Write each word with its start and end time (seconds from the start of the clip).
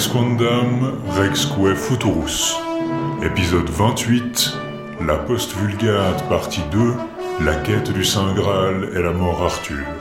Rex 0.00 0.14
Rexque 1.10 1.76
Futurus. 1.76 2.56
Épisode 3.22 3.68
28, 3.68 4.56
La 5.06 5.16
Poste 5.16 5.54
Vulgate, 5.58 6.26
partie 6.26 6.62
2, 6.72 6.94
La 7.44 7.56
quête 7.56 7.92
du 7.92 8.02
Saint 8.02 8.32
Graal 8.32 8.88
et 8.96 9.02
la 9.02 9.12
mort 9.12 9.42
Arthur. 9.42 9.99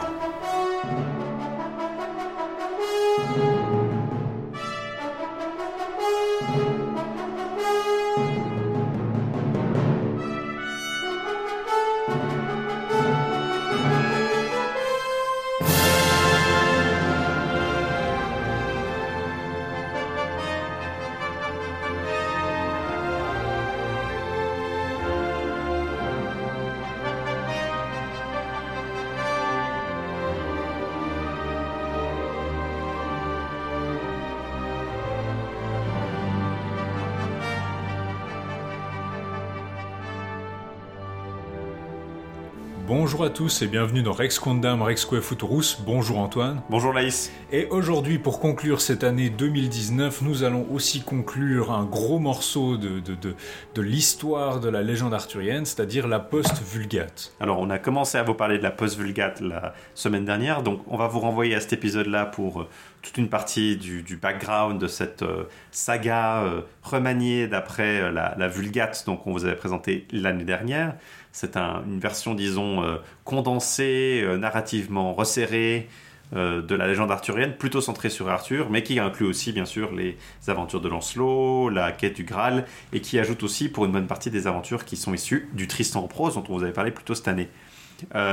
Bonjour 43.19 43.33
à 43.33 43.35
tous 43.35 43.61
et 43.63 43.67
bienvenue 43.67 44.01
dans 44.01 44.13
Rex 44.13 44.39
Quandam 44.39 44.81
Rexque 44.81 45.19
Futurus. 45.19 45.81
Bonjour 45.85 46.19
Antoine. 46.19 46.61
Bonjour 46.69 46.93
Laïs. 46.93 47.33
Et 47.51 47.65
aujourd'hui, 47.65 48.17
pour 48.17 48.39
conclure 48.39 48.79
cette 48.79 49.03
année 49.03 49.29
2019, 49.29 50.21
nous 50.21 50.45
allons 50.45 50.65
aussi 50.71 51.01
conclure 51.01 51.73
un 51.73 51.83
gros 51.83 52.19
morceau 52.19 52.77
de, 52.77 53.01
de, 53.01 53.15
de, 53.15 53.35
de 53.75 53.81
l'histoire 53.81 54.61
de 54.61 54.69
la 54.69 54.83
légende 54.83 55.13
arthurienne, 55.13 55.65
c'est-à-dire 55.65 56.07
la 56.07 56.21
post-vulgate. 56.21 57.33
Alors, 57.41 57.59
on 57.59 57.69
a 57.69 57.77
commencé 57.77 58.17
à 58.17 58.23
vous 58.23 58.35
parler 58.35 58.57
de 58.57 58.63
la 58.63 58.71
post-vulgate 58.71 59.41
la 59.41 59.73
semaine 59.95 60.23
dernière, 60.23 60.63
donc 60.63 60.79
on 60.87 60.95
va 60.95 61.07
vous 61.07 61.19
renvoyer 61.19 61.55
à 61.55 61.59
cet 61.59 61.73
épisode-là 61.73 62.25
pour 62.25 62.61
euh, 62.61 62.69
toute 63.01 63.17
une 63.17 63.29
partie 63.29 63.77
du, 63.77 64.03
du 64.03 64.17
background 64.17 64.79
de 64.79 64.87
cette 64.87 65.23
euh, 65.23 65.43
saga 65.71 66.43
euh, 66.43 66.61
remaniée 66.83 67.47
d'après 67.47 68.01
euh, 68.01 68.11
la, 68.11 68.35
la 68.37 68.47
vulgate 68.47 69.03
donc 69.05 69.25
on 69.25 69.31
vous 69.31 69.45
avait 69.45 69.55
présenté 69.55 70.05
l'année 70.11 70.43
dernière. 70.43 70.95
C'est 71.31 71.57
un- 71.57 71.83
une 71.85 71.99
version, 71.99 72.33
disons, 72.33 72.83
euh, 72.83 72.97
condensée, 73.23 74.21
euh, 74.23 74.37
narrativement 74.37 75.13
resserrée 75.13 75.87
euh, 76.35 76.61
de 76.61 76.75
la 76.75 76.85
légende 76.85 77.09
arthurienne, 77.09 77.55
plutôt 77.57 77.81
centrée 77.81 78.11
sur 78.11 78.29
Arthur, 78.29 78.69
mais 78.69 78.83
qui 78.83 78.99
inclut 78.99 79.25
aussi, 79.25 79.51
bien 79.51 79.65
sûr, 79.65 79.91
les 79.91 80.15
aventures 80.47 80.79
de 80.79 80.87
Lancelot, 80.87 81.69
la 81.69 81.91
quête 81.91 82.15
du 82.15 82.23
Graal, 82.23 82.65
et 82.93 83.01
qui 83.01 83.17
ajoute 83.17 83.41
aussi, 83.41 83.67
pour 83.67 83.85
une 83.85 83.91
bonne 83.91 84.05
partie, 84.05 84.29
des 84.29 84.45
aventures 84.45 84.85
qui 84.85 84.95
sont 84.95 85.11
issues 85.11 85.49
du 85.53 85.67
Tristan 85.67 86.03
en 86.03 86.07
prose, 86.07 86.35
dont 86.35 86.43
on 86.49 86.53
vous 86.57 86.63
avait 86.63 86.71
parlé 86.71 86.91
plus 86.91 87.03
tôt 87.03 87.15
cette 87.15 87.27
année. 87.29 87.49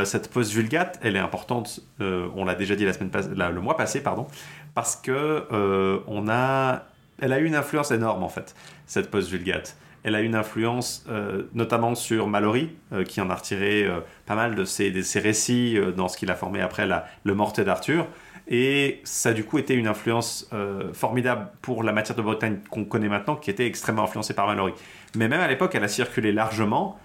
Cette 0.04 0.30
post-vulgate, 0.30 1.00
elle 1.02 1.16
est 1.16 1.20
importante, 1.20 1.80
on 1.98 2.44
l'a 2.44 2.54
déjà 2.54 2.76
dit 2.76 2.84
la 2.84 2.92
semaine 2.92 3.10
le 3.54 3.60
mois 3.62 3.78
passé, 3.78 4.02
pardon, 4.02 4.26
parce 4.74 4.96
que 4.96 5.46
on 6.06 6.28
a, 6.28 6.82
elle 7.18 7.32
a 7.32 7.38
eu 7.40 7.46
une 7.46 7.56
influence 7.56 7.90
énorme 7.92 8.22
en 8.22 8.28
fait, 8.28 8.54
cette 8.84 9.10
post-vulgate. 9.10 9.74
Elle 10.06 10.14
a 10.14 10.20
une 10.20 10.36
influence 10.36 11.04
euh, 11.10 11.42
notamment 11.52 11.96
sur 11.96 12.28
Mallory, 12.28 12.70
euh, 12.92 13.02
qui 13.02 13.20
en 13.20 13.28
a 13.28 13.34
retiré 13.34 13.82
euh, 13.82 13.98
pas 14.24 14.36
mal 14.36 14.54
de 14.54 14.64
ses, 14.64 14.92
récits 15.18 15.76
dans 15.96 16.06
ce 16.06 16.16
qu'il 16.16 16.30
a 16.30 16.36
formé 16.36 16.60
après 16.60 16.86
le 16.86 17.34
Mortet 17.34 17.64
d'Arthur. 17.64 18.06
Et 18.46 19.00
ça 19.02 19.30
a 19.30 19.32
du 19.32 19.42
coup 19.42 19.58
été 19.58 19.74
une 19.74 19.88
influence 19.88 20.48
formidable 20.92 21.48
pour 21.62 21.82
la 21.82 21.92
matière 21.92 22.16
de 22.16 22.22
Bretagne 22.22 22.58
qu'on 22.70 22.84
connaît 22.84 23.08
maintenant, 23.08 23.34
qui 23.34 23.50
était 23.50 23.66
extrêmement 23.66 24.04
influencée 24.04 24.34
par 24.34 24.46
Mallory. 24.46 24.72
Mais 25.16 25.26
même 25.26 25.40
à 25.40 25.48
l'époque, 25.48 25.74
elle 25.74 25.82
a 25.82 25.88
circulé 25.88 26.30
largement. 26.30 26.96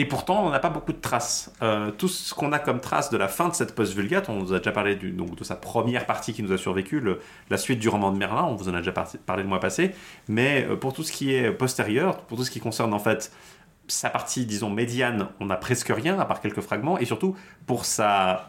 Et 0.00 0.06
pourtant, 0.06 0.46
on 0.46 0.48
n'a 0.48 0.60
pas 0.60 0.70
beaucoup 0.70 0.94
de 0.94 0.98
traces. 0.98 1.52
Euh, 1.60 1.90
tout 1.90 2.08
ce 2.08 2.32
qu'on 2.32 2.52
a 2.52 2.58
comme 2.58 2.80
traces 2.80 3.10
de 3.10 3.18
la 3.18 3.28
fin 3.28 3.50
de 3.50 3.54
cette 3.54 3.74
post-vulgate, 3.74 4.30
on 4.30 4.38
vous 4.38 4.54
a 4.54 4.58
déjà 4.58 4.72
parlé 4.72 4.96
donc, 4.96 5.36
de 5.36 5.44
sa 5.44 5.56
première 5.56 6.06
partie 6.06 6.32
qui 6.32 6.42
nous 6.42 6.52
a 6.52 6.56
survécu, 6.56 7.04
la 7.50 7.58
suite 7.58 7.78
du 7.78 7.90
roman 7.90 8.10
de 8.10 8.16
Merlin, 8.16 8.44
on 8.44 8.54
vous 8.54 8.70
en 8.70 8.72
a 8.72 8.78
déjà 8.78 8.92
par- 8.92 9.10
parlé 9.26 9.42
le 9.42 9.50
mois 9.50 9.60
passé. 9.60 9.90
Mais 10.26 10.64
euh, 10.64 10.76
pour 10.76 10.94
tout 10.94 11.02
ce 11.02 11.12
qui 11.12 11.34
est 11.34 11.52
postérieur, 11.52 12.22
pour 12.22 12.38
tout 12.38 12.44
ce 12.44 12.50
qui 12.50 12.60
concerne 12.60 12.94
en 12.94 12.98
fait 12.98 13.30
sa 13.88 14.08
partie, 14.08 14.46
disons, 14.46 14.70
médiane, 14.70 15.28
on 15.38 15.44
n'a 15.44 15.56
presque 15.56 15.92
rien, 15.94 16.18
à 16.18 16.24
part 16.24 16.40
quelques 16.40 16.62
fragments. 16.62 16.96
Et 16.98 17.04
surtout, 17.04 17.36
pour 17.66 17.84
sa, 17.84 18.48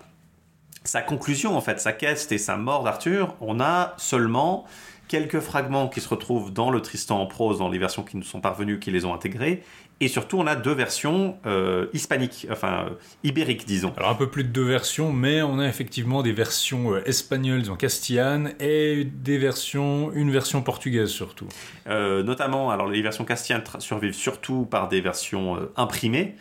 sa 0.85 1.01
conclusion, 1.01 1.57
en 1.57 1.61
fait, 1.61 1.81
sa 1.81 1.91
quête 1.91 2.31
et 2.31 2.37
sa 2.37 2.55
mort 2.55 2.83
d'Arthur, 2.83 3.35
on 3.41 3.59
a 3.59 3.93
seulement 3.97 4.63
quelques 5.09 5.41
fragments 5.41 5.89
qui 5.89 5.99
se 5.99 6.07
retrouvent 6.07 6.53
dans 6.53 6.69
le 6.71 6.81
Tristan 6.81 7.19
en 7.19 7.25
prose, 7.25 7.59
dans 7.59 7.67
les 7.67 7.77
versions 7.77 8.03
qui 8.03 8.15
nous 8.15 8.23
sont 8.23 8.39
parvenues, 8.39 8.79
qui 8.79 8.89
les 8.89 9.03
ont 9.03 9.13
intégrés. 9.13 9.63
Et 10.03 10.07
surtout, 10.07 10.39
on 10.39 10.47
a 10.47 10.55
deux 10.55 10.73
versions 10.73 11.37
euh, 11.45 11.85
hispaniques, 11.93 12.47
enfin 12.51 12.87
euh, 12.87 12.93
ibériques, 13.23 13.67
disons. 13.67 13.93
Alors 13.97 14.09
un 14.09 14.15
peu 14.15 14.31
plus 14.31 14.43
de 14.43 14.49
deux 14.49 14.65
versions, 14.65 15.13
mais 15.13 15.43
on 15.43 15.59
a 15.59 15.67
effectivement 15.67 16.23
des 16.23 16.31
versions 16.31 16.95
euh, 16.95 17.07
espagnoles, 17.07 17.59
disons 17.61 17.75
castillanes, 17.75 18.53
et 18.59 19.05
des 19.05 19.37
versions, 19.37 20.11
une 20.11 20.31
version 20.31 20.63
portugaise 20.63 21.09
surtout. 21.09 21.47
Notamment, 21.87 22.71
alors 22.71 22.87
les 22.87 23.01
versions 23.01 23.25
castillanes 23.25 23.63
survivent 23.79 24.13
surtout 24.13 24.65
par 24.65 24.87
des 24.87 25.01
versions 25.01 25.59
imprimées, 25.75 26.35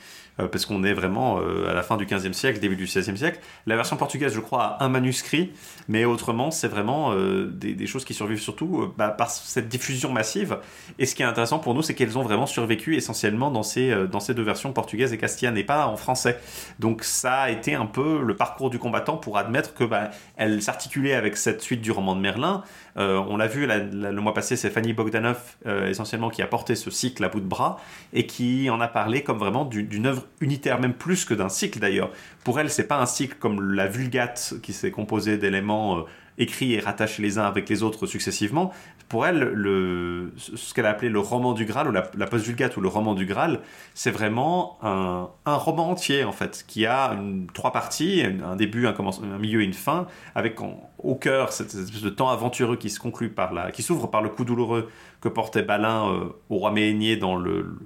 parce 0.49 0.67
qu'on 0.67 0.85
est 0.85 0.93
vraiment 0.93 1.41
euh, 1.41 1.71
à 1.71 1.75
la 1.75 1.83
fin 1.83 1.97
du 1.97 2.07
15e 2.07 2.33
siècle, 2.33 2.61
début 2.61 2.77
du 2.77 2.87
16e 2.87 3.17
siècle. 3.17 3.41
La 3.67 3.77
version 3.77 3.97
portugaise, 3.97 4.35
je 4.35 4.41
crois, 4.41 4.65
a 4.65 4.85
un 4.85 4.89
manuscrit, 4.89 5.53
mais 5.89 6.05
autrement, 6.05 6.51
c'est 6.51 6.69
vraiment 6.69 7.13
euh, 7.13 7.47
des, 7.47 7.87
choses 7.87 8.05
qui 8.05 8.15
survivent 8.15 8.41
surtout 8.41 8.83
euh, 8.83 8.95
bah, 8.97 9.09
par 9.09 9.31
cette 9.31 9.69
diffusion 9.69 10.13
massive. 10.13 10.59
Et 10.99 11.07
ce 11.07 11.15
qui 11.15 11.23
est 11.23 11.27
intéressant 11.27 11.59
pour 11.59 11.75
nous, 11.75 11.83
c'est 11.83 11.95
qu'elles 11.95 12.19
ont 12.19 12.23
vraiment 12.23 12.47
survécu 12.47 12.97
essentiellement 12.97 13.51
dans 13.51 13.63
ces, 13.63 13.91
euh, 13.91 14.07
dans 14.07 14.21
ces 14.21 14.35
deux 14.35 14.43
versions 14.43 14.73
portugaises 14.73 15.13
et 15.13 15.19
castillanes, 15.19 15.57
et 15.57 15.65
pas 15.65 15.87
en 15.87 15.97
français. 15.97 16.39
Donc 16.79 17.05
ça 17.05 17.41
a 17.41 17.51
été 17.51 17.75
un 17.75 17.87
peu 17.87 18.23
le 18.23 18.37
parcours 18.37 18.71
du 18.71 18.79
combattant 18.79 19.17
pour 19.17 19.39
admettre 19.39 19.75
que 19.75 19.85
bah, 19.85 20.11
elle 20.37 20.63
s'articulait 20.63 21.15
avec 21.15 21.37
cette 21.37 21.61
suite 21.63 21.81
du 21.81 21.91
roman 21.91 22.15
de 22.15 22.21
Merlin. 22.21 22.63
Euh, 23.01 23.17
on 23.29 23.39
l'a 23.39 23.47
vu 23.47 23.67
le 23.67 24.21
mois 24.21 24.35
passé, 24.35 24.57
c'est 24.57 24.69
Fanny 24.69 24.93
Bogdanov 24.93 25.39
euh, 25.67 25.89
essentiellement 25.89 26.29
qui 26.29 26.43
a 26.43 26.47
porté 26.47 26.75
ce 26.75 26.91
cycle 26.91 27.25
à 27.25 27.29
bout 27.29 27.41
de 27.41 27.47
bras 27.47 27.81
et 28.13 28.27
qui 28.27 28.69
en 28.69 28.81
a 28.81 28.89
parlé 28.89 29.23
comme 29.23 29.39
vraiment 29.39 29.65
du- 29.65 29.85
d'une 29.85 30.07
œuvre 30.07 30.27
unitaire, 30.41 30.79
même 30.79 30.93
plus 30.93 31.25
que 31.25 31.33
d'un 31.33 31.49
cycle 31.49 31.79
d'ailleurs. 31.79 32.11
Pour 32.45 32.61
elle, 32.61 32.71
c'est 32.71 32.87
pas 32.87 33.01
un 33.01 33.07
cycle 33.07 33.37
comme 33.39 33.73
la 33.73 33.87
Vulgate 33.87 34.55
qui 34.63 34.75
s'est 34.75 34.91
composé 34.91 35.39
d'éléments 35.39 35.99
euh, 35.99 36.03
écrits 36.37 36.75
et 36.75 36.81
rattachés 36.81 37.23
les 37.23 37.39
uns 37.39 37.45
avec 37.45 37.69
les 37.69 37.83
autres 37.83 38.07
successivement. 38.07 38.73
Pour 39.09 39.27
elle, 39.27 39.41
le, 39.41 40.33
ce 40.37 40.73
qu'elle 40.73 40.87
a 40.87 40.91
appelé 40.91 41.09
le 41.09 41.19
roman 41.19 41.53
du 41.53 41.65
Graal 41.65 41.89
ou 41.89 41.93
la, 41.93 42.03
post-Vulgate 42.03 42.77
ou 42.77 42.81
le 42.81 42.89
roman 42.89 43.15
du 43.15 43.27
Graal, 43.27 43.61
c'est 43.93 44.11
vraiment 44.13 44.79
un, 44.83 45.29
roman 45.45 45.91
entier 45.91 46.25
en 46.25 46.33
fait 46.33 46.65
qui 46.67 46.87
a 46.87 47.17
trois 47.53 47.73
parties, 47.73 48.23
un 48.45 48.57
début, 48.57 48.87
un, 48.87 48.95
milieu 49.39 49.63
et 49.63 49.65
une 49.65 49.75
fin, 49.75 50.07
avec 50.35 50.61
au 51.03 51.15
cœur 51.15 51.53
cette 51.53 51.75
espèce 51.75 52.03
de 52.03 52.11
temps 52.11 52.29
aventureux 52.29 52.77
qui 52.77 52.91
se 52.91 52.99
conclut 52.99 53.31
par 53.31 53.53
la, 53.53 53.71
qui 53.71 53.83
s'ouvre 53.83 54.09
par 54.09 54.23
le 54.23 54.29
coup 54.29 54.45
douloureux 54.45 54.91
que 55.21 55.29
portait 55.29 55.63
Balin 55.63 56.11
euh, 56.11 56.25
au 56.49 56.57
roi 56.57 56.71
Méhénier 56.71 57.17
dans 57.17 57.37
le, 57.37 57.79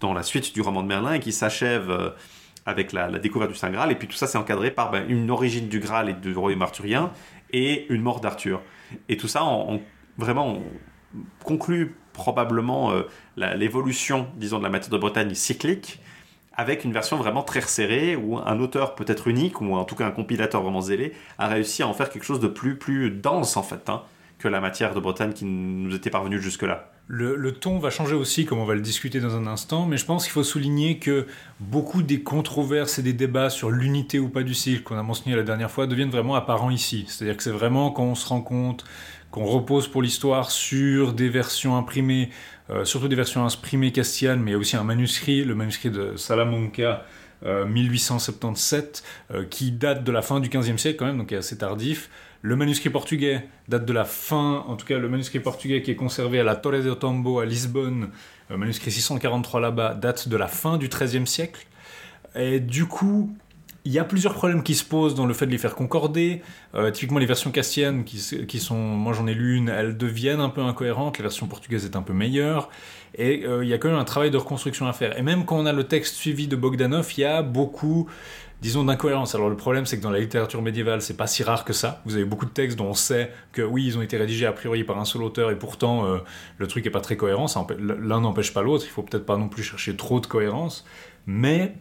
dans 0.00 0.12
la 0.12 0.22
suite 0.22 0.54
du 0.54 0.60
roman 0.60 0.82
de 0.82 0.88
Merlin 0.88 1.14
et 1.14 1.20
qui 1.20 1.32
s'achève 1.32 1.90
euh, 1.90 2.10
avec 2.66 2.92
la, 2.92 3.10
découverte 3.18 3.50
du 3.50 3.56
Saint 3.56 3.70
Graal. 3.70 3.90
Et 3.90 3.94
puis 3.94 4.08
tout 4.08 4.16
ça, 4.16 4.26
c'est 4.26 4.38
encadré 4.38 4.70
par 4.70 4.90
ben, 4.90 5.04
une 5.08 5.30
origine 5.30 5.68
du 5.68 5.80
Graal 5.80 6.08
et 6.08 6.14
du 6.14 6.34
royaume 6.34 6.62
arthurien 6.62 7.10
et 7.52 7.86
une 7.92 8.02
mort 8.02 8.20
d'Arthur. 8.20 8.62
Et 9.08 9.16
tout 9.16 9.28
ça, 9.28 9.42
vraiment, 10.16 10.56
on 10.56 10.62
conclut 11.44 11.96
probablement 12.12 12.92
euh, 12.92 13.02
l'évolution, 13.36 14.28
disons, 14.36 14.58
de 14.58 14.64
la 14.64 14.70
matière 14.70 14.90
de 14.90 14.98
Bretagne 14.98 15.34
cyclique 15.34 15.98
avec 16.54 16.84
une 16.84 16.92
version 16.92 17.16
vraiment 17.16 17.42
très 17.42 17.60
resserrée 17.60 18.16
où 18.16 18.38
un 18.38 18.60
auteur 18.60 18.94
peut-être 18.94 19.28
unique 19.28 19.60
ou 19.60 19.74
en 19.74 19.84
tout 19.84 19.94
cas 19.94 20.06
un 20.06 20.10
compilateur 20.10 20.62
vraiment 20.62 20.80
zélé 20.80 21.12
a 21.38 21.48
réussi 21.48 21.82
à 21.82 21.88
en 21.88 21.94
faire 21.94 22.10
quelque 22.10 22.24
chose 22.24 22.40
de 22.40 22.48
plus 22.48 22.76
plus 22.76 23.10
dense 23.10 23.56
en 23.56 23.62
fait 23.62 23.88
hein, 23.88 24.02
que 24.38 24.48
la 24.48 24.60
matière 24.60 24.94
de 24.94 25.00
Bretagne 25.00 25.32
qui 25.32 25.44
nous 25.44 25.94
était 25.94 26.10
parvenue 26.10 26.40
jusque-là. 26.40 26.90
Le, 27.08 27.36
le 27.36 27.52
ton 27.52 27.78
va 27.78 27.90
changer 27.90 28.14
aussi, 28.14 28.46
comme 28.46 28.58
on 28.58 28.64
va 28.64 28.74
le 28.74 28.80
discuter 28.80 29.20
dans 29.20 29.36
un 29.36 29.46
instant, 29.46 29.86
mais 29.86 29.96
je 29.96 30.04
pense 30.06 30.24
qu'il 30.24 30.32
faut 30.32 30.44
souligner 30.44 30.98
que 30.98 31.26
beaucoup 31.60 32.02
des 32.02 32.22
controverses 32.22 32.98
et 32.98 33.02
des 33.02 33.12
débats 33.12 33.50
sur 33.50 33.70
l'unité 33.70 34.18
ou 34.18 34.28
pas 34.28 34.42
du 34.42 34.54
cycle 34.54 34.82
qu'on 34.82 34.96
a 34.96 35.02
mentionné 35.02 35.36
la 35.36 35.42
dernière 35.42 35.70
fois 35.70 35.86
deviennent 35.86 36.10
vraiment 36.10 36.36
apparents 36.36 36.70
ici. 36.70 37.04
C'est-à-dire 37.08 37.36
que 37.36 37.42
c'est 37.42 37.50
vraiment 37.50 37.90
quand 37.90 38.04
on 38.04 38.14
se 38.14 38.26
rend 38.28 38.40
compte 38.40 38.84
qu'on 39.32 39.46
repose 39.46 39.88
pour 39.88 40.02
l'histoire 40.02 40.52
sur 40.52 41.12
des 41.12 41.28
versions 41.28 41.76
imprimées, 41.76 42.30
euh, 42.70 42.84
surtout 42.84 43.08
des 43.08 43.16
versions 43.16 43.44
imprimées 43.44 43.90
castillanes, 43.90 44.40
mais 44.40 44.52
il 44.52 44.54
y 44.54 44.56
a 44.56 44.58
aussi 44.58 44.76
un 44.76 44.84
manuscrit, 44.84 45.44
le 45.44 45.56
manuscrit 45.56 45.90
de 45.90 46.16
Salamanca, 46.16 47.04
euh, 47.44 47.66
1877, 47.66 49.02
euh, 49.32 49.44
qui 49.44 49.72
date 49.72 50.04
de 50.04 50.12
la 50.12 50.22
fin 50.22 50.38
du 50.38 50.48
XVe 50.48 50.76
siècle 50.76 50.96
quand 51.00 51.06
même, 51.06 51.18
donc 51.18 51.32
est 51.32 51.36
assez 51.36 51.58
tardif. 51.58 52.08
Le 52.40 52.54
manuscrit 52.54 52.88
portugais 52.88 53.48
date 53.68 53.84
de 53.84 53.92
la 53.92 54.04
fin, 54.04 54.64
en 54.68 54.76
tout 54.76 54.86
cas 54.86 54.98
le 54.98 55.08
manuscrit 55.08 55.40
portugais 55.40 55.82
qui 55.82 55.90
est 55.90 55.96
conservé 55.96 56.38
à 56.38 56.44
la 56.44 56.54
Torre 56.54 56.82
de 56.82 56.94
Tombo 56.94 57.40
à 57.40 57.44
Lisbonne, 57.44 58.10
euh, 58.52 58.56
manuscrit 58.56 58.92
643 58.92 59.60
là-bas, 59.60 59.94
date 59.94 60.28
de 60.28 60.36
la 60.36 60.46
fin 60.46 60.78
du 60.78 60.88
XIIIe 60.88 61.26
siècle. 61.26 61.66
Et 62.36 62.60
du 62.60 62.86
coup, 62.86 63.34
il 63.84 63.92
y 63.92 63.98
a 63.98 64.04
plusieurs 64.04 64.34
problèmes 64.34 64.62
qui 64.62 64.74
se 64.74 64.84
posent 64.84 65.14
dans 65.14 65.26
le 65.26 65.34
fait 65.34 65.46
de 65.46 65.50
les 65.50 65.58
faire 65.58 65.74
concorder. 65.74 66.42
Euh, 66.74 66.90
typiquement, 66.92 67.18
les 67.18 67.26
versions 67.26 67.50
castiennes, 67.50 68.04
qui, 68.04 68.60
sont, 68.60 68.76
moi 68.76 69.12
j'en 69.12 69.26
ai 69.26 69.34
lu 69.34 69.56
une, 69.56 69.68
elles 69.68 69.96
deviennent 69.96 70.40
un 70.40 70.50
peu 70.50 70.60
incohérentes. 70.60 71.18
La 71.18 71.22
version 71.22 71.48
portugaise 71.48 71.84
est 71.84 71.96
un 71.96 72.02
peu 72.02 72.12
meilleure. 72.12 72.68
Et 73.16 73.44
euh, 73.44 73.64
il 73.64 73.68
y 73.68 73.74
a 73.74 73.78
quand 73.78 73.88
même 73.88 73.98
un 73.98 74.04
travail 74.04 74.30
de 74.30 74.36
reconstruction 74.36 74.86
à 74.86 74.92
faire. 74.92 75.18
Et 75.18 75.22
même 75.22 75.44
quand 75.44 75.56
on 75.56 75.66
a 75.66 75.72
le 75.72 75.84
texte 75.84 76.14
suivi 76.14 76.46
de 76.46 76.54
Bogdanov, 76.54 77.12
il 77.16 77.22
y 77.22 77.24
a 77.24 77.42
beaucoup, 77.42 78.08
disons, 78.60 78.84
d'incohérences. 78.84 79.34
Alors 79.34 79.50
le 79.50 79.56
problème, 79.56 79.84
c'est 79.84 79.98
que 79.98 80.02
dans 80.02 80.10
la 80.10 80.20
littérature 80.20 80.62
médiévale, 80.62 81.02
c'est 81.02 81.16
pas 81.16 81.26
si 81.26 81.42
rare 81.42 81.64
que 81.64 81.72
ça. 81.72 82.02
Vous 82.04 82.14
avez 82.14 82.24
beaucoup 82.24 82.46
de 82.46 82.52
textes 82.52 82.78
dont 82.78 82.86
on 82.86 82.94
sait 82.94 83.32
que 83.50 83.62
oui, 83.62 83.84
ils 83.84 83.98
ont 83.98 84.02
été 84.02 84.16
rédigés 84.16 84.46
a 84.46 84.52
priori 84.52 84.84
par 84.84 85.00
un 85.00 85.04
seul 85.04 85.24
auteur, 85.24 85.50
et 85.50 85.56
pourtant 85.56 86.06
euh, 86.06 86.18
le 86.58 86.68
truc 86.68 86.86
est 86.86 86.90
pas 86.90 87.00
très 87.00 87.16
cohérent. 87.16 87.46
L'un 87.80 88.20
n'empêche 88.20 88.54
pas 88.54 88.62
l'autre. 88.62 88.84
Il 88.86 88.90
faut 88.90 89.02
peut-être 89.02 89.26
pas 89.26 89.36
non 89.36 89.48
plus 89.48 89.64
chercher 89.64 89.96
trop 89.96 90.20
de 90.20 90.26
cohérence. 90.26 90.86
Mais 91.26 91.74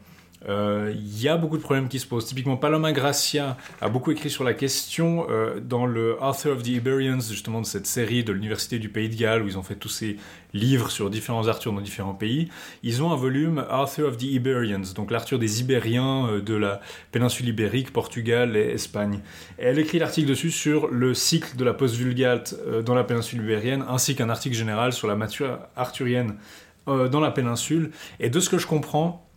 il 0.43 0.49
euh, 0.49 0.93
y 1.19 1.27
a 1.27 1.37
beaucoup 1.37 1.57
de 1.57 1.61
problèmes 1.61 1.87
qui 1.87 1.99
se 1.99 2.07
posent. 2.07 2.25
Typiquement, 2.25 2.57
Paloma 2.57 2.91
Gracia 2.93 3.57
a 3.79 3.89
beaucoup 3.89 4.09
écrit 4.09 4.31
sur 4.31 4.43
la 4.43 4.55
question 4.55 5.27
euh, 5.29 5.59
dans 5.59 5.85
le 5.85 6.17
Author 6.19 6.53
of 6.53 6.63
the 6.63 6.69
Iberians, 6.69 7.21
justement 7.21 7.61
de 7.61 7.65
cette 7.67 7.85
série 7.85 8.23
de 8.23 8.31
l'Université 8.31 8.79
du 8.79 8.89
Pays 8.89 9.07
de 9.07 9.15
Galles, 9.15 9.43
où 9.43 9.47
ils 9.47 9.59
ont 9.59 9.63
fait 9.63 9.75
tous 9.75 9.89
ces 9.89 10.17
livres 10.55 10.89
sur 10.89 11.11
différents 11.11 11.47
Arthurs 11.47 11.73
dans 11.73 11.81
différents 11.81 12.15
pays. 12.15 12.49
Ils 12.81 13.03
ont 13.03 13.11
un 13.11 13.15
volume 13.15 13.63
Author 13.71 14.07
of 14.07 14.17
the 14.17 14.23
Iberians, 14.23 14.93
donc 14.95 15.11
l'Arthur 15.11 15.37
des 15.37 15.61
Ibériens 15.61 16.27
euh, 16.27 16.41
de 16.41 16.55
la 16.55 16.81
péninsule 17.11 17.47
ibérique, 17.47 17.93
Portugal 17.93 18.57
et 18.57 18.71
Espagne. 18.71 19.19
Elle 19.59 19.77
écrit 19.77 19.99
l'article 19.99 20.27
dessus 20.27 20.49
sur 20.49 20.87
le 20.87 21.13
cycle 21.13 21.55
de 21.55 21.63
la 21.63 21.75
post-vulgate 21.75 22.55
dans 22.83 22.95
la 22.95 23.03
péninsule 23.03 23.41
ibérienne, 23.43 23.85
ainsi 23.87 24.15
qu'un 24.15 24.29
article 24.29 24.55
général 24.55 24.91
sur 24.91 25.07
la 25.07 25.15
mature 25.15 25.59
arthurienne 25.75 26.37
dans 26.87 27.19
la 27.19 27.29
péninsule. 27.29 27.91
Et 28.19 28.29
de 28.29 28.39
ce 28.39 28.49
que 28.49 28.57
je 28.57 28.65
comprends, 28.65 29.30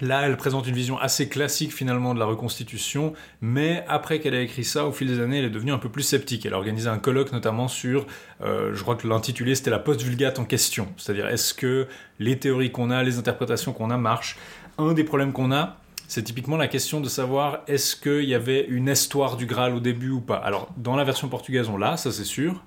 Là, 0.00 0.22
elle 0.26 0.36
présente 0.36 0.66
une 0.66 0.74
vision 0.74 0.98
assez 0.98 1.28
classique 1.28 1.72
finalement 1.72 2.14
de 2.14 2.18
la 2.18 2.24
reconstitution, 2.24 3.12
mais 3.40 3.84
après 3.88 4.20
qu'elle 4.20 4.34
a 4.34 4.40
écrit 4.40 4.64
ça, 4.64 4.86
au 4.86 4.92
fil 4.92 5.06
des 5.06 5.20
années, 5.20 5.38
elle 5.38 5.44
est 5.44 5.50
devenue 5.50 5.72
un 5.72 5.78
peu 5.78 5.90
plus 5.90 6.02
sceptique. 6.02 6.46
Elle 6.46 6.54
a 6.54 6.56
organisé 6.56 6.88
un 6.88 6.98
colloque 6.98 7.30
notamment 7.32 7.68
sur, 7.68 8.06
euh, 8.40 8.74
je 8.74 8.82
crois 8.82 8.96
que 8.96 9.06
l'intitulé 9.06 9.54
c'était 9.54 9.70
la 9.70 9.78
post-vulgate 9.78 10.38
en 10.38 10.44
question, 10.44 10.88
c'est-à-dire 10.96 11.28
est-ce 11.28 11.52
que 11.52 11.86
les 12.18 12.38
théories 12.38 12.72
qu'on 12.72 12.90
a, 12.90 13.02
les 13.02 13.18
interprétations 13.18 13.72
qu'on 13.72 13.90
a 13.90 13.98
marchent? 13.98 14.38
Un 14.78 14.94
des 14.94 15.04
problèmes 15.04 15.32
qu'on 15.32 15.52
a, 15.52 15.76
c'est 16.08 16.22
typiquement 16.22 16.56
la 16.56 16.68
question 16.68 17.00
de 17.00 17.08
savoir 17.08 17.60
est-ce 17.68 17.94
qu'il 17.94 18.28
y 18.28 18.34
avait 18.34 18.64
une 18.68 18.88
histoire 18.88 19.36
du 19.36 19.46
Graal 19.46 19.74
au 19.74 19.80
début 19.80 20.10
ou 20.10 20.20
pas? 20.20 20.36
Alors, 20.36 20.68
dans 20.76 20.96
la 20.96 21.04
version 21.04 21.28
portugaise, 21.28 21.68
on 21.68 21.76
l'a, 21.76 21.96
ça 21.96 22.10
c'est 22.12 22.24
sûr. 22.24 22.62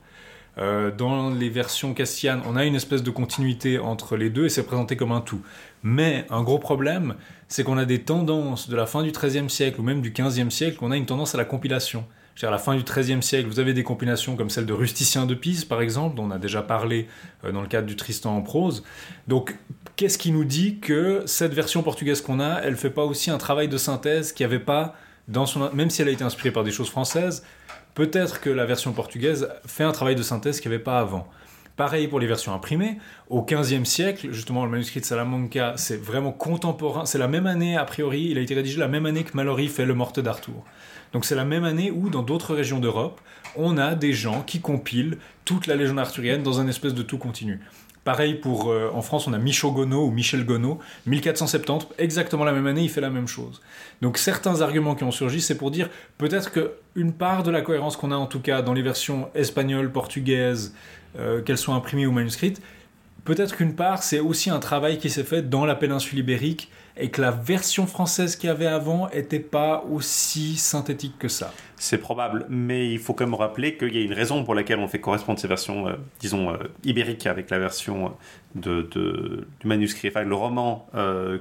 Euh, 0.57 0.89
dans 0.91 1.31
les 1.31 1.49
versions 1.49 1.93
castianes, 1.93 2.41
on 2.45 2.55
a 2.55 2.65
une 2.65 2.75
espèce 2.75 3.03
de 3.03 3.11
continuité 3.11 3.77
entre 3.77 4.15
les 4.15 4.29
deux 4.29 4.45
et 4.45 4.49
c'est 4.49 4.63
présenté 4.63 4.95
comme 4.95 5.11
un 5.11 5.21
tout. 5.21 5.41
Mais 5.83 6.25
un 6.29 6.43
gros 6.43 6.59
problème, 6.59 7.15
c'est 7.47 7.63
qu'on 7.63 7.77
a 7.77 7.85
des 7.85 8.01
tendances 8.01 8.69
de 8.69 8.75
la 8.75 8.85
fin 8.85 9.03
du 9.03 9.11
XIIIe 9.11 9.49
siècle 9.49 9.81
ou 9.81 9.83
même 9.83 10.01
du 10.01 10.11
XVe 10.11 10.49
siècle, 10.49 10.77
on 10.81 10.91
a 10.91 10.97
une 10.97 11.05
tendance 11.05 11.35
à 11.35 11.37
la 11.37 11.45
compilation. 11.45 12.05
à 12.41 12.49
la 12.49 12.57
fin 12.57 12.75
du 12.75 12.83
XIIIe 12.83 13.21
siècle, 13.21 13.47
vous 13.47 13.59
avez 13.59 13.73
des 13.73 13.83
compilations 13.83 14.35
comme 14.35 14.49
celle 14.49 14.65
de 14.65 14.73
Rusticien 14.73 15.25
de 15.25 15.35
Pise, 15.35 15.65
par 15.65 15.81
exemple, 15.81 16.15
dont 16.15 16.25
on 16.25 16.31
a 16.31 16.39
déjà 16.39 16.61
parlé 16.61 17.07
euh, 17.43 17.51
dans 17.51 17.61
le 17.61 17.67
cadre 17.67 17.87
du 17.87 17.95
Tristan 17.95 18.35
en 18.35 18.41
prose. 18.41 18.83
Donc, 19.27 19.55
qu'est-ce 19.95 20.17
qui 20.17 20.31
nous 20.31 20.45
dit 20.45 20.79
que 20.79 21.23
cette 21.25 21.53
version 21.53 21.83
portugaise 21.83 22.21
qu'on 22.21 22.39
a, 22.39 22.61
elle 22.61 22.77
fait 22.77 22.89
pas 22.89 23.03
aussi 23.03 23.29
un 23.29 23.37
travail 23.37 23.67
de 23.67 23.77
synthèse 23.77 24.31
qui 24.31 24.43
avait 24.43 24.59
pas 24.59 24.95
dans 25.27 25.45
son, 25.45 25.71
même 25.73 25.89
si 25.89 26.01
elle 26.01 26.07
a 26.07 26.11
été 26.11 26.23
inspirée 26.23 26.51
par 26.51 26.63
des 26.63 26.71
choses 26.71 26.89
françaises, 26.89 27.43
Peut-être 27.95 28.41
que 28.41 28.49
la 28.49 28.65
version 28.65 28.91
portugaise 28.91 29.47
fait 29.65 29.85
un 29.85 29.93
travail 29.93 30.15
de 30.15 30.21
synthèse 30.21 30.59
qu'il 30.59 30.69
n'y 30.69 30.75
avait 30.75 30.83
pas 30.83 30.99
avant. 30.99 31.29
Pareil 31.77 32.09
pour 32.09 32.19
les 32.19 32.27
versions 32.27 32.53
imprimées. 32.53 32.97
Au 33.29 33.41
XVe 33.41 33.85
siècle, 33.85 34.31
justement, 34.31 34.65
le 34.65 34.71
manuscrit 34.71 34.99
de 34.99 35.05
Salamanca, 35.05 35.73
c'est 35.77 36.01
vraiment 36.01 36.33
contemporain. 36.33 37.05
C'est 37.05 37.17
la 37.17 37.29
même 37.29 37.47
année, 37.47 37.77
a 37.77 37.85
priori, 37.85 38.27
il 38.29 38.37
a 38.37 38.41
été 38.41 38.53
rédigé 38.53 38.79
la 38.79 38.89
même 38.89 39.05
année 39.05 39.23
que 39.23 39.31
Mallory 39.33 39.69
fait 39.69 39.85
le 39.85 39.93
Morte 39.93 40.19
d'Arthur. 40.19 40.61
Donc 41.13 41.23
c'est 41.23 41.35
la 41.35 41.45
même 41.45 41.63
année 41.63 41.91
où, 41.91 42.09
dans 42.09 42.21
d'autres 42.21 42.53
régions 42.53 42.79
d'Europe, 42.79 43.21
on 43.55 43.77
a 43.77 43.95
des 43.95 44.11
gens 44.11 44.41
qui 44.41 44.59
compilent 44.59 45.17
toute 45.45 45.65
la 45.65 45.75
légende 45.75 45.99
arthurienne 45.99 46.43
dans 46.43 46.59
un 46.59 46.67
espèce 46.67 46.93
de 46.93 47.03
tout 47.03 47.17
continu. 47.17 47.61
Pareil 48.05 48.35
pour, 48.35 48.69
euh, 48.69 48.91
en 48.93 49.01
France, 49.01 49.27
on 49.27 49.33
a 49.33 49.39
Michaud 49.39 49.71
Gonod 49.71 50.07
ou 50.07 50.11
Michel 50.11 50.45
Gonod, 50.45 50.77
1470, 51.07 51.87
exactement 51.97 52.43
la 52.43 52.51
même 52.51 52.67
année, 52.67 52.83
il 52.83 52.89
fait 52.89 53.01
la 53.01 53.09
même 53.09 53.27
chose. 53.27 53.63
Donc 54.03 54.19
certains 54.19 54.61
arguments 54.61 54.93
qui 54.93 55.03
ont 55.03 55.11
surgi, 55.11 55.41
c'est 55.41 55.57
pour 55.57 55.71
dire 55.71 55.89
peut-être 56.19 56.51
qu'une 56.51 57.13
part 57.13 57.41
de 57.41 57.49
la 57.49 57.63
cohérence 57.63 57.97
qu'on 57.97 58.11
a 58.11 58.15
en 58.15 58.27
tout 58.27 58.41
cas 58.41 58.61
dans 58.61 58.73
les 58.73 58.83
versions 58.83 59.29
espagnoles, 59.33 59.91
portugaises, 59.91 60.75
euh, 61.17 61.41
qu'elles 61.41 61.57
soient 61.57 61.73
imprimées 61.73 62.05
ou 62.05 62.11
manuscrites, 62.11 62.61
peut-être 63.23 63.55
qu'une 63.55 63.73
part 63.73 64.03
c'est 64.03 64.19
aussi 64.19 64.51
un 64.51 64.59
travail 64.59 64.99
qui 64.99 65.09
s'est 65.09 65.23
fait 65.23 65.41
dans 65.41 65.65
la 65.65 65.73
péninsule 65.73 66.19
ibérique 66.19 66.69
et 66.97 67.09
que 67.09 67.21
la 67.21 67.31
version 67.31 67.87
française 67.87 68.35
qu'il 68.35 68.47
y 68.47 68.51
avait 68.51 68.65
avant 68.65 69.09
n'était 69.13 69.39
pas 69.39 69.83
aussi 69.91 70.55
synthétique 70.55 71.17
que 71.19 71.27
ça. 71.27 71.53
C'est 71.75 71.97
probable, 71.97 72.45
mais 72.49 72.89
il 72.89 72.99
faut 72.99 73.13
quand 73.13 73.25
même 73.25 73.35
rappeler 73.35 73.77
qu'il 73.77 73.95
y 73.95 73.99
a 73.99 74.01
une 74.01 74.13
raison 74.13 74.43
pour 74.43 74.55
laquelle 74.55 74.79
on 74.79 74.87
fait 74.87 75.01
correspondre 75.01 75.39
ces 75.39 75.47
versions, 75.47 75.87
euh, 75.87 75.95
disons, 76.19 76.51
euh, 76.51 76.57
ibériques 76.83 77.27
avec 77.27 77.49
la 77.49 77.59
version 77.59 78.13
de, 78.55 78.89
du 79.59 79.67
manuscrit, 79.67 80.07
enfin 80.07 80.23
le 80.23 80.35
roman, 80.35 80.87
euh, 80.95 81.39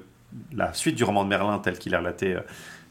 la 0.52 0.72
suite 0.74 0.96
du 0.96 1.04
roman 1.04 1.22
de 1.24 1.28
Merlin 1.28 1.58
tel 1.60 1.78
qu'il 1.78 1.94
est 1.94 1.96
relaté 1.96 2.36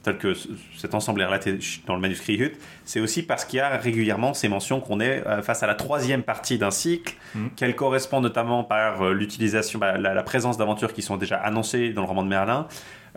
tel 0.04 0.18
que 0.18 0.34
cet 0.78 0.94
ensemble 0.94 1.22
est 1.22 1.26
relaté 1.26 1.58
dans 1.88 1.96
le 1.96 2.02
manuscrit 2.02 2.36
Hutt, 2.36 2.54
c'est 2.86 3.00
aussi 3.00 3.24
parce 3.24 3.46
qu'il 3.46 3.58
y 3.58 3.62
a 3.62 3.78
régulièrement 3.78 4.34
ces 4.34 4.50
mentions 4.50 4.82
qu'on 4.82 5.00
est 5.00 5.24
face 5.42 5.64
à 5.64 5.68
la 5.68 5.76
troisième 5.76 6.24
partie 6.24 6.58
d'un 6.58 6.72
cycle, 6.72 7.16
mmh. 7.36 7.48
qu'elle 7.56 7.76
correspond 7.76 8.22
notamment 8.22 8.64
par 8.64 9.12
l'utilisation, 9.12 9.80
bah, 9.80 9.98
la, 9.98 10.14
la, 10.14 10.24
présence 10.24 10.58
d'aventures 10.58 10.94
qui 10.94 11.02
sont 11.02 11.18
déjà 11.18 11.38
annoncées 11.38 11.92
dans 11.92 12.02
le 12.02 12.08
roman 12.08 12.24
de 12.24 12.28
Merlin, 12.28 12.68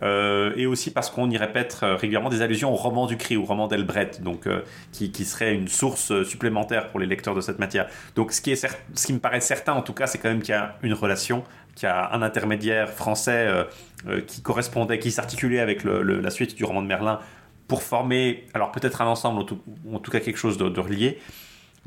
euh, 0.03 0.53
et 0.55 0.67
aussi 0.67 0.91
parce 0.91 1.09
qu'on 1.09 1.29
y 1.29 1.37
répète 1.37 1.79
euh, 1.81 1.95
régulièrement 1.95 2.29
des 2.29 2.41
allusions 2.41 2.71
au 2.71 2.75
roman 2.75 3.07
du 3.07 3.17
cri, 3.17 3.35
au 3.35 3.45
roman 3.45 3.67
d'Elbret, 3.67 4.11
donc 4.21 4.45
euh, 4.45 4.61
qui, 4.91 5.11
qui, 5.11 5.25
serait 5.25 5.55
une 5.55 5.67
source 5.67 6.23
supplémentaire 6.23 6.89
pour 6.89 6.99
les 6.99 7.07
lecteurs 7.07 7.33
de 7.33 7.41
cette 7.41 7.59
matière. 7.59 7.87
Donc 8.15 8.31
ce 8.31 8.41
qui, 8.41 8.51
est 8.51 8.55
ce 8.55 9.07
qui 9.07 9.13
me 9.13 9.19
paraît 9.19 9.41
certain 9.41 9.73
en 9.73 9.81
tout 9.81 9.93
cas, 9.93 10.07
c'est 10.07 10.19
quand 10.19 10.29
même 10.29 10.41
qu'il 10.41 10.53
y 10.53 10.57
a 10.57 10.77
une 10.83 10.93
relation, 10.93 11.43
qu'il 11.77 11.87
y 11.87 11.91
a 11.91 12.11
un 12.11 12.21
intermédiaire 12.21 12.89
français 12.89 13.47
qui 14.25 14.41
correspondait, 14.41 14.99
qui 14.99 15.11
s'articulait 15.11 15.59
avec 15.61 15.83
la 15.85 16.29
suite 16.29 16.55
du 16.55 16.65
roman 16.65 16.81
de 16.81 16.87
Merlin 16.87 17.19
pour 17.67 17.83
former, 17.83 18.45
alors 18.53 18.71
peut-être 18.71 19.01
un 19.01 19.07
ensemble, 19.07 19.41
en 19.41 19.99
tout 19.99 20.11
cas 20.11 20.19
quelque 20.19 20.37
chose 20.37 20.57
de 20.57 20.79
relié. 20.79 21.19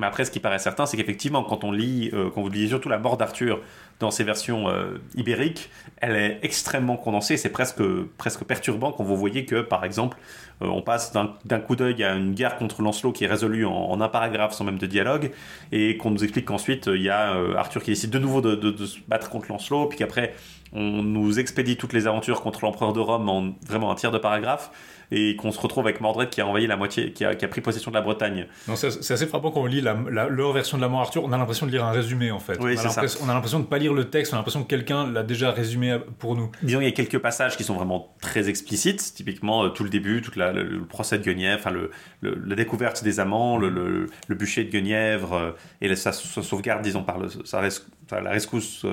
Mais 0.01 0.07
après, 0.07 0.25
ce 0.25 0.31
qui 0.31 0.41
paraît 0.41 0.59
certain, 0.59 0.87
c'est 0.87 0.97
qu'effectivement, 0.97 1.45
quand 1.45 1.63
on 1.63 1.73
lit, 1.73 2.11
quand 2.35 2.43
vous 2.43 2.49
lisez 2.49 2.69
surtout 2.69 2.89
la 2.89 2.99
mort 2.99 3.17
d'Arthur 3.17 3.61
dans 4.01 4.11
ses 4.11 4.25
versions 4.25 4.69
euh, 4.69 4.99
ibériques, 5.15 5.71
elle 5.99 6.17
est 6.17 6.39
extrêmement 6.43 6.97
condensée. 6.97 7.37
C'est 7.37 7.51
presque, 7.51 7.83
presque 8.17 8.45
perturbant 8.45 8.93
quand 8.93 9.05
vous 9.05 9.17
voyez 9.17 9.45
que, 9.45 9.61
par 9.61 9.85
exemple, 9.85 10.17
euh, 10.63 10.67
on 10.67 10.81
passe 10.81 11.13
d'un 11.13 11.61
coup 11.61 11.77
d'œil 11.77 12.03
à 12.03 12.15
une 12.15 12.33
guerre 12.33 12.57
contre 12.57 12.83
Lancelot 12.83 13.13
qui 13.13 13.25
est 13.25 13.29
résolue 13.29 13.67
en, 13.67 14.01
un 14.01 14.09
paragraphe 14.09 14.55
sans 14.55 14.65
même 14.65 14.79
de 14.79 14.87
dialogue, 14.87 15.31
et 15.71 15.99
qu'on 15.99 16.11
nous 16.11 16.25
explique 16.25 16.47
qu'ensuite 16.47 16.87
il 16.87 17.03
y 17.03 17.11
a 17.11 17.35
euh, 17.35 17.55
Arthur 17.55 17.83
qui 17.83 17.91
décide 17.91 18.11
de 18.11 18.19
nouveau 18.19 18.41
de, 18.41 18.55
de, 18.55 18.87
se 18.87 18.99
battre 19.07 19.29
contre 19.29 19.49
Lancelot, 19.51 19.87
puis 19.87 19.99
qu'après 19.99 20.35
on 20.73 21.03
nous 21.03 21.39
expédie 21.39 21.77
toutes 21.77 21.93
les 21.93 22.07
aventures 22.07 22.41
contre 22.41 22.65
l'empereur 22.65 22.95
de 22.95 23.01
Rome 23.01 23.29
en 23.29 23.53
vraiment 23.67 23.91
un 23.91 23.95
tiers 23.97 24.13
de 24.13 24.19
paragraphe 24.19 24.71
et 25.11 25.37
qu'on 25.37 25.51
se 25.53 25.61
retrouve 25.61 25.87
avec 25.87 26.01
Mordred 26.01 26.31
qui 26.31 26.41
a 26.41 26.47
envahi 26.47 26.67
la 26.67 26.77
moitié, 26.77 27.13
qui 27.13 27.25
a, 27.25 27.35
qui 27.35 27.45
a 27.45 27.49
pris 27.49 27.61
possession 27.61 27.91
de 27.91 27.97
la 27.97 28.03
Bretagne. 28.03 28.47
C'est 28.75 29.13
assez 29.13 29.27
frappant 29.27 29.51
quand 29.51 29.61
on 29.61 29.67
lit 29.67 29.81
la, 29.81 29.95
leur 29.95 30.53
version 30.53 30.77
de 30.77 30.83
la 30.83 30.89
mort 30.89 31.01
Arthur, 31.01 31.25
on 31.25 31.33
a 31.33 31.39
l'impression 31.39 31.67
de 31.67 31.73
lire 31.73 31.85
un 31.85 31.93
résumé 31.93 32.31
en 32.31 32.39
fait. 32.39 32.59
Oui, 32.61 32.77
on 33.23 33.29
a 33.29 33.35
l'impression 33.35 33.61
de 33.61 33.65
pas 33.65 33.79
lire 33.79 33.93
le 33.93 34.09
texte, 34.11 34.33
on 34.33 34.37
a 34.37 34.39
l'impression 34.39 34.63
que 34.63 34.69
quelqu'un 34.69 35.11
l'a 35.11 35.23
déjà 35.23 35.51
résumé 35.51 35.99
pour 36.19 36.37
nous. 36.37 36.51
Disons, 36.63 36.81
il 36.81 36.85
y 36.85 36.89
a 36.89 36.93
quelques 36.93 37.19
passages 37.19 37.57
qui 37.57 37.65
sont 37.65 37.75
vraiment 37.75 38.15
très 38.21 38.49
explicites, 38.49 39.15
typiquement 39.15 39.65
euh, 39.65 39.69
tout 39.69 39.85
le 39.85 39.91
début, 39.91 40.23
tout 40.23 40.33
le, 40.37 40.85
procès 40.89 41.19
de 41.19 41.25
Guenièvre, 41.25 41.61
enfin 41.61 41.71
le, 41.71 41.91
la 42.23 42.55
découverte 42.55 43.03
des 43.05 43.21
amants, 43.21 43.59
le, 43.59 44.07
bûcher 44.29 44.65
de 44.65 44.71
Guenièvre 44.71 45.35
euh, 45.35 45.51
et 45.81 45.95
sa, 45.97 46.13
sauvegarde, 46.13 46.83
disons, 46.83 47.03
par 47.03 47.19
la 47.19 48.31
rescousse. 48.31 48.87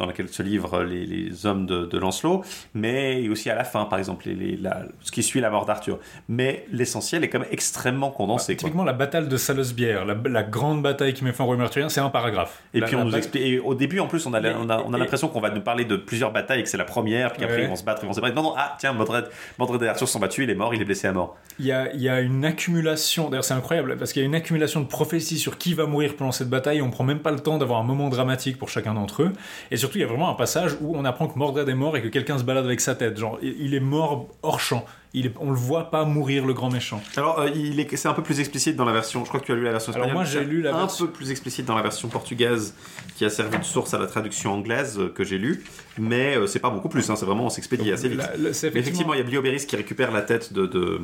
Dans 0.00 0.06
laquelle 0.06 0.30
se 0.30 0.42
livrent 0.42 0.82
les, 0.82 1.04
les 1.04 1.44
hommes 1.44 1.66
de, 1.66 1.84
de, 1.84 1.98
Lancelot, 1.98 2.42
mais 2.72 3.28
aussi 3.28 3.50
à 3.50 3.54
la 3.54 3.64
fin, 3.64 3.84
par 3.84 3.98
exemple, 3.98 4.26
les, 4.28 4.56
la, 4.56 4.84
ce 5.02 5.12
qui 5.12 5.22
suit 5.22 5.40
la 5.40 5.50
mort 5.50 5.66
d'Arthur. 5.66 5.98
Mais 6.26 6.64
l'essentiel 6.72 7.22
est 7.22 7.28
quand 7.28 7.40
même 7.40 7.48
extrêmement 7.50 8.10
condensé. 8.10 8.56
typiquement, 8.56 8.84
la 8.84 8.94
bataille 8.94 9.28
de 9.28 9.36
Salosbière, 9.36 10.06
la, 10.06 10.16
la, 10.24 10.42
grande 10.42 10.82
bataille 10.82 11.12
qui 11.12 11.22
met 11.22 11.32
fin 11.32 11.44
au 11.44 11.48
roi 11.48 11.68
c'est 11.88 12.00
un 12.00 12.08
paragraphe. 12.08 12.62
Et 12.72 12.80
puis 12.80 12.96
on 12.96 13.04
nous 13.04 13.14
explique, 13.14 13.42
et 13.42 13.58
au 13.58 13.74
début, 13.74 14.00
en 14.00 14.06
plus, 14.06 14.24
on 14.24 14.32
a, 14.32 14.40
on 14.54 14.70
a, 14.70 14.82
on 14.86 14.94
a 14.94 14.98
l'impression 14.98 15.28
qu'on 15.28 15.40
va 15.40 15.50
nous 15.50 15.60
parler 15.60 15.84
de 15.84 15.96
plusieurs 15.96 16.32
batailles, 16.32 16.62
que 16.62 16.68
c'est 16.70 16.78
la 16.78 16.84
première, 16.84 17.34
puis 17.34 17.44
après 17.44 17.64
ils 17.64 17.68
vont 17.68 17.76
se 17.76 17.84
battre, 17.84 18.02
ils 18.02 18.06
vont 18.06 18.14
se 18.14 18.22
battre. 18.22 18.34
Non, 18.34 18.42
non, 18.42 18.54
ah, 18.56 18.76
tiens, 18.78 18.94
Mordred, 18.94 19.26
Mordred 19.58 19.82
et 19.82 19.88
Arthur 19.88 20.08
sont 20.08 20.18
battus, 20.18 20.44
il 20.44 20.50
est 20.50 20.54
mort, 20.54 20.74
il 20.74 20.80
est 20.80 20.86
blessé 20.86 21.08
à 21.08 21.12
mort. 21.12 21.36
Il 21.58 21.66
y 21.66 21.72
a, 21.72 21.92
il 21.92 22.00
y 22.00 22.08
a 22.08 22.20
une 22.20 22.44
accumulation, 22.44 23.28
d'ailleurs 23.28 23.44
c'est 23.44 23.54
incroyable, 23.54 23.96
parce 23.98 24.12
qu'il 24.12 24.22
y 24.22 24.24
a 24.24 24.26
une 24.26 24.34
accumulation 24.34 24.80
de 24.80 24.86
prophéties 24.86 25.38
sur 25.38 25.58
qui 25.58 25.74
va 25.74 25.86
mourir 25.86 26.16
pendant 26.16 26.32
cette 26.32 26.48
bataille, 26.48 26.80
on 26.80 26.90
prend 26.90 27.04
même 27.04 27.20
pas 27.20 27.30
le 27.30 27.40
temps 27.40 27.58
d'avoir 27.58 27.80
un 27.80 27.84
moment 27.84 28.08
dramatique 28.08 28.58
pour 28.58 28.68
chacun 28.68 28.94
d'entre 28.94 29.22
eux. 29.22 29.32
Et 29.70 29.76
surtout, 29.90 29.98
il 29.98 30.02
y 30.02 30.04
a 30.04 30.06
vraiment 30.08 30.30
un 30.30 30.34
passage 30.34 30.76
où 30.80 30.96
on 30.96 31.04
apprend 31.04 31.26
que 31.28 31.38
Mordred 31.38 31.68
est 31.68 31.74
mort 31.74 31.96
et 31.96 32.02
que 32.02 32.08
quelqu'un 32.08 32.38
se 32.38 32.44
balade 32.44 32.64
avec 32.64 32.80
sa 32.80 32.94
tête. 32.94 33.18
Genre, 33.18 33.38
il 33.42 33.74
est 33.74 33.80
mort 33.80 34.28
hors 34.42 34.60
champ. 34.60 34.84
Il 35.12 35.26
est, 35.26 35.32
on 35.40 35.50
le 35.50 35.56
voit 35.56 35.90
pas 35.90 36.04
mourir 36.04 36.46
le 36.46 36.52
grand 36.54 36.70
méchant. 36.70 37.02
Alors, 37.16 37.40
euh, 37.40 37.48
il 37.52 37.80
est, 37.80 37.96
c'est 37.96 38.06
un 38.06 38.12
peu 38.14 38.22
plus 38.22 38.38
explicite 38.38 38.76
dans 38.76 38.84
la 38.84 38.92
version. 38.92 39.24
Je 39.24 39.28
crois 39.28 39.40
que 39.40 39.46
tu 39.46 39.50
as 39.50 39.56
lu 39.56 39.64
la 39.64 39.72
version 39.72 39.90
espagnole. 39.90 40.10
Alors 40.10 40.22
moi, 40.22 40.30
j'ai 40.30 40.44
lu 40.44 40.62
la 40.62 40.72
un 40.72 40.78
version- 40.82 41.06
peu 41.06 41.12
plus 41.12 41.32
explicite 41.32 41.66
dans 41.66 41.74
la 41.74 41.82
version 41.82 42.06
portugaise, 42.08 42.74
qui 43.16 43.24
a 43.24 43.30
servi 43.30 43.58
de 43.58 43.64
source 43.64 43.92
à 43.92 43.98
la 43.98 44.06
traduction 44.06 44.52
anglaise 44.54 44.98
euh, 45.00 45.08
que 45.08 45.24
j'ai 45.24 45.38
lue. 45.38 45.64
Mais 45.98 46.36
euh, 46.36 46.46
c'est 46.46 46.60
pas 46.60 46.70
beaucoup 46.70 46.88
plus. 46.88 47.10
hein, 47.10 47.16
c'est 47.16 47.26
vraiment 47.26 47.46
on 47.46 47.50
s'expédie 47.50 47.90
assez 47.90 48.08
vite. 48.08 48.18
La- 48.18 48.36
la- 48.36 48.52
c'est 48.52 48.72
Mais 48.72 48.78
effectivement, 48.80 49.12
il 49.14 49.18
y 49.18 49.20
a 49.20 49.24
Blioberis 49.24 49.66
qui 49.66 49.74
récupère 49.74 50.12
la 50.12 50.22
tête 50.22 50.52
de, 50.52 50.66
de 50.66 51.00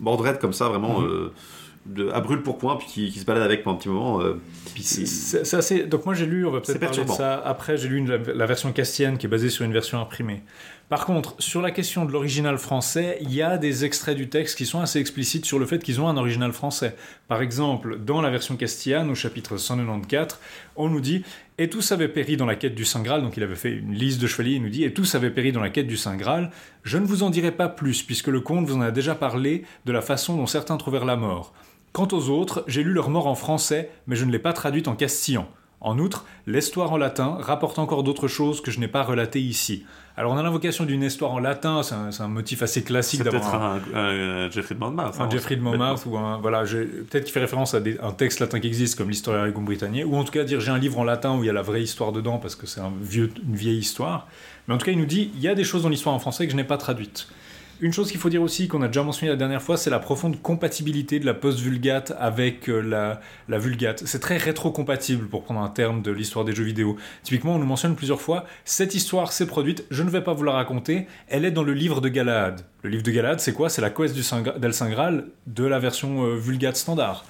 Mordred 0.00 0.38
comme 0.38 0.54
ça, 0.54 0.68
vraiment. 0.68 1.00
Mhm. 1.00 1.06
euh, 1.08 1.32
de, 1.86 2.10
à 2.10 2.20
brûle 2.20 2.42
pour 2.42 2.58
point, 2.58 2.76
puis 2.76 2.86
qui, 2.86 3.10
qui 3.10 3.18
se 3.20 3.24
balade 3.24 3.42
avec 3.42 3.62
pendant 3.64 3.76
un 3.76 3.78
petit 3.78 3.88
moment. 3.88 4.20
euh, 4.20 4.34
C'est- 4.82 5.54
assez. 5.54 5.84
Donc 5.84 6.04
moi 6.04 6.14
j'ai 6.14 6.26
lu, 6.26 6.46
on 6.46 6.50
va 6.50 6.60
peut-être 6.60 6.78
parler 6.80 7.04
de 7.04 7.10
ça 7.16 7.40
après. 7.44 7.76
J'ai 7.76 7.88
lu 7.88 7.96
une- 7.98 8.08
la, 8.10 8.18
la 8.34 8.46
version 8.46 8.72
castienne 8.72 9.16
qui 9.18 9.26
est 9.26 9.28
basée 9.30 9.48
sur 9.50 9.64
une 9.64 9.72
version 9.72 10.00
imprimée. 10.00 10.42
Par 10.90 11.06
contre, 11.06 11.36
sur 11.38 11.62
la 11.62 11.70
question 11.70 12.04
de 12.04 12.10
l'original 12.10 12.58
français, 12.58 13.18
il 13.20 13.32
y 13.32 13.42
a 13.42 13.58
des 13.58 13.84
extraits 13.84 14.16
du 14.16 14.28
texte 14.28 14.58
qui 14.58 14.66
sont 14.66 14.80
assez 14.80 14.98
explicites 14.98 15.44
sur 15.46 15.60
le 15.60 15.64
fait 15.66 15.78
qu'ils 15.78 16.00
ont 16.00 16.08
un 16.08 16.16
original 16.16 16.52
français. 16.52 16.96
Par 17.28 17.40
exemple, 17.42 17.96
dans 18.00 18.20
la 18.20 18.28
version 18.28 18.56
castillane, 18.56 19.08
au 19.08 19.14
chapitre 19.14 19.56
194, 19.56 20.36
on 20.74 20.88
nous 20.88 21.00
dit 21.00 21.22
Et 21.58 21.70
tous 21.70 21.92
avaient 21.92 22.08
péri 22.08 22.36
dans 22.36 22.46
la 22.46 22.56
quête 22.56 22.74
du 22.74 22.84
Saint 22.84 23.02
Graal. 23.02 23.22
Donc 23.22 23.36
il 23.36 23.42
avait 23.44 23.54
fait 23.54 23.70
une 23.70 23.94
liste 23.94 24.20
de 24.20 24.26
chevaliers. 24.26 24.56
Il 24.56 24.62
nous 24.62 24.68
dit 24.68 24.82
Et 24.84 24.92
tous 24.92 25.14
avaient 25.14 25.30
péri 25.30 25.52
dans 25.52 25.60
la 25.60 25.70
quête 25.70 25.86
du 25.86 25.96
Saint 25.96 26.16
Graal. 26.16 26.50
Je 26.82 26.98
ne 26.98 27.06
vous 27.06 27.22
en 27.22 27.30
dirai 27.30 27.52
pas 27.52 27.68
plus, 27.68 28.02
puisque 28.02 28.26
le 28.26 28.40
comte 28.40 28.66
vous 28.66 28.76
en 28.76 28.80
a 28.80 28.90
déjà 28.90 29.14
parlé 29.14 29.62
de 29.86 29.92
la 29.92 30.02
façon 30.02 30.36
dont 30.36 30.46
certains 30.46 30.76
trouvèrent 30.76 31.04
la 31.04 31.16
mort. 31.16 31.52
Quant 31.92 32.08
aux 32.12 32.28
autres, 32.30 32.64
j'ai 32.66 32.82
lu 32.82 32.92
leur 32.92 33.10
mort 33.10 33.26
en 33.26 33.34
français, 33.34 33.90
mais 34.06 34.16
je 34.16 34.24
ne 34.24 34.30
l'ai 34.30 34.38
pas 34.38 34.52
traduite 34.52 34.88
en 34.88 34.94
castillan. 34.94 35.48
En 35.82 35.98
outre, 35.98 36.26
l'histoire 36.46 36.92
en 36.92 36.98
latin 36.98 37.38
rapporte 37.40 37.78
encore 37.78 38.02
d'autres 38.02 38.28
choses 38.28 38.60
que 38.60 38.70
je 38.70 38.78
n'ai 38.80 38.88
pas 38.88 39.02
relatées 39.02 39.40
ici. 39.40 39.84
Alors 40.14 40.32
on 40.32 40.36
a 40.36 40.42
l'invocation 40.42 40.84
d'une 40.84 41.02
histoire 41.02 41.32
en 41.32 41.38
latin, 41.38 41.82
c'est 41.82 42.22
un, 42.22 42.28
motif 42.28 42.62
assez 42.62 42.82
classique 42.84 43.22
c'est 43.24 43.30
d'avoir 43.30 43.80
peut-être 43.80 43.96
un, 43.96 43.98
un, 43.98 44.46
un 44.46 44.50
Jeffrey 44.50 44.74
de 44.74 44.80
Monmouth. 44.80 45.14
un 45.18 45.24
hein, 45.24 45.30
Geoffrey 45.30 45.56
de 45.56 45.62
Monmouth 45.62 46.04
ou 46.04 46.18
un 46.18 46.36
voilà, 46.38 46.64
peut-être 46.64 47.24
qu'il 47.24 47.32
fait 47.32 47.40
référence 47.40 47.72
à 47.72 47.80
des- 47.80 47.98
un 48.00 48.12
texte 48.12 48.40
latin 48.40 48.60
qui 48.60 48.66
existe 48.66 48.98
comme 48.98 49.08
l'Historia 49.08 49.44
Regum 49.44 49.64
Britanniae, 49.64 50.04
ou 50.04 50.16
en 50.16 50.24
tout 50.24 50.32
cas 50.32 50.44
dire 50.44 50.60
j'ai 50.60 50.70
un 50.70 50.78
livre 50.78 50.98
en 50.98 51.04
latin 51.04 51.38
où 51.38 51.42
il 51.42 51.46
y 51.46 51.50
a 51.50 51.54
la 51.54 51.62
vraie 51.62 51.82
histoire 51.82 52.12
dedans 52.12 52.36
parce 52.36 52.56
que 52.56 52.66
c'est 52.66 52.82
vieux, 53.00 53.32
une 53.48 53.56
vieille 53.56 53.78
histoire. 53.78 54.28
Mais 54.68 54.74
en 54.74 54.78
tout 54.78 54.84
cas, 54.84 54.92
il 54.92 54.98
nous 54.98 55.06
dit 55.06 55.30
il 55.34 55.40
y 55.40 55.48
a 55.48 55.54
des 55.54 55.64
choses 55.64 55.84
dans 55.84 55.88
l'histoire 55.88 56.14
en 56.14 56.18
français 56.18 56.44
que 56.44 56.52
je 56.52 56.56
n'ai 56.56 56.64
pas 56.64 56.76
traduites. 56.76 57.26
Une 57.82 57.94
chose 57.94 58.10
qu'il 58.10 58.20
faut 58.20 58.28
dire 58.28 58.42
aussi, 58.42 58.68
qu'on 58.68 58.82
a 58.82 58.88
déjà 58.88 59.02
mentionné 59.02 59.30
la 59.30 59.36
dernière 59.36 59.62
fois, 59.62 59.78
c'est 59.78 59.88
la 59.88 60.00
profonde 60.00 60.42
compatibilité 60.42 61.18
de 61.18 61.24
la 61.24 61.32
post-vulgate 61.32 62.12
avec 62.18 62.68
euh, 62.68 62.80
la, 63.48 63.58
vulgate. 63.58 64.02
C'est 64.04 64.18
très 64.18 64.36
rétro-compatible, 64.36 65.28
pour 65.28 65.44
prendre 65.44 65.60
un 65.60 65.68
terme 65.70 66.02
de 66.02 66.10
l'histoire 66.10 66.44
des 66.44 66.54
jeux 66.54 66.64
vidéo. 66.64 66.96
Typiquement, 67.22 67.54
on 67.54 67.58
nous 67.58 67.64
mentionne 67.64 67.96
plusieurs 67.96 68.20
fois, 68.20 68.44
cette 68.66 68.94
histoire 68.94 69.32
s'est 69.32 69.46
produite, 69.46 69.86
je 69.90 70.02
ne 70.02 70.10
vais 70.10 70.20
pas 70.20 70.34
vous 70.34 70.44
la 70.44 70.52
raconter, 70.52 71.06
elle 71.28 71.46
est 71.46 71.50
dans 71.50 71.62
le 71.62 71.72
livre 71.72 72.02
de 72.02 72.10
Galahad. 72.10 72.60
Le 72.82 72.90
livre 72.90 73.02
de 73.02 73.12
Galahad, 73.12 73.40
c'est 73.40 73.54
quoi? 73.54 73.70
C'est 73.70 73.80
la 73.80 73.88
quest 73.88 74.14
du 74.14 74.22
d'El 74.58 74.74
Saint 74.74 74.90
de 75.46 75.64
la 75.64 75.78
version 75.78 76.26
euh, 76.26 76.36
vulgate 76.36 76.76
standard. 76.76 77.24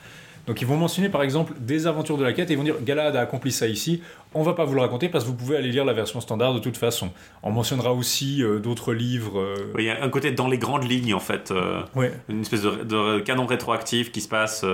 Donc 0.46 0.60
ils 0.62 0.66
vont 0.66 0.76
mentionner 0.76 1.08
par 1.08 1.22
exemple 1.22 1.52
des 1.60 1.86
aventures 1.86 2.16
de 2.16 2.24
la 2.24 2.32
quête 2.32 2.50
et 2.50 2.54
ils 2.54 2.56
vont 2.56 2.64
dire 2.64 2.76
Galahad 2.82 3.14
a 3.16 3.20
accompli 3.20 3.52
ça 3.52 3.66
ici, 3.68 4.02
on 4.34 4.42
va 4.42 4.54
pas 4.54 4.64
vous 4.64 4.74
le 4.74 4.80
raconter 4.80 5.08
parce 5.08 5.24
que 5.24 5.30
vous 5.30 5.36
pouvez 5.36 5.56
aller 5.56 5.68
lire 5.70 5.84
la 5.84 5.92
version 5.92 6.20
standard 6.20 6.54
de 6.54 6.58
toute 6.58 6.76
façon. 6.76 7.10
On 7.42 7.50
mentionnera 7.50 7.92
aussi 7.92 8.42
euh, 8.42 8.58
d'autres 8.58 8.92
livres. 8.92 9.38
euh, 9.40 9.54
Il 9.78 9.84
y 9.84 9.90
a 9.90 10.02
un 10.02 10.08
côté 10.08 10.30
dans 10.32 10.48
les 10.48 10.58
grandes 10.58 10.90
lignes 10.90 11.14
en 11.14 11.20
fait. 11.20 11.50
euh, 11.50 11.82
ouais. 11.94 12.12
une 12.28 12.40
espèce 12.40 12.62
de, 12.62 12.84
de 12.84 13.20
canon 13.20 13.46
rétroactif 13.46 14.10
qui 14.12 14.20
se 14.20 14.28
passe 14.28 14.64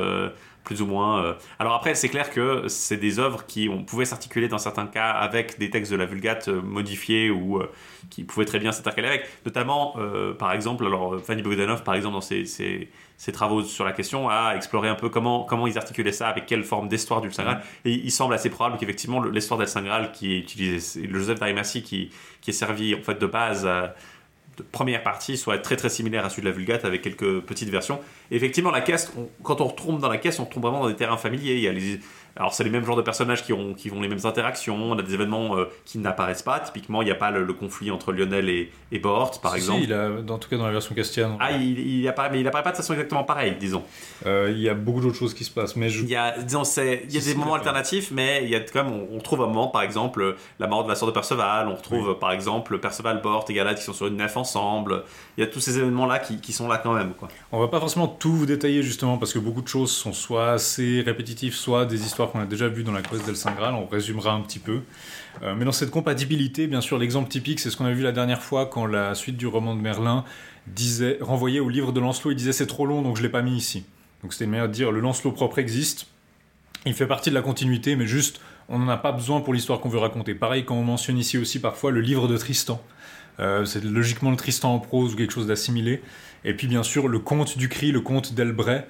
plus 0.66 0.82
ou 0.82 0.86
moins. 0.86 1.24
euh. 1.24 1.32
Alors 1.58 1.72
après, 1.72 1.94
c'est 1.94 2.10
clair 2.10 2.28
que 2.30 2.68
c'est 2.68 2.98
des 2.98 3.18
œuvres 3.18 3.46
qui 3.46 3.70
on 3.72 3.82
pouvait 3.84 4.04
s'articuler 4.04 4.48
dans 4.48 4.58
certains 4.58 4.86
cas 4.86 5.08
avec 5.10 5.58
des 5.58 5.70
textes 5.70 5.90
de 5.90 5.96
la 5.96 6.04
Vulgate 6.04 6.48
euh, 6.48 6.60
modifiés 6.60 7.30
ou 7.30 7.58
euh, 7.58 7.70
qui 8.10 8.24
pouvaient 8.24 8.44
très 8.44 8.58
bien 8.58 8.72
s'intercaler 8.72 9.08
avec. 9.08 9.26
Notamment, 9.46 9.94
euh, 9.96 10.34
par 10.34 10.52
exemple, 10.52 10.84
alors 10.84 11.18
Fanny 11.24 11.40
Bogdanov, 11.40 11.82
par 11.84 11.94
exemple, 11.94 12.12
dans 12.14 12.20
ses, 12.20 12.44
ses- 12.44 12.88
ses 13.16 13.32
travaux 13.32 13.62
sur 13.62 13.84
la 13.86 13.92
question, 13.92 14.28
a 14.28 14.52
exploré 14.56 14.88
un 14.90 14.94
peu 14.94 15.08
comment, 15.08 15.44
comment 15.44 15.66
ils 15.66 15.78
articulaient 15.78 16.12
ça, 16.12 16.28
avec 16.28 16.44
quelle 16.44 16.64
forme 16.64 16.86
d'histoire 16.88 17.22
du 17.22 17.30
Saint 17.32 17.44
Graal. 17.44 17.62
Et 17.86 17.92
il 17.92 18.10
semble 18.10 18.34
assez 18.34 18.50
probable 18.50 18.76
qu'effectivement, 18.76 19.22
l'histoire 19.22 19.56
d'El 19.58 19.68
Saint 19.68 19.80
Graal 19.82 20.12
qui 20.12 20.34
est 20.34 20.38
utilisée, 20.38 20.80
c'est 20.80 21.00
le 21.06 21.18
Joseph 21.18 21.38
d'Arimathie 21.40 21.82
qui, 21.82 22.10
qui 22.42 22.50
est 22.50 22.52
servi 22.52 22.94
en 22.94 23.00
fait 23.00 23.18
de 23.18 23.26
base 23.26 23.64
à, 23.66 23.94
première 24.72 25.02
partie 25.02 25.36
soit 25.36 25.58
très 25.58 25.76
très 25.76 25.88
similaire 25.88 26.24
à 26.24 26.30
celui 26.30 26.42
de 26.42 26.48
la 26.48 26.52
Vulgate 26.52 26.84
avec 26.84 27.02
quelques 27.02 27.40
petites 27.40 27.68
versions. 27.68 28.00
Effectivement, 28.30 28.70
la 28.70 28.80
caisse, 28.80 29.12
quand 29.42 29.60
on 29.60 29.68
retombe 29.68 30.00
dans 30.00 30.08
la 30.08 30.18
caisse, 30.18 30.38
on 30.38 30.44
retombe 30.44 30.62
vraiment 30.64 30.80
dans 30.80 30.88
des 30.88 30.96
terrains 30.96 31.16
familiers. 31.16 31.54
Il 31.54 31.60
y 31.60 31.68
a 31.68 31.72
les, 31.72 32.00
alors, 32.36 32.52
c'est 32.52 32.64
les 32.64 32.70
mêmes 32.70 32.84
genres 32.84 32.96
de 32.96 33.02
personnages 33.02 33.44
qui 33.44 33.52
ont, 33.52 33.74
qui 33.74 33.90
ont 33.90 34.00
les 34.00 34.08
mêmes 34.08 34.24
interactions. 34.24 34.76
On 34.76 34.98
a 34.98 35.02
des 35.02 35.14
événements 35.14 35.56
euh, 35.56 35.64
qui 35.84 35.98
n'apparaissent 35.98 36.42
pas. 36.42 36.60
Typiquement, 36.60 37.02
il 37.02 37.06
n'y 37.06 37.10
a 37.10 37.16
pas 37.16 37.30
le, 37.30 37.44
le 37.44 37.52
conflit 37.52 37.90
entre 37.90 38.12
Lionel 38.12 38.48
et, 38.48 38.70
et 38.92 38.98
Bohort, 38.98 39.40
par 39.40 39.52
Si, 39.52 39.58
exemple. 39.58 39.82
il 39.84 39.92
a, 39.92 40.10
en 40.28 40.38
tout 40.38 40.48
cas 40.48 40.56
dans 40.56 40.66
la 40.66 40.72
version 40.72 40.94
castillane. 40.94 41.36
Ah, 41.40 41.52
il, 41.52 41.78
il 41.78 42.08
apparaît, 42.08 42.30
mais 42.30 42.40
il 42.40 42.46
apparaît 42.46 42.62
pas 42.64 42.72
de 42.72 42.76
façon 42.76 42.92
exactement 42.92 43.24
pareille, 43.24 43.56
disons. 43.58 43.82
Euh, 44.26 44.52
il 44.54 44.60
y 44.60 44.68
a 44.68 44.74
beaucoup 44.74 45.00
d'autres 45.00 45.16
choses 45.16 45.34
qui 45.34 45.44
se 45.44 45.50
passent, 45.50 45.76
mais 45.76 45.88
je... 45.88 46.02
Il 46.02 46.08
y 46.08 46.16
a, 46.16 46.38
disons, 46.38 46.64
c'est, 46.64 47.02
il 47.08 47.14
y 47.14 47.18
a 47.18 47.20
Si, 47.20 47.26
des 47.28 47.32
si, 47.32 47.38
moments 47.38 47.54
alternatifs, 47.54 48.10
mais 48.10 48.40
il 48.44 48.50
y 48.50 48.54
a 48.54 48.60
quand 48.60 48.84
même, 48.84 48.92
on, 48.92 49.16
on 49.16 49.18
trouve 49.18 49.42
un 49.42 49.46
moment, 49.46 49.68
par 49.68 49.82
exemple, 49.82 50.36
la 50.58 50.66
mort 50.66 50.84
de 50.84 50.88
la 50.88 50.94
sœur 50.94 51.08
de 51.08 51.12
Perceval, 51.12 51.68
on 51.68 51.74
retrouve, 51.74 52.18
par 52.18 52.32
exemple, 52.32 52.78
Perceval, 52.78 53.22
Bort 53.22 53.46
et 53.48 53.54
Galad 53.54 53.76
qui 53.76 53.82
sont 53.82 53.92
sur 53.92 54.06
une 54.08 54.16
nef 54.16 54.36
ensemble. 54.36 55.04
Il 55.36 55.40
y 55.40 55.44
a 55.44 55.46
tous 55.50 55.60
ces 55.60 55.78
événements-là 55.78 56.18
qui, 56.18 56.40
qui 56.40 56.52
sont 56.52 56.68
là 56.68 56.78
quand 56.78 56.92
même, 56.92 57.14
quoi. 57.14 57.28
On 57.52 57.60
va 57.60 57.68
pas 57.68 57.80
forcément 57.80 58.08
tout 58.08 58.32
vous 58.32 58.46
détailler 58.46 58.82
justement 58.82 59.16
parce 59.18 59.32
que 59.32 59.38
beaucoup 59.38 59.62
de 59.62 59.68
choses 59.68 59.90
sont 59.90 60.12
soit 60.12 60.50
assez 60.52 61.02
répétitives, 61.04 61.54
soit 61.54 61.86
des 61.86 62.04
histoires 62.04 62.25
qu'on 62.32 62.40
a 62.40 62.46
déjà 62.46 62.68
vues 62.68 62.84
dans 62.84 62.92
la 62.92 63.02
quest 63.02 63.24
d'El 63.24 63.36
Saint 63.36 63.52
Graal. 63.52 63.74
On 63.74 63.86
résumera 63.86 64.32
un 64.32 64.40
petit 64.40 64.58
peu. 64.58 64.80
Euh, 65.42 65.54
mais 65.56 65.64
dans 65.64 65.72
cette 65.72 65.90
compatibilité, 65.90 66.66
bien 66.66 66.80
sûr, 66.80 66.98
l'exemple 66.98 67.28
typique, 67.28 67.60
c'est 67.60 67.70
ce 67.70 67.76
qu'on 67.76 67.84
a 67.84 67.92
vu 67.92 68.02
la 68.02 68.12
dernière 68.12 68.42
fois 68.42 68.66
quand 68.66 68.86
la 68.86 69.14
suite 69.14 69.36
du 69.36 69.46
roman 69.46 69.74
de 69.74 69.80
Merlin 69.80 70.24
disait, 70.66 71.18
renvoyait 71.20 71.60
au 71.60 71.68
livre 71.68 71.92
de 71.92 72.00
Lancelot, 72.00 72.32
il 72.32 72.36
disait 72.36 72.52
c'est 72.52 72.66
trop 72.66 72.86
long 72.86 73.02
donc 73.02 73.16
je 73.16 73.22
l'ai 73.22 73.28
pas 73.28 73.42
mis 73.42 73.56
ici. 73.56 73.84
Donc 74.22 74.32
c'était 74.32 74.44
une 74.44 74.50
manière 74.50 74.68
de 74.68 74.72
dire 74.72 74.92
le 74.92 75.00
Lancelot 75.00 75.32
propre 75.32 75.58
existe. 75.58 76.06
Il 76.84 76.94
fait 76.94 77.06
partie 77.06 77.30
de 77.30 77.34
la 77.34 77.42
continuité, 77.42 77.96
mais 77.96 78.06
juste 78.06 78.40
on 78.68 78.78
n'en 78.78 78.88
a 78.88 78.96
pas 78.96 79.12
besoin 79.12 79.40
pour 79.40 79.54
l'histoire 79.54 79.80
qu'on 79.80 79.88
veut 79.88 79.98
raconter. 79.98 80.34
Pareil 80.34 80.64
quand 80.64 80.74
on 80.74 80.84
mentionne 80.84 81.18
ici 81.18 81.38
aussi 81.38 81.60
parfois 81.60 81.90
le 81.90 82.00
livre 82.00 82.28
de 82.28 82.36
Tristan. 82.36 82.82
Euh, 83.38 83.64
c'est 83.64 83.84
logiquement 83.84 84.30
le 84.30 84.36
Tristan 84.36 84.74
en 84.74 84.78
prose 84.78 85.14
ou 85.14 85.16
quelque 85.16 85.32
chose 85.32 85.46
d'assimilé. 85.46 86.02
Et 86.44 86.54
puis 86.54 86.66
bien 86.66 86.82
sûr 86.82 87.08
le 87.08 87.18
conte 87.18 87.58
du 87.58 87.68
cri, 87.68 87.92
le 87.92 88.00
conte 88.00 88.34
d'Elbray, 88.34 88.78
euh, 88.78 88.80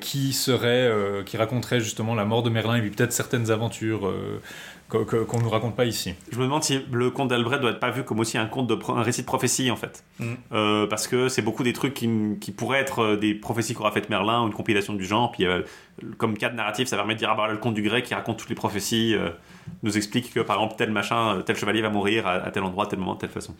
qui 0.00 0.32
serait, 0.32 0.88
euh, 0.88 1.22
qui 1.22 1.36
raconterait 1.36 1.80
justement 1.80 2.14
la 2.14 2.24
mort 2.24 2.42
de 2.42 2.50
Merlin 2.50 2.76
et 2.76 2.80
puis 2.80 2.90
peut-être 2.90 3.12
certaines 3.12 3.50
aventures 3.50 4.08
euh, 4.08 4.40
qu'on 4.88 5.38
ne 5.38 5.42
nous 5.42 5.50
raconte 5.50 5.76
pas 5.76 5.84
ici. 5.84 6.14
Je 6.32 6.38
me 6.38 6.44
demande 6.44 6.62
si 6.62 6.80
le 6.90 7.10
conte 7.10 7.28
d'Albret 7.28 7.58
doit 7.58 7.70
être 7.72 7.80
pas 7.80 7.90
vu 7.90 8.04
comme 8.04 8.20
aussi 8.20 8.38
un 8.38 8.46
conte 8.46 8.66
de 8.66 8.78
un 8.90 9.02
récit 9.02 9.20
de 9.20 9.26
prophétie 9.26 9.70
en 9.70 9.76
fait, 9.76 10.02
Mm. 10.18 10.34
Euh, 10.52 10.86
parce 10.86 11.06
que 11.06 11.28
c'est 11.28 11.42
beaucoup 11.42 11.62
des 11.62 11.72
trucs 11.72 11.94
qui, 11.94 12.08
qui 12.40 12.50
pourraient 12.50 12.80
être 12.80 13.00
euh, 13.00 13.16
des 13.16 13.34
prophéties 13.34 13.74
qu'aura 13.74 13.92
faites 13.92 14.10
Merlin 14.10 14.42
ou 14.42 14.46
une 14.46 14.54
compilation 14.54 14.94
du 14.94 15.04
genre. 15.04 15.30
Puis 15.30 15.46
euh, 15.46 15.62
comme 16.16 16.36
cadre 16.36 16.56
narratif, 16.56 16.88
ça 16.88 16.96
permet 16.96 17.14
de 17.14 17.18
dire 17.18 17.30
ah 17.30 17.36
bah 17.36 17.48
le 17.48 17.58
conte 17.58 17.74
du 17.74 17.82
grec 17.82 18.04
qui 18.04 18.14
raconte 18.14 18.38
toutes 18.38 18.48
les 18.48 18.54
prophéties 18.56 19.14
euh, 19.14 19.30
nous 19.82 19.96
explique 19.96 20.32
que 20.32 20.40
par 20.40 20.56
exemple 20.56 20.74
tel 20.76 20.90
machin, 20.90 21.36
euh, 21.36 21.42
tel 21.42 21.56
chevalier 21.56 21.82
va 21.82 21.90
mourir 21.90 22.26
à, 22.26 22.32
à 22.34 22.50
tel 22.50 22.62
endroit, 22.62 22.84
à 22.84 22.88
tel 22.88 22.98
moment, 22.98 23.14
de 23.14 23.20
telle 23.20 23.30
façon. 23.30 23.54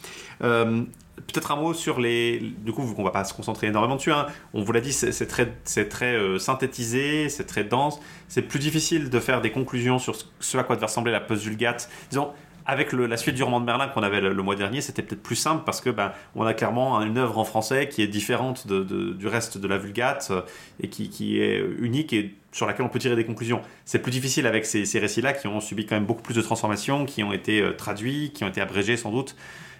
Peut-être 1.26 1.50
un 1.50 1.56
mot 1.56 1.75
sur 1.75 2.00
les. 2.00 2.38
Du 2.64 2.72
coup, 2.72 2.82
vu 2.87 2.94
qu'on 2.94 3.04
va 3.04 3.10
pas 3.10 3.25
se 3.25 3.34
concentrer 3.34 3.66
énormément 3.68 3.96
dessus, 3.96 4.12
hein, 4.12 4.26
on 4.54 4.62
vous 4.62 4.72
l'a 4.72 4.80
dit, 4.80 4.92
c'est 4.92 5.26
très, 5.26 6.14
euh, 6.14 6.38
synthétisé, 6.38 7.28
c'est 7.28 7.44
très 7.44 7.64
dense. 7.64 8.00
C'est 8.28 8.42
plus 8.42 8.58
difficile 8.58 9.10
de 9.10 9.20
faire 9.20 9.40
des 9.40 9.50
conclusions 9.50 9.98
sur 9.98 10.14
ce- 10.40 10.58
à 10.58 10.64
quoi 10.64 10.76
devait 10.76 10.87
ressembler 10.87 11.12
la 11.12 11.20
post-vulgate. 11.20 11.88
Disons, 12.10 12.32
avec 12.68 12.92
la 12.92 13.16
suite 13.16 13.34
du 13.34 13.42
roman 13.42 13.60
de 13.60 13.64
Merlin 13.64 13.88
qu'on 13.88 14.02
avait 14.02 14.20
le, 14.20 14.42
mois 14.42 14.54
dernier, 14.54 14.82
c'était 14.82 15.00
peut-être 15.00 15.22
plus 15.22 15.37
simple 15.37 15.62
parce 15.64 15.80
que 15.80 15.88
ben, 15.88 16.12
on 16.37 16.44
a 16.44 16.52
clairement 16.52 17.00
une 17.00 17.16
œuvre 17.16 17.38
en 17.38 17.44
français 17.44 17.88
qui 17.88 18.02
est 18.02 18.06
différente 18.06 18.66
du 18.66 19.26
reste 19.26 19.56
de 19.56 19.66
la 19.66 19.78
vulgate 19.78 20.28
euh, 20.30 20.42
et 20.80 20.88
qui, 20.88 21.40
est 21.40 21.64
unique 21.78 22.12
et 22.12 22.34
sur 22.52 22.66
laquelle 22.66 22.84
on 22.84 22.90
peut 22.90 22.98
tirer 22.98 23.16
des 23.16 23.25
conclusions. 23.25 23.62
C'est 23.87 24.00
plus 24.00 24.10
difficile 24.12 24.46
avec 24.46 24.66
ces, 24.66 24.84
ces 24.84 24.98
récits-là 24.98 25.32
qui 25.32 25.46
ont 25.46 25.60
subi 25.60 25.87
quand 25.87 25.96
même 25.96 26.04
beaucoup 26.04 26.20
plus 26.20 26.34
de 26.34 26.42
transformations, 26.42 27.06
qui 27.06 27.22
ont 27.22 27.32
été 27.32 27.62
euh, 27.62 27.72
traduits, 27.72 28.32
qui 28.34 28.44
ont 28.44 28.48
été 28.48 28.60
abrégés 28.60 28.98
sans 28.98 29.12
doute, 29.12 29.34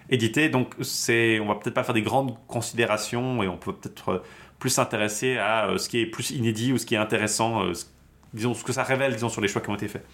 édités. 0.09 0.49
Donc 0.49 0.73
c'est, 0.81 1.39
on 1.39 1.45
va 1.47 1.55
peut-être 1.55 1.73
pas 1.75 1.83
faire 1.83 1.93
des 1.95 2.01
grandes 2.01 2.35
considérations 2.47 3.43
et 3.43 3.47
on 3.47 3.57
peut 3.57 3.73
peut-être 3.73 4.09
euh, 4.09 4.23
plus 4.59 4.69
s'intéresser 4.69 5.37
à 5.37 5.69
euh, 5.69 5.77
ce 5.77 5.87
qui 5.89 5.99
est 5.99 6.05
plus 6.05 6.31
inédit 6.31 6.73
ou 6.73 6.77
ce 6.77 6.85
qui 6.85 6.95
est 6.95 6.97
intéressant, 6.97 7.63
euh, 7.63 7.73
ce- 7.73 7.85
disons 8.33 8.53
ce 8.53 8.63
que 8.63 8.73
ça 8.73 8.83
révèle, 8.83 9.13
disons 9.13 9.29
sur 9.29 9.41
les 9.41 9.47
choix 9.47 9.61
qui 9.61 9.69
ont 9.69 9.75
été 9.75 9.87
faits. 9.87 10.05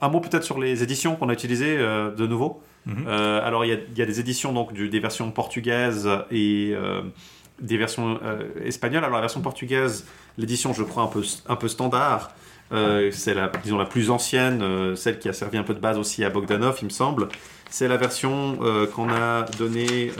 Un 0.00 0.08
mot 0.08 0.20
peut-être 0.20 0.42
sur 0.44 0.58
les 0.58 0.82
éditions 0.82 1.16
qu'on 1.16 1.28
a 1.28 1.32
utilisées 1.32 1.76
euh, 1.78 2.10
de 2.10 2.26
nouveau. 2.26 2.62
Mhm. 2.86 3.04
Euh, 3.06 3.46
alors 3.46 3.64
il 3.64 3.68
y, 3.68 3.72
a, 3.72 3.76
il 3.92 3.98
y 3.98 4.02
a 4.02 4.06
des 4.06 4.20
éditions 4.20 4.52
donc 4.52 4.72
du- 4.72 4.88
des 4.88 5.00
versions 5.00 5.30
portugaises 5.30 6.08
et 6.30 6.72
euh, 6.74 7.02
des 7.60 7.76
versions 7.76 8.18
espagnoles. 8.64 9.04
Alors 9.04 9.14
la 9.16 9.20
version 9.20 9.40
portugaise, 9.40 10.04
l'édition 10.36 10.72
je 10.72 10.82
crois 10.82 11.04
un 11.04 11.06
peu, 11.06 11.22
un 11.48 11.56
peu 11.56 11.68
standard, 11.68 12.32
c'est 13.12 13.34
la, 13.34 13.46
disons, 13.62 13.78
la 13.78 13.84
plus 13.84 14.10
ancienne, 14.10 14.96
celle 14.96 15.20
qui 15.20 15.28
a 15.28 15.32
servi 15.32 15.56
un 15.58 15.62
peu 15.62 15.74
de 15.74 15.78
base 15.78 15.96
aussi 15.96 16.24
à 16.24 16.30
Bogdanov 16.30 16.78
il 16.82 16.86
me 16.86 16.90
semble. 16.90 17.28
C'est 17.74 17.88
la 17.88 17.96
version 17.96 18.56
euh, 18.62 18.86
qu'on 18.86 19.08
a 19.08 19.42
donnée 19.58 20.12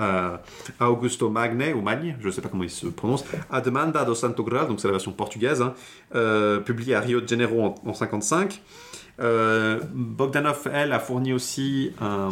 euh, 0.00 0.36
à, 0.80 0.90
Augusto 0.90 1.30
Magne, 1.30 1.72
ou 1.72 1.80
Magne, 1.80 2.16
je 2.18 2.26
ne 2.26 2.32
sais 2.32 2.40
pas 2.40 2.48
comment 2.48 2.64
il 2.64 2.68
se 2.68 2.88
prononce, 2.88 3.24
à 3.48 3.60
Demanda 3.60 4.04
do 4.04 4.12
Santo 4.12 4.42
Graal, 4.42 4.66
donc 4.66 4.80
c'est 4.80 4.88
la 4.88 4.94
version 4.94 5.12
portugaise, 5.12 5.62
hein, 5.62 5.74
euh, 6.16 6.58
publiée 6.58 6.96
à 6.96 7.00
Rio 7.00 7.20
de 7.20 7.28
Janeiro 7.28 7.62
en, 7.64 7.74
en 7.88 7.94
55. 7.94 8.60
Euh, 9.20 9.78
Bogdanov, 9.94 10.68
elle, 10.74 10.92
a 10.92 10.98
fourni 10.98 11.32
aussi 11.32 11.92
un, 12.00 12.30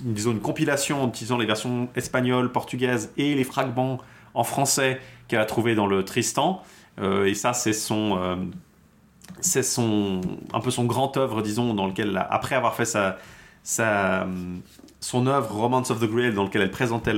disons, 0.00 0.32
une 0.32 0.40
compilation 0.40 1.04
en 1.04 1.08
utilisant 1.10 1.38
les 1.38 1.46
versions 1.46 1.88
espagnoles, 1.94 2.50
portugaises 2.50 3.12
et 3.18 3.36
les 3.36 3.44
fragments 3.44 4.00
en 4.34 4.42
français 4.42 5.00
qu'elle 5.28 5.38
a 5.38 5.46
trouvé 5.46 5.76
dans 5.76 5.86
le 5.86 6.04
Tristan. 6.04 6.64
Et 7.00 7.34
ça, 7.34 7.52
c'est 7.52 7.72
son, 7.72 8.50
c'est 9.40 9.62
un 9.78 10.60
peu 10.60 10.72
son 10.72 10.86
grand 10.86 11.16
œuvre, 11.16 11.40
disons, 11.40 11.72
dans 11.72 11.86
lequel, 11.86 12.26
après 12.28 12.56
avoir 12.56 12.74
fait 12.74 12.84
sa, 12.84 13.18
son 13.62 15.26
œuvre 15.26 15.54
Romance 15.54 15.90
of 15.90 16.00
the 16.00 16.10
Grail, 16.10 16.32
dans 16.32 16.44
lequel 16.44 16.62
elle 16.62 16.70
présentait 16.70 17.14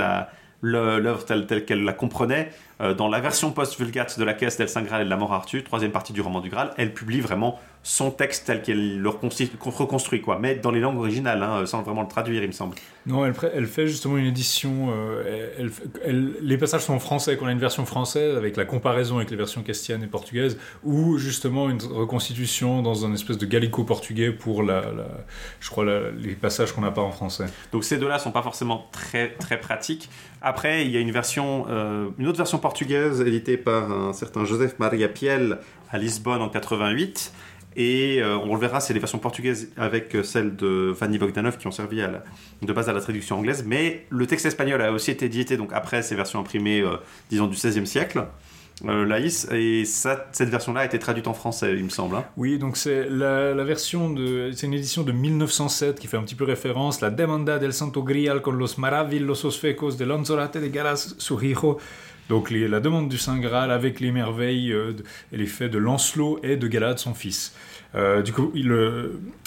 l'œuvre 0.62 1.24
telle, 1.24 1.46
telle 1.46 1.64
qu'elle 1.64 1.84
la 1.84 1.92
comprenait, 1.92 2.50
euh, 2.80 2.94
dans 2.94 3.08
la 3.08 3.20
version 3.20 3.52
post-vulgate 3.52 4.18
de 4.18 4.24
la 4.24 4.34
caisse 4.34 4.56
d'El 4.56 4.68
Saint 4.68 4.82
Graal 4.82 5.02
et 5.02 5.04
de 5.04 5.10
la 5.10 5.16
mort 5.16 5.32
Arthur, 5.32 5.62
troisième 5.64 5.92
partie 5.92 6.12
du 6.12 6.20
roman 6.20 6.40
du 6.40 6.48
Graal, 6.48 6.72
elle 6.76 6.94
publie 6.94 7.20
vraiment 7.20 7.58
son 7.82 8.10
texte 8.10 8.46
tel 8.46 8.60
qu'elle 8.60 9.00
le 9.00 9.08
reconstruit, 9.08 10.20
quoi, 10.20 10.38
mais 10.38 10.54
dans 10.56 10.70
les 10.70 10.80
langues 10.80 10.98
originales, 10.98 11.42
hein, 11.42 11.64
sans 11.64 11.82
vraiment 11.82 12.02
le 12.02 12.08
traduire, 12.08 12.42
il 12.42 12.48
me 12.48 12.52
semble. 12.52 12.76
Non, 13.06 13.24
elle, 13.24 13.32
elle 13.54 13.66
fait 13.66 13.86
justement 13.86 14.18
une 14.18 14.26
édition. 14.26 14.88
Euh, 14.90 15.68
elle, 16.04 16.34
les 16.42 16.58
passages 16.58 16.82
sont 16.82 16.92
en 16.92 16.98
français, 16.98 17.38
qu'on 17.38 17.46
a 17.46 17.52
une 17.52 17.58
version 17.58 17.86
française 17.86 18.36
avec 18.36 18.58
la 18.58 18.66
comparaison 18.66 19.16
avec 19.16 19.30
les 19.30 19.36
versions 19.36 19.62
castiennes 19.62 20.02
et 20.02 20.06
portugaises, 20.06 20.58
ou 20.84 21.16
justement 21.16 21.70
une 21.70 21.80
reconstitution 21.80 22.82
dans 22.82 23.06
un 23.06 23.14
espèce 23.14 23.38
de 23.38 23.46
gallico-portugais 23.46 24.30
pour 24.30 24.62
la, 24.62 24.82
je 25.60 25.70
crois 25.70 25.86
les 26.18 26.34
passages 26.34 26.72
qu'on 26.72 26.82
n'a 26.82 26.90
pas 26.90 27.02
en 27.02 27.12
français. 27.12 27.46
Donc 27.72 27.84
ces 27.84 27.96
deux-là 27.96 28.18
sont 28.18 28.32
pas 28.32 28.42
forcément 28.42 28.88
très 28.92 29.30
très 29.32 29.58
pratiques. 29.58 30.10
Après, 30.42 30.84
il 30.84 30.90
y 30.90 30.98
a 30.98 31.00
une 31.00 31.12
version, 31.12 31.64
euh, 31.70 32.08
une 32.18 32.28
autre 32.28 32.38
version 32.38 32.58
portugaise 32.58 33.22
éditée 33.22 33.56
par 33.56 33.90
un 33.90 34.12
certain 34.12 34.44
Joseph 34.44 34.78
Maria 34.78 35.08
Piel 35.08 35.58
à 35.90 35.98
Lisbonne 35.98 36.42
en 36.42 36.48
88 36.48 37.32
et 37.76 38.20
euh, 38.20 38.36
on 38.36 38.54
le 38.54 38.60
verra, 38.60 38.80
c'est 38.80 38.92
les 38.92 38.98
versions 38.98 39.18
portugaises 39.18 39.70
avec 39.76 40.14
euh, 40.14 40.22
celle 40.22 40.56
de 40.56 40.92
Fanny 40.98 41.18
Bogdanov 41.18 41.56
qui 41.56 41.68
ont 41.68 41.72
servi 41.72 42.02
de 42.62 42.72
base 42.72 42.88
à 42.88 42.92
la 42.92 43.00
traduction 43.00 43.38
anglaise. 43.38 43.64
Mais 43.66 44.06
le 44.10 44.26
texte 44.26 44.46
espagnol 44.46 44.82
a 44.82 44.92
aussi 44.92 45.12
été 45.12 45.26
édité 45.26 45.56
donc 45.56 45.70
après 45.72 46.02
ces 46.02 46.16
versions 46.16 46.40
imprimées, 46.40 46.80
euh, 46.80 46.96
disons, 47.30 47.46
du 47.46 47.56
XVIe 47.56 47.86
siècle. 47.86 48.26
Laïs, 48.82 49.46
et 49.52 49.84
cette 49.84 50.48
version-là 50.48 50.80
a 50.80 50.84
été 50.86 50.98
traduite 50.98 51.28
en 51.28 51.34
français, 51.34 51.74
il 51.76 51.84
me 51.84 51.90
semble. 51.90 52.16
Hein. 52.16 52.24
Oui, 52.38 52.56
donc 52.56 52.78
c'est 52.78 53.10
la, 53.10 53.52
version 53.62 54.08
de. 54.08 54.52
C'est 54.54 54.66
une 54.66 54.72
édition 54.72 55.02
de 55.02 55.12
1907 55.12 56.00
qui 56.00 56.06
fait 56.06 56.16
un 56.16 56.22
petit 56.22 56.34
peu 56.34 56.44
référence. 56.44 57.02
La 57.02 57.10
Demanda 57.10 57.58
del 57.58 57.74
Santo 57.74 58.02
Grial 58.02 58.40
con 58.40 58.52
los 58.52 58.78
maravillosos 58.78 59.58
fecos 59.60 59.98
de 59.98 60.06
Lanzorate 60.06 60.60
de 60.60 60.70
Garas 60.70 61.14
su 61.18 61.38
hijo 61.44 61.76
donc 62.30 62.52
la 62.52 62.78
demande 62.78 63.08
du 63.08 63.18
Saint 63.18 63.38
Graal 63.38 63.72
avec 63.72 63.98
les 63.98 64.12
merveilles 64.12 64.72
euh, 64.72 64.92
et 65.32 65.36
les 65.36 65.46
faits 65.46 65.72
de 65.72 65.78
Lancelot 65.78 66.38
et 66.44 66.56
de 66.56 66.68
Galad, 66.68 66.96
son 66.96 67.12
fils. 67.12 67.56
Euh, 67.96 68.22
du 68.22 68.32
coup, 68.32 68.52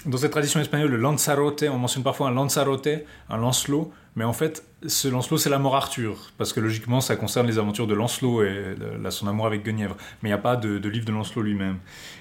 dans 0.05 0.17
cette 0.17 0.31
tradition 0.31 0.59
espagnole, 0.59 0.91
le 0.91 0.97
Lanzarote, 0.97 1.63
on 1.71 1.77
mentionne 1.77 2.03
parfois 2.03 2.27
un 2.27 2.31
Lanzarote, 2.31 2.89
un 3.29 3.37
Lancelot, 3.37 3.93
mais 4.17 4.25
en 4.25 4.33
fait, 4.33 4.65
ce 4.85 5.07
Lancelot, 5.07 5.37
c'est 5.37 5.49
la 5.49 5.59
mort 5.59 5.77
Arthur, 5.77 6.33
parce 6.37 6.51
que 6.51 6.59
logiquement, 6.59 6.99
ça 6.99 7.15
concerne 7.15 7.47
les 7.47 7.57
aventures 7.57 7.87
de 7.87 7.93
Lancelot 7.93 8.43
et 8.43 8.75
son 9.11 9.27
amour 9.27 9.47
avec 9.47 9.63
Guenièvre. 9.63 9.95
Mais 10.21 10.27
il 10.27 10.33
n'y 10.33 10.37
a 10.37 10.41
pas 10.41 10.57
de, 10.57 10.89
livre 10.89 11.05
de 11.05 11.13
Lancelot 11.13 11.41
lui-même. 11.41 11.77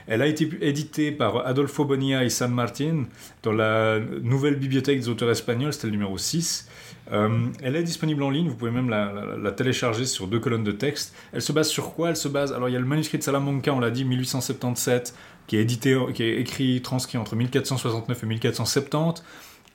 Elle 0.06 0.22
a 0.22 0.28
été 0.28 0.48
éditée 0.60 1.10
par 1.10 1.44
Adolfo 1.44 1.84
Bonilla 1.84 2.22
et 2.22 2.30
San 2.30 2.52
Martin 2.52 3.06
dans 3.42 3.52
la 3.52 3.98
nouvelle 3.98 4.54
bibliothèque 4.54 5.00
des 5.00 5.08
auteurs 5.08 5.30
espagnols, 5.30 5.72
c'était 5.72 5.88
le 5.88 5.94
numéro 5.94 6.16
6. 6.16 6.68
Euh, 7.12 7.46
elle 7.62 7.76
est 7.76 7.82
disponible 7.82 8.22
en 8.22 8.30
ligne, 8.30 8.48
vous 8.48 8.54
pouvez 8.54 8.70
même 8.70 8.88
la, 8.88 9.52
télécharger 9.52 10.06
sur 10.06 10.26
deux 10.26 10.40
colonnes 10.40 10.64
de 10.64 10.72
texte. 10.72 11.14
Elle 11.32 11.42
se 11.42 11.52
base 11.52 11.68
sur 11.68 11.94
quoi? 11.94 12.10
Elle 12.10 12.16
se 12.16 12.28
base. 12.28 12.52
Alors 12.52 12.68
il 12.68 12.72
y 12.72 12.76
a 12.76 12.80
le 12.80 12.86
manuscrit 12.86 13.18
de 13.18 13.22
Salamanca, 13.22 13.72
on 13.72 13.80
l'a 13.80 13.90
dit, 13.90 14.04
1877, 14.04 15.14
qui 15.46 15.56
est 15.56 16.40
écrit, 16.40 16.80
transcrit 16.82 17.18
entre 17.18 17.36
1469 17.36 18.22
et 18.22 18.26
1470. 18.26 19.22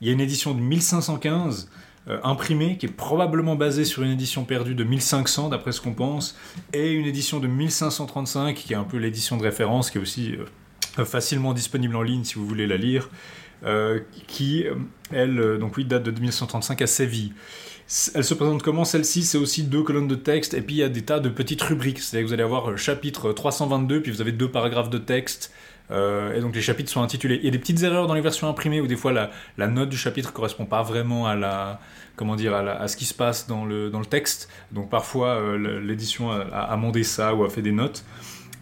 Il 0.00 0.06
y 0.06 0.10
a 0.10 0.12
une 0.12 0.20
édition 0.20 0.54
de 0.54 0.60
1515 0.60 1.70
euh, 2.08 2.18
imprimée 2.24 2.78
qui 2.78 2.86
est 2.86 2.92
probablement 2.92 3.54
basée 3.54 3.84
sur 3.84 4.02
une 4.02 4.10
édition 4.10 4.44
perdue 4.44 4.74
de 4.74 4.84
1500 4.84 5.50
d'après 5.50 5.72
ce 5.72 5.80
qu'on 5.80 5.92
pense, 5.92 6.36
et 6.72 6.92
une 6.92 7.06
édition 7.06 7.38
de 7.38 7.46
1535 7.46 8.54
qui 8.54 8.72
est 8.72 8.76
un 8.76 8.84
peu 8.84 8.96
l'édition 8.96 9.36
de 9.36 9.42
référence, 9.42 9.90
qui 9.90 9.98
est 9.98 10.00
aussi 10.00 10.36
euh, 10.98 11.04
facilement 11.04 11.52
disponible 11.52 11.96
en 11.96 12.02
ligne 12.02 12.24
si 12.24 12.34
vous 12.34 12.46
voulez 12.46 12.66
la 12.66 12.76
lire. 12.76 13.10
Euh, 13.64 14.00
qui, 14.28 14.66
euh, 14.66 14.74
elle, 15.10 15.40
euh, 15.40 15.58
donc 15.58 15.76
oui, 15.76 15.84
date 15.84 16.04
de 16.04 16.10
1935 16.12 16.80
à 16.82 16.86
Séville. 16.86 17.32
Elle 18.14 18.22
se 18.22 18.34
présente 18.34 18.62
comment 18.62 18.84
Celle-ci, 18.84 19.22
c'est 19.24 19.38
aussi 19.38 19.64
deux 19.64 19.82
colonnes 19.82 20.08
de 20.08 20.14
texte, 20.14 20.54
et 20.54 20.60
puis 20.60 20.76
il 20.76 20.78
y 20.78 20.82
a 20.82 20.88
des 20.88 21.02
tas 21.02 21.20
de 21.20 21.28
petites 21.28 21.62
rubriques. 21.62 22.00
C'est-à-dire 22.00 22.24
que 22.24 22.28
vous 22.28 22.34
allez 22.34 22.42
avoir 22.42 22.76
chapitre 22.76 23.32
322, 23.32 24.02
puis 24.02 24.12
vous 24.12 24.20
avez 24.20 24.32
deux 24.32 24.50
paragraphes 24.50 24.90
de 24.90 24.98
texte, 24.98 25.52
et 25.90 26.40
donc 26.40 26.54
les 26.54 26.60
chapitres 26.60 26.90
sont 26.92 27.00
intitulés. 27.00 27.36
Il 27.36 27.46
y 27.46 27.48
a 27.48 27.50
des 27.50 27.58
petites 27.58 27.82
erreurs 27.82 28.06
dans 28.06 28.12
les 28.12 28.20
versions 28.20 28.46
imprimées, 28.46 28.82
où 28.82 28.86
des 28.86 28.94
fois 28.94 29.10
la, 29.56 29.66
note 29.68 29.88
du 29.88 29.96
chapitre 29.96 30.34
correspond 30.34 30.66
pas 30.66 30.82
vraiment 30.82 31.26
à 31.26 31.34
la 31.34 31.80
comment 32.14 32.36
dire 32.36 32.54
à, 32.54 32.86
ce 32.88 32.96
qui 32.98 33.06
se 33.06 33.14
passe 33.14 33.46
dans 33.46 33.64
le, 33.64 33.88
dans 33.88 34.00
le 34.00 34.04
texte. 34.04 34.50
Donc 34.70 34.90
parfois 34.90 35.56
l'édition 35.56 36.30
a, 36.30 36.40
a 36.40 36.72
amendé 36.72 37.04
ça 37.04 37.34
ou 37.34 37.42
a 37.42 37.48
fait 37.48 37.62
des 37.62 37.72
notes. 37.72 38.04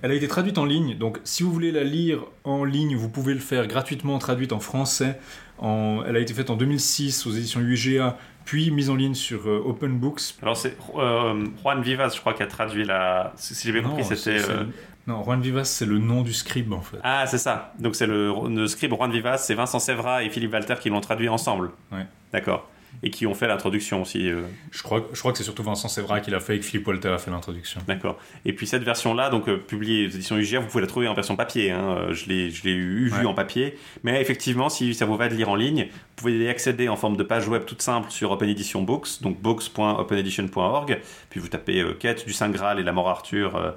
Elle 0.02 0.11
a 0.11 0.14
été 0.14 0.28
traduite 0.28 0.59
en 0.59 0.64
ligne, 0.64 0.96
donc 0.96 1.18
si 1.24 1.42
vous 1.42 1.52
voulez 1.52 1.72
la 1.72 1.85
lire 1.85 2.24
en 2.44 2.64
ligne, 2.64 2.96
vous 2.96 3.09
pouvez 3.09 3.35
le 3.35 3.40
faire 3.40 3.66
gratuitement 3.66 4.18
traduite 4.18 4.52
en 4.52 4.61
français. 4.61 5.18
Elle 5.62 6.16
a 6.16 6.18
été 6.18 6.35
faite 6.35 6.50
en 6.50 6.56
2006 6.56 7.26
aux 7.26 7.30
éditions 7.30 7.61
UGA, 7.61 8.16
puis 8.44 8.70
mise 8.70 8.90
en 8.90 8.94
ligne 8.94 9.14
sur 9.14 9.48
euh, 9.48 9.62
Open 9.66 9.98
Books. 9.98 10.20
Alors 10.42 10.56
c'est 10.56 10.76
euh, 10.96 11.46
Juan 11.62 11.82
Vivas, 11.82 12.12
je 12.14 12.20
crois, 12.20 12.35
qui 12.35 12.42
a 12.42 12.46
traduit 12.46 12.85
la. 12.85 13.32
Si 13.37 13.54
j'ai 13.66 13.72
bien 13.72 13.82
compris, 13.82 14.04
c'était. 14.04 14.38
Euh, 14.48 14.64
non, 15.06 15.22
Juan 15.22 15.40
Vivas, 15.40 15.64
c'est 15.64 15.87
le 15.87 15.98
nom 15.98 16.22
du 16.22 16.32
scribe 16.32 16.72
en 16.72 16.80
fait. 16.80 16.98
Ah, 17.02 17.26
c'est 17.26 17.38
ça. 17.38 17.72
Donc 17.78 17.96
c'est 17.96 18.06
le, 18.06 18.32
le 18.48 18.66
scribe 18.66 18.94
Juan 18.94 19.11
Vivas, 19.11 19.38
c'est 19.38 19.54
Vincent 19.54 19.78
Sévra 19.78 20.22
et 20.22 20.30
Philippe 20.30 20.52
Walter 20.52 20.74
qui 20.80 20.90
l'ont 20.90 21.00
traduit 21.00 21.28
ensemble. 21.28 21.70
Ouais. 21.92 22.06
D'accord 22.32 22.68
et 23.02 23.11
qui 23.11 23.26
ont 23.26 23.35
fait 23.35 23.46
l'introduction 23.46 24.02
aussi. 24.02 24.28
Euh. 24.28 24.42
Je, 24.70 24.82
crois, 24.82 25.06
je 25.12 25.18
crois 25.18 25.32
que 25.32 25.38
c'est 25.38 25.44
surtout 25.44 25.62
Vincent 25.62 25.88
Sévra 25.88 26.20
qui 26.20 26.30
l'a 26.30 26.40
fait 26.40 26.56
et 26.56 26.61
que 26.61 26.64
Philippe 26.64 26.87
Walter 26.87 27.09
a 27.09 27.18
fait 27.18 27.30
l'introduction. 27.30 27.80
D'accord. 27.87 28.18
Et 28.44 28.52
puis 28.52 28.66
cette 28.66 28.82
version-là, 28.82 29.30
donc 29.30 29.48
euh, 29.48 29.56
publiée 29.56 30.06
aux 30.06 30.11
éditions 30.11 30.37
UGR, 30.37 30.61
vous 30.61 30.68
pouvez 30.68 30.82
la 30.82 30.87
trouver 30.87 31.09
en 31.09 31.14
version 31.14 31.37
papier. 31.37 31.70
Hein. 31.70 31.96
Euh, 31.98 32.14
je 32.14 32.28
l'ai, 32.28 32.50
eu, 32.64 33.09
vu 33.09 33.26
en 33.26 33.35
papier. 33.35 33.76
Mais 34.02 34.20
effectivement, 34.20 34.68
si 34.68 34.94
ça 34.94 35.06
vous 35.06 35.16
va 35.16 35.28
de 35.28 35.35
lire 35.35 35.48
en 35.48 35.56
ligne, 35.56 35.88
vous 35.90 36.14
pouvez 36.16 36.38
y 36.38 36.48
accéder 36.48 36.88
en 36.88 36.96
forme 36.96 37.16
de 37.16 37.22
page 37.22 37.48
web 37.48 37.64
toute 37.64 37.82
simple 37.82 38.11
sur 38.11 38.30
Open 38.30 38.48
Edition 38.48 38.82
Books, 38.82 39.20
donc 39.22 39.40
books.openedition.org. 39.40 41.00
Puis 41.30 41.40
vous 41.40 41.48
tapez 41.48 41.85
Quête 41.98 42.26
du 42.26 42.32
Saint 42.32 42.50
Graal 42.50 42.80
et 42.80 42.82
la 42.82 42.92
mort 42.92 43.09
Arthur, 43.09 43.74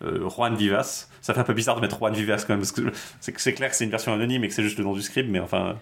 Juan 0.00 0.54
Vivas 0.56 1.08
ça 1.22 1.32
fait 1.32 1.40
un 1.40 1.44
peu 1.44 1.54
bizarre 1.54 1.76
de 1.76 1.80
mettre 1.80 1.96
Juan 1.98 2.12
Vivas 2.12 2.44
quand 2.46 2.50
même, 2.50 2.58
parce 2.58 2.72
que 2.72 2.82
c'est 3.20 3.54
clair 3.54 3.70
que 3.70 3.76
c'est 3.76 3.84
une 3.84 3.90
version 3.90 4.12
anonyme 4.12 4.44
et 4.44 4.48
que 4.48 4.54
c'est 4.54 4.62
juste 4.62 4.76
le 4.76 4.84
nom 4.84 4.92
du 4.92 5.02
script, 5.02 5.30
mais 5.30 5.40
enfin. 5.40 5.76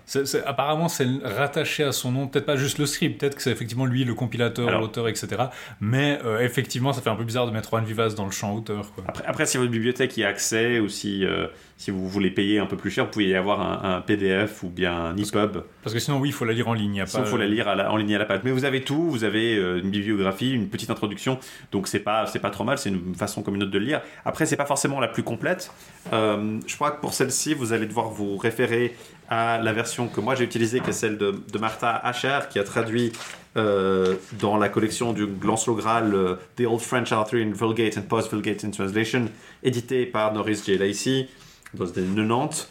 apparemment, 0.46 0.88
c'est 0.88 1.06
rattaché 1.24 1.82
à 1.82 1.92
son 1.92 2.12
nom, 2.12 2.28
peut-être 2.28 2.46
pas 2.46 2.56
juste 2.56 2.78
le 2.78 2.86
script, 2.86 3.18
peut-être 3.18 3.34
que 3.34 3.42
c'est 3.42 3.50
effectivement 3.50 3.86
lui 3.86 4.04
le 4.04 4.14
compilateur, 4.14 4.78
l'auteur, 4.78 5.08
etc. 5.08 5.44
Mais 5.80 6.20
euh, 6.24 6.40
effectivement, 6.40 6.92
ça 6.92 7.00
fait 7.00 7.10
un 7.10 7.16
peu 7.16 7.24
bizarre 7.24 7.46
de 7.46 7.52
mettre 7.52 7.70
Juan 7.70 7.84
Vivas 7.84 8.10
dans 8.10 8.26
le 8.26 8.30
champ 8.30 8.54
auteur. 8.54 8.92
Quoi. 8.94 9.04
Après, 9.08 9.24
après, 9.26 9.46
si 9.46 9.56
votre 9.56 9.70
bibliothèque 9.70 10.16
y 10.18 10.24
a 10.24 10.28
accès, 10.28 10.78
ou 10.78 10.88
si, 10.88 11.24
euh, 11.24 11.46
si 11.80 11.90
vous 11.90 12.06
voulez 12.06 12.30
payer 12.30 12.58
un 12.58 12.66
peu 12.66 12.76
plus 12.76 12.90
cher, 12.90 13.06
vous 13.06 13.10
pouvez 13.10 13.28
y 13.28 13.34
avoir 13.34 13.86
un, 13.86 14.02
PDF 14.02 14.62
ou 14.64 14.68
bien 14.68 14.94
un 14.94 15.16
EPUB. 15.16 15.62
Parce 15.82 15.94
que 15.94 15.98
sinon, 15.98 16.18
oui, 16.18 16.28
il 16.28 16.32
faut 16.32 16.44
la 16.44 16.52
lire 16.52 16.68
en 16.68 16.74
ligne. 16.74 17.02
Il 17.06 17.24
faut 17.24 17.38
la 17.38 17.46
lire 17.46 17.68
en 17.68 17.96
ligne 17.96 18.14
à 18.16 18.18
la 18.18 18.26
page. 18.26 18.40
Mais 18.44 18.50
vous 18.50 18.66
avez 18.66 18.82
tout, 18.82 19.08
vous 19.08 19.24
avez 19.24 19.56
euh, 19.56 19.80
une 19.80 19.88
bibliographie, 19.88 20.52
une 20.52 20.68
petite 20.68 20.90
introduction, 20.90 21.38
donc 21.72 21.88
c'est 21.88 22.00
pas, 22.00 22.26
pas 22.26 22.50
trop 22.50 22.64
mal, 22.64 22.76
c'est 22.76 22.90
une 22.90 23.14
façon 23.14 23.42
comme 23.42 23.54
une 23.54 23.62
autre 23.62 23.72
de 23.72 23.78
le 23.78 23.86
lire. 23.86 24.02
Après, 24.26 24.44
c'est 24.44 24.58
pas 24.58 24.66
forcément 24.66 25.00
la 25.00 25.08
plus 25.08 25.22
complète. 25.22 25.72
Euh, 26.12 26.58
je 26.66 26.74
crois 26.74 26.90
que 26.90 27.00
pour 27.00 27.14
celle-ci, 27.14 27.54
vous 27.54 27.72
allez 27.72 27.86
devoir 27.86 28.10
vous 28.10 28.36
référer 28.36 28.94
à 29.30 29.58
la 29.62 29.72
version 29.72 30.08
que 30.08 30.20
moi 30.20 30.34
j'ai 30.34 30.44
utilisée, 30.44 30.80
qui 30.80 30.90
est 30.90 30.92
celle 30.92 31.16
de, 31.16 31.32
Martha 31.58 31.96
Asher, 31.96 32.40
qui 32.50 32.58
a 32.58 32.64
traduit 32.64 33.12
euh, 33.56 34.16
dans 34.40 34.56
la 34.56 34.68
collection 34.68 35.12
du 35.12 35.26
Lancelot 35.42 35.76
Graal 35.76 36.14
euh, 36.14 36.34
The 36.56 36.62
Old 36.62 36.80
French 36.80 37.12
Arthur 37.12 37.38
in 37.38 37.52
Vulgate 37.52 37.96
and 37.96 38.02
Post-Vulgate 38.02 38.64
in 38.64 38.70
Translation, 38.70 39.26
édité 39.62 40.04
par 40.04 40.34
Norris 40.34 40.62
J. 40.66 40.76
Lacey 40.76 41.28
dans 41.74 41.84
les 41.84 41.98
années 41.98 42.26
90. 42.26 42.68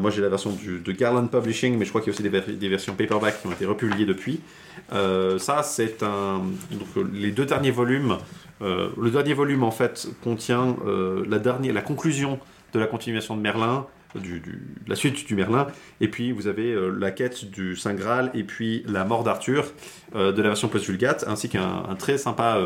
moi 0.00 0.10
j'ai 0.10 0.20
la 0.20 0.28
version 0.28 0.50
de 0.52 0.92
Garland 0.92 1.26
Publishing, 1.26 1.78
mais 1.78 1.84
je 1.84 1.90
crois 1.90 2.00
qu'il 2.00 2.12
y 2.12 2.16
a 2.16 2.18
aussi 2.18 2.56
des, 2.56 2.68
versions 2.68 2.94
paperback 2.94 3.40
qui 3.40 3.46
ont 3.46 3.52
été 3.52 3.66
republiées 3.66 4.06
depuis. 4.06 4.40
ça, 4.90 5.62
c'est 5.62 6.02
un. 6.02 6.42
Donc, 6.70 7.06
les 7.12 7.30
deux 7.30 7.46
derniers 7.46 7.70
volumes. 7.70 8.18
le 8.60 9.10
dernier 9.10 9.34
volume, 9.34 9.62
en 9.62 9.70
fait, 9.70 10.08
contient 10.22 10.76
la, 11.26 11.38
dernière, 11.38 11.72
la 11.72 11.82
conclusion 11.82 12.38
de 12.72 12.78
la 12.78 12.86
continuation 12.86 13.36
de 13.36 13.42
Merlin, 13.42 13.86
du, 14.14 14.42
la 14.86 14.96
suite 14.96 15.26
du 15.26 15.34
Merlin, 15.34 15.66
et 16.00 16.08
puis 16.08 16.32
vous 16.32 16.46
avez 16.46 16.72
euh, 16.72 16.90
la 16.90 17.10
quête 17.10 17.44
du 17.44 17.76
Saint 17.76 17.94
Graal, 17.94 18.30
et 18.34 18.42
puis 18.42 18.82
la 18.88 19.04
mort 19.04 19.22
d'Arthur 19.22 19.66
euh, 20.14 20.32
de 20.32 20.42
la 20.42 20.48
version 20.48 20.68
post-vulgate, 20.68 21.24
ainsi 21.28 21.48
qu'un 21.48 21.82
très 21.98 22.18
sympa, 22.18 22.58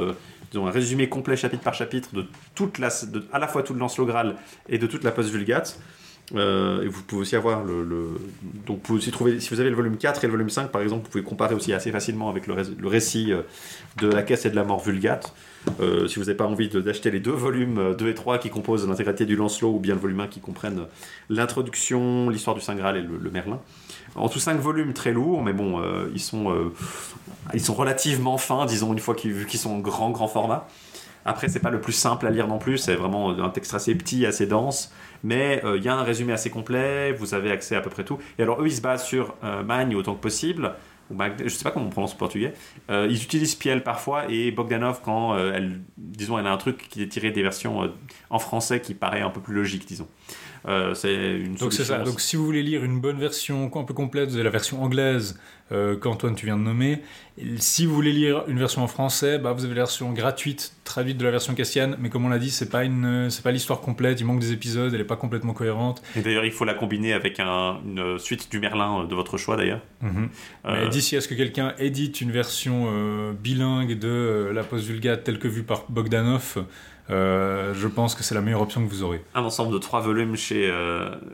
euh, 0.54 0.60
disons, 0.60 0.66
un 0.66 0.70
résumé 0.70 1.08
complet 1.08 1.36
chapitre 1.36 1.62
par 1.62 1.74
chapitre 1.74 2.14
de 2.14 2.26
toute 2.54 2.78
la, 2.78 2.88
de, 3.06 3.24
à 3.32 3.38
la 3.38 3.48
fois 3.48 3.62
tout 3.62 3.74
le 3.74 3.80
Lancelot 3.80 4.06
Graal 4.06 4.36
et 4.68 4.78
de 4.78 4.86
toute 4.86 5.04
la 5.04 5.10
post-vulgate. 5.10 5.78
Euh, 6.34 6.82
et 6.82 6.88
vous 6.88 7.02
pouvez 7.02 7.22
aussi 7.22 7.36
avoir 7.36 7.62
le, 7.64 7.84
Donc, 8.66 8.76
vous 8.76 8.82
pouvez 8.82 8.98
aussi 8.98 9.10
trouver. 9.10 9.40
Si 9.40 9.50
vous 9.50 9.60
avez 9.60 9.68
le 9.68 9.76
volume 9.76 9.96
4 9.96 10.24
et 10.24 10.26
le 10.26 10.32
volume 10.32 10.48
5, 10.48 10.70
par 10.70 10.80
exemple, 10.80 11.04
vous 11.04 11.10
pouvez 11.10 11.24
comparer 11.24 11.54
aussi 11.54 11.72
assez 11.72 11.90
facilement 11.90 12.30
avec 12.30 12.46
le, 12.46 12.54
le 12.78 12.88
récit 12.88 13.32
euh, 13.32 13.42
de 13.98 14.08
La 14.08 14.22
caisse 14.22 14.46
et 14.46 14.50
de 14.50 14.56
la 14.56 14.64
mort 14.64 14.82
vulgate. 14.82 15.34
Euh, 15.80 16.06
si 16.08 16.16
vous 16.18 16.26
n'avez 16.26 16.36
pas 16.36 16.46
envie 16.46 16.68
d'acheter 16.68 17.10
les 17.10 17.20
deux 17.20 17.32
volumes 17.32 17.94
2 17.96 18.08
et 18.08 18.14
3 18.14 18.38
qui 18.38 18.50
composent 18.50 18.86
l'intégralité 18.86 19.26
du 19.26 19.36
Lancelot, 19.36 19.74
ou 19.74 19.80
bien 19.80 19.94
le 19.94 20.00
volume 20.00 20.20
1 20.20 20.28
qui 20.28 20.40
comprennent 20.40 20.86
l'introduction, 21.28 22.30
l'histoire 22.30 22.56
du 22.56 22.62
Saint 22.62 22.74
Graal 22.74 22.96
et 22.96 23.02
le, 23.02 23.30
Merlin. 23.30 23.60
En 24.14 24.28
tout 24.28 24.38
5 24.38 24.58
volumes 24.60 24.92
très 24.92 25.12
lourds, 25.12 25.42
mais 25.42 25.52
bon, 25.52 25.82
ils, 26.14 26.20
sont, 26.20 26.70
ils 27.52 27.60
sont 27.60 27.74
relativement 27.74 28.38
fins, 28.38 28.64
disons, 28.64 28.92
une 28.92 29.00
fois 29.00 29.14
qu'ils 29.14 29.58
sont 29.58 29.70
en 29.70 29.78
grand, 29.78 30.10
grand 30.10 30.28
format. 30.28 30.68
Après, 31.24 31.48
c'est 31.48 31.60
pas 31.60 31.70
le 31.70 31.80
plus 31.80 31.92
simple 31.92 32.26
à 32.26 32.30
lire 32.30 32.46
non 32.46 32.58
plus, 32.58 32.78
c'est 32.78 32.94
vraiment 32.94 33.30
un 33.30 33.48
texte 33.48 33.74
assez 33.74 33.94
petit, 33.94 34.26
assez 34.26 34.46
dense, 34.46 34.92
mais 35.22 35.60
il 35.62 35.68
euh, 35.68 35.78
y 35.78 35.88
a 35.88 35.94
un 35.94 36.02
résumé 36.02 36.32
assez 36.32 36.50
complet, 36.50 37.12
vous 37.12 37.34
avez 37.34 37.50
accès 37.50 37.76
à, 37.76 37.80
peu 37.80 37.90
près 37.90 38.04
tout. 38.04 38.18
Et 38.38 38.42
alors, 38.42 38.60
eux, 38.60 38.66
ils 38.66 38.74
se 38.74 38.82
basent 38.82 39.06
sur 39.06 39.34
euh, 39.42 39.62
Magne 39.62 39.96
autant 39.96 40.14
que 40.14 40.20
possible, 40.20 40.74
ou 41.10 41.16
je 41.42 41.48
sais 41.48 41.64
pas 41.64 41.70
comment 41.70 41.86
on 41.86 41.90
prononce 41.90 42.12
en 42.12 42.16
portugais. 42.16 42.52
Euh, 42.90 43.06
ils 43.10 43.22
utilisent 43.22 43.54
Piel 43.54 43.82
parfois, 43.82 44.24
et 44.28 44.50
Bogdanov, 44.50 45.00
quand 45.02 45.36
disons, 45.96 46.38
elle 46.38 46.46
a 46.46 46.52
un 46.52 46.56
truc 46.56 46.88
qui 46.88 47.02
est 47.02 47.08
tiré 47.08 47.30
des 47.30 47.42
versions 47.42 47.90
en 48.30 48.38
français 48.38 48.80
qui 48.80 48.94
paraît 48.94 49.22
un 49.22 49.30
peu 49.30 49.40
plus 49.40 49.54
logique, 49.54 49.86
disons. 49.86 50.08
C'est 50.94 51.14
une 51.14 51.54
Donc 51.56 51.72
c'est 51.72 51.84
ça. 51.84 51.98
Donc 51.98 52.20
si 52.20 52.36
vous 52.36 52.44
voulez 52.44 52.62
lire 52.62 52.84
une 52.84 53.00
bonne 53.00 53.18
version 53.18 53.70
un 53.74 53.84
peu 53.84 53.94
complète, 53.94 54.28
vous 54.30 54.36
avez 54.36 54.44
la 54.44 54.50
version 54.50 54.82
anglaise 54.82 55.38
euh, 55.72 55.96
qu'Antoine 55.96 56.34
tu 56.34 56.44
viens 56.44 56.58
de 56.58 56.62
nommer. 56.62 57.00
si 57.56 57.86
vous 57.86 57.94
voulez 57.94 58.12
lire 58.12 58.44
une 58.48 58.58
version 58.58 58.82
en 58.82 58.86
français, 58.86 59.38
bah, 59.38 59.52
vous 59.52 59.64
avez 59.64 59.74
la 59.74 59.82
version 59.82 60.12
gratuite, 60.12 60.74
traduite 60.84 61.16
de 61.16 61.24
la 61.24 61.30
version 61.30 61.54
cassienne, 61.54 61.96
mais 61.98 62.10
comme 62.10 62.26
on 62.26 62.28
l'a 62.28 62.38
dit, 62.38 62.50
c'est 62.50 62.68
pas 62.68 62.84
une, 62.84 63.30
c'est 63.30 63.42
pas 63.42 63.50
l'histoire 63.50 63.80
complète, 63.80 64.20
il 64.20 64.26
manque 64.26 64.40
des 64.40 64.52
épisodes, 64.52 64.92
elle 64.92 65.00
est 65.00 65.04
pas 65.04 65.16
complètement 65.16 65.54
cohérente. 65.54 66.02
Et 66.16 66.20
d'ailleurs, 66.20 66.44
il 66.44 66.52
faut 66.52 66.66
la 66.66 66.74
combiner 66.74 67.14
avec 67.14 67.40
une 67.40 68.18
suite 68.18 68.50
du 68.50 68.60
Merlin 68.60 69.04
de 69.04 69.14
votre 69.14 69.38
choix 69.38 69.56
d'ailleurs. 69.56 69.80
Euh, 70.66 70.88
d'ici 70.88 71.16
à 71.16 71.22
ce 71.22 71.28
que 71.28 71.34
quelqu'un 71.34 71.74
édite 71.78 72.20
une 72.20 72.30
version 72.30 72.88
euh, 72.88 73.32
bilingue 73.32 73.98
de 73.98 74.50
la 74.52 74.64
post 74.64 74.84
vulgate 74.84 75.24
telle 75.24 75.38
que 75.38 75.48
vue 75.48 75.62
par 75.62 75.86
Bogdanov, 75.88 76.62
je 77.08 77.86
pense 77.86 78.14
que 78.14 78.22
c'est 78.22 78.34
la 78.34 78.40
meilleure 78.40 78.62
option 78.62 78.84
que 78.84 78.90
vous 78.90 79.02
aurez. 79.02 79.22
Un 79.34 79.42
ensemble 79.42 79.72
de 79.72 79.78
trois 79.78 80.00
volumes 80.00 80.36
chez 80.36 80.70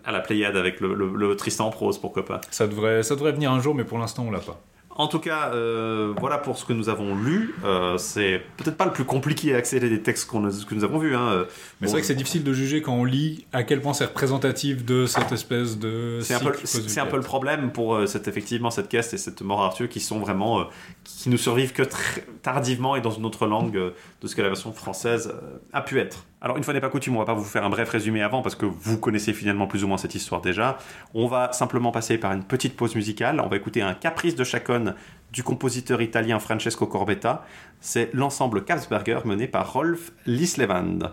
à 0.05 0.13
la 0.13 0.21
Pléiade 0.21 0.57
avec 0.57 0.81
le, 0.81 0.95
le 0.95 1.37
Tristan 1.37 1.67
en 1.67 1.71
prose, 1.71 1.99
pourquoi 1.99 2.25
pas. 2.25 2.41
Ça 2.51 2.67
devrait, 2.67 3.03
ça 3.03 3.15
devrait 3.15 3.33
venir 3.33 3.53
un 3.53 3.61
jour, 3.61 3.75
mais 3.75 3.85
pour 3.85 3.99
l'instant 3.99 4.25
on 4.27 4.31
l'a 4.31 4.41
pas. 4.41 4.61
En 4.97 5.07
tout 5.07 5.21
cas, 5.21 5.53
euh, 5.55 6.13
voilà 6.19 6.37
pour 6.37 6.59
ce 6.59 6.65
que 6.65 6.73
nous 6.73 6.89
avons 6.89 7.15
lu. 7.15 7.55
Euh, 7.65 7.97
c'est 7.97 8.43
peut-être 8.57 8.77
pas 8.77 8.87
le 8.87 8.93
plus 8.93 9.05
compliqué 9.05 9.55
à 9.55 9.59
accéder 9.59 9.89
des 9.89 10.03
textes 10.03 10.29
qu'on 10.29 10.43
que 10.43 10.75
nous 10.75 10.85
avons 10.85 10.99
vus. 10.99 11.15
Hein. 11.15 11.47
Mais 11.81 11.87
c'est 11.87 11.93
vrai 11.93 12.01
que 12.01 12.07
c'est 12.07 12.15
difficile 12.15 12.43
de 12.43 12.53
juger 12.53 12.83
quand 12.83 12.95
on 12.95 13.05
lit 13.05 13.47
à 13.53 13.63
quel 13.63 13.81
point 13.81 13.93
c'est 13.93 14.07
représentatif 14.07 14.85
de 14.85 15.07
cette 15.07 15.31
espèce 15.31 15.79
de. 15.79 16.19
C'est 16.23 16.35
un, 16.35 16.41
peu, 16.41 16.53
c'est 16.65 17.01
un 17.01 17.07
peu 17.07 17.17
le 17.17 17.23
problème 17.23 17.71
pour 17.71 17.95
euh, 17.95 18.07
cette, 18.07 18.27
effectivement 18.27 18.71
cette 18.71 18.89
caisse 18.89 19.15
et 19.15 19.19
cette 19.19 19.43
mort 19.43 19.63
Arthur 19.63 19.89
qui 19.89 20.01
sont 20.01 20.19
vraiment. 20.19 20.67
qui 21.05 21.31
nous 21.31 21.39
survivent 21.39 21.73
que 21.73 21.83
très 21.83 22.27
tardivement 22.43 22.97
et 22.97 23.01
dans 23.01 23.13
une 23.13 23.25
autre 23.25 23.47
langue 23.47 23.73
de 23.73 24.27
ce 24.27 24.35
que 24.35 24.43
la 24.43 24.49
version 24.49 24.73
française 24.73 25.33
a 25.73 25.83
pu 25.83 26.01
être. 26.01 26.25
Alors, 26.43 26.57
une 26.57 26.65
fois 26.65 26.73
n'est 26.73 26.81
pas 26.81 26.89
coutume, 26.89 27.17
on 27.17 27.19
va 27.19 27.27
pas 27.27 27.35
vous 27.35 27.45
faire 27.45 27.65
un 27.65 27.71
bref 27.71 27.91
résumé 27.91 28.23
avant 28.23 28.41
parce 28.41 28.55
que 28.55 28.65
vous 28.65 28.99
connaissez 28.99 29.35
finalement 29.35 29.67
plus 29.67 29.85
ou 29.85 29.89
moins 29.89 29.99
cette 29.99 30.15
histoire 30.15 30.41
déjà. 30.41 30.79
On 31.13 31.27
va 31.27 31.53
simplement 31.53 31.93
passer 31.93 32.17
par 32.17 32.33
une 32.33 32.45
petite 32.45 32.77
pause 32.77 32.95
musicale. 32.95 33.41
On 33.41 33.49
va 33.49 33.57
écouter 33.57 33.83
un 33.83 33.93
caprice 33.93 34.37
de 34.37 34.45
Chacon 34.45 34.95
du 35.33 35.43
compositeur 35.43 36.01
italien 36.01 36.39
Francesco 36.39 36.87
Corbetta. 36.87 37.45
C'est 37.81 38.09
l'ensemble 38.15 38.65
Kapsberger 38.65 39.21
mené 39.27 39.49
par 39.49 39.73
Rolf 39.73 40.13
Lislevand. 40.25 41.11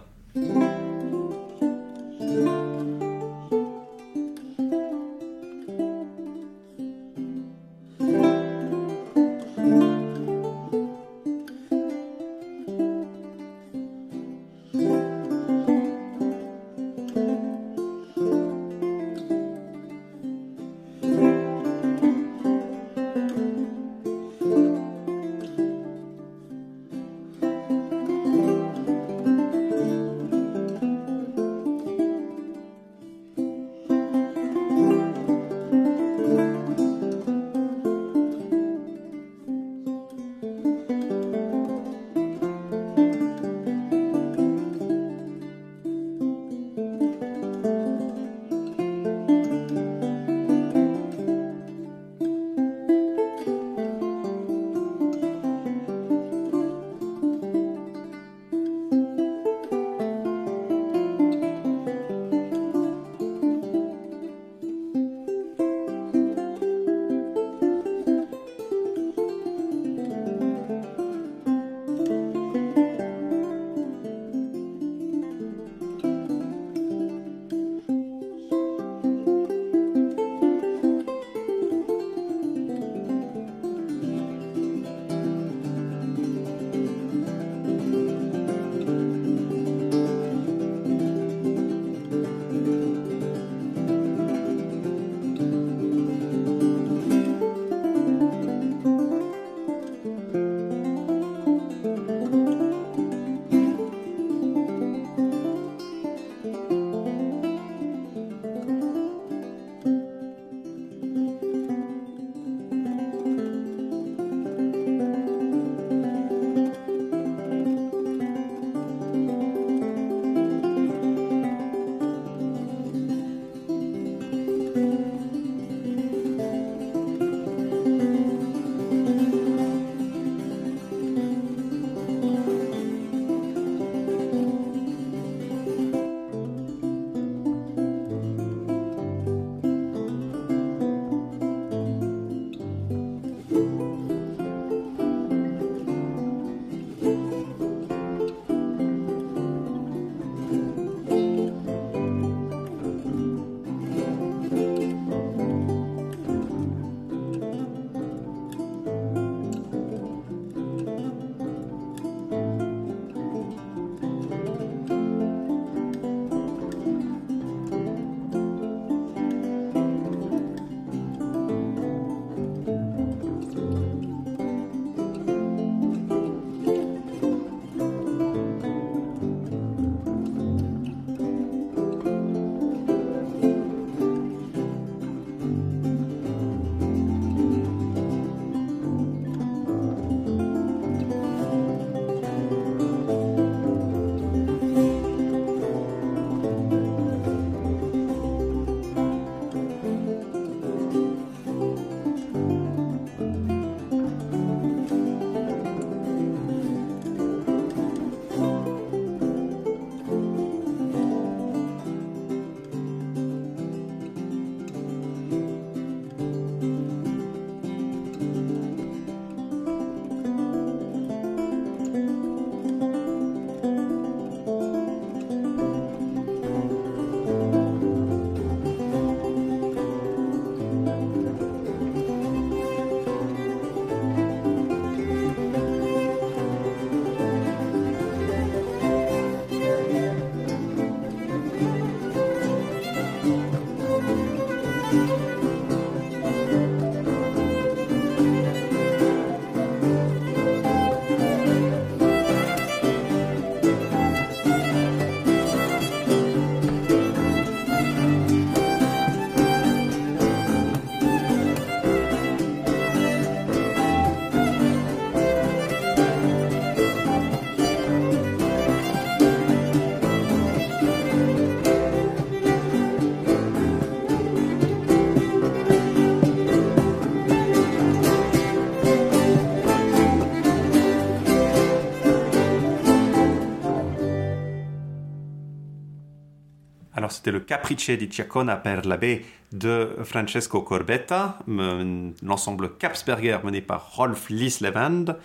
Le 287.31 287.39
Capricce 287.39 287.91
di 287.91 288.09
Ciacona 288.09 288.57
per 288.57 288.85
l'abbé 288.85 289.25
de 289.51 289.97
Francesco 290.03 290.61
Corbetta, 290.61 291.39
l'ensemble 291.47 292.77
Capsberger 292.77 293.39
mené 293.43 293.61
par 293.61 293.95
Rolf 293.95 294.29
Lislevand. 294.29 295.17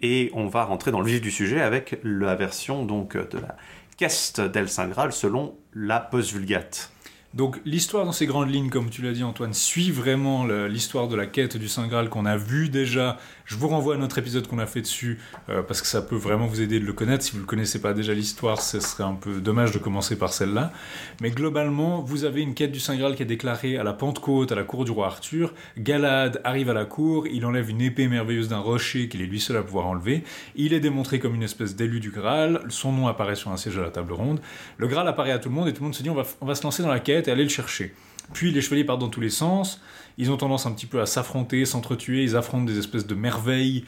Et 0.00 0.30
on 0.34 0.46
va 0.46 0.64
rentrer 0.64 0.90
dans 0.90 1.00
le 1.00 1.06
vif 1.06 1.20
du 1.20 1.30
sujet 1.30 1.60
avec 1.60 1.98
la 2.04 2.36
version 2.36 2.84
donc 2.84 3.16
de 3.16 3.38
la 3.38 3.56
Caisse 3.96 4.34
del 4.34 4.68
Saint 4.68 4.88
Graal 4.88 5.12
selon 5.12 5.56
la 5.74 5.98
Post 5.98 6.32
Vulgate. 6.32 6.92
Donc 7.34 7.60
l'histoire 7.66 8.06
dans 8.06 8.12
ses 8.12 8.24
grandes 8.24 8.50
lignes, 8.50 8.70
comme 8.70 8.88
tu 8.88 9.02
l'as 9.02 9.12
dit 9.12 9.22
Antoine, 9.22 9.52
suit 9.52 9.90
vraiment 9.90 10.46
l'histoire 10.46 11.08
de 11.08 11.16
la 11.16 11.26
quête 11.26 11.58
du 11.58 11.68
Saint 11.68 11.86
Graal 11.86 12.08
qu'on 12.08 12.24
a 12.24 12.38
vu 12.38 12.70
déjà. 12.70 13.18
Je 13.44 13.54
vous 13.56 13.68
renvoie 13.68 13.94
à 13.94 13.98
notre 13.98 14.16
épisode 14.18 14.46
qu'on 14.46 14.58
a 14.58 14.66
fait 14.66 14.80
dessus, 14.80 15.18
euh, 15.48 15.62
parce 15.62 15.80
que 15.80 15.86
ça 15.86 16.02
peut 16.02 16.16
vraiment 16.16 16.46
vous 16.46 16.60
aider 16.60 16.80
de 16.80 16.84
le 16.84 16.92
connaître. 16.92 17.24
Si 17.24 17.32
vous 17.32 17.40
ne 17.40 17.46
connaissez 17.46 17.80
pas 17.80 17.92
déjà 17.92 18.14
l'histoire, 18.14 18.60
ce 18.60 18.80
serait 18.80 19.04
un 19.04 19.14
peu 19.14 19.40
dommage 19.40 19.72
de 19.72 19.78
commencer 19.78 20.16
par 20.16 20.32
celle-là. 20.32 20.72
Mais 21.20 21.30
globalement, 21.30 22.00
vous 22.00 22.24
avez 22.24 22.40
une 22.40 22.54
quête 22.54 22.72
du 22.72 22.80
Saint 22.80 22.96
Graal 22.96 23.14
qui 23.14 23.22
est 23.22 23.26
déclarée 23.26 23.76
à 23.76 23.84
la 23.84 23.92
Pentecôte, 23.92 24.52
à 24.52 24.54
la 24.54 24.64
cour 24.64 24.86
du 24.86 24.90
roi 24.90 25.06
Arthur. 25.06 25.52
Galad 25.78 26.40
arrive 26.44 26.70
à 26.70 26.74
la 26.74 26.86
cour, 26.86 27.26
il 27.26 27.44
enlève 27.44 27.68
une 27.68 27.82
épée 27.82 28.08
merveilleuse 28.08 28.48
d'un 28.48 28.58
rocher 28.58 29.08
qu'il 29.08 29.20
est 29.20 29.26
lui 29.26 29.40
seul 29.40 29.58
à 29.58 29.62
pouvoir 29.62 29.86
enlever. 29.86 30.24
Il 30.56 30.72
est 30.72 30.80
démontré 30.80 31.18
comme 31.18 31.34
une 31.34 31.42
espèce 31.42 31.76
d'élu 31.76 32.00
du 32.00 32.10
Graal. 32.10 32.62
Son 32.70 32.92
nom 32.92 33.06
apparaît 33.06 33.36
sur 33.36 33.50
un 33.50 33.58
siège 33.58 33.78
à 33.78 33.82
la 33.82 33.90
table 33.90 34.12
ronde. 34.12 34.40
Le 34.78 34.88
Graal 34.88 35.06
apparaît 35.08 35.32
à 35.32 35.38
tout 35.38 35.50
le 35.50 35.54
monde 35.54 35.68
et 35.68 35.72
tout 35.72 35.80
le 35.80 35.84
monde 35.84 35.94
se 35.94 36.02
dit 36.02 36.10
on 36.10 36.14
va, 36.14 36.24
on 36.40 36.46
va 36.46 36.54
se 36.54 36.62
lancer 36.62 36.82
dans 36.82 36.90
la 36.90 37.00
quête 37.00 37.17
et 37.26 37.30
aller 37.30 37.42
le 37.42 37.48
chercher. 37.48 37.94
Puis 38.32 38.52
les 38.52 38.60
chevaliers 38.60 38.84
partent 38.84 39.00
dans 39.00 39.08
tous 39.08 39.20
les 39.20 39.30
sens, 39.30 39.80
ils 40.18 40.30
ont 40.30 40.36
tendance 40.36 40.66
un 40.66 40.72
petit 40.72 40.86
peu 40.86 41.00
à 41.00 41.06
s'affronter, 41.06 41.64
s'entretuer, 41.64 42.22
ils 42.22 42.36
affrontent 42.36 42.64
des 42.64 42.78
espèces 42.78 43.06
de 43.06 43.14
merveilles 43.14 43.84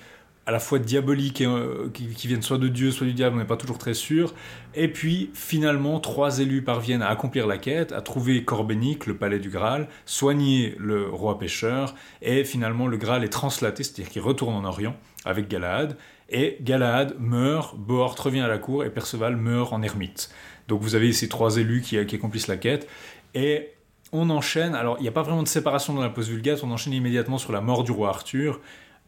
à 0.46 0.52
la 0.52 0.58
fois 0.58 0.78
diaboliques 0.78 1.42
euh, 1.42 1.90
qui, 1.92 2.26
viennent 2.26 2.42
soit 2.42 2.58
de 2.58 2.68
Dieu, 2.68 2.90
soit 2.90 3.06
du 3.06 3.12
diable, 3.12 3.36
on 3.36 3.38
n'est 3.38 3.44
pas 3.44 3.56
toujours 3.56 3.78
très 3.78 3.94
sûr. 3.94 4.34
Et 4.74 4.88
puis 4.88 5.30
finalement, 5.34 6.00
trois 6.00 6.40
élus 6.40 6.62
parviennent 6.62 7.02
à 7.02 7.08
accomplir 7.08 7.46
la 7.46 7.58
quête, 7.58 7.92
à 7.92 8.00
trouver 8.00 8.42
Corbenic, 8.42 9.06
le 9.06 9.16
palais 9.16 9.38
du 9.38 9.50
Graal, 9.50 9.88
soigner 10.06 10.74
le 10.78 11.08
roi 11.08 11.38
pêcheur, 11.38 11.94
et 12.22 12.42
finalement 12.44 12.86
le 12.86 12.96
Graal 12.96 13.22
est 13.22 13.28
translaté, 13.28 13.84
c'est-à-dire 13.84 14.10
qu'il 14.10 14.22
retourne 14.22 14.54
en 14.54 14.64
Orient 14.64 14.96
avec 15.24 15.48
Galahad, 15.48 15.96
et 16.30 16.56
Galahad 16.62 17.16
meurt, 17.18 17.76
Bohort 17.76 18.16
revient 18.20 18.40
à 18.40 18.48
la 18.48 18.58
cour, 18.58 18.84
et 18.84 18.90
Perceval 18.90 19.36
meurt 19.36 19.72
en 19.72 19.82
ermite. 19.82 20.30
Donc 20.70 20.82
vous 20.82 20.94
avez 20.94 21.12
ces 21.12 21.28
trois 21.28 21.56
élus 21.56 21.80
qui, 21.80 21.98
accomplissent 21.98 22.46
la 22.46 22.56
quête. 22.56 22.88
Et 23.34 23.70
on 24.12 24.30
enchaîne, 24.30 24.74
alors 24.74 24.96
il 24.98 25.02
n'y 25.02 25.08
a 25.08 25.12
pas 25.12 25.22
vraiment 25.22 25.42
de 25.42 25.48
séparation 25.48 25.94
dans 25.94 26.02
la 26.02 26.08
post-vulgate, 26.08 26.62
on 26.64 26.70
enchaîne 26.70 26.92
immédiatement 26.92 27.38
sur 27.38 27.52
la 27.52 27.60
mort 27.60 27.84
du 27.84 27.92
roi 27.92 28.08
Arthur. 28.08 28.60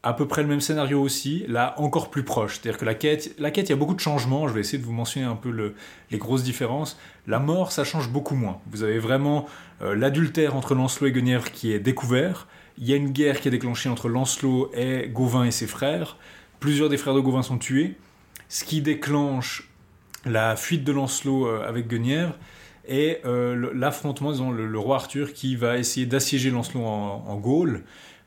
À 0.05 0.15
peu 0.15 0.27
près 0.27 0.43
le 0.43 0.49
même 0.49 0.61
scénario 0.61 1.01
aussi, 1.01 1.45
là 1.47 1.75
encore 1.79 2.11
plus 2.11 2.25
proche. 2.25 2.59
C'est-à-dire 2.59 2.77
que 2.77 2.85
la 2.85 2.95
quête, 2.95 3.37
la 3.39 3.53
quête, 3.53 3.69
il 3.69 3.71
y 3.71 3.73
a 3.73 3.77
beaucoup 3.77 3.95
de 3.95 4.01
changements. 4.01 4.49
Je 4.49 4.53
vais 4.53 4.59
essayer 4.59 4.79
de 4.79 4.85
vous 4.85 4.93
mentionner 4.93 5.27
un 5.27 5.37
peu 5.37 5.75
les 6.11 6.19
grosses 6.19 6.43
différences. 6.43 6.99
La 7.29 7.39
mort, 7.39 7.71
ça 7.71 7.85
change 7.85 8.11
beaucoup 8.11 8.35
moins. 8.35 8.59
Vous 8.73 8.83
avez 8.83 8.99
vraiment 8.99 9.47
euh, 9.81 9.95
l'adultère 9.95 10.57
entre 10.57 10.75
Lancelot 10.75 11.07
et 11.07 11.13
Guenièvre 11.13 11.53
qui 11.53 11.73
est 11.73 11.79
découvert. 11.79 12.49
Il 12.79 12.85
y 12.89 12.93
a 12.93 12.97
une 12.97 13.11
guerre 13.11 13.41
qui 13.41 13.47
est 13.47 13.53
déclenchée 13.53 13.89
entre 13.89 14.09
Lancelot 14.09 14.73
et 14.75 15.09
Gauvin 15.09 15.45
et 15.45 15.53
ses 15.53 15.69
frères. 15.69 16.17
Plusieurs 16.59 16.89
des 16.89 16.97
frères 16.97 17.15
de 17.15 17.21
Gauvin 17.21 17.43
sont 17.43 17.59
tués. 17.59 17.97
Ce 18.49 18.65
qui 18.65 18.81
déclenche 18.83 19.69
la 20.25 20.57
fuite 20.57 20.83
de 20.83 20.91
Lancelot 20.91 21.47
euh, 21.47 21.69
avec 21.69 21.87
Guenièvre 21.87 22.35
et 22.87 23.19
euh, 23.25 23.71
l'affrontement, 23.75 24.33
disons, 24.33 24.51
le, 24.51 24.79
roi 24.79 24.97
Arthur 24.97 25.33
qui 25.33 25.57
va 25.57 25.79
essayer 25.79 26.07
d'assiéger 26.07 26.51
Lancelot 26.51 26.85
en, 26.85 27.37
Gaule. 27.37 27.83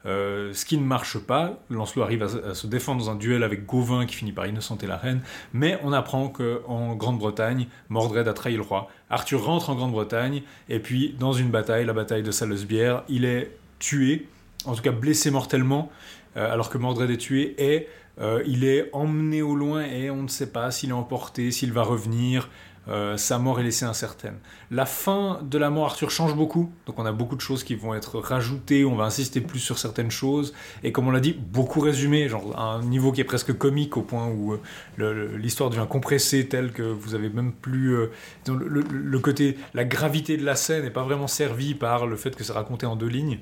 Euh, 0.05 0.53
ce 0.53 0.65
qui 0.65 0.77
ne 0.77 0.83
marche 0.83 1.17
pas, 1.17 1.59
Lancelot 1.71 2.03
arrive 2.03 2.23
à, 2.23 2.53
se 2.53 2.67
défendre 2.67 3.03
dans 3.03 3.09
un 3.09 3.15
duel 3.15 3.43
avec 3.43 3.65
Gauvin 3.65 4.05
qui 4.05 4.15
finit 4.15 4.31
par 4.31 4.45
innocenter 4.45 4.85
la 4.85 4.97
reine, 4.97 5.21
mais 5.51 5.79
on 5.83 5.91
apprend 5.91 6.29
qu'en 6.29 6.95
Grande-Bretagne, 6.95 7.67
Mordred 7.89 8.27
a 8.27 8.33
trahi 8.33 8.55
le 8.55 8.61
roi. 8.61 8.87
Arthur 9.09 9.43
rentre 9.43 9.71
en 9.71 9.75
Grande-Bretagne, 9.75 10.43
et 10.69 10.79
puis 10.79 11.15
dans 11.19 11.33
une 11.33 11.49
bataille, 11.49 11.85
la 11.85 11.93
bataille 11.93 12.21
de 12.21 12.29
Salesbière, 12.29 13.03
il 13.09 13.25
est 13.25 13.57
tué, 13.79 14.27
en 14.65 14.75
tout 14.75 14.83
cas 14.83 14.91
blessé 14.91 15.31
mortellement, 15.31 15.91
alors 16.35 16.69
que 16.69 16.77
Mordred 16.77 17.09
est 17.09 17.17
tué, 17.17 17.55
et 17.57 17.87
euh, 18.19 18.43
il 18.45 18.63
est 18.63 18.89
emmené 18.93 19.41
au 19.41 19.55
loin 19.55 19.83
et 19.83 20.09
on 20.09 20.23
ne 20.23 20.27
sait 20.27 20.51
pas 20.51 20.71
s'il 20.71 20.89
est 20.89 20.93
emporté, 20.93 21.51
s'il 21.51 21.73
va 21.73 21.83
revenir. 21.83 22.49
Euh, 22.87 23.17
sa 23.17 23.39
mort 23.39 23.59
est 23.59 23.63
laissée 23.63 23.85
incertaine. 23.85 24.37
La 24.69 24.85
fin 24.85 25.39
de 25.41 25.57
la 25.57 25.69
mort 25.69 25.85
Arthur 25.85 26.11
change 26.11 26.35
beaucoup, 26.35 26.71
donc 26.85 26.99
on 26.99 27.05
a 27.05 27.11
beaucoup 27.11 27.35
de 27.35 27.41
choses 27.41 27.63
qui 27.63 27.75
vont 27.75 27.95
être 27.95 28.19
rajoutées, 28.19 28.85
on 28.85 28.95
va 28.95 29.05
insister 29.05 29.41
plus 29.41 29.59
sur 29.59 29.79
certaines 29.79 30.11
choses, 30.11 30.53
et 30.83 30.91
comme 30.91 31.07
on 31.07 31.11
l'a 31.11 31.19
dit, 31.19 31.33
beaucoup 31.33 31.79
résumé, 31.79 32.29
genre 32.29 32.57
à 32.57 32.63
un 32.63 32.83
niveau 32.83 33.11
qui 33.11 33.21
est 33.21 33.25
presque 33.25 33.57
comique 33.57 33.97
au 33.97 34.01
point 34.01 34.27
où 34.27 34.57
euh, 34.99 35.37
l'histoire 35.37 35.69
devient 35.69 35.87
compressée 35.89 36.47
telle 36.47 36.71
que 36.71 36.83
vous 36.83 37.15
avez 37.15 37.29
même 37.29 37.53
plus... 37.53 37.95
le, 37.95 38.11
le, 38.47 39.19
côté, 39.19 39.57
la 39.73 39.83
gravité 39.83 40.37
de 40.37 40.45
la 40.45 40.55
scène 40.55 40.83
n'est 40.83 40.91
pas 40.91 41.03
vraiment 41.03 41.27
servie 41.27 41.73
par 41.73 42.05
le 42.05 42.15
fait 42.15 42.35
que 42.35 42.43
c'est 42.43 42.53
raconté 42.53 42.85
en 42.85 42.95
deux 42.95 43.07
lignes, 43.07 43.39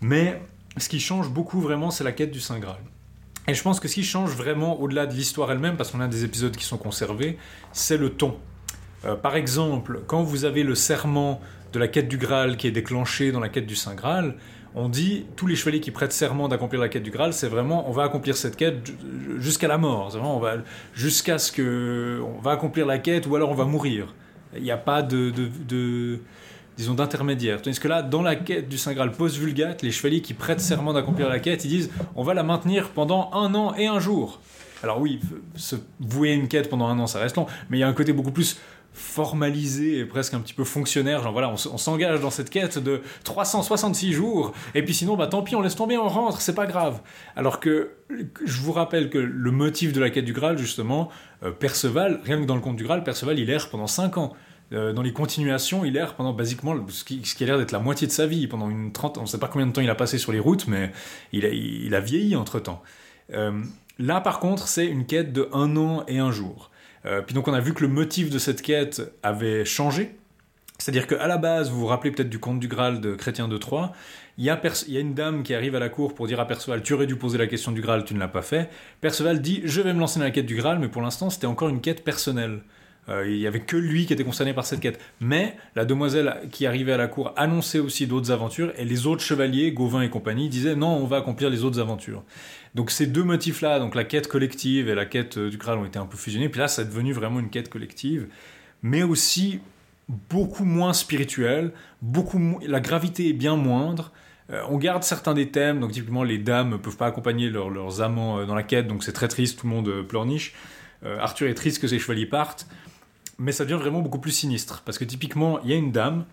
mais 0.00 0.40
ce 0.76 0.88
qui 0.88 1.00
change 1.00 1.30
beaucoup 1.30 1.60
vraiment, 1.60 1.90
c'est 1.90 2.04
la 2.04 2.12
quête 2.12 2.30
du 2.30 2.40
Saint 2.40 2.58
Graal. 2.58 2.78
Et 3.48 3.54
je 3.54 3.62
pense 3.62 3.80
que 3.80 3.88
ce 3.88 3.94
qui 3.94 4.04
change 4.04 4.30
vraiment 4.32 4.78
au-delà 4.78 5.06
de 5.06 5.14
l'histoire 5.14 5.50
elle-même, 5.50 5.76
parce 5.76 5.90
qu'on 5.90 6.00
a 6.00 6.06
des 6.06 6.22
épisodes 6.24 6.54
qui 6.54 6.64
sont 6.64 6.76
conservés, 6.76 7.38
c'est 7.72 7.96
le 7.96 8.10
ton. 8.10 8.38
Euh, 9.04 9.14
par 9.14 9.36
exemple, 9.36 10.00
quand 10.06 10.22
vous 10.22 10.44
avez 10.44 10.62
le 10.62 10.74
serment 10.74 11.40
de 11.72 11.78
la 11.78 11.88
quête 11.88 12.08
du 12.08 12.18
Graal 12.18 12.56
qui 12.56 12.66
est 12.66 12.72
déclenché 12.72 13.32
dans 13.32 13.40
la 13.40 13.48
quête 13.48 13.66
du 13.66 13.76
Saint 13.76 13.94
Graal, 13.94 14.36
on 14.74 14.88
dit 14.88 15.26
tous 15.36 15.46
les 15.46 15.56
chevaliers 15.56 15.80
qui 15.80 15.90
prêtent 15.90 16.12
serment 16.12 16.48
d'accomplir 16.48 16.80
la 16.80 16.88
quête 16.88 17.02
du 17.02 17.10
Graal, 17.10 17.32
c'est 17.32 17.48
vraiment 17.48 17.88
on 17.88 17.92
va 17.92 18.04
accomplir 18.04 18.36
cette 18.36 18.56
quête 18.56 18.92
jusqu'à 19.38 19.68
la 19.68 19.78
mort. 19.78 20.10
Vraiment, 20.10 20.36
on 20.36 20.40
va 20.40 20.56
jusqu'à 20.94 21.38
ce 21.38 21.52
que 21.52 22.20
on 22.22 22.40
va 22.40 22.52
accomplir 22.52 22.86
la 22.86 22.98
quête 22.98 23.26
ou 23.26 23.36
alors 23.36 23.50
on 23.50 23.54
va 23.54 23.64
mourir. 23.64 24.14
Il 24.56 24.62
n'y 24.62 24.70
a 24.70 24.78
pas 24.78 25.02
de, 25.02 25.32
disons, 26.76 26.94
d'intermédiaire. 26.94 27.60
Tandis 27.60 27.78
que 27.78 27.88
là, 27.88 28.02
dans 28.02 28.22
la 28.22 28.34
quête 28.34 28.68
du 28.68 28.78
Saint 28.78 28.94
Graal 28.94 29.12
post-vulgate, 29.12 29.82
les 29.82 29.90
chevaliers 29.90 30.22
qui 30.22 30.34
prêtent 30.34 30.60
serment 30.60 30.92
d'accomplir 30.92 31.28
la 31.28 31.38
quête, 31.38 31.64
ils 31.64 31.68
disent 31.68 31.90
on 32.14 32.22
va 32.22 32.34
la 32.34 32.42
maintenir 32.42 32.90
pendant 32.90 33.30
un 33.32 33.54
an 33.54 33.74
et 33.74 33.86
un 33.86 34.00
jour. 34.00 34.40
Alors 34.82 35.00
oui, 35.00 35.18
se 35.56 35.76
vouer 35.98 36.32
une 36.32 36.46
quête 36.46 36.70
pendant 36.70 36.86
un 36.86 36.98
an, 37.00 37.06
ça 37.06 37.18
reste 37.18 37.36
long, 37.36 37.46
mais 37.68 37.78
il 37.78 37.80
y 37.80 37.84
a 37.84 37.88
un 37.88 37.92
côté 37.92 38.12
beaucoup 38.12 38.30
plus 38.30 38.58
formalisé 38.98 39.98
et 39.98 40.04
presque 40.04 40.34
un 40.34 40.40
petit 40.40 40.54
peu 40.54 40.64
fonctionnaire, 40.64 41.22
genre 41.22 41.32
voilà, 41.32 41.50
on, 41.50 41.56
s'engage 41.56 42.20
dans 42.20 42.30
cette 42.30 42.50
quête 42.50 42.78
de 42.78 43.00
366 43.24 44.12
jours, 44.12 44.52
et 44.74 44.82
puis 44.82 44.94
sinon, 44.94 45.16
bah 45.16 45.26
tant 45.26 45.42
pis, 45.42 45.54
on 45.56 45.60
laisse 45.60 45.76
tomber, 45.76 45.96
on 45.96 46.08
rentre, 46.08 46.40
c'est 46.40 46.54
pas 46.54 46.66
grave. 46.66 47.00
Alors 47.36 47.60
que, 47.60 47.92
je 48.44 48.60
vous 48.60 48.72
rappelle 48.72 49.08
que 49.08 49.18
le 49.18 49.50
motif 49.50 49.92
de 49.92 50.00
la 50.00 50.10
quête 50.10 50.24
du 50.24 50.32
Graal, 50.32 50.58
justement, 50.58 51.08
euh, 51.42 51.50
Perceval, 51.50 52.20
rien 52.24 52.40
que 52.40 52.46
dans 52.46 52.56
le 52.56 52.60
conte 52.60 52.76
du 52.76 52.84
Graal, 52.84 53.04
Perceval, 53.04 53.38
il 53.38 53.48
erre 53.50 53.70
pendant 53.70 53.86
5 53.86 54.18
ans. 54.18 54.34
Euh, 54.72 54.92
dans 54.92 55.02
les 55.02 55.12
continuations, 55.12 55.84
il 55.86 55.96
erre 55.96 56.14
pendant 56.14 56.34
basiquement 56.34 56.74
ce 56.88 57.04
qui, 57.04 57.22
a 57.40 57.46
l'air 57.46 57.56
d'être 57.56 57.72
la 57.72 57.78
moitié 57.78 58.06
de 58.06 58.12
sa 58.12 58.26
vie, 58.26 58.46
pendant 58.46 58.68
une 58.68 58.92
trente, 58.92 59.16
on 59.16 59.22
ne 59.22 59.26
sait 59.26 59.38
pas 59.38 59.48
combien 59.48 59.66
de 59.66 59.72
temps 59.72 59.80
il 59.80 59.88
a 59.88 59.94
passé 59.94 60.18
sur 60.18 60.32
les 60.32 60.40
routes, 60.40 60.66
mais 60.66 60.92
il 61.32 61.46
a, 61.46 61.48
il 61.48 61.94
a 61.94 62.00
vieilli 62.00 62.36
entre 62.36 62.60
temps. 62.60 62.82
Euh, 63.32 63.62
là, 63.98 64.20
par 64.20 64.40
contre, 64.40 64.68
c'est 64.68 64.86
une 64.86 65.06
quête 65.06 65.32
de 65.32 65.48
un 65.52 65.76
an 65.76 66.04
et 66.06 66.18
un 66.18 66.30
jour. 66.30 66.70
Euh, 67.08 67.22
puis 67.22 67.34
donc, 67.34 67.48
on 67.48 67.54
a 67.54 67.60
vu 67.60 67.74
que 67.74 67.82
le 67.82 67.88
motif 67.88 68.30
de 68.30 68.38
cette 68.38 68.62
quête 68.62 69.02
avait 69.22 69.64
changé. 69.64 70.16
C'est-à-dire 70.78 71.08
qu'à 71.08 71.26
la 71.26 71.38
base, 71.38 71.70
vous 71.70 71.80
vous 71.80 71.86
rappelez 71.86 72.12
peut-être 72.12 72.28
du 72.28 72.38
conte 72.38 72.60
du 72.60 72.68
Graal 72.68 73.00
de 73.00 73.14
Chrétien 73.14 73.48
de 73.48 73.56
Troyes, 73.56 73.92
il 74.36 74.44
y, 74.44 74.48
il 74.86 74.94
y, 74.94 74.96
a 74.96 75.00
une 75.00 75.14
dame 75.14 75.42
qui 75.42 75.52
arrive 75.52 75.74
à 75.74 75.80
la 75.80 75.88
cour 75.88 76.14
pour 76.14 76.28
dire 76.28 76.38
à 76.38 76.46
Perceval 76.46 76.82
Tu 76.84 76.92
aurais 76.92 77.08
dû 77.08 77.16
poser 77.16 77.36
la 77.38 77.48
question 77.48 77.72
du 77.72 77.80
Graal, 77.80 78.04
tu 78.04 78.14
ne 78.14 78.20
l'as 78.20 78.28
pas 78.28 78.42
fait. 78.42 78.70
Perceval 79.00 79.42
dit 79.42 79.60
Je 79.64 79.80
vais 79.80 79.92
me 79.92 79.98
lancer 79.98 80.20
dans 80.20 80.24
la 80.24 80.30
quête 80.30 80.46
du 80.46 80.54
Graal, 80.54 80.78
mais 80.78 80.86
pour 80.86 81.02
l'instant, 81.02 81.30
c'était 81.30 81.48
encore 81.48 81.68
une 81.68 81.80
quête 81.80 82.04
personnelle. 82.04 82.60
Euh, 83.08 83.28
il 83.28 83.38
n'y 83.38 83.46
avait 83.46 83.60
que 83.60 83.76
lui 83.76 84.06
qui 84.06 84.12
était 84.12 84.24
concerné 84.24 84.52
par 84.52 84.66
cette 84.66 84.80
quête. 84.80 85.00
Mais 85.20 85.56
la 85.74 85.84
demoiselle 85.84 86.36
qui 86.50 86.66
arrivait 86.66 86.92
à 86.92 86.96
la 86.96 87.08
cour 87.08 87.32
annonçait 87.36 87.78
aussi 87.78 88.06
d'autres 88.06 88.30
aventures, 88.30 88.72
et 88.76 88.84
les 88.84 89.06
autres 89.06 89.22
chevaliers, 89.22 89.72
Gauvin 89.72 90.02
et 90.02 90.10
compagnie, 90.10 90.48
disaient 90.48 90.76
non, 90.76 90.96
on 90.96 91.06
va 91.06 91.18
accomplir 91.18 91.50
les 91.50 91.64
autres 91.64 91.80
aventures. 91.80 92.22
Donc 92.74 92.90
ces 92.90 93.06
deux 93.06 93.24
motifs-là, 93.24 93.78
donc 93.78 93.94
la 93.94 94.04
quête 94.04 94.28
collective 94.28 94.88
et 94.88 94.94
la 94.94 95.06
quête 95.06 95.38
euh, 95.38 95.50
du 95.50 95.56
Graal 95.56 95.78
ont 95.78 95.86
été 95.86 95.98
un 95.98 96.06
peu 96.06 96.16
fusionnés, 96.16 96.48
puis 96.48 96.60
là, 96.60 96.68
c'est 96.68 96.84
devenu 96.84 97.12
vraiment 97.12 97.40
une 97.40 97.50
quête 97.50 97.70
collective, 97.70 98.26
mais 98.82 99.02
aussi 99.02 99.60
beaucoup 100.30 100.64
moins 100.64 100.92
spirituelle, 100.92 101.72
beaucoup 102.02 102.60
la 102.66 102.80
gravité 102.80 103.28
est 103.28 103.34
bien 103.34 103.56
moindre. 103.56 104.12
Euh, 104.50 104.62
on 104.68 104.78
garde 104.78 105.02
certains 105.02 105.34
des 105.34 105.48
thèmes, 105.48 105.80
donc 105.80 105.92
typiquement 105.92 106.24
les 106.24 106.38
dames 106.38 106.70
ne 106.70 106.76
peuvent 106.76 106.96
pas 106.96 107.06
accompagner 107.06 107.50
leurs 107.50 108.00
amants 108.00 108.44
dans 108.46 108.54
la 108.54 108.62
quête, 108.62 108.86
donc 108.86 109.02
c'est 109.02 109.12
très 109.12 109.28
triste, 109.28 109.60
tout 109.60 109.66
le 109.66 109.74
monde 109.74 110.02
pleurniche. 110.06 110.54
Arthur 111.20 111.48
est 111.48 111.54
triste 111.54 111.80
que 111.80 111.86
ses 111.86 112.00
chevaliers 112.00 112.26
partent 112.26 112.66
mais 113.38 113.52
ça 113.52 113.64
devient 113.64 113.80
vraiment 113.80 114.00
beaucoup 114.00 114.18
plus 114.18 114.32
sinistre. 114.32 114.82
Parce 114.84 114.98
que 114.98 115.04
typiquement, 115.04 115.60
il 115.62 115.70
y 115.70 115.72
a 115.72 115.76
une 115.76 115.92
dame 115.92 116.24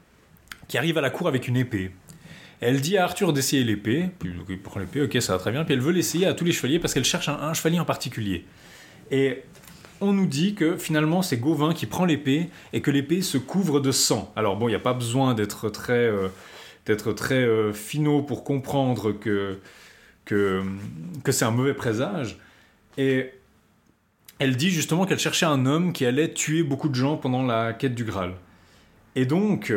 qui 0.67 0.77
arrive 0.77 0.97
à 0.97 1.01
la 1.01 1.09
cour 1.09 1.27
avec 1.27 1.47
une 1.47 1.55
épée. 1.55 1.91
Elle 2.61 2.81
dit 2.81 2.97
à 2.97 3.03
Arthur 3.03 3.33
d'essayer 3.33 3.63
l'épée, 3.63 4.09
puis 4.19 4.33
il 4.49 4.59
prend 4.59 4.79
l'épée, 4.79 5.01
ok, 5.01 5.21
ça 5.21 5.33
va 5.33 5.39
très 5.39 5.51
bien, 5.51 5.65
puis 5.65 5.73
elle 5.73 5.81
veut 5.81 5.91
l'essayer 5.91 6.25
à 6.25 6.33
tous 6.33 6.45
les 6.45 6.51
chevaliers 6.51 6.79
parce 6.79 6.93
qu'elle 6.93 7.05
cherche 7.05 7.29
un, 7.29 7.53
chevalier 7.53 7.79
en 7.79 7.85
particulier. 7.85 8.45
Et 9.11 9.43
on 10.01 10.13
nous 10.13 10.25
dit 10.25 10.55
que 10.55 10.77
finalement 10.77 11.21
c'est 11.21 11.37
Gauvin 11.37 11.73
qui 11.73 11.85
prend 11.85 12.05
l'épée 12.05 12.49
et 12.73 12.81
que 12.81 12.91
l'épée 12.91 13.21
se 13.21 13.37
couvre 13.37 13.81
de 13.81 13.91
sang. 13.91 14.31
Alors 14.35 14.55
bon, 14.55 14.67
il 14.67 14.71
n'y 14.71 14.77
a 14.77 14.79
pas 14.79 14.93
besoin 14.93 15.33
d'être 15.33 15.69
très, 15.69 15.93
euh, 15.93 16.29
euh, 16.89 17.73
finaux 17.73 18.21
pour 18.23 18.43
comprendre 18.43 19.11
que, 19.11 19.59
que, 20.23 20.63
que 21.23 21.31
c'est 21.31 21.45
un 21.45 21.51
mauvais 21.51 21.73
présage. 21.73 22.39
Et 22.97 23.31
elle 24.39 24.55
dit 24.57 24.69
justement 24.69 25.05
qu'elle 25.05 25.19
cherchait 25.19 25.45
un 25.45 25.65
homme 25.65 25.93
qui 25.93 26.05
allait 26.05 26.33
tuer 26.33 26.63
beaucoup 26.63 26.89
de 26.89 26.95
gens 26.95 27.17
pendant 27.17 27.43
la 27.43 27.73
quête 27.73 27.95
du 27.95 28.03
Graal. 28.03 28.33
Et 29.15 29.25
donc, 29.25 29.73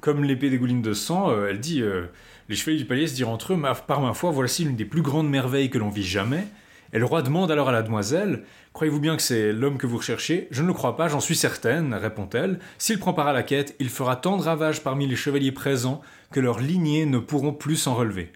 comme 0.00 0.24
l'épée 0.24 0.50
dégouline 0.50 0.82
de 0.82 0.92
sang, 0.92 1.30
euh, 1.30 1.48
elle 1.48 1.60
dit 1.60 1.80
euh, 1.80 2.06
Les 2.48 2.56
chevaliers 2.56 2.78
du 2.78 2.84
palier 2.84 3.06
se 3.06 3.14
dirent 3.14 3.30
entre 3.30 3.54
eux, 3.54 3.62
par 3.86 4.00
ma 4.00 4.12
foi, 4.12 4.30
voici 4.30 4.64
l'une 4.64 4.76
des 4.76 4.84
plus 4.84 5.02
grandes 5.02 5.28
merveilles 5.28 5.70
que 5.70 5.78
l'on 5.78 5.88
vit 5.88 6.04
jamais. 6.04 6.46
Et 6.92 6.98
le 6.98 7.06
roi 7.06 7.22
demande 7.22 7.50
alors 7.50 7.70
à 7.70 7.72
la 7.72 7.82
demoiselle 7.82 8.44
Croyez-vous 8.72 9.00
bien 9.00 9.16
que 9.16 9.22
c'est 9.22 9.52
l'homme 9.52 9.78
que 9.78 9.86
vous 9.86 9.98
recherchez? 9.98 10.48
Je 10.50 10.62
ne 10.62 10.66
le 10.66 10.72
crois 10.74 10.96
pas, 10.96 11.08
j'en 11.08 11.20
suis 11.20 11.36
certaine, 11.36 11.94
répond-elle. 11.94 12.58
S'il 12.76 12.98
prend 12.98 13.14
part 13.14 13.28
à 13.28 13.32
la 13.32 13.44
quête, 13.44 13.76
il 13.78 13.88
fera 13.88 14.16
tant 14.16 14.36
de 14.36 14.42
ravages 14.42 14.82
parmi 14.82 15.06
les 15.06 15.16
chevaliers 15.16 15.52
présents 15.52 16.00
que 16.32 16.40
leurs 16.40 16.58
lignées 16.58 17.06
ne 17.06 17.18
pourront 17.18 17.52
plus 17.52 17.76
s'en 17.76 17.94
relever. 17.94 18.32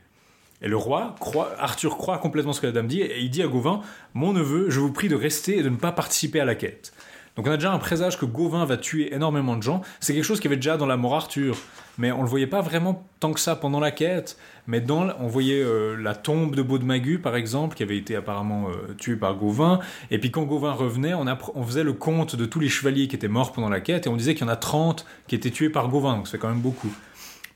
Et 0.61 0.69
le 0.69 0.77
roi, 0.77 1.15
Arthur 1.59 1.97
croit 1.97 2.19
complètement 2.19 2.53
ce 2.53 2.61
que 2.61 2.67
la 2.67 2.73
dame 2.73 2.89
dit, 2.89 3.01
et 3.01 3.21
il 3.21 3.31
dit 3.31 3.43
à 3.43 3.47
Gauvin 3.47 3.81
Mon 4.15 4.33
neveu, 4.33 4.71
je 4.71 4.81
vous 4.81 4.93
prie 4.93 5.09
de 5.09 5.15
rester 5.15 5.59
et 5.59 5.63
de 5.63 5.69
ne 5.69 5.77
pas 5.77 5.93
participer 5.93 6.41
à 6.41 6.45
la 6.45 6.55
quête. 6.55 6.93
Donc 7.39 7.47
on 7.47 7.53
a 7.53 7.57
déjà 7.57 7.73
un 7.73 7.79
présage 7.79 8.19
que 8.19 8.25
Gauvin 8.25 8.65
va 8.65 8.77
tuer 8.77 9.15
énormément 9.15 9.57
de 9.57 9.63
gens. 9.63 9.81
C'est 10.01 10.13
quelque 10.13 10.25
chose 10.25 10.41
qui 10.41 10.49
avait 10.49 10.57
déjà 10.57 10.77
dans 10.77 10.87
la 10.87 10.97
mort 10.97 11.15
Arthur, 11.15 11.57
mais 11.97 12.11
on 12.11 12.23
le 12.23 12.29
voyait 12.29 12.49
pas 12.49 12.63
vraiment 12.63 13.07
tant 13.21 13.33
que 13.33 13.39
ça 13.39 13.55
pendant 13.55 13.79
la 13.79 13.93
quête. 13.93 14.37
Mais 14.67 14.81
dans, 14.81 15.11
on 15.21 15.29
voyait 15.29 15.63
euh, 15.63 15.95
la 15.95 16.17
tombe 16.17 16.57
de 16.57 16.63
Baudemagu 16.63 17.21
par 17.21 17.37
exemple, 17.37 17.77
qui 17.77 17.85
avait 17.85 17.97
été 17.97 18.17
apparemment 18.17 18.71
euh, 18.71 18.93
tuée 18.95 19.15
par 19.15 19.37
Gauvin. 19.37 19.79
Et 20.11 20.19
puis 20.19 20.33
quand 20.33 20.43
Gauvin 20.43 20.73
revenait, 20.73 21.15
on, 21.15 21.27
on, 21.55 21.63
faisait 21.63 21.85
le 21.85 21.93
compte 21.93 22.35
de 22.35 22.45
tous 22.45 22.59
les 22.59 22.69
chevaliers 22.69 23.07
qui 23.07 23.15
étaient 23.15 23.29
morts 23.29 23.53
pendant 23.53 23.69
la 23.69 23.79
quête, 23.79 24.09
et 24.09 24.11
on 24.11 24.17
disait 24.17 24.35
qu'il 24.35 24.45
y 24.45 24.51
en 24.51 24.53
a 24.53 24.57
30 24.57 25.07
qui 25.29 25.37
étaient 25.37 25.53
tués 25.53 25.71
par 25.71 25.87
Gauvin, 25.87 26.17
donc 26.17 26.27
c'est 26.27 26.39
quand 26.39 26.49
même 26.49 26.59
beaucoup. 26.59 26.93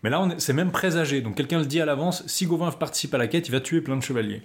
Mais 0.02 0.10
là, 0.10 0.26
c'est 0.38 0.52
même 0.52 0.72
présagé. 0.72 1.20
Donc 1.20 1.36
quelqu'un 1.36 1.58
le 1.58 1.66
dit 1.66 1.80
à 1.80 1.84
l'avance, 1.84 2.24
si 2.26 2.46
Gauvin 2.46 2.70
participe 2.72 3.14
à 3.14 3.18
la 3.18 3.28
quête, 3.28 3.48
il 3.48 3.52
va 3.52 3.60
tuer 3.60 3.80
plein 3.80 3.96
de 3.96 4.02
chevaliers. 4.02 4.42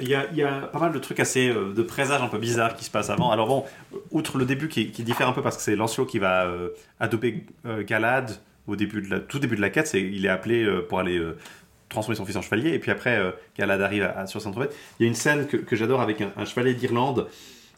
Il 0.00 0.08
y, 0.08 0.14
a, 0.14 0.52
pas 0.68 0.78
mal 0.78 0.92
de 0.92 0.98
trucs 1.00 1.18
assez 1.18 1.48
euh, 1.48 1.72
de 1.74 1.82
présages 1.82 2.22
un 2.22 2.28
peu 2.28 2.38
bizarres 2.38 2.76
qui 2.76 2.84
se 2.84 2.90
passent 2.90 3.10
avant. 3.10 3.32
Alors 3.32 3.48
bon, 3.48 3.64
outre 4.12 4.38
le 4.38 4.44
début 4.44 4.68
qui, 4.68 4.86
diffère 4.86 5.28
un 5.28 5.32
peu 5.32 5.42
parce 5.42 5.56
que 5.56 5.62
c'est 5.62 5.74
Lancelot 5.74 6.06
qui 6.06 6.20
va 6.20 6.44
euh, 6.44 6.68
adopter 7.00 7.44
euh, 7.66 7.82
Galad 7.82 8.30
au 8.68 8.76
début 8.76 9.02
de 9.02 9.10
la, 9.10 9.18
tout 9.18 9.40
début 9.40 9.56
de 9.56 9.60
la 9.60 9.70
quête, 9.70 9.88
c'est 9.88 10.00
il 10.00 10.24
est 10.24 10.28
appelé 10.28 10.68
pour 10.88 11.00
aller 11.00 11.20
transformer 11.88 12.16
son 12.16 12.26
fils 12.26 12.36
en 12.36 12.42
chevalier 12.42 12.74
et 12.74 12.78
puis 12.78 12.90
après 12.90 13.18
Galad 13.56 13.80
arrive 13.80 14.02
à, 14.02 14.26
sur 14.26 14.42
saint 14.42 14.52
Il 15.00 15.02
y 15.02 15.04
a 15.04 15.08
une 15.08 15.14
scène 15.14 15.46
que, 15.46 15.74
j'adore 15.74 16.02
avec 16.02 16.20
un, 16.20 16.32
un 16.36 16.44
chevalier 16.44 16.74
d'Irlande 16.74 17.28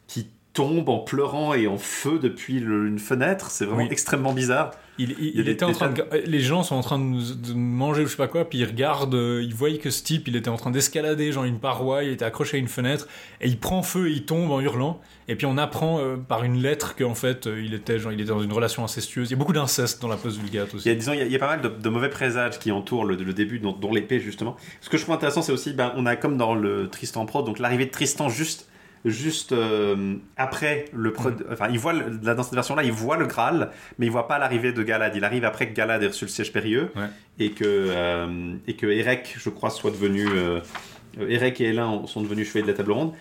qui 0.08 0.26
tombe 0.52 0.88
en 0.88 0.98
pleurant 0.98 1.54
et 1.54 1.68
en 1.68 1.78
feu 1.78 2.18
depuis 2.18 2.58
une 2.58 2.98
fenêtre. 2.98 3.52
C'est 3.52 3.66
vraiment 3.66 3.88
extrêmement 3.88 4.32
bizarre. 4.32 4.72
Il, 5.00 5.48
était 5.48 5.64
en 5.64 5.72
train 5.72 5.90
de, 5.90 6.04
les 6.26 6.40
gens 6.40 6.62
sont 6.62 6.76
en 6.76 6.82
train 6.82 6.98
de, 6.98 7.52
manger 7.54 8.02
ou 8.02 8.06
je 8.06 8.10
sais 8.10 8.16
pas 8.16 8.28
quoi, 8.28 8.48
puis 8.48 8.58
ils 8.58 8.64
regardent, 8.64 9.14
euh, 9.14 9.42
ils 9.42 9.54
voient 9.54 9.70
que 9.78 9.90
ce 9.90 10.02
type, 10.02 10.28
il 10.28 10.36
était 10.36 10.50
en 10.50 10.56
train 10.56 10.70
d'escalader 10.70 11.32
genre 11.32 11.44
une 11.44 11.58
paroi, 11.58 12.04
il 12.04 12.10
était 12.10 12.24
accroché 12.24 12.58
à 12.58 12.60
une 12.60 12.68
fenêtre, 12.68 13.08
et 13.40 13.48
il 13.48 13.58
prend 13.58 13.82
feu 13.82 14.08
et 14.08 14.12
il 14.12 14.24
tombe 14.24 14.50
en 14.50 14.60
hurlant. 14.60 15.00
Et 15.28 15.36
puis 15.36 15.46
on 15.46 15.56
apprend 15.58 16.00
euh, 16.00 16.16
par 16.16 16.44
une 16.44 16.60
lettre 16.60 16.96
qu'en 16.96 17.14
fait 17.14 17.46
euh, 17.46 17.62
il 17.62 17.72
était 17.72 17.98
genre 17.98 18.12
il 18.12 18.20
était 18.20 18.30
dans 18.30 18.42
une 18.42 18.52
relation 18.52 18.84
incestueuse. 18.84 19.28
Il 19.28 19.32
y 19.32 19.34
a 19.34 19.38
beaucoup 19.38 19.52
d'inceste 19.52 20.02
dans 20.02 20.08
la 20.08 20.16
post 20.16 20.38
vulgate 20.38 20.74
aussi. 20.74 20.88
Il 20.88 20.92
y 20.92 20.94
a, 20.94 20.98
disons, 20.98 21.12
il 21.12 21.30
y 21.30 21.36
a, 21.36 21.38
pas 21.38 21.56
mal 21.56 21.80
de, 21.80 21.88
mauvais 21.88 22.10
présages 22.10 22.58
qui 22.58 22.72
entourent 22.72 23.04
le, 23.04 23.16
début, 23.16 23.58
dont, 23.58 23.92
l'épée 23.92 24.20
justement. 24.20 24.56
Ce 24.80 24.88
que 24.88 24.96
je 24.96 25.02
trouve 25.02 25.14
intéressant, 25.14 25.42
c'est 25.42 25.52
aussi, 25.52 25.72
ben, 25.72 25.92
on 25.96 26.06
a 26.06 26.16
comme 26.16 26.36
dans 26.36 26.54
le 26.54 26.88
Tristan 26.88 27.26
Pro, 27.26 27.42
donc 27.42 27.58
l'arrivée 27.58 27.86
de 27.86 27.90
Tristan 27.90 28.28
juste 28.28 28.69
juste 29.04 29.52
euh, 29.52 30.16
après 30.36 30.86
le 30.92 31.10
mm. 31.10 31.44
enfin 31.52 31.68
il 31.70 31.78
voit 31.78 31.94
dans 31.94 32.42
cette 32.42 32.54
version 32.54 32.74
là 32.74 32.82
il 32.82 32.92
voit 32.92 33.16
le 33.16 33.26
Graal 33.26 33.70
mais 33.98 34.06
il 34.06 34.12
voit 34.12 34.28
pas 34.28 34.38
l'arrivée 34.38 34.72
de 34.72 34.82
Galad. 34.82 35.14
Il 35.16 35.24
arrive 35.24 35.44
après 35.44 35.68
que 35.68 35.74
Galad 35.74 36.02
ait 36.02 36.08
reçu 36.08 36.24
le 36.24 36.30
siège 36.30 36.52
périlleux 36.52 36.92
et 37.38 37.52
que 37.52 37.64
euh, 37.64 38.54
et 38.66 38.74
que 38.74 38.86
Erek 38.86 39.36
je 39.38 39.50
crois 39.50 39.70
soit 39.70 39.90
devenu 39.90 40.26
euh, 40.28 40.60
Erek 41.18 41.60
et 41.60 41.64
Hélène 41.64 42.06
sont 42.06 42.20
devenus 42.20 42.46
chevaliers 42.46 42.66
de 42.66 42.70
la 42.70 42.76
table 42.76 42.92
ronde. 42.92 43.12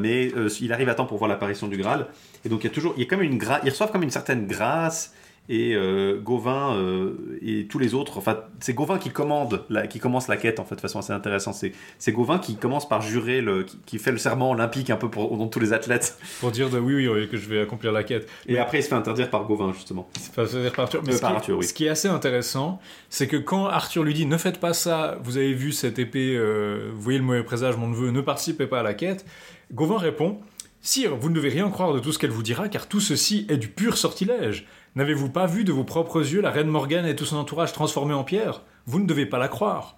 Mais 0.00 0.32
il 0.60 0.72
arrive 0.72 0.88
à 0.88 0.94
temps 0.94 1.06
pour 1.06 1.18
voir 1.18 1.28
l'apparition 1.28 1.68
du 1.68 1.76
Graal. 1.76 2.06
Et 2.44 2.48
donc 2.48 2.64
il 2.64 2.66
y 2.66 2.70
a 2.70 2.74
toujours 2.74 2.94
il 2.96 3.04
y 3.04 3.06
a 3.06 3.08
comme 3.08 3.22
une 3.22 3.40
ils 3.64 3.70
reçoivent 3.70 3.92
comme 3.92 4.02
une 4.02 4.10
certaine 4.10 4.46
grâce 4.46 5.14
et 5.48 5.74
euh, 5.74 6.20
Gauvin 6.20 6.76
euh, 6.76 7.38
et 7.40 7.66
tous 7.66 7.78
les 7.78 7.94
autres. 7.94 8.18
Enfin, 8.18 8.40
c'est 8.60 8.74
Gauvin 8.74 8.98
qui 8.98 9.10
commande, 9.10 9.64
la, 9.70 9.86
qui 9.86 9.98
commence 9.98 10.28
la 10.28 10.36
quête 10.36 10.60
en 10.60 10.64
fait, 10.64 10.74
de 10.74 10.80
façon 10.80 10.98
assez 10.98 11.12
intéressante. 11.12 11.54
C'est, 11.54 11.72
c'est 11.98 12.12
Gauvin 12.12 12.38
qui 12.38 12.56
commence 12.56 12.88
par 12.88 13.00
jurer, 13.00 13.40
le, 13.40 13.64
qui, 13.86 13.98
fait 13.98 14.12
le 14.12 14.18
serment 14.18 14.50
olympique 14.50 14.90
un 14.90 14.96
peu 14.96 15.08
pour 15.08 15.36
dans 15.36 15.48
tous 15.48 15.60
les 15.60 15.72
athlètes. 15.72 16.18
Pour 16.40 16.50
dire 16.50 16.68
de, 16.68 16.78
oui, 16.78 17.08
oui, 17.08 17.28
que 17.28 17.36
je 17.36 17.48
vais 17.48 17.60
accomplir 17.60 17.92
la 17.92 18.04
quête. 18.04 18.28
Et 18.46 18.58
après, 18.58 18.80
il 18.80 18.82
se 18.82 18.88
fait 18.88 18.94
interdire 18.94 19.30
par 19.30 19.44
Gauvin 19.44 19.72
justement. 19.72 20.08
Il 20.16 20.22
se 20.22 20.30
fait 20.30 20.42
interdire 20.42 20.72
par 20.72 20.84
Arthur. 20.84 21.02
Mais 21.04 21.12
ce, 21.12 21.20
qui, 21.20 21.52
oui. 21.52 21.64
ce, 21.64 21.72
qui, 21.72 21.86
est 21.86 21.90
assez 21.90 22.08
intéressant, 22.08 22.80
c'est 23.08 23.26
que 23.26 23.36
quand 23.36 23.66
Arthur 23.66 24.04
lui 24.04 24.14
dit 24.14 24.26
ne 24.26 24.36
faites 24.36 24.60
pas 24.60 24.74
ça, 24.74 25.18
vous 25.22 25.38
avez 25.38 25.54
vu 25.54 25.72
cette 25.72 25.98
épée, 25.98 26.36
euh, 26.36 26.90
vous 26.92 27.00
voyez 27.00 27.18
le 27.18 27.24
mauvais 27.24 27.42
présage, 27.42 27.76
mon 27.76 27.88
neveu, 27.88 28.10
ne 28.10 28.20
participez 28.20 28.66
pas 28.66 28.80
à 28.80 28.82
la 28.82 28.94
quête. 28.94 29.24
Gauvin 29.72 29.98
répond. 29.98 30.38
Sire, 30.80 31.16
vous 31.16 31.28
ne 31.28 31.34
devez 31.34 31.48
rien 31.48 31.68
croire 31.70 31.92
de 31.92 31.98
tout 31.98 32.12
ce 32.12 32.18
qu'elle 32.18 32.30
vous 32.30 32.42
dira, 32.42 32.68
car 32.68 32.86
tout 32.86 33.00
ceci 33.00 33.46
est 33.48 33.56
du 33.56 33.68
pur 33.68 33.98
sortilège. 33.98 34.64
N'avez-vous 34.98 35.28
pas 35.28 35.46
vu 35.46 35.62
de 35.62 35.70
vos 35.70 35.84
propres 35.84 36.28
yeux 36.28 36.40
la 36.40 36.50
reine 36.50 36.66
Morgane 36.66 37.06
et 37.06 37.14
tout 37.14 37.24
son 37.24 37.36
entourage 37.36 37.72
transformés 37.72 38.14
en 38.14 38.24
pierre 38.24 38.62
Vous 38.86 38.98
ne 38.98 39.06
devez 39.06 39.26
pas 39.26 39.38
la 39.38 39.46
croire. 39.46 39.96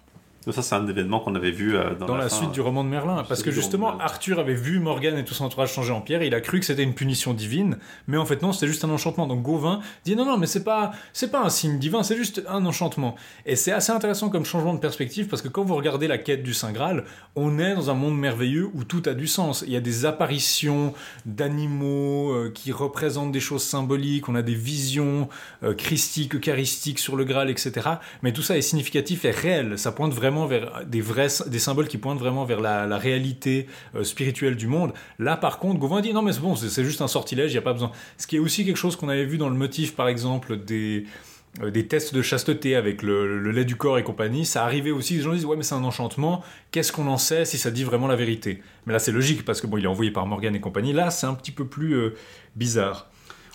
Ça, 0.49 0.63
c'est 0.63 0.73
un 0.73 0.87
événement 0.87 1.19
qu'on 1.19 1.35
avait 1.35 1.51
vu 1.51 1.75
euh, 1.75 1.93
dans, 1.93 2.15
la, 2.15 2.27
suite 2.27 2.51
du 2.51 2.61
roman 2.61 2.83
de 2.83 2.89
Merlin. 2.89 3.23
Parce 3.29 3.43
que 3.43 3.51
justement, 3.51 3.99
Arthur 3.99 4.39
avait 4.39 4.55
vu 4.55 4.79
Morgane 4.79 5.17
et 5.19 5.23
tout 5.23 5.35
son 5.35 5.45
entourage 5.45 5.71
changer 5.71 5.91
en 5.91 6.01
pierre 6.01 6.23
et 6.23 6.27
il 6.27 6.33
a 6.33 6.41
cru 6.41 6.59
que 6.59 6.65
c'était 6.65 6.81
une 6.81 6.95
punition 6.95 7.33
divine. 7.33 7.77
Mais 8.07 8.17
en 8.17 8.25
fait, 8.25 8.41
non, 8.41 8.51
c'était 8.51 8.65
juste 8.65 8.83
un 8.83 8.89
enchantement. 8.89 9.27
Donc 9.27 9.43
Gauvin 9.43 9.81
dit 10.03 10.15
non, 10.15 10.25
non, 10.25 10.37
mais 10.39 10.47
c'est 10.47 10.63
pas, 10.63 10.93
c'est 11.13 11.29
pas 11.29 11.41
un 11.41 11.49
signe 11.49 11.77
divin, 11.77 12.01
c'est 12.01 12.17
juste 12.17 12.43
un 12.49 12.65
enchantement. 12.65 13.15
Et 13.45 13.55
c'est 13.55 13.71
assez 13.71 13.91
intéressant 13.91 14.29
comme 14.29 14.43
changement 14.43 14.73
de 14.73 14.79
perspective 14.79 15.27
parce 15.27 15.43
que 15.43 15.47
quand 15.47 15.63
vous 15.63 15.75
regardez 15.75 16.07
la 16.07 16.17
quête 16.17 16.41
du 16.41 16.55
Saint 16.55 16.71
Graal, 16.71 17.03
on 17.35 17.59
est 17.59 17.75
dans 17.75 17.91
un 17.91 17.95
monde 17.95 18.17
merveilleux 18.17 18.67
où 18.73 18.83
tout 18.83 19.03
a 19.05 19.13
du 19.13 19.27
sens. 19.27 19.63
Il 19.67 19.73
y 19.73 19.77
a 19.77 19.81
des 19.81 20.05
apparitions 20.05 20.93
d'animaux 21.25 22.31
euh, 22.31 22.51
qui 22.51 22.71
représentent 22.71 23.31
des 23.31 23.39
choses 23.39 23.63
symboliques, 23.63 24.27
on 24.27 24.35
a 24.35 24.41
des 24.41 24.55
visions 24.55 25.29
euh, 25.61 25.75
christiques, 25.75 26.35
eucharistiques 26.35 26.97
sur 26.97 27.15
le 27.15 27.25
Graal, 27.25 27.51
etc. 27.51 27.89
Mais 28.23 28.33
tout 28.33 28.41
ça 28.41 28.57
est 28.57 28.61
significatif 28.61 29.23
et 29.25 29.31
réel. 29.31 29.77
Ça 29.77 29.91
pointe 29.91 30.13
vraiment 30.13 30.30
vers 30.47 30.85
des 30.85 31.01
vrais 31.01 31.27
des 31.47 31.59
symboles 31.59 31.87
qui 31.87 31.97
pointent 31.97 32.19
vraiment 32.19 32.45
vers 32.45 32.59
la, 32.59 32.97
réalité 32.97 33.67
euh, 33.95 34.03
spirituelle 34.03 34.55
du 34.55 34.67
monde. 34.67 34.93
Là, 35.19 35.37
par 35.37 35.59
contre, 35.59 35.79
Gauvin 35.79 36.01
dit 36.01 36.13
non, 36.13 36.21
mais 36.21 36.33
c'est 36.33 36.41
bon, 36.41 36.55
c'est 36.55 36.83
juste 36.83 37.01
un 37.01 37.07
sortilège, 37.07 37.51
il 37.51 37.55
n'y 37.55 37.59
a 37.59 37.63
pas 37.63 37.73
besoin. 37.73 37.91
Ce 38.17 38.27
qui 38.27 38.37
est 38.37 38.39
aussi 38.39 38.65
quelque 38.65 38.77
chose 38.77 38.95
qu'on 38.95 39.09
avait 39.09 39.25
vu 39.25 39.37
dans 39.37 39.49
le 39.49 39.55
motif, 39.55 39.95
par 39.95 40.07
exemple, 40.07 40.57
des 40.57 41.05
euh, 41.59 41.69
des 41.69 41.85
tests 41.85 42.13
de 42.13 42.21
chasteté 42.21 42.77
avec 42.77 43.03
le, 43.03 43.51
lait 43.51 43.65
du 43.65 43.75
corps 43.75 43.97
et 43.97 44.03
compagnie, 44.03 44.45
ça 44.45 44.63
arrivait 44.63 44.91
aussi, 44.91 45.15
les 45.15 45.21
gens 45.21 45.33
disent 45.33 45.43
ouais 45.43 45.57
mais 45.57 45.63
c'est 45.63 45.75
un 45.75 45.83
enchantement, 45.83 46.45
qu'est-ce 46.71 46.93
qu'on 46.93 47.07
en 47.07 47.17
sait 47.17 47.43
si 47.43 47.57
ça 47.57 47.71
dit 47.71 47.83
vraiment 47.83 48.07
la 48.07 48.15
vérité? 48.15 48.63
Mais 48.85 48.93
là 48.93 48.99
c'est 48.99 49.11
logique 49.11 49.43
parce 49.43 49.59
que 49.59 49.67
bon 49.67 49.75
il 49.75 49.83
est 49.83 49.87
envoyé 49.87 50.11
par 50.11 50.25
Morgan 50.25 50.55
et 50.55 50.61
compagnie, 50.61 50.93
là 50.93 51.11
c'est 51.11 51.27
un 51.27 51.33
petit 51.33 51.51
peu 51.51 51.65
plus 51.65 51.93
euh, 51.93 52.15
bizarre. 52.55 53.10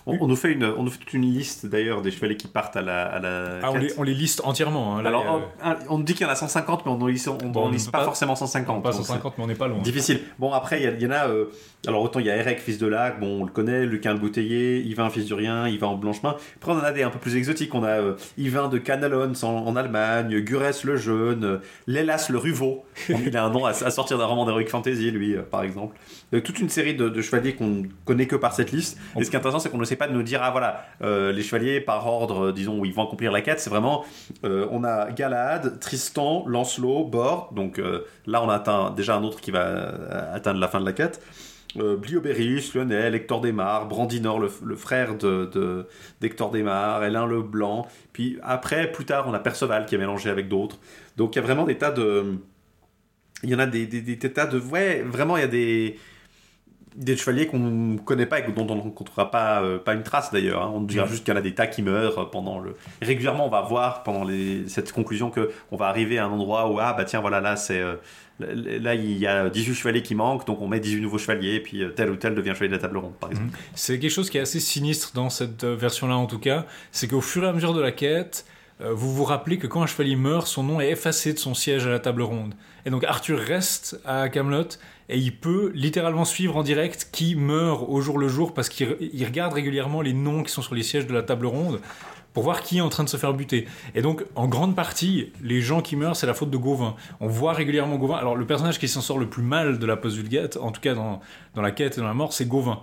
On, 0.08 0.28
nous 0.28 0.36
fait 0.36 0.52
une, 0.52 0.64
on 0.64 0.84
nous 0.84 0.90
fait 0.90 0.98
toute 0.98 1.14
une 1.14 1.22
liste 1.22 1.66
d'ailleurs 1.66 2.00
des 2.00 2.12
chevaliers 2.12 2.36
qui 2.36 2.46
partent 2.46 2.76
à 2.76 2.82
la. 2.82 3.06
À 3.06 3.18
la 3.18 3.58
ah, 3.60 3.72
on, 3.72 3.76
les, 3.76 3.92
on, 3.98 4.04
les, 4.04 4.14
liste 4.14 4.40
entièrement. 4.44 4.96
Hein, 4.96 5.04
Alors, 5.04 5.42
on, 5.88 5.98
dit 5.98 6.14
qu'il 6.14 6.24
y 6.24 6.28
en 6.28 6.32
a 6.32 6.36
150, 6.36 6.86
mais 6.86 6.92
on 6.92 6.98
ne 6.98 7.10
liste, 7.10 7.90
pas, 7.90 8.04
forcément 8.04 8.36
150. 8.36 8.84
Pas 8.84 8.92
150, 8.92 9.36
mais 9.36 9.44
on 9.44 9.46
n'est 9.48 9.56
pas 9.56 9.66
loin. 9.66 9.80
Difficile. 9.80 10.20
Bon, 10.38 10.52
après, 10.52 10.80
il 10.80 11.02
y, 11.02 11.06
en 11.06 11.10
a. 11.10 11.28
Euh, 11.28 11.46
alors, 11.88 12.02
autant 12.02 12.20
il 12.20 12.26
y 12.26 12.30
a 12.30 12.36
Eric, 12.36 12.60
fils 12.60 12.78
de 12.78 12.86
Lac, 12.86 13.18
bon, 13.18 13.42
on 13.42 13.44
le 13.44 13.50
connaît, 13.50 13.84
Lucain 13.84 14.12
le 14.12 14.20
Bouteiller, 14.20 14.80
Yvain, 14.82 15.10
fils 15.10 15.24
du 15.24 15.34
Rien, 15.34 15.66
Yvain 15.66 15.88
en 15.88 15.96
Blanchemin. 15.96 16.36
Après, 16.56 16.70
on 16.70 16.76
en 16.76 16.84
a 16.84 16.92
des 16.92 17.02
un 17.02 17.10
peu 17.10 17.18
plus 17.18 17.34
exotiques. 17.34 17.74
On 17.74 17.82
a 17.82 18.00
euh, 18.00 18.14
Yvain 18.38 18.68
de 18.68 18.78
Canalons 18.78 19.32
en, 19.42 19.74
Allemagne, 19.74 20.38
Gurès 20.38 20.84
le 20.84 20.96
Jeune, 20.96 21.44
euh, 21.44 21.58
Lélas 21.88 22.28
le 22.30 22.38
Ruveau. 22.38 22.84
il 23.08 23.36
a 23.36 23.44
un 23.44 23.50
nom 23.50 23.64
à, 23.66 23.72
sortir 23.72 24.18
d'un 24.18 24.26
roman 24.26 24.46
d'Heroic 24.46 24.66
Fantasy, 24.68 25.10
lui, 25.10 25.34
par 25.50 25.64
exemple. 25.64 25.96
Toute 26.32 26.58
une 26.58 26.68
série 26.68 26.94
de, 26.94 27.08
de 27.08 27.22
chevaliers 27.22 27.54
qu'on 27.54 27.84
connaît 28.04 28.26
que 28.26 28.36
par 28.36 28.52
cette 28.52 28.72
liste. 28.72 28.98
Et 29.18 29.24
ce 29.24 29.30
qui 29.30 29.36
est 29.36 29.38
intéressant, 29.38 29.60
c'est 29.60 29.70
qu'on 29.70 29.78
ne 29.78 29.84
sait 29.84 29.96
pas 29.96 30.08
de 30.08 30.12
nous 30.12 30.22
dire, 30.22 30.40
ah 30.42 30.50
voilà, 30.50 30.84
euh, 31.02 31.32
les 31.32 31.42
chevaliers 31.42 31.80
par 31.80 32.06
ordre, 32.06 32.52
disons, 32.52 32.80
où 32.80 32.84
ils 32.84 32.92
vont 32.92 33.04
accomplir 33.04 33.32
la 33.32 33.42
quête, 33.42 33.60
c'est 33.60 33.70
vraiment, 33.70 34.04
euh, 34.44 34.66
on 34.70 34.84
a 34.84 35.10
Galad, 35.12 35.78
Tristan, 35.78 36.44
Lancelot, 36.46 37.04
Bord, 37.04 37.52
donc 37.54 37.78
euh, 37.78 38.04
là 38.26 38.42
on 38.42 38.48
a 38.48 38.54
atteint 38.54 38.90
déjà 38.90 39.16
un 39.16 39.22
autre 39.22 39.40
qui 39.40 39.50
va 39.50 40.32
atteindre 40.32 40.60
la 40.60 40.68
fin 40.68 40.80
de 40.80 40.86
la 40.86 40.92
quête. 40.92 41.22
Blioberis, 41.74 42.70
Lionel, 42.74 43.14
Hector 43.14 43.42
Desmar, 43.42 43.86
Brandinor, 43.86 44.40
le, 44.40 44.76
frère 44.76 45.14
de, 45.18 45.86
d'Hector 46.22 46.50
Desmar, 46.50 47.04
Hélène 47.04 47.26
le 47.26 47.42
Blanc. 47.42 47.86
Puis 48.14 48.38
après, 48.42 48.90
plus 48.90 49.04
tard, 49.04 49.26
on 49.28 49.34
a 49.34 49.38
Perceval 49.38 49.84
qui 49.84 49.94
est 49.94 49.98
mélangé 49.98 50.30
avec 50.30 50.48
d'autres. 50.48 50.78
Donc 51.18 51.36
il 51.36 51.38
y 51.38 51.42
a 51.42 51.44
vraiment 51.44 51.64
des 51.64 51.76
tas 51.76 51.90
de. 51.90 52.38
Il 53.42 53.50
y 53.50 53.54
en 53.54 53.58
a 53.58 53.66
des, 53.66 53.86
des 53.86 54.16
tas 54.16 54.46
de. 54.46 54.58
Ouais, 54.58 55.02
vraiment, 55.02 55.36
il 55.36 55.40
y 55.40 55.44
a 55.44 55.48
des 55.48 55.98
des 56.96 57.16
chevaliers 57.16 57.46
qu'on 57.46 57.58
ne 57.58 57.98
connaît 57.98 58.26
pas 58.26 58.40
et 58.40 58.52
dont 58.52 58.66
on 58.68 58.74
ne 58.74 58.80
rencontrera 58.80 59.30
pas, 59.30 59.62
euh, 59.62 59.78
pas 59.78 59.94
une 59.94 60.02
trace 60.02 60.32
d'ailleurs. 60.32 60.62
Hein. 60.62 60.72
On 60.74 60.80
dira 60.80 61.06
juste 61.06 61.24
qu'il 61.24 61.32
y 61.32 61.36
en 61.36 61.38
a 61.38 61.42
des 61.42 61.54
tas 61.54 61.66
qui 61.66 61.82
meurent 61.82 62.30
pendant 62.30 62.58
le. 62.58 62.74
Régulièrement, 63.02 63.46
on 63.46 63.50
va 63.50 63.60
voir 63.60 64.02
pendant 64.02 64.24
les... 64.24 64.66
cette 64.68 64.92
conclusion 64.92 65.30
que 65.30 65.50
on 65.70 65.76
va 65.76 65.86
arriver 65.86 66.18
à 66.18 66.24
un 66.24 66.30
endroit 66.30 66.70
où 66.70 66.78
ah 66.80 66.94
bah 66.94 67.04
tiens 67.04 67.20
voilà 67.20 67.40
là 67.40 67.56
c'est 67.56 67.80
euh, 67.80 67.96
là 68.40 68.94
il 68.94 69.18
y 69.18 69.26
a 69.26 69.50
18 69.50 69.74
chevaliers 69.74 70.02
qui 70.02 70.14
manquent 70.14 70.46
donc 70.46 70.62
on 70.62 70.68
met 70.68 70.80
18 70.80 71.00
nouveaux 71.00 71.18
chevaliers 71.18 71.56
et 71.56 71.60
puis 71.60 71.82
euh, 71.82 71.90
tel 71.90 72.10
ou 72.10 72.16
tel 72.16 72.34
devient 72.34 72.52
chevalier 72.54 72.70
de 72.70 72.76
la 72.76 72.82
table 72.82 72.96
ronde 72.96 73.14
par 73.20 73.30
exemple. 73.30 73.50
Mhm. 73.50 73.56
C'est 73.74 73.98
quelque 73.98 74.10
chose 74.10 74.30
qui 74.30 74.38
est 74.38 74.42
assez 74.42 74.60
sinistre 74.60 75.12
dans 75.14 75.28
cette 75.28 75.64
version-là 75.64 76.16
en 76.16 76.26
tout 76.26 76.38
cas, 76.38 76.64
c'est 76.92 77.08
qu'au 77.08 77.20
fur 77.20 77.44
et 77.44 77.48
à 77.48 77.52
mesure 77.52 77.74
de 77.74 77.80
la 77.80 77.92
quête 77.92 78.46
vous 78.78 79.10
vous 79.10 79.24
rappelez 79.24 79.56
que 79.56 79.66
quand 79.66 79.82
un 79.82 79.86
chevalier 79.86 80.16
meurt, 80.16 80.46
son 80.46 80.62
nom 80.62 80.82
est 80.82 80.90
effacé 80.90 81.32
de 81.32 81.38
son 81.38 81.54
siège 81.54 81.86
à 81.86 81.90
la 81.90 81.98
table 81.98 82.20
ronde. 82.20 82.52
Et 82.84 82.90
donc 82.90 83.04
Arthur 83.04 83.38
reste 83.38 83.98
à 84.04 84.28
Camelot 84.28 84.68
et 85.08 85.18
il 85.18 85.36
peut 85.36 85.70
littéralement 85.74 86.24
suivre 86.24 86.56
en 86.56 86.62
direct 86.62 87.08
qui 87.12 87.36
meurt 87.36 87.84
au 87.88 88.00
jour 88.00 88.18
le 88.18 88.28
jour 88.28 88.54
parce 88.54 88.68
qu'il 88.68 89.24
regarde 89.24 89.52
régulièrement 89.52 90.02
les 90.02 90.12
noms 90.12 90.42
qui 90.42 90.52
sont 90.52 90.62
sur 90.62 90.74
les 90.74 90.82
sièges 90.82 91.06
de 91.06 91.14
la 91.14 91.22
table 91.22 91.46
ronde 91.46 91.80
pour 92.32 92.42
voir 92.42 92.60
qui 92.60 92.78
est 92.78 92.80
en 92.82 92.90
train 92.90 93.02
de 93.02 93.08
se 93.08 93.16
faire 93.16 93.32
buter. 93.32 93.66
Et 93.94 94.02
donc, 94.02 94.22
en 94.34 94.46
grande 94.46 94.76
partie, 94.76 95.32
les 95.42 95.62
gens 95.62 95.80
qui 95.80 95.96
meurent, 95.96 96.16
c'est 96.16 96.26
la 96.26 96.34
faute 96.34 96.50
de 96.50 96.58
Gauvin. 96.58 96.94
On 97.18 97.28
voit 97.28 97.54
régulièrement 97.54 97.96
Gauvin. 97.96 98.16
Alors, 98.16 98.36
le 98.36 98.44
personnage 98.46 98.78
qui 98.78 98.88
s'en 98.88 99.00
sort 99.00 99.18
le 99.18 99.26
plus 99.26 99.42
mal 99.42 99.78
de 99.78 99.86
la 99.86 99.96
post-vulgate, 99.96 100.58
en 100.58 100.70
tout 100.70 100.82
cas 100.82 100.92
dans, 100.92 101.20
dans 101.54 101.62
la 101.62 101.70
quête 101.70 101.96
et 101.96 102.00
dans 102.02 102.06
la 102.06 102.12
mort, 102.12 102.34
c'est 102.34 102.46
Gauvin. 102.46 102.80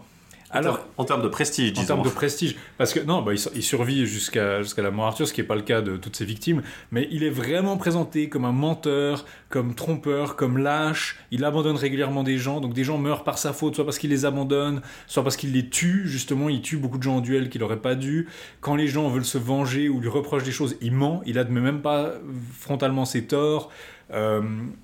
Alors, 0.53 0.85
en 0.97 1.03
termes 1.05 1.23
de 1.23 1.27
prestige, 1.27 1.71
en 1.71 1.73
disons. 1.73 1.85
termes 1.87 2.03
de 2.03 2.09
prestige, 2.09 2.55
parce 2.77 2.93
que 2.93 2.99
non, 2.99 3.21
bah, 3.21 3.33
il, 3.33 3.39
il 3.55 3.63
survit 3.63 4.05
jusqu'à 4.05 4.61
jusqu'à 4.61 4.81
la 4.83 4.91
mort 4.91 5.07
Arthur, 5.07 5.27
ce 5.27 5.33
qui 5.33 5.41
n'est 5.41 5.47
pas 5.47 5.55
le 5.55 5.63
cas 5.63 5.81
de 5.81 5.97
toutes 5.97 6.15
ses 6.15 6.25
victimes, 6.25 6.61
mais 6.91 7.07
il 7.11 7.23
est 7.23 7.29
vraiment 7.29 7.75
présenté 7.77 8.29
comme 8.29 8.45
un 8.45 8.51
menteur, 8.51 9.25
comme 9.49 9.73
trompeur, 9.73 10.35
comme 10.35 10.57
lâche. 10.57 11.17
Il 11.31 11.43
abandonne 11.43 11.75
régulièrement 11.75 12.23
des 12.23 12.37
gens, 12.37 12.61
donc 12.61 12.73
des 12.73 12.83
gens 12.83 12.97
meurent 12.97 13.23
par 13.23 13.37
sa 13.37 13.51
faute, 13.51 13.75
soit 13.75 13.85
parce 13.85 13.97
qu'il 13.97 14.11
les 14.11 14.25
abandonne, 14.25 14.81
soit 15.07 15.23
parce 15.23 15.37
qu'il 15.37 15.51
les 15.53 15.69
tue. 15.69 16.03
Justement, 16.05 16.49
il 16.49 16.61
tue 16.61 16.77
beaucoup 16.77 16.97
de 16.97 17.03
gens 17.03 17.17
en 17.17 17.21
duel 17.21 17.49
qu'il 17.49 17.61
n'aurait 17.61 17.81
pas 17.81 17.95
dû. 17.95 18.27
Quand 18.61 18.75
les 18.75 18.87
gens 18.87 19.09
veulent 19.09 19.25
se 19.25 19.37
venger 19.37 19.89
ou 19.89 19.99
lui 19.99 20.09
reprochent 20.09 20.43
des 20.43 20.51
choses, 20.51 20.77
il 20.81 20.91
ment. 20.91 21.21
Il 21.25 21.39
admet 21.39 21.61
même 21.61 21.81
pas 21.81 22.11
frontalement 22.59 23.05
ses 23.05 23.25
torts. 23.25 23.71
Euh, 24.11 24.41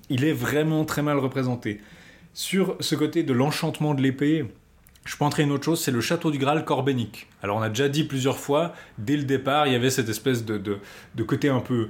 il 0.08 0.24
est 0.24 0.32
vraiment 0.32 0.84
très 0.84 1.02
mal 1.02 1.18
représenté. 1.18 1.80
Sur 2.32 2.76
ce 2.80 2.94
côté 2.94 3.22
de 3.22 3.32
l'enchantement 3.32 3.94
de 3.94 4.02
l'épée, 4.02 4.46
je 5.04 5.16
entrer 5.24 5.42
une 5.42 5.52
autre 5.52 5.64
chose, 5.64 5.80
c'est 5.80 5.90
le 5.90 6.00
château 6.00 6.30
du 6.30 6.38
Graal 6.38 6.64
corbénique. 6.64 7.26
Alors 7.42 7.56
on 7.56 7.62
a 7.62 7.68
déjà 7.68 7.88
dit 7.88 8.04
plusieurs 8.04 8.38
fois, 8.38 8.74
dès 8.98 9.16
le 9.16 9.24
départ, 9.24 9.66
il 9.66 9.72
y 9.72 9.76
avait 9.76 9.90
cette 9.90 10.08
espèce 10.08 10.44
de, 10.44 10.58
de, 10.58 11.22
côté 11.22 11.48
un 11.48 11.60
peu 11.60 11.88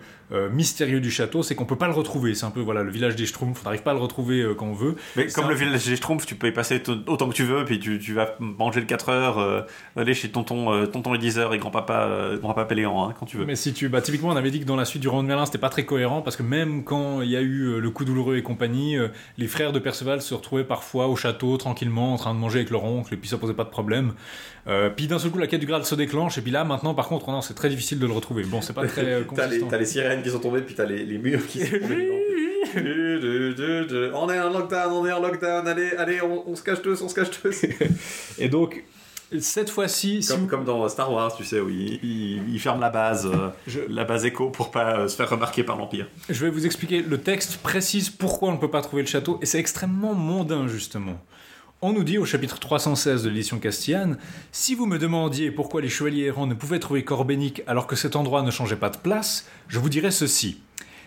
mystérieux 0.53 1.01
du 1.01 1.11
château, 1.11 1.43
c'est 1.43 1.55
qu'on 1.55 1.64
peut 1.64 1.76
pas 1.76 1.87
le 1.89 1.93
retrouver. 1.93 2.35
C'est 2.35 2.47
un 2.47 2.51
peu 2.51 2.61
voilà 2.61 2.83
le 2.83 2.91
village 2.91 3.16
des 3.16 3.26
Schtroumpfs, 3.26 3.61
on 3.62 3.64
n'arrive 3.64 3.83
pas 3.83 3.91
à 3.91 3.95
le 3.95 4.01
retrouver 4.01 4.41
euh, 4.43 4.55
quand 4.55 4.66
on 4.66 4.72
veut. 4.72 4.97
Mais 5.16 5.26
comme 5.26 5.47
un- 5.47 5.49
le 5.49 5.55
village 5.55 5.85
des 5.85 5.97
Schtroumpfs, 5.97 6.26
tu 6.26 6.35
peux 6.37 6.47
y 6.49 6.53
passer 6.53 6.83
autant 7.07 7.28
que 7.28 7.35
tu 7.35 7.45
veux, 7.45 7.64
puis 7.64 7.81
tu, 7.81 7.99
tu 7.99 8.12
vas 8.14 8.37
manger 8.39 8.81
le 8.81 8.87
4 8.87 9.09
heures, 9.09 9.39
euh, 9.39 9.62
aller 9.97 10.14
chez 10.14 10.28
tonton, 10.31 10.72
euh, 10.72 10.87
tonton 10.87 11.14
Eliseur 11.14 11.53
et 11.55 11.59
grand-papa 11.59 12.03
euh, 12.09 12.39
grand-papa 12.39 12.64
Péléan, 12.66 13.09
hein, 13.09 13.14
quand 13.18 13.26
tu 13.26 13.37
veux. 13.39 13.45
Mais 13.45 13.57
si 13.57 13.72
tu, 13.72 13.89
bah, 13.89 14.01
typiquement, 14.03 14.28
on 14.28 14.37
avait 14.37 14.51
dit 14.51 14.61
que 14.61 14.64
dans 14.66 14.76
la 14.76 14.85
suite 14.85 15.03
du 15.03 15.09
roman 15.09 15.22
de 15.22 15.28
Merlin, 15.28 15.47
c'était 15.47 15.59
pas 15.59 15.68
très 15.70 15.85
cohérent 15.85 16.22
parce 16.22 16.37
que 16.37 16.43
même 16.43 16.85
quand 16.85 17.22
il 17.22 17.31
y 17.31 17.37
a 17.37 17.41
eu 17.41 17.62
euh, 17.64 17.78
le 17.81 17.91
coup 17.91 18.05
douloureux 18.05 18.37
et 18.37 18.43
compagnie, 18.43 18.97
euh, 18.97 19.09
les 19.39 19.47
frères 19.49 19.72
de 19.72 19.78
Perceval 19.78 20.22
se 20.22 20.35
retrouvaient 20.35 20.64
parfois 20.64 21.09
au 21.09 21.16
château 21.16 21.57
tranquillement 21.57 22.14
en 22.14 22.16
train 22.16 22.35
de 22.35 22.39
manger 22.39 22.59
avec 22.61 22.70
leur 22.70 22.85
oncle 22.85 23.12
et 23.14 23.16
puis 23.16 23.28
ça 23.28 23.37
posait 23.39 23.55
pas 23.55 23.64
de 23.64 23.70
problème. 23.70 24.12
Euh, 24.71 24.89
puis 24.89 25.07
d'un 25.09 25.18
seul 25.18 25.31
coup, 25.33 25.39
la 25.39 25.47
quête 25.49 25.61
du 25.61 25.66
Graal 25.66 25.85
se 25.85 25.95
déclenche 25.97 26.39
et 26.39 26.43
puis 26.43 26.53
là, 26.53 26.62
maintenant, 26.64 26.95
par 26.95 27.09
contre, 27.09 27.29
non, 27.31 27.43
c'est 27.43 27.55
très 27.55 27.68
difficile 27.68 27.99
de 27.99 28.07
le 28.07 28.12
retrouver. 28.12 28.45
Bon, 28.45 28.61
c'est 28.62 28.73
pas 28.73 28.87
très 28.87 29.05
euh, 29.05 29.23
T'as 29.35 29.47
les, 29.49 29.61
t'as 29.61 29.77
les 29.79 29.85
sirènes 29.85 30.23
qui 30.23 30.31
sont 30.31 30.39
tombées, 30.39 30.61
puis 30.62 30.75
t'as 30.75 30.85
les, 30.87 31.05
les 31.05 31.18
murs 31.18 31.45
qui 31.47 31.59
sont 31.66 31.79
tombés. 31.79 32.09
on 34.14 34.31
est 34.31 34.39
en 34.41 34.51
lockdown, 34.51 34.93
on 34.93 35.07
est 35.07 35.12
en 35.12 35.21
lockdown, 35.21 35.66
allez, 35.66 35.91
allez, 35.99 36.23
on, 36.23 36.49
on 36.49 36.55
se 36.57 36.62
cache 36.62 36.83
tous, 36.83 37.01
on 37.03 37.09
se 37.09 37.14
cache 37.14 37.31
tous. 37.31 37.64
Et 38.39 38.49
donc, 38.49 38.85
cette 39.41 39.71
fois-ci, 39.71 40.23
si 40.23 40.29
comme, 40.29 40.41
vous- 40.43 40.47
comme 40.47 40.64
dans 40.64 40.89
Star 40.89 41.12
Wars, 41.12 41.35
tu 41.37 41.45
sais, 41.45 41.61
où 41.61 41.68
ils, 41.68 41.99
ils- 42.03 42.43
ils 42.55 42.61
ferment 42.61 42.81
la 42.81 42.91
base, 42.91 43.27
euh, 43.27 43.49
Je- 43.66 43.81
la 43.89 44.05
base 44.05 44.25
écho 44.25 44.51
pour 44.51 44.71
pas 44.71 44.99
euh, 45.01 45.09
se 45.09 45.16
faire 45.16 45.31
remarquer 45.31 45.62
par 45.64 45.77
l'Empire. 45.77 46.07
Je 46.29 46.45
vais 46.45 46.51
vous 46.51 46.66
expliquer. 46.66 47.03
Le 47.03 47.18
texte 47.18 47.57
précise 47.59 48.11
pourquoi 48.11 48.51
on 48.51 48.53
ne 48.53 48.59
peut 48.59 48.71
pas 48.71 48.83
trouver 48.83 49.03
le 49.03 49.09
château, 49.09 49.39
et 49.43 49.47
c'est 49.47 49.59
extrêmement 49.59 50.14
mondain, 50.14 50.66
justement. 50.68 51.18
On 51.83 51.95
nous 51.95 52.05
dit 52.05 52.18
au 52.18 52.26
chapitre 52.26 52.59
316 52.59 53.22
de 53.22 53.31
l'édition 53.31 53.59
Castillane 53.59 54.18
Si 54.53 54.74
vous 54.74 54.85
me 54.85 54.99
demandiez 54.99 55.51
pourquoi 55.51 55.81
les 55.81 55.89
chevaliers 55.89 56.24
errants 56.24 56.47
ne 56.47 56.53
pouvaient 56.53 56.78
trouver 56.78 57.05
Corbénic 57.05 57.62
alors 57.66 57.87
que 57.87 57.97
cet 57.97 58.16
endroit 58.16 58.43
ne 58.43 58.51
changeait 58.51 58.76
pas 58.76 58.91
de 58.91 58.99
place, 58.99 59.49
je 59.66 59.78
vous 59.78 59.89
dirais 59.89 60.11
ceci. 60.11 60.61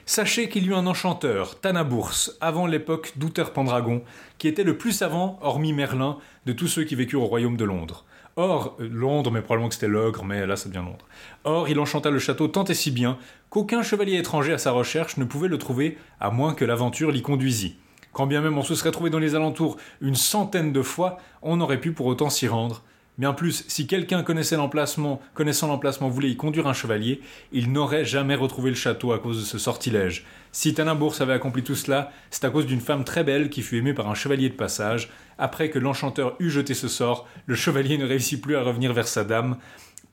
Sachez 0.07 0.49
qu'il 0.49 0.63
y 0.63 0.69
eut 0.69 0.73
un 0.73 0.87
enchanteur, 0.87 1.59
Tanabours, 1.59 2.31
avant 2.41 2.65
l'époque 2.65 3.13
d'Uther 3.17 3.53
Pendragon, 3.53 4.01
qui 4.39 4.47
était 4.47 4.63
le 4.63 4.75
plus 4.75 4.93
savant, 4.93 5.37
hormis 5.43 5.73
Merlin, 5.73 6.17
de 6.47 6.53
tous 6.53 6.67
ceux 6.67 6.85
qui 6.85 6.95
vécurent 6.95 7.21
au 7.21 7.27
royaume 7.27 7.55
de 7.55 7.65
Londres. 7.65 8.03
Or, 8.35 8.75
euh, 8.79 8.89
Londres, 8.91 9.29
mais 9.29 9.41
probablement 9.41 9.69
que 9.69 9.75
c'était 9.75 9.87
l'ogre, 9.87 10.23
mais 10.23 10.47
là 10.47 10.55
ça 10.55 10.69
devient 10.69 10.83
Londres. 10.83 11.05
Or, 11.43 11.69
il 11.69 11.79
enchanta 11.79 12.09
le 12.09 12.17
château 12.17 12.47
tant 12.47 12.63
et 12.63 12.73
si 12.73 12.89
bien 12.89 13.19
qu'aucun 13.51 13.83
chevalier 13.83 14.17
étranger 14.17 14.53
à 14.53 14.57
sa 14.57 14.71
recherche 14.71 15.17
ne 15.17 15.23
pouvait 15.23 15.49
le 15.49 15.59
trouver, 15.59 15.99
à 16.19 16.31
moins 16.31 16.55
que 16.55 16.65
l'aventure 16.65 17.11
l'y 17.11 17.21
conduisît. 17.21 17.77
Quand 18.13 18.27
bien 18.27 18.41
même 18.41 18.57
on 18.57 18.63
se 18.63 18.75
serait 18.75 18.91
trouvé 18.91 19.09
dans 19.09 19.19
les 19.19 19.35
alentours 19.35 19.77
une 19.99 20.15
centaine 20.15 20.71
de 20.71 20.81
fois, 20.81 21.17
on 21.41 21.57
n'aurait 21.57 21.81
pu 21.81 21.91
pour 21.91 22.05
autant 22.05 22.29
s'y 22.29 22.47
rendre. 22.47 22.83
Bien 23.19 23.33
plus, 23.33 23.63
si 23.67 23.85
quelqu'un 23.85 24.23
connaissait 24.23 24.55
l'emplacement, 24.55 25.21
connaissant 25.35 25.67
l'emplacement 25.67 26.09
voulait 26.09 26.31
y 26.31 26.35
conduire 26.35 26.67
un 26.67 26.73
chevalier, 26.73 27.21
il 27.51 27.71
n'aurait 27.71 28.05
jamais 28.05 28.33
retrouvé 28.33 28.71
le 28.71 28.75
château 28.75 29.11
à 29.11 29.19
cause 29.19 29.39
de 29.39 29.45
ce 29.45 29.59
sortilège. 29.59 30.25
Si 30.51 30.73
Tanabours 30.73 31.21
avait 31.21 31.33
accompli 31.33 31.61
tout 31.61 31.75
cela, 31.75 32.11
c'est 32.31 32.45
à 32.45 32.49
cause 32.49 32.65
d'une 32.65 32.81
femme 32.81 33.03
très 33.03 33.23
belle 33.23 33.51
qui 33.51 33.61
fut 33.61 33.77
aimée 33.77 33.93
par 33.93 34.09
un 34.09 34.15
chevalier 34.15 34.49
de 34.49 34.55
passage. 34.55 35.11
Après 35.37 35.69
que 35.69 35.77
l'enchanteur 35.77 36.35
eut 36.39 36.49
jeté 36.49 36.73
ce 36.73 36.87
sort, 36.87 37.27
le 37.45 37.53
chevalier 37.53 37.99
ne 37.99 38.05
réussit 38.05 38.41
plus 38.41 38.55
à 38.55 38.63
revenir 38.63 38.93
vers 38.93 39.07
sa 39.07 39.23
dame, 39.23 39.57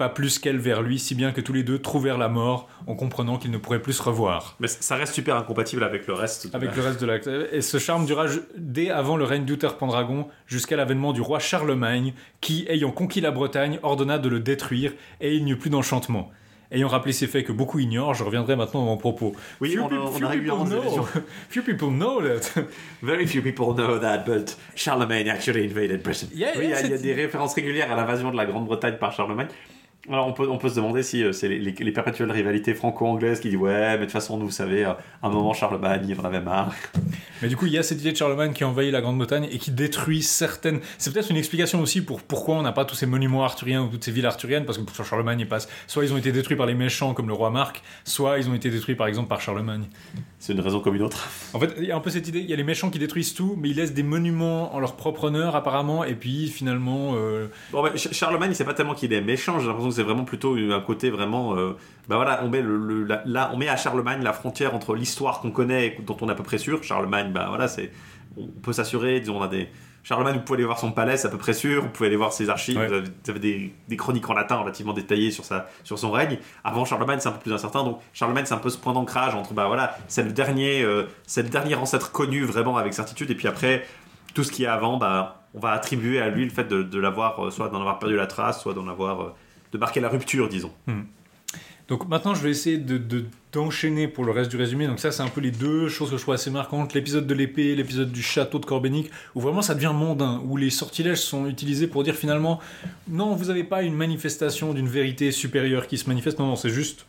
pas 0.00 0.08
plus 0.08 0.38
qu'elle 0.38 0.56
vers 0.58 0.80
lui, 0.80 0.98
si 0.98 1.14
bien 1.14 1.30
que 1.30 1.42
tous 1.42 1.52
les 1.52 1.62
deux 1.62 1.78
trouvèrent 1.78 2.16
la 2.16 2.28
mort 2.30 2.68
en 2.86 2.94
comprenant 2.94 3.36
qu'ils 3.36 3.50
ne 3.50 3.58
pourraient 3.58 3.82
plus 3.82 3.92
se 3.92 4.02
revoir. 4.02 4.56
Mais 4.58 4.66
ça 4.66 4.96
reste 4.96 5.12
super 5.14 5.36
incompatible 5.36 5.84
avec 5.84 6.06
le 6.06 6.14
reste. 6.14 6.50
de 6.50 6.56
Avec 6.56 6.70
la- 6.70 6.76
le 6.76 6.82
reste 6.82 7.00
de 7.02 7.06
l'acte. 7.06 7.28
Et 7.52 7.60
ce 7.60 7.76
charme 7.78 8.06
dura 8.06 8.24
dès 8.56 8.88
avant 8.88 9.18
le 9.18 9.24
règne 9.24 9.44
d'Uther 9.44 9.76
Pendragon 9.76 10.26
jusqu'à 10.46 10.76
l'avènement 10.76 11.12
du 11.12 11.20
roi 11.20 11.38
Charlemagne, 11.38 12.14
qui, 12.40 12.64
ayant 12.70 12.92
conquis 12.92 13.20
la 13.20 13.30
Bretagne, 13.30 13.78
ordonna 13.82 14.16
de 14.18 14.30
le 14.30 14.40
détruire 14.40 14.92
et 15.20 15.34
il 15.36 15.44
n'y 15.44 15.52
eut 15.52 15.56
plus 15.58 15.68
d'enchantement. 15.70 16.30
Ayant 16.72 16.86
rappelé 16.88 17.12
ces 17.12 17.26
faits 17.26 17.44
que 17.44 17.52
beaucoup 17.52 17.80
ignorent, 17.80 18.14
je 18.14 18.22
reviendrai 18.22 18.54
maintenant 18.56 18.82
à 18.82 18.84
mon 18.84 18.96
propos. 18.96 19.34
Oui, 19.60 19.70
Few 19.72 19.80
on, 19.82 19.86
a- 19.86 19.88
peop- 19.88 20.24
on 20.24 20.30
people 20.30 20.64
know. 20.66 21.06
Few 21.50 21.62
people 21.62 21.88
know 21.90 22.22
that. 22.22 22.62
Very 23.02 23.26
few 23.26 23.42
people 23.42 23.74
know 23.74 23.98
that, 23.98 24.18
but 24.24 24.56
Charlemagne 24.76 25.28
actually 25.28 25.64
invaded 25.66 26.00
Britain. 26.02 26.28
Yeah, 26.32 26.52
oui, 26.56 26.66
il 26.66 26.70
y, 26.70 26.72
a- 26.72 26.76
yeah, 26.78 26.86
il 26.86 26.90
y 26.90 26.94
a 26.94 26.96
c'est- 26.96 27.02
des 27.02 27.12
références 27.12 27.54
régulières 27.54 27.90
à 27.90 27.96
l'invasion 27.96 28.30
de 28.30 28.36
la 28.36 28.46
Grande-Bretagne 28.46 28.98
par 29.00 29.10
Charlemagne. 29.12 29.48
Alors 30.08 30.26
on 30.26 30.32
peut, 30.32 30.48
on 30.48 30.56
peut 30.56 30.70
se 30.70 30.76
demander 30.76 31.02
si 31.02 31.22
euh, 31.22 31.32
c'est 31.32 31.46
les, 31.48 31.58
les- 31.58 31.72
les 31.72 31.92
perpétuelles 31.92 32.30
rivalités 32.32 32.74
franco-anglaises 32.74 33.38
qui 33.38 33.50
disent 33.50 33.58
ouais, 33.58 33.92
mais 33.92 33.98
de 33.98 34.02
toute 34.04 34.12
façon, 34.12 34.38
nous, 34.38 34.46
vous 34.46 34.50
savez, 34.50 34.84
à 34.84 34.96
un 35.22 35.28
moment 35.28 35.52
Charlemagne, 35.52 36.06
il 36.08 36.18
en 36.18 36.24
avait 36.24 36.40
marre. 36.40 36.72
Mais 37.42 37.48
du 37.48 37.56
coup, 37.56 37.66
il 37.66 37.72
y 37.72 37.78
a 37.78 37.82
cette 37.82 38.00
idée 38.00 38.12
de 38.12 38.16
Charlemagne 38.16 38.52
qui 38.54 38.64
envahit 38.64 38.90
la 38.92 39.02
Grande-Bretagne 39.02 39.46
et 39.52 39.58
qui 39.58 39.70
détruit 39.70 40.22
certaines. 40.22 40.80
C'est 40.98 41.12
peut-être 41.12 41.30
une 41.30 41.36
explication 41.36 41.80
aussi 41.80 42.00
pour 42.00 42.22
pourquoi 42.22 42.56
on 42.56 42.62
n'a 42.62 42.72
pas 42.72 42.86
tous 42.86 42.94
ces 42.96 43.06
monuments 43.06 43.44
arthuriens 43.44 43.82
ou 43.82 43.88
toutes 43.88 44.02
ces 44.04 44.10
villes 44.10 44.26
arthuriennes, 44.26 44.64
parce 44.64 44.78
que 44.78 44.82
pour 44.84 45.04
Charlemagne, 45.04 45.40
il 45.40 45.48
passe. 45.48 45.68
Soit 45.86 46.04
ils 46.04 46.12
ont 46.14 46.16
été 46.16 46.32
détruits 46.32 46.56
par 46.56 46.66
les 46.66 46.74
méchants 46.74 47.12
comme 47.12 47.28
le 47.28 47.34
roi 47.34 47.50
Marc, 47.50 47.82
soit 48.04 48.38
ils 48.38 48.48
ont 48.48 48.54
été 48.54 48.70
détruits 48.70 48.94
par 48.94 49.06
exemple 49.06 49.28
par 49.28 49.40
Charlemagne. 49.42 49.84
C'est 50.38 50.54
une 50.54 50.60
raison 50.60 50.80
comme 50.80 50.94
une 50.96 51.02
autre. 51.02 51.28
En 51.52 51.60
fait, 51.60 51.74
il 51.78 51.84
y 51.84 51.92
a 51.92 51.96
un 51.96 52.00
peu 52.00 52.08
cette 52.08 52.26
idée, 52.26 52.40
il 52.40 52.48
y 52.48 52.54
a 52.54 52.56
les 52.56 52.64
méchants 52.64 52.88
qui 52.88 52.98
détruisent 52.98 53.34
tout, 53.34 53.56
mais 53.58 53.68
ils 53.68 53.76
laissent 53.76 53.92
des 53.92 54.02
monuments 54.02 54.74
en 54.74 54.80
leur 54.80 54.96
propre 54.96 55.24
honneur 55.24 55.54
apparemment, 55.56 56.04
et 56.04 56.14
puis 56.14 56.48
finalement. 56.48 57.12
euh, 57.16 57.48
Bon, 57.72 57.82
mais 57.82 57.90
Ch- 57.98 58.14
Charlemagne, 58.14 58.52
c'est 58.54 58.64
pas 58.64 58.72
tellement 58.72 58.94
qu'il 58.94 59.12
est 59.12 59.20
méchant, 59.20 59.60
j'ai 59.60 59.66
l'impression 59.66 59.89
c'est 59.92 60.02
vraiment 60.02 60.24
plutôt 60.24 60.54
un 60.56 60.80
côté 60.80 61.10
vraiment. 61.10 61.56
euh, 61.56 61.76
bah 62.08 62.16
voilà, 62.16 62.40
on 62.44 62.48
met, 62.48 62.62
le, 62.62 62.76
le- 62.76 63.04
la- 63.04 63.22
là, 63.24 63.50
on 63.52 63.56
met 63.56 63.68
à 63.68 63.76
Charlemagne 63.76 64.22
la 64.22 64.32
frontière 64.32 64.74
entre 64.74 64.94
l'histoire 64.94 65.40
qu'on 65.40 65.50
connaît 65.50 65.86
et 65.86 65.98
dont 66.02 66.16
on 66.20 66.28
est 66.28 66.32
à 66.32 66.34
peu 66.34 66.42
près 66.42 66.58
sûr. 66.58 66.82
Charlemagne, 66.82 67.32
bah 67.32 67.46
voilà, 67.48 67.68
c'est. 67.68 67.92
On 68.36 68.46
peut 68.46 68.72
s'assurer, 68.72 69.20
disons, 69.20 69.38
on 69.38 69.42
a 69.42 69.48
des. 69.48 69.68
Charlemagne, 70.02 70.36
vous 70.36 70.40
pouvez 70.40 70.56
aller 70.56 70.64
voir 70.64 70.78
son 70.78 70.92
palais, 70.92 71.18
c'est 71.18 71.28
à 71.28 71.30
peu 71.30 71.36
près 71.36 71.52
sûr. 71.52 71.82
Vous 71.82 71.88
pouvez 71.90 72.06
aller 72.06 72.16
voir 72.16 72.32
ses 72.32 72.48
archives. 72.48 72.78
Ouais. 72.78 72.86
Vous 72.88 72.94
avez, 72.94 73.04
vous 73.04 73.30
avez 73.30 73.38
des, 73.38 73.74
des 73.86 73.96
chroniques 73.98 74.28
en 74.30 74.32
latin 74.32 74.56
relativement 74.56 74.94
détaillées 74.94 75.30
sur, 75.30 75.44
sa, 75.44 75.68
sur 75.84 75.98
son 75.98 76.10
règne. 76.10 76.38
Avant 76.64 76.86
Charlemagne, 76.86 77.18
c'est 77.20 77.28
un 77.28 77.32
peu 77.32 77.40
plus 77.40 77.52
incertain. 77.52 77.84
Donc 77.84 78.00
Charlemagne, 78.14 78.44
c'est 78.46 78.54
un 78.54 78.58
peu 78.58 78.70
ce 78.70 78.78
point 78.78 78.94
d'ancrage 78.94 79.34
entre, 79.34 79.52
bah 79.52 79.66
voilà, 79.66 79.94
c'est 80.08 80.22
le 80.22 80.32
dernier, 80.32 80.82
euh, 80.82 81.04
c'est 81.26 81.42
le 81.42 81.50
dernier 81.50 81.74
ancêtre 81.74 82.12
connu 82.12 82.44
vraiment 82.44 82.78
avec 82.78 82.94
certitude. 82.94 83.30
Et 83.30 83.34
puis 83.34 83.46
après, 83.46 83.84
tout 84.32 84.42
ce 84.42 84.50
qui 84.52 84.64
est 84.64 84.68
avant, 84.68 84.96
bah, 84.96 85.42
on 85.52 85.58
va 85.60 85.72
attribuer 85.72 86.18
à 86.20 86.30
lui 86.30 86.44
le 86.44 86.50
fait 86.50 86.64
de, 86.64 86.82
de 86.82 86.98
l'avoir, 86.98 87.44
euh, 87.44 87.50
soit 87.50 87.68
d'en 87.68 87.80
avoir 87.80 87.98
perdu 87.98 88.16
la 88.16 88.26
trace, 88.26 88.62
soit 88.62 88.72
d'en 88.72 88.88
avoir, 88.88 89.20
euh, 89.20 89.34
de 89.72 89.78
marquer 89.78 90.00
la 90.00 90.08
rupture, 90.08 90.48
disons. 90.48 90.72
Donc 91.88 92.08
maintenant, 92.08 92.34
je 92.34 92.42
vais 92.42 92.50
essayer 92.50 92.78
de, 92.78 92.98
de- 92.98 93.24
d'enchaîner 93.52 94.06
pour 94.06 94.24
le 94.24 94.30
reste 94.30 94.48
du 94.48 94.56
résumé. 94.56 94.86
Donc 94.86 95.00
ça, 95.00 95.10
c'est 95.10 95.22
un 95.24 95.28
peu 95.28 95.40
les 95.40 95.50
deux 95.50 95.88
choses 95.88 96.10
que 96.10 96.16
je 96.16 96.22
trouve 96.22 96.34
assez 96.34 96.50
marquantes. 96.50 96.94
L'épisode 96.94 97.26
de 97.26 97.34
l'épée, 97.34 97.74
l'épisode 97.74 98.12
du 98.12 98.22
château 98.22 98.60
de 98.60 98.64
Corbénic, 98.64 99.10
où 99.34 99.40
vraiment 99.40 99.60
ça 99.60 99.74
devient 99.74 99.90
mondain, 99.92 100.40
où 100.46 100.56
les 100.56 100.70
sortilèges 100.70 101.18
sont 101.20 101.46
utilisés 101.48 101.88
pour 101.88 102.04
dire 102.04 102.14
finalement, 102.14 102.60
non, 103.08 103.34
vous 103.34 103.46
n'avez 103.46 103.64
pas 103.64 103.82
une 103.82 103.94
manifestation 103.94 104.72
d'une 104.72 104.86
vérité 104.86 105.32
supérieure 105.32 105.88
qui 105.88 105.98
se 105.98 106.08
manifeste. 106.08 106.38
Non, 106.38 106.46
non, 106.46 106.54
c'est 106.56 106.70
juste, 106.70 107.06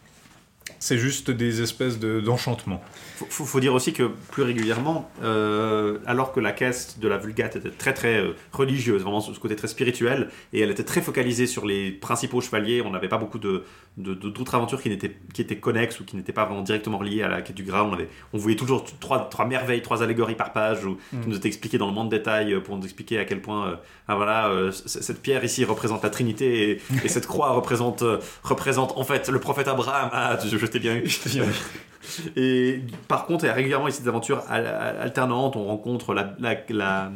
c'est 0.80 0.97
juste 0.97 1.30
des 1.32 1.62
espèces 1.62 1.99
de, 1.99 2.20
d'enchantements. 2.22 2.82
Faut, 3.18 3.28
faut, 3.30 3.45
faut 3.45 3.59
dire 3.59 3.74
aussi 3.74 3.93
que 3.93 4.09
plus 4.32 4.43
régulièrement, 4.43 5.09
euh, 5.24 5.99
alors 6.07 6.32
que 6.32 6.39
la 6.39 6.51
caisse 6.53 6.97
de 6.99 7.07
la 7.07 7.18
Vulgate 7.18 7.55
était 7.55 7.70
très 7.70 7.93
très 7.93 8.18
euh, 8.20 8.32
religieuse, 8.51 9.01
vraiment 9.03 9.22
ce 9.22 9.32
côté 9.39 9.55
très 9.55 9.68
spirituel, 9.68 10.30
et 10.53 10.62
elle 10.62 10.72
était 10.72 10.84
très 10.84 11.01
focalisée 11.01 11.45
sur 11.45 11.66
les 11.66 11.91
principaux 11.91 12.41
chevaliers, 12.41 12.82
on 12.82 12.89
n'avait 12.89 13.09
pas 13.09 13.18
beaucoup 13.18 13.38
de, 13.38 13.64
de- 13.97 14.14
de- 14.16 14.30
d'autres 14.30 14.55
aventures 14.55 14.82
qui, 14.82 14.89
n'étaient, 14.89 15.16
qui 15.34 15.41
étaient 15.41 15.57
connexes 15.57 15.99
ou 15.99 16.05
qui 16.05 16.16
n'étaient 16.16 16.34
pas 16.34 16.45
vraiment 16.45 16.64
directement 16.64 16.97
reliées 16.97 17.22
à 17.22 17.28
la 17.28 17.41
quête 17.41 17.55
du 17.55 17.64
Graal. 17.64 17.86
On, 17.86 17.93
avait, 17.93 18.09
on 18.34 18.38
voyait 18.39 18.57
toujours 18.57 18.84
trois, 18.99 19.30
trois 19.30 19.45
merveilles, 19.45 19.82
trois 19.84 20.01
allégories 20.01 20.36
par 20.36 20.51
page, 20.53 20.84
ou, 20.86 20.97
qui 21.22 21.28
nous 21.30 21.36
étaient 21.38 21.47
expliquées 21.49 21.78
dans 21.78 21.88
le 21.88 21.93
monde 21.93 22.09
détail 22.09 22.53
euh, 22.53 22.59
pour 22.59 22.76
nous 22.78 22.84
expliquer 22.84 23.20
à 23.20 23.26
quel 23.26 23.41
point, 23.41 23.68
euh, 23.68 23.76
ah 24.07 24.16
voilà, 24.16 24.51
cette 24.72 25.22
pierre 25.22 25.43
ici 25.43 25.64
représente 25.64 26.01
la 26.03 26.09
Trinité, 26.09 26.72
et, 26.72 26.82
et 27.03 27.07
cette 27.07 27.28
croix 27.28 27.51
représente, 27.51 28.03
représente 28.43 28.93
en 28.97 29.03
fait 29.03 29.30
le 29.30 29.39
prophète 29.39 29.68
Abraham. 29.68 30.09
Ah, 30.12 30.38
je, 30.52 30.58
je 30.58 30.66
t'ai 30.66 30.80
bien. 30.80 31.02
Et 32.36 32.82
par 33.08 33.26
contre, 33.26 33.45
il 33.45 33.47
y 33.47 33.49
a 33.49 33.54
régulièrement 33.54 33.88
ici 33.88 34.02
des 34.02 34.08
aventures 34.08 34.43
al- 34.49 34.66
al- 34.68 34.97
alternantes. 35.02 35.56
On 35.56 35.66
rencontre 35.66 36.14
la, 36.14 36.36
la, 36.39 37.12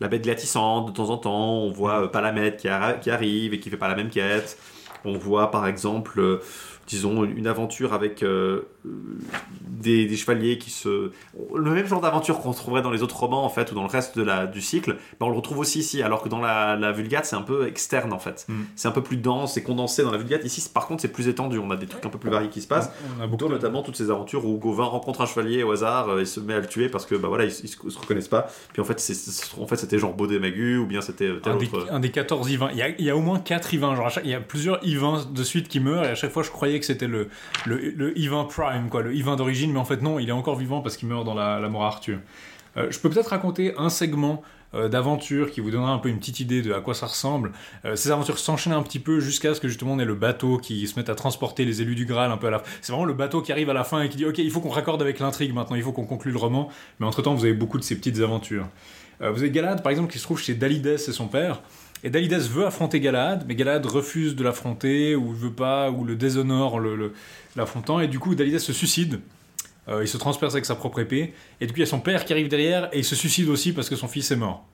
la, 0.00 0.08
bête 0.08 0.22
glissante 0.22 0.88
de 0.88 0.92
temps 0.92 1.10
en 1.10 1.18
temps. 1.18 1.54
On 1.54 1.70
voit 1.70 2.04
euh, 2.04 2.08
Palamède 2.08 2.56
qui, 2.56 2.68
qui 3.00 3.10
arrive 3.10 3.54
et 3.54 3.60
qui 3.60 3.70
fait 3.70 3.76
pas 3.76 3.88
la 3.88 3.94
même 3.96 4.10
quête. 4.10 4.58
On 5.04 5.16
voit 5.18 5.50
par 5.50 5.66
exemple 5.66 6.20
euh, 6.20 6.40
disons, 6.86 7.24
une 7.24 7.46
aventure 7.46 7.92
avec 7.92 8.22
euh, 8.22 8.62
des, 9.68 10.06
des 10.06 10.16
chevaliers 10.16 10.58
qui 10.58 10.70
se. 10.70 11.10
Le 11.54 11.70
même 11.70 11.86
genre 11.86 12.00
d'aventure 12.00 12.40
qu'on 12.40 12.52
trouverait 12.52 12.82
dans 12.82 12.90
les 12.90 13.02
autres 13.02 13.16
romans, 13.18 13.44
en 13.44 13.48
fait, 13.48 13.72
ou 13.72 13.74
dans 13.74 13.82
le 13.82 13.88
reste 13.88 14.16
de 14.16 14.22
la, 14.22 14.46
du 14.46 14.60
cycle, 14.60 14.96
ben, 15.20 15.26
on 15.26 15.30
le 15.30 15.36
retrouve 15.36 15.58
aussi 15.58 15.80
ici, 15.80 16.02
alors 16.02 16.22
que 16.22 16.28
dans 16.28 16.40
la, 16.40 16.76
la 16.76 16.92
Vulgate, 16.92 17.24
c'est 17.26 17.36
un 17.36 17.42
peu 17.42 17.66
externe, 17.66 18.12
en 18.12 18.18
fait. 18.18 18.46
Mm. 18.48 18.54
C'est 18.74 18.88
un 18.88 18.92
peu 18.92 19.02
plus 19.02 19.16
dense, 19.16 19.54
c'est 19.54 19.62
condensé 19.62 20.02
dans 20.02 20.10
la 20.10 20.18
Vulgate. 20.18 20.44
Ici, 20.44 20.68
par 20.72 20.86
contre, 20.86 21.02
c'est 21.02 21.12
plus 21.12 21.28
étendu, 21.28 21.58
on 21.58 21.70
a 21.70 21.76
des 21.76 21.86
trucs 21.86 22.04
un 22.06 22.10
peu 22.10 22.18
plus 22.18 22.30
variés 22.30 22.48
qui 22.48 22.60
se 22.62 22.68
passent. 22.68 22.90
On 23.18 23.22
a 23.22 23.26
beaucoup 23.26 23.36
Dont 23.36 23.50
notamment 23.50 23.82
toutes 23.82 23.96
ces 23.96 24.10
aventures 24.10 24.46
où 24.46 24.56
Gauvin 24.56 24.84
rencontre 24.84 25.20
un 25.20 25.26
chevalier 25.26 25.62
au 25.62 25.70
hasard 25.72 26.08
euh, 26.08 26.20
et 26.20 26.24
se 26.24 26.40
met 26.40 26.54
à 26.54 26.60
le 26.60 26.66
tuer 26.66 26.88
parce 26.88 27.04
que 27.04 27.14
bah 27.14 27.28
voilà 27.28 27.44
ils, 27.44 27.50
ils 27.64 27.68
se, 27.68 27.90
se 27.90 27.98
reconnaissent 27.98 28.28
pas. 28.28 28.46
Puis 28.72 28.80
en 28.80 28.84
fait 28.86 28.98
c'est- 28.98 29.60
en 29.60 29.66
fait 29.66 29.76
c'était 29.76 29.98
genre 29.98 30.14
Baudet 30.14 30.38
Magu 30.38 30.78
ou 30.78 30.86
bien 30.86 31.02
c'était 31.02 31.26
euh, 31.26 31.40
un 31.44 31.56
des, 31.56 31.66
autre. 31.66 31.86
un 31.92 32.00
des 32.00 32.10
14 32.10 32.50
Yvains. 32.50 32.70
Il 32.72 32.78
y, 32.78 32.82
a, 32.82 32.88
il 32.88 33.04
y 33.04 33.10
a 33.10 33.16
au 33.16 33.20
moins 33.20 33.38
4 33.38 33.74
Yvains. 33.74 33.94
Genre 33.94 34.08
chaque- 34.08 34.24
il 34.24 34.30
y 34.30 34.34
a 34.34 34.40
plusieurs 34.40 34.82
Yvains 34.86 35.26
de 35.30 35.42
suite 35.44 35.68
qui 35.68 35.80
meurent 35.80 36.04
et 36.04 36.08
à 36.08 36.14
chaque 36.14 36.32
fois 36.32 36.42
je 36.42 36.50
croyais 36.50 36.75
que 36.80 36.86
c'était 36.86 37.06
le, 37.06 37.28
le, 37.66 37.90
le 37.90 38.46
Prime, 38.48 38.88
quoi, 38.88 39.02
le 39.02 39.14
Yvain 39.14 39.36
d'origine, 39.36 39.72
mais 39.72 39.78
en 39.78 39.84
fait 39.84 40.02
non, 40.02 40.18
il 40.18 40.28
est 40.28 40.32
encore 40.32 40.56
vivant 40.56 40.80
parce 40.80 40.96
qu'il 40.96 41.08
meurt 41.08 41.24
dans 41.24 41.34
la, 41.34 41.60
mort 41.68 41.84
à 41.84 41.88
Arthur. 41.88 42.18
Euh, 42.76 42.88
je 42.90 42.98
peux 42.98 43.08
peut-être 43.08 43.28
raconter 43.28 43.74
un 43.78 43.88
segment 43.88 44.42
euh, 44.74 44.88
d'aventure 44.88 45.50
qui 45.52 45.60
vous 45.60 45.70
donnera 45.70 45.92
un 45.92 45.98
peu 45.98 46.08
une 46.08 46.18
petite 46.18 46.40
idée 46.40 46.60
de 46.60 46.72
à 46.72 46.80
quoi 46.80 46.92
ça 46.92 47.06
ressemble. 47.06 47.52
Euh, 47.84 47.94
ces 47.94 48.10
aventures 48.10 48.38
s'enchaînent 48.38 48.72
un 48.72 48.82
petit 48.82 48.98
peu 48.98 49.20
jusqu'à 49.20 49.54
ce 49.54 49.60
que 49.60 49.68
justement 49.68 49.92
on 49.92 49.98
ait 49.98 50.04
le 50.04 50.14
bateau 50.14 50.58
qui 50.58 50.86
se 50.86 50.98
mette 50.98 51.08
à 51.08 51.14
transporter 51.14 51.64
les 51.64 51.82
élus 51.82 51.94
du 51.94 52.04
Graal 52.04 52.32
un 52.32 52.36
peu 52.36 52.48
à 52.48 52.50
la 52.50 52.58
fin. 52.58 52.64
C'est 52.80 52.92
vraiment 52.92 53.06
le 53.06 53.14
bateau 53.14 53.42
qui 53.42 53.52
arrive 53.52 53.70
à 53.70 53.74
la 53.74 53.84
fin 53.84 54.02
et 54.02 54.08
qui 54.08 54.16
dit 54.16 54.26
ok 54.26 54.38
il 54.38 54.50
faut 54.50 54.60
qu'on 54.60 54.70
raccorde 54.70 55.00
avec 55.00 55.20
l'intrigue 55.20 55.54
maintenant, 55.54 55.76
il 55.76 55.82
faut 55.82 55.92
qu'on 55.92 56.04
conclue 56.04 56.32
le 56.32 56.38
roman. 56.38 56.68
Mais 56.98 57.06
entre 57.06 57.22
temps 57.22 57.34
vous 57.34 57.44
avez 57.44 57.54
beaucoup 57.54 57.78
de 57.78 57.84
ces 57.84 57.96
petites 57.96 58.20
aventures. 58.20 58.66
Euh, 59.22 59.30
vous 59.30 59.38
avez 59.38 59.50
Galad 59.50 59.82
par 59.82 59.92
exemple 59.92 60.12
qui 60.12 60.18
se 60.18 60.24
trouve 60.24 60.40
chez 60.40 60.54
Dalides 60.54 60.86
et 60.86 60.98
son 60.98 61.28
père. 61.28 61.62
Et 62.06 62.08
Dalides 62.08 62.34
veut 62.34 62.64
affronter 62.64 63.00
Galad, 63.00 63.44
mais 63.48 63.56
Galad 63.56 63.84
refuse 63.84 64.36
de 64.36 64.44
l'affronter, 64.44 65.16
ou 65.16 65.32
veut 65.32 65.50
pas, 65.50 65.90
ou 65.90 66.04
le 66.04 66.14
déshonore 66.14 66.78
l'affrontant, 67.56 67.98
et 67.98 68.06
du 68.06 68.20
coup 68.20 68.36
Dalides 68.36 68.60
se 68.60 68.72
suicide. 68.72 69.18
Euh, 69.88 70.04
il 70.04 70.06
se 70.06 70.16
transperce 70.16 70.54
avec 70.54 70.66
sa 70.66 70.76
propre 70.76 71.00
épée, 71.00 71.34
et 71.60 71.66
du 71.66 71.72
coup 71.72 71.78
il 71.78 71.80
y 71.80 71.82
a 71.82 71.86
son 71.86 71.98
père 71.98 72.24
qui 72.24 72.32
arrive 72.32 72.46
derrière, 72.46 72.88
et 72.92 72.98
il 72.98 73.04
se 73.04 73.16
suicide 73.16 73.48
aussi 73.48 73.72
parce 73.72 73.88
que 73.88 73.96
son 73.96 74.06
fils 74.06 74.30
est 74.30 74.36
mort. 74.36 74.64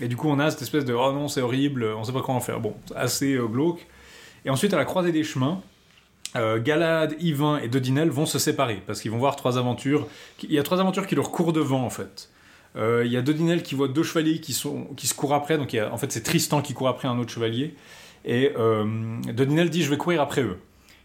Et 0.00 0.08
du 0.08 0.16
coup 0.16 0.30
on 0.30 0.38
a 0.38 0.50
cette 0.50 0.62
espèce 0.62 0.86
de 0.86 0.94
oh 0.94 1.12
non 1.12 1.28
c'est 1.28 1.42
horrible, 1.42 1.84
on 1.84 2.02
sait 2.02 2.14
pas 2.14 2.22
comment 2.22 2.38
en 2.38 2.40
faire. 2.40 2.60
Bon, 2.60 2.74
assez 2.96 3.34
euh, 3.34 3.44
glauque. 3.44 3.86
Et 4.46 4.48
ensuite 4.48 4.72
à 4.72 4.78
la 4.78 4.86
croisée 4.86 5.12
des 5.12 5.22
chemins, 5.22 5.60
euh, 6.36 6.58
Galad, 6.62 7.14
Yvain 7.20 7.58
et 7.58 7.68
Dodinel 7.68 8.08
vont 8.08 8.24
se 8.24 8.38
séparer 8.38 8.82
parce 8.86 9.02
qu'ils 9.02 9.10
vont 9.10 9.18
voir 9.18 9.36
trois 9.36 9.58
aventures. 9.58 10.08
Il 10.44 10.54
y 10.54 10.58
a 10.58 10.62
trois 10.62 10.80
aventures 10.80 11.06
qui 11.06 11.14
leur 11.14 11.30
courent 11.30 11.52
devant 11.52 11.84
en 11.84 11.90
fait. 11.90 12.30
Euh, 12.76 13.02
Il 13.04 13.12
y 13.12 13.16
a 13.16 13.22
Dodinel 13.22 13.62
qui 13.62 13.74
voit 13.74 13.88
deux 13.88 14.02
chevaliers 14.02 14.40
qui, 14.40 14.52
sont, 14.52 14.84
qui 14.96 15.06
se 15.06 15.14
courent 15.14 15.34
après. 15.34 15.58
Donc 15.58 15.76
en 15.90 15.96
fait 15.96 16.12
c'est 16.12 16.22
Tristan 16.22 16.62
qui 16.62 16.74
court 16.74 16.88
après 16.88 17.08
un 17.08 17.18
autre 17.18 17.32
chevalier. 17.32 17.74
Et 18.24 18.52
euh, 18.58 18.84
Dodinel 19.32 19.70
dit 19.70 19.82
je 19.82 19.90
vais 19.90 19.96
courir 19.96 20.20
après 20.20 20.42
eux. 20.42 20.58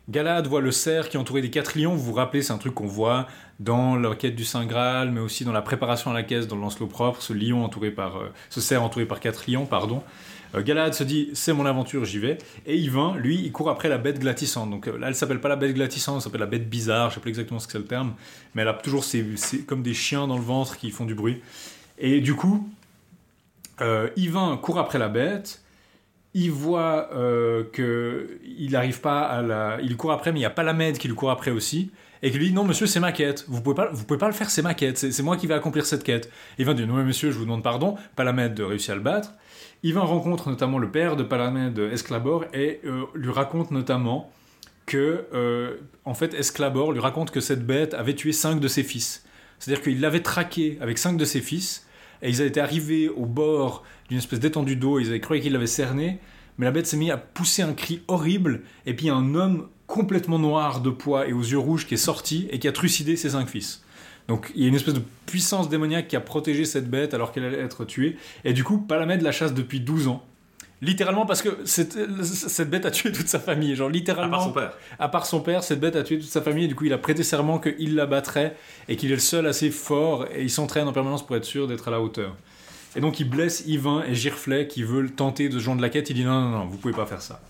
Galad 0.08 0.46
voit 0.46 0.62
le 0.62 0.72
cerf 0.72 1.10
qui 1.10 1.18
est 1.18 1.20
entouré 1.20 1.42
des 1.42 1.50
quatre 1.50 1.80
lions. 1.80 1.96
Vous 1.96 2.04
vous 2.04 2.14
rappelez, 2.14 2.44
c'est 2.44 2.54
un 2.54 2.60
truc 2.60 2.76
qu'on 2.76 2.86
voit 2.86 3.28
dans 3.60 3.96
la 3.96 4.14
quête 4.14 4.36
du 4.36 4.46
Saint 4.46 4.66
Graal, 4.66 5.10
mais 5.12 5.20
aussi 5.20 5.46
dans 5.46 5.52
la 5.52 5.64
préparation 5.64 6.12
à 6.12 6.14
la 6.14 6.22
caisse 6.22 6.48
dans 6.48 6.56
le 6.56 6.62
Lancelot 6.62 6.88
propre. 6.88 7.22
Ce 7.24 7.34
lion 7.34 7.64
entouré 7.64 7.90
par, 7.90 8.18
euh, 8.18 8.32
ce 8.52 8.62
cerf 8.62 8.84
entouré 8.84 9.06
par 9.06 9.20
quatre 9.20 9.50
lions, 9.50 9.66
pardon. 9.66 10.04
Euh, 10.54 10.62
Galad 10.62 10.94
se 10.94 11.04
dit 11.04 11.30
c'est 11.34 11.54
mon 11.54 11.66
aventure, 11.66 12.06
j'y 12.06 12.20
vais. 12.20 12.38
Et 12.68 12.78
Yvain, 12.78 13.16
lui, 13.18 13.36
il 13.44 13.52
court 13.52 13.70
après 13.70 13.90
la 13.90 13.98
bête 13.98 14.20
glatissante. 14.20 14.70
Donc 14.70 14.88
euh, 14.88 14.98
là, 14.98 15.08
elle 15.08 15.16
s'appelle 15.16 15.42
pas 15.42 15.50
la 15.50 15.56
bête 15.56 15.74
glatissante, 15.74 16.18
elle 16.18 16.22
s'appelle 16.22 16.42
la 16.42 16.46
bête 16.48 16.70
bizarre. 16.70 17.10
Je 17.10 17.16
sais 17.16 17.22
pas 17.22 17.30
exactement 17.30 17.60
ce 17.60 17.66
que 17.68 17.72
c'est 17.74 17.80
le 17.80 17.86
terme, 17.86 18.14
mais 18.54 18.62
elle 18.62 18.68
a 18.68 18.74
toujours 18.74 19.04
ces- 19.04 19.26
comme 19.66 19.82
des 19.82 19.94
chiens 19.94 20.28
dans 20.28 20.38
le 20.38 20.44
ventre 20.44 20.78
qui 20.78 20.92
font 20.92 21.06
du 21.06 21.16
bruit. 21.16 21.42
Et 21.98 22.22
du 22.22 22.36
coup, 22.36 22.70
euh, 23.82 24.10
Yvain 24.16 24.58
court 24.58 24.80
après 24.80 25.00
la 25.00 25.10
bête. 25.10 25.62
Il 26.38 26.52
voit 26.52 27.10
euh, 27.14 27.64
que 27.72 28.40
il 28.46 28.72
n'arrive 28.72 29.00
pas 29.00 29.22
à 29.22 29.42
la. 29.42 29.78
Il 29.82 29.96
court 29.96 30.12
après, 30.12 30.34
mais 30.34 30.40
il 30.40 30.44
y 30.44 30.46
a 30.46 30.50
Palamède 30.50 30.98
qui 30.98 31.08
lui 31.08 31.16
court 31.16 31.32
après 31.32 31.50
aussi. 31.52 31.92
Et 32.22 32.30
qui 32.30 32.38
lui 32.38 32.48
dit 32.50 32.54
Non, 32.54 32.66
monsieur, 32.66 32.88
c'est 32.88 33.00
ma 33.00 33.14
quête. 33.14 33.46
Vous 33.48 33.62
pouvez 33.62 33.76
pas, 33.76 33.90
vous 33.94 34.04
pouvez 34.04 34.18
pas 34.18 34.28
le 34.28 34.34
faire, 34.34 34.50
c'est 34.50 34.62
ma 34.62 34.74
quête. 34.74 34.98
C'est 34.98 35.24
moi 35.24 35.38
qui 35.38 35.48
vais 35.48 35.54
accomplir 35.54 35.86
cette 35.86 36.04
quête. 36.04 36.30
Yvain 36.60 36.74
dit 36.74 36.86
Non, 36.86 36.96
mais 36.96 37.06
monsieur, 37.06 37.32
je 37.32 37.38
vous 37.38 37.46
demande 37.46 37.64
pardon. 37.64 37.96
Palamède 38.18 38.60
réussit 38.60 38.90
à 38.90 38.96
le 38.96 39.02
battre. 39.02 39.32
Yvain 39.86 40.02
rencontre 40.02 40.50
notamment 40.50 40.80
le 40.80 40.90
père 40.90 41.16
de 41.16 41.22
Palamède, 41.22 41.78
Esclabor, 41.78 42.46
et 42.56 42.80
euh, 42.86 43.04
lui 43.14 43.30
raconte 43.30 43.70
notamment 43.70 44.32
que, 44.88 45.28
euh, 45.32 45.76
en 46.06 46.16
fait, 46.16 46.34
Esclabor 46.34 46.92
lui 46.92 47.00
raconte 47.00 47.30
que 47.30 47.40
cette 47.40 47.68
bête 47.68 47.94
avait 47.94 48.16
tué 48.16 48.32
cinq 48.32 48.60
de 48.60 48.68
ses 48.68 48.82
fils. 48.82 49.24
C'est-à-dire 49.60 49.84
qu'il 49.84 50.02
l'avait 50.02 50.24
traqué 50.24 50.80
avec 50.82 50.98
cinq 50.98 51.18
de 51.18 51.24
ses 51.24 51.40
fils, 51.40 51.86
et 52.24 52.30
ils 52.30 52.42
étaient 52.42 52.62
arrivés 52.62 53.10
au 53.10 53.28
bord 53.28 53.84
d'une 54.10 54.18
espèce 54.18 54.40
d'étendue 54.40 54.76
d'eau, 54.76 54.98
ils 54.98 55.10
avaient 55.10 55.20
cru 55.20 55.40
qu'il 55.40 55.54
l'avait 55.54 55.68
cerné, 55.68 56.18
mais 56.58 56.66
la 56.66 56.72
bête 56.72 56.88
s'est 56.88 56.98
mise 56.98 57.12
à 57.12 57.18
pousser 57.18 57.62
un 57.62 57.74
cri 57.74 58.02
horrible, 58.08 58.64
et 58.88 58.96
puis 58.96 59.12
un 59.12 59.36
homme 59.36 59.68
complètement 59.86 60.40
noir 60.40 60.82
de 60.82 60.90
poids 60.90 61.28
et 61.28 61.34
aux 61.34 61.44
yeux 61.44 61.60
rouges 61.60 61.86
qui 61.86 61.94
est 61.94 61.98
sorti 61.98 62.48
et 62.50 62.58
qui 62.58 62.68
a 62.68 62.72
trucidé 62.72 63.18
ses 63.18 63.30
cinq 63.30 63.48
fils. 63.48 63.85
Donc 64.28 64.52
il 64.56 64.64
y 64.64 64.66
a 64.66 64.70
une 64.70 64.76
espèce 64.76 64.94
de 64.96 65.02
puissance 65.26 65.70
démoniaque 65.70 66.08
qui 66.08 66.16
a 66.16 66.22
protégé 66.22 66.66
cette 66.66 66.90
bête 66.90 67.14
alors 67.14 67.32
qu'elle 67.32 67.46
allait 67.46 67.60
être 67.60 67.86
tuée, 67.86 68.18
et 68.44 68.54
du 68.54 68.64
coup 68.64 68.80
Palamède 68.80 69.22
la 69.22 69.32
chasse 69.32 69.54
depuis 69.54 69.80
12 69.80 70.08
ans. 70.08 70.24
Littéralement 70.82 71.26
parce 71.26 71.42
que 71.42 71.50
cette, 71.64 71.98
cette 72.24 72.70
bête 72.70 72.86
a 72.86 72.92
tué 72.92 73.12
toute 73.12 73.28
sa 73.30 73.40
famille, 73.40 73.76
genre 73.76 73.88
À 73.88 73.92
littéralement. 73.92 74.32
part 74.38 74.44
son 74.44 74.52
père. 74.52 74.74
À 75.00 75.08
part 75.10 75.26
son 75.26 75.40
père, 75.40 75.64
cette 75.64 75.80
bête 75.80 75.96
a 75.96 76.04
tué 76.04 76.20
toute 76.20 76.30
sa 76.30 76.42
famille 76.42 76.66
et 76.66 76.68
du 76.68 76.76
coup 76.76 76.86
il 76.86 76.94
a 76.94 76.98
prêté 76.98 77.24
serment 77.24 77.60
qu'il 77.60 77.96
la 77.96 78.06
battrait 78.06 78.56
et 78.90 78.96
qu'il 78.98 79.10
est 79.12 79.16
le 79.16 79.20
seul 79.22 79.48
assez 79.48 79.72
fort 79.72 80.26
et 80.36 80.42
il 80.44 80.50
s'entraîne 80.50 80.88
en 80.88 80.94
permanence 80.94 81.26
pour 81.26 81.36
être 81.38 81.46
sûr 81.46 81.68
d'être 81.68 81.88
à 81.88 81.92
la 81.92 82.02
hauteur. 82.02 82.36
Et 82.96 83.00
donc 83.02 83.20
il 83.20 83.30
blesse 83.30 83.64
Yvain 83.68 84.04
et 84.08 84.16
Girflet 84.16 84.68
qui 84.68 84.84
veulent 84.84 85.12
tenter 85.12 85.50
de 85.50 85.60
se 85.60 85.64
joindre 85.64 85.82
la 85.82 85.90
quête. 85.90 86.10
Il 86.10 86.14
dit 86.16 86.26
non, 86.26 86.42
non, 86.42 86.50
non, 86.50 86.66
vous 86.66 86.78
pouvez 86.78 86.94
pas 86.94 87.06
faire 87.06 87.22
ça. 87.22 87.42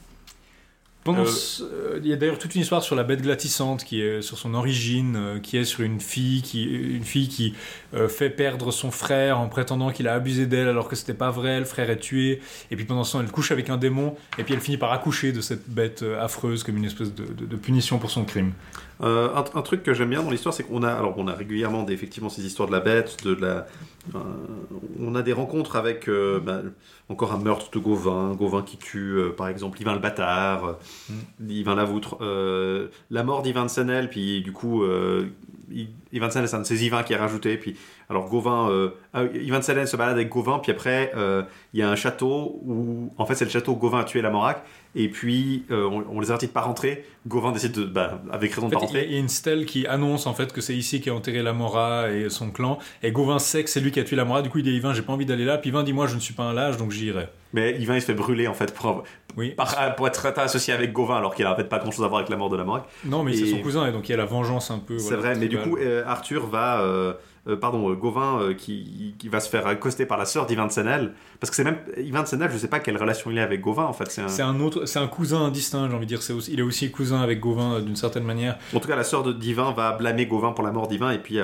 Euh, 1.07 1.99
il 2.03 2.07
y 2.07 2.13
a 2.13 2.15
d'ailleurs 2.15 2.39
toute 2.39 2.55
une 2.55 2.61
histoire 2.61 2.81
sur 2.81 2.95
la 2.95 3.03
bête 3.03 3.21
glatissante 3.21 3.83
qui 3.83 4.01
est 4.01 4.21
sur 4.21 4.37
son 4.37 4.55
origine, 4.55 5.15
euh, 5.15 5.39
qui 5.39 5.57
est 5.57 5.63
sur 5.63 5.81
une 5.81 5.99
fille 5.99 6.41
qui, 6.41 6.63
une 6.63 7.03
fille 7.03 7.27
qui 7.27 7.53
euh, 7.93 8.07
fait 8.07 8.31
perdre 8.31 8.71
son 8.71 8.89
frère 8.89 9.39
en 9.39 9.47
prétendant 9.47 9.91
qu'il 9.91 10.07
a 10.07 10.13
abusé 10.13 10.47
d'elle 10.47 10.67
alors 10.67 10.87
que 10.87 10.95
c'était 10.95 11.13
pas 11.13 11.29
vrai. 11.29 11.59
Le 11.59 11.65
frère 11.65 11.89
est 11.89 11.99
tué 11.99 12.41
et 12.71 12.75
puis 12.75 12.85
pendant 12.85 13.03
ce 13.03 13.13
temps 13.13 13.21
elle 13.21 13.31
couche 13.31 13.51
avec 13.51 13.69
un 13.69 13.77
démon 13.77 14.15
et 14.39 14.43
puis 14.43 14.55
elle 14.55 14.61
finit 14.61 14.77
par 14.77 14.91
accoucher 14.91 15.31
de 15.31 15.41
cette 15.41 15.69
bête 15.69 16.03
affreuse 16.19 16.63
comme 16.63 16.77
une 16.77 16.85
espèce 16.85 17.13
de 17.13 17.55
punition 17.55 17.99
pour 17.99 18.09
son 18.09 18.23
crime. 18.25 18.53
Euh, 19.01 19.29
un, 19.35 19.43
un 19.57 19.61
truc 19.61 19.83
que 19.83 19.93
j'aime 19.93 20.09
bien 20.09 20.23
dans 20.23 20.31
l'histoire, 20.31 20.53
c'est 20.53 20.63
qu'on 20.63 20.83
a, 20.83 20.91
alors 20.91 21.15
on 21.17 21.27
a 21.27 21.33
régulièrement 21.33 21.83
des, 21.83 21.93
effectivement 21.93 22.29
ces 22.29 22.45
histoires 22.45 22.67
de 22.67 22.73
la 22.73 22.79
bête, 22.79 23.23
de 23.25 23.35
la, 23.35 23.67
euh, 24.13 24.19
on 24.99 25.15
a 25.15 25.21
des 25.21 25.33
rencontres 25.33 25.75
avec 25.75 26.07
euh, 26.07 26.39
bah, 26.39 26.61
encore 27.09 27.33
un 27.33 27.39
meurtre 27.39 27.71
de 27.71 27.79
Gauvin, 27.79 28.33
Gauvin 28.35 28.61
qui 28.61 28.77
tue 28.77 29.19
par 29.35 29.47
exemple 29.47 29.81
Yvain 29.81 29.93
le 29.93 29.99
bâtard, 29.99 30.65
euh, 30.65 30.73
Yvain 31.47 31.75
la 31.75 31.85
voutre, 31.85 32.17
la 33.09 33.23
mort 33.23 33.41
d'Yvain 33.41 33.63
de 33.63 33.69
Senel, 33.69 34.09
puis 34.09 34.41
du 34.41 34.51
coup 34.51 34.83
Yvain 36.11 36.27
de 36.27 36.31
Senel 36.31 36.47
c'est 36.47 36.55
un 36.55 36.61
de 36.61 36.65
ces 36.65 36.85
Yvains 36.85 37.03
qui 37.03 37.13
est 37.13 37.17
rajouté, 37.17 37.57
puis 37.57 37.75
alors 38.09 38.29
Gauvin, 38.29 38.91
ah, 39.13 39.23
Yvain 39.33 39.59
de 39.59 39.63
Senel 39.63 39.87
se 39.87 39.97
balade 39.97 40.15
avec 40.15 40.29
Gauvin, 40.29 40.59
puis 40.59 40.71
après 40.71 41.11
il 41.73 41.79
y 41.79 41.83
a 41.83 41.89
un 41.89 41.95
château 41.95 42.59
où 42.63 43.11
en 43.17 43.25
fait 43.25 43.35
c'est 43.35 43.45
le 43.45 43.51
château 43.51 43.73
où 43.73 43.77
Gauvin 43.77 43.99
a 43.99 44.03
tué 44.03 44.21
la 44.21 44.29
Morac, 44.29 44.63
et 44.95 45.09
puis 45.09 45.65
euh, 45.71 45.85
on, 45.85 46.05
on 46.09 46.19
les 46.21 46.27
avertit 46.31 46.47
de 46.47 46.51
pas 46.51 46.61
rentrer, 46.61 47.05
Gauvin 47.27 47.51
décide 47.51 47.73
de, 47.73 47.83
bah, 47.85 48.21
avec 48.31 48.53
raison 48.53 48.67
En 48.67 48.69
de 48.69 48.75
fait, 48.75 48.79
pas 48.79 48.81
y 48.81 48.83
a- 48.83 48.87
rentrer. 48.87 49.05
il 49.07 49.13
y 49.13 49.15
a 49.17 49.19
une 49.19 49.29
stèle 49.29 49.65
qui 49.65 49.85
annonce 49.87 50.25
en 50.27 50.33
fait 50.33 50.53
que 50.53 50.61
c'est 50.61 50.75
ici 50.75 51.01
qu'est 51.01 51.09
enterré 51.11 51.41
Lamora 51.43 52.09
et 52.11 52.29
son 52.29 52.49
clan. 52.51 52.79
Et 53.03 53.11
Gauvin 53.11 53.39
sait 53.39 53.63
que 53.63 53.69
c'est 53.69 53.79
lui 53.81 53.91
qui 53.91 53.99
a 53.99 54.03
tué 54.03 54.15
Lamora. 54.15 54.41
Du 54.41 54.49
coup, 54.49 54.59
il 54.59 54.63
dit 54.63 54.71
Yvain, 54.75 54.93
j'ai 54.93 55.01
pas 55.01 55.13
envie 55.13 55.25
d'aller 55.25 55.45
là. 55.45 55.57
Puis 55.57 55.69
Yvain 55.69 55.83
dit, 55.83 55.93
moi, 55.93 56.07
je 56.07 56.15
ne 56.15 56.19
suis 56.19 56.33
pas 56.33 56.43
un 56.43 56.53
lâche, 56.53 56.77
donc 56.77 56.91
j'irai. 56.91 57.27
Mais 57.53 57.75
Yvain 57.79 57.95
il 57.95 58.01
se 58.01 58.05
fait 58.07 58.13
brûler 58.13 58.47
en 58.47 58.53
fait 58.53 58.73
pour, 58.73 59.03
Oui. 59.37 59.51
par- 59.51 59.95
pour 59.95 60.07
être 60.07 60.25
associé 60.37 60.73
avec 60.73 60.91
Gauvin 60.93 61.17
alors 61.17 61.33
qu'il 61.35 61.45
a 61.45 61.53
en 61.53 61.55
fait 61.55 61.63
pas 61.69 61.79
grand 61.79 61.91
chose 61.91 62.03
à 62.05 62.07
voir 62.07 62.19
avec 62.19 62.29
la 62.29 62.37
mort 62.37 62.49
de 62.49 62.57
la 62.57 62.63
Morac. 62.63 62.83
Non, 63.05 63.23
mais 63.23 63.33
c'est 63.33 63.45
son 63.47 63.59
cousin 63.59 63.87
et 63.87 63.91
donc 63.91 64.07
il 64.09 64.11
y 64.11 64.13
a 64.15 64.17
la 64.17 64.25
vengeance 64.25 64.71
un 64.71 64.79
peu. 64.79 64.97
C'est 64.97 65.15
voilà, 65.15 65.33
vrai, 65.33 65.35
mais 65.39 65.47
du 65.47 65.57
coup 65.57 65.77
euh, 65.77 66.03
Arthur 66.05 66.47
va, 66.47 66.81
euh, 66.81 67.13
euh, 67.47 67.55
pardon, 67.55 67.89
euh, 67.89 67.95
Gauvin 67.95 68.39
euh, 68.41 68.53
qui, 68.53 69.15
qui 69.19 69.29
va 69.29 69.39
se 69.39 69.49
faire 69.49 69.67
accoster 69.67 70.05
par 70.05 70.17
la 70.17 70.25
sœur 70.25 70.45
d'Yvain 70.45 70.67
de 70.67 70.71
Senel 70.71 71.13
parce 71.39 71.49
que 71.51 71.55
c'est 71.55 71.63
même 71.63 71.77
de 71.87 72.25
Senel, 72.27 72.49
je 72.51 72.57
sais 72.57 72.67
pas 72.67 72.79
quelle 72.79 72.97
relation 72.97 73.29
il 73.31 73.39
a 73.39 73.43
avec 73.43 73.61
Gauvin 73.61 73.83
en 73.85 73.93
fait. 73.93 74.09
C'est 74.09 74.41
un- 74.41 74.59
autre, 74.59 74.85
c'est 74.85 74.99
un 74.99 75.07
cousin 75.07 75.49
distinct, 75.49 75.87
j'ai 75.89 75.95
envie 75.95 76.05
de 76.05 76.15
dire. 76.15 76.35
Aussi, 76.35 76.51
il 76.53 76.59
est 76.59 76.63
aussi 76.63 76.89
cousin 76.91 77.21
avec 77.21 77.39
Gauvin 77.39 77.73
euh, 77.75 77.81
d'une 77.81 77.95
certaine 77.95 78.23
manière. 78.23 78.57
En 78.73 78.79
tout 78.79 78.87
cas, 78.87 78.95
la 78.95 79.03
sœur 79.03 79.23
de 79.23 79.31
d'Yvain 79.33 79.71
va 79.73 79.91
blâmer 79.93 80.25
Gauvin 80.25 80.51
pour 80.53 80.63
la 80.63 80.71
mort 80.71 80.87
d'Yvain 80.87 81.11
et 81.11 81.19
puis 81.19 81.39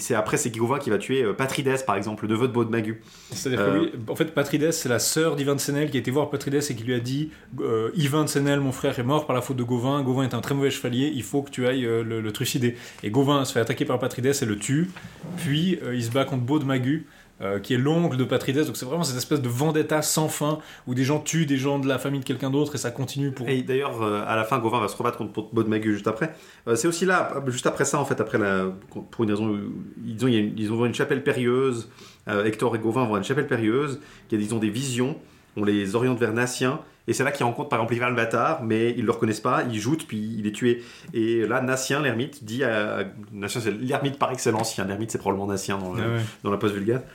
sait 0.00 0.14
après 0.14 0.36
c'est 0.36 0.50
Gauvin 0.50 0.78
qui 0.78 0.90
va 0.90 0.98
tuer 0.98 1.22
euh, 1.22 1.32
Patrides 1.32 1.84
par 1.86 1.96
exemple, 1.96 2.26
le 2.26 2.34
neveu 2.34 2.48
de 2.48 2.52
Baudemagu. 2.52 3.00
C'est-à-dire 3.30 3.64
que 3.64 3.78
oui, 3.78 3.92
en 4.08 4.16
fait, 4.16 4.26
Patrides, 4.26 4.70
c'est 4.72 4.88
la 4.88 4.98
sœur 4.98 5.36
d'Yvain 5.36 5.54
de 5.54 5.60
Senel 5.60 5.90
qui 5.90 5.96
a 5.96 6.00
été 6.00 6.10
voir 6.10 6.30
Patrides 6.30 6.62
et 6.68 6.74
qui 6.74 6.84
lui 6.84 6.94
a 6.94 7.00
dit 7.00 7.30
euh, 7.60 7.90
de 7.94 8.26
Senel, 8.26 8.60
mon 8.60 8.72
frère, 8.72 8.98
est 8.98 9.04
mort 9.04 9.26
par 9.26 9.34
la 9.34 9.42
faute 9.42 9.56
de 9.56 9.62
Gauvin. 9.62 10.02
Gauvin 10.02 10.24
est 10.24 10.34
un 10.34 10.40
très 10.40 10.54
mauvais 10.54 10.70
chevalier, 10.70 11.12
il 11.14 11.22
faut 11.22 11.42
que 11.42 11.50
tu 11.50 11.66
ailles 11.66 11.86
euh, 11.86 12.02
le, 12.02 12.32
trucider. 12.32 12.76
Et 13.02 13.10
Gauvin 13.10 13.44
se 13.44 13.52
fait 13.52 13.60
attaquer 13.60 13.84
par 13.84 13.98
Patrides 13.98 14.26
et 14.26 14.44
le 14.44 14.58
tue. 14.58 14.90
Puis 15.38 15.78
euh, 15.82 15.94
il 15.94 16.04
se 16.04 16.10
bat 16.10 16.24
contre 16.24 16.42
Baudemagu. 16.42 17.06
Euh, 17.40 17.58
qui 17.58 17.74
est 17.74 17.78
l'oncle 17.78 18.16
de 18.16 18.24
Patrides, 18.24 18.64
donc 18.64 18.76
c'est 18.76 18.86
vraiment 18.86 19.02
cette 19.02 19.16
espèce 19.16 19.40
de 19.42 19.48
vendetta 19.48 20.02
sans 20.02 20.28
fin 20.28 20.58
où 20.86 20.94
des 20.94 21.02
gens 21.04 21.18
tuent 21.18 21.46
des 21.46 21.56
gens 21.56 21.78
de 21.80 21.88
la 21.88 21.98
famille 21.98 22.20
de 22.20 22.24
quelqu'un 22.24 22.50
d'autre 22.50 22.74
et 22.76 22.78
ça 22.78 22.90
continue 22.92 23.32
pour. 23.32 23.48
Et 23.48 23.62
d'ailleurs, 23.62 24.02
euh, 24.02 24.22
à 24.26 24.36
la 24.36 24.44
fin, 24.44 24.58
Gauvin 24.60 24.78
va 24.80 24.88
se 24.88 24.96
rebattre 24.96 25.18
contre 25.18 25.52
Baudemagu 25.52 25.92
juste 25.94 26.06
après. 26.06 26.34
Euh, 26.68 26.76
c'est 26.76 26.86
aussi 26.88 27.04
là, 27.06 27.32
juste 27.48 27.66
après 27.66 27.84
ça, 27.84 27.98
en 27.98 28.04
fait, 28.04 28.20
après 28.20 28.38
la, 28.38 28.66
pour 29.10 29.24
une 29.24 29.30
raison, 29.30 29.46
où- 29.48 30.26
une- 30.28 30.54
ils 30.56 30.72
ont 30.72 30.86
une 30.86 30.94
chapelle 30.94 31.22
périlleuse. 31.24 31.88
Hector 32.26 32.74
et 32.74 32.78
Gauvin 32.78 33.04
vont 33.04 33.16
à 33.16 33.18
une 33.18 33.24
chapelle 33.24 33.46
périlleuse. 33.46 34.00
Il 34.30 34.34
y 34.34 34.40
a, 34.40 34.42
disons, 34.42 34.58
des 34.58 34.70
visions 34.70 35.16
on 35.56 35.62
les 35.64 35.94
oriente 35.94 36.18
vers 36.18 36.32
Nassien. 36.32 36.80
Et 37.06 37.12
c'est 37.12 37.22
là 37.24 37.32
qu'ils 37.32 37.44
rencontrent 37.44 37.68
par 37.68 37.78
exemple 37.80 37.94
Ivan 37.94 38.08
le 38.08 38.16
bâtard, 38.16 38.62
mais 38.62 38.90
ils 38.96 39.04
le 39.04 39.10
reconnaissent 39.12 39.40
pas, 39.40 39.62
ils 39.70 39.78
jouent, 39.78 39.96
puis 39.96 40.36
il 40.38 40.46
est 40.46 40.52
tué. 40.52 40.82
Et 41.12 41.46
là, 41.46 41.60
Nassien, 41.60 42.00
l'ermite, 42.00 42.44
dit 42.44 42.64
à. 42.64 43.04
Nassien, 43.32 43.60
c'est 43.60 43.70
l'ermite 43.72 44.18
par 44.18 44.32
excellence. 44.32 44.78
Un 44.78 44.88
ermite, 44.88 45.10
c'est 45.10 45.18
probablement 45.18 45.46
Nassien 45.46 45.76
dans, 45.78 45.92
le- 45.92 46.02
Ah 46.02 46.08
ouais. 46.16 46.20
dans 46.44 46.50
la 46.50 46.56
post 46.56 46.74
vulgate. 46.74 47.06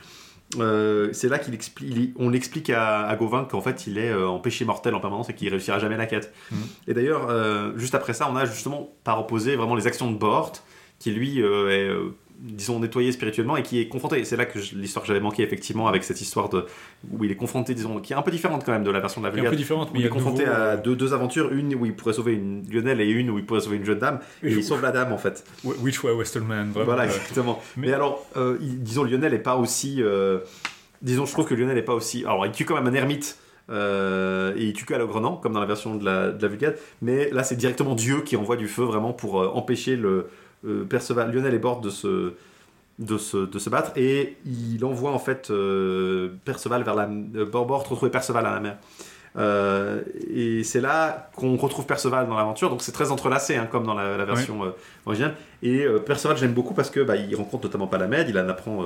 Euh, 0.58 1.10
c'est 1.12 1.28
là 1.28 1.38
qu'il 1.38 1.54
explique, 1.54 1.94
il- 1.96 2.12
on 2.16 2.32
explique 2.32 2.70
à, 2.70 3.06
à 3.06 3.14
Gauvin 3.14 3.44
qu'en 3.44 3.60
fait 3.60 3.86
il 3.86 3.98
est 3.98 4.10
euh, 4.10 4.26
en 4.28 4.40
péché 4.40 4.64
mortel 4.64 4.96
en 4.96 5.00
permanence 5.00 5.30
et 5.30 5.34
qu'il 5.34 5.48
réussira 5.48 5.78
jamais 5.78 5.96
la 5.96 6.06
quête. 6.06 6.32
Mhm. 6.50 6.58
Et 6.88 6.94
d'ailleurs, 6.94 7.28
euh, 7.30 7.70
juste 7.76 7.94
après 7.94 8.14
ça, 8.14 8.28
on 8.28 8.34
a 8.36 8.44
justement 8.46 8.92
par 9.04 9.20
opposé 9.20 9.54
vraiment 9.54 9.76
les 9.76 9.86
actions 9.86 10.10
de 10.10 10.16
Bort, 10.18 10.52
qui 10.98 11.12
lui 11.12 11.40
euh, 11.40 11.68
est, 11.70 11.88
disons, 12.42 12.80
nettoyé 12.80 13.12
spirituellement 13.12 13.56
et 13.56 13.62
qui 13.62 13.80
est 13.80 13.88
confronté. 13.88 14.24
C'est 14.24 14.36
là 14.36 14.46
que 14.46 14.58
l'histoire 14.74 15.02
que 15.02 15.08
j'avais 15.08 15.20
manqué 15.20 15.42
effectivement 15.42 15.88
avec 15.88 16.02
cette 16.04 16.20
histoire 16.20 16.48
de 16.48 16.64
où 17.12 17.22
il 17.24 17.30
est 17.30 17.36
confronté, 17.36 17.74
disons, 17.74 18.00
qui 18.00 18.12
est 18.12 18.16
un 18.16 18.22
peu 18.22 18.30
différente 18.30 18.64
quand 18.64 18.72
même 18.72 18.82
de 18.84 18.90
la 18.90 19.00
version 19.00 19.20
de 19.20 19.26
la 19.26 19.30
est 19.30 19.32
un 19.32 19.34
Vulgate. 19.36 19.52
peu 19.52 19.56
différente, 19.56 19.90
mais 19.92 20.00
il 20.00 20.06
est 20.06 20.08
confronté 20.08 20.44
nouveau, 20.44 20.56
à 20.56 20.60
euh, 20.60 20.76
deux, 20.76 20.96
deux 20.96 21.12
aventures, 21.12 21.52
une 21.52 21.74
où 21.74 21.84
il 21.86 21.94
pourrait 21.94 22.14
sauver 22.14 22.32
une 22.32 22.64
Lionel 22.70 23.00
et 23.00 23.08
une 23.10 23.30
où 23.30 23.38
il 23.38 23.44
pourrait 23.44 23.60
sauver 23.60 23.76
une 23.76 23.84
jeune 23.84 23.98
dame. 23.98 24.20
Et 24.42 24.48
Et 24.48 24.52
il 24.54 24.64
sauve 24.64 24.82
la 24.82 24.90
dame 24.90 25.12
en 25.12 25.18
fait. 25.18 25.44
Which 25.64 26.02
way 26.02 26.12
Westernman, 26.12 26.70
vraiment. 26.70 26.84
Voilà, 26.86 27.04
exactement. 27.04 27.60
Mais, 27.76 27.88
Mais- 27.88 27.92
alors, 27.92 28.26
euh, 28.36 28.56
disons, 28.60 29.04
Lionel 29.04 29.32
n'est 29.32 29.38
pas 29.38 29.56
aussi. 29.56 29.96
euh, 30.02 30.38
disons, 31.02 31.26
je 31.26 31.32
trouve 31.32 31.46
que 31.46 31.54
Lionel 31.54 31.74
n'est 31.76 31.82
pas 31.82 31.94
aussi. 31.94 32.24
Alors, 32.24 32.46
il 32.46 32.52
tue 32.52 32.64
quand 32.64 32.74
même 32.74 32.86
un 32.86 32.94
ermite. 32.94 33.36
euh, 33.68 34.52
et 34.56 34.64
il 34.64 34.72
tue 34.72 34.84
que 34.84 34.94
à 34.94 34.98
l'ogrenant, 34.98 35.36
comme 35.36 35.52
dans 35.52 35.60
la 35.60 35.66
version 35.66 35.94
de 35.94 36.04
la, 36.04 36.30
de 36.32 36.42
la 36.42 36.48
Vulgate. 36.48 36.78
Mais 37.02 37.30
là, 37.30 37.44
c'est 37.44 37.54
directement 37.54 37.94
Dieu 37.94 38.22
qui 38.22 38.36
envoie 38.36 38.56
du 38.56 38.66
feu 38.66 38.82
vraiment 38.82 39.12
pour 39.12 39.40
euh, 39.40 39.48
empêcher 39.54 39.94
le 39.96 40.26
Perceval, 40.88 41.32
Lionel 41.32 41.54
et 41.54 41.58
Bord 41.58 41.80
de 41.80 41.90
se, 41.90 42.32
de, 42.98 43.18
se, 43.18 43.38
de 43.38 43.58
se 43.58 43.70
battre. 43.70 43.92
Et 43.96 44.36
il 44.46 44.84
envoie 44.84 45.12
en 45.12 45.18
fait 45.18 45.50
euh, 45.50 46.30
Perceval 46.44 46.82
vers 46.82 46.94
la. 46.94 47.08
Euh, 47.36 47.46
Bord, 47.46 47.66
Bord 47.66 47.80
retrouver 47.88 48.10
Perceval 48.10 48.46
à 48.46 48.54
la 48.54 48.60
mer. 48.60 48.76
Euh, 49.36 50.02
et 50.34 50.64
c'est 50.64 50.80
là 50.80 51.30
qu'on 51.36 51.56
retrouve 51.56 51.86
Perceval 51.86 52.26
dans 52.26 52.36
l'aventure, 52.36 52.68
donc 52.68 52.82
c'est 52.82 52.90
très 52.90 53.12
entrelacé, 53.12 53.54
hein, 53.54 53.68
comme 53.70 53.84
dans 53.84 53.94
la, 53.94 54.16
la 54.16 54.24
version 54.24 54.64
euh, 54.64 54.70
originale. 55.06 55.34
Et 55.62 55.84
euh, 55.84 55.98
Perceval, 56.00 56.36
j'aime 56.36 56.52
beaucoup 56.52 56.74
parce 56.74 56.90
que 56.90 57.00
bah, 57.00 57.14
il 57.14 57.34
rencontre 57.36 57.64
notamment 57.64 57.86
Palamède, 57.86 58.28
il 58.28 58.38
en 58.38 58.48
apprend. 58.48 58.84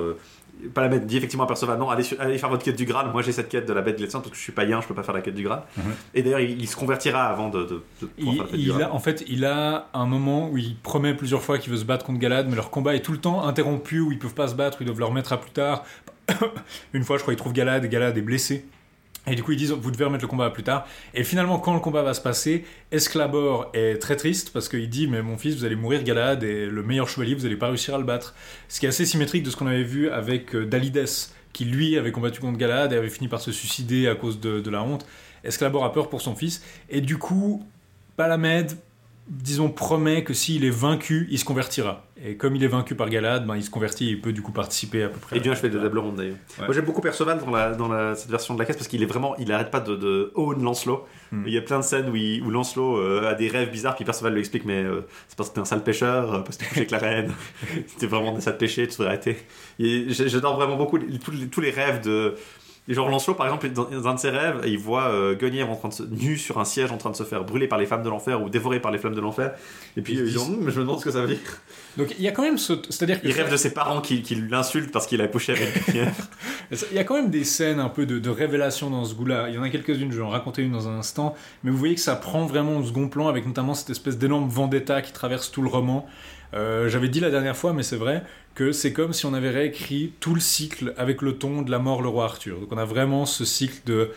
Euh, 0.63 0.69
Palamède 0.73 1.07
dit 1.07 1.17
effectivement 1.17 1.45
à 1.45 1.47
Perceval 1.47 1.79
non, 1.79 1.91
allez, 1.91 2.03
sur- 2.03 2.21
allez 2.21 2.39
faire 2.39 2.49
votre 2.49 2.63
quête 2.65 2.77
du 2.77 2.85
Graal. 2.85 3.11
Moi 3.13 3.23
j'ai 3.23 3.33
cette 3.33 3.49
quête 3.49 3.67
de 3.67 3.73
la 3.73 3.83
bête 3.83 3.97
glissante 3.99 4.23
parce 4.23 4.31
que 4.33 4.37
je 4.37 4.43
suis 4.43 4.53
païen, 4.53 4.81
je 4.81 4.87
peux 4.87 4.95
pas 4.95 5.03
faire 5.03 5.15
la 5.15 5.21
quête 5.21 5.35
du 5.35 5.43
Graal. 5.43 5.63
Mhm. 5.77 5.85
Et 6.15 6.23
d'ailleurs, 6.23 6.41
il, 6.41 6.61
il 6.61 6.69
se 6.69 6.77
convertira 6.77 7.25
avant 7.27 7.49
de, 7.49 7.63
de, 7.65 7.83
de 8.03 8.07
pouvoir 8.07 8.35
Il, 8.35 8.37
faire 8.37 8.45
la 8.45 8.51
quête 8.51 8.61
du 8.61 8.69
Graal. 8.69 8.83
a, 8.83 8.93
en 8.93 8.99
fait, 8.99 9.25
il 9.29 9.45
a 9.45 9.89
un 9.95 10.07
moment 10.07 10.49
où 10.51 10.57
il 10.59 10.77
promet 10.77 11.15
plusieurs 11.15 11.43
fois 11.43 11.59
qu'il 11.59 11.71
veut 11.73 11.79
se 11.79 11.85
battre 11.85 12.05
contre 12.07 12.19
Galad, 12.21 12.49
mais 12.49 12.57
leur 12.57 12.71
combat 12.71 12.95
est 12.95 13.01
tout 13.03 13.13
le 13.13 13.19
temps 13.19 13.45
interrompu, 13.47 14.01
où 14.01 14.13
ils 14.13 14.19
peuvent 14.19 14.35
pas 14.35 14.49
se 14.49 14.55
battre, 14.55 14.79
où 14.81 14.83
ils 14.83 14.87
doivent 14.87 14.99
le 14.99 15.05
remettre 15.07 15.33
à 15.33 15.41
plus 15.41 15.51
tard. 15.51 15.85
Une 16.93 17.05
fois, 17.05 17.17
je 17.17 17.23
crois, 17.23 17.35
ils 17.35 17.37
trouvent 17.37 17.53
Galad, 17.53 17.85
et 17.85 17.89
Galad 17.89 18.17
est 18.17 18.23
blessé. 18.23 18.67
Et 19.27 19.35
du 19.35 19.43
coup, 19.43 19.53
ils 19.53 19.59
disent, 19.59 19.73
vous 19.73 19.91
devez 19.91 20.05
remettre 20.05 20.23
le 20.23 20.29
combat 20.29 20.47
à 20.47 20.51
plus 20.51 20.63
tard. 20.63 20.87
Et 21.15 21.25
finalement, 21.25 21.59
quand 21.59 21.73
le 21.73 21.81
combat 21.81 22.03
va 22.03 22.13
se 22.13 22.21
passer, 22.21 22.65
Esclabor 22.93 23.71
est 23.73 23.99
très 24.01 24.17
triste 24.17 24.53
parce 24.53 24.69
qu'il 24.69 24.89
dit, 24.91 25.07
mais 25.07 25.23
mon 25.23 25.39
fils, 25.39 25.57
vous 25.57 25.65
allez 25.65 25.77
mourir 25.77 26.03
Galad, 26.03 26.43
et 26.43 26.67
le 26.67 26.83
meilleur 26.83 27.09
chevalier, 27.09 27.35
vous 27.35 27.47
allez 27.47 27.57
pas 27.57 27.69
réussir 27.69 27.95
à 27.95 27.99
le 27.99 28.05
battre. 28.05 28.35
Ce 28.69 28.81
qui 28.81 28.87
est 28.87 28.91
assez 28.91 29.07
symétrique 29.07 29.43
de 29.43 29.51
ce 29.51 29.57
qu'on 29.57 29.67
avait 29.67 29.83
vu 29.83 30.11
avec 30.11 30.55
euh, 30.55 30.67
Dalides, 30.67 31.07
qui 31.55 31.65
lui 31.65 31.97
avait 31.97 32.13
combattu 32.13 32.41
contre 32.41 32.59
Galad 32.59 32.93
et 32.93 32.97
avait 32.97 33.09
fini 33.09 33.29
par 33.29 33.41
se 33.41 33.53
suicider 33.53 34.09
à 34.09 34.15
cause 34.15 34.41
de, 34.41 34.61
de 34.61 34.71
la 34.71 34.83
honte. 34.83 35.07
Esclabor 35.45 35.85
a 35.85 35.93
peur 35.93 36.11
pour 36.11 36.21
son 36.21 36.35
fils. 36.35 36.63
Et 36.91 37.01
du 37.01 37.17
coup, 37.17 37.67
Palamède, 38.17 38.73
disons, 39.29 39.71
promet 39.71 40.25
que 40.25 40.35
s'il 40.35 40.65
est 40.65 40.71
vaincu, 40.71 41.29
il 41.31 41.39
se 41.39 41.45
convertira. 41.45 42.07
Et 42.27 42.37
comme 42.39 42.57
il 42.57 42.65
est 42.65 42.69
vaincu 42.69 42.95
par 42.95 43.11
Galad, 43.11 43.47
ben, 43.47 43.55
il 43.57 43.63
se 43.63 43.69
convertit 43.69 44.09
et 44.09 44.13
il 44.13 44.21
peut 44.21 44.33
du 44.33 44.41
coup 44.41 44.51
participer 44.53 45.03
à 45.03 45.09
peu 45.09 45.19
près. 45.19 45.37
Et 45.37 45.41
du 45.41 45.51
un 45.51 45.55
cheval 45.55 45.71
de 45.73 45.79
table 45.79 45.99
ronde 45.99 46.17
d'ailleurs. 46.17 46.37
Ouais. 46.59 46.65
Moi 46.65 46.75
j'aime 46.75 46.87
beaucoup 46.87 47.03
Perceval 47.03 47.39
dans, 47.39 47.51
la, 47.51 47.73
dans 47.75 47.89
la- 47.89 48.15
cette 48.15 48.31
version 48.31 48.55
de 48.55 48.59
la 48.59 48.65
caisse 48.65 48.77
parce 48.77 48.89
qu'il 48.89 49.03
est 49.03 49.07
vraiment, 49.07 49.37
il 49.37 49.53
arrête 49.53 49.71
pas 49.71 49.81
de, 49.81 49.95
de 49.95 50.33
own 50.35 50.63
Lancelot. 50.63 51.05
Hmm. 51.33 51.43
Il 51.47 51.53
y 51.53 51.59
a 51.59 51.63
plein 51.63 51.79
de 51.81 51.85
scènes 51.85 52.09
où, 52.09 52.17
il- 52.17 52.43
où 52.43 52.51
Lancelot 52.51 52.97
euh, 52.97 53.29
a 53.29 53.35
des 53.35 53.49
rêves 53.49 53.71
bizarres, 53.71 53.95
puis 53.95 54.07
Perceval 54.07 54.33
lui 54.33 54.41
explique 54.41 54.65
mais 54.65 54.83
euh, 54.83 55.03
c'est 55.29 55.37
parce 55.37 55.51
que 55.51 55.55
t'es 55.57 55.61
un 55.61 55.65
sale 55.67 55.83
pêcheur, 55.83 56.33
euh, 56.35 56.39
parce 56.41 56.57
que 56.57 56.63
t'es 56.63 56.69
couché 56.69 56.81
avec 56.81 56.91
la 56.93 56.99
reine, 56.99 57.33
c'était 57.89 58.07
vraiment 58.07 58.33
des 58.33 58.41
sales 58.41 58.57
péchés, 58.57 58.87
tu 58.89 58.93
devrais 58.99 59.09
arrêter. 59.09 59.37
J'adore 59.79 60.57
vraiment 60.57 60.77
beaucoup 60.77 60.97
les- 60.97 61.19
tous, 61.19 61.31
les, 61.31 61.47
tous 61.49 61.61
les 61.61 61.71
rêves 61.71 62.01
de. 62.03 62.35
Et 62.89 62.95
genre 62.95 63.09
Lancelot 63.09 63.35
par 63.35 63.47
exemple 63.47 63.69
dans, 63.71 63.85
dans 63.85 64.09
un 64.09 64.15
de 64.15 64.19
ses 64.19 64.31
rêves 64.31 64.63
il 64.67 64.79
voit 64.79 65.09
euh, 65.09 65.35
Guenièvre 65.35 65.71
en 65.71 65.77
train 65.77 65.89
de 65.89 65.95
se, 65.95 66.03
nu 66.03 66.37
sur 66.37 66.59
un 66.59 66.65
siège 66.65 66.93
en 66.93 66.99
train 66.99 67.11
de 67.11 67.17
se 67.17 67.23
faire 67.25 67.45
brûler 67.45 67.67
par 67.69 67.79
les 67.79 67.87
femmes 67.87 68.03
de 68.03 68.09
l'enfer 68.09 68.43
ou 68.43 68.49
dévoré 68.49 68.81
par 68.81 68.93
les 68.93 68.99
flammes 68.99 69.15
de 69.15 69.21
l'enfer 69.21 69.55
et 69.97 70.03
puis 70.03 70.15
Il 70.15 70.21
euh, 70.21 70.27
dit, 70.27 70.39
Hum, 70.39 70.69
je 70.69 70.79
me 70.79 70.85
demande 70.85 71.01
ce 71.01 71.05
que 71.05 71.11
ça 71.11 71.21
veut 71.23 71.29
dire 71.29 71.39
Donc 71.97 72.15
il 72.19 72.23
y 72.23 72.29
a 72.29 72.33
quand 72.33 72.43
même 72.43 72.59
ce... 72.59 72.75
C'est-à-dire 72.91 73.21
il 73.25 73.33
rêve 73.33 73.51
de 73.51 73.57
ses 73.57 73.73
parents 73.73 74.01
qui, 74.01 74.23
qui 74.23 74.35
l'insultent 74.35 74.93
parce 74.93 75.07
qu'il 75.07 75.21
a 75.21 75.29
couché 75.29 75.53
avec 75.53 75.87
Guenièvre 75.87 76.15
Il 76.91 76.97
y 76.97 76.99
a 76.99 77.05
quand 77.05 77.15
même 77.15 77.31
des 77.31 77.45
scènes 77.45 77.81
un 77.81 77.89
peu 77.89 78.07
de, 78.07 78.19
de 78.19 78.31
révélation 78.31 78.91
dans 78.91 79.05
ce 79.05 79.15
goût-là. 79.15 79.49
Il 79.49 79.55
y 79.55 79.59
en 79.59 79.63
a 79.63 79.69
quelques-unes, 79.69 80.11
je 80.11 80.17
vais 80.17 80.23
en 80.23 80.31
raconter 80.31 80.63
une 80.63 80.73
dans 80.73 80.89
un 80.89 80.99
instant. 80.99 81.35
Mais 81.63 81.71
vous 81.71 81.77
voyez 81.77 81.95
que 81.95 82.01
ça 82.01 82.17
prend 82.17 82.47
vraiment 82.47 82.79
au 82.79 82.83
second 82.83 83.09
plan 83.09 83.29
avec 83.29 83.47
notamment 83.47 83.75
cette 83.75 83.91
espèce 83.91 84.19
d'énorme 84.19 84.49
vendetta 84.49 85.03
qui 85.03 85.13
traverse 85.13 85.51
tout 85.51 85.63
le 85.63 85.69
roman. 85.69 86.07
Euh, 86.55 86.89
J'avais 86.89 87.09
dit 87.09 87.21
la 87.21 87.31
dernière 87.31 87.57
fois, 87.57 87.73
mais 87.73 87.83
c'est 87.83 87.97
vrai, 87.97 88.23
que 88.55 88.73
c'est 88.73 88.93
comme 88.93 89.13
si 89.13 89.27
on 89.27 89.35
avait 89.35 89.51
réécrit 89.51 90.13
tout 90.21 90.35
le 90.35 90.41
cycle 90.41 90.95
avec 90.97 91.23
le 91.23 91.37
ton 91.37 91.63
de 91.63 91.71
la 91.71 91.79
mort 91.79 92.03
le 92.03 92.09
roi 92.09 92.25
Arthur. 92.25 92.61
Donc 92.61 92.73
on 92.73 92.79
a 92.79 92.85
vraiment 92.85 93.27
ce 93.27 93.45
cycle 93.45 93.81
de, 93.87 94.13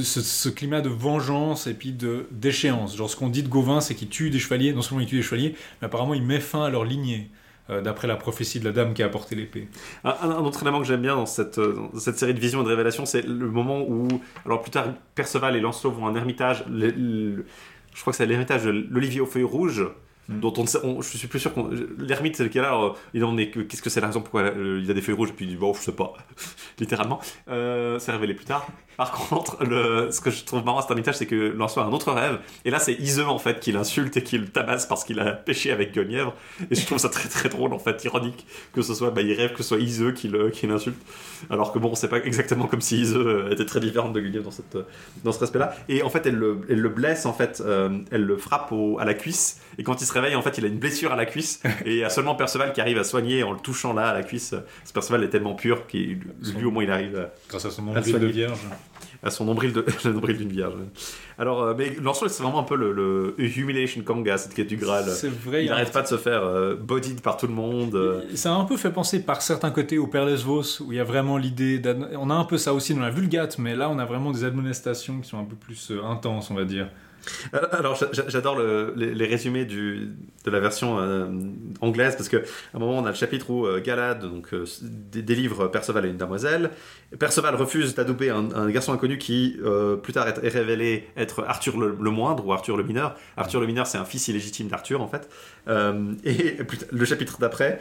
ce, 0.00 0.48
climat 0.48 0.80
de 0.80 0.88
vengeance 0.88 1.66
et 1.66 1.74
puis 1.74 1.92
de 1.92 2.26
d'échéance. 2.32 2.96
Genre 2.96 3.08
ce 3.10 3.16
qu'on 3.16 3.28
dit 3.28 3.42
de 3.42 3.48
Gauvin, 3.48 3.80
c'est 3.80 3.94
qu'il 3.94 4.08
tue 4.08 4.30
des 4.30 4.38
chevaliers. 4.38 4.72
Non 4.72 4.82
seulement 4.82 5.00
il 5.00 5.06
tue 5.06 5.16
des 5.16 5.22
chevaliers, 5.22 5.54
mais 5.80 5.86
apparemment 5.86 6.14
il 6.14 6.22
met 6.22 6.40
fin 6.40 6.64
à 6.64 6.70
leur 6.70 6.84
lignée. 6.84 7.30
euh, 7.70 7.80
D'après 7.82 8.08
la 8.08 8.16
prophétie 8.16 8.58
de 8.60 8.64
la 8.64 8.72
dame 8.72 8.94
qui 8.94 9.02
a 9.02 9.06
apporté 9.06 9.36
l'épée. 9.36 9.68
Un, 10.04 10.30
autre 10.38 10.62
élément 10.62 10.80
que 10.80 10.86
j'aime 10.86 11.02
bien 11.02 11.14
dans 11.16 11.26
cette, 11.26 11.58
euh, 11.58 11.88
dans 11.92 12.00
cette 12.00 12.18
série 12.18 12.34
de 12.34 12.40
visions 12.40 12.62
et 12.62 12.64
de 12.64 12.68
révélations, 12.70 13.06
c'est 13.06 13.22
le 13.26 13.48
moment 13.48 13.80
où, 13.82 14.08
alors 14.46 14.62
plus 14.62 14.70
tard, 14.70 14.86
Perceval 15.14 15.54
et 15.56 15.60
Lancelot 15.60 15.92
vont 15.92 16.06
à 16.06 16.10
un 16.10 16.14
ermitage. 16.16 16.64
je 16.68 18.00
crois 18.00 18.12
que 18.12 18.16
c'est 18.16 18.26
l'héritage 18.26 18.64
de 18.64 18.70
l'Olivier 18.70 19.20
aux 19.20 19.26
feuilles 19.26 19.42
rouges. 19.44 19.84
Mm. 20.28 20.40
Dont 20.40 20.52
on 20.58 20.62
ne 20.96 21.02
je 21.02 21.16
suis 21.16 21.26
plus 21.28 21.38
sûr 21.40 21.54
qu'on. 21.54 21.70
L'ermite, 21.98 22.36
c'est 22.36 22.44
lequel 22.44 22.64
alors 22.64 22.98
Il 23.14 23.24
en 23.24 23.36
est. 23.38 23.50
Qu'est-ce 23.50 23.80
que 23.82 23.88
c'est 23.90 24.00
la 24.00 24.08
raison 24.08 24.20
pourquoi 24.20 24.42
euh, 24.42 24.80
il 24.82 24.90
a 24.90 24.94
des 24.94 25.00
feuilles 25.00 25.14
rouges 25.14 25.30
Et 25.30 25.32
puis 25.32 25.46
il 25.46 25.48
dit 25.48 25.56
bon, 25.56 25.72
je 25.72 25.80
sais 25.80 25.92
pas, 25.92 26.12
littéralement. 26.78 27.18
Euh, 27.48 27.98
c'est 27.98 28.12
révélé 28.12 28.34
plus 28.34 28.44
tard. 28.44 28.66
Par 28.98 29.12
contre, 29.12 29.64
le, 29.64 30.10
ce 30.10 30.20
que 30.20 30.30
je 30.30 30.42
trouve 30.44 30.64
marrant 30.64 30.78
à 30.80 30.82
cet 30.82 30.90
ermitage, 30.90 31.14
c'est 31.16 31.26
que 31.26 31.36
Lancelot 31.36 31.84
a 31.84 31.86
un 31.86 31.92
autre 31.92 32.10
rêve. 32.12 32.40
Et 32.64 32.70
là, 32.70 32.80
c'est 32.80 32.94
Iseux 32.94 33.26
en 33.28 33.38
fait 33.38 33.60
qui 33.60 33.70
l'insulte 33.70 34.16
et 34.16 34.24
qui 34.24 34.36
le 34.38 34.48
tabasse 34.48 34.86
parce 34.86 35.04
qu'il 35.04 35.20
a 35.20 35.32
pêché 35.32 35.70
avec 35.70 35.94
Guenièvre. 35.94 36.34
Et 36.70 36.74
je 36.74 36.84
trouve 36.84 36.98
ça 36.98 37.08
très 37.08 37.28
très 37.28 37.48
drôle 37.48 37.72
en 37.72 37.78
fait, 37.78 38.04
ironique 38.04 38.44
que 38.72 38.82
ce 38.82 38.94
soit, 38.94 39.10
bah, 39.12 39.22
il 39.22 39.32
rêve 39.34 39.52
que 39.52 39.62
ce 39.62 39.68
soit 39.70 39.78
Iseux 39.78 40.10
qui 40.12 40.26
le- 40.28 40.50
l'insulte. 40.64 40.98
Alors 41.48 41.72
que 41.72 41.78
bon, 41.78 41.94
c'est 41.94 42.08
pas 42.08 42.18
exactement 42.18 42.66
comme 42.66 42.80
si 42.80 43.00
Iseux 43.00 43.24
euh, 43.24 43.50
était 43.52 43.64
très 43.64 43.78
différente 43.78 44.12
de 44.12 44.20
Guenièvre 44.20 44.46
dans, 44.46 44.50
cette, 44.50 44.74
euh, 44.74 44.82
dans 45.22 45.30
ce 45.30 45.38
respect-là. 45.38 45.76
Et 45.88 46.02
en 46.02 46.10
fait, 46.10 46.26
elle 46.26 46.34
le, 46.34 46.60
elle 46.68 46.80
le 46.80 46.88
blesse, 46.88 47.24
en 47.24 47.32
fait, 47.32 47.62
euh, 47.64 48.00
elle 48.10 48.24
le 48.24 48.36
frappe 48.36 48.74
à 48.98 49.04
la 49.04 49.14
cuisse. 49.14 49.60
Et 49.78 49.84
quand 49.84 50.02
il 50.02 50.06
se 50.06 50.12
réveille, 50.20 50.36
en 50.36 50.42
fait, 50.42 50.58
il 50.58 50.64
a 50.64 50.68
une 50.68 50.78
blessure 50.78 51.12
à 51.12 51.16
la 51.16 51.26
cuisse. 51.26 51.60
et 51.84 51.92
il 51.92 51.96
y 51.98 52.04
a 52.04 52.10
seulement 52.10 52.34
Perceval 52.34 52.72
qui 52.72 52.80
arrive 52.80 52.98
à 52.98 53.04
soigner 53.04 53.42
en 53.42 53.52
le 53.52 53.58
touchant 53.58 53.92
là 53.92 54.08
à 54.08 54.14
la 54.14 54.22
cuisse. 54.22 54.54
Ce 54.84 54.92
Perceval 54.92 55.24
est 55.24 55.28
tellement 55.30 55.54
pur 55.54 55.86
qu'il 55.86 56.20
lui 56.56 56.64
au 56.64 56.70
moins 56.70 56.84
il 56.84 56.90
arrive 56.90 57.16
à, 57.18 57.30
Grâce 57.48 57.64
à 57.64 57.70
son 57.70 57.82
nombril 57.82 58.18
de 58.18 58.26
vierge. 58.26 58.58
à 59.22 59.30
son 59.30 59.44
nombril 59.44 59.72
de 59.72 59.84
le 60.04 60.12
nombril 60.12 60.36
d'une 60.38 60.48
vierge. 60.50 60.74
Alors, 61.38 61.62
euh, 61.62 61.74
mais 61.76 61.94
Lancelot, 62.02 62.28
c'est 62.28 62.42
vraiment 62.42 62.60
un 62.60 62.64
peu 62.64 62.76
le, 62.76 62.92
le 62.92 63.34
Humiliation 63.58 64.02
Kanga, 64.02 64.36
cette 64.38 64.54
quête 64.54 64.66
du 64.66 64.76
Graal. 64.76 65.04
C'est 65.08 65.28
vrai, 65.32 65.64
Il 65.64 65.68
n'arrête 65.68 65.92
pas 65.92 66.02
de 66.02 66.08
se 66.08 66.16
faire 66.16 66.42
euh, 66.42 66.74
bodied 66.74 67.20
par 67.20 67.36
tout 67.36 67.46
le 67.46 67.52
monde. 67.54 67.94
euh. 67.94 68.22
Ça 68.34 68.52
a 68.52 68.56
un 68.56 68.64
peu 68.64 68.76
fait 68.76 68.90
penser 68.90 69.22
par 69.22 69.40
certains 69.42 69.70
côtés 69.70 69.98
au 69.98 70.06
Père 70.08 70.24
Lesvos, 70.26 70.80
où 70.82 70.92
il 70.92 70.96
y 70.96 71.00
a 71.00 71.04
vraiment 71.04 71.36
l'idée. 71.38 71.80
On 72.16 72.30
a 72.30 72.34
un 72.34 72.44
peu 72.44 72.58
ça 72.58 72.74
aussi 72.74 72.94
dans 72.94 73.02
la 73.02 73.10
Vulgate, 73.10 73.58
mais 73.58 73.76
là 73.76 73.88
on 73.88 73.98
a 73.98 74.04
vraiment 74.04 74.30
des 74.32 74.44
admonestations 74.44 75.20
qui 75.20 75.28
sont 75.28 75.38
un 75.38 75.44
peu 75.44 75.56
plus 75.56 75.90
euh, 75.90 76.02
intenses, 76.04 76.50
on 76.50 76.54
va 76.54 76.64
dire. 76.64 76.88
Alors, 77.52 77.94
j'a- 77.96 78.08
j'a- 78.12 78.28
j'adore 78.28 78.56
le- 78.56 78.92
les, 78.96 79.26
résumés 79.26 79.64
de 79.64 80.08
la 80.46 80.60
version 80.60 80.98
euh, 80.98 81.26
anglaise 81.80 82.16
parce 82.16 82.28
que 82.28 82.38
à 82.38 82.76
un 82.76 82.78
moment 82.78 82.98
on 82.98 83.04
a 83.06 83.10
le 83.10 83.14
chapitre 83.14 83.50
où 83.50 83.66
euh, 83.66 83.80
Galad 83.80 84.24
euh, 84.24 84.64
délivre 85.14 85.68
Perceval 85.68 86.04
à 86.04 86.08
une 86.08 86.16
demoiselle. 86.16 86.70
Perceval 87.18 87.54
refuse 87.54 87.94
d'adouber 87.94 88.30
un, 88.30 88.68
garçon 88.70 88.92
inconnu 88.92 89.18
qui 89.18 89.58
euh, 89.64 89.96
plus 89.96 90.12
tard 90.12 90.28
est, 90.28 90.48
révélé 90.48 91.08
être 91.16 91.44
Arthur 91.46 91.78
le, 91.78 92.10
moindre 92.10 92.46
ou 92.46 92.52
Arthur 92.52 92.76
le 92.76 92.82
mineur. 92.84 93.16
Arthur 93.36 93.60
le 93.60 93.66
mineur 93.66 93.86
c'est 93.86 93.98
un 93.98 94.04
fils 94.04 94.28
illégitime 94.28 94.68
d'Arthur 94.68 95.00
en 95.00 95.08
fait. 95.08 95.28
Euh, 95.68 96.12
et 96.24 96.56
le 96.92 97.04
chapitre 97.04 97.38
d'après, 97.38 97.78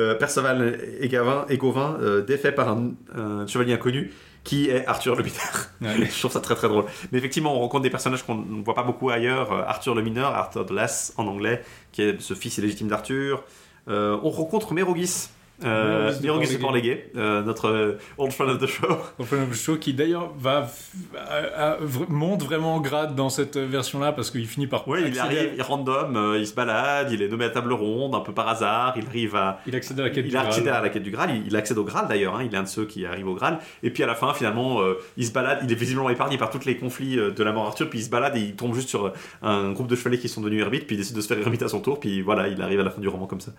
euh, 0.00 0.14
Perceval 0.14 0.78
et, 1.00 1.08
Gavin, 1.08 1.46
Gauvin 1.56 1.98
euh, 2.00 2.22
défait 2.22 2.52
par 2.52 2.68
un 2.68 3.46
chevalier 3.46 3.72
inconnu 3.72 4.12
qui 4.46 4.70
est 4.70 4.86
Arthur 4.86 5.16
le 5.16 5.24
mineur. 5.24 5.70
Je 5.80 6.18
trouve 6.20 6.30
ça 6.30 6.40
très 6.40 6.54
très 6.54 6.68
drôle. 6.68 6.84
Mais 7.10 7.18
effectivement, 7.18 7.56
on 7.56 7.58
rencontre 7.58 7.82
des 7.82 7.90
personnages 7.90 8.22
qu'on 8.22 8.36
ne 8.36 8.62
voit 8.64 8.74
pas 8.74 8.84
beaucoup 8.84 9.10
ailleurs. 9.10 9.52
Euh, 9.52 9.62
Arthur 9.66 9.94
le 9.94 10.02
mineur, 10.02 10.34
Arthur 10.34 10.64
de 10.64 10.72
Las 10.72 11.12
en 11.16 11.26
anglais, 11.26 11.62
qui 11.90 12.02
est 12.02 12.20
ce 12.20 12.34
fils 12.34 12.56
illégitime 12.56 12.86
d'Arthur. 12.86 13.42
Euh, 13.88 14.16
on 14.22 14.30
rencontre 14.30 14.72
Mérogis. 14.72 15.28
Euh, 15.64 16.12
Port-Légué. 16.26 16.58
Port-Légué, 16.58 17.10
euh, 17.16 17.42
notre 17.42 17.68
euh, 17.68 17.98
old 18.18 18.30
friend 18.32 18.50
of 18.52 18.58
the 18.60 18.66
show. 18.66 18.86
Old 19.18 19.32
of 19.32 19.50
the 19.50 19.54
Show 19.54 19.76
qui 19.76 19.94
d'ailleurs 19.94 20.32
va 20.38 20.68
à- 21.16 21.70
à- 21.72 21.76
vr- 21.80 22.08
monte 22.10 22.42
vraiment 22.42 22.74
en 22.74 22.80
grade 22.80 23.14
dans 23.14 23.30
cette 23.30 23.56
version-là 23.56 24.12
parce 24.12 24.30
qu'il 24.30 24.46
finit 24.46 24.66
par 24.66 24.86
Ouais, 24.86 25.04
il 25.08 25.18
à- 25.18 25.24
arrive, 25.24 25.52
il 25.56 25.62
random, 25.62 26.14
euh, 26.16 26.38
il 26.38 26.46
se 26.46 26.54
balade, 26.54 27.10
il 27.10 27.22
est 27.22 27.28
nommé 27.28 27.46
à 27.46 27.50
table 27.50 27.72
ronde, 27.72 28.14
un 28.14 28.20
peu 28.20 28.32
par 28.32 28.48
hasard, 28.48 28.92
il 28.98 29.06
arrive 29.06 29.34
à. 29.34 29.60
il 29.66 29.74
accède 29.74 29.98
à 29.98 30.02
la 30.02 30.10
quête 30.10 30.24
Il 30.26 30.28
du 30.28 30.30
Graal. 30.34 30.46
accède 30.46 30.68
à 30.68 30.80
la 30.82 30.88
quête 30.90 31.02
du 31.02 31.10
Graal, 31.10 31.30
il, 31.34 31.46
il 31.46 31.56
accède 31.56 31.78
au 31.78 31.84
Graal 31.84 32.06
d'ailleurs, 32.08 32.36
hein, 32.36 32.42
il 32.44 32.52
est 32.54 32.58
un 32.58 32.62
de 32.64 32.68
ceux 32.68 32.84
qui 32.84 33.06
arrive 33.06 33.26
au 33.28 33.34
Graal, 33.34 33.58
et 33.82 33.90
puis 33.90 34.02
à 34.02 34.06
la 34.06 34.14
fin 34.14 34.34
finalement 34.34 34.82
euh, 34.82 34.98
il 35.16 35.24
se 35.24 35.32
balade, 35.32 35.60
il 35.64 35.72
est 35.72 35.74
visiblement 35.74 36.10
épargné 36.10 36.36
par 36.36 36.50
tous 36.50 36.66
les 36.66 36.76
conflits 36.76 37.16
de 37.16 37.42
la 37.42 37.52
mort 37.52 37.66
Arthur, 37.66 37.88
puis 37.88 38.00
il 38.00 38.04
se 38.04 38.10
balade 38.10 38.36
et 38.36 38.40
il 38.40 38.56
tombe 38.56 38.74
juste 38.74 38.90
sur 38.90 39.10
un 39.42 39.72
groupe 39.72 39.86
de 39.86 39.96
chevaliers 39.96 40.18
qui 40.18 40.28
sont 40.28 40.42
devenus 40.42 40.60
ermites, 40.62 40.86
puis 40.86 40.96
il 40.96 40.98
décide 40.98 41.16
de 41.16 41.20
se 41.22 41.28
faire 41.28 41.38
ermite 41.38 41.62
à 41.62 41.68
son 41.68 41.80
tour, 41.80 41.98
puis 41.98 42.20
voilà, 42.20 42.48
il 42.48 42.60
arrive 42.60 42.80
à 42.80 42.84
la 42.84 42.90
fin 42.90 43.00
du 43.00 43.08
roman 43.08 43.26
comme 43.26 43.40
ça. 43.40 43.52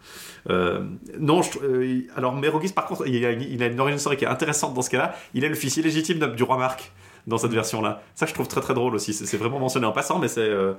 Non, 1.19 1.41
je, 1.41 1.86
euh, 1.87 2.01
alors 2.17 2.33
Mérogis 2.35 2.73
par 2.73 2.85
contre, 2.85 3.07
il 3.07 3.25
a, 3.25 3.31
une, 3.31 3.41
il 3.41 3.61
a 3.63 3.67
une 3.67 3.79
origine 3.79 3.99
story 3.99 4.17
qui 4.17 4.25
est 4.25 4.27
intéressante 4.27 4.73
dans 4.73 4.81
ce 4.81 4.89
cas-là, 4.89 5.15
il 5.33 5.43
est 5.43 5.49
le 5.49 5.55
fils 5.55 5.77
illégitime 5.77 6.33
du 6.35 6.43
roi 6.43 6.57
Marc 6.57 6.91
dans 7.27 7.37
cette 7.37 7.51
version-là. 7.53 8.01
Ça 8.15 8.25
je 8.25 8.33
trouve 8.33 8.47
très 8.47 8.61
très 8.61 8.73
drôle 8.73 8.95
aussi, 8.95 9.13
c'est 9.13 9.37
vraiment 9.37 9.59
mentionné 9.59 9.85
en 9.85 9.91
passant, 9.91 10.19
mais 10.19 10.27
c'est... 10.27 10.41
euh, 10.41 10.73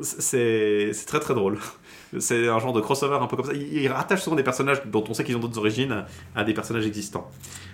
c'est 0.00 0.92
très 1.06 1.20
très 1.20 1.34
drôle. 1.34 1.58
C'est 2.18 2.46
un 2.46 2.58
genre 2.58 2.74
de 2.74 2.80
crossover 2.82 3.16
un 3.22 3.26
peu 3.26 3.36
comme 3.36 3.46
ça. 3.46 3.52
Il, 3.54 3.72
il 3.72 3.88
rattache 3.88 4.20
souvent 4.20 4.36
des 4.36 4.42
personnages 4.42 4.82
dont 4.84 5.02
on 5.08 5.14
sait 5.14 5.24
qu'ils 5.24 5.34
ont 5.36 5.40
d'autres 5.40 5.56
origines 5.58 6.04
à 6.34 6.44
des 6.44 6.52
personnages 6.52 6.86
existants. 6.86 7.30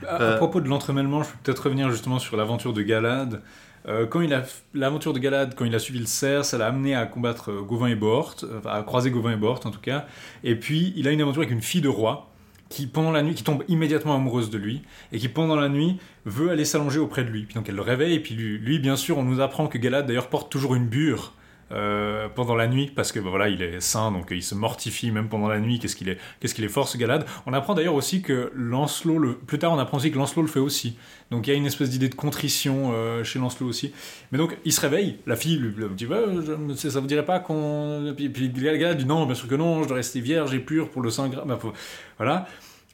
À, 0.07 0.15
à 0.15 0.23
Euh, 0.23 0.37
propos 0.37 0.61
de 0.61 0.69
l'entremêlement, 0.69 1.25
je 1.25 1.31
peux 1.31 1.39
peut-être 1.43 1.65
revenir 1.65 1.91
justement 1.91 2.21
sur 2.21 2.37
l'aventure 2.37 2.73
de 2.73 2.83
Galad. 2.83 3.43
Euh, 3.89 4.07
quand 4.07 4.21
il 4.21 4.33
a 4.35 4.45
l'aventure 4.75 5.13
de 5.13 5.19
Galad, 5.19 5.55
quand 5.57 5.65
il 5.65 5.75
a 5.75 5.81
suivi 5.81 5.99
le 5.99 6.07
cerf, 6.07 6.45
ça 6.45 6.57
l'a 6.59 6.67
amené 6.69 6.95
à 6.95 7.07
combattre 7.07 7.51
Gauvin 7.63 7.89
et 7.89 7.97
Bohort, 7.97 8.37
à 8.65 8.83
croiser 8.83 9.11
Gauvin 9.11 9.33
et 9.33 9.37
Bohort 9.37 9.61
en 9.65 9.71
tout 9.73 9.81
cas. 9.81 10.07
Et 10.45 10.55
puis 10.55 10.93
il 10.97 11.09
a 11.09 11.11
une 11.11 11.21
aventure 11.21 11.43
avec 11.43 11.53
une 11.53 11.63
fille 11.63 11.81
de 11.81 11.89
roi 11.89 12.28
qui 12.69 12.87
pendant 12.87 13.11
la 13.11 13.23
nuit, 13.23 13.35
qui 13.35 13.45
tombe 13.45 13.65
immédiatement 13.69 14.15
amoureuse 14.15 14.51
de 14.51 14.59
lui 14.59 14.83
et 15.13 15.19
qui 15.19 15.29
pendant 15.29 15.57
la 15.57 15.69
nuit 15.69 15.99
veut 16.27 16.51
aller 16.51 16.65
s'allonger 16.65 16.99
auprès 16.99 17.25
de 17.25 17.31
lui. 17.31 17.45
Puis 17.45 17.55
donc 17.55 17.69
elle 17.69 17.77
le 17.77 17.83
réveille 17.83 18.15
et 18.15 18.21
puis 18.21 18.35
lui, 18.35 18.79
bien 18.79 18.97
sûr 18.97 19.19
on 19.19 19.23
nous 19.23 19.41
apprend 19.41 19.67
que 19.69 19.79
Galad 19.79 20.07
d'ailleurs 20.07 20.29
porte 20.29 20.51
toujours 20.51 20.75
une 20.75 20.87
bure. 20.87 21.35
Euh, 21.73 22.29
pendant 22.35 22.55
la 22.55 22.67
nuit 22.67 22.91
parce 22.95 23.13
que 23.13 23.21
bah, 23.21 23.29
voilà 23.31 23.49
il 23.49 23.61
est 23.63 23.81
saint 23.81 24.11
donc 24.11 24.29
il 24.31 24.43
se 24.43 24.55
mortifie 24.55 25.11
même 25.11 25.29
pendant 25.29 25.49
la 25.49 25.59
nuit 25.61 25.79
qu'est-ce 25.79 25.97
qu'il 25.97 26.09
est 26.09 26.19
qu'est-ce 26.41 26.55
qu'il 26.55 26.65
est 26.65 26.69
fort 26.69 26.89
ce 26.89 26.97
Galad 26.97 27.27
on 27.47 27.53
apprend 27.53 27.75
d'ailleurs 27.75 27.95
aussi 27.95 28.23
que 28.23 28.51
Lancelot 28.55 29.19
le 29.19 29.35
plus 29.35 29.59
tard 29.59 29.73
on 29.73 29.79
apprend 29.79 29.99
aussi 29.99 30.11
que 30.11 30.17
Lancelot 30.19 30.43
le 30.43 30.49
fait 30.49 30.61
aussi. 30.61 30.97
Donc 31.31 31.47
il 31.47 31.51
y 31.51 31.53
a 31.53 31.57
une 31.57 31.67
espèce 31.67 31.91
d'idée 31.91 32.09
de 32.09 32.15
contrition 32.15 32.93
euh, 32.95 33.23
chez 33.23 33.39
Lancelot 33.39 33.67
aussi. 33.69 33.93
Mais 34.33 34.39
donc 34.39 34.57
il 34.65 34.73
se 34.73 34.81
réveille 34.81 35.17
la 35.27 35.37
fille 35.37 35.59
lui, 35.59 35.75
dit 35.95 36.07
ouais, 36.07 36.17
je- 36.47 36.89
ça 36.89 37.01
vous 37.01 37.07
dirait 37.07 37.25
pas 37.27 37.39
qu'on 37.39 38.15
puis, 38.17 38.31
puis 38.31 38.49
Galad 38.51 38.97
dit 38.97 39.05
non 39.05 39.27
bien 39.27 39.35
sûr 39.35 39.47
que 39.49 39.55
non 39.55 39.83
je 39.83 39.89
dois 39.89 39.97
rester 39.99 40.21
vierge 40.21 40.55
et 40.55 40.61
pure 40.61 40.89
pour 40.91 41.03
le 41.03 41.11
saint 41.11 41.29
Bah, 41.29 41.59
faut- 41.61 41.75
voilà. 42.17 42.47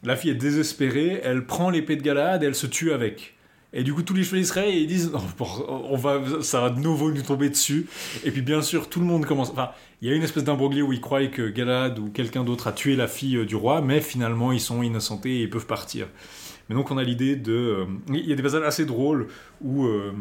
La 0.02 0.16
fille 0.16 0.30
est 0.32 0.34
désespérée 0.34 1.20
elle 1.22 1.46
prend 1.46 1.70
l'épée 1.70 1.96
de 1.96 2.02
Galad 2.02 2.42
et 2.42 2.46
elle 2.46 2.54
se 2.56 2.66
tue 2.66 2.92
avec 2.92 3.33
et 3.76 3.82
du 3.82 3.92
coup, 3.92 4.02
tous 4.02 4.14
les 4.14 4.22
chevaliers 4.24 4.46
et 4.70 4.80
ils 4.80 4.86
disent, 4.86 5.10
Oh, 5.14 5.84
on 5.90 5.96
va, 5.96 6.20
ça 6.42 6.60
va 6.60 6.70
de 6.70 6.78
nouveau 6.80 7.10
nous 7.10 7.22
tomber 7.22 7.50
dessus. 7.50 7.86
Et 8.24 8.30
puis, 8.30 8.40
bien 8.40 8.62
sûr, 8.62 8.88
tout 8.88 9.00
le 9.00 9.06
monde 9.06 9.26
commence. 9.26 9.50
Enfin, 9.50 9.70
il 10.00 10.08
y 10.08 10.12
a 10.12 10.14
une 10.14 10.22
espèce 10.22 10.44
d'imbroglio 10.44 10.86
où 10.86 10.92
ils 10.92 11.00
croient 11.00 11.26
que 11.26 11.48
Galad 11.48 11.98
ou 11.98 12.08
quelqu'un 12.10 12.44
d'autre 12.44 12.68
a 12.68 12.72
tué 12.72 12.94
la 12.96 13.08
fille 13.08 13.36
euh, 13.36 13.44
du 13.44 13.56
roi, 13.56 13.80
mais 13.80 14.00
finalement, 14.00 14.52
ils 14.52 14.60
sont 14.60 14.82
innocentés 14.82 15.40
et 15.40 15.42
ils 15.42 15.50
peuvent 15.50 15.66
partir. 15.66 16.06
Mais 16.68 16.76
donc, 16.76 16.90
on 16.90 16.98
a 16.98 17.02
l'idée 17.02 17.36
de. 17.36 17.52
euh, 17.52 17.84
Il 18.10 18.28
y 18.28 18.32
a 18.32 18.36
des 18.36 18.42
passages 18.42 18.62
assez 18.62 18.86
drôles 18.86 19.26
où. 19.60 19.86
euh, 19.86 20.12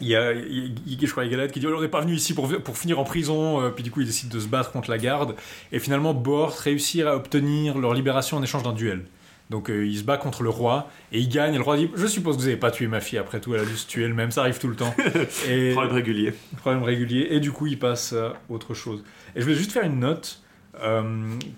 il 0.00 0.08
y 0.08 0.14
a, 0.14 0.34
je 0.34 1.10
crois, 1.10 1.26
Galad 1.26 1.50
qui 1.50 1.58
dit, 1.60 1.66
Oh, 1.66 1.74
on 1.76 1.80
n'est 1.80 1.88
pas 1.88 2.02
venu 2.02 2.14
ici 2.14 2.34
pour, 2.34 2.48
pour 2.62 2.76
finir 2.76 2.98
en 2.98 3.04
prison, 3.04 3.70
puis 3.74 3.82
du 3.82 3.90
coup, 3.90 4.02
il 4.02 4.06
décide 4.06 4.28
de 4.28 4.38
se 4.40 4.46
battre 4.46 4.70
contre 4.70 4.90
la 4.90 4.98
garde, 4.98 5.36
et 5.72 5.78
finalement, 5.78 6.12
Bort 6.12 6.52
réussit 6.52 7.00
à 7.02 7.16
obtenir 7.16 7.78
leur 7.78 7.94
libération 7.94 8.36
en 8.36 8.42
échange 8.42 8.62
d'un 8.62 8.74
duel. 8.74 9.06
Donc 9.50 9.70
euh, 9.70 9.86
il 9.86 9.96
se 9.96 10.02
bat 10.02 10.16
contre 10.16 10.42
le 10.42 10.50
roi 10.50 10.88
et 11.12 11.20
il 11.20 11.28
gagne. 11.28 11.54
Et 11.54 11.58
le 11.58 11.62
roi 11.62 11.76
dit 11.76 11.88
Je 11.94 12.06
suppose 12.06 12.36
que 12.36 12.40
vous 12.40 12.46
n'avez 12.48 12.58
pas 12.58 12.70
tué 12.72 12.88
ma 12.88 13.00
fille, 13.00 13.18
après 13.18 13.40
tout, 13.40 13.54
elle 13.54 13.60
a 13.60 13.64
dû 13.64 13.76
se 13.76 13.86
tuer 13.86 14.04
elle-même, 14.04 14.30
ça 14.32 14.40
arrive 14.42 14.58
tout 14.58 14.68
le 14.68 14.76
temps. 14.76 14.94
Et, 15.48 15.72
Problème 15.72 15.92
régulier. 15.94 16.34
problème 16.58 16.82
régulier. 16.82 17.28
Et 17.30 17.40
du 17.40 17.52
coup, 17.52 17.66
il 17.66 17.78
passe 17.78 18.12
à 18.12 18.34
autre 18.48 18.74
chose. 18.74 19.04
Et 19.34 19.40
je 19.40 19.44
voulais 19.44 19.56
juste 19.56 19.70
faire 19.72 19.84
une 19.84 20.00
note 20.00 20.40
euh, 20.82 21.02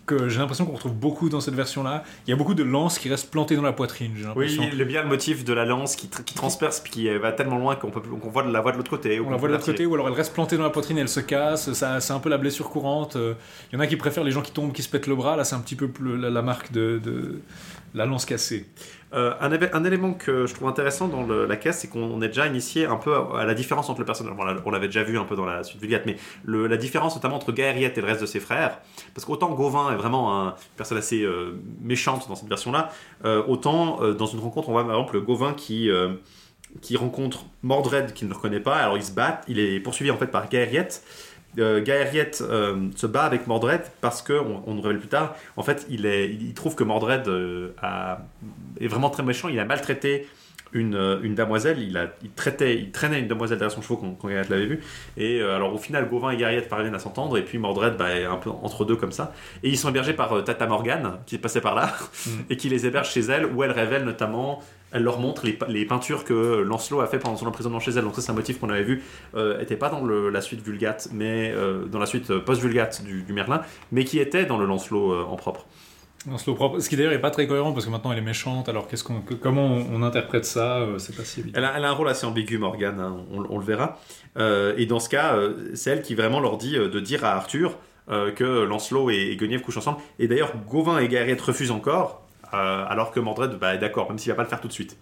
que 0.06 0.28
j'ai 0.28 0.38
l'impression 0.38 0.64
qu'on 0.64 0.74
retrouve 0.74 0.94
beaucoup 0.94 1.28
dans 1.28 1.40
cette 1.40 1.54
version-là. 1.54 2.04
Il 2.26 2.30
y 2.30 2.32
a 2.32 2.36
beaucoup 2.36 2.54
de 2.54 2.62
lances 2.62 3.00
qui 3.00 3.08
restent 3.08 3.32
plantées 3.32 3.56
dans 3.56 3.62
la 3.62 3.72
poitrine, 3.72 4.12
j'ai 4.16 4.26
Oui, 4.36 4.56
est 4.62 4.84
bien 4.84 5.02
le 5.02 5.08
motif 5.08 5.44
de 5.44 5.52
la 5.52 5.64
lance 5.64 5.96
qui, 5.96 6.06
tr- 6.06 6.22
qui 6.22 6.34
transperce 6.34 6.78
puis 6.78 6.92
qui 6.92 7.18
va 7.18 7.32
tellement 7.32 7.58
loin 7.58 7.74
qu'on 7.74 7.90
peut 7.90 8.00
plus- 8.00 8.16
qu'on 8.16 8.30
voit 8.30 8.44
de 8.44 8.52
la 8.52 8.60
voix 8.60 8.70
de 8.70 8.76
l'autre 8.76 8.90
côté. 8.90 9.18
On 9.18 9.28
la 9.30 9.36
voit 9.36 9.48
de 9.48 9.54
l'autre 9.54 9.66
côté, 9.66 9.86
ou 9.86 9.94
alors 9.94 10.06
elle 10.06 10.14
reste 10.14 10.34
plantée 10.34 10.56
dans 10.56 10.62
la 10.62 10.70
poitrine 10.70 10.98
et 10.98 11.00
elle 11.00 11.08
se 11.08 11.18
casse. 11.18 11.72
Ça, 11.72 11.98
c'est 11.98 12.12
un 12.12 12.20
peu 12.20 12.28
la 12.28 12.38
blessure 12.38 12.70
courante. 12.70 13.16
Euh, 13.16 13.34
Il 13.72 13.74
y 13.74 13.78
en 13.78 13.80
a 13.80 13.88
qui 13.88 13.96
préfèrent 13.96 14.22
les 14.22 14.30
gens 14.30 14.42
qui 14.42 14.52
tombent, 14.52 14.72
qui 14.72 14.82
se 14.84 14.88
pètent 14.88 15.08
le 15.08 15.16
bras. 15.16 15.36
Là, 15.36 15.42
c'est 15.42 15.56
un 15.56 15.60
petit 15.60 15.74
peu 15.74 15.88
plus 15.88 16.16
la, 16.16 16.30
la 16.30 16.42
marque 16.42 16.70
de, 16.70 17.00
de 17.02 17.40
la 17.94 18.06
lance 18.06 18.24
cassée. 18.24 18.66
Euh, 19.14 19.32
un, 19.40 19.84
élément 19.84 20.12
que 20.12 20.46
je 20.46 20.54
trouve 20.54 20.68
intéressant 20.68 21.08
dans 21.08 21.26
la 21.26 21.56
caisse, 21.56 21.78
c'est 21.78 21.88
qu'on 21.88 22.20
est 22.20 22.28
déjà 22.28 22.46
initié 22.46 22.84
un 22.84 22.96
peu 22.96 23.14
à, 23.14 23.46
la 23.46 23.54
différence 23.54 23.88
entre 23.88 24.00
le 24.00 24.04
personnage. 24.04 24.34
On 24.66 24.70
l'avait 24.70 24.86
déjà 24.88 25.02
vu 25.02 25.18
un 25.18 25.24
peu 25.24 25.34
dans 25.34 25.46
la 25.46 25.64
suite 25.64 25.80
Vulgate, 25.80 26.04
mais 26.04 26.16
la 26.44 26.76
différence 26.76 27.14
notamment 27.14 27.36
entre 27.36 27.52
Gaëriette 27.52 27.96
et 27.96 28.00
le 28.02 28.06
reste 28.06 28.20
de 28.20 28.26
ses 28.26 28.40
frères. 28.40 28.80
Parce 29.14 29.24
qu'autant 29.24 29.50
Gauvin 29.54 29.92
est 29.92 29.96
vraiment 29.96 30.38
un- 30.38 30.48
une 30.48 30.76
personne 30.76 30.98
assez 30.98 31.22
euh, 31.22 31.58
méchante 31.80 32.28
dans 32.28 32.36
cette 32.36 32.48
version-là, 32.48 32.90
euh, 33.24 33.42
autant 33.46 34.12
dans 34.12 34.26
une 34.26 34.40
rencontre, 34.40 34.68
on 34.68 34.72
voit 34.72 34.84
par 34.84 34.92
exemple 34.92 35.20
Gauvin 35.20 35.54
qui, 35.54 35.90
qui 36.82 36.96
rencontre 36.96 37.46
Mordred 37.62 38.12
qui 38.12 38.24
ne 38.24 38.30
le 38.30 38.36
reconnaît 38.36 38.60
pas. 38.60 38.76
Alors 38.76 38.98
il 38.98 39.02
se 39.02 39.12
bat, 39.12 39.40
il 39.48 39.58
est 39.58 39.80
poursuivi 39.80 40.10
en 40.10 40.18
fait 40.18 40.26
par 40.26 40.48
Gaëriette. 40.50 41.02
Euh, 41.58 41.82
Gaëriette 41.82 42.42
euh, 42.42 42.88
se 42.94 43.06
bat 43.06 43.24
avec 43.24 43.46
Mordred 43.46 43.82
parce 44.00 44.22
que, 44.22 44.32
on, 44.32 44.62
on 44.66 44.80
révèle 44.80 44.98
plus 44.98 45.08
tard, 45.08 45.34
en 45.56 45.62
fait, 45.62 45.86
il, 45.88 46.06
est, 46.06 46.28
il 46.28 46.54
trouve 46.54 46.74
que 46.74 46.84
Mordred 46.84 47.26
euh, 47.28 47.70
est 48.80 48.86
vraiment 48.86 49.10
très 49.10 49.22
méchant. 49.22 49.48
Il 49.48 49.58
a 49.58 49.64
maltraité 49.64 50.26
une, 50.72 50.94
euh, 50.94 51.18
une 51.22 51.34
demoiselle. 51.34 51.78
Il, 51.80 51.96
a, 51.96 52.06
il, 52.22 52.30
traitait, 52.30 52.76
il 52.76 52.90
traînait 52.90 53.20
une 53.20 53.28
demoiselle 53.28 53.58
derrière 53.58 53.74
son 53.74 53.82
chevaux 53.82 53.96
quand, 53.96 54.12
quand 54.14 54.28
l'avait 54.28 54.66
vu. 54.66 54.80
Et 55.16 55.40
euh, 55.40 55.56
alors, 55.56 55.74
au 55.74 55.78
final, 55.78 56.08
Gauvin 56.08 56.30
et 56.30 56.36
Gaëriette 56.36 56.68
parviennent 56.68 56.94
à 56.94 56.98
s'entendre. 56.98 57.36
Et 57.38 57.42
puis 57.42 57.58
Mordred 57.58 57.96
bah, 57.96 58.14
est 58.14 58.24
un 58.24 58.36
peu 58.36 58.50
entre 58.50 58.84
deux 58.84 58.96
comme 58.96 59.12
ça. 59.12 59.32
Et 59.62 59.68
ils 59.68 59.78
sont 59.78 59.88
hébergés 59.88 60.12
par 60.12 60.32
euh, 60.32 60.42
Tata 60.42 60.66
Morgane, 60.66 61.18
qui 61.26 61.38
passait 61.38 61.60
par 61.60 61.74
là, 61.74 61.94
et 62.50 62.56
qui 62.56 62.68
les 62.68 62.86
héberge 62.86 63.10
chez 63.10 63.20
elle, 63.20 63.46
où 63.46 63.62
elle 63.62 63.70
révèle 63.72 64.04
notamment. 64.04 64.62
Elle 64.90 65.02
leur 65.02 65.20
montre 65.20 65.44
les, 65.44 65.52
pe- 65.52 65.66
les 65.68 65.84
peintures 65.84 66.24
que 66.24 66.62
Lancelot 66.62 67.00
a 67.02 67.06
fait 67.06 67.18
pendant 67.18 67.36
son 67.36 67.46
emprisonnement 67.46 67.78
chez 67.80 67.90
elle. 67.90 68.04
Donc 68.04 68.14
ça, 68.14 68.22
c'est 68.22 68.30
un 68.32 68.34
motif 68.34 68.58
qu'on 68.58 68.70
avait 68.70 68.84
vu. 68.84 69.02
Euh, 69.34 69.60
était 69.60 69.76
pas 69.76 69.90
dans 69.90 70.02
le- 70.02 70.30
la 70.30 70.40
suite 70.40 70.62
Vulgate, 70.62 71.08
mais 71.12 71.54
dans 71.90 71.98
la 71.98 72.06
suite 72.06 72.38
post-Vulgate 72.38 73.02
du, 73.04 73.22
du 73.22 73.32
Merlin, 73.34 73.60
mais 73.92 74.04
qui 74.04 74.18
était 74.18 74.46
dans 74.46 74.56
le 74.56 74.64
Lancelot 74.64 75.26
en 75.28 75.36
propre. 75.36 75.66
Ce 76.36 76.88
qui 76.88 76.96
d'ailleurs 76.96 77.12
est 77.12 77.20
pas 77.20 77.30
très 77.30 77.46
cohérent 77.46 77.72
parce 77.72 77.86
que 77.86 77.90
maintenant 77.90 78.12
elle 78.12 78.18
est 78.18 78.22
méchante. 78.22 78.68
Alors 78.68 78.88
qu'est-ce 78.88 79.04
qu'on, 79.04 79.20
que- 79.20 79.34
comment 79.34 79.66
on, 79.66 80.02
interprète 80.02 80.44
ça 80.44 80.78
euh, 80.78 80.98
C'est 80.98 81.14
pas. 81.14 81.22
Elle 81.54 81.64
a, 81.64 81.74
un 81.74 81.92
rôle 81.92 82.08
assez 82.08 82.26
ambigu, 82.26 82.58
Morgane, 82.58 83.00
hein, 83.00 83.16
on, 83.32 83.58
le 83.58 83.64
verra. 83.64 83.98
Euh, 84.38 84.74
et 84.76 84.86
dans 84.86 85.00
ce 85.00 85.08
cas, 85.08 85.34
euh, 85.34 85.70
c'est 85.74 85.90
elle 85.90 86.02
qui 86.02 86.14
vraiment 86.14 86.40
leur 86.40 86.58
dit 86.58 86.74
de 86.74 87.00
dire 87.00 87.24
à 87.24 87.32
Arthur 87.32 87.76
que 88.36 88.64
Lancelot 88.64 89.10
et, 89.10 89.32
et 89.32 89.36
Guenièvre 89.36 89.62
couchent 89.62 89.76
ensemble. 89.76 89.98
Et 90.18 90.28
d'ailleurs, 90.28 90.52
Gauvin 90.66 90.98
et 90.98 91.08
Gaëriette 91.08 91.42
refusent 91.42 91.70
encore, 91.70 92.22
alors 92.50 93.10
que 93.10 93.20
Mordred 93.20 93.58
bah, 93.58 93.74
est 93.74 93.78
d'accord, 93.78 94.08
même 94.08 94.18
s'il 94.18 94.32
va 94.32 94.36
pas 94.36 94.44
le 94.44 94.48
faire 94.48 94.62
tout 94.62 94.68
de 94.68 94.72
suite. 94.72 94.96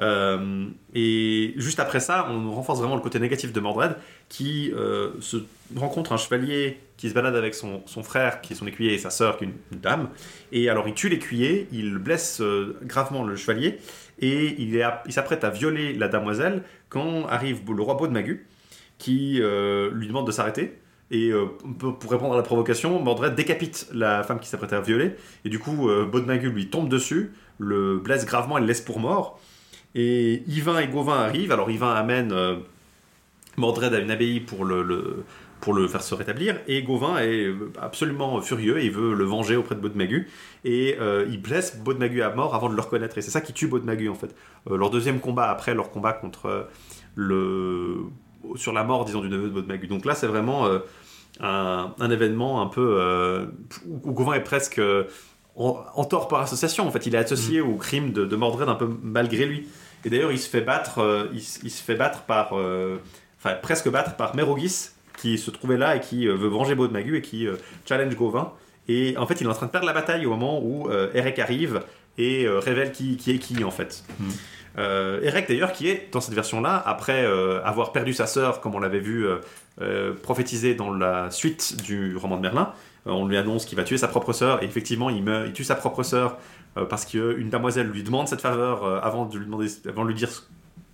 Euh, 0.00 0.66
et 0.94 1.54
juste 1.56 1.80
après 1.80 2.00
ça, 2.00 2.28
on 2.30 2.52
renforce 2.52 2.78
vraiment 2.78 2.94
le 2.94 3.00
côté 3.00 3.18
négatif 3.18 3.52
de 3.52 3.60
Mordred, 3.60 3.96
qui 4.28 4.72
euh, 4.74 5.10
se 5.20 5.38
rencontre 5.76 6.12
un 6.12 6.16
chevalier 6.16 6.78
qui 6.96 7.08
se 7.08 7.14
balade 7.14 7.36
avec 7.36 7.54
son, 7.54 7.82
son 7.86 8.02
frère, 8.02 8.40
qui 8.40 8.52
est 8.52 8.56
son 8.56 8.66
écuyer, 8.66 8.94
et 8.94 8.98
sa 8.98 9.10
sœur, 9.10 9.38
qui 9.38 9.44
est 9.44 9.48
une, 9.72 9.78
dame. 9.78 10.08
Et 10.52 10.68
alors, 10.68 10.88
il 10.88 10.94
tue 10.94 11.08
l'écuyer, 11.08 11.68
il 11.72 11.98
blesse 11.98 12.40
euh, 12.40 12.76
gravement 12.82 13.24
le 13.24 13.36
chevalier, 13.36 13.78
et 14.20 14.60
il 14.60 15.12
s'apprête 15.12 15.44
à 15.44 15.50
violer 15.50 15.94
la 15.94 16.08
damoiselle 16.08 16.62
quand 16.88 17.26
arrive 17.26 17.60
le 17.72 17.82
roi 17.82 17.94
Baudemagu, 17.94 18.46
qui 18.98 19.40
lui 19.92 20.08
demande 20.08 20.26
de 20.26 20.32
s'arrêter. 20.32 20.76
Et 21.10 21.30
pour 21.78 22.10
répondre 22.10 22.34
à 22.34 22.36
la 22.36 22.42
provocation, 22.42 23.00
Mordred 23.00 23.34
décapite 23.34 23.88
la 23.94 24.22
femme 24.24 24.40
qui 24.40 24.48
s'apprêtait 24.48 24.76
à 24.76 24.80
violer. 24.80 25.14
Et 25.44 25.48
du 25.48 25.58
coup, 25.58 25.88
euh, 25.88 26.10
lui 26.52 26.68
tombe 26.68 26.88
dessus, 26.88 27.32
le 27.58 27.98
blesse 27.98 28.26
gravement 28.26 28.58
et 28.58 28.60
le 28.60 28.66
laisse 28.66 28.80
pour 28.80 28.98
mort. 29.00 29.40
Et 29.94 30.42
Yvain 30.46 30.78
et 30.80 30.88
Gauvin 30.88 31.18
arrivent. 31.18 31.52
Alors 31.52 31.70
Yvain 31.70 31.92
amène 31.94 32.32
euh, 32.32 32.56
Mordred 33.56 33.92
à 33.94 33.98
une 33.98 34.10
abbaye 34.10 34.40
pour 34.40 34.64
le, 34.64 35.24
pour 35.60 35.74
le 35.74 35.88
faire 35.88 36.02
se 36.02 36.14
rétablir. 36.14 36.56
Et 36.66 36.82
Gauvin 36.82 37.18
est 37.18 37.52
absolument 37.80 38.40
furieux. 38.40 38.82
Il 38.82 38.90
veut 38.90 39.14
le 39.14 39.24
venger 39.24 39.56
auprès 39.56 39.74
de 39.74 39.80
Baudemagu. 39.80 40.28
Et 40.64 40.96
euh, 41.00 41.26
il 41.28 41.40
blesse 41.40 41.78
Baudemagu 41.78 42.22
à 42.22 42.34
mort 42.34 42.54
avant 42.54 42.68
de 42.68 42.74
le 42.74 42.80
reconnaître. 42.80 43.16
Et 43.18 43.22
c'est 43.22 43.30
ça 43.30 43.40
qui 43.40 43.52
tue 43.52 43.66
Baudemagu 43.66 44.08
en 44.08 44.14
fait. 44.14 44.34
Euh, 44.70 44.76
leur 44.76 44.90
deuxième 44.90 45.20
combat 45.20 45.50
après 45.50 45.74
leur 45.74 45.90
combat 45.90 46.12
contre 46.12 46.68
le 47.14 47.96
sur 48.54 48.72
la 48.72 48.84
mort 48.84 49.04
disons 49.04 49.20
du 49.20 49.28
neveu 49.28 49.48
de 49.48 49.54
Baudemagu. 49.54 49.86
Donc 49.88 50.04
là 50.04 50.14
c'est 50.14 50.28
vraiment 50.28 50.68
un, 51.40 52.10
événement 52.10 52.62
un 52.62 52.66
peu 52.66 53.48
où 53.84 54.12
Gauvin 54.12 54.34
est 54.34 54.44
presque 54.44 54.80
en, 55.58 55.84
en 55.94 56.04
tort 56.04 56.28
par 56.28 56.40
association. 56.40 56.86
En 56.86 56.90
fait, 56.90 57.06
il 57.06 57.14
est 57.14 57.18
associé 57.18 57.60
au 57.60 57.74
crime 57.74 58.12
de, 58.12 58.24
de 58.24 58.36
Mordred 58.36 58.68
un 58.68 58.74
peu 58.74 58.88
malgré 59.02 59.44
lui. 59.44 59.68
Et 60.04 60.10
d'ailleurs, 60.10 60.32
il 60.32 60.38
se 60.38 60.48
fait 60.48 60.60
battre, 60.60 61.00
euh, 61.00 61.26
il, 61.32 61.40
se 61.42 61.82
fait 61.82 61.96
battre 61.96 62.22
par, 62.22 62.56
euh, 62.56 62.98
enfin 63.38 63.56
presque 63.60 63.90
battre 63.90 64.14
par 64.14 64.36
Mérogis 64.36 64.90
qui 65.16 65.38
se 65.38 65.50
trouvait 65.50 65.76
là 65.76 65.96
et 65.96 66.00
qui 66.00 66.28
euh, 66.28 66.34
veut 66.34 66.48
venger 66.48 66.76
Baudemagu 66.76 67.16
et 67.16 67.22
qui 67.22 67.48
challenge 67.86 68.14
Gauvin. 68.14 68.52
Et 68.86 69.16
en 69.18 69.26
fait, 69.26 69.40
il 69.40 69.46
est 69.46 69.50
en 69.50 69.54
train 69.54 69.66
de 69.66 69.70
perdre 69.70 69.86
la 69.86 69.92
bataille 69.92 70.24
au 70.24 70.30
moment 70.30 70.62
où 70.62 70.88
Eric 71.12 71.38
arrive 71.38 71.82
et 72.16 72.48
révèle 72.48 72.90
qui, 72.90 73.18
qui, 73.18 73.32
est 73.32 73.38
qui 73.38 73.62
en 73.62 73.70
fait. 73.70 74.02
Euh, 74.78 75.20
Eric 75.22 75.46
d'ailleurs 75.46 75.72
qui 75.72 75.90
est 75.90 76.08
dans 76.10 76.22
cette 76.22 76.34
version-là, 76.34 76.82
après 76.86 77.26
avoir 77.64 77.92
perdu 77.92 78.14
sa 78.14 78.26
sœur, 78.26 78.62
comme 78.62 78.74
on 78.74 78.80
l'avait 78.80 79.00
vu 79.00 79.26
prophétiser 80.22 80.74
dans 80.74 80.90
la 80.90 81.30
suite 81.30 81.82
du 81.82 82.16
roman 82.16 82.38
de 82.38 82.42
Merlin, 82.42 82.72
on 83.08 83.26
lui 83.26 83.36
annonce 83.36 83.64
qu'il 83.64 83.76
va 83.76 83.84
tuer 83.84 83.98
sa 83.98 84.08
propre 84.08 84.32
sœur, 84.32 84.62
et 84.62 84.66
effectivement 84.66 85.10
il, 85.10 85.22
meurt, 85.22 85.46
il 85.46 85.52
tue 85.52 85.64
sa 85.64 85.74
propre 85.74 86.02
sœur 86.02 86.38
parce 86.88 87.04
qu'une 87.04 87.48
damoiselle 87.50 87.88
lui 87.88 88.02
demande 88.02 88.28
cette 88.28 88.40
faveur 88.40 89.04
avant 89.04 89.26
de 89.26 89.36
lui, 89.36 89.46
demander, 89.46 89.66
avant 89.88 90.04
de 90.04 90.08
lui 90.08 90.14
dire 90.14 90.30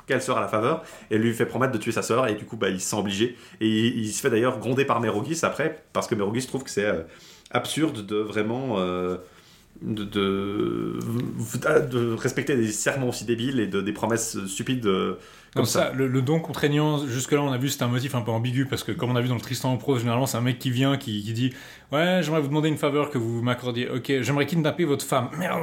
quelle 0.07 0.23
sera 0.23 0.41
la 0.41 0.49
faveur, 0.49 0.83
et 1.11 1.19
lui 1.19 1.33
fait 1.35 1.47
promettre 1.47 1.73
de 1.73 1.79
tuer 1.79 1.93
sa 1.93 2.03
sœur, 2.03 2.29
et 2.29 2.35
du 2.35 2.45
coup 2.45 2.57
bah, 2.57 2.69
il 2.69 2.81
se 2.81 2.89
sent 2.89 2.97
obligé. 2.97 3.37
Et 3.61 3.69
il, 3.69 4.13
se 4.13 4.21
fait 4.21 4.31
d'ailleurs 4.31 4.59
gronder 4.59 4.85
par 4.85 5.01
Mérogis 5.01 5.41
après, 5.43 5.85
parce 5.93 6.07
que 6.07 6.15
Mérogis 6.15 6.47
trouve 6.47 6.63
que 6.63 6.71
c'est 6.71 6.87
absurde 7.51 8.05
de 8.05 8.17
vraiment 8.17 8.79
de, 9.85 10.05
de, 11.91 12.15
respecter 12.15 12.57
des 12.57 12.73
serments 12.73 13.09
aussi 13.09 13.25
débiles 13.25 13.61
et 13.61 13.67
de, 13.67 13.81
des 13.81 13.93
promesses 13.93 14.39
stupides 14.47 14.87
euh, 14.87 15.19
comme 15.55 15.67
ça. 15.67 15.93
le, 15.93 16.23
don 16.23 16.41
contraignant, 16.41 17.07
jusque-là, 17.07 17.41
on 17.41 17.53
a 17.53 17.59
vu, 17.59 17.69
c'est 17.69 17.83
un 17.83 17.89
motif 17.89 18.15
un 18.15 18.23
peu 18.23 18.31
ambigu 18.31 18.67
parce 18.67 18.83
que, 18.83 18.93
comme 18.93 19.11
on 19.11 19.17
a 19.17 19.21
vu 19.21 19.29
dans 19.29 19.35
le 19.35 19.41
Tristan 19.41 19.73
en 19.73 19.77
prose, 19.77 20.01
généralement, 20.01 20.27
c'est 20.27 20.39
un 20.39 20.43
mec 20.43 20.59
qui 20.59 20.71
vient, 20.71 20.97
qui, 20.97 21.23
qui 21.23 21.33
dit 21.33 21.53
Ouais, 21.93 22.21
j'aimerais 22.23 22.41
vous 22.41 22.49
demander 22.49 22.69
une 22.69 22.79
faveur 22.79 23.11
que 23.11 23.19
vous 23.19 23.43
m'accordiez. 23.43 23.89
Ok, 23.89 24.07
j'aimerais 24.23 24.47
kidnapper 24.47 24.85
votre 24.85 25.05
femme. 25.05 25.29
Merde, 25.39 25.63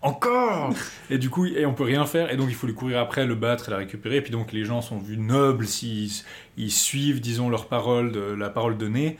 encore 0.00 0.72
Et 1.10 1.18
du 1.18 1.28
coup, 1.28 1.44
et 1.46 1.66
on 1.66 1.74
peut 1.74 1.84
rien 1.84 2.06
faire, 2.06 2.32
et 2.32 2.36
donc 2.36 2.48
il 2.48 2.54
faut 2.54 2.66
lui 2.66 2.74
courir 2.74 3.00
après, 3.00 3.26
le 3.26 3.34
battre 3.34 3.68
et 3.68 3.70
la 3.72 3.78
récupérer. 3.78 4.16
Et 4.16 4.22
puis 4.22 4.32
donc, 4.32 4.52
les 4.52 4.64
gens 4.64 4.80
sont 4.80 4.98
vus 4.98 5.18
nobles 5.18 5.66
s'ils 5.66 6.22
ils 6.56 6.72
suivent, 6.72 7.20
disons, 7.20 7.50
leur 7.50 7.66
parole, 7.66 8.12
de, 8.12 8.20
la 8.20 8.50
parole 8.50 8.78
donnée. 8.78 9.18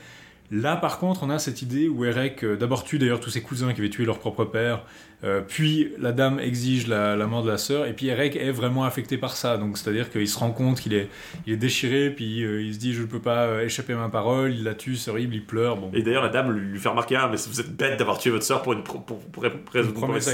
Là, 0.53 0.75
par 0.75 0.99
contre, 0.99 1.23
on 1.23 1.31
a 1.31 1.39
cette 1.39 1.63
idée 1.63 1.87
où 1.87 2.05
Erek 2.05 2.43
euh, 2.43 2.55
d'abord 2.55 2.83
tue 2.83 2.99
d'ailleurs 2.99 3.19
tous 3.19 3.31
ses 3.31 3.41
cousins 3.41 3.73
qui 3.73 3.81
avaient 3.81 3.89
tué 3.89 4.05
leur 4.05 4.19
propre 4.19 4.45
père, 4.45 4.83
euh, 5.23 5.41
puis 5.41 5.93
la 5.97 6.11
dame 6.11 6.39
exige 6.39 6.85
la, 6.85 7.15
mort 7.25 7.41
de 7.41 7.49
la 7.49 7.57
sœur, 7.57 7.87
et 7.87 7.93
puis 7.93 8.09
Erek 8.09 8.35
est 8.35 8.51
vraiment 8.51 8.83
affecté 8.83 9.17
par 9.17 9.35
ça. 9.35 9.57
Donc, 9.57 9.79
c'est-à-dire 9.79 10.11
qu'il 10.11 10.27
se 10.27 10.37
rend 10.37 10.51
compte 10.51 10.79
qu'il 10.79 10.93
est, 10.93 11.09
il 11.47 11.53
est 11.53 11.57
déchiré, 11.57 12.11
puis 12.11 12.43
euh, 12.43 12.61
il 12.61 12.75
se 12.75 12.77
dit 12.77 12.93
je 12.93 13.01
ne 13.01 13.07
peux 13.07 13.19
pas 13.19 13.63
échapper 13.63 13.93
à 13.93 13.97
ma 13.97 14.09
parole, 14.09 14.53
il 14.53 14.63
la 14.63 14.75
tue, 14.75 14.95
c'est 14.95 15.09
horrible, 15.09 15.33
il 15.33 15.43
pleure. 15.43 15.75
Bon. 15.75 15.89
Et 15.91 16.03
d'ailleurs, 16.03 16.21
la 16.21 16.29
dame 16.29 16.51
lui, 16.51 16.77
fait 16.77 16.89
remarquer 16.89 17.15
ah, 17.15 17.29
mais 17.31 17.37
vous 17.49 17.59
êtes 17.59 17.75
bête 17.75 17.97
d'avoir 17.97 18.19
tué 18.19 18.29
votre 18.29 18.45
sœur 18.45 18.61
pour 18.61 18.73
une, 18.73 18.83
pour, 18.83 19.03
pour, 19.03 19.17
pour, 19.21 19.45
une 19.45 19.91
promesse 19.91 20.27
à 20.27 20.33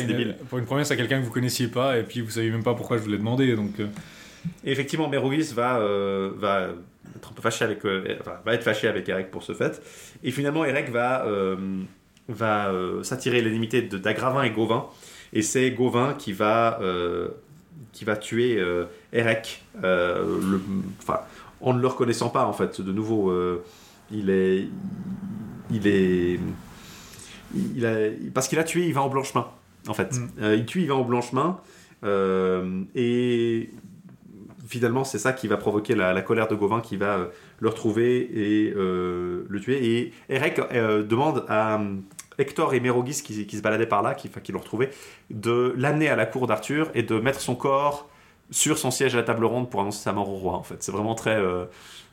pour 0.49 0.59
une 0.59 0.65
promesse 0.65 0.91
à 0.91 0.97
quelqu'un 0.97 1.21
que 1.21 1.25
vous 1.25 1.31
connaissiez 1.31 1.69
pas, 1.69 1.97
et 1.97 2.03
puis 2.03 2.19
vous 2.19 2.31
savez 2.31 2.49
même 2.51 2.63
pas 2.63 2.73
pourquoi 2.73 2.97
je 2.97 3.03
vous 3.03 3.09
l'ai 3.09 3.17
demandé. 3.17 3.55
Donc, 3.55 3.79
et 3.79 4.69
effectivement, 4.69 5.07
Mérogis 5.07 5.53
va, 5.53 5.79
va 6.35 6.71
être 7.19 7.29
un 7.29 7.33
peu 7.33 7.41
fâché 7.41 7.65
avec, 7.65 7.83
va 7.83 8.53
être 8.53 8.63
fâché 8.63 8.87
avec 8.87 9.07
Eric 9.09 9.29
pour 9.31 9.43
ce 9.43 9.53
fait. 9.53 9.81
Et 10.23 10.31
finalement, 10.31 10.65
Eric 10.65 10.89
va, 10.89 11.25
euh, 11.25 11.55
va 12.27 12.69
euh, 12.69 13.03
s'attirer 13.03 13.41
l'inimité 13.41 13.81
d'Agravin 13.81 14.43
et 14.43 14.51
Gauvin. 14.51 14.87
Et 15.33 15.41
c'est 15.41 15.71
Gauvin 15.71 16.15
qui 16.15 16.33
va, 16.33 16.79
euh, 16.81 17.29
qui 17.91 18.05
va 18.05 18.17
tuer 18.17 18.63
Eric, 19.13 19.63
le, 19.81 20.61
en 21.61 21.73
ne 21.73 21.81
le 21.81 21.87
reconnaissant 21.87 22.29
pas 22.29 22.45
en 22.45 22.53
fait. 22.53 22.81
De 22.81 22.91
nouveau, 22.91 23.33
il 24.11 24.29
est. 24.29 24.67
Il 25.71 25.87
est. 25.87 26.39
Il 27.75 27.85
a, 27.85 27.95
parce 28.33 28.47
qu'il 28.47 28.59
a 28.59 28.63
tué 28.63 28.87
Yvan 28.87 29.07
au 29.07 29.09
Blanchemin, 29.09 29.47
en 29.87 29.93
fait. 29.93 30.15
Mm. 30.15 30.53
il 30.55 30.65
tue 30.65 30.81
Yvan 30.81 31.01
au 31.01 31.03
Blanchemin. 31.03 31.59
et 32.95 33.69
finalement, 34.69 35.03
c'est 35.03 35.17
ça 35.17 35.33
qui 35.33 35.47
va 35.47 35.57
provoquer 35.57 35.95
la, 35.95 36.21
colère 36.21 36.47
de 36.47 36.55
Gauvin 36.55 36.79
qui 36.79 36.95
va 36.95 37.17
euh, 37.17 37.25
le 37.59 37.69
retrouver 37.69 38.19
et 38.19 38.73
euh, 38.75 39.43
le 39.49 39.59
tuer. 39.59 39.83
Et 39.83 40.13
Eric 40.29 40.59
euh, 40.59 41.03
demande 41.03 41.43
à 41.49 41.81
Hector 42.37 42.75
et 42.75 42.79
Mérogis 42.79 43.23
qui, 43.23 43.57
se 43.57 43.61
baladaient 43.61 43.87
par 43.87 44.03
là, 44.03 44.13
qui, 44.13 44.29
qui 44.29 44.51
l'ont 44.51 44.59
retrouvé, 44.59 44.91
de 45.31 45.73
l'amener 45.75 46.07
à 46.07 46.15
la 46.15 46.27
cour 46.27 46.45
d'Arthur 46.45 46.91
et 46.93 47.01
de 47.01 47.19
mettre 47.19 47.41
son 47.41 47.55
corps 47.55 48.07
sur 48.51 48.77
son 48.77 48.91
siège 48.91 49.15
à 49.15 49.17
la 49.17 49.23
table 49.23 49.45
ronde 49.45 49.69
pour 49.69 49.81
annoncer 49.81 50.03
sa 50.03 50.11
mort 50.11 50.29
au 50.29 50.35
roi. 50.35 50.53
En 50.53 50.63
fait, 50.63 50.81
c'est 50.81 50.91
vraiment 50.91 51.15
très. 51.15 51.39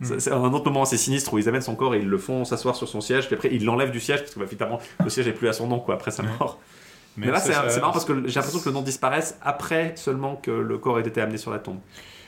Mm. 0.00 0.18
C'est 0.18 0.32
un 0.32 0.52
autre 0.52 0.64
moment 0.66 0.82
assez 0.82 0.96
sinistre 0.96 1.32
où 1.34 1.38
ils 1.38 1.48
amènent 1.48 1.62
son 1.62 1.76
corps 1.76 1.94
et 1.94 1.98
ils 1.98 2.08
le 2.08 2.18
font 2.18 2.44
s'asseoir 2.44 2.74
sur 2.74 2.88
son 2.88 3.00
siège, 3.00 3.26
puis 3.26 3.36
après 3.36 3.48
ils 3.52 3.64
l'enlèvent 3.64 3.90
du 3.90 4.00
siège 4.00 4.20
parce 4.20 4.34
que 4.34 4.54
bah, 4.56 4.78
le 5.02 5.10
siège 5.10 5.26
n'est 5.26 5.32
plus 5.32 5.48
à 5.48 5.52
son 5.52 5.66
nom 5.66 5.78
quoi 5.78 5.94
après 5.94 6.10
sa 6.10 6.22
mort. 6.22 6.58
Mais, 7.18 7.28
là, 7.28 7.40
c'est 7.40 7.80
marrant 7.80 7.92
parce 7.92 8.04
que 8.04 8.28
j'ai 8.28 8.34
l'impression 8.34 8.60
que 8.60 8.68
le 8.68 8.74
nom 8.74 8.82
disparaisse 8.82 9.38
après 9.40 9.94
seulement 9.96 10.36
que 10.36 10.50
le 10.50 10.76
corps 10.76 10.98
ait 10.98 11.06
été 11.06 11.20
amené 11.20 11.38
sur 11.38 11.50
la 11.50 11.58
tombe. 11.58 11.78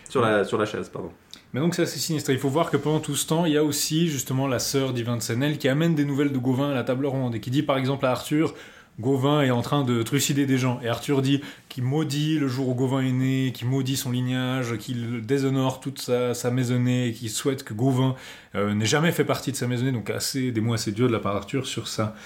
Sur 0.08 0.22
la, 0.22 0.44
sur 0.44 0.58
la 0.58 0.66
chaise, 0.66 0.88
pardon. 0.88 1.10
Mais 1.52 1.60
donc 1.60 1.74
c'est 1.74 1.82
assez 1.82 1.98
sinistre. 1.98 2.30
Il 2.30 2.38
faut 2.38 2.48
voir 2.48 2.70
que 2.70 2.76
pendant 2.76 3.00
tout 3.00 3.16
ce 3.16 3.26
temps, 3.26 3.46
il 3.46 3.52
y 3.52 3.56
a 3.56 3.64
aussi 3.64 4.08
justement 4.08 4.46
la 4.46 4.58
sœur 4.58 4.92
d'Ivan 4.92 5.16
de 5.16 5.22
Senel 5.22 5.58
qui 5.58 5.68
amène 5.68 5.94
des 5.94 6.04
nouvelles 6.04 6.32
de 6.32 6.38
Gauvin 6.38 6.70
à 6.70 6.74
la 6.74 6.84
table 6.84 7.06
ronde 7.06 7.34
et 7.34 7.40
qui 7.40 7.50
dit 7.50 7.62
par 7.62 7.78
exemple 7.78 8.04
à 8.06 8.10
Arthur 8.10 8.54
Gauvin 9.00 9.42
est 9.42 9.50
en 9.50 9.62
train 9.62 9.84
de 9.84 10.02
trucider 10.02 10.44
des 10.44 10.58
gens. 10.58 10.80
Et 10.82 10.88
Arthur 10.88 11.22
dit 11.22 11.40
qu'il 11.68 11.84
maudit 11.84 12.38
le 12.38 12.48
jour 12.48 12.68
où 12.68 12.74
Gauvin 12.74 13.00
est 13.00 13.12
né, 13.12 13.52
qu'il 13.54 13.68
maudit 13.68 13.96
son 13.96 14.10
lignage, 14.10 14.76
qu'il 14.78 15.24
déshonore 15.24 15.80
toute 15.80 16.00
sa, 16.00 16.34
sa 16.34 16.50
maisonnée, 16.50 17.12
qu'il 17.12 17.30
souhaite 17.30 17.62
que 17.62 17.74
Gauvin 17.74 18.16
euh, 18.56 18.74
n'ait 18.74 18.86
jamais 18.86 19.12
fait 19.12 19.24
partie 19.24 19.52
de 19.52 19.56
sa 19.56 19.68
maisonnée. 19.68 19.92
Donc 19.92 20.10
assez, 20.10 20.50
des 20.50 20.60
mots 20.60 20.74
assez 20.74 20.90
durs 20.90 21.06
de 21.06 21.12
la 21.12 21.20
part 21.20 21.34
d'Arthur 21.34 21.66
sur 21.66 21.86
ça. 21.86 22.16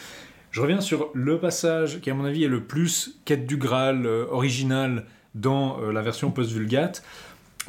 Je 0.51 0.61
reviens 0.63 0.81
sur 0.81 1.11
le 1.13 1.39
passage 1.39 2.01
qui 2.01 2.11
à 2.11 2.15
mon 2.15 2.25
avis 2.25 2.45
est 2.45 2.49
le 2.49 2.63
plus 2.63 3.19
quête 3.27 3.47
du 3.47 3.59
Graal 3.59 4.07
euh, 4.07 4.25
original 4.31 5.05
dans 5.35 5.79
euh, 5.81 5.93
la 5.93 6.01
version 6.01 6.31
post-vulgate 6.31 7.03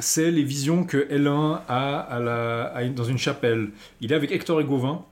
c'est 0.00 0.30
les 0.30 0.42
visions 0.42 0.84
que 0.84 1.06
Hélène 1.10 1.58
a, 1.68 2.82
dans 2.94 3.04
une 3.04 3.18
chapelle. 3.18 3.70
Il 4.00 4.12
est 4.12 4.16
avec 4.16 4.32
Hector 4.32 4.60
et 4.60 4.64
Gauvin, 4.64 5.04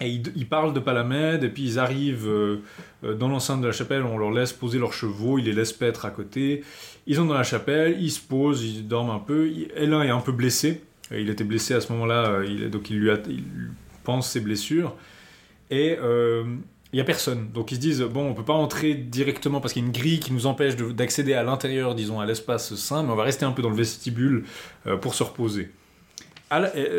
et 0.00 0.08
ils, 0.10 0.46
parlent 0.46 0.72
de 0.72 0.80
Palamède, 0.80 1.44
et 1.44 1.48
puis 1.48 1.62
ils 1.62 1.78
arrivent 1.78 2.28
euh, 2.28 2.62
euh, 3.04 3.14
dans 3.14 3.28
l'enceinte 3.28 3.60
de 3.60 3.66
la 3.66 3.72
chapelle, 3.72 4.02
on 4.02 4.18
leur 4.18 4.32
laisse 4.32 4.52
poser 4.52 4.78
leurs 4.78 4.92
chevaux, 4.92 5.38
ils 5.38 5.44
les 5.44 5.52
laissent 5.52 5.72
paître 5.72 6.04
à 6.04 6.10
côté. 6.10 6.64
Ils 7.06 7.14
sont 7.14 7.26
dans 7.26 7.34
la 7.34 7.44
chapelle, 7.44 7.96
ils 8.00 8.10
se 8.10 8.20
posent, 8.20 8.64
ils 8.64 8.88
dorment 8.88 9.10
un 9.10 9.20
peu. 9.20 9.48
Hélène 9.76 10.02
est 10.02 10.10
un 10.10 10.20
peu 10.20 10.32
blessé, 10.32 10.82
il 11.12 11.30
était 11.30 11.44
blessé 11.44 11.74
à 11.74 11.80
ce 11.80 11.92
moment-là, 11.92 12.26
euh, 12.26 12.68
donc 12.68 12.90
il 12.90 12.98
lui, 12.98 13.10
il 13.28 13.44
pense 14.02 14.30
ses 14.30 14.40
blessures. 14.40 14.96
Et 15.70 15.96
il 16.94 16.98
n'y 16.98 17.00
a 17.00 17.04
personne. 17.04 17.48
Donc 17.52 17.72
ils 17.72 17.74
se 17.74 17.80
disent, 17.80 18.02
bon, 18.02 18.30
on 18.30 18.34
peut 18.34 18.44
pas 18.44 18.52
entrer 18.52 18.94
directement 18.94 19.60
parce 19.60 19.72
qu'il 19.72 19.82
y 19.82 19.84
a 19.84 19.88
une 19.88 19.92
grille 19.92 20.20
qui 20.20 20.32
nous 20.32 20.46
empêche 20.46 20.76
d'accéder 20.76 21.34
à 21.34 21.42
l'intérieur, 21.42 21.96
disons, 21.96 22.20
à 22.20 22.24
l'espace 22.24 22.76
saint, 22.76 23.02
mais 23.02 23.10
on 23.10 23.16
va 23.16 23.24
rester 23.24 23.44
un 23.44 23.50
peu 23.50 23.62
dans 23.62 23.68
le 23.68 23.74
vestibule 23.74 24.44
euh, 24.86 24.96
pour 24.96 25.16
se 25.16 25.24
reposer. 25.24 25.72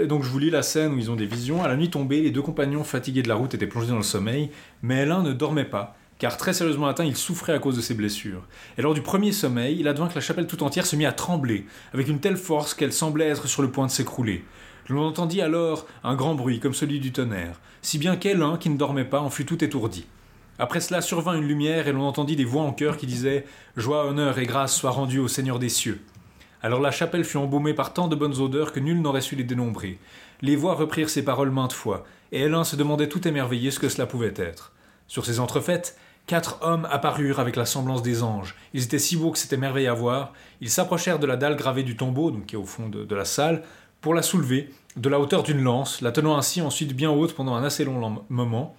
donc 0.10 0.24
je 0.24 0.28
vous 0.28 0.40
lis 0.40 0.50
la 0.50 0.64
scène 0.64 0.92
où 0.92 0.98
ils 0.98 1.10
ont 1.10 1.16
des 1.16 1.26
visions. 1.26 1.64
À 1.64 1.70
la 1.70 1.78
nuit 1.78 1.90
tombée, 1.90 2.20
les 2.20 2.32
deux 2.32 2.42
compagnons 2.42 2.84
fatigués 2.84 3.24
de 3.24 3.30
la 3.30 3.36
route 3.36 3.54
étaient 3.54 3.68
plongés 3.68 3.88
dans 3.88 3.96
le 3.96 4.04
sommeil, 4.04 4.50
mais 4.82 5.06
l'un 5.06 5.24
ne 5.24 5.32
dormait 5.32 5.64
pas, 5.64 5.96
car 6.20 6.36
très 6.36 6.52
sérieusement 6.52 6.88
atteint, 6.88 7.06
il 7.06 7.16
souffrait 7.16 7.54
à 7.54 7.60
cause 7.60 7.78
de 7.78 7.82
ses 7.82 7.94
blessures. 7.94 8.46
Et 8.78 8.82
lors 8.82 8.96
du 8.96 9.02
premier 9.02 9.32
sommeil, 9.32 9.78
il 9.80 9.88
advint 9.88 10.10
que 10.10 10.16
la 10.16 10.22
chapelle 10.22 10.48
tout 10.48 10.62
entière 10.62 10.86
se 10.86 10.98
mit 10.98 11.06
à 11.06 11.14
trembler, 11.14 11.68
avec 11.94 12.10
une 12.10 12.20
telle 12.20 12.36
force 12.36 12.74
qu'elle 12.74 12.92
semblait 12.92 13.30
être 13.30 13.48
sur 13.48 13.62
le 13.62 13.72
point 13.72 13.86
de 13.86 13.92
s'écrouler. 13.92 14.44
L'on 14.88 15.08
entendit 15.08 15.42
alors 15.42 15.88
un 16.04 16.16
grand 16.16 16.36
bruit 16.36 16.60
comme 16.60 16.74
celui 16.74 17.00
du 17.00 17.12
tonnerre, 17.12 17.60
si 17.82 17.98
bien 17.98 18.16
qu'Elun, 18.16 18.58
qui 18.58 18.70
ne 18.70 18.78
dormait 18.78 19.06
pas, 19.06 19.22
en 19.22 19.30
fut 19.30 19.46
tout 19.46 19.64
étourdi. 19.64 20.06
Après 20.58 20.80
cela 20.80 21.02
survint 21.02 21.36
une 21.36 21.48
lumière 21.48 21.88
et 21.88 21.92
l'on 21.92 22.04
entendit 22.04 22.36
des 22.36 22.46
voix 22.46 22.64
en 22.64 22.72
chœur 22.72 22.98
qui 22.98 23.08
disaient 23.08 23.46
Joie, 23.76 24.06
honneur 24.06 24.38
et 24.38 24.46
grâce 24.46 24.76
soient 24.76 24.92
rendues 24.92 25.20
au 25.20 25.28
Seigneur 25.28 25.60
des 25.60 25.70
cieux. 25.70 26.02
Alors 26.62 26.80
la 26.80 26.92
chapelle 26.92 27.26
fut 27.26 27.38
embaumée 27.38 27.74
par 27.74 27.94
tant 27.94 28.08
de 28.08 28.16
bonnes 28.16 28.40
odeurs 28.40 28.72
que 28.72 28.80
nul 28.80 29.02
n'aurait 29.02 29.22
su 29.22 29.36
les 29.36 29.44
dénombrer. 29.44 30.00
Les 30.42 30.56
voix 30.56 30.76
reprirent 30.76 31.10
ces 31.10 31.26
paroles 31.26 31.52
maintes 31.52 31.74
fois, 31.74 32.06
et 32.32 32.42
Hélène 32.42 32.64
se 32.64 32.76
demandait 32.76 33.10
tout 33.10 33.28
émerveillé 33.28 33.72
ce 33.72 33.80
que 33.80 33.90
cela 33.90 34.06
pouvait 34.06 34.34
être. 34.38 34.72
Sur 35.08 35.26
ces 35.26 35.40
entrefaites, 35.40 35.98
quatre 36.26 36.60
hommes 36.62 36.88
apparurent 36.90 37.40
avec 37.40 37.56
la 37.56 37.66
semblance 37.66 38.02
des 38.02 38.24
anges. 38.24 38.56
Ils 38.74 38.84
étaient 38.84 38.98
si 38.98 39.18
beaux 39.18 39.32
que 39.32 39.38
c'était 39.38 39.58
merveille 39.58 39.88
à 39.88 39.94
voir. 39.94 40.34
Ils 40.62 40.70
s'approchèrent 40.70 41.20
de 41.20 41.28
la 41.28 41.38
dalle 41.38 41.56
gravée 41.56 41.84
du 41.84 41.98
tombeau, 41.98 42.32
qui 42.48 42.56
est 42.56 42.60
au 42.60 42.66
fond 42.66 42.90
de 42.90 43.16
la 43.16 43.26
salle, 43.26 43.64
pour 44.06 44.14
la 44.14 44.22
soulever 44.22 44.70
de 44.98 45.10
la 45.10 45.20
hauteur 45.20 45.42
d'une 45.42 45.64
lance, 45.64 46.02
la 46.02 46.12
tenant 46.12 46.38
ainsi 46.38 46.62
ensuite 46.62 46.96
bien 46.96 47.10
haute 47.10 47.34
pendant 47.34 47.56
un 47.56 47.64
assez 47.64 47.84
long 47.84 48.22
moment. 48.30 48.76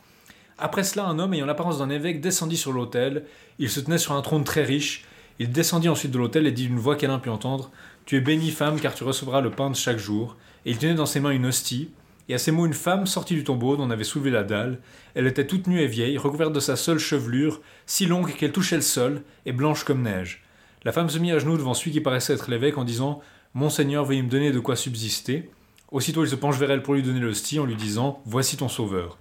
Après 0.57 0.85
cela, 0.85 1.05
un 1.07 1.18
homme 1.18 1.35
ayant 1.35 1.47
l'apparence 1.47 1.79
d'un 1.79 1.91
évêque 1.91 2.20
descendit 2.20 2.57
sur 2.57 2.70
l'autel. 2.70 3.24
Il 3.59 3.68
se 3.68 3.81
tenait 3.81 3.99
sur 3.99 4.12
un 4.12 4.22
trône 4.22 4.45
très 4.45 4.62
riche. 4.62 5.05
Il 5.41 5.51
descendit 5.51 5.89
ensuite 5.89 6.12
de 6.12 6.18
l'autel 6.18 6.47
et 6.47 6.53
dit 6.53 6.68
d'une 6.68 6.79
voix 6.79 6.95
qu'Alain 6.95 7.18
put 7.18 7.31
entendre 7.31 7.72
Tu 8.05 8.14
es 8.14 8.20
bénie, 8.20 8.53
femme, 8.53 8.79
car 8.79 8.95
tu 8.95 9.03
recevras 9.03 9.41
le 9.41 9.51
pain 9.51 9.68
de 9.68 9.74
chaque 9.74 9.99
jour. 9.99 10.37
Et 10.64 10.70
il 10.70 10.79
tenait 10.79 10.95
dans 10.95 11.07
ses 11.07 11.18
mains 11.18 11.31
une 11.31 11.47
hostie. 11.47 11.91
Et 12.29 12.35
à 12.35 12.39
ces 12.39 12.53
mots, 12.53 12.64
une 12.66 12.72
femme 12.72 13.09
sortit 13.09 13.35
du 13.35 13.43
tombeau 13.43 13.77
dont 13.77 13.89
on 13.89 13.91
avait 13.91 14.05
soulevé 14.05 14.31
la 14.31 14.45
dalle. 14.45 14.79
Elle 15.16 15.27
était 15.27 15.49
toute 15.49 15.66
nue 15.66 15.81
et 15.81 15.89
vieille, 15.89 16.18
recouverte 16.18 16.53
de 16.53 16.61
sa 16.61 16.77
seule 16.77 17.01
chevelure, 17.01 17.61
si 17.85 18.07
longue 18.07 18.33
qu'elle 18.33 18.53
touchait 18.53 18.77
le 18.77 18.83
sol, 18.83 19.22
et 19.45 19.51
blanche 19.51 19.83
comme 19.83 20.03
neige. 20.03 20.45
La 20.85 20.93
femme 20.93 21.11
se 21.11 21.18
mit 21.18 21.33
à 21.33 21.41
genoux 21.41 21.57
devant 21.57 21.74
celui 21.74 21.91
qui 21.91 22.01
paraissait 22.01 22.35
être 22.35 22.49
l'évêque 22.49 22.79
en 22.79 22.85
disant 22.85 23.20
Monseigneur, 23.57 24.05
veuillez 24.05 24.21
me 24.21 24.29
donner 24.29 24.53
de 24.53 24.61
quoi 24.61 24.77
subsister. 24.77 25.49
Aussitôt, 25.91 26.23
il 26.23 26.29
se 26.29 26.35
penche 26.35 26.59
vers 26.59 26.71
elle 26.71 26.83
pour 26.83 26.93
lui 26.93 27.03
donner 27.03 27.21
l'hostie 27.21 27.59
en 27.59 27.65
lui 27.65 27.75
disant 27.75 28.21
Voici 28.27 28.59
ton 28.59 28.69
sauveur. 28.69 29.17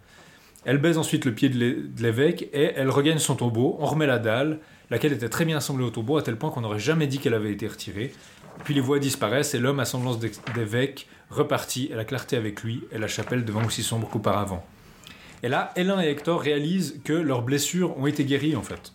Elle 0.66 0.78
baise 0.78 0.98
ensuite 0.98 1.24
le 1.24 1.34
pied 1.34 1.48
de 1.48 2.04
l'évêque 2.04 2.50
et 2.52 2.74
elle 2.76 2.90
regagne 2.90 3.18
son 3.18 3.36
tombeau. 3.36 3.78
On 3.80 3.86
remet 3.86 4.06
la 4.06 4.20
dalle, 4.20 4.60
laquelle 4.90 5.14
était 5.14 5.30
très 5.30 5.46
bien 5.46 5.56
assemblée 5.56 5.86
au 5.86 5.90
tombeau 5.90 6.18
à 6.18 6.22
tel 6.22 6.36
point 6.36 6.50
qu'on 6.50 6.60
n'aurait 6.60 6.80
jamais 6.80 7.08
dit 7.08 7.20
qu'elle 7.20 7.34
avait 7.34 7.54
été 7.54 7.66
retirée. 7.66 8.12
Puis 8.66 8.74
les 8.74 8.82
voix 8.82 9.00
disparaissent 9.00 9.54
et 9.54 9.60
l'homme 9.60 9.80
à 9.80 9.86
semblance 9.86 10.20
d'évêque 10.20 11.08
repartit 11.30 11.88
et 11.90 11.96
la 11.96 12.04
clarté 12.04 12.36
avec 12.36 12.62
lui 12.62 12.82
et 12.92 12.98
la 12.98 13.08
chapelle 13.08 13.46
devint 13.46 13.66
aussi 13.66 13.84
sombre 13.84 14.10
qu'auparavant. 14.10 14.66
Et 15.44 15.48
là, 15.48 15.72
Hélène 15.78 16.02
et 16.02 16.10
Hector 16.10 16.42
réalisent 16.42 17.00
que 17.06 17.14
leurs 17.14 17.42
blessures 17.42 17.98
ont 17.98 18.06
été 18.06 18.26
guéries 18.26 18.58
en 18.58 18.64
fait. 18.64 18.95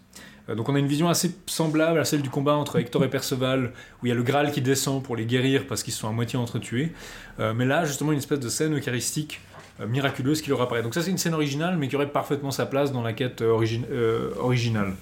Euh, 0.50 0.54
donc 0.54 0.68
on 0.68 0.74
a 0.74 0.78
une 0.78 0.86
vision 0.86 1.08
assez 1.08 1.34
semblable 1.46 1.98
à 1.98 2.04
celle 2.04 2.22
du 2.22 2.30
combat 2.30 2.54
entre 2.54 2.78
Hector 2.78 3.04
et 3.04 3.08
Perceval, 3.08 3.72
où 4.02 4.06
il 4.06 4.08
y 4.08 4.12
a 4.12 4.14
le 4.14 4.22
Graal 4.22 4.52
qui 4.52 4.60
descend 4.60 5.02
pour 5.02 5.16
les 5.16 5.26
guérir 5.26 5.66
parce 5.66 5.82
qu'ils 5.82 5.92
sont 5.92 6.08
à 6.08 6.12
moitié 6.12 6.38
entretués. 6.38 6.92
Euh, 7.38 7.54
mais 7.54 7.64
là, 7.64 7.84
justement, 7.84 8.12
une 8.12 8.18
espèce 8.18 8.40
de 8.40 8.48
scène 8.48 8.76
eucharistique 8.76 9.40
euh, 9.80 9.86
miraculeuse 9.86 10.42
qui 10.42 10.50
leur 10.50 10.60
apparaît. 10.60 10.82
Donc 10.82 10.94
ça, 10.94 11.02
c'est 11.02 11.10
une 11.10 11.18
scène 11.18 11.34
originale, 11.34 11.76
mais 11.76 11.88
qui 11.88 11.96
aurait 11.96 12.08
parfaitement 12.08 12.50
sa 12.50 12.66
place 12.66 12.92
dans 12.92 13.02
la 13.02 13.12
quête 13.12 13.42
originale. 13.42 14.94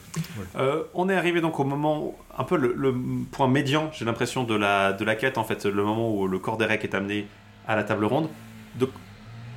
on 0.95 1.09
est 1.09 1.17
arrivé 1.17 1.41
donc 1.41 1.59
au 1.59 1.65
moment, 1.65 2.17
un 2.37 2.45
peu 2.45 2.57
le, 2.57 2.95
point 3.33 3.49
médian, 3.49 3.91
j'ai 3.93 4.05
l'impression, 4.05 4.45
de 4.45 4.55
la, 4.55 4.93
de 4.93 5.05
la 5.05 5.17
quête, 5.17 5.39
en 5.39 5.45
fait, 5.45 5.65
le 5.67 5.83
moment 5.83 6.15
où 6.15 6.29
le 6.29 6.39
corps 6.39 6.57
d'Erek 6.57 6.85
est 6.85 6.95
amené 6.95 7.27
à 7.67 7.77
la 7.77 7.85
table 7.85 8.05
ronde. 8.05 8.29
Donc 8.79 8.91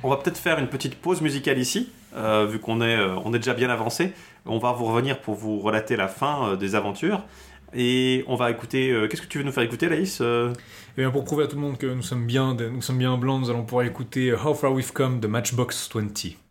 on 0.02 0.10
va 0.10 0.16
peut-être 0.16 0.38
faire 0.38 0.58
une 0.58 0.66
petite 0.66 0.96
pause 0.96 1.20
musicale 1.20 1.58
ici, 1.58 1.92
vu 2.48 2.58
qu'on 2.58 2.80
est, 2.80 2.94
est 2.94 3.38
déjà 3.38 3.54
bien 3.54 3.70
avancé. 3.70 4.12
On 4.46 4.58
va 4.58 4.72
vous 4.72 4.86
revenir 4.86 5.20
pour 5.20 5.34
vous 5.34 5.58
relater 5.58 5.96
la 5.96 6.08
fin 6.08 6.50
euh, 6.50 6.56
des 6.56 6.74
aventures. 6.74 7.24
Et 7.74 8.24
on 8.26 8.34
va 8.34 8.50
écouter. 8.50 8.90
Euh, 8.90 9.08
qu'est-ce 9.08 9.22
que 9.22 9.26
tu 9.26 9.38
veux 9.38 9.44
nous 9.44 9.52
faire 9.52 9.62
écouter, 9.62 9.88
Laïs 9.88 10.18
euh? 10.20 10.52
Eh 10.96 11.02
bien, 11.02 11.10
pour 11.10 11.24
prouver 11.24 11.44
à 11.44 11.46
tout 11.46 11.56
le 11.56 11.62
monde 11.62 11.78
que 11.78 11.86
nous 11.86 12.02
sommes 12.02 12.26
bien, 12.26 12.54
nous 12.54 12.82
sommes 12.82 12.98
bien 12.98 13.16
blancs, 13.16 13.40
nous 13.40 13.50
allons 13.50 13.64
pouvoir 13.64 13.86
écouter 13.86 14.32
How 14.32 14.54
Far 14.54 14.72
We've 14.72 14.92
Come 14.92 15.20
de 15.20 15.26
Matchbox 15.26 15.88
20. 15.94 16.41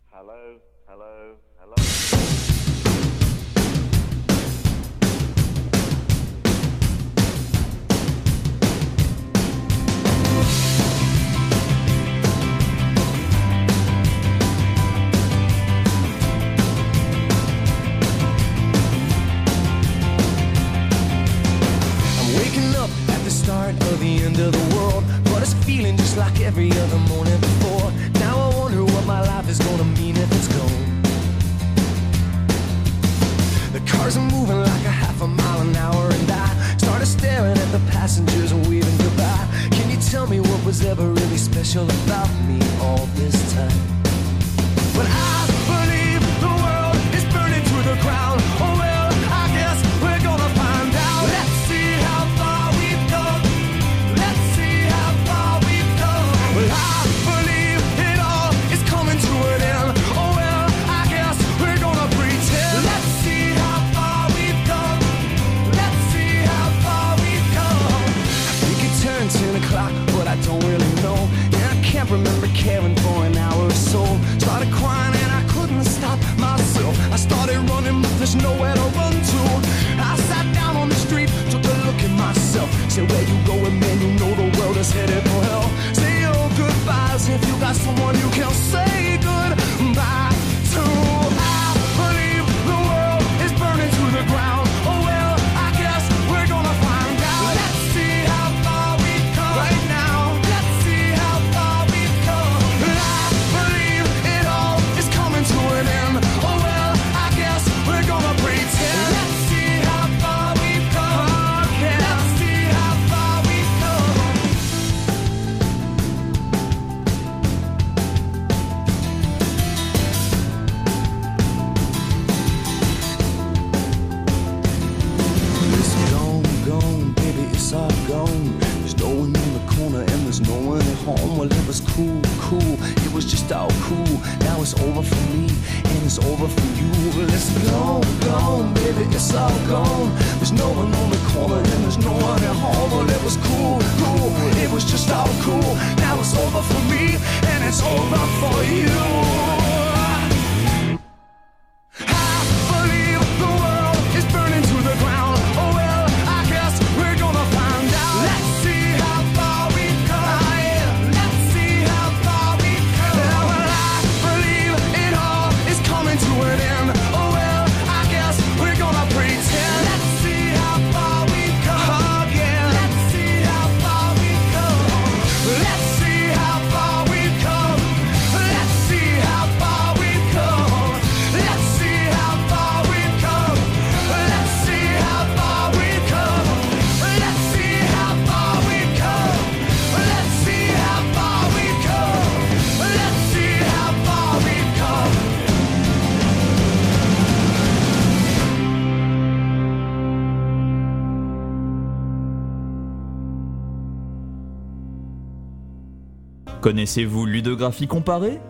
Connaissez-vous 206.72 207.26
Ludographie 207.26 207.86
comparée? 207.86 208.40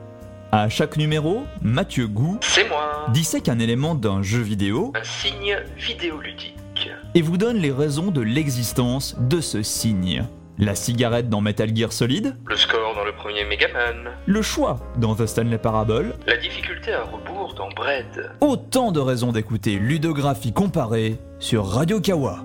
À 0.53 0.69
chaque 0.69 0.97
numéro, 0.97 1.43
Mathieu 1.61 2.07
Gou 2.07 2.39
C'est 2.41 2.69
moi 2.69 3.07
dissèque 3.09 3.49
un 3.49 3.59
élément 3.59 3.97
d'un 3.97 4.23
jeu 4.23 4.39
vidéo, 4.39 4.93
un 4.95 5.03
signe 5.03 5.57
vidéoludique, 5.77 6.89
et 7.17 7.21
vous 7.21 7.37
donne 7.37 7.57
les 7.57 7.73
raisons 7.73 8.13
de 8.13 8.21
l'existence 8.21 9.17
de 9.19 9.41
ce 9.41 9.65
signe. 9.65 10.25
La 10.57 10.77
cigarette 10.77 11.31
dans 11.31 11.41
Metal 11.41 11.77
Gear 11.77 11.93
Solid, 11.93 12.37
le 12.47 12.57
score 12.57 12.95
dans 12.95 13.05
le 13.05 13.11
premier 13.11 13.45
Megaman, 13.45 14.13
le 14.25 14.43
choix 14.43 14.79
dans 14.99 15.17
The 15.17 15.27
Stanley 15.27 15.59
Parable, 15.59 16.15
la 16.29 16.37
difficulté 16.37 16.93
à 16.93 17.03
rebours 17.03 17.55
dans 17.55 17.71
Bread. 17.71 18.31
Autant 18.41 18.93
de 18.93 19.01
raisons 19.01 19.33
d'écouter 19.33 19.81
Ludographie 19.81 20.53
comparée 20.53 21.19
sur 21.41 21.67
Radio 21.67 22.01
Kawa. 22.01 22.45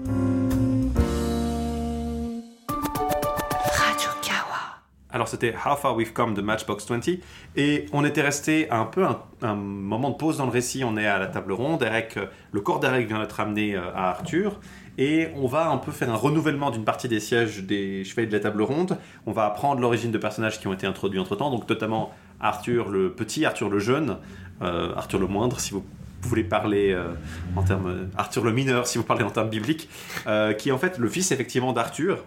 Alors 5.18 5.28
c'était 5.28 5.56
How 5.56 5.76
Far 5.76 5.96
We've 5.96 6.14
Come 6.14 6.36
de 6.36 6.44
Matchbox 6.44 6.88
20 6.88 7.10
et 7.56 7.88
on 7.92 8.06
était 8.06 8.22
resté 8.22 8.70
un 8.70 8.86
peu 8.86 9.04
un, 9.42 9.56
moment 9.56 10.12
de 10.12 10.16
pause 10.16 10.38
dans 10.38 10.46
le 10.46 10.52
récit. 10.52 10.84
On 10.84 10.96
est 10.96 11.08
à 11.08 11.18
la 11.18 11.26
table 11.26 11.54
ronde. 11.54 11.82
Eric, 11.82 12.18
euh, 12.18 12.28
le 12.52 12.62
corps 12.62 12.80
d'Eric 12.80 13.08
vient 13.08 13.18
d'être 13.18 13.40
amené 13.40 13.76
euh, 13.76 13.82
à 13.96 14.10
Arthur 14.10 14.60
et 15.00 15.30
on 15.36 15.48
va 15.48 15.70
un 15.70 15.78
peu 15.78 15.92
faire 15.92 16.12
un 16.12 16.16
renouvellement 16.16 16.70
d'une 16.70 16.84
partie 16.86 17.08
des 17.08 17.20
sièges 17.20 17.64
des 17.64 18.04
chevaliers 18.04 18.28
de 18.28 18.34
la 18.34 18.42
table 18.42 18.62
ronde. 18.62 19.00
On 19.26 19.32
va 19.32 19.46
apprendre 19.46 19.82
l'origine 19.82 20.12
de 20.12 20.20
personnages 20.20 20.60
qui 20.60 20.68
ont 20.68 20.74
été 20.74 20.86
introduits 20.86 21.20
entre 21.20 21.36
temps, 21.36 21.50
donc 21.50 21.68
notamment 21.68 22.14
Arthur 22.40 22.88
le 22.90 23.12
petit, 23.12 23.44
Arthur 23.44 23.70
le 23.70 23.80
jeune, 23.80 24.18
euh, 24.62 24.94
Arthur 24.96 25.18
le 25.18 25.26
moindre, 25.26 25.60
si 25.60 25.72
vous 25.72 25.84
voulez 26.22 26.44
parler 26.44 26.96
en 27.56 27.64
termes 27.64 28.10
Arthur 28.18 28.44
le 28.44 28.52
mineur, 28.52 28.86
si 28.86 29.00
vous 29.00 29.04
parlez 29.04 29.24
en 29.24 29.32
termes 29.32 29.50
bibliques, 29.50 29.90
qui 30.58 30.70
est 30.70 30.72
en 30.72 30.78
fait 30.78 31.00
le 31.00 31.10
fils 31.10 31.32
effectivement 31.32 31.74
d'Arthur. 31.74 32.24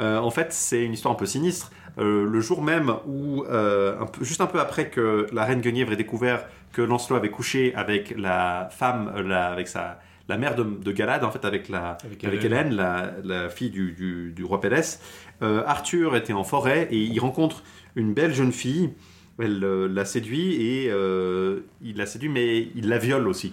En 0.00 0.30
fait, 0.30 0.52
c'est 0.52 0.82
une 0.82 0.92
histoire 0.92 1.14
un 1.14 1.16
peu 1.16 1.26
sinistre. 1.26 1.70
Euh, 1.98 2.24
le 2.28 2.40
jour 2.40 2.62
même 2.62 2.92
où, 3.06 3.44
euh, 3.44 4.00
un 4.00 4.06
peu- 4.06 4.24
juste 4.24 4.40
un 4.40 4.46
peu 4.46 4.58
après 4.60 4.88
que 4.90 5.26
la 5.32 5.44
reine 5.44 5.60
Guenièvre 5.60 5.92
ait 5.92 5.96
découvert 5.96 6.44
que 6.72 6.82
Lancelot 6.82 7.16
avait 7.16 7.30
couché 7.30 7.72
avec 7.76 8.14
la 8.18 8.68
femme, 8.72 9.12
euh, 9.16 9.22
la- 9.22 9.46
avec 9.52 9.68
sa, 9.68 10.00
la 10.28 10.36
mère 10.36 10.56
de, 10.56 10.64
de 10.64 10.92
Galad, 10.92 11.22
en 11.22 11.30
fait, 11.30 11.44
avec, 11.44 11.68
la, 11.68 11.98
Avec 12.04 12.24
avec, 12.24 12.44
Hélène. 12.44 12.66
Hélène, 12.68 12.74
la, 12.76 13.12
la 13.22 13.48
fille 13.48 13.70
du, 13.70 13.92
du- 13.92 14.32
du 14.32 14.42
roi 14.44 14.60
Pélès, 14.60 15.00
Arthur 15.40 16.16
était 16.16 16.32
en 16.32 16.44
forêt 16.44 16.88
et 16.90 16.96
il 16.98 17.18
rencontre 17.20 17.62
une 17.96 18.14
belle 18.14 18.32
jeune 18.34 18.52
fille. 18.52 18.90
Elle 19.38 19.62
euh, 19.64 19.88
la 19.88 20.04
séduit 20.04 20.54
et 20.62 20.88
euh, 20.90 21.60
il 21.82 21.96
la 21.98 22.06
séduit, 22.06 22.28
mais 22.28 22.68
il 22.74 22.88
la 22.88 22.98
viole 22.98 23.28
aussi. 23.28 23.52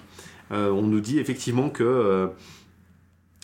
Euh, 0.52 0.70
on 0.72 0.84
nous 0.84 1.00
dit 1.02 1.20
effectivement 1.20 1.70
que 1.70 2.30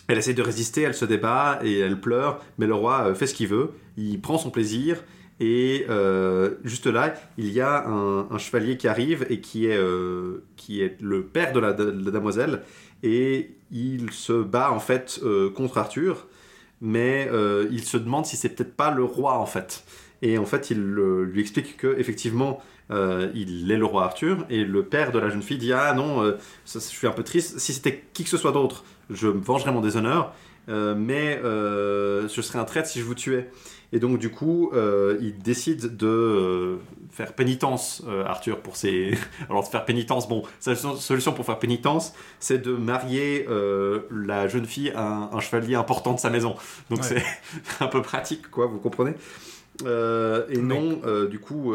elle 0.08 0.16
essaie 0.16 0.34
de 0.34 0.42
résister, 0.42 0.82
elle 0.82 0.94
se 0.94 1.04
débat 1.04 1.60
et 1.62 1.78
elle 1.78 2.00
pleure, 2.00 2.40
mais 2.56 2.66
le 2.66 2.74
roi 2.74 3.08
euh, 3.08 3.14
fait 3.14 3.26
ce 3.26 3.34
qu'il 3.34 3.48
veut. 3.48 3.70
Il 3.98 4.20
prend 4.20 4.38
son 4.38 4.50
plaisir 4.50 5.04
et 5.38 5.84
euh, 5.90 6.54
juste 6.64 6.86
là, 6.86 7.14
il 7.36 7.52
y 7.52 7.60
a 7.60 7.86
un, 7.86 8.38
chevalier 8.38 8.76
qui 8.76 8.88
arrive 8.88 9.26
et 9.28 9.40
qui 9.40 9.66
est, 9.66 9.76
euh, 9.76 10.44
qui 10.56 10.82
est 10.82 11.00
le 11.00 11.22
père 11.22 11.52
de 11.52 11.60
la, 11.60 11.74
de 11.74 12.04
la 12.04 12.10
damoiselle 12.10 12.62
et 13.02 13.54
il 13.70 14.10
se 14.10 14.32
bat 14.32 14.72
en 14.72 14.80
fait 14.80 15.20
contre 15.54 15.78
Arthur, 15.78 16.26
mais 16.80 17.28
il 17.70 17.84
se 17.84 17.98
demande 17.98 18.26
si 18.26 18.36
c'est 18.36 18.48
peut-être 18.48 18.74
pas 18.74 18.90
le 18.90 19.04
roi 19.04 19.38
en 19.38 19.46
fait. 19.46 19.84
Et 20.22 20.38
en 20.38 20.46
fait, 20.46 20.70
il 20.70 20.80
lui 20.80 21.40
explique 21.40 21.76
que 21.76 21.94
effectivement, 21.98 22.60
il 22.90 23.70
est 23.70 23.76
le 23.76 23.84
roi 23.84 24.04
Arthur 24.04 24.46
et 24.50 24.64
le 24.64 24.84
père 24.84 25.12
de 25.12 25.20
la 25.20 25.28
jeune 25.28 25.42
fille 25.42 25.58
dit 25.58 25.72
ah 25.72 25.92
non, 25.94 26.34
je 26.66 26.78
suis 26.80 27.06
un 27.06 27.12
peu 27.12 27.22
triste. 27.22 27.60
Si 27.60 27.72
c'était 27.72 28.02
qui 28.14 28.24
que 28.24 28.30
ce 28.30 28.38
soit 28.38 28.52
d'autre, 28.52 28.82
je 29.10 29.28
me 29.28 29.40
vengerais 29.40 29.72
mon 29.72 29.80
déshonneur, 29.80 30.32
euh, 30.68 30.94
mais 30.96 31.40
euh, 31.44 32.28
je 32.28 32.40
serais 32.42 32.58
un 32.58 32.64
traître 32.64 32.88
si 32.88 33.00
je 33.00 33.04
vous 33.04 33.14
tuais. 33.14 33.50
Et 33.92 34.00
donc 34.00 34.18
du 34.18 34.30
coup, 34.30 34.70
euh, 34.74 35.16
il 35.22 35.38
décide 35.38 35.96
de 35.96 36.06
euh, 36.06 36.76
faire 37.10 37.32
pénitence, 37.32 38.02
Arthur, 38.26 38.60
pour 38.60 38.76
ses... 38.76 39.12
Alors 39.48 39.62
de 39.62 39.68
faire 39.68 39.86
pénitence, 39.86 40.28
bon, 40.28 40.42
sa 40.60 40.74
solution 40.76 41.32
pour 41.32 41.46
faire 41.46 41.58
pénitence, 41.58 42.12
c'est 42.38 42.58
de 42.58 42.72
marier 42.72 43.46
la 44.10 44.46
jeune 44.46 44.66
fille 44.66 44.90
à 44.90 45.06
un, 45.06 45.30
un 45.32 45.40
chevalier 45.40 45.74
important 45.74 46.12
de 46.12 46.18
sa 46.20 46.28
maison. 46.28 46.54
Donc 46.90 47.00
Ouais. 47.00 47.04
c'est 47.04 47.22
un 47.84 47.88
peu 47.88 48.02
pratique, 48.02 48.50
quoi, 48.50 48.66
vous 48.66 48.78
comprenez? 48.78 49.14
Et 49.84 50.58
non, 50.58 51.00
du 51.30 51.38
coup... 51.38 51.72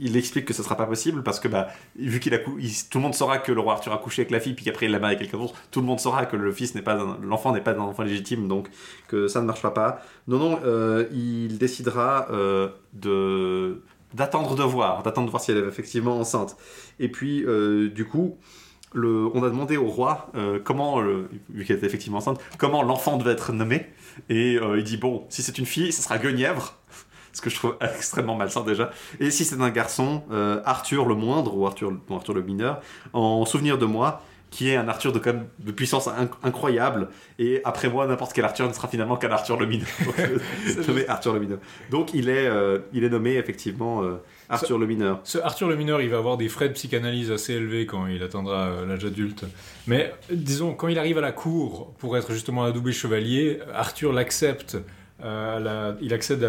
il 0.00 0.16
explique 0.16 0.44
que 0.46 0.54
ce 0.54 0.62
sera 0.62 0.76
pas 0.76 0.86
possible 0.86 1.22
parce 1.22 1.38
que 1.40 1.48
bah, 1.48 1.68
vu 1.96 2.18
qu'il 2.20 2.34
a 2.34 2.38
il- 2.58 2.88
tout 2.90 2.98
le 2.98 3.02
monde 3.02 3.14
saura 3.14 3.38
que 3.38 3.52
le 3.52 3.60
roi 3.60 3.74
Arthur 3.74 3.92
a 3.92 3.98
couché 3.98 4.22
avec 4.22 4.30
la 4.30 4.40
fille 4.40 4.54
puis 4.54 4.64
qu'après 4.64 4.86
il 4.86 4.92
l'a 4.92 4.98
marié 4.98 5.16
avec 5.16 5.30
quelqu'un 5.30 5.42
d'autre 5.44 5.54
tout 5.70 5.80
le 5.80 5.86
monde 5.86 6.00
saura 6.00 6.26
que 6.26 6.36
le 6.36 6.50
fils 6.52 6.74
n'est 6.74 6.82
pas 6.82 6.96
l'enfant 7.22 7.52
n'est 7.52 7.60
pas 7.60 7.72
un 7.72 7.78
enfant 7.80 8.02
légitime 8.02 8.48
donc 8.48 8.68
que 9.08 9.28
ça 9.28 9.40
ne 9.40 9.46
marchera 9.46 9.74
pas. 9.74 10.00
Non 10.26 10.38
non 10.38 10.60
euh, 10.64 11.06
il 11.12 11.58
décidera 11.58 12.26
euh, 12.30 12.68
de 12.94 13.82
d'attendre 14.14 14.56
de 14.56 14.62
voir 14.62 15.02
d'attendre 15.02 15.26
de 15.26 15.30
voir 15.30 15.42
si 15.42 15.52
elle 15.52 15.58
est 15.58 15.66
effectivement 15.68 16.18
enceinte. 16.18 16.56
Et 16.98 17.08
puis 17.08 17.44
euh, 17.44 17.88
du 17.90 18.06
coup 18.06 18.38
le, 18.92 19.26
on 19.34 19.44
a 19.44 19.48
demandé 19.48 19.76
au 19.76 19.86
roi 19.86 20.32
comment, 20.64 21.00
vu 21.00 21.64
qu'elle 21.64 21.76
était 21.76 21.86
effectivement 21.86 22.18
enceinte, 22.18 22.40
comment 22.58 22.82
l'enfant 22.82 23.18
devait 23.18 23.30
être 23.30 23.52
nommé. 23.52 23.86
Et 24.28 24.54
il 24.76 24.82
dit 24.82 24.96
bon, 24.96 25.26
si 25.28 25.42
c'est 25.42 25.58
une 25.58 25.64
fille, 25.66 25.92
ce 25.92 26.02
sera 26.02 26.18
Guenièvre, 26.18 26.74
ce 27.32 27.40
que 27.40 27.50
je 27.50 27.56
trouve 27.56 27.76
extrêmement 27.96 28.34
malsain 28.36 28.62
déjà. 28.62 28.90
Et 29.20 29.30
si 29.30 29.44
c'est 29.44 29.60
un 29.60 29.70
garçon, 29.70 30.22
euh, 30.32 30.60
Arthur 30.64 31.06
le 31.06 31.14
moindre 31.14 31.56
ou 31.56 31.66
Arthur, 31.66 31.92
Arthur 32.10 32.34
le 32.34 32.42
mineur, 32.42 32.80
en 33.12 33.44
souvenir 33.44 33.78
de 33.78 33.86
moi, 33.86 34.22
qui 34.50 34.68
est 34.68 34.74
un 34.74 34.88
Arthur 34.88 35.12
de, 35.12 35.20
quand 35.20 35.32
même, 35.32 35.46
de 35.60 35.70
puissance 35.70 36.08
inc- 36.08 36.30
incroyable. 36.42 37.08
Et 37.38 37.60
après 37.62 37.88
moi, 37.88 38.08
n'importe 38.08 38.32
quel 38.32 38.44
Arthur 38.44 38.66
ne 38.66 38.72
sera 38.72 38.88
finalement 38.88 39.16
qu'un 39.16 39.30
Arthur 39.30 39.56
le 39.56 39.64
mineur. 39.66 39.86
Donc, 40.04 40.18
euh, 40.18 40.38
nommé 40.88 41.06
Arthur 41.08 41.34
le 41.34 41.38
mineur. 41.38 41.58
Donc 41.88 42.14
il 42.14 42.28
est, 42.28 42.48
euh, 42.48 42.80
il 42.92 43.04
est 43.04 43.08
nommé 43.10 43.34
effectivement 43.36 44.02
euh, 44.02 44.16
Arthur 44.48 44.76
le 44.78 44.86
mineur. 44.88 45.20
Ce 45.22 45.38
Arthur 45.38 45.68
le 45.68 45.76
mineur, 45.76 46.00
il 46.00 46.08
va 46.10 46.18
avoir 46.18 46.36
des 46.36 46.48
frais 46.48 46.68
de 46.68 46.74
psychanalyse 46.74 47.30
assez 47.30 47.52
élevés 47.54 47.86
quand 47.86 48.08
il 48.08 48.24
atteindra 48.24 48.70
euh, 48.70 48.86
l'âge 48.86 49.04
adulte. 49.04 49.44
Mais 49.86 50.12
disons, 50.32 50.74
quand 50.74 50.88
il 50.88 50.98
arrive 50.98 51.18
à 51.18 51.20
la 51.20 51.30
cour 51.30 51.94
pour 52.00 52.16
être 52.16 52.32
justement 52.32 52.64
adoubé 52.64 52.90
chevalier, 52.90 53.60
Arthur 53.72 54.12
l'accepte. 54.12 54.76
Euh, 55.22 55.94
il 56.00 56.14
accède 56.14 56.42
à 56.44 56.48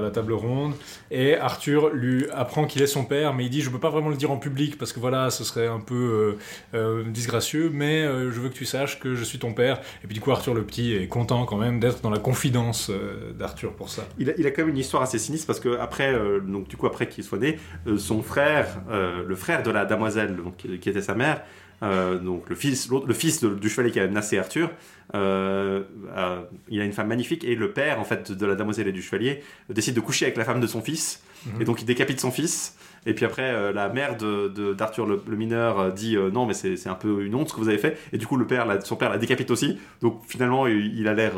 la, 0.00 0.10
table 0.10 0.32
ronde 0.32 0.74
et 1.10 1.36
Arthur 1.36 1.90
lui 1.90 2.26
apprend 2.32 2.66
qu'il 2.66 2.82
est 2.82 2.86
son 2.86 3.04
père, 3.04 3.34
mais 3.34 3.44
il 3.44 3.50
dit 3.50 3.60
je 3.62 3.70
peux 3.70 3.78
pas 3.78 3.90
vraiment 3.90 4.10
le 4.10 4.16
dire 4.16 4.30
en 4.30 4.36
public 4.36 4.78
parce 4.78 4.92
que 4.92 5.00
voilà, 5.00 5.30
ce 5.30 5.44
serait 5.44 5.66
un 5.66 5.80
peu 5.80 6.38
euh, 6.74 6.78
euh, 6.78 7.04
disgracieux, 7.04 7.70
mais 7.72 8.02
je 8.04 8.40
veux 8.40 8.48
que 8.48 8.54
tu 8.54 8.64
saches 8.64 9.00
que 9.00 9.14
je 9.14 9.24
suis 9.24 9.38
ton 9.38 9.54
père. 9.54 9.80
Et 10.02 10.06
puis 10.06 10.14
du 10.14 10.20
coup, 10.20 10.30
Arthur 10.30 10.54
le 10.54 10.62
petit 10.62 10.94
est 10.94 11.08
content 11.08 11.44
quand 11.44 11.56
même 11.56 11.80
d'être 11.80 12.00
dans 12.02 12.10
la 12.10 12.18
confidence 12.18 12.90
d'Arthur 13.38 13.72
pour 13.72 13.88
ça. 13.88 14.02
Il 14.18 14.28
a, 14.28 14.50
quand 14.50 14.62
même 14.62 14.70
une 14.70 14.78
histoire 14.78 15.02
assez 15.02 15.18
sinistre 15.18 15.46
parce 15.46 15.60
que 15.60 15.78
après, 15.78 16.14
donc 16.46 16.68
du 16.68 16.76
coup 16.76 16.86
après 16.86 17.08
qu'il 17.08 17.24
soit 17.24 17.38
né, 17.38 17.58
son 17.96 18.22
frère, 18.22 18.82
le 18.90 19.34
frère 19.34 19.62
de 19.62 19.70
la 19.70 19.84
damoiselle, 19.84 20.36
qui 20.56 20.88
était 20.88 21.02
sa 21.02 21.14
mère, 21.14 21.42
euh, 21.82 22.18
donc 22.18 22.48
le 22.48 22.54
fils, 22.56 22.88
le 22.90 23.14
fils 23.14 23.40
de- 23.40 23.54
du 23.54 23.68
chevalier 23.68 23.90
qui 23.90 24.00
a 24.00 24.06
menacé 24.06 24.38
Arthur, 24.38 24.70
euh, 25.14 25.82
euh, 26.16 26.40
il 26.68 26.80
a 26.80 26.84
une 26.84 26.92
femme 26.92 27.08
magnifique 27.08 27.44
et 27.44 27.54
le 27.54 27.72
père 27.72 28.00
en 28.00 28.04
fait 28.04 28.32
de 28.32 28.46
la 28.46 28.54
damoiselle 28.54 28.88
et 28.88 28.92
du 28.92 29.02
chevalier 29.02 29.42
décide 29.68 29.94
de 29.94 30.00
coucher 30.00 30.24
avec 30.26 30.36
la 30.38 30.44
femme 30.44 30.60
de 30.60 30.66
son 30.66 30.80
fils 30.80 31.22
Mhm. 31.44 31.60
et 31.60 31.64
donc 31.64 31.82
il 31.82 31.84
décapite 31.84 32.20
son 32.20 32.30
fils. 32.30 32.76
Et 33.04 33.14
puis 33.14 33.24
après, 33.24 33.50
euh, 33.50 33.72
la 33.72 33.88
mère 33.88 34.16
de, 34.16 34.46
de- 34.46 34.74
d'Arthur 34.74 35.06
le, 35.06 35.20
le 35.26 35.36
mineur 35.36 35.92
dit 35.92 36.16
non 36.32 36.46
mais 36.46 36.54
c'est, 36.54 36.86
un 36.86 36.94
peu 36.94 37.24
une 37.24 37.34
honte 37.34 37.48
ce 37.48 37.54
que 37.54 37.58
vous 37.60 37.68
avez 37.68 37.78
fait. 37.78 37.98
Et 38.12 38.18
du 38.18 38.26
coup 38.28 38.36
le 38.36 38.46
père, 38.46 38.64
la- 38.64 38.80
son 38.80 38.94
père 38.96 39.10
la 39.10 39.18
décapite 39.18 39.50
aussi. 39.50 39.76
Donc 40.02 40.22
finalement 40.28 40.66
il, 40.68 40.96
il 40.98 41.08
a 41.08 41.14
l'air 41.14 41.32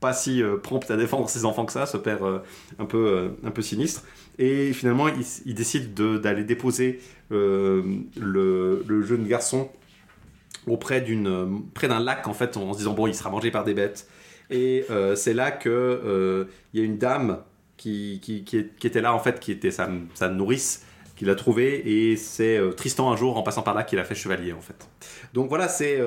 pas 0.00 0.14
si 0.14 0.42
prompt 0.62 0.90
à 0.90 0.96
défendre 0.96 1.28
ses 1.28 1.44
enfants 1.44 1.66
que 1.66 1.72
ça, 1.72 1.84
ce 1.84 1.98
père 1.98 2.20
un 2.78 2.84
peu 2.86 3.32
un 3.44 3.50
peu 3.50 3.60
sinistre. 3.60 4.02
Et 4.38 4.72
finalement 4.72 5.08
il, 5.44 5.54
décide 5.54 5.92
de- 5.92 6.16
d'aller 6.16 6.42
déposer 6.44 7.00
le, 7.30 8.82
le 8.86 9.02
jeune 9.02 9.26
garçon 9.26 9.68
auprès 10.66 11.00
d'une 11.00 11.26
euh, 11.26 11.46
près 11.74 11.88
d'un 11.88 12.00
lac 12.00 12.26
en 12.28 12.34
fait 12.34 12.56
en 12.56 12.72
se 12.72 12.78
disant 12.78 12.92
bon 12.92 13.06
il 13.06 13.14
sera 13.14 13.30
mangé 13.30 13.50
par 13.50 13.64
des 13.64 13.74
bêtes. 13.74 14.08
Et 14.50 14.84
euh, 14.90 15.14
c'est 15.14 15.34
là 15.34 15.50
que 15.50 15.68
euh, 15.68 16.44
il 16.72 16.80
y 16.80 16.82
a 16.82 16.86
une 16.86 16.98
dame 16.98 17.38
qui, 17.76 18.20
qui, 18.20 18.44
qui, 18.44 18.58
était 18.58 19.00
là 19.00 19.14
en 19.14 19.18
fait, 19.20 19.40
qui 19.40 19.52
était 19.52 19.70
sa, 19.70 19.88
sa 20.14 20.28
nourrice, 20.28 20.84
qui 21.16 21.24
l'a 21.24 21.34
trouvé 21.34 22.10
et 22.10 22.16
c'est 22.16 22.60
Tristan 22.76 23.10
un 23.10 23.16
jour 23.16 23.38
en 23.38 23.42
passant 23.42 23.62
par 23.62 23.74
là 23.74 23.84
qui 23.84 23.96
l'a 23.96 24.04
fait 24.04 24.14
chevalier 24.14 24.52
en 24.52 24.60
fait. 24.60 24.88
Donc 25.32 25.48
voilà, 25.48 25.68
c'est 25.68 25.98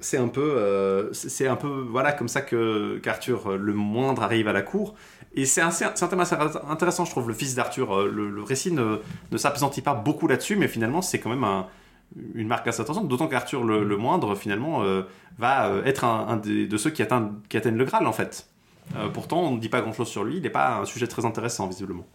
c'est 0.00 0.16
un 0.18 0.28
peu 0.28 1.10
c'est 1.12 1.48
un 1.48 1.56
peu 1.56 1.68
voilà 1.90 2.12
comme 2.12 2.28
ça 2.28 2.40
que 2.40 2.98
qu'Arthur 3.02 3.58
le 3.58 3.74
moindre 3.74 4.22
arrive 4.22 4.48
à 4.48 4.52
la 4.52 4.62
cour. 4.62 4.94
Et 5.34 5.44
c'est 5.44 5.60
c'est 5.70 5.84
un 5.84 6.08
thème 6.08 6.20
assez 6.20 6.36
intéressant, 6.68 7.04
je 7.04 7.10
trouve, 7.10 7.28
le 7.28 7.34
fils 7.34 7.54
d'Arthur. 7.54 8.06
Le, 8.06 8.30
le 8.30 8.42
récit 8.42 8.72
ne, 8.72 8.96
ne 9.30 9.36
s'appesantit 9.36 9.82
pas 9.82 9.94
beaucoup 9.94 10.26
là-dessus, 10.26 10.56
mais 10.56 10.68
finalement, 10.68 11.02
c'est 11.02 11.18
quand 11.18 11.30
même 11.30 11.44
un- 11.44 11.66
une 12.34 12.48
marque 12.48 12.66
assez 12.66 12.80
intéressante. 12.80 13.08
D'autant 13.08 13.28
qu'Arthur 13.28 13.64
le, 13.64 13.96
moindre, 13.96 14.34
finalement, 14.34 14.82
euh, 14.82 15.02
va 15.38 15.68
euh, 15.68 15.84
être 15.84 16.04
un, 16.04 16.36
des- 16.36 16.66
de 16.66 16.76
ceux 16.76 16.90
qui 16.90 17.02
atteignent, 17.02 17.32
qui 17.48 17.56
atteignent 17.56 17.76
le 17.76 17.84
Graal, 17.84 18.06
en 18.06 18.12
fait. 18.12 18.48
Euh, 18.96 19.08
pourtant, 19.08 19.42
on 19.42 19.54
ne 19.54 19.60
dit 19.60 19.68
pas 19.68 19.80
grand-chose 19.82 20.08
sur 20.08 20.24
lui. 20.24 20.36
Il 20.36 20.42
n'est 20.42 20.50
pas 20.50 20.78
un 20.78 20.84
sujet 20.84 21.06
très 21.06 21.24
intéressant, 21.24 21.66
visiblement. 21.68 22.06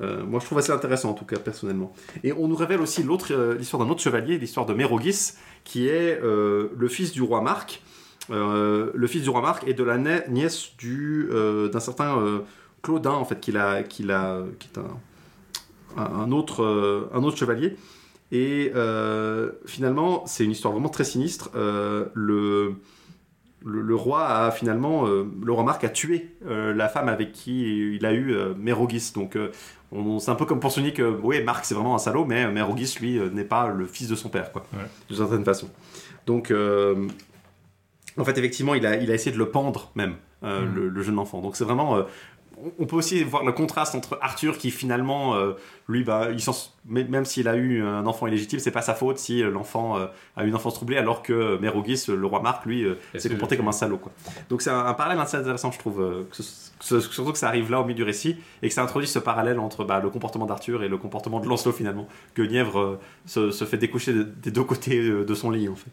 Moi, 0.00 0.40
je 0.40 0.44
trouve 0.46 0.58
assez 0.58 0.72
intéressant, 0.72 1.10
en 1.10 1.14
tout 1.14 1.24
cas, 1.24 1.38
personnellement. 1.38 1.92
Et 2.24 2.32
on 2.32 2.48
nous 2.48 2.56
révèle 2.56 2.80
aussi 2.80 3.02
l'histoire 3.04 3.84
d'un 3.84 3.88
autre 3.90 4.00
chevalier, 4.02 4.38
l'histoire 4.38 4.66
de 4.66 4.74
Mérogis, 4.74 5.34
qui 5.62 5.86
est 5.86 6.20
le 6.20 6.88
fils 6.88 7.12
du 7.12 7.22
roi 7.22 7.40
Marc. 7.40 7.80
Le 8.28 9.06
fils 9.06 9.22
du 9.22 9.30
roi 9.30 9.40
Marc 9.40 9.66
et 9.68 9.72
de 9.72 9.84
la 9.84 9.96
nièce 10.28 10.70
du, 10.78 11.28
d'un 11.72 11.80
certain 11.80 12.40
Claudin, 12.82 13.12
en 13.12 13.24
fait, 13.24 13.38
qu'il 13.40 13.56
a, 13.56 13.82
qui 13.88 14.02
est 14.02 14.78
un, 14.78 16.02
un- 16.02 16.32
autre, 16.32 17.08
un 17.14 17.22
autre 17.22 17.36
chevalier. 17.36 17.76
Et 18.36 18.72
euh, 18.74 19.52
finalement, 19.64 20.26
c'est 20.26 20.44
une 20.44 20.50
histoire 20.50 20.72
vraiment 20.74 20.88
très 20.88 21.04
sinistre. 21.04 21.50
Euh, 21.54 22.06
le, 22.14 22.74
le, 23.64 23.80
le 23.80 23.94
roi 23.94 24.26
a 24.26 24.50
finalement, 24.50 25.06
euh, 25.06 25.24
le 25.42 25.52
roi 25.52 25.62
Marc 25.62 25.84
a 25.84 25.88
tué 25.88 26.34
euh, 26.46 26.74
la 26.74 26.88
femme 26.88 27.08
avec 27.08 27.30
qui 27.30 27.94
il 27.94 28.04
a 28.04 28.12
eu 28.12 28.34
Mérogis. 28.58 29.12
Donc, 29.14 29.38
on- 29.92 30.18
c'est 30.18 30.32
un 30.32 30.34
peu 30.34 30.46
comme 30.46 30.58
pour 30.58 30.72
souligner 30.72 30.92
que, 30.92 31.16
oui, 31.22 31.44
Marc 31.44 31.64
c'est 31.64 31.74
vraiment 31.76 31.94
un 31.94 31.98
salaud, 31.98 32.24
mais 32.24 32.50
Mérogis, 32.50 32.96
lui, 33.00 33.20
n'est 33.32 33.44
pas 33.44 33.68
le 33.68 33.86
fils 33.86 34.08
de 34.08 34.16
son 34.16 34.28
père, 34.30 34.50
quoi, 34.50 34.66
Ouais. 34.72 34.80
d'une 35.08 35.16
certaine 35.16 35.44
façon. 35.44 35.68
Donc, 36.26 36.52
en 38.16 38.24
fait, 38.24 38.36
effectivement, 38.38 38.74
il 38.74 38.84
a, 38.86 38.96
il 38.96 39.10
a 39.10 39.14
essayé 39.14 39.30
de 39.32 39.38
le 39.38 39.50
pendre 39.50 39.92
même, 39.94 40.14
Mhm. 40.42 40.74
le, 40.74 40.88
le 40.88 41.02
jeune 41.02 41.18
enfant. 41.20 41.40
Donc, 41.40 41.54
c'est 41.56 41.64
vraiment. 41.64 42.04
Euh, 42.64 42.68
on 42.78 42.86
peut 42.86 42.96
aussi 42.96 43.22
voir 43.24 43.44
le 43.44 43.52
contraste 43.52 43.94
entre 43.94 44.18
Arthur 44.22 44.58
qui 44.58 44.70
finalement, 44.70 45.34
euh, 45.36 45.52
lui, 45.88 46.04
bah, 46.04 46.28
il 46.32 46.38
même 46.86 47.24
s'il 47.24 47.48
a 47.48 47.56
eu 47.56 47.82
un 47.82 48.06
enfant 48.06 48.26
illégitime, 48.26 48.58
c'est 48.58 48.70
pas 48.70 48.82
sa 48.82 48.94
faute 48.94 49.18
si 49.18 49.42
euh, 49.42 49.50
l'enfant 49.50 49.98
euh, 49.98 50.06
a 50.36 50.44
eu 50.44 50.48
une 50.48 50.54
enfance 50.54 50.74
troublée, 50.74 50.96
alors 50.98 51.22
que 51.22 51.58
Mérogis, 51.60 52.04
le 52.08 52.26
roi 52.26 52.40
Marc, 52.40 52.66
lui, 52.66 52.84
euh, 52.84 52.94
s'est 53.20 53.28
comporté 53.30 53.56
comme 53.56 53.68
un 53.68 53.72
salaud. 53.72 53.98
Quoi. 53.98 54.12
Donc 54.50 54.62
c'est 54.62 54.70
un, 54.70 54.84
un 54.86 54.94
parallèle 54.94 55.20
assez 55.20 55.36
intéressant, 55.36 55.70
je 55.72 55.78
trouve, 55.78 56.00
euh, 56.02 56.24
que 56.30 56.42
ce- 56.42 57.00
surtout 57.00 57.32
que 57.32 57.38
ça 57.38 57.48
arrive 57.48 57.70
là 57.70 57.80
au 57.80 57.84
milieu 57.84 57.94
du 57.96 58.02
récit 58.02 58.36
et 58.62 58.68
que 58.68 58.74
ça 58.74 58.82
introduit 58.82 59.08
ce 59.08 59.18
parallèle 59.18 59.58
entre 59.58 59.84
bah, 59.84 60.00
le 60.00 60.10
comportement 60.10 60.46
d'Arthur 60.46 60.82
et 60.82 60.88
le 60.88 60.98
comportement 60.98 61.40
de 61.40 61.48
Lancelot 61.48 61.72
finalement, 61.72 62.06
que 62.34 62.42
Nièvre 62.42 62.78
euh, 62.80 63.00
se, 63.26 63.50
se 63.50 63.64
fait 63.64 63.78
découcher 63.78 64.12
de- 64.12 64.22
des 64.24 64.50
deux 64.50 64.64
côtés 64.64 64.98
euh, 65.00 65.24
de 65.24 65.34
son 65.34 65.50
lit 65.50 65.68
en 65.68 65.76
fait. 65.76 65.90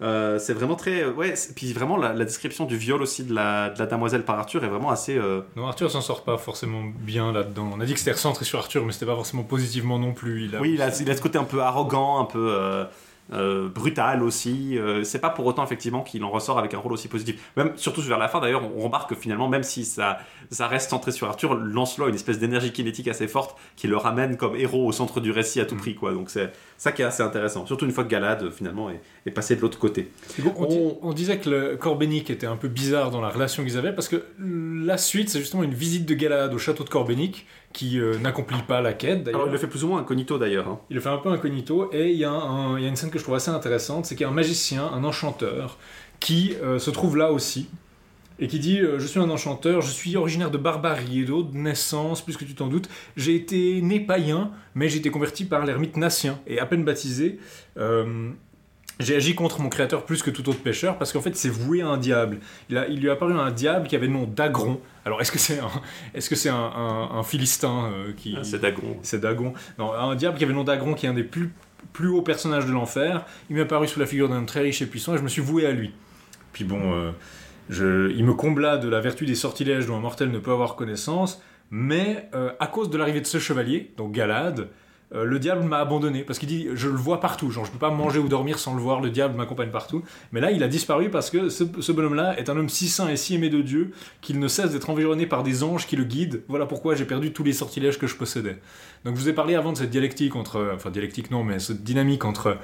Euh, 0.00 0.38
c'est 0.38 0.52
vraiment 0.54 0.76
très. 0.76 1.02
euh, 1.02 1.12
Ouais, 1.12 1.34
puis 1.56 1.72
vraiment 1.72 1.96
la, 1.96 2.12
la 2.12 2.24
description 2.24 2.64
du 2.64 2.76
viol 2.76 3.02
aussi 3.02 3.24
de 3.24 3.34
la, 3.34 3.70
de 3.70 3.78
la 3.78 3.86
demoiselle 3.86 4.24
par 4.24 4.38
Arthur 4.38 4.64
est 4.64 4.68
vraiment 4.68 4.90
assez. 4.90 5.16
euh, 5.16 5.40
Non, 5.56 5.66
Arthur 5.66 5.90
s'en 5.90 6.00
sort 6.00 6.22
pas 6.24 6.38
forcément 6.38 6.82
bien 7.00 7.32
là-dedans. 7.32 7.70
On 7.74 7.80
a 7.80 7.84
dit 7.84 7.92
que 7.94 7.98
c'était 7.98 8.12
recentré 8.12 8.44
sur 8.44 8.58
Arthur, 8.58 8.84
mais 8.84 8.92
c'était 8.92 9.06
pas 9.06 9.14
forcément 9.14 9.42
positivement 9.44 9.98
non 9.98 10.12
plus. 10.12 10.44
Il 10.44 10.56
a 10.56 10.60
Oui, 10.60 10.72
il 10.74 10.82
a, 10.82 10.88
il 11.00 11.10
a 11.10 11.16
ce 11.16 11.20
côté 11.22 11.38
un 11.38 11.44
peu 11.44 11.60
arrogant, 11.62 12.20
un 12.20 12.24
peu 12.24 12.86
euh, 13.32 13.68
brutal 13.68 14.22
aussi. 14.22 14.78
Euh, 14.78 15.04
c'est 15.04 15.18
pas 15.18 15.30
pour 15.30 15.44
autant 15.46 15.62
effectivement 15.64 16.02
qu'il 16.02 16.24
en 16.24 16.30
ressort 16.30 16.58
avec 16.58 16.72
un 16.74 16.78
rôle 16.78 16.92
aussi 16.92 17.08
positif. 17.08 17.50
Même 17.56 17.72
surtout 17.76 18.00
vers 18.02 18.18
la 18.18 18.28
fin 18.28 18.40
d'ailleurs, 18.40 18.62
on, 18.76 18.82
remarque 18.82 19.10
que 19.10 19.14
finalement, 19.14 19.48
même 19.48 19.62
si 19.62 19.84
ça, 19.84 20.18
ça 20.50 20.66
reste 20.66 20.90
centré 20.90 21.12
sur 21.12 21.28
Arthur, 21.28 21.54
Lancelot 21.54 22.06
a 22.06 22.08
une 22.08 22.14
espèce 22.14 22.38
d'énergie 22.38 22.72
kinétique 22.72 23.08
assez 23.08 23.28
forte 23.28 23.58
qui 23.76 23.86
le 23.86 23.96
ramène 23.96 24.36
comme 24.36 24.56
héros 24.56 24.86
au 24.86 24.92
centre 24.92 25.20
du 25.20 25.30
récit 25.30 25.60
à 25.60 25.66
tout 25.66 25.76
prix. 25.76 25.94
Quoi. 25.94 26.12
Donc 26.14 26.30
c'est 26.30 26.52
ça 26.78 26.92
qui 26.92 27.02
est 27.02 27.04
assez 27.04 27.22
intéressant. 27.22 27.66
Surtout 27.66 27.84
une 27.84 27.92
fois 27.92 28.04
que 28.04 28.08
Galad 28.10 28.50
finalement 28.50 28.88
est, 28.90 29.00
est 29.26 29.30
passé 29.30 29.56
de 29.56 29.60
l'autre 29.60 29.78
côté. 29.78 30.10
On, 30.56 30.64
di- 30.66 30.76
On- 30.78 30.98
on 31.02 31.12
disait 31.12 31.38
que 31.38 31.50
le 31.50 31.76
Corbenic 31.76 32.30
était 32.30 32.46
un 32.46 32.56
peu 32.56 32.68
bizarre 32.68 33.10
dans 33.10 33.20
la 33.20 33.28
relation 33.28 33.62
qu'ils 33.62 33.76
avaient 33.76 33.92
parce 33.92 34.08
que 34.08 34.24
la 34.38 34.96
suite, 34.96 35.28
c'est 35.28 35.40
justement 35.40 35.62
une 35.64 35.74
visite 35.74 36.06
de 36.06 36.14
Galahad 36.14 36.54
au 36.54 36.58
château 36.58 36.84
de 36.84 36.88
Corbenic 36.88 37.46
qui 37.72 38.00
euh, 38.00 38.18
n'accomplit 38.18 38.62
pas 38.66 38.80
la 38.80 38.92
quête. 38.92 39.28
Alors 39.28 39.46
il 39.46 39.52
le 39.52 39.58
fait 39.58 39.66
plus 39.66 39.84
ou 39.84 39.88
moins 39.88 40.00
incognito 40.00 40.38
d'ailleurs. 40.38 40.68
hein. 40.68 40.80
Il 40.90 40.94
le 40.94 41.00
fait 41.00 41.08
un 41.10 41.18
peu 41.18 41.30
incognito 41.30 41.90
et 41.92 42.10
il 42.10 42.16
y, 42.18 42.24
a 42.24 42.30
un- 42.30 42.76
il 42.78 42.82
y 42.82 42.86
a 42.86 42.88
une 42.88 42.96
scène 42.96 43.10
que 43.10 43.18
je 43.18 43.22
trouve 43.24 43.34
assez 43.36 43.50
intéressante, 43.50 44.06
c'est 44.06 44.14
qu'il 44.16 44.22
y 44.24 44.26
a 44.26 44.30
un 44.30 44.34
magicien, 44.34 44.86
un 44.92 45.04
enchanteur, 45.04 45.78
qui 46.20 46.54
euh, 46.62 46.78
se 46.78 46.90
trouve 46.90 47.16
là 47.16 47.30
aussi 47.30 47.68
et 48.40 48.46
qui 48.48 48.58
dit 48.58 48.80
euh, 48.80 48.98
Je 48.98 49.06
suis 49.06 49.20
un 49.20 49.28
enchanteur, 49.30 49.82
je 49.82 49.90
suis 49.90 50.16
originaire 50.16 50.50
de 50.50 50.58
Barbarie 50.58 51.20
et 51.20 51.24
d'autres 51.24 51.50
de 51.50 51.58
naissance, 51.58 52.22
plus 52.22 52.36
que 52.36 52.44
tu 52.44 52.54
t'en 52.54 52.68
doutes. 52.68 52.88
J'ai 53.16 53.34
été 53.34 53.80
né 53.82 54.00
païen, 54.00 54.50
mais 54.74 54.88
j'ai 54.88 54.98
été 54.98 55.10
converti 55.10 55.44
par 55.44 55.64
l'ermite 55.66 55.96
Natien 55.96 56.38
et 56.46 56.58
à 56.60 56.66
peine 56.66 56.84
baptisé. 56.84 57.38
euh, 57.76 58.30
j'ai 59.00 59.14
agi 59.14 59.36
contre 59.36 59.60
mon 59.60 59.68
créateur 59.68 60.04
plus 60.04 60.24
que 60.24 60.30
tout 60.30 60.48
autre 60.48 60.58
pécheur 60.58 60.98
parce 60.98 61.12
qu'en 61.12 61.20
fait 61.20 61.30
il 61.30 61.36
s'est 61.36 61.48
voué 61.48 61.82
à 61.82 61.86
un 61.88 61.98
diable. 61.98 62.40
Il, 62.68 62.76
a- 62.78 62.88
il 62.88 62.98
lui 63.00 63.08
a 63.08 63.12
apparu 63.12 63.32
un 63.32 63.52
diable 63.52 63.86
qui 63.86 63.94
avait 63.94 64.08
le 64.08 64.12
nom 64.12 64.24
d'Agron. 64.24 64.80
Alors 65.08 65.22
est-ce 65.22 65.32
que 65.32 65.38
c'est 65.38 65.58
un, 65.58 65.70
est-ce 66.14 66.28
que 66.28 66.36
c'est 66.36 66.50
un, 66.50 66.54
un- 66.54 67.10
un 67.18 67.22
philistin 67.22 67.90
euh, 67.92 68.12
qui, 68.14 68.34
Ah, 68.38 68.44
C'est 68.44 68.60
Dagon. 68.60 68.96
c'est 69.02 69.20
Dagon. 69.20 69.54
Non, 69.78 69.92
un 69.94 70.14
diable 70.14 70.36
qui 70.36 70.44
avait 70.44 70.52
le 70.52 70.58
nom 70.58 70.64
d'Agron, 70.64 70.92
qui 70.92 71.06
est 71.06 71.08
un 71.08 71.14
des 71.14 71.24
plus, 71.24 71.50
plus 71.94 72.08
hauts 72.08 72.20
personnages 72.22 72.66
de 72.66 72.72
l'enfer. 72.72 73.24
Il 73.48 73.56
m'est 73.56 73.62
apparu 73.62 73.88
sous 73.88 73.98
la 73.98 74.06
figure 74.06 74.28
d'un 74.28 74.36
homme 74.36 74.46
très 74.46 74.60
riche 74.60 74.82
et 74.82 74.86
puissant 74.86 75.14
et 75.14 75.18
je 75.18 75.22
me 75.22 75.28
suis 75.28 75.40
voué 75.40 75.64
à 75.66 75.72
lui. 75.72 75.92
Puis 76.52 76.64
bon, 76.64 76.92
euh, 76.92 77.10
je- 77.70 78.10
il 78.12 78.22
me 78.24 78.34
combla 78.34 78.76
de 78.76 78.88
la 78.88 79.00
vertu 79.00 79.24
des 79.24 79.34
sortilèges 79.34 79.86
dont 79.86 79.96
un 79.96 80.00
mortel 80.00 80.30
ne 80.30 80.38
peut 80.38 80.52
avoir 80.52 80.76
connaissance, 80.76 81.40
mais 81.70 82.28
euh, 82.34 82.50
à 82.60 82.66
cause 82.66 82.90
de 82.90 82.98
l'arrivée 82.98 83.22
de 83.22 83.26
ce 83.26 83.38
chevalier, 83.38 83.92
donc 83.96 84.12
Galad, 84.12 84.68
euh, 85.14 85.24
le 85.24 85.38
diable 85.38 85.64
m'a 85.64 85.78
abandonné 85.78 86.22
parce 86.22 86.38
qu'il 86.38 86.48
dit 86.48 86.68
je 86.74 86.88
le 86.88 86.96
vois 86.96 87.20
partout, 87.20 87.50
genre 87.50 87.64
je 87.64 87.70
peux 87.70 87.78
pas 87.78 87.90
manger 87.90 88.18
ou 88.18 88.28
dormir 88.28 88.58
sans 88.58 88.74
le 88.74 88.80
voir, 88.80 89.00
le 89.00 89.10
diable 89.10 89.36
m'accompagne 89.36 89.70
partout. 89.70 90.02
Mais 90.32 90.40
là 90.40 90.50
il 90.50 90.62
a 90.62 90.68
disparu 90.68 91.10
parce 91.10 91.30
que 91.30 91.48
ce, 91.48 91.64
ce 91.80 91.92
bonhomme-là 91.92 92.38
est 92.38 92.50
un 92.50 92.56
homme 92.56 92.68
si 92.68 92.88
saint 92.88 93.08
et 93.08 93.16
si 93.16 93.34
aimé 93.34 93.48
de 93.48 93.62
Dieu 93.62 93.92
qu'il 94.20 94.38
ne 94.38 94.48
cesse 94.48 94.72
d'être 94.72 94.90
environné 94.90 95.26
par 95.26 95.42
des 95.42 95.62
anges 95.62 95.86
qui 95.86 95.96
le 95.96 96.04
guident. 96.04 96.42
Voilà 96.48 96.66
pourquoi 96.66 96.94
j'ai 96.94 97.04
perdu 97.06 97.32
tous 97.32 97.44
les 97.44 97.52
sortilèges 97.52 97.98
que 97.98 98.06
je 98.06 98.16
possédais. 98.16 98.58
Donc 99.04 99.16
je 99.16 99.20
vous 99.20 99.28
ai 99.28 99.32
parlé 99.32 99.54
avant 99.54 99.72
de 99.72 99.78
cette 99.78 99.90
dialectique 99.90 100.36
entre, 100.36 100.72
enfin 100.74 100.90
dialectique 100.90 101.30
non, 101.30 101.44
mais 101.44 101.58
cette 101.58 101.82
dynamique 101.82 102.24
entre 102.24 102.58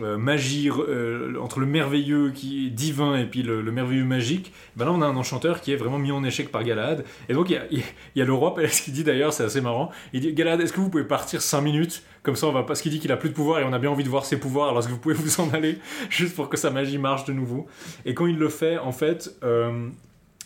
euh, 0.00 0.16
magie, 0.16 0.70
euh, 0.70 1.34
entre 1.40 1.58
le 1.58 1.66
merveilleux 1.66 2.30
qui 2.30 2.68
est 2.68 2.70
divin 2.70 3.16
et 3.16 3.24
puis 3.24 3.42
le, 3.42 3.60
le 3.60 3.72
merveilleux 3.72 4.04
magique. 4.04 4.52
Ben 4.76 4.84
là 4.84 4.92
on 4.92 5.02
a 5.02 5.06
un 5.06 5.16
enchanteur 5.16 5.60
qui 5.60 5.72
est 5.72 5.76
vraiment 5.76 5.98
mis 5.98 6.12
en 6.12 6.22
échec 6.22 6.52
par 6.52 6.62
Galahad. 6.62 7.04
Et 7.28 7.34
donc 7.34 7.50
il 7.50 7.54
y 7.54 7.56
a, 7.56 7.64
il 7.70 7.82
y 8.22 8.54
Pélès 8.54 8.80
qui 8.80 8.92
dit 8.92 9.02
d'ailleurs, 9.02 9.32
c'est 9.32 9.42
assez 9.42 9.60
marrant, 9.60 9.90
il 10.12 10.20
dit 10.20 10.32
Galahad, 10.32 10.60
est-ce 10.60 10.72
que 10.72 10.80
vous 10.80 10.90
pouvez 10.90 11.04
partir 11.04 11.42
5 11.42 11.60
minutes? 11.60 12.04
Comme 12.22 12.36
ça 12.36 12.46
on 12.46 12.52
va 12.52 12.62
parce 12.62 12.82
qu'il 12.82 12.92
dit 12.92 13.00
qu'il 13.00 13.10
a 13.10 13.16
plus 13.16 13.30
de 13.30 13.34
pouvoir 13.34 13.58
et 13.58 13.64
on 13.64 13.72
a 13.72 13.80
bien 13.80 13.90
envie 13.90 14.04
de 14.04 14.08
voir 14.08 14.24
ses 14.24 14.38
pouvoirs, 14.38 14.68
alors 14.68 14.82
vous 14.82 14.98
pouvez 14.98 15.14
vous 15.14 15.40
en 15.40 15.50
aller 15.50 15.78
juste 16.10 16.36
pour 16.36 16.48
que 16.48 16.56
sa 16.56 16.70
magie 16.70 16.98
marche 16.98 17.24
de 17.24 17.32
nouveau? 17.32 17.66
Et 18.04 18.14
quand 18.14 18.26
il 18.26 18.38
le 18.38 18.48
fait, 18.48 18.78
en 18.78 18.92
fait... 18.92 19.36
euh, 19.42 19.88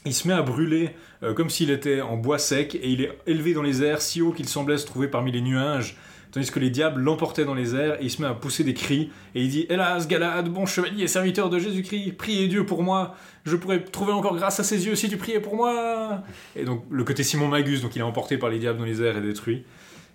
il 0.06 0.12
se 0.12 0.28
met 0.28 0.34
à 0.34 0.42
brûler 0.42 0.90
comme 1.34 1.48
s'il 1.48 1.70
était 1.70 2.02
en 2.02 2.18
bois 2.18 2.38
sec 2.38 2.74
et 2.74 2.90
il 2.90 3.00
est 3.00 3.16
élevé 3.26 3.54
dans 3.54 3.62
les 3.62 3.82
airs 3.82 4.02
si 4.02 4.20
haut 4.20 4.32
qu'il 4.32 4.46
semblait 4.46 4.76
se 4.76 4.84
trouver 4.84 5.08
parmi 5.08 5.32
les 5.32 5.40
nuages, 5.40 5.96
tandis 6.34 6.50
que 6.50 6.58
les 6.58 6.70
diables 6.70 7.00
l'emportaient 7.00 7.44
dans 7.44 7.54
les 7.54 7.76
airs 7.76 8.00
et 8.00 8.04
il 8.04 8.10
se 8.10 8.20
met 8.20 8.26
à 8.26 8.34
pousser 8.34 8.64
des 8.64 8.74
cris 8.74 9.12
et 9.36 9.42
il 9.42 9.48
dit 9.48 9.66
Hélas, 9.70 10.08
Galahad, 10.08 10.48
bon 10.48 10.66
chevalier 10.66 11.06
serviteur 11.06 11.48
de 11.48 11.60
Jésus-Christ, 11.60 12.16
priez 12.16 12.48
Dieu 12.48 12.66
pour 12.66 12.82
moi, 12.82 13.14
je 13.44 13.54
pourrais 13.54 13.84
trouver 13.84 14.12
encore 14.12 14.34
grâce 14.34 14.58
à 14.58 14.64
ses 14.64 14.84
yeux 14.84 14.96
si 14.96 15.08
tu 15.08 15.16
priais 15.16 15.38
pour 15.38 15.54
moi. 15.54 16.24
Et 16.56 16.64
donc 16.64 16.84
le 16.90 17.04
côté 17.04 17.22
Simon 17.22 17.46
Magus, 17.46 17.82
donc 17.82 17.94
il 17.94 18.00
est 18.00 18.02
emporté 18.02 18.36
par 18.36 18.50
les 18.50 18.58
diables 18.58 18.80
dans 18.80 18.84
les 18.84 19.00
airs 19.00 19.16
et 19.16 19.20
détruit. 19.20 19.64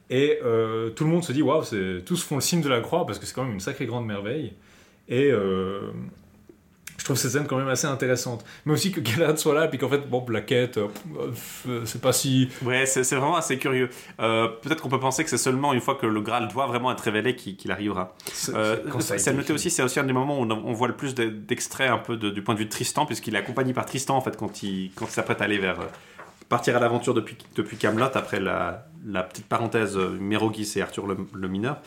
Et 0.10 0.40
euh, 0.44 0.90
tout 0.90 1.06
le 1.06 1.10
monde 1.10 1.24
se 1.24 1.32
dit 1.32 1.41
Waouh, 1.41 1.64
tous 2.06 2.22
font 2.22 2.36
le 2.36 2.41
signe 2.41 2.62
de 2.62 2.70
la 2.70 2.82
croix 2.82 3.06
parce 3.06 3.18
que 3.18 3.26
c'est 3.26 3.34
quand 3.34 3.46
même 3.46 3.54
une 3.54 3.62
sacrée 3.62 3.86
grande 3.86 4.06
merveille. 4.06 4.54
Et 5.08 5.32
euh, 5.32 5.91
je 7.00 7.04
trouve 7.06 7.18
cette 7.18 7.32
scène 7.32 7.48
quand 7.48 7.58
même 7.58 7.68
assez 7.70 7.88
intéressante. 7.88 8.46
Mais 8.66 8.74
aussi 8.74 8.92
que 8.92 9.00
Galahad 9.00 9.38
soit 9.40 9.56
là, 9.56 9.68
puis 9.68 9.80
qu'en 9.80 9.90
fait, 9.90 10.08
bon, 10.08 10.24
la 10.30 10.42
quête, 10.42 10.78
euh, 10.78 10.88
euh, 11.68 11.82
c'est 11.86 12.02
pas 12.02 12.14
si. 12.14 12.50
Ouais, 12.64 12.86
c'est 12.86 13.02
vraiment 13.16 13.38
assez 13.38 13.58
curieux. 13.58 13.90
Euh, 14.20 14.48
Peut-être 14.62 14.82
qu'on 14.84 14.90
peut 14.90 15.00
penser 15.00 15.24
que 15.24 15.30
c'est 15.32 15.38
seulement 15.38 15.74
une 15.74 15.82
fois 15.82 15.96
que 15.96 16.06
le 16.06 16.22
Graal 16.22 16.48
doit 16.50 16.68
vraiment 16.68 16.92
être 16.92 17.02
révélé 17.02 17.36
qu'il 17.36 17.72
arrivera. 17.72 18.14
c'est- 18.32 18.54
Euh, 18.54 18.76
noté 18.84 19.40
écrit. 19.42 19.54
aussi, 19.54 19.70
c'est 19.72 19.82
aussi 19.82 20.00
un 20.00 20.04
des 20.04 20.14
moments 20.14 20.40
où 20.40 20.44
on, 20.44 20.52
on 20.52 20.74
voit 20.74 20.88
le 20.88 20.96
plus 20.96 21.16
de- 21.16 21.30
d'extraits 21.30 21.90
un 21.90 21.98
peu 21.98 22.18
de- 22.18 22.30
du 22.30 22.42
point 22.44 22.54
de 22.54 22.60
vue 22.60 22.66
de 22.66 22.70
Tristan, 22.70 23.06
puisqu'il 23.06 23.34
est 23.36 23.40
accompagné 23.40 23.74
par 23.74 23.86
Tristan 23.86 24.18
en 24.18 24.22
fait 24.22 24.36
quand 24.38 24.62
il, 24.64 24.92
quand 24.94 25.06
il 25.06 25.12
s'apprête 25.12 25.42
à 25.42 25.46
aller 25.46 25.58
vers 25.58 25.80
euh, 25.80 25.86
partir 26.50 26.76
à 26.76 26.80
l'aventure 26.80 27.14
depuis 27.14 27.38
depuis 27.56 27.78
Camelot 27.78 28.06
après 28.16 28.40
la, 28.40 28.88
la 29.06 29.24
petite 29.24 29.46
parenthèse 29.46 29.96
euh, 29.98 30.18
Mérogis 30.20 30.74
et 30.76 30.82
Arthur 30.82 31.08
le, 31.08 31.16
le 31.34 31.48
mineur. 31.48 31.78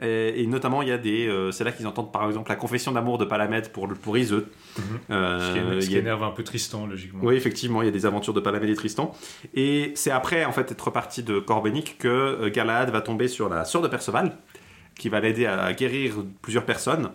Et, 0.00 0.42
et 0.42 0.46
notamment, 0.46 0.80
il 0.82 0.88
y 0.88 0.92
a 0.92 0.98
des, 0.98 1.26
euh, 1.26 1.50
c'est 1.50 1.64
là 1.64 1.72
qu'ils 1.72 1.86
entendent 1.86 2.12
par 2.12 2.26
exemple 2.28 2.48
la 2.50 2.56
confession 2.56 2.92
d'amour 2.92 3.18
de 3.18 3.24
Palamède 3.24 3.70
pour 3.72 3.88
pour 3.88 4.16
Iseut. 4.16 4.46
Mhm. 4.78 4.82
Euh, 5.10 5.80
Ce 5.80 5.88
qui, 5.88 5.96
énerve- 5.96 6.22
un 6.22 6.30
peu 6.30 6.44
Tristan, 6.44 6.86
logiquement. 6.86 7.20
oui, 7.24 7.34
effectivement, 7.34 7.82
il 7.82 7.86
y 7.86 7.88
a 7.88 7.92
des 7.92 8.06
aventures 8.06 8.32
de 8.34 8.40
Palamède 8.40 8.70
et 8.70 8.74
Tristan. 8.76 9.12
Et 9.54 9.92
c'est 9.96 10.10
après, 10.12 10.44
en 10.44 10.52
fait, 10.52 10.70
être 10.70 10.90
parti 10.90 11.22
de 11.22 11.40
Corbenic 11.40 11.98
que 11.98 12.08
euh, 12.08 12.50
Galahad 12.50 12.90
va 12.90 13.00
tomber 13.00 13.26
sur 13.28 13.48
la 13.48 13.64
sœur 13.64 13.82
de 13.82 13.88
Perceval, 13.88 14.36
qui 14.96 15.08
va 15.08 15.18
l'aider 15.20 15.46
à 15.46 15.72
guérir 15.72 16.14
plusieurs 16.42 16.64
personnes. 16.64 17.10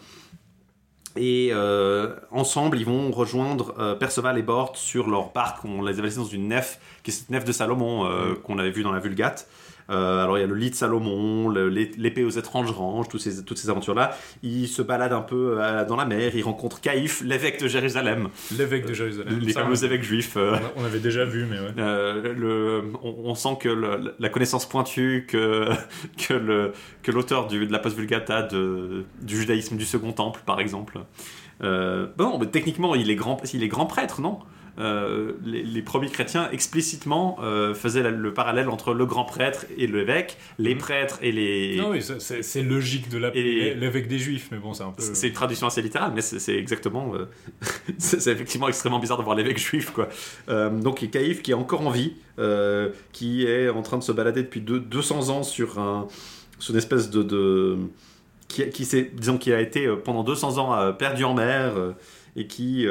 Et 1.16 1.50
euh, 1.52 2.16
ensemble, 2.32 2.78
ils 2.80 2.86
vont 2.86 3.12
rejoindre 3.12 3.76
euh, 3.78 3.94
Perceval 3.94 4.38
et 4.40 4.42
Bort 4.42 4.76
sur 4.76 5.08
leur 5.10 5.32
barque. 5.32 5.64
On 5.64 5.84
les 5.84 5.94
avait 6.00 6.08
laissés 6.08 6.18
dans 6.18 6.26
une 6.26 6.48
nef, 6.48 6.80
qui 7.04 7.12
est 7.12 7.14
cette 7.14 7.30
nef 7.30 7.46
de 7.46 7.52
Salomon 7.52 8.06
euh, 8.06 8.34
qu'on 8.44 8.58
avait 8.58 8.72
vu 8.72 8.82
dans 8.82 8.92
la 8.92 9.00
Vulgate. 9.00 9.48
Euh, 9.90 10.24
alors 10.24 10.38
il 10.38 10.42
y 10.42 10.44
a 10.44 10.48
le 10.48 10.56
lit 10.56 10.70
de 10.70 10.76
Salomon, 10.76 11.50
l'épée 11.50 12.24
aux 12.24 12.30
étranges 12.30 12.72
ranges, 12.72 13.08
ces, 13.20 13.44
toutes 13.44 13.58
ces 13.58 13.70
aventures-là. 13.70 14.16
Ils 14.42 14.68
se 14.68 14.82
baladent 14.82 15.14
un 15.14 15.22
peu 15.22 15.58
euh, 15.60 15.86
dans 15.86 15.96
la 15.96 16.06
mer, 16.06 16.32
ils 16.36 16.42
rencontrent 16.44 16.80
Caïphe, 16.82 17.22
l'évêque 17.24 17.62
de 17.62 17.68
Jérusalem, 17.68 18.30
L'évêque 18.58 18.86
de 18.86 18.94
Jérusalem. 18.94 19.40
les 19.40 19.54
fameux 19.54 19.84
évêques 19.84 20.04
juifs. 20.04 20.38
euh, 20.38 20.56
on, 20.78 20.86
avait 20.86 21.00
déjà 21.00 21.26
vu, 21.26 21.46
mais 21.46 21.58
ouais. 21.60 21.74
euh, 21.78 22.34
le, 22.34 22.84
on, 23.04 23.16
on 23.26 23.36
sent 23.36 23.58
que 23.60 23.70
le- 23.70 24.16
la 24.20 24.30
connaissance 24.30 24.68
pointue 24.68 25.26
que, 25.28 25.68
que, 26.28 26.34
le, 26.34 26.72
que 27.02 27.12
l'auteur 27.12 27.48
de 27.48 27.58
la 27.72 27.80
Post 27.80 27.98
Vulgata 27.98 28.42
de, 28.44 29.04
du 29.22 29.38
judaïsme 29.38 29.76
du 29.78 29.86
Second 29.86 30.14
Temple, 30.14 30.42
par 30.46 30.60
exemple. 30.60 31.00
Bon, 31.62 32.38
mais 32.40 32.48
techniquement, 32.48 32.94
il 32.96 33.10
est 33.10 33.16
grand, 33.16 33.38
il 33.54 33.64
est 33.64 33.68
grand 33.70 33.86
prêtre, 33.86 34.20
non? 34.22 34.40
Euh, 34.80 35.34
les, 35.46 35.62
les 35.62 35.82
premiers 35.84 36.10
chrétiens 36.10 36.50
explicitement 36.52 37.38
euh, 37.44 37.76
faisaient 37.76 38.02
la- 38.02 38.10
le 38.10 38.34
parallèle 38.34 38.70
entre 38.70 38.96
le 38.96 39.06
grand 39.06 39.24
prêtre 39.24 39.66
et 39.78 39.86
l'évêque, 39.86 40.36
les 40.58 40.74
Mhm. 40.74 40.82
prêtres 40.82 41.20
et 41.22 41.32
les. 41.32 41.76
Non, 41.78 41.92
oui, 41.92 42.02
c'est 42.02 42.64
logique 42.64 43.08
de 43.10 43.20
l'évêque 43.20 44.08
des 44.08 44.18
Juifs, 44.18 44.48
mais 44.52 44.58
bon, 44.58 44.74
c'est 44.74 44.84
un 44.84 44.90
peu. 44.92 45.04
C'est 45.04 45.28
une 45.28 45.34
traduction 45.34 45.68
assez 45.68 45.82
littérale, 45.84 46.12
mais 46.16 46.22
c'est 46.22 46.56
exactement. 46.56 47.14
euh, 47.14 47.26
c'est 48.00 48.32
effectivement 48.32 48.68
extrêmement 48.68 48.98
bizarre 49.00 49.20
de 49.20 49.24
voir 49.24 49.36
l'évêque 49.36 49.60
juif, 49.60 49.92
quoi. 49.92 50.10
Donc, 50.48 51.08
Caïphe 51.12 51.44
qui 51.44 51.52
est 51.52 51.56
encore 51.56 51.86
en 51.86 51.92
vie, 51.92 52.14
qui 53.12 53.46
est 53.46 53.70
en 53.70 53.82
train 53.84 54.00
de 54.00 54.04
se 54.04 54.12
balader 54.12 54.42
depuis 54.42 54.62
deux- 54.62 54.80
200 54.80 55.30
ans 55.30 55.44
sur, 55.44 55.78
un, 55.80 56.08
sur 56.58 56.72
une 56.72 56.78
espèce 56.80 57.10
de. 57.12 57.22
de- 57.22 57.78
qui, 58.48 58.64
disons, 59.14 59.38
qui 59.38 59.52
a 59.54 59.60
été 59.62 59.88
pendant 60.04 60.24
200 60.24 60.58
ans 60.58 60.94
perdu 60.94 61.24
en 61.26 61.36
mer 61.36 61.74
et 62.36 62.48
qui. 62.48 62.88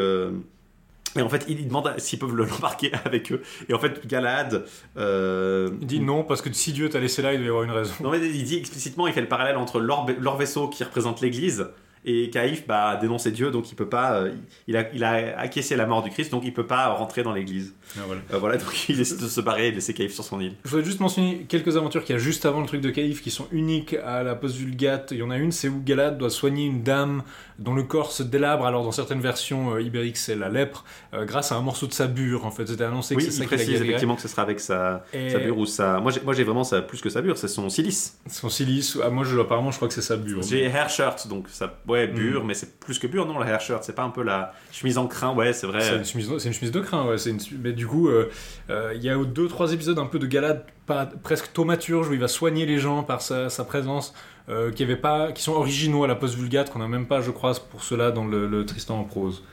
Et 1.16 1.22
en 1.22 1.28
fait, 1.28 1.44
il 1.48 1.60
il 1.60 1.68
demande 1.68 1.92
s'ils 1.98 2.18
peuvent 2.18 2.34
le- 2.34 2.44
l'embarquer 2.44 2.90
avec 3.04 3.30
eux. 3.32 3.42
Et 3.68 3.74
en 3.74 3.78
fait, 3.78 4.06
Galad. 4.06 4.64
euh, 4.96 5.70
Il 5.80 5.86
dit 5.86 6.00
non, 6.00 6.24
parce 6.24 6.42
que 6.42 6.52
si 6.52 6.72
Dieu 6.72 6.88
t'a 6.88 7.00
laissé 7.00 7.22
là, 7.22 7.32
il 7.32 7.38
doit 7.38 7.46
y 7.46 7.48
avoir 7.48 7.64
une 7.64 7.70
raison. 7.70 7.92
non, 8.02 8.10
mais 8.10 8.18
il 8.18 8.44
dit 8.44 8.56
explicitement, 8.56 9.06
il 9.06 9.12
fait 9.12 9.20
le 9.20 9.28
parallèle 9.28 9.56
entre 9.56 9.80
leur, 9.80 10.06
leur 10.20 10.36
vaisseau 10.36 10.68
qui 10.68 10.82
représente 10.84 11.20
l'Église 11.20 11.66
Et 12.04 12.30
Caïphe 12.30 12.66
bah, 12.66 12.88
a 12.90 12.96
dénoncé 12.96 13.30
Dieu, 13.30 13.50
donc 13.52 13.70
il 13.70 13.74
peut 13.76 13.88
pas. 13.88 14.14
euh, 14.14 14.32
il, 14.66 14.76
a, 14.76 14.92
il 14.92 15.04
a 15.04 15.38
acquiescé 15.38 15.76
la 15.76 15.86
mort 15.86 16.02
du 16.02 16.10
Christ, 16.10 16.32
donc 16.32 16.42
il 16.44 16.52
peut 16.52 16.66
pas 16.66 16.88
rentrer 16.88 17.22
dans 17.22 17.32
l'église. 17.32 17.74
Ah, 17.96 18.00
voilà. 18.06 18.20
Euh, 18.32 18.38
voilà, 18.38 18.56
donc 18.56 18.88
il 18.88 18.96
décide 18.96 19.18
de 19.18 19.28
se 19.28 19.40
barrer 19.40 19.68
et 19.68 19.70
de 19.70 19.76
laisser 19.76 19.94
Caïphe 19.94 20.12
sur 20.14 20.24
son 20.24 20.40
île. 20.40 20.54
Je 20.64 20.70
voudrais 20.70 20.84
juste 20.84 20.98
mentionner 21.00 21.46
quelques 21.48 21.76
aventures 21.76 22.02
qu'il 22.04 22.14
y 22.16 22.18
a 22.18 22.20
juste 22.20 22.44
avant 22.44 22.60
le 22.60 22.66
truc 22.66 22.80
de 22.80 22.90
Caïphe 22.90 23.22
qui 23.22 23.30
sont 23.30 23.46
uniques 23.52 23.94
à 24.04 24.22
la 24.24 24.34
post-vulgate. 24.34 25.10
Il 25.12 25.18
y 25.18 25.22
en 25.22 25.30
a 25.30 25.36
une, 25.36 25.52
c'est 25.52 25.68
où 25.68 25.80
Galad 25.84 26.18
doit 26.18 26.30
soigner 26.30 26.64
une 26.66 26.82
dame 26.82 27.22
dont 27.62 27.74
le 27.74 27.82
corps 27.82 28.12
se 28.12 28.22
délabre. 28.22 28.66
Alors, 28.66 28.84
dans 28.84 28.92
certaines 28.92 29.20
versions 29.20 29.74
euh, 29.74 29.82
ibériques, 29.82 30.16
c'est 30.16 30.34
la 30.34 30.48
lèpre, 30.48 30.84
euh, 31.14 31.24
grâce 31.24 31.52
à 31.52 31.56
un 31.56 31.60
morceau 31.62 31.86
de 31.86 31.92
sa 31.92 32.06
bure. 32.06 32.44
En 32.44 32.50
fait, 32.50 32.66
c'était 32.66 32.84
annoncé 32.84 33.14
Oui, 33.14 33.24
que 33.24 33.30
c'est 33.30 33.38
ça 33.42 33.46
précise 33.46 33.80
effectivement 33.80 34.16
que 34.16 34.22
ce 34.22 34.28
sera 34.28 34.42
avec 34.42 34.60
sa, 34.60 35.04
Et 35.12 35.30
sa 35.30 35.38
bure 35.38 35.58
ou 35.58 35.66
sa. 35.66 36.00
Moi, 36.00 36.12
j'ai, 36.32 36.44
vraiment 36.44 36.64
ça 36.64 36.82
plus 36.82 37.00
que 37.00 37.08
sa 37.08 37.22
bure, 37.22 37.38
c'est 37.38 37.48
son 37.48 37.68
silice. 37.68 38.18
son 38.28 38.48
silice. 38.48 38.98
Ah, 39.02 39.10
moi, 39.10 39.24
je, 39.24 39.38
apparemment, 39.38 39.70
je 39.70 39.76
crois 39.76 39.88
que 39.88 39.94
c'est 39.94 40.02
sa 40.02 40.16
bure. 40.16 40.42
J'ai 40.42 40.64
hair 40.64 40.88
shirt, 40.88 41.26
donc 41.28 41.48
ça. 41.48 41.78
Ouais, 41.88 42.08
Mm. 42.08 42.14
bure, 42.14 42.44
mais 42.44 42.54
c'est 42.54 42.78
plus 42.78 42.98
que 42.98 43.06
bure, 43.06 43.26
non, 43.26 43.38
la 43.38 43.46
hair 43.46 43.60
shirt. 43.60 43.82
C'est 43.84 43.94
pas 43.94 44.02
un 44.02 44.10
peu 44.10 44.22
la 44.22 44.52
chemise 44.70 44.98
en 44.98 45.06
crin, 45.06 45.34
ouais, 45.34 45.52
c'est 45.52 45.66
vrai. 45.66 45.80
C'est 45.80 45.96
une 45.96 46.04
chemise, 46.04 46.30
c'est 46.38 46.48
une 46.48 46.54
chemise 46.54 46.72
de 46.72 46.80
crin, 46.80 47.06
ouais. 47.06 47.16
Une, 47.28 47.38
mais 47.62 47.72
du 47.72 47.86
coup, 47.86 48.08
euh, 48.08 48.30
euh, 48.70 48.92
il 48.94 49.02
y 49.02 49.08
a 49.08 49.16
deux, 49.16 49.48
trois 49.48 49.72
épisodes 49.72 49.98
un 49.98 50.06
peu 50.06 50.18
de 50.18 50.26
Galad, 50.26 50.64
pas, 50.86 51.06
presque 51.06 51.52
thaumaturge, 51.52 52.08
où 52.08 52.12
il 52.12 52.20
va 52.20 52.28
soigner 52.28 52.66
les 52.66 52.78
gens 52.78 53.02
par 53.02 53.22
sa, 53.22 53.48
sa 53.48 53.64
présence, 53.64 54.14
euh, 54.48 54.70
qui, 54.72 54.82
avait 54.82 54.96
pas, 54.96 55.32
qui 55.32 55.42
sont 55.42 55.52
originaux 55.52 56.04
à 56.04 56.06
la 56.08 56.14
post-vulgate, 56.14 56.70
qu'on 56.70 56.78
n'a 56.80 56.88
même 56.88 57.06
pas, 57.06 57.20
je 57.20 57.30
crois, 57.30 57.52
pour 57.70 57.82
cela 57.84 58.10
dans 58.10 58.24
le, 58.26 58.46
le 58.46 58.66
Tristan 58.66 58.98
en 58.98 59.04
prose. 59.04 59.44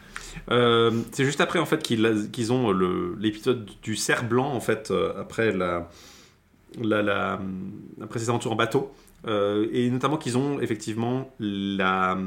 Euh, 0.51 0.91
c'est 1.11 1.25
juste 1.25 1.41
après 1.41 1.59
en 1.59 1.65
fait 1.65 1.81
qu'ils 1.81 2.29
qu'ils 2.31 2.53
ont 2.53 2.71
le- 2.71 3.15
l'épisode 3.19 3.67
du 3.81 3.95
cerf 3.95 4.23
blanc 4.23 4.47
en 4.53 4.59
fait 4.59 4.91
euh, 4.91 5.11
après 5.19 5.51
la, 5.51 5.89
la, 6.79 7.01
la 7.01 7.39
après 8.01 8.19
ces 8.19 8.29
aventures 8.29 8.51
en 8.51 8.55
bateau 8.55 8.91
Euh, 9.27 9.67
et 9.73 9.89
notamment 9.89 10.15
qu'ils 10.17 10.37
ont 10.37 10.61
effectivement 10.61 11.29
la 11.39 12.17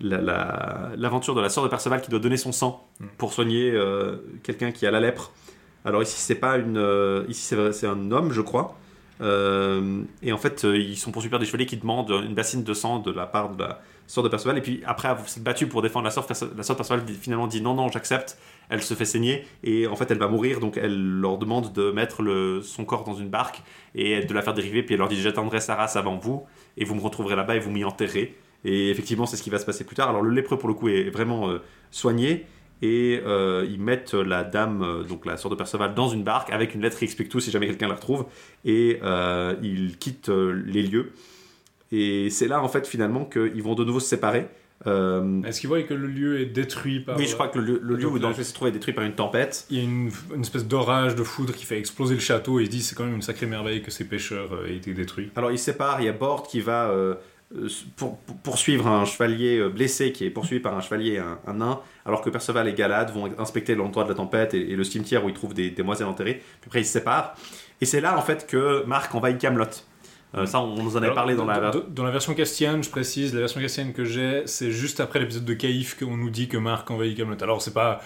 la- 0.00 0.20
la- 0.22 0.90
l'aventure 0.96 1.34
de 1.34 1.40
la 1.42 1.48
sœur 1.50 1.64
de 1.64 1.68
Perceval 1.68 2.00
qui 2.00 2.08
doit 2.10 2.20
donner 2.20 2.36
son 2.38 2.52
sang 2.52 2.86
Mm. 3.00 3.04
pour 3.18 3.32
soigner 3.32 3.72
euh, 3.72 4.16
quelqu'un 4.42 4.70
qui 4.72 4.86
a 4.86 4.90
la 4.90 5.00
lèpre. 5.00 5.32
Alors 5.84 6.02
ici 6.02 6.16
c'est 6.18 6.36
pas 6.46 6.56
une 6.56 6.78
euh, 6.78 7.24
ici 7.28 7.54
c'est 7.72 7.86
un 7.86 8.10
homme 8.10 8.32
je 8.32 8.40
crois. 8.40 8.76
Euh, 9.20 10.02
et 10.22 10.32
en 10.32 10.38
fait, 10.38 10.64
euh, 10.64 10.76
ils 10.76 10.96
sont 10.96 11.10
poursuivis 11.10 11.30
par 11.30 11.40
des 11.40 11.46
chevaliers 11.46 11.66
qui 11.66 11.76
demandent 11.76 12.10
une 12.10 12.34
bassine 12.34 12.62
de 12.62 12.74
sang 12.74 12.98
de 13.00 13.10
la 13.10 13.26
part 13.26 13.50
de 13.50 13.62
la 13.62 13.80
sœur 14.06 14.24
de 14.24 14.28
Perceval. 14.28 14.58
Et 14.58 14.60
puis 14.60 14.82
après 14.86 15.08
s'être 15.26 15.42
battu 15.42 15.66
pour 15.66 15.82
défendre 15.82 16.04
la 16.04 16.10
sœur, 16.10 16.26
la 16.28 16.34
sœur 16.34 16.50
de 16.56 16.74
Perceval 16.76 17.02
finalement 17.20 17.46
dit 17.46 17.60
non, 17.60 17.74
non, 17.74 17.88
j'accepte. 17.88 18.38
Elle 18.68 18.82
se 18.82 18.94
fait 18.94 19.04
saigner 19.04 19.44
et 19.64 19.86
en 19.86 19.96
fait 19.96 20.10
elle 20.10 20.18
va 20.18 20.28
mourir. 20.28 20.60
Donc 20.60 20.76
elle 20.76 21.20
leur 21.20 21.38
demande 21.38 21.72
de 21.72 21.90
mettre 21.90 22.22
son 22.62 22.84
corps 22.84 23.04
dans 23.04 23.14
une 23.14 23.28
barque 23.28 23.62
et 23.94 24.24
de 24.24 24.34
la 24.34 24.42
faire 24.42 24.54
dériver. 24.54 24.82
Puis 24.82 24.94
elle 24.94 25.00
leur 25.00 25.08
dit 25.08 25.20
j'attendrai 25.20 25.60
sa 25.60 25.74
race 25.74 25.96
avant 25.96 26.16
vous 26.16 26.44
et 26.76 26.84
vous 26.84 26.94
me 26.94 27.00
retrouverez 27.00 27.36
là-bas 27.36 27.56
et 27.56 27.60
vous 27.60 27.70
m'y 27.70 27.84
enterrez. 27.84 28.36
Et 28.64 28.90
effectivement, 28.90 29.26
c'est 29.26 29.36
ce 29.36 29.42
qui 29.42 29.50
va 29.50 29.58
se 29.58 29.66
passer 29.66 29.84
plus 29.84 29.96
tard. 29.96 30.08
Alors 30.08 30.22
le 30.22 30.30
lépreux 30.30 30.58
pour 30.58 30.68
le 30.68 30.74
coup 30.74 30.88
est 30.88 31.10
vraiment 31.10 31.48
euh, 31.48 31.62
soigné. 31.90 32.46
Et 32.82 33.20
euh, 33.26 33.66
ils 33.68 33.80
mettent 33.80 34.14
la 34.14 34.44
dame, 34.44 34.82
euh, 34.82 35.02
donc 35.02 35.26
la 35.26 35.36
sœur 35.36 35.50
de 35.50 35.56
Perceval, 35.56 35.94
dans 35.94 36.08
une 36.08 36.22
barque 36.22 36.50
avec 36.52 36.74
une 36.74 36.80
lettre 36.82 36.98
qui 36.98 37.04
explique 37.04 37.28
tout 37.28 37.40
si 37.40 37.50
jamais 37.50 37.66
quelqu'un 37.66 37.88
la 37.88 37.94
retrouve. 37.94 38.26
Et 38.64 39.00
euh, 39.02 39.54
ils 39.62 39.98
quittent 39.98 40.28
les 40.28 40.82
lieux. 40.82 41.12
Et 41.90 42.30
c'est 42.30 42.48
là, 42.48 42.62
en 42.62 42.68
fait, 42.68 42.86
finalement, 42.86 43.24
qu'ils 43.24 43.62
vont 43.62 43.74
de 43.74 43.84
nouveau 43.84 43.98
se 44.00 44.08
séparer. 44.08 44.46
Euh, 44.86 45.42
Est-ce 45.42 45.58
qu'ils 45.60 45.68
voient 45.68 45.82
que 45.82 45.94
le 45.94 46.06
lieu 46.06 46.40
est 46.40 46.46
détruit 46.46 47.00
par. 47.00 47.16
oui, 47.16 47.26
je 47.26 47.34
crois 47.34 47.48
que 47.48 47.58
le, 47.58 47.64
lieu- 47.64 47.80
le 47.82 47.96
lieu 47.96 48.02
donc, 48.02 48.14
où 48.14 48.18
dans 48.20 48.28
lequel 48.28 48.44
se 48.44 48.54
trouve 48.54 48.68
est 48.68 48.72
détruit 48.72 48.94
par 48.94 49.02
une 49.04 49.14
tempête. 49.14 49.66
Il 49.70 49.76
y 49.76 49.80
a 49.80 49.82
une, 49.82 50.10
une 50.32 50.42
espèce 50.42 50.66
d'orage 50.68 51.16
de 51.16 51.24
foudre 51.24 51.52
qui 51.52 51.64
fait 51.64 51.78
exploser 51.78 52.14
le 52.14 52.20
château 52.20 52.60
et 52.60 52.62
ils 52.62 52.66
se 52.66 52.70
disent 52.70 52.86
c'est 52.90 52.94
quand 52.94 53.04
même 53.04 53.16
une 53.16 53.22
sacrée 53.22 53.46
merveille 53.46 53.82
que 53.82 53.90
ces 53.90 54.04
pêcheurs 54.04 54.50
aient 54.68 54.76
été 54.76 54.94
détruits. 54.94 55.30
Alors 55.34 55.50
ils 55.50 55.58
se 55.58 55.64
séparent, 55.64 56.00
il 56.00 56.04
y 56.04 56.08
a 56.08 56.12
Bord 56.12 56.46
qui 56.46 56.60
va 56.60 56.94
pour- 57.96 58.18
pour- 58.18 58.36
poursuivre 58.38 58.86
un 58.86 59.04
chevalier 59.04 59.58
euh, 59.58 59.68
blessé 59.70 60.12
qui 60.12 60.24
est 60.24 60.30
poursuivi 60.30 60.60
par 60.60 60.76
un 60.76 60.80
chevalier, 60.80 61.18
un, 61.18 61.38
un 61.46 61.54
nain, 61.54 61.80
alors 62.04 62.20
que 62.20 62.30
Perceval 62.30 62.68
et 62.68 62.74
Galad 62.74 63.10
vont 63.10 63.30
inspecter 63.38 63.74
l'endroit 63.74 64.04
de 64.04 64.10
la 64.10 64.14
tempête 64.14 64.52
et, 64.54 64.70
et 64.72 64.76
le 64.76 64.84
cimetière 64.84 65.24
où 65.24 65.28
ils 65.28 65.34
trouvent 65.34 65.54
des 65.54 65.70
demoiselles 65.70 66.08
enterrées. 66.08 66.42
Puis 66.60 66.68
après 66.68 66.80
ils 66.80 66.86
se 66.86 66.92
séparent. 66.92 67.34
Et 67.80 67.86
c'est 67.86 68.00
là 68.00 68.16
en 68.18 68.22
fait 68.22 68.46
que 68.46 68.84
Marc 68.86 69.14
envahit 69.14 69.38
Camelot. 69.38 69.64
Euh, 70.34 70.44
ça, 70.44 70.60
on 70.60 70.82
nous 70.82 70.94
en 70.94 71.02
avait 71.02 71.14
parlé 71.14 71.34
dans 71.36 71.46
la. 71.46 71.70
dans, 71.70 71.80
dans 71.88 72.04
la 72.04 72.10
version 72.10 72.34
castienne, 72.34 72.84
je 72.84 72.90
précise, 72.90 73.32
la 73.32 73.40
version 73.40 73.62
castienne 73.62 73.94
que 73.94 74.04
j'ai, 74.04 74.42
c'est 74.44 74.70
juste 74.70 75.00
après 75.00 75.20
l'épisode 75.20 75.46
de 75.46 75.54
Caïf 75.54 75.98
qu'on 75.98 76.18
nous 76.18 76.28
dit 76.28 76.48
que 76.48 76.58
Marc 76.58 76.90
envahit 76.90 77.16
Camelot. 77.16 77.42
Alors 77.42 77.62
c'est 77.62 77.72
pas, 77.72 78.02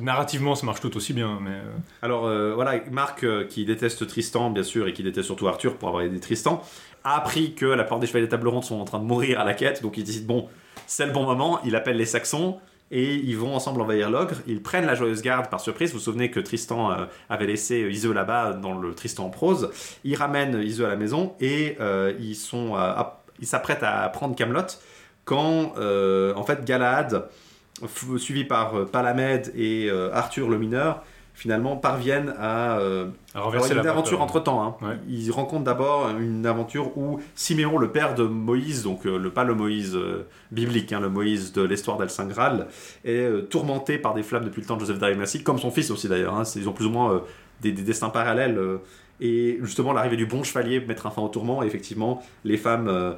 narrativement 0.00 0.54
ça 0.54 0.66
marche 0.66 0.80
tout 0.80 0.96
aussi 0.96 1.12
bien, 1.12 1.38
mais 1.42 1.50
euh, 1.50 1.62
Alors 2.02 2.26
euh, 2.26 2.54
voilà, 2.54 2.80
Marc, 2.90 3.24
euh, 3.24 3.44
qui 3.44 3.64
déteste 3.64 4.06
Tristan, 4.06 4.50
bien 4.50 4.62
sûr, 4.62 4.88
et 4.88 4.92
qui 4.92 5.02
déteste 5.02 5.26
surtout 5.26 5.48
Arthur 5.48 5.76
pour 5.76 5.88
avoir 5.88 6.02
aidé 6.02 6.18
Tristan, 6.20 6.62
appris 7.04 7.54
que 7.54 7.66
la 7.66 7.84
plupart 7.84 7.98
des 7.98 8.06
chevaliers 8.06 8.26
des 8.26 8.30
tables 8.30 8.48
rondes 8.48 8.64
sont 8.64 8.80
en 8.80 8.84
train 8.84 8.98
de 8.98 9.04
mourir 9.04 9.40
à 9.40 9.44
la 9.44 9.54
quête, 9.54 9.82
donc 9.82 9.96
il 9.96 10.04
décide, 10.04 10.26
bon, 10.26 10.48
c'est 10.86 11.06
le 11.06 11.12
bon 11.12 11.24
moment, 11.24 11.60
il 11.64 11.76
appelle 11.76 11.96
les 11.96 12.06
Saxons, 12.06 12.58
et 12.90 13.14
ils 13.14 13.38
vont 13.38 13.54
ensemble 13.54 13.80
envahir 13.80 14.10
l'ogre, 14.10 14.34
ils 14.46 14.62
prennent 14.62 14.84
la 14.84 14.94
joyeuse 14.94 15.22
garde 15.22 15.48
par 15.48 15.60
surprise, 15.60 15.92
vous 15.92 15.98
vous 15.98 16.04
souvenez 16.04 16.30
que 16.30 16.40
Tristan 16.40 16.92
euh, 16.92 17.06
avait 17.30 17.46
laissé 17.46 17.88
Iseux 17.90 18.12
là-bas 18.12 18.52
dans 18.52 18.78
le 18.78 18.94
Tristan 18.94 19.26
en 19.26 19.30
prose, 19.30 19.70
ils 20.04 20.14
ramènent 20.14 20.60
Iseux 20.62 20.84
à 20.84 20.88
la 20.88 20.96
maison, 20.96 21.34
et 21.40 21.76
euh, 21.80 22.12
ils 22.20 22.36
sont, 22.36 22.76
euh, 22.76 22.92
ils 23.40 23.46
s'apprêtent 23.46 23.82
à 23.82 24.08
prendre 24.10 24.36
Camelot 24.36 24.66
quand, 25.24 25.74
euh, 25.78 26.34
en 26.34 26.42
fait, 26.42 26.64
Galahad, 26.64 27.28
suivi 28.18 28.44
par 28.44 28.76
euh, 28.76 28.84
Palamède 28.84 29.52
et 29.56 29.88
euh, 29.90 30.12
Arthur 30.12 30.48
le 30.48 30.58
mineur, 30.58 31.04
finalement 31.34 31.76
parviennent 31.76 32.34
à 32.38 32.78
euh, 32.78 33.06
à 33.34 33.40
une 33.72 33.86
aventure 33.86 34.20
entre 34.20 34.38
temps. 34.40 34.62
Hein. 34.62 34.76
Ouais. 34.86 34.96
Ils 35.08 35.30
rencontrent 35.30 35.64
d'abord 35.64 36.10
une 36.18 36.44
aventure 36.46 36.96
où 36.98 37.20
Siméon, 37.34 37.78
le 37.78 37.90
père 37.90 38.14
de 38.14 38.24
Moïse, 38.24 38.82
donc 38.82 39.06
euh, 39.06 39.18
le, 39.18 39.30
pas 39.30 39.44
le 39.44 39.54
Moïse 39.54 39.96
euh, 39.96 40.26
biblique, 40.50 40.92
hein, 40.92 41.00
le 41.00 41.08
Moïse 41.08 41.52
de 41.52 41.62
l'histoire 41.62 41.96
d'El 41.96 42.10
Saint 42.10 42.26
Graal, 42.26 42.68
est 43.04 43.16
euh, 43.16 43.40
tourmenté 43.42 43.98
par 43.98 44.14
des 44.14 44.22
flammes 44.22 44.44
depuis 44.44 44.60
le 44.60 44.66
temps 44.66 44.76
de 44.76 44.80
Joseph 44.80 44.98
d'Arimathie, 44.98 45.42
comme 45.42 45.58
son 45.58 45.70
fils 45.70 45.90
aussi 45.90 46.06
d'ailleurs. 46.08 46.34
hein. 46.34 46.42
Ils 46.54 46.68
ont 46.68 46.72
plus 46.72 46.86
ou 46.86 46.90
moins 46.90 47.22
des, 47.60 47.72
des 47.72 47.82
destins 47.82 48.10
parallèles. 48.10 48.60
et 49.20 49.58
justement, 49.62 49.92
l'arrivée 49.92 50.16
du 50.16 50.26
bon 50.26 50.42
chevalier 50.42 50.80
mettra 50.80 51.10
fin 51.10 51.22
au 51.22 51.28
tourment. 51.28 51.62
Et 51.62 51.66
effectivement, 51.66 52.22
les 52.44 52.56
femmes 52.58 53.16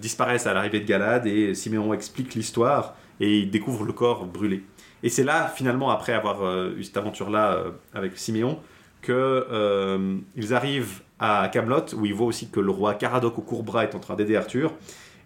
disparaissent 0.00 0.46
à 0.46 0.54
l'arrivée 0.54 0.80
de 0.80 0.86
Galad 0.86 1.26
et 1.26 1.54
Siméon 1.54 1.92
explique 1.94 2.34
l'histoire 2.34 2.94
et 3.20 3.38
il 3.38 3.50
découvre 3.50 3.84
le 3.84 3.92
corps 3.92 4.26
brûlé. 4.26 4.62
Et 5.02 5.08
c'est 5.08 5.24
là, 5.24 5.48
finalement, 5.48 5.90
après 5.90 6.12
avoir 6.12 6.42
euh, 6.42 6.74
eu 6.76 6.84
cette 6.84 6.96
aventure-là 6.96 7.54
euh, 7.54 7.70
avec 7.94 8.16
Siméon, 8.18 8.58
que 9.06 9.46
euh, 9.50 10.18
arrivent 10.50 11.02
à 11.18 11.48
Camelot 11.52 11.94
où 11.94 12.06
ils 12.06 12.14
voient 12.14 12.26
aussi 12.26 12.50
que 12.50 12.60
le 12.60 12.70
roi 12.70 12.94
Caradoc 12.94 13.38
au 13.38 13.42
court 13.42 13.62
bras 13.62 13.84
est 13.84 13.94
en 13.94 14.00
train 14.00 14.16
d'aider 14.16 14.36
Arthur. 14.36 14.72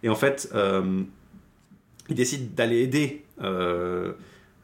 Et 0.03 0.09
en 0.09 0.15
fait 0.15 0.51
euh, 0.55 1.03
ils 2.09 2.15
décident 2.15 2.49
d'aller 2.55 2.83
aider 2.83 3.25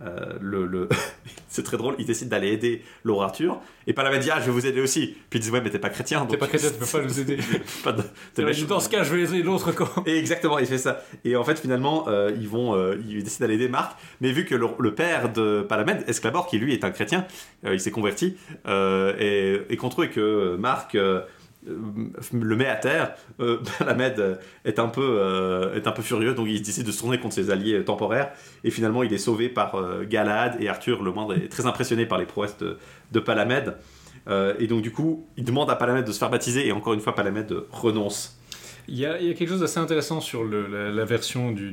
euh, 0.03 0.35
le, 0.41 0.67
le- 0.67 0.89
c'est 1.49 1.63
très 1.63 1.77
drôle 1.79 1.95
ils 1.99 2.05
décident 2.07 2.31
d'aller 2.31 2.53
aider 2.53 2.83
roi 3.07 3.25
Arthur 3.25 3.59
et 3.87 3.93
Palamède 3.95 4.21
dit 4.21 4.31
ah 4.31 4.41
je 4.41 4.47
vais 4.47 4.53
vous 4.53 4.67
aider 4.67 4.81
aussi 4.83 5.17
puis 5.31 5.39
ils 5.39 5.43
disent 5.43 5.51
ouais 5.51 5.61
mais 5.63 5.71
t'es 5.71 5.79
pas 5.79 5.89
chrétien 5.89 6.21
T'es 6.27 6.33
donc 6.33 6.39
pas 6.41 6.47
chrétien, 6.49 6.71
tu 6.71 6.77
peux 6.79 6.87
pas 6.99 7.03
nous 7.07 7.21
aider. 7.21 7.39
pas 7.83 7.93
de- 7.93 8.03
Il 8.39 8.45
dit. 8.51 8.65
Dans 8.67 8.81
ce 8.81 8.89
cas, 8.91 9.03
je 9.05 9.15
vais 9.15 9.23
aider 9.23 9.43
l'autre 9.43 9.73
camp. 9.73 9.89
Et 10.07 10.19
exactement, 10.19 10.59
il 10.59 10.67
fait 10.67 10.77
ça. 10.79 11.03
Et 11.25 11.35
en 11.37 11.45
fait, 11.45 11.59
finalement, 11.59 12.07
euh, 12.09 12.31
ils 12.39 12.49
vont, 12.49 12.75
euh, 12.75 12.97
ils 13.09 13.23
décident 13.23 13.47
d'aller 13.47 13.55
aider 13.55 13.69
Marc. 13.69 13.97
Mais 14.21 14.33
vu 14.33 14.45
que 14.45 14.55
le, 14.55 14.67
le 14.79 14.95
père 14.95 15.33
de 15.33 15.65
Palamède, 15.69 16.05
Esclabor, 16.09 16.47
qui 16.47 16.59
lui 16.59 16.73
est 16.75 16.85
un 16.85 16.91
chrétien, 16.91 17.27
euh, 17.65 17.73
il 17.75 17.81
s'est 17.81 17.91
converti, 17.91 18.37
et, 18.67 19.61
et 19.71 19.77
contre 19.77 20.03
eux, 20.03 20.05
et 20.07 20.11
que 20.11 20.57
Marc 20.57 20.97
le 21.67 22.57
met 22.57 22.67
à 22.67 22.77
terre, 22.77 23.15
euh, 23.41 23.59
euh, 23.81 24.35
est 24.65 24.79
un 24.79 24.89
peu, 24.89 25.19
euh, 25.21 25.75
est 25.75 25.87
un 25.87 25.93
peu 25.93 26.03
furieux, 26.03 26.35
donc 26.35 26.47
il 26.49 26.63
décide 26.63 26.87
de 26.87 26.93
se 26.93 27.01
tourner 27.01 27.19
contre 27.19 27.35
ses 27.35 27.51
alliés 27.51 27.75
euh, 27.75 27.85
temporaires. 27.85 28.33
Et 28.65 28.71
finalement, 28.71 29.03
il 29.03 29.13
est 29.13 29.19
sauvé 29.19 29.49
par 29.49 29.75
euh, 29.75 30.05
Galahad 30.05 30.57
et 30.61 30.69
Arthur, 30.69 31.03
le 31.03 31.13
moindre, 31.13 31.35
est 31.35 31.49
très 31.49 31.67
impressionné 31.67 32.07
par 32.07 32.19
les 32.19 32.27
prouesses 32.27 32.57
de, 32.59 32.79
de 33.13 33.21
Palamède. 33.21 33.77
Euh, 34.29 34.55
et 34.59 34.67
donc, 34.67 34.83
du 34.83 34.93
coup, 34.93 35.27
il 35.37 35.45
demande 35.45 35.71
à 35.71 35.77
Palamède 35.77 36.05
de 36.05 36.13
se 36.13 36.19
faire 36.19 36.31
baptiser, 36.31 36.67
et 36.67 36.73
encore 36.73 36.95
une 36.95 37.01
fois, 37.01 37.15
Palamède 37.15 37.53
renonce. 37.71 38.39
Il 38.89 38.97
y, 38.97 39.05
a, 39.05 39.19
quelque 39.19 39.49
chose 39.49 39.61
d'assez 39.61 39.81
intéressant 39.81 40.21
sur 40.21 40.45
la, 40.45 41.05
version 41.05 41.51
du, 41.51 41.73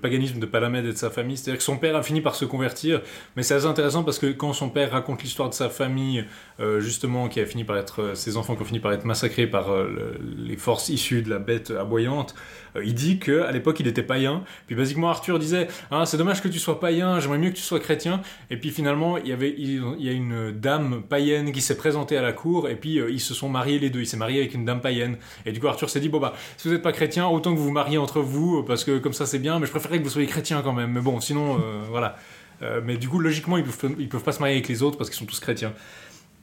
paganisme 0.00 0.40
de 0.40 0.46
Palamède 0.46 0.86
et 0.86 0.92
de 0.92 0.96
sa 0.96 1.08
famille. 1.10 1.36
C'est-à-dire 1.36 1.58
que 1.58 1.64
son 1.64 1.76
père 1.76 1.94
a 1.94 2.02
fini 2.02 2.20
par 2.20 2.34
se 2.34 2.44
convertir, 2.44 3.00
mais 3.36 3.44
c'est 3.44 3.54
assez 3.54 3.66
intéressant 3.66 4.02
parce 4.02 4.18
que 4.18 4.26
quand 4.26 4.52
son 4.52 4.68
père 4.68 4.90
raconte 4.90 5.22
l'histoire 5.22 5.48
de 5.48 5.54
sa 5.54 5.68
famille, 5.68 6.24
euh, 6.58 6.80
justement, 6.80 7.28
qui 7.28 7.38
a 7.38 7.46
fini 7.46 7.62
par 7.62 7.76
être, 7.76 8.02
euh, 8.02 8.14
ses 8.16 8.36
enfants 8.36 8.56
qui 8.56 8.62
ont 8.62 8.64
fini 8.64 8.80
par 8.80 8.92
être 8.92 9.04
massacrés 9.04 9.46
par 9.46 9.70
euh, 9.70 9.88
le- 9.88 10.18
les 10.36 10.56
forces 10.56 10.88
issues 10.88 11.22
de 11.22 11.30
la 11.30 11.38
bête 11.38 11.70
aboyante, 11.70 12.34
il 12.82 12.94
dit 12.94 13.18
que 13.18 13.42
à 13.42 13.52
l'époque 13.52 13.78
il 13.80 13.86
était 13.86 14.02
païen. 14.02 14.42
Puis 14.66 14.74
basiquement 14.74 15.10
Arthur 15.10 15.38
disait, 15.38 15.68
ah, 15.90 16.06
c'est 16.06 16.16
dommage 16.16 16.42
que 16.42 16.48
tu 16.48 16.58
sois 16.58 16.80
païen, 16.80 17.20
j'aimerais 17.20 17.38
mieux 17.38 17.50
que 17.50 17.56
tu 17.56 17.62
sois 17.62 17.80
chrétien. 17.80 18.20
Et 18.50 18.56
puis 18.56 18.70
finalement 18.70 19.16
il 19.16 19.28
y 19.28 19.32
avait, 19.32 19.54
il, 19.56 19.82
y 19.98 20.08
a 20.08 20.12
une 20.12 20.52
dame 20.52 21.02
païenne 21.08 21.52
qui 21.52 21.60
s'est 21.60 21.76
présentée 21.76 22.16
à 22.16 22.22
la 22.22 22.32
cour, 22.32 22.68
et 22.68 22.76
puis 22.76 22.96
ils 22.96 23.20
se 23.20 23.34
sont 23.34 23.48
mariés 23.48 23.78
les 23.78 23.90
deux. 23.90 24.00
Il 24.00 24.06
s'est 24.06 24.16
marié 24.16 24.40
avec 24.40 24.54
une 24.54 24.64
dame 24.64 24.80
païenne. 24.80 25.16
Et 25.46 25.52
du 25.52 25.60
coup 25.60 25.68
Arthur 25.68 25.88
s'est 25.90 26.00
dit, 26.00 26.08
bon 26.08 26.20
bah 26.20 26.34
si 26.56 26.68
vous 26.68 26.74
n'êtes 26.74 26.82
pas 26.82 26.92
chrétien, 26.92 27.26
autant 27.26 27.52
que 27.52 27.58
vous 27.58 27.64
vous 27.64 27.70
mariez 27.70 27.98
entre 27.98 28.20
vous, 28.20 28.62
parce 28.62 28.84
que 28.84 28.98
comme 28.98 29.12
ça 29.12 29.26
c'est 29.26 29.38
bien, 29.38 29.58
mais 29.58 29.66
je 29.66 29.70
préférerais 29.70 29.98
que 29.98 30.04
vous 30.04 30.10
soyez 30.10 30.26
chrétien 30.26 30.62
quand 30.62 30.72
même. 30.72 30.92
Mais 30.92 31.00
bon, 31.00 31.20
sinon, 31.20 31.56
euh, 31.56 31.84
voilà. 31.88 32.16
Euh, 32.62 32.80
mais 32.84 32.96
du 32.96 33.08
coup, 33.08 33.18
logiquement, 33.20 33.56
ils 33.56 33.64
peuvent, 33.64 33.94
peuvent 34.08 34.22
pas 34.22 34.32
se 34.32 34.40
marier 34.40 34.56
avec 34.56 34.68
les 34.68 34.82
autres 34.82 34.98
parce 34.98 35.10
qu'ils 35.10 35.18
sont 35.18 35.26
tous 35.26 35.40
chrétiens. 35.40 35.72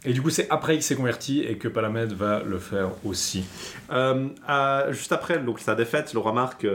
Et 0.06 0.14
du 0.14 0.22
coup, 0.22 0.30
c'est 0.30 0.48
après 0.52 0.74
qu'il 0.74 0.84
s'est 0.84 0.96
converti 0.96 1.42
et 1.42 1.58
que 1.58 1.68
Palamède 1.68 2.14
va 2.14 2.44
le 2.44 2.60
faire 2.60 2.92
aussi. 3.04 3.44
Euh, 3.92 4.30
juste 4.92 5.12
après 5.12 5.40
donc, 5.40 5.60
sa 5.60 5.74
défaite, 5.74 6.14
le 6.14 6.20
roi 6.20 6.32
Marc 6.32 6.66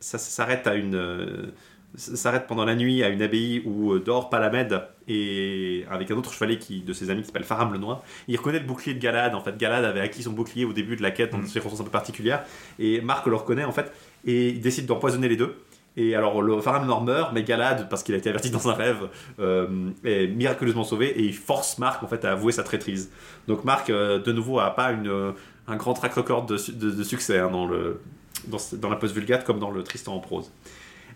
ça 0.00 0.18
s'arrête 0.18 0.66
à 0.66 0.74
une. 0.74 1.52
S'arrête 1.96 2.46
pendant 2.46 2.64
la 2.64 2.74
nuit 2.74 3.02
à 3.04 3.08
une 3.08 3.22
abbaye 3.22 3.62
où 3.64 3.92
euh, 3.92 4.00
dort 4.00 4.28
Palamède 4.30 4.82
et 5.08 5.84
avec 5.90 6.10
un 6.10 6.16
autre 6.16 6.32
chevalier 6.32 6.58
qui, 6.58 6.80
de 6.80 6.92
ses 6.92 7.10
amis 7.10 7.20
qui 7.20 7.26
s'appelle 7.26 7.44
Faram 7.44 7.72
le 7.72 7.78
Noir. 7.78 8.02
Il 8.28 8.36
reconnaît 8.36 8.58
le 8.58 8.66
bouclier 8.66 8.94
de 8.94 8.98
Galad. 9.00 9.34
En 9.34 9.40
fait, 9.40 9.56
Galad 9.56 9.84
avait 9.84 10.00
acquis 10.00 10.22
son 10.22 10.32
bouclier 10.32 10.64
au 10.64 10.72
début 10.72 10.96
de 10.96 11.02
la 11.02 11.10
quête 11.10 11.30
dans 11.30 11.38
Mm. 11.38 11.42
des 11.44 11.48
circonstances 11.48 11.80
un 11.80 11.84
peu 11.84 11.90
particulières 11.90 12.42
et 12.78 13.00
Marc 13.00 13.26
le 13.26 13.36
reconnaît 13.36 13.64
en 13.64 13.72
fait 13.72 13.92
et 14.24 14.48
il 14.48 14.60
décide 14.60 14.86
d'empoisonner 14.86 15.28
les 15.28 15.36
deux. 15.36 15.54
Et 15.96 16.16
alors 16.16 16.42
le 16.42 16.60
Faram 16.60 16.82
le 16.82 16.88
Noir 16.88 17.02
meurt, 17.02 17.32
mais 17.32 17.44
Galad, 17.44 17.88
parce 17.88 18.02
qu'il 18.02 18.16
a 18.16 18.18
été 18.18 18.28
averti 18.28 18.50
dans 18.50 18.68
un 18.68 18.72
rêve, 18.74 19.08
euh, 19.38 19.90
est 20.04 20.26
miraculeusement 20.26 20.82
sauvé 20.82 21.10
et 21.10 21.22
il 21.22 21.32
force 21.34 21.78
Marc 21.78 22.02
en 22.02 22.08
fait 22.08 22.24
à 22.24 22.32
avouer 22.32 22.50
sa 22.50 22.64
traîtrise. 22.64 23.12
Donc 23.46 23.64
Marc, 23.64 23.90
euh, 23.90 24.18
de 24.18 24.32
nouveau, 24.32 24.58
a 24.58 24.70
pas 24.74 24.90
une, 24.90 25.32
un 25.68 25.76
grand 25.76 25.94
track 25.94 26.14
record 26.14 26.46
de, 26.46 26.56
su- 26.56 26.72
de- 26.72 26.90
de 26.90 27.02
succès 27.04 27.38
hein, 27.38 27.48
dans, 27.52 27.66
le, 27.68 28.00
dans 28.48 28.88
la 28.90 28.96
post-vulgate 28.96 29.44
comme 29.44 29.60
dans 29.60 29.70
le 29.70 29.84
Tristan 29.84 30.14
en 30.14 30.18
prose. 30.18 30.50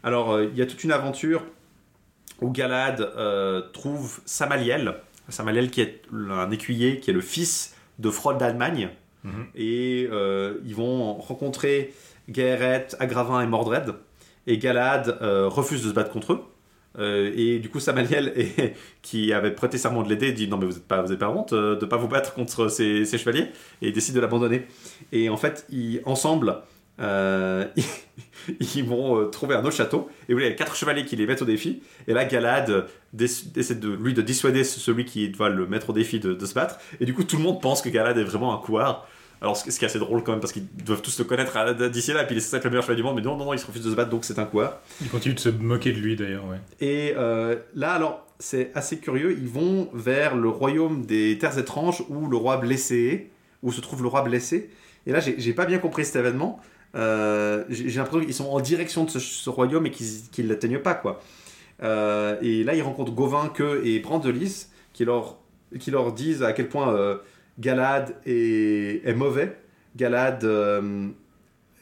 Alors, 0.03 0.33
euh, 0.33 0.45
il 0.53 0.57
y 0.59 0.63
a 0.63 0.67
toute 0.67 0.85
une 0.85 0.93
aventure 0.93 1.45
où 2.41 2.51
Galad 2.51 3.01
euh, 3.01 3.63
trouve 3.73 4.21
Samaliel, 4.25 4.95
Samaliel 5.29 5.71
qui 5.71 5.81
est 5.81 6.03
un 6.13 6.51
écuyer, 6.51 7.01
qui 7.01 7.11
est 7.11 7.15
le 7.15 7.21
fils 7.21 7.75
de 7.99 8.11
Frode 8.11 8.39
d'Allemagne, 8.39 8.91
Mhm. 9.25 9.47
et 9.57 10.09
euh, 10.13 10.59
ils 10.65 10.77
vont 10.77 11.15
rencontrer 11.15 11.93
Gaeret, 12.31 12.87
Agravin 13.01 13.41
et 13.43 13.47
Mordred, 13.49 13.95
et 14.47 14.59
Galad 14.59 15.19
refuse 15.21 15.83
de 15.83 15.89
se 15.89 15.95
battre 15.95 16.11
contre 16.13 16.35
eux. 16.35 16.41
Euh, 17.01 17.33
et 17.37 17.59
du 17.59 17.69
coup, 17.69 17.81
Samaliel, 17.81 18.33
est- 18.37 18.75
qui 19.03 19.33
avait 19.33 19.51
prêté 19.51 19.77
serment 19.77 20.03
de 20.05 20.09
l'aider, 20.09 20.31
dit 20.33 20.47
non 20.49 20.57
mais 20.57 20.67
vous 20.67 20.73
n'êtes 20.75 20.87
pas, 20.87 21.03
vous 21.03 21.17
pas 21.17 21.29
honte 21.31 21.53
euh, 21.53 21.77
de 21.77 21.85
pas 21.85 21.97
vous 21.97 22.07
battre 22.09 22.33
contre 22.35 22.69
ces, 22.69 23.05
ces 23.05 23.19
chevaliers, 23.19 23.49
et 23.83 23.89
il 23.89 23.93
décide 23.93 24.15
de 24.15 24.21
l'abandonner. 24.21 24.67
Et 25.11 25.29
en 25.29 25.37
fait, 25.37 25.67
ils, 25.71 26.01
ensemble, 26.07 26.57
euh, 27.01 27.67
ils 27.77 27.85
vont 28.83 29.21
euh, 29.21 29.25
trouver 29.27 29.55
un 29.55 29.65
autre 29.65 29.77
château. 29.77 30.09
Et 30.29 30.33
vous 30.33 30.39
voyez, 30.39 30.49
il 30.49 30.51
y 30.51 30.55
a 30.55 30.57
quatre 30.57 30.77
chevaliers 30.77 31.05
qui 31.05 31.17
les 31.17 31.27
mettent 31.27 31.43
au 31.43 31.47
défi. 31.47 31.83
Et 32.07 32.13
là, 32.15 32.25
Galad 32.25 32.71
euh, 32.71 32.83
essaie 33.57 33.75
de 33.75 33.91
lui 33.91 34.15
de 34.15 34.23
dissuader 34.23 34.65
celui 34.65 35.05
qui 35.05 35.29
doit 35.29 35.49
le 35.49 35.67
mettre 35.67 35.91
au 35.91 35.93
défi 35.93 36.21
de, 36.21 36.35
de 36.35 36.47
se 36.47 36.55
battre. 36.55 36.79
Et 37.01 37.05
du 37.05 37.15
coup, 37.15 37.25
tout 37.25 37.37
le 37.37 37.43
monde 37.43 37.61
pense 37.61 37.83
que 37.83 37.89
Galad 37.89 38.17
est 38.19 38.25
vraiment 38.25 38.55
un 38.55 38.59
couard. 38.59 39.07
Alors, 39.41 39.57
ce 39.57 39.65
qui 39.65 39.85
est 39.85 39.87
assez 39.87 40.01
drôle 40.01 40.25
quand 40.25 40.33
même, 40.33 40.41
parce 40.41 40.53
qu'ils 40.53 40.67
doivent 40.85 41.03
tous 41.03 41.17
le 41.19 41.25
connaître 41.25 41.57
à- 41.57 41.73
d'ici 41.73 42.13
là, 42.13 42.23
et 42.23 42.27
puis 42.27 42.35
il 42.35 42.39
est 42.39 42.55
être 42.55 42.65
le 42.65 42.71
meilleur 42.71 42.83
chevalier 42.83 43.03
du 43.03 43.05
monde, 43.05 43.17
mais 43.17 43.23
non, 43.23 43.37
non, 43.37 43.45
non, 43.45 43.53
il 43.53 43.59
se 43.59 43.67
refuse 43.67 43.85
de 43.85 43.91
se 43.91 43.95
battre, 43.95 44.11
donc 44.11 44.25
c'est 44.25 44.39
un 44.39 44.45
couard. 44.45 44.81
Il 45.01 45.09
continue 45.09 45.35
de 45.35 45.41
se 45.41 45.49
moquer 45.49 45.93
de 45.93 45.99
lui 45.99 46.17
d'ailleurs, 46.17 46.45
ouais. 46.47 46.57
Et 46.81 47.15
euh, 47.17 47.57
là, 47.75 47.93
alors, 47.93 48.27
c'est 48.41 48.73
assez 48.75 48.99
curieux, 48.99 49.37
ils 49.39 49.49
vont 49.49 49.91
vers 49.95 50.37
le 50.37 50.49
royaume 50.49 51.07
des 51.07 51.39
terres 51.39 51.57
étranges 51.59 52.03
où 52.09 52.29
le 52.29 52.37
roi 52.37 52.57
blessé 52.57 52.97
est, 52.97 53.31
où 53.63 53.73
se 53.73 53.81
trouve 53.81 54.03
le 54.03 54.09
roi 54.09 54.23
blessé. 54.23 54.71
Et 55.07 55.13
là, 55.13 55.21
j'ai 55.21 55.53
pas 55.53 55.67
bien 55.67 55.79
compris 55.79 56.05
cet 56.05 56.17
événement. 56.17 56.61
Euh, 56.95 57.65
j'ai 57.69 57.91
l'impression 57.91 58.21
qu'ils 58.21 58.35
sont 58.35 58.49
en 58.49 58.61
direction 58.61 59.05
de 59.05 59.11
ce, 59.11 59.19
ce 59.19 59.51
royaume 59.51 59.87
et 59.87 59.91
qu'ils 59.91 60.45
ne 60.45 60.49
l'atteignent 60.49 60.79
pas, 60.79 60.95
quoi. 60.95 61.21
Euh, 61.83 62.37
et 62.43 62.65
là, 62.65 62.75
ils 62.75 62.83
rencontrent 62.83 63.13
Gauvin, 63.13 63.49
Que 63.49 63.85
et 63.85 64.01
Brandelis 64.01 64.67
qui 64.93 65.05
leur, 65.05 65.39
qui 65.79 65.91
leur 65.91 66.13
disent 66.13 66.43
à 66.43 66.53
quel 66.53 66.69
point 66.69 66.93
euh, 66.93 67.19
Galad 67.59 68.17
est, 68.27 69.07
est 69.07 69.15
mauvais. 69.15 69.57
Galad 69.97 70.45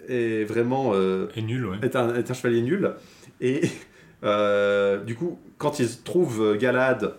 est 0.09 0.45
vraiment. 0.45 0.95
Et 0.95 1.43
nul, 1.43 1.67
ouais. 1.67 1.77
est 1.83 1.97
un, 1.97 2.15
est 2.15 2.31
un 2.31 2.35
chevalier 2.35 2.63
nul. 2.63 2.95
Et 3.41 3.63
du 5.07 5.15
coup, 5.15 5.39
quand 5.59 5.79
ils 5.79 6.03
trouvent 6.03 6.57
Galad, 6.57 7.15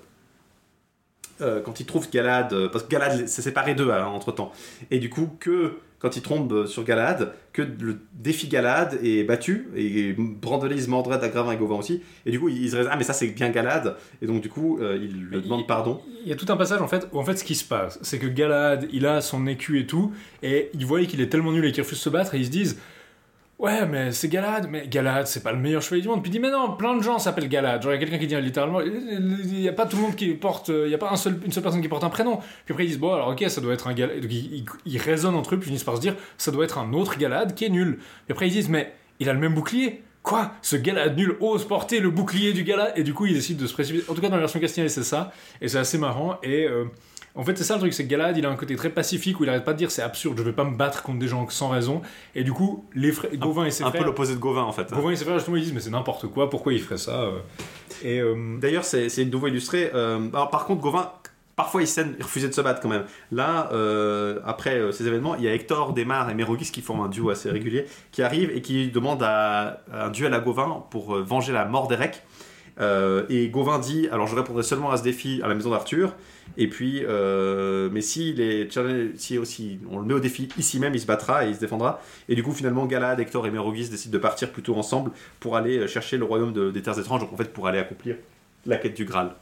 quand 1.39 1.79
ils 1.79 1.85
trouvent 1.85 2.09
Galad, 2.11 2.69
parce 2.69 2.83
que 2.83 2.89
Galad 2.89 3.27
s'est 3.27 3.41
séparé 3.41 3.75
d'eux 3.75 3.91
hein, 3.91 4.05
entre 4.05 4.31
temps, 4.31 4.51
et 4.91 4.99
du 4.99 5.09
coup, 5.09 5.29
que 5.39 5.77
quand 5.99 6.15
ils 6.15 6.21
tombent 6.21 6.67
sur 6.67 6.83
Galad, 6.83 7.33
que 7.53 7.61
le 7.61 7.97
défi 8.13 8.47
Galad 8.47 8.99
est 9.03 9.23
battu, 9.23 9.69
et 9.75 10.13
Brandelis, 10.17 10.87
Mordred, 10.87 11.23
Agravin 11.23 11.53
et 11.53 11.57
Gauvin 11.57 11.75
aussi, 11.75 12.03
et 12.25 12.31
du 12.31 12.39
coup, 12.39 12.49
ils 12.49 12.69
se 12.69 12.77
disent 12.77 12.89
Ah, 12.91 12.95
mais 12.97 13.03
ça 13.03 13.13
c'est 13.13 13.27
bien 13.27 13.49
Galad, 13.49 13.95
et 14.21 14.27
donc 14.27 14.41
du 14.41 14.49
coup, 14.49 14.79
euh, 14.79 14.97
ils 15.01 15.25
lui 15.25 15.41
demandent 15.41 15.67
pardon. 15.67 16.01
Il 16.23 16.29
y 16.29 16.33
a 16.33 16.35
tout 16.35 16.45
un 16.49 16.57
passage 16.57 16.81
en 16.81 16.87
fait 16.87 17.07
où 17.11 17.19
en 17.19 17.23
fait 17.23 17.35
ce 17.35 17.43
qui 17.43 17.55
se 17.55 17.65
passe, 17.65 17.99
c'est 18.01 18.19
que 18.19 18.27
Galad, 18.27 18.87
il 18.91 19.05
a 19.05 19.21
son 19.21 19.47
écu 19.47 19.79
et 19.79 19.87
tout, 19.87 20.13
et 20.43 20.69
ils 20.73 20.85
voient 20.85 21.03
qu'il 21.05 21.21
est 21.21 21.29
tellement 21.29 21.51
nul 21.51 21.65
et 21.65 21.71
qu'il 21.71 21.83
refuse 21.83 21.97
de 21.97 22.03
se 22.03 22.09
battre, 22.09 22.35
et 22.35 22.39
ils 22.39 22.45
se 22.45 22.51
disent 22.51 22.79
Ouais, 23.59 23.87
mais 23.87 24.11
c'est 24.11 24.27
Galad, 24.27 24.67
mais 24.69 24.87
Galad, 24.87 25.25
c'est 25.25 25.41
pas 25.41 25.51
le 25.51 25.57
meilleur 25.57 25.81
chevalier 25.81 26.03
du 26.03 26.07
monde. 26.07 26.21
Puis 26.21 26.29
il 26.29 26.33
dit 26.33 26.39
Mais 26.39 26.51
non, 26.51 26.75
plein 26.77 26.95
de 26.95 27.01
gens 27.01 27.17
s'appellent 27.17 27.49
Galad. 27.49 27.81
Genre, 27.81 27.91
il 27.91 27.95
y 27.95 27.97
a 27.97 27.99
quelqu'un 27.99 28.19
qui 28.19 28.27
dit 28.27 28.35
littéralement 28.39 28.81
Il 28.81 29.47
n'y 29.47 29.67
a 29.67 29.73
pas 29.73 29.87
tout 29.87 29.95
le 29.97 30.03
monde 30.03 30.15
qui 30.15 30.31
porte, 30.35 30.69
il 30.69 30.91
y 30.91 30.93
a 30.93 30.99
pas 30.99 31.09
un 31.09 31.15
seul, 31.15 31.39
une 31.43 31.51
seule 31.51 31.63
personne 31.63 31.81
qui 31.81 31.87
porte 31.87 32.03
un 32.03 32.09
prénom. 32.11 32.37
Puis 32.65 32.73
après, 32.73 32.83
ils 32.85 32.89
disent 32.89 32.99
Bon, 32.99 33.13
alors 33.15 33.29
ok, 33.29 33.43
ça 33.49 33.59
doit 33.59 33.73
être 33.73 33.87
un 33.87 33.93
Galad. 33.93 34.23
Ils, 34.23 34.63
ils- 34.85 34.97
raisonnent 34.99 35.33
entre 35.33 35.55
eux, 35.55 35.57
puis 35.57 35.65
ils 35.65 35.69
finissent 35.69 35.83
par 35.83 35.95
se 35.95 36.01
dire 36.01 36.15
Ça 36.37 36.51
doit 36.51 36.65
être 36.65 36.77
un 36.77 36.93
autre 36.93 37.17
Galad 37.17 37.55
qui 37.55 37.65
est 37.65 37.69
nul. 37.69 37.97
Puis 37.97 38.31
après, 38.33 38.47
ils 38.47 38.51
disent 38.51 38.69
Mais 38.69 38.93
il 39.19 39.27
a 39.27 39.33
le 39.33 39.39
même 39.39 39.55
bouclier? 39.55 40.03
Quoi? 40.21 40.51
Ce 40.61 40.75
Galad 40.75 41.17
nul 41.17 41.35
ose 41.39 41.65
porter 41.67 41.99
le 41.99 42.11
bouclier 42.11 42.53
du 42.53 42.63
Galad? 42.63 42.93
Et 42.95 43.01
du 43.03 43.15
coup, 43.15 43.25
ils 43.25 43.33
décident 43.33 43.59
de 43.59 43.65
se 43.67 43.73
précipiter. 43.73 44.05
En 44.07 44.13
tout 44.13 44.21
cas, 44.21 44.29
dans 44.29 44.35
la 44.35 44.41
version 44.41 44.59
castillaise, 44.59 44.93
c'est 44.93 45.03
ça. 45.03 45.31
Et 45.61 45.67
c'est 45.67 45.79
assez 45.79 45.97
marrant. 45.97 46.37
Et 46.43 46.65
euh, 46.67 46.83
en 47.37 47.43
fait, 47.43 47.57
c'est 47.57 47.63
ça 47.63 47.75
le 47.75 47.79
truc, 47.79 47.93
c'est 47.93 48.03
que 48.03 48.09
Galad, 48.09 48.37
il 48.37 48.45
a 48.45 48.49
un 48.49 48.55
côté 48.55 48.75
très 48.75 48.89
pacifique 48.89 49.39
où 49.39 49.43
il 49.43 49.49
arrête 49.49 49.63
pas 49.63 49.73
de 49.73 49.77
dire 49.77 49.91
c'est 49.91 50.01
absurde, 50.01 50.37
je 50.37 50.43
vais 50.43 50.51
pas 50.51 50.63
me 50.63 50.75
battre 50.75 51.03
contre 51.03 51.19
des 51.19 51.27
gens 51.27 51.47
sans 51.49 51.69
raison. 51.69 52.01
Et 52.35 52.43
du 52.43 52.51
coup, 52.51 52.85
les 52.95 53.11
frères, 53.11 53.35
Gauvin 53.35 53.65
et 53.65 53.71
ses 53.71 53.83
Un 53.83 53.87
peu 53.87 53.97
frères, 53.97 54.07
l'opposé 54.07 54.33
de 54.33 54.39
Gauvin 54.39 54.63
en 54.63 54.73
fait. 54.73 54.91
Gauvin 54.91 55.11
et 55.11 55.15
ses 55.15 55.23
frères 55.23 55.37
justement 55.37 55.57
ils 55.57 55.63
disent 55.63 55.73
mais 55.73 55.79
c'est 55.79 55.91
n'importe 55.91 56.27
quoi, 56.27 56.49
pourquoi 56.49 56.73
il 56.73 56.81
ferait 56.81 56.97
ça 56.97 57.21
euh 57.21 57.39
Et 58.03 58.19
euh, 58.19 58.57
D'ailleurs, 58.59 58.83
c'est 58.83 59.07
une 59.17 59.29
nouveau 59.29 59.47
illustré. 59.47 59.91
Euh, 59.93 60.19
alors, 60.33 60.49
par 60.49 60.65
contre, 60.65 60.81
Gauvin, 60.81 61.11
parfois 61.57 61.81
il, 61.81 61.89
il 62.17 62.23
refusait 62.23 62.47
de 62.47 62.53
se 62.53 62.61
battre 62.61 62.79
quand 62.79 62.87
même. 62.87 63.03
Là, 63.33 63.69
euh, 63.73 64.39
après 64.45 64.75
euh, 64.75 64.93
ces 64.93 65.05
événements, 65.05 65.35
il 65.35 65.43
y 65.43 65.49
a 65.49 65.53
Hector, 65.53 65.91
Desmar 65.91 66.29
et 66.29 66.33
Mérogis 66.33 66.71
qui 66.71 66.81
forment 66.81 67.01
un 67.01 67.09
duo 67.09 67.29
assez 67.31 67.49
régulier, 67.49 67.85
qui 68.13 68.21
arrivent 68.21 68.51
et 68.55 68.61
qui 68.61 68.89
demandent 68.89 69.23
à, 69.23 69.81
à 69.91 70.05
un 70.05 70.09
duel 70.09 70.33
à 70.33 70.39
Gauvin 70.39 70.85
pour 70.91 71.15
euh, 71.15 71.23
venger 71.23 71.51
la 71.51 71.65
mort 71.65 71.89
d'Erec. 71.89 72.23
Et 73.29 73.49
Gauvin 73.49 73.79
dit 73.79 74.07
alors 74.11 74.27
je 74.27 74.35
répondrai 74.35 74.61
seulement 74.61 74.91
à 74.91 74.97
ce 74.97 75.03
défi 75.03 75.41
à 75.43 75.47
la 75.47 75.55
maison 75.55 75.71
d'Arthur. 75.71 76.13
Et 76.55 76.67
puis, 76.67 77.01
euh, 77.03 77.89
mais 77.91 78.01
si, 78.01 78.35
challenge- 78.71 79.11
si 79.15 79.37
aussi 79.37 79.79
on 79.91 79.99
le 79.99 80.05
met 80.05 80.13
au 80.13 80.19
défi 80.19 80.47
ici 80.57 80.79
même, 80.79 80.95
il 80.95 80.99
se 80.99 81.05
battra 81.05 81.45
et 81.45 81.49
il 81.49 81.55
se 81.55 81.59
défendra. 81.59 82.01
Et 82.29 82.35
du 82.35 82.43
coup, 82.43 82.51
finalement, 82.53 82.85
Galad, 82.85 83.19
Hector 83.19 83.45
et 83.45 83.51
Mérogis 83.51 83.89
décident 83.89 84.13
de 84.13 84.17
partir 84.17 84.51
plutôt 84.51 84.75
ensemble 84.75 85.11
pour 85.39 85.55
aller 85.55 85.87
chercher 85.87 86.17
le 86.17 86.23
royaume 86.25 86.53
de- 86.53 86.71
des 86.71 86.81
terres 86.81 86.97
étranges. 86.99 87.21
Donc 87.21 87.33
en 87.33 87.37
fait, 87.37 87.51
pour 87.51 87.67
aller 87.67 87.79
accomplir 87.79 88.15
la 88.65 88.77
quête 88.77 88.95
du 88.95 89.05
Graal. 89.05 89.33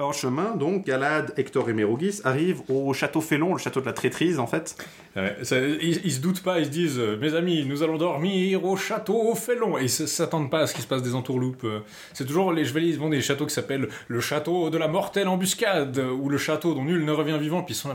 En 0.00 0.10
chemin, 0.10 0.56
donc, 0.56 0.84
Galad, 0.84 1.32
Hector 1.36 1.70
et 1.70 1.72
Mérogis 1.72 2.20
arrivent 2.24 2.62
au 2.68 2.92
château 2.92 3.20
Félon, 3.20 3.52
le 3.52 3.60
château 3.60 3.80
de 3.80 3.86
la 3.86 3.92
traîtrise 3.92 4.40
en 4.40 4.46
fait. 4.48 4.76
ils, 5.16 6.00
ils 6.04 6.12
se 6.12 6.20
doutent 6.20 6.42
pas, 6.42 6.58
ils 6.58 6.64
se 6.64 6.70
disent 6.70 6.98
euh, 6.98 7.16
mes 7.16 7.34
amis, 7.36 7.64
nous 7.64 7.84
allons 7.84 7.96
dormir 7.96 8.64
au 8.64 8.76
château 8.76 9.32
Félon. 9.36 9.78
Et 9.78 9.82
ils 9.82 9.88
s'attendent 9.88 10.50
pas 10.50 10.60
à 10.60 10.66
ce 10.66 10.74
qu'il 10.74 10.82
se 10.82 10.88
passe 10.88 11.02
des 11.02 11.14
entourloupes. 11.14 11.62
euh. 11.62 11.78
C'est 12.12 12.24
toujours 12.24 12.52
les 12.52 12.64
chevaliers, 12.64 12.88
ils 12.88 12.98
vont 12.98 13.08
des 13.08 13.20
châteaux 13.20 13.46
qui 13.46 13.54
s'appellent 13.54 13.88
le 14.08 14.20
château 14.20 14.68
de 14.68 14.78
la 14.78 14.88
mortelle 14.88 15.28
embuscade 15.28 15.96
ou 15.98 16.28
le 16.28 16.38
château 16.38 16.74
dont 16.74 16.84
nul 16.84 17.04
ne 17.04 17.12
revient 17.12 17.38
vivant. 17.38 17.62
Puis 17.62 17.74
ils 17.74 17.78
sont 17.78 17.88
là. 17.88 17.94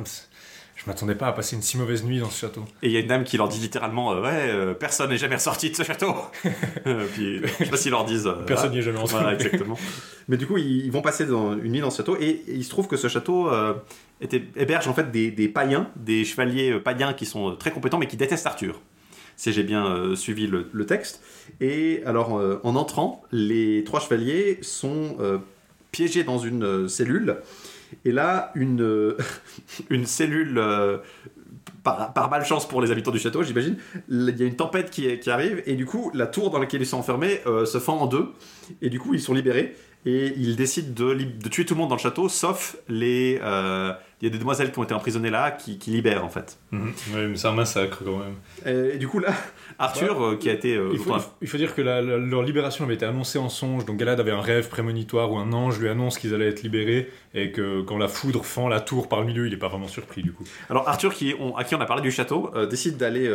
M'attendais 0.90 1.16
pas 1.16 1.28
à 1.28 1.32
passer 1.32 1.56
une 1.56 1.62
si 1.62 1.78
mauvaise 1.78 2.04
nuit 2.04 2.20
dans 2.20 2.30
ce 2.30 2.40
château. 2.40 2.66
Et 2.84 2.88
il 2.88 2.92
y 2.92 2.98
a 2.98 3.00
une 3.00 3.08
dame 3.08 3.24
qui 3.24 3.38
leur 3.38 3.48
dit 3.48 3.60
littéralement 3.60 4.12
euh, 4.12 4.22
Ouais, 4.22 4.50
euh, 4.50 4.74
personne 4.74 5.10
n'est 5.10 5.18
jamais 5.18 5.36
ressorti 5.36 5.70
de 5.70 5.76
ce 5.76 5.84
château. 5.84 6.14
Euh, 6.86 7.06
puis, 7.14 7.42
je 7.60 7.64
sais 7.66 7.70
pas 7.70 7.78
s'ils 7.78 7.92
leur 7.92 8.06
disent. 8.06 8.28
euh, 8.28 8.44
Personne 8.46 8.70
ah, 8.72 8.74
n'y 8.74 8.80
est 8.80 8.82
jamais 8.82 8.98
entré. 9.00 9.18
Voilà, 9.18 9.34
exactement. 9.34 9.78
Mais 10.28 10.38
du 10.38 10.48
coup, 10.48 10.58
ils, 10.58 10.86
ils 10.86 10.92
vont 10.92 11.02
passer 11.02 11.26
dans 11.26 11.54
une 11.54 11.72
nuit 11.72 11.82
dans 11.82 11.90
ce 11.90 11.98
château 11.98 12.18
et 12.20 12.44
il 12.48 12.64
se 12.64 12.70
trouve 12.70 12.88
que 12.88 12.98
ce 12.98 13.08
château 13.08 13.50
euh, 13.52 13.74
était, 14.22 14.44
héberge 14.56 14.88
en 14.88 14.94
fait 14.94 15.12
des, 15.12 15.32
des 15.32 15.48
païens, 15.50 15.90
des 15.96 16.24
chevaliers 16.26 16.80
païens 16.80 17.14
qui 17.14 17.26
sont 17.26 17.56
très 17.56 17.72
compétents 17.72 17.98
mais 18.00 18.08
qui 18.08 18.18
détestent 18.18 18.48
Arthur. 18.48 18.80
Si 19.36 19.54
j'ai 19.54 19.64
bien 19.64 19.86
euh, 19.88 20.16
suivi 20.16 20.48
le, 20.48 20.70
le 20.72 20.86
texte. 20.86 21.22
Et 21.62 22.02
alors, 22.06 22.38
euh, 22.38 22.60
en 22.64 22.76
entrant, 22.76 23.24
les 23.32 23.84
trois 23.86 24.00
chevaliers 24.00 24.60
sont 24.62 25.16
euh, 25.20 25.38
piégés 25.92 26.24
dans 26.24 26.40
une 26.40 26.64
euh, 26.64 26.88
cellule. 26.88 27.38
Et 28.06 28.12
là, 28.12 28.52
une, 28.56 28.82
euh, 28.82 29.18
une 29.90 30.06
cellule, 30.06 30.58
euh, 30.58 30.98
par, 31.84 32.14
par 32.14 32.30
malchance 32.30 32.68
pour 32.68 32.82
les 32.82 32.92
habitants 32.92 33.12
du 33.12 33.20
château, 33.20 33.42
j'imagine, 33.44 33.78
il 34.10 34.36
y 34.38 34.44
a 34.44 34.46
une 34.46 34.56
tempête 34.56 34.90
qui, 34.92 35.18
qui 35.20 35.30
arrive 35.32 35.64
et 35.66 35.76
du 35.76 35.86
coup 35.86 36.12
la 36.14 36.28
tour 36.28 36.50
dans 36.52 36.60
laquelle 36.60 36.82
ils 36.82 36.86
sont 36.86 36.98
enfermés 36.98 37.40
euh, 37.46 37.66
se 37.66 37.78
fend 37.80 37.98
en 38.00 38.06
deux 38.08 38.28
et 38.82 38.90
du 38.90 39.00
coup 39.00 39.14
ils 39.14 39.22
sont 39.22 39.34
libérés 39.34 39.76
et 40.06 40.34
ils 40.38 40.56
décident 40.56 40.94
de, 40.94 41.14
de 41.16 41.50
tuer 41.50 41.66
tout 41.66 41.74
le 41.76 41.80
monde 41.80 41.90
dans 41.90 41.96
le 41.96 42.02
château 42.02 42.28
sauf 42.30 42.76
les 42.90 43.40
il 44.22 44.26
y 44.26 44.28
a 44.28 44.30
des 44.30 44.38
demoiselles 44.40 44.72
qui 44.74 44.80
ont 44.80 44.84
été 44.84 44.94
emprisonnées 44.94 45.30
là 45.30 45.52
qui, 45.52 45.78
qui 45.78 45.92
libèrent 45.92 46.26
en 46.26 46.30
fait 46.30 46.58
Mhm. 46.72 46.94
Ouais, 47.14 47.28
mais 47.28 47.36
c'est 47.38 47.48
un 47.48 47.54
massacre 47.54 48.04
quand 48.04 48.18
même. 48.18 48.36
et, 48.66 48.96
et 48.96 48.98
du 48.98 49.08
coup 49.08 49.20
là 49.20 49.34
Arthur 49.80 50.22
euh, 50.24 50.36
qui 50.36 50.50
a 50.50 50.54
été 50.54 50.76
euh, 50.76 50.90
Il 50.92 51.00
faut, 51.00 51.14
il 51.42 51.48
faut 51.48 51.58
dire 51.58 51.74
que 51.74 51.82
la- 51.82 52.02
la- 52.02 52.18
leur 52.18 52.44
libération 52.44 52.84
avait 52.86 52.96
été 52.96 53.06
annoncée 53.06 53.40
en 53.40 53.50
songe. 53.50 53.86
Donc 53.86 53.98
Galad 53.98 54.20
avait 54.20 54.32
un 54.32 54.42
rêve 54.42 54.70
prémonitoire 54.70 55.32
où 55.32 55.38
un 55.40 55.52
ange 55.54 55.80
lui 55.80 55.88
annonce 55.90 56.18
qu'ils 56.18 56.34
allaient 56.36 56.50
être 56.50 56.62
libérés 56.64 57.10
et 57.34 57.52
que 57.52 57.82
quand 57.82 57.98
la 57.98 58.08
foudre 58.10 58.44
fend 58.46 58.68
la 58.68 58.82
tour 58.82 59.08
par 59.10 59.22
le 59.22 59.26
milieu, 59.28 59.48
il 59.48 59.54
est 59.54 59.58
pas 59.58 59.70
vraiment 59.70 59.88
surpris 59.88 60.22
du 60.22 60.34
coup. 60.34 60.44
alors 60.70 60.88
Arthur 60.90 61.14
qui 61.14 61.34
on- 61.40 61.56
à 61.56 61.64
qui 61.64 61.76
on 61.76 61.82
a 61.82 61.86
parlé 61.86 62.02
du 62.04 62.12
château 62.12 62.52
euh, 62.56 62.66
décide 62.66 62.98
d'aller 62.98 63.28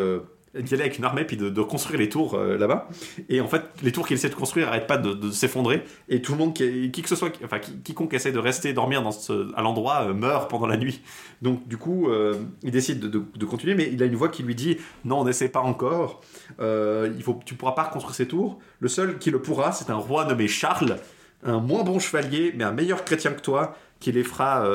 d'y 0.61 0.75
aller 0.75 0.85
avec 0.85 0.99
une 0.99 1.05
armée 1.05 1.25
puis 1.25 1.37
de, 1.37 1.63
construire 1.63 1.99
les 1.99 2.09
tours 2.09 2.35
euh, 2.35 2.57
là-bas. 2.57 2.89
Et 3.29 3.41
en 3.41 3.49
fait, 3.49 3.63
les 3.83 3.93
tours 3.93 4.07
qu'il 4.07 4.15
essaie 4.15 4.29
de 4.29 4.35
construire 4.35 4.67
n'arrêtent 4.67 4.87
pas 4.87 4.99
de, 4.99 5.31
s'effondrer. 5.31 5.83
Et 6.09 6.23
tout 6.23 6.33
le 6.33 6.39
monde, 6.39 6.55
qui, 6.55 6.91
que 6.91 7.09
ce 7.09 7.17
soit, 7.17 7.33
enfin, 7.45 7.59
qui- 7.59 7.77
quiconque 7.79 8.15
essaie 8.15 8.33
de 8.33 8.39
rester 8.39 8.73
dormir 8.73 9.03
dans 9.03 9.11
ce- 9.13 9.53
à 9.57 9.63
l'endroit 9.63 10.07
euh, 10.09 10.15
meurt 10.15 10.49
pendant 10.49 10.67
la 10.67 10.77
nuit. 10.77 11.01
Donc, 11.43 11.67
du 11.67 11.77
coup, 11.77 12.09
euh, 12.09 12.35
il 12.63 12.71
décide 12.71 13.01
de, 13.01 13.45
continuer, 13.45 13.75
mais 13.75 13.89
il 13.93 14.03
a 14.03 14.07
une 14.07 14.15
voix 14.15 14.29
qui 14.29 14.43
lui 14.43 14.55
dit 14.55 14.79
Non, 15.05 15.25
n'essaie 15.25 15.49
pas 15.49 15.61
encore. 15.61 16.23
Il 16.61 17.23
faut, 17.23 17.41
tu 17.45 17.55
pourras 17.55 17.73
pas 17.73 17.85
reconstruire 17.85 18.15
ces 18.15 18.29
tours. 18.29 18.59
Le 18.81 18.89
seul 18.89 19.19
qui 19.19 19.31
le 19.31 19.41
pourra, 19.43 19.73
c'est 19.73 19.91
un 19.91 19.97
roi 19.97 20.25
nommé 20.25 20.49
Charles, 20.49 20.99
un 21.45 21.61
moins 21.61 21.83
bon 21.83 21.99
chevalier, 21.99 22.53
mais 22.57 22.65
un 22.65 22.73
meilleur 22.73 23.05
chrétien 23.05 23.33
que 23.33 23.41
toi, 23.41 23.77
qui 24.01 24.13
les 24.13 24.23
fera 24.25 24.67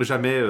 jamais, 0.00 0.40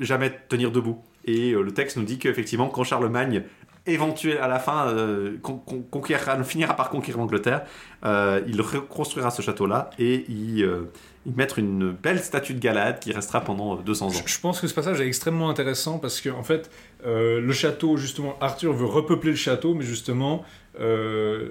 jamais 0.00 0.32
tenir 0.48 0.70
debout. 0.70 1.02
Et 1.24 1.52
le 1.52 1.72
texte 1.72 1.96
nous 1.98 2.04
dit 2.04 2.18
qu'effectivement, 2.18 2.68
quand 2.68 2.84
Charlemagne 2.84 3.44
éventuel 3.88 4.38
à 4.38 4.48
la 4.48 4.58
fin 4.58 4.88
euh, 4.88 5.36
con- 5.42 5.58
con- 5.64 5.84
conquérera, 5.90 6.42
finira 6.44 6.74
par 6.74 6.90
conquérir 6.90 7.18
l'Angleterre, 7.20 7.62
euh, 8.04 8.40
il 8.46 8.60
reconstruira 8.60 9.30
ce 9.30 9.42
château-là 9.42 9.90
et 9.98 10.24
y, 10.30 10.62
euh, 10.62 10.82
y 11.26 11.32
mettre 11.32 11.58
une 11.58 11.90
belle 11.90 12.20
statue 12.20 12.54
de 12.54 12.60
Galade 12.60 13.00
qui 13.00 13.12
restera 13.12 13.40
pendant 13.40 13.76
200 13.76 14.06
ans. 14.06 14.10
Je 14.26 14.38
pense 14.40 14.60
que 14.60 14.66
ce 14.68 14.74
passage 14.74 15.00
est 15.00 15.06
extrêmement 15.06 15.50
intéressant 15.50 15.98
parce 15.98 16.20
que 16.20 16.28
en 16.30 16.42
fait, 16.44 16.70
euh, 17.06 17.40
le 17.40 17.52
château, 17.52 17.96
justement, 17.96 18.36
Arthur 18.40 18.72
veut 18.72 18.86
repeupler 18.86 19.30
le 19.30 19.36
château, 19.36 19.74
mais 19.74 19.84
justement, 19.84 20.44
euh, 20.80 21.48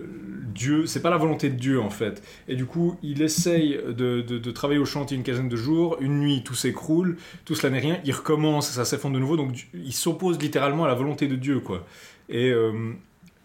Dieu, 0.55 0.85
c'est 0.85 1.01
pas 1.01 1.09
la 1.09 1.18
volonté 1.18 1.49
de 1.49 1.55
Dieu 1.55 1.81
en 1.81 1.89
fait. 1.89 2.23
Et 2.47 2.55
du 2.55 2.65
coup, 2.65 2.97
il 3.03 3.22
essaye 3.22 3.77
de, 3.88 4.22
de- 4.22 4.38
de 4.38 4.51
travailler 4.51 4.80
au 4.80 4.85
chantier 4.85 5.18
une 5.18 5.23
quinzaine 5.23 5.49
de 5.49 5.55
jours, 5.57 5.97
une 5.99 6.19
nuit, 6.19 6.43
tout 6.43 6.55
s'écroule, 6.55 7.18
tout 7.45 7.53
cela 7.55 7.69
n'est 7.72 7.80
rien, 7.80 7.97
il 8.05 8.14
recommence, 8.14 8.69
ça 8.72 8.85
s'effondre 8.85 9.15
de 9.15 9.19
nouveau, 9.19 9.35
donc 9.38 9.68
il 9.73 9.93
s'oppose 9.93 10.39
littéralement 10.39 10.85
à 10.85 10.88
la 10.88 10.95
volonté 10.95 11.27
de 11.27 11.35
Dieu, 11.35 11.59
quoi. 11.59 11.85
Et 12.29 12.49
euh, 12.49 12.93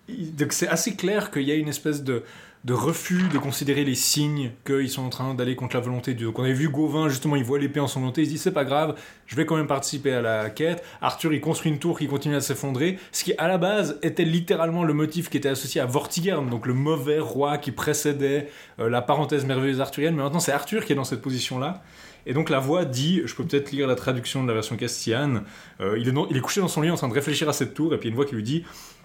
donc 0.08 0.52
c'est 0.52 0.68
assez 0.68 0.96
clair 0.96 1.30
qu'il 1.30 1.42
y 1.42 1.52
a 1.52 1.54
une 1.54 1.68
espèce 1.68 2.02
de 2.02 2.22
refus 2.68 3.28
de 3.32 3.38
considérer 3.38 3.84
les 3.84 3.96
signes 3.96 4.52
qu'ils 4.64 4.88
sont 4.88 5.02
en 5.02 5.08
train 5.08 5.34
d'aller 5.34 5.56
contre 5.56 5.74
la 5.74 5.80
volonté 5.80 6.12
de 6.12 6.18
Dieu. 6.18 6.26
Donc 6.26 6.38
on 6.38 6.44
avait 6.44 6.52
vu 6.52 6.68
Gauvin, 6.68 7.08
justement, 7.08 7.34
il 7.36 7.44
voit 7.44 7.58
l'épée 7.58 7.80
en 7.80 7.88
son 7.88 8.00
volonté, 8.00 8.22
il 8.22 8.26
se 8.26 8.30
dit 8.30 8.38
c'est 8.38 8.52
pas 8.52 8.64
grave, 8.64 8.94
je 9.26 9.34
vais 9.34 9.46
quand 9.46 9.56
même 9.56 9.66
participer 9.66 10.12
à 10.12 10.22
la 10.22 10.50
quête. 10.50 10.84
Arthur, 11.00 11.32
il 11.32 11.40
construit 11.40 11.72
une 11.72 11.78
tour 11.78 11.98
qui 11.98 12.06
continue 12.06 12.36
à 12.36 12.40
s'effondrer, 12.40 12.98
ce 13.10 13.24
qui 13.24 13.34
à 13.36 13.48
la 13.48 13.58
base 13.58 13.98
était 14.02 14.24
littéralement 14.24 14.84
le 14.84 14.94
motif 14.94 15.28
qui 15.28 15.36
était 15.36 15.48
associé 15.48 15.80
à 15.80 15.86
Vortigern, 15.86 16.48
donc 16.48 16.66
le 16.66 16.74
mauvais 16.74 17.18
roi 17.18 17.58
qui 17.58 17.72
précédait 17.72 18.48
euh, 18.78 18.88
la 18.88 19.02
parenthèse 19.02 19.44
merveilleuse 19.44 19.80
arthurienne, 19.80 20.14
mais 20.14 20.22
maintenant 20.22 20.40
c'est 20.40 20.52
Arthur 20.52 20.84
qui 20.84 20.92
est 20.92 20.96
dans 20.96 21.04
cette 21.04 21.22
position-là. 21.22 21.82
Et 22.26 22.34
donc 22.34 22.50
la 22.50 22.58
voix 22.58 22.84
dit, 22.84 23.22
je 23.24 23.34
peux 23.34 23.44
peut-être 23.44 23.72
lire 23.72 23.86
la 23.86 23.94
traduction 23.94 24.42
de 24.42 24.48
la 24.48 24.54
version 24.54 24.76
castillane, 24.76 25.44
euh, 25.80 25.98
il, 25.98 26.08
est 26.36 26.40
couché 26.40 26.60
dans 26.60 26.68
son 26.68 26.80
lit 26.80 26.90
en 26.90 26.96
train 26.96 27.08
de 27.08 27.14
réfléchir 27.14 27.48
à 27.48 27.52
cette 27.52 27.74
tour, 27.74 27.92
et 27.94 27.98
puis 27.98 28.08
une 28.08 28.14
voix 28.14 28.24
qui 28.24 28.34
lui 28.34 28.42
dit 28.42 28.64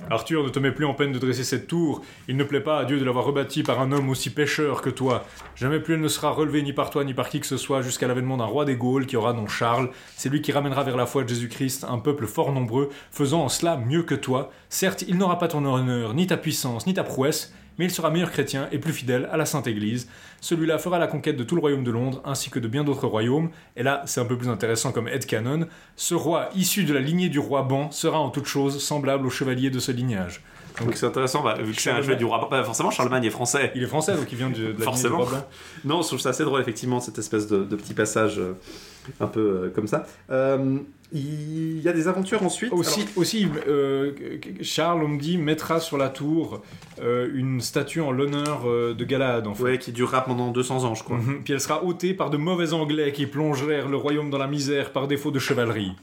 Arthur, 0.10 0.44
ne 0.44 0.50
te 0.50 0.60
mets 0.60 0.72
plus 0.72 0.86
en 0.86 0.94
peine 0.94 1.12
de 1.12 1.20
dresser 1.20 1.44
cette 1.44 1.68
tour, 1.68 2.04
il 2.28 2.38
ne 2.38 2.44
plaît 2.44 2.62
pas 2.62 2.80
à 2.80 2.86
Dieu 2.86 3.00
de 3.00 3.06
l'avoir 3.06 3.26
rebâtie 3.26 3.64
par 3.64 3.82
un 3.82 3.92
homme 3.92 4.10
aussi 4.10 4.30
pécheur 4.30 4.82
que 4.82 4.90
toi. 4.90 5.26
Jamais 5.56 5.80
plus 5.80 5.96
elle 5.96 6.02
ne 6.02 6.08
sera 6.08 6.30
relevée 6.32 6.62
ni 6.62 6.74
par 6.74 6.92
toi 6.92 7.04
ni 7.04 7.14
par 7.14 7.30
qui 7.30 7.40
que 7.40 7.48
ce 7.48 7.58
soit 7.58 7.82
jusqu'à 7.82 8.08
l'avènement 8.08 8.38
d'un 8.38 8.46
roi 8.46 8.66
des 8.66 8.76
Gaules 8.76 9.08
qui 9.08 9.18
aura 9.18 9.34
nom 9.34 9.48
Charles. 9.48 9.90
C'est 10.16 10.30
lui 10.30 10.42
qui 10.42 10.52
ramènera 10.52 10.84
vers 10.84 10.98
la 10.98 11.08
foi 11.08 11.24
de 11.24 11.30
Jésus-Christ 11.30 11.86
un 11.90 11.98
peuple 11.98 12.28
fort 12.28 12.52
nombreux, 12.52 12.90
faisant 13.12 13.44
en 13.44 13.50
cela 13.50 13.78
mieux 13.78 14.04
que 14.04 14.16
toi. 14.16 14.52
Certes, 14.70 15.04
il 15.08 15.18
n'aura 15.18 15.40
pas 15.40 15.48
ton 15.48 15.66
honneur, 15.66 16.14
ni 16.14 16.28
ta 16.28 16.38
puissance, 16.38 16.86
ni 16.86 16.94
ta 16.94 17.04
prouesse, 17.04 17.54
mais 17.78 17.86
il 17.86 17.92
sera 17.92 18.10
meilleur 18.10 18.32
chrétien 18.32 18.68
et 18.72 18.80
plus 18.80 18.94
fidèle 18.94 19.28
à 19.32 19.38
la 19.38 19.46
Sainte 19.46 19.68
Église. 19.68 20.08
Celui-là 20.42 20.78
fera 20.78 21.00
la 21.00 21.08
conquête 21.08 21.38
de 21.38 21.44
tout 21.44 21.56
le 21.56 21.62
royaume 21.62 21.84
de 21.84 21.92
Londres, 21.92 22.22
ainsi 22.26 22.50
que 22.50 22.60
de 22.60 22.68
bien 22.68 22.84
d'autres 22.84 23.08
royaumes. 23.08 23.50
Et 23.76 23.84
là, 23.84 24.04
c'est 24.06 24.22
un 24.22 24.26
peu 24.26 24.38
plus 24.38 24.50
intéressant 24.50 24.92
comme 24.92 25.08
headcanon. 25.08 25.68
Ce 25.96 26.14
roi, 26.16 26.50
issu 26.56 26.84
de 26.84 26.94
la 26.94 27.00
lignée 27.00 27.30
du 27.30 27.40
roi 27.40 27.64
Ban, 27.64 27.92
sera 27.92 28.20
en 28.20 28.30
toute 28.30 28.46
chose 28.46 28.82
semblable 28.84 29.26
au 29.26 29.30
chevalier 29.30 29.70
de 29.70 29.80
ce 29.80 29.92
lignage. 29.92 30.42
Donc 30.80 30.96
c'est 30.96 31.08
intéressant, 31.08 31.42
bah, 31.42 31.56
vu 31.60 31.74
que 31.74 31.82
c'est 31.82 31.90
un 31.90 32.04
jeu 32.04 32.16
du 32.16 32.24
roi. 32.24 32.48
bah, 32.52 32.64
forcément, 32.64 32.92
Charlemagne 32.92 33.24
est 33.24 33.32
français. 33.32 33.72
Il 33.74 33.82
est 33.82 33.88
français, 33.88 34.16
donc 34.16 34.32
il 34.32 34.38
vient 34.38 34.52
de, 34.52 34.54
de 34.56 34.60
la 34.60 34.66
lignée 34.68 34.78
du 34.78 34.84
Forcément. 34.84 35.18
roi 35.24 35.32
Ban. 35.32 35.48
Non, 35.86 36.02
je 36.04 36.08
trouve 36.08 36.20
ça 36.20 36.30
assez 36.30 36.44
drôle, 36.44 36.62
effectivement, 36.62 37.00
cette 37.00 37.18
espèce 37.18 37.48
de, 37.48 37.64
de 37.64 37.76
petit 37.76 37.96
passage 37.96 38.38
euh, 38.38 38.54
un 39.20 39.26
peu 39.26 39.40
euh, 39.40 39.70
comme 39.74 39.88
ça. 39.88 40.06
Euh, 40.30 40.78
il 41.14 41.80
y 41.82 41.88
a 41.88 41.94
des 41.94 42.08
aventures 42.08 42.44
ensuite. 42.44 42.74
Aussi, 42.74 43.02
Alors, 43.02 43.18
aussi 43.18 43.48
euh, 43.68 44.12
Charles, 44.62 45.04
on 45.04 45.08
me 45.08 45.20
dit, 45.20 45.38
mettra 45.38 45.80
sur 45.80 45.98
la 45.98 46.10
tour 46.10 46.62
euh, 47.02 47.30
une 47.34 47.62
statue 47.62 48.02
en 48.02 48.12
l'honneur 48.12 48.64
euh, 48.66 48.94
de 48.94 49.06
Galahad, 49.06 49.48
en 49.48 49.56
fait. 49.56 49.64
ouais, 49.64 49.78
qui 49.78 49.92
durera 49.94 50.26
pendant 50.26 50.52
200 50.52 50.84
ans, 50.84 50.96
je 50.96 51.04
crois. 51.04 51.18
Mhm. 51.18 51.44
Puis 51.44 51.54
elle 51.54 51.62
sera 51.62 51.84
ôtée 51.84 52.14
par 52.14 52.30
de 52.30 52.38
mauvais 52.38 52.74
Anglais 52.74 53.14
qui 53.14 53.26
plongèrent 53.26 53.88
le 53.88 53.98
royaume 53.98 54.30
dans 54.30 54.38
la 54.38 54.48
misère 54.48 54.92
par 54.92 55.08
défaut 55.08 55.32
de 55.32 55.40
chevalerie. 55.40 55.94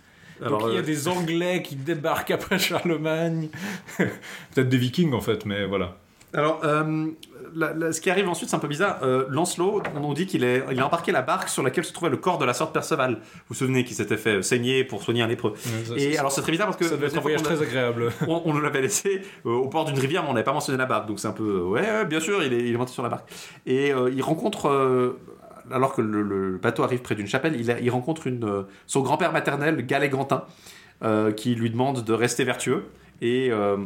Alors, 0.42 0.60
Donc 0.60 0.70
il 0.70 0.74
y 0.74 0.78
a 0.78 0.82
des 0.82 1.06
Anglais 1.06 1.62
qui 1.62 1.76
débarquent 1.76 2.32
après 2.32 2.58
Charlemagne. 2.58 3.48
Peut-être 3.98 4.68
des 4.68 4.78
Vikings 4.78 5.12
en 5.12 5.20
fait, 5.20 5.44
mais 5.44 5.66
voilà. 5.66 5.98
Alors, 6.32 6.60
euh, 6.64 7.06
la- 7.54 7.72
la- 7.72 7.92
ce 7.92 8.00
qui 8.00 8.10
arrive 8.10 8.28
ensuite, 8.28 8.48
c'est 8.50 8.56
un 8.56 8.60
peu 8.60 8.68
bizarre. 8.68 8.98
Euh, 9.02 9.24
Lancelot, 9.28 9.82
on 9.94 10.00
nous 10.00 10.14
dit 10.14 10.26
qu'il 10.26 10.44
est, 10.44 10.64
il 10.72 10.80
a 10.80 10.86
embarqué 10.86 11.12
la 11.12 11.22
barque 11.22 11.48
sur 11.48 11.62
laquelle 11.62 11.84
se 11.84 11.92
trouvait 11.92 12.10
le 12.10 12.16
corps 12.16 12.38
de 12.38 12.44
la 12.44 12.54
sorte 12.54 12.72
Perceval. 12.72 13.14
Vous 13.14 13.20
vous 13.50 13.54
souvenez 13.54 13.84
qu'il 13.84 13.96
s'était 13.96 14.16
fait 14.16 14.42
saigner 14.42 14.84
pour 14.84 15.02
soigner 15.02 15.22
un 15.22 15.26
lépreux. 15.26 15.54
Ça, 15.56 15.94
Et 15.96 16.18
alors, 16.18 16.32
c'est 16.32 16.42
très 16.42 16.52
bizarre 16.52 16.66
parce 16.68 16.78
que 16.78 16.84
ça 16.84 16.96
devait 16.96 17.06
être 17.08 17.16
un 17.18 17.20
voyage 17.20 17.42
très 17.42 17.60
agréable. 17.62 18.10
on, 18.28 18.42
on 18.44 18.54
nous 18.54 18.60
l'avait 18.60 18.82
laissé 18.82 19.22
euh, 19.46 19.50
au 19.50 19.68
port 19.68 19.84
d'une 19.84 19.98
rivière, 19.98 20.22
mais 20.22 20.28
on 20.30 20.32
n'avait 20.34 20.44
pas 20.44 20.52
mentionné 20.52 20.78
la 20.78 20.86
barque. 20.86 21.06
Donc 21.08 21.20
c'est 21.20 21.28
un 21.28 21.32
peu, 21.32 21.60
euh, 21.60 21.62
ouais, 21.64 21.80
ouais, 21.80 22.04
bien 22.04 22.20
sûr, 22.20 22.42
il 22.42 22.52
est, 22.52 22.60
il 22.60 22.74
est 22.74 22.78
monté 22.78 22.92
sur 22.92 23.02
la 23.02 23.08
barque. 23.08 23.30
Et 23.66 23.92
euh, 23.92 24.10
il 24.14 24.22
rencontre, 24.22 25.14
alors 25.70 25.94
que 25.94 26.02
le, 26.02 26.22
le 26.22 26.58
bateau 26.58 26.82
arrive 26.82 27.00
près 27.02 27.14
d'une 27.14 27.26
chapelle, 27.26 27.56
il, 27.58 27.70
a- 27.70 27.80
il 27.80 27.90
rencontre 27.90 28.26
une, 28.26 28.64
son 28.86 29.00
grand-père 29.00 29.32
maternel, 29.32 29.84
Galégantin, 29.86 30.44
euh, 31.02 31.32
qui 31.32 31.54
lui 31.54 31.70
demande 31.70 32.04
de 32.04 32.12
rester 32.12 32.44
vertueux. 32.44 32.84
Et. 33.22 33.48
euh, 33.50 33.76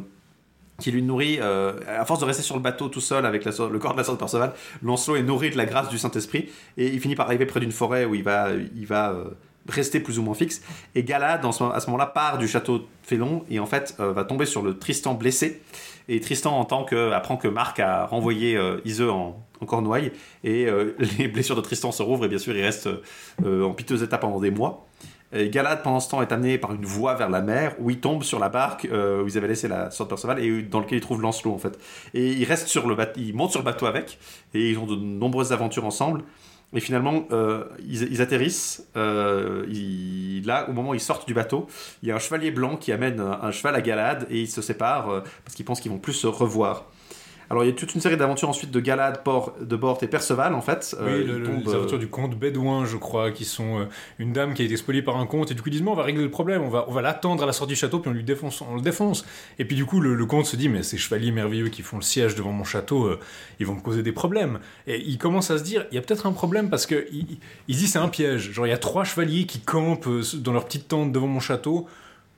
qui 0.81 0.93
lui 0.93 1.03
nourrit, 1.03 1.39
euh, 1.41 1.73
à 1.89 2.05
force 2.05 2.21
de 2.21 2.25
rester 2.25 2.43
sur 2.43 2.55
le 2.55 2.63
bateau 2.63 2.89
tout 2.89 3.01
seul 3.01 3.27
avec 3.27 3.45
le 3.45 3.79
corps 3.79 3.93
de 3.93 3.99
la 3.99 4.05
sorte 4.05 4.17
de 4.17 4.21
Perceval, 4.21 4.53
Lancelot 4.83 5.17
est 5.17 5.23
nourri 5.23 5.51
de 5.51 5.57
la 5.57 5.67
grâce 5.67 5.89
du 5.89 5.99
Saint-Esprit 5.99 6.51
et 6.77 6.87
il 6.87 7.01
finit 7.01 7.17
par 7.17 7.27
arriver 7.27 7.47
près 7.47 7.59
d'une 7.59 7.73
forêt 7.73 8.05
où 8.05 8.15
il 8.15 8.23
va, 8.23 8.51
il 8.77 8.87
va 8.87 9.11
euh, 9.11 9.25
rester 9.69 9.99
plus 9.99 10.21
ou 10.21 10.23
moins 10.23 10.35
fixe. 10.35 10.63
Et 10.95 11.03
Galad, 11.03 11.45
à 11.45 11.53
ce 11.53 11.87
moment-là, 11.87 12.07
part 12.07 12.39
du 12.39 12.47
château 12.47 12.79
de 12.79 12.85
Félon 13.03 13.45
et 13.51 13.59
en 13.59 13.67
fait 13.67 13.97
euh, 13.99 14.13
va 14.13 14.23
tomber 14.23 14.47
sur 14.47 14.63
le 14.63 14.79
Tristan 14.79 15.15
blessé. 15.15 15.63
Et 16.09 16.21
Tristan 16.21 16.57
entend 16.57 16.85
que, 16.85 17.11
apprend 17.11 17.37
que 17.37 17.49
Marc 17.49 17.81
a 17.81 18.07
renvoyé 18.07 18.59
Iseux 18.87 19.11
en, 19.11 19.45
en 19.61 19.67
Cornouailles 19.67 20.13
et 20.43 20.67
les 21.19 21.29
blessures 21.29 21.57
de 21.57 21.61
Tristan 21.61 21.93
se 21.93 22.03
rouvrent 22.03 22.25
et 22.25 22.29
bien 22.29 22.39
sûr 22.39 22.57
il 22.57 22.63
reste 22.63 22.89
en 23.45 23.75
piteux 23.75 24.03
état 24.03 24.17
pendant 24.17 24.41
des 24.41 24.51
mois. 24.51 24.88
Et 25.33 25.51
Galad, 25.51 25.83
pendant 25.83 26.01
ce 26.01 26.09
temps, 26.09 26.23
est 26.23 26.33
amené 26.33 26.57
par 26.57 26.73
une 26.73 26.87
voie 26.87 27.15
vers 27.15 27.29
la 27.29 27.43
mer 27.43 27.75
où 27.79 27.91
il 27.91 28.01
tombe 28.01 28.23
sur 28.23 28.39
la 28.39 28.49
barque 28.49 28.87
euh, 28.91 29.23
où 29.23 29.29
ils 29.29 29.37
avaient 29.37 29.49
laissé 29.49 29.69
la 29.69 29.91
sorte 29.91 30.09
Perceval 30.09 30.43
et 30.43 30.63
dans 30.63 30.81
lequel 30.81 30.99
il 30.99 31.01
trouve 31.03 31.21
Lancelot 31.21 31.53
en 31.53 31.59
fait. 31.59 31.79
Et 32.15 32.33
il 32.33 32.45
reste 32.45 32.67
sur 32.69 32.87
le 32.89 32.95
bateau, 32.95 33.21
il 33.21 33.35
monte 33.35 33.51
sur 33.51 33.61
le 33.61 33.65
bateau 33.65 33.87
avec 33.87 34.19
et 34.55 34.71
ils 34.71 34.79
ont 34.79 34.87
de 34.87 34.97
nombreuses 34.97 35.53
aventures 35.53 35.85
ensemble. 35.85 36.23
Et 36.75 36.81
finalement, 36.81 37.25
euh, 37.33 37.65
ils, 37.89 38.21
atterrissent. 38.21 38.87
euh, 38.97 39.65
là, 40.45 40.69
au 40.69 40.73
moment 40.73 40.91
où 40.91 40.95
ils 40.95 41.01
sortent 41.01 41.27
du 41.27 41.33
bateau, 41.33 41.67
il 42.03 42.11
y 42.11 42.13
a 42.13 42.17
un 42.17 42.19
chevalier 42.19 42.51
blanc 42.51 42.77
qui 42.77 42.93
amène 42.93 43.21
un, 43.21 43.41
un 43.43 43.51
cheval 43.53 43.75
à 43.75 43.81
Galad 43.81 44.27
et 44.29 44.41
ils 44.41 44.51
se 44.51 44.61
séparent 44.61 45.23
parce 45.45 45.55
qu'ils 45.55 45.65
pensent 45.65 45.81
qu'ils 45.81 45.91
vont 45.91 45.99
plus 45.99 46.13
se 46.13 46.27
revoir. 46.27 46.85
Alors, 47.51 47.65
il 47.65 47.69
y 47.69 47.71
a 47.71 47.73
toute 47.73 47.95
une 47.95 48.01
série 48.03 48.17
d'aventures 48.19 48.49
ensuite 48.51 48.71
de 48.71 48.79
Galad, 48.81 49.23
Por- 49.25 49.55
de 49.59 49.75
Bort 49.77 49.99
et 50.03 50.07
Perceval 50.07 50.53
en 50.55 50.61
fait. 50.61 50.95
Oui, 51.01 51.07
Euh, 51.09 51.39
le- 51.39 51.43
tombent, 51.47 51.63
les 51.67 51.73
euh, 51.73 51.77
aventures 51.77 51.99
du 51.99 52.09
comte 52.09 52.39
bédouin, 52.39 52.85
je 52.85 52.97
crois, 52.99 53.31
qui 53.31 53.45
sont 53.47 53.81
euh, 53.81 53.85
une 54.19 54.33
dame 54.35 54.53
qui 54.53 54.61
a 54.63 54.65
été 54.67 54.77
spoliée 54.77 55.01
par 55.01 55.17
un 55.17 55.25
comte, 55.25 55.51
et 55.51 55.55
du 55.55 55.63
coup 55.63 55.71
ils 55.71 55.73
disent, 55.73 55.83
on 55.87 55.95
va 55.95 56.03
régler 56.03 56.23
le 56.25 56.31
problème, 56.31 56.63
on 56.63 56.69
va, 56.69 56.85
on 56.89 56.93
va 56.93 57.01
l'attendre 57.01 57.43
à 57.43 57.47
la 57.47 57.53
sortie 57.53 57.73
du 57.73 57.77
château, 57.81 58.01
puis 58.01 58.11
on 58.11 58.15
lui 58.15 58.23
défonce, 58.23 58.61
on 58.61 58.75
le 58.75 58.83
défonce. 58.83 59.25
Et 59.59 59.65
puis 59.65 59.77
du 59.77 59.87
coup, 59.87 60.01
le, 60.01 60.15
le 60.15 60.27
comte 60.27 60.45
se 60.45 60.57
dit, 60.57 60.69
mais 60.69 60.83
ces 60.83 60.99
chevaliers 60.99 61.31
merveilleux 61.33 61.69
qui 61.69 61.81
font 61.83 61.97
le 61.97 62.03
siège 62.03 62.35
devant 62.35 62.53
mon 62.53 62.65
château, 62.65 63.07
euh, 63.07 63.19
ils 63.61 63.67
vont 63.67 63.75
me 63.77 63.81
causer 63.81 64.03
des 64.03 64.13
problèmes. 64.13 64.59
Et 64.87 65.01
il 65.07 65.17
commence 65.17 65.51
à 65.51 65.57
se 65.57 65.63
dire, 65.63 65.87
il 65.91 65.95
y 65.95 65.99
a 65.99 66.03
peut-être 66.03 66.27
un 66.27 66.33
problème 66.33 66.69
parce 66.69 66.85
que 66.85 67.07
il, 67.11 67.21
il- 67.31 67.39
il 67.69 67.75
se 67.77 67.81
dit, 67.81 67.87
c'est 67.87 67.99
un 67.99 68.09
piège. 68.09 68.53
Genre, 68.53 68.67
il 68.67 68.71
y 68.71 68.73
a 68.75 68.79
trois 68.79 69.05
chevaliers 69.05 69.47
qui 69.47 69.61
campent 69.61 70.09
dans 70.35 70.53
leur 70.53 70.67
petite 70.67 70.89
tente 70.89 71.13
devant 71.13 71.27
mon 71.29 71.41
château. 71.41 71.87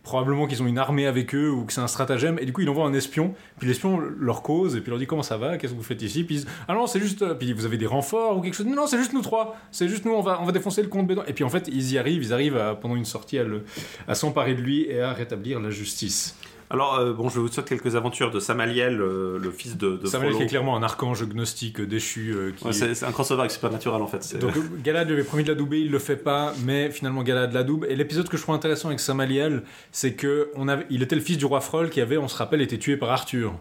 Probablement 0.02 0.46
qu'ils 0.46 0.62
ont 0.62 0.66
une 0.66 0.78
armée 0.78 1.06
avec 1.06 1.34
eux 1.34 1.50
ou 1.50 1.64
que 1.66 1.72
c'est 1.74 1.80
un 1.82 1.86
stratagème. 1.86 2.38
Et 2.40 2.46
du 2.46 2.52
coup, 2.54 2.62
il 2.62 2.68
envoie 2.70 2.86
un 2.86 2.92
espion. 2.94 3.34
Puis 3.58 3.68
l'espion 3.68 4.00
leur 4.18 4.42
cause 4.42 4.74
et 4.74 4.80
puis 4.80 4.88
leur 4.90 4.98
dit 4.98 5.06
comment 5.06 5.22
ça 5.22 5.36
va, 5.36 5.58
qu'est-ce 5.58 5.72
que 5.72 5.76
vous 5.76 5.84
faites 5.84 6.00
ici. 6.00 6.24
Puis 6.24 6.36
ils 6.36 6.38
disent 6.38 6.48
ah 6.68 6.74
non, 6.74 6.86
c'est 6.86 7.00
juste. 7.00 7.20
euh, 7.22 7.34
Puis 7.34 7.52
vous 7.52 7.66
avez 7.66 7.76
des 7.76 7.86
renforts 7.86 8.38
ou 8.38 8.40
quelque 8.40 8.54
chose. 8.54 8.66
Non, 8.66 8.86
c'est 8.86 8.96
juste 8.98 9.12
nous 9.12 9.20
trois. 9.22 9.56
C'est 9.70 9.88
juste 9.88 10.06
nous. 10.06 10.12
On 10.12 10.22
va, 10.22 10.40
on 10.40 10.44
va 10.46 10.52
défoncer 10.52 10.80
le 10.82 10.88
comte 10.88 11.06
Bédouin. 11.06 11.24
Et 11.26 11.32
puis 11.34 11.44
en 11.44 11.50
fait, 11.50 11.68
ils 11.68 11.92
y 11.92 11.98
arrivent. 11.98 12.22
Ils 12.22 12.32
arrivent 12.32 12.76
pendant 12.80 12.96
une 12.96 13.04
sortie 13.04 13.38
à, 13.38 13.44
le- 13.44 13.64
à 14.08 14.14
s'emparer 14.14 14.54
de 14.54 14.62
lui 14.62 14.86
et 14.88 15.00
à 15.02 15.12
rétablir 15.12 15.60
la 15.60 15.70
justice. 15.70 16.34
Alors, 16.72 16.94
euh, 17.00 17.12
bon, 17.12 17.28
je 17.28 17.40
vous 17.40 17.48
souhaite 17.48 17.66
quelques 17.68 17.96
aventures 17.96 18.30
de 18.30 18.38
Samaliel, 18.38 19.00
euh, 19.00 19.38
le 19.40 19.50
fils 19.50 19.76
de, 19.76 19.96
de 19.96 20.06
Frollo. 20.06 20.36
qui 20.36 20.44
est 20.44 20.46
clairement 20.46 20.76
un 20.76 20.82
archange 20.84 21.24
gnostique 21.28 21.80
euh, 21.80 21.86
déchu. 21.86 22.30
euh, 22.32 22.52
qui 22.52 22.64
Ouais, 22.64 22.72
c'est 22.72 23.04
un 23.04 23.10
crossover 23.10 23.40
avec 23.40 23.50
Supernatural 23.50 24.00
en 24.00 24.06
fait. 24.06 24.38
Donc 24.38 24.54
Galad 24.84 25.08
lui 25.08 25.14
avait 25.14 25.24
promis 25.24 25.42
de 25.42 25.48
l'adouber, 25.48 25.80
il 25.80 25.90
le 25.90 25.98
fait 25.98 26.16
pas, 26.16 26.54
mais 26.64 26.90
finalement 26.90 27.24
Galad 27.24 27.52
l'adoube. 27.52 27.86
Et 27.88 27.96
l'épisode 27.96 28.28
que 28.28 28.36
je 28.36 28.42
trouve 28.42 28.54
intéressant 28.54 28.86
avec 28.88 29.00
Samaliel, 29.00 29.64
c'est 29.90 30.14
que 30.14 30.50
on 30.54 30.68
avait, 30.68 30.86
il 30.90 31.02
était 31.02 31.16
le 31.16 31.22
fils 31.22 31.38
du 31.38 31.44
roi 31.44 31.60
Froll 31.60 31.90
qui 31.90 32.00
avait, 32.00 32.18
on 32.18 32.28
se 32.28 32.36
rappelle, 32.36 32.60
été 32.60 32.78
tué 32.78 32.96
par 32.96 33.10
Arthur. 33.10 33.52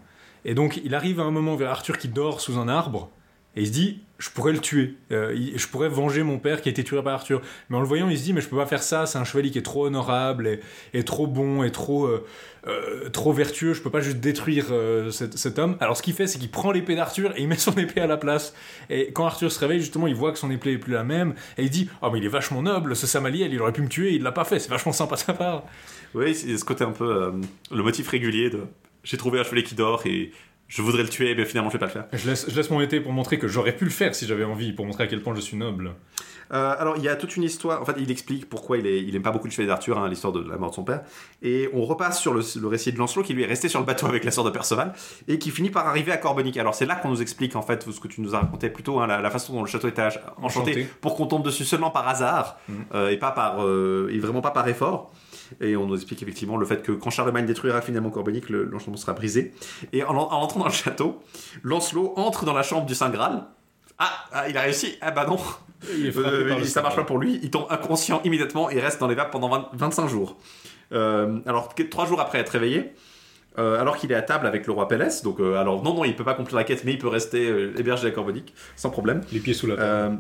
Et 0.45 0.53
donc 0.53 0.80
il 0.86 0.94
arrive 0.94 1.19
à 1.19 1.23
un 1.23 1.31
moment 1.31 1.56
vers 1.56 1.72
Arthur 1.72 1.98
qui 1.98 2.10
dort 2.10 2.41
sous 2.41 2.60
un 2.60 2.68
arbre, 2.68 3.10
et 3.56 3.61
il 3.61 3.68
se 3.68 3.72
dit, 3.72 4.02
je 4.19 4.30
pourrais 4.30 4.52
le 4.53 4.60
tuer. 4.60 4.95
Euh, 5.11 5.36
je 5.56 5.68
pourrais 5.68 5.90
venger 5.90 6.22
mon 6.22 6.38
père 6.38 6.61
qui 6.61 6.69
a 6.69 6.72
été 6.72 6.84
tué 6.84 7.02
par 7.02 7.14
Arthur. 7.15 7.41
Mais 7.69 7.77
en 7.77 7.80
le 7.80 7.88
voyant, 7.88 8.07
il 8.07 8.18
se 8.18 8.23
dit, 8.23 8.31
mais 8.31 8.41
je 8.41 8.48
peux 8.48 8.56
pas 8.57 8.68
faire 8.68 8.84
ça. 8.84 9.06
C'est 9.07 9.18
un 9.18 9.23
chevalier 9.23 9.49
qui 9.49 9.57
est 9.57 9.64
trop 9.64 9.88
honorable 9.88 10.45
et, 10.48 10.60
et 10.94 11.03
trop 11.03 11.26
bon 11.26 11.64
et 11.64 11.72
trop, 11.72 12.06
euh, 12.06 12.23
euh, 12.68 13.10
trop 13.10 13.34
vertueux. 13.34 13.73
Je 13.73 13.81
peux 13.81 13.90
pas 13.90 14.02
juste 14.02 14.18
détruire 14.18 14.65
euh, 14.72 15.11
cet, 15.11 15.38
cet 15.38 15.60
homme. 15.60 15.77
Alors 15.80 15.98
ce 15.98 16.03
qu'il 16.03 16.14
fait, 16.14 16.27
c'est 16.27 16.40
qu'il 16.40 16.49
prend 16.49 16.72
l'épée 16.72 16.95
d'Arthur 16.95 17.34
et 17.36 17.41
il 17.41 17.48
met 17.48 17.57
son 17.57 17.73
épée 17.73 18.02
à 18.02 18.07
la 18.07 18.18
place. 18.18 18.53
Et 18.90 19.11
quand 19.11 19.26
Arthur 19.26 19.52
se 19.52 19.60
réveille, 19.60 19.80
justement, 19.80 20.07
il 20.07 20.15
voit 20.15 20.31
que 20.31 20.40
son 20.40 20.52
épée 20.52 20.73
est 20.73 20.77
plus 20.77 20.94
la 20.94 21.03
même. 21.03 21.34
Et 21.57 21.64
il 21.64 21.69
dit, 21.69 21.90
oh 22.02 22.10
mais 22.11 22.19
il 22.19 22.26
est 22.26 22.30
vachement 22.30 22.61
noble, 22.61 22.95
ce 22.95 23.07
Samaliel, 23.07 23.53
il 23.53 23.61
aurait 23.61 23.73
pu 23.73 23.81
me 23.81 23.90
tuer, 23.90 24.14
il 24.14 24.23
l'a 24.23 24.31
pas 24.31 24.44
fait. 24.45 24.60
C'est 24.60 24.69
vachement 24.69 24.94
sympa 24.94 25.15
de 25.15 25.22
sa 25.22 25.34
part. 25.34 25.64
Oui, 26.14 26.34
c'est 26.36 26.57
ce 26.57 26.65
côté 26.65 26.84
un 26.84 26.91
peu 26.91 27.23
euh, 27.23 27.31
le 27.72 27.84
motif 27.84 28.07
régulier 28.07 28.49
de 28.49 28.64
j'ai 29.03 29.18
trouvé 29.18 29.40
un 29.40 29.44
chevalier 29.44 29.64
qui 29.64 29.76
dort 29.76 30.06
et 30.06 30.31
je 30.68 30.81
voudrais 30.81 31.03
le 31.03 31.10
tuer, 31.10 31.34
mais 31.36 31.45
finalement 31.45 31.69
je 31.69 31.73
vais 31.73 31.80
pas 31.80 31.88
le 31.88 31.91
faire. 31.91 32.07
Je 32.14 32.30
laisse, 32.30 32.45
je 32.49 32.56
laisse 32.56 32.69
mon 32.69 32.81
épée 32.81 32.99
pour 32.99 33.11
montrer 33.11 33.40
que 33.40 33.48
j'aurais 33.48 33.76
pu 33.76 33.86
le 33.86 33.91
faire 33.91 34.14
si 34.14 34.27
j'avais 34.27 34.44
envie, 34.44 34.73
pour 34.73 34.86
montrer 34.86 35.06
à 35.06 35.07
quel 35.07 35.22
point 35.22 35.34
je 35.36 35.41
suis 35.41 35.57
noble. 35.57 35.95
Euh, 36.51 36.76
alors, 36.80 36.97
il 36.97 37.03
y 37.03 37.09
a 37.09 37.15
toute 37.15 37.35
une 37.38 37.43
histoire. 37.43 37.81
En 37.81 37.85
fait, 37.85 37.95
il 37.97 38.09
explique 38.11 38.49
pourquoi 38.49 38.77
il, 38.77 38.88
est, 38.88 39.01
il 39.03 39.15
aime 39.15 39.21
pas 39.21 39.31
beaucoup 39.31 39.45
le 39.45 39.51
chevalier 39.51 39.67
d'Arthur, 39.67 39.97
hein, 39.99 40.09
l'histoire 40.09 40.34
de 40.34 40.41
la 40.49 40.57
mort 40.57 40.71
de 40.71 40.76
son 40.76 40.84
père. 40.84 41.01
Et 41.41 41.69
on 41.73 41.84
repasse 41.85 42.19
sur 42.19 42.34
le, 42.34 42.41
le 42.59 42.67
récit 42.67 42.91
de 42.91 42.97
Lancelot 42.97 43.23
qui 43.23 43.34
lui 43.34 43.43
est 43.43 43.47
resté 43.47 43.69
sur 43.69 43.80
le 43.80 43.85
bateau 43.85 44.07
avec 44.07 44.23
la 44.23 44.31
sœur 44.31 44.43
de 44.43 44.49
Perceval 44.49 44.93
et 45.27 45.38
qui 45.39 45.51
finit 45.51 45.69
par 45.69 45.88
arriver 45.88 46.11
à 46.11 46.17
Corbenic. 46.17 46.57
Alors, 46.57 46.73
c'est 46.73 46.85
là 46.88 46.95
qu'on 46.95 47.09
nous 47.09 47.21
explique 47.21 47.55
en 47.55 47.61
fait 47.61 47.89
ce 47.91 47.99
que 47.99 48.07
tu 48.07 48.21
nous 48.21 48.35
as 48.35 48.39
raconté 48.39 48.69
plus 48.69 48.84
tôt, 48.84 48.99
hein, 48.99 49.07
la, 49.07 49.21
la 49.21 49.30
façon 49.30 49.53
dont 49.53 49.61
le 49.61 49.67
château 49.67 49.88
était 49.88 50.01
enchanté, 50.01 50.31
Enchanté. 50.41 50.88
pour 51.01 51.15
qu'on 51.15 51.27
tombe 51.27 51.43
dessus 51.43 51.65
seulement 51.65 51.91
par 51.91 52.07
hasard 52.07 52.57
Mhm. 52.67 52.76
euh, 52.95 53.09
et 53.09 53.17
pas 53.17 53.31
par 53.31 53.63
euh, 53.65 54.09
et 54.11 54.17
vraiment 54.19 54.41
pas 54.41 54.51
par 54.51 54.67
effort. 54.67 55.11
Et 55.61 55.76
on 55.76 55.85
nous 55.88 55.95
explique 55.95 56.21
effectivement 56.23 56.57
le 56.57 56.65
fait 56.65 56.81
que 56.84 56.91
quand 56.91 57.09
Charlemagne 57.09 57.45
détruira 57.45 57.81
finalement 57.81 58.09
Corbenic, 58.11 58.49
le- 58.49 58.63
l'enchantement 58.65 58.97
sera 58.97 59.13
brisé. 59.13 59.53
Et 59.93 60.03
en, 60.03 60.15
en 60.15 60.31
entrant 60.41 60.59
dans 60.61 60.65
le 60.67 60.71
château, 60.71 61.19
Lancelot 61.63 62.13
entre 62.17 62.45
dans 62.45 62.53
la 62.53 62.63
chambre 62.63 62.85
du 62.85 62.95
Saint 62.95 63.09
Graal. 63.09 63.45
Ah, 63.97 64.09
ah, 64.31 64.49
il 64.49 64.57
a 64.57 64.61
réussi 64.61 64.95
Ah 65.01 65.11
bah 65.11 65.26
non 65.27 65.38
Il 65.97 66.07
est 66.07 66.11
frappé 66.11 66.27
euh, 66.30 66.64
ça 66.65 66.81
marche 66.81 66.95
pas 66.95 67.03
pour 67.03 67.18
lui, 67.19 67.39
il 67.41 67.49
tombe 67.51 67.65
inconscient 67.69 68.22
immédiatement 68.23 68.69
et 68.69 68.80
reste 68.80 68.99
dans 68.99 69.07
les 69.07 69.15
vapes 69.15 69.31
pendant 69.31 69.49
20 69.49 69.69
25 69.73 70.07
jours. 70.07 70.38
Euh, 70.91 71.39
alors, 71.45 71.73
trois 71.89 72.06
jours 72.06 72.19
après 72.19 72.39
être 72.39 72.49
réveillé, 72.49 72.93
euh, 73.57 73.80
alors 73.80 73.97
qu'il 73.97 74.11
est 74.11 74.15
à 74.15 74.22
table 74.22 74.45
avec 74.47 74.68
le 74.68 74.73
roi 74.73 74.88
Pélès, 74.88 75.23
donc 75.23 75.39
alors 75.39 75.81
non, 75.84 75.93
non, 75.93 76.03
il 76.03 76.15
peut 76.15 76.23
pas 76.23 76.31
accomplir 76.31 76.56
la 76.57 76.64
quête, 76.64 76.84
mais 76.84 76.93
il 76.93 76.97
peut 76.99 77.07
rester 77.07 77.47
hébergé 77.77 78.07
à 78.07 78.11
Corbonic, 78.11 78.53
sans 78.76 78.89
problème. 78.89 79.22
Les 79.31 79.39
pieds 79.39 79.53
sous 79.53 79.68
la 79.68 79.76
table. 79.77 80.18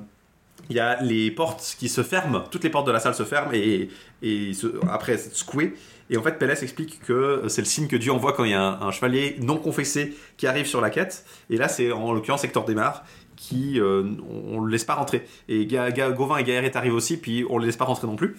Il 0.69 0.75
y 0.75 0.79
a 0.79 1.01
les 1.01 1.31
portes 1.31 1.75
qui 1.79 1.87
se 1.89 2.03
ferment, 2.03 2.41
toutes 2.51 2.63
les 2.63 2.69
portes 2.69 2.85
de 2.85 2.91
la 2.91 2.99
salle 2.99 3.15
se 3.15 3.23
ferment 3.23 3.51
et, 3.53 3.89
et 4.21 4.53
se- 4.53 4.67
après 4.91 5.17
c'est 5.17 5.33
secoué. 5.33 5.73
Et 6.11 6.17
en 6.17 6.21
fait, 6.23 6.37
Pélès 6.37 6.61
explique 6.61 6.99
que 7.05 7.43
c'est 7.47 7.61
le 7.61 7.65
signe 7.65 7.87
que 7.87 7.95
Dieu 7.95 8.11
envoie 8.11 8.33
quand 8.33 8.43
il 8.43 8.51
y 8.51 8.55
a 8.55 8.61
un, 8.61 8.81
un 8.81 8.91
chevalier 8.91 9.37
non 9.41 9.57
confessé 9.57 10.15
qui 10.37 10.47
arrive 10.47 10.65
sur 10.65 10.81
la 10.81 10.89
quête. 10.89 11.23
Et 11.49 11.55
là, 11.57 11.67
c'est 11.69 11.91
en 11.91 12.11
l'occurrence 12.13 12.43
Hector 12.43 12.65
Desmar 12.65 13.03
qui 13.39 13.79
euh, 13.79 14.03
on, 14.29 14.57
on 14.57 14.59
le 14.61 14.69
laisse 14.71 14.83
pas 14.83 14.95
rentrer. 14.95 15.25
Et 15.47 15.65
Ga- 15.65 15.91
Ga- 15.91 16.11
Gauvin 16.11 16.37
et 16.37 16.43
Gaëret 16.43 16.75
arrivent 16.75 16.93
aussi, 16.93 17.17
puis 17.17 17.45
on 17.49 17.57
le 17.57 17.65
laisse 17.65 17.77
pas 17.77 17.85
rentrer 17.85 18.05
non 18.05 18.17
plus. 18.17 18.35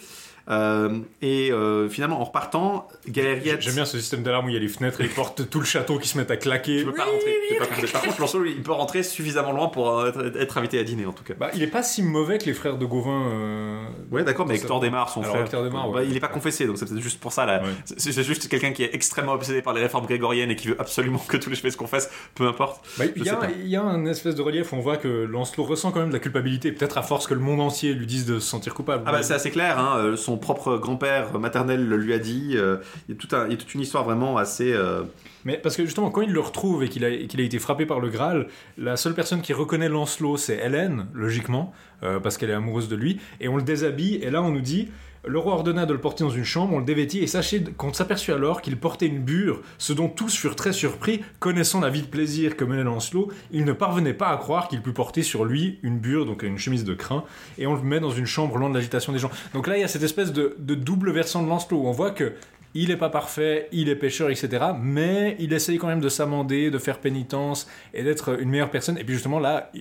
Euh, 0.50 0.98
et 1.22 1.52
euh, 1.52 1.88
finalement, 1.88 2.20
en 2.20 2.24
repartant, 2.24 2.88
Gaëriette. 3.08 3.62
J'aime 3.62 3.74
bien 3.74 3.84
ce 3.84 3.98
système 3.98 4.22
d'alarme 4.22 4.46
où 4.46 4.48
il 4.48 4.54
y 4.54 4.56
a 4.56 4.60
les 4.60 4.68
fenêtres 4.68 5.00
et 5.00 5.04
les 5.04 5.08
portes, 5.08 5.48
tout 5.48 5.60
le 5.60 5.64
château 5.64 5.98
qui 5.98 6.08
se 6.08 6.18
mettent 6.18 6.30
à 6.30 6.36
claquer. 6.36 6.78
Tu 6.78 6.84
peux 6.86 6.92
pas 6.92 7.04
rentrer. 7.04 7.34
peux 7.58 7.64
pas. 7.64 7.86
Par 7.92 8.02
contre, 8.02 8.20
Lancelot, 8.20 8.44
il 8.46 8.62
peut 8.62 8.72
rentrer 8.72 9.02
suffisamment 9.02 9.52
loin 9.52 9.68
pour 9.68 9.98
euh, 9.98 10.08
être, 10.08 10.36
être 10.40 10.58
invité 10.58 10.78
à 10.78 10.84
dîner, 10.84 11.06
en 11.06 11.12
tout 11.12 11.22
cas. 11.24 11.34
Bah, 11.38 11.50
il 11.54 11.62
est 11.62 11.66
pas 11.68 11.82
si 11.82 12.02
mauvais 12.02 12.38
que 12.38 12.46
les 12.46 12.54
frères 12.54 12.78
de 12.78 12.84
Gauvin. 12.86 13.28
euh, 13.32 13.84
Ouais, 14.10 14.24
d'accord, 14.24 14.46
mais 14.46 14.56
Ça- 14.56 14.62
Hector 14.62 14.80
Desmar, 14.80 15.08
son 15.08 15.20
Alors, 15.20 15.34
frère. 15.34 15.44
Hector 15.46 15.62
Desmar, 15.62 15.88
ouais. 15.90 15.94
bah, 16.02 16.04
il 16.08 16.16
est 16.16 16.20
pas 16.20 16.28
confessé, 16.28 16.66
donc 16.66 16.78
c'est 16.78 16.86
peut-être 16.86 17.00
juste 17.02 17.20
pour 17.20 17.32
ça. 17.32 17.46
Là. 17.46 17.62
C'est 17.96 18.22
juste 18.24 18.48
quelqu'un 18.48 18.72
qui 18.72 18.82
est 18.82 18.94
extrêmement 18.94 19.32
obsédé 19.32 19.62
par 19.62 19.72
les 19.72 19.80
réformes 19.82 20.06
grégoriennes 20.06 20.50
et 20.50 20.56
qui 20.56 20.68
veut 20.68 20.76
absolument 20.80 21.18
que 21.28 21.36
tous 21.36 21.50
les 21.50 21.56
chevaliers 21.56 21.72
se 21.72 21.76
confessent, 21.76 22.10
peu 22.34 22.46
importe. 22.48 22.84
Bah, 22.98 23.04
Je 23.06 23.20
il, 23.20 23.24
y 23.24 23.28
a, 23.30 23.50
y 23.64 23.76
un 23.76 24.04
espèce 24.06 24.34
de 24.34 24.42
relief 24.42 24.72
où 24.72 24.76
on 24.76 24.80
voit 24.80 24.96
que 24.96 25.08
Lancelot 25.08 25.64
ressent 25.64 25.92
quand 25.92 26.00
même 26.00 26.08
de 26.08 26.14
la 26.14 26.18
culpabilité, 26.20 26.72
peut-être 26.72 26.98
à 26.98 27.02
force 27.02 27.26
que 27.26 27.34
le 27.34 27.40
monde 27.40 27.60
entier 27.60 27.92
lui 27.94 28.06
dise 28.06 28.26
de 28.26 28.38
se 28.40 28.48
sentir 28.48 28.74
coupable. 28.74 29.04
Ah 29.06 29.12
bah 29.12 29.22
c'est 29.22 29.34
assez 29.34 29.50
clair, 29.50 29.78
hein, 29.78 30.14
son 30.16 30.36
propre 30.40 30.76
grand-père 30.78 31.38
maternel 31.38 31.88
lui 31.88 32.12
a 32.12 32.18
dit. 32.18 32.52
euh, 32.54 32.78
il, 33.08 33.14
y 33.14 33.54
a 33.54 33.56
toute 33.56 33.74
une 33.74 33.80
histoire 33.80 34.04
vraiment 34.04 34.36
assez. 34.36 34.72
euh, 34.72 35.02
Mais 35.44 35.56
parce 35.56 35.76
que 35.76 35.84
justement, 35.84 36.10
quand 36.10 36.22
il 36.22 36.32
le 36.32 36.40
retrouve 36.40 36.82
et 36.82 36.88
qu'il 36.88 37.04
a, 37.04 37.08
a 37.08 37.10
été 37.10 37.58
frappé 37.58 37.86
par 37.86 38.00
le 38.00 38.08
Graal, 38.08 38.48
la 38.78 38.96
seule 38.96 39.14
personne 39.14 39.42
qui 39.42 39.52
reconnaît 39.52 39.88
Lancelot, 39.88 40.36
c'est 40.36 40.56
Hélène, 40.56 41.06
logiquement, 41.14 41.72
euh, 42.02 42.18
parce 42.18 42.36
qu'elle 42.36 42.50
est 42.50 42.54
amoureuse 42.54 42.88
de 42.88 42.96
lui, 42.96 43.20
et 43.40 43.48
on 43.48 43.56
le 43.56 43.62
déshabille, 43.62 44.16
et 44.16 44.30
là 44.30 44.42
on 44.42 44.50
nous 44.50 44.60
dit. 44.60 44.88
Le 45.26 45.38
roi 45.38 45.52
ordonna 45.52 45.84
de 45.84 45.92
le 45.92 46.00
porter 46.00 46.24
dans 46.24 46.30
une 46.30 46.44
chambre, 46.44 46.72
on 46.72 46.78
le 46.78 46.84
dévêtit, 46.84 47.18
et 47.18 47.26
sachez 47.26 47.62
qu'on 47.76 47.92
s'aperçut 47.92 48.32
alors 48.32 48.62
qu'il 48.62 48.78
portait 48.78 49.06
une 49.06 49.18
bure, 49.18 49.60
ce 49.76 49.92
dont 49.92 50.08
tous 50.08 50.34
furent 50.34 50.56
très 50.56 50.72
surpris, 50.72 51.20
connaissant 51.40 51.80
la 51.80 51.90
vie 51.90 52.00
de 52.00 52.06
plaisir 52.06 52.56
que 52.56 52.64
menait 52.64 52.84
Lancelot, 52.84 53.30
il 53.50 53.66
ne 53.66 53.74
parvenait 53.74 54.14
pas 54.14 54.28
à 54.28 54.38
croire 54.38 54.68
qu'il 54.68 54.80
pût 54.80 54.94
porter 54.94 55.22
sur 55.22 55.44
lui 55.44 55.78
une 55.82 55.98
bure, 55.98 56.24
donc 56.24 56.42
une 56.42 56.56
chemise 56.56 56.84
de 56.84 56.94
crin, 56.94 57.24
et 57.58 57.66
on 57.66 57.74
le 57.74 57.82
met 57.82 58.00
dans 58.00 58.10
une 58.10 58.24
chambre 58.24 58.56
loin 58.56 58.70
de 58.70 58.74
l'agitation 58.74 59.12
des 59.12 59.18
gens. 59.18 59.30
Donc 59.52 59.66
là, 59.66 59.76
il 59.76 59.80
y 59.82 59.84
a 59.84 59.88
cette 59.88 60.02
espèce 60.02 60.32
de, 60.32 60.56
double 60.58 61.12
versant 61.12 61.42
de 61.42 61.48
Lancelot, 61.48 61.82
où 61.82 61.86
on 61.86 61.92
voit 61.92 62.12
que 62.12 62.32
il 62.72 62.90
est 62.90 62.96
pas 62.96 63.10
parfait, 63.10 63.68
il 63.72 63.88
est 63.88 63.96
pécheur, 63.96 64.30
etc. 64.30 64.66
Mais 64.80 65.36
il 65.38 65.52
essaye 65.52 65.76
quand 65.76 65.88
même 65.88 66.00
de 66.00 66.08
s'amender, 66.08 66.70
de 66.70 66.78
faire 66.78 66.98
pénitence 66.98 67.68
et 67.92 68.04
d'être 68.04 68.40
une 68.40 68.48
meilleure 68.48 68.70
personne. 68.70 68.96
Et 68.96 69.02
puis 69.02 69.14
justement 69.14 69.40
là, 69.40 69.72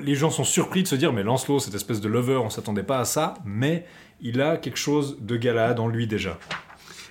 les 0.00 0.14
gens 0.14 0.30
sont 0.30 0.44
surpris 0.44 0.84
de 0.84 0.88
se 0.88 0.94
dire 0.94 1.12
mais 1.12 1.24
Lancelot, 1.24 1.58
cette 1.58 1.74
espèce 1.74 2.00
de 2.00 2.08
lover, 2.08 2.36
on 2.36 2.48
s'attendait 2.48 2.84
pas 2.84 3.00
à 3.00 3.04
ça, 3.04 3.34
mais 3.44 3.84
il 4.22 4.40
a 4.40 4.56
quelque 4.56 4.78
chose 4.78 5.16
de 5.20 5.36
Galade 5.36 5.80
en 5.80 5.88
lui 5.88 6.06
déjà. 6.06 6.38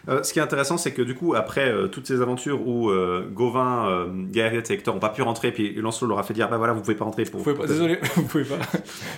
Euh, 0.07 0.23
ce 0.23 0.31
qui 0.31 0.39
est 0.39 0.41
intéressant, 0.41 0.77
c'est 0.77 0.93
que 0.93 1.01
du 1.01 1.13
coup, 1.13 1.35
après 1.35 1.69
euh, 1.69 1.87
toutes 1.87 2.07
ces 2.07 2.21
aventures 2.21 2.65
où 2.65 2.89
euh, 2.89 3.27
Gauvin, 3.29 3.87
euh, 3.89 4.07
et 4.33 4.39
Hector 4.73 4.93
n'ont 4.93 4.99
pas 4.99 5.09
pu 5.09 5.21
rentrer, 5.21 5.51
puis 5.51 5.73
Lancelot 5.75 6.07
leur 6.07 6.19
a 6.19 6.23
fait 6.23 6.33
dire 6.33 6.49
bah 6.49 6.57
voilà, 6.57 6.73
vous 6.73 6.79
pouvez 6.81 6.95
pas 6.95 7.03
rentrer. 7.05 7.23
Pour, 7.25 7.39
Vous 7.41 7.43
pouvez 7.43 7.55
pas- 7.57 7.67
désolé, 7.67 7.99
vous 8.15 8.23
pouvez 8.23 8.45
pas. 8.45 8.57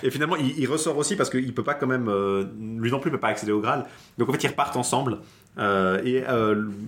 Et 0.02 0.10
finalement, 0.10 0.36
il, 0.36 0.58
il 0.58 0.66
ressort 0.68 0.98
aussi 0.98 1.14
parce 1.16 1.30
qu'il 1.30 1.54
peut 1.54 1.62
pas 1.62 1.74
quand 1.74 1.86
même, 1.86 2.10
lui 2.80 2.90
non 2.90 2.98
plus 2.98 3.10
peut 3.12 3.20
pas 3.20 3.28
accéder 3.28 3.52
au 3.52 3.60
Graal. 3.60 3.86
Donc 4.18 4.28
en 4.28 4.32
fait, 4.32 4.42
ils 4.44 4.48
repartent 4.48 4.76
ensemble. 4.76 5.18
Et 5.58 6.24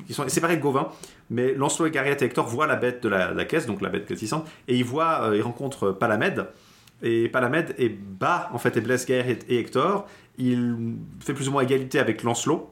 ils 0.08 0.14
sont 0.14 0.28
séparés 0.28 0.56
de 0.56 0.62
Gauvin, 0.62 0.88
mais 1.30 1.54
Lancelot 1.54 1.86
et 1.86 1.90
Gaëriette 1.92 2.20
et 2.22 2.24
Hector 2.26 2.46
voient 2.46 2.66
la 2.66 2.76
bête 2.76 3.02
de 3.02 3.08
la, 3.08 3.32
la 3.32 3.44
caisse, 3.44 3.66
donc 3.66 3.80
la 3.80 3.90
bête 3.90 4.06
grésissante, 4.06 4.46
et 4.68 4.74
ils 4.76 4.84
voient, 4.84 5.30
ils 5.34 5.42
rencontrent 5.42 5.92
Palamède. 5.92 6.46
Et 7.02 7.28
Palamède 7.28 7.74
est 7.78 7.90
bat 7.90 8.48
en 8.52 8.58
fait 8.58 8.76
et 8.76 8.80
blesse 8.80 9.06
Gaëriette 9.06 9.44
et 9.48 9.58
Hector. 9.58 10.06
Il 10.38 10.96
fait 11.20 11.34
plus 11.34 11.48
ou 11.48 11.52
moins 11.52 11.62
égalité 11.62 11.98
avec 11.98 12.22
Lancelot. 12.22 12.70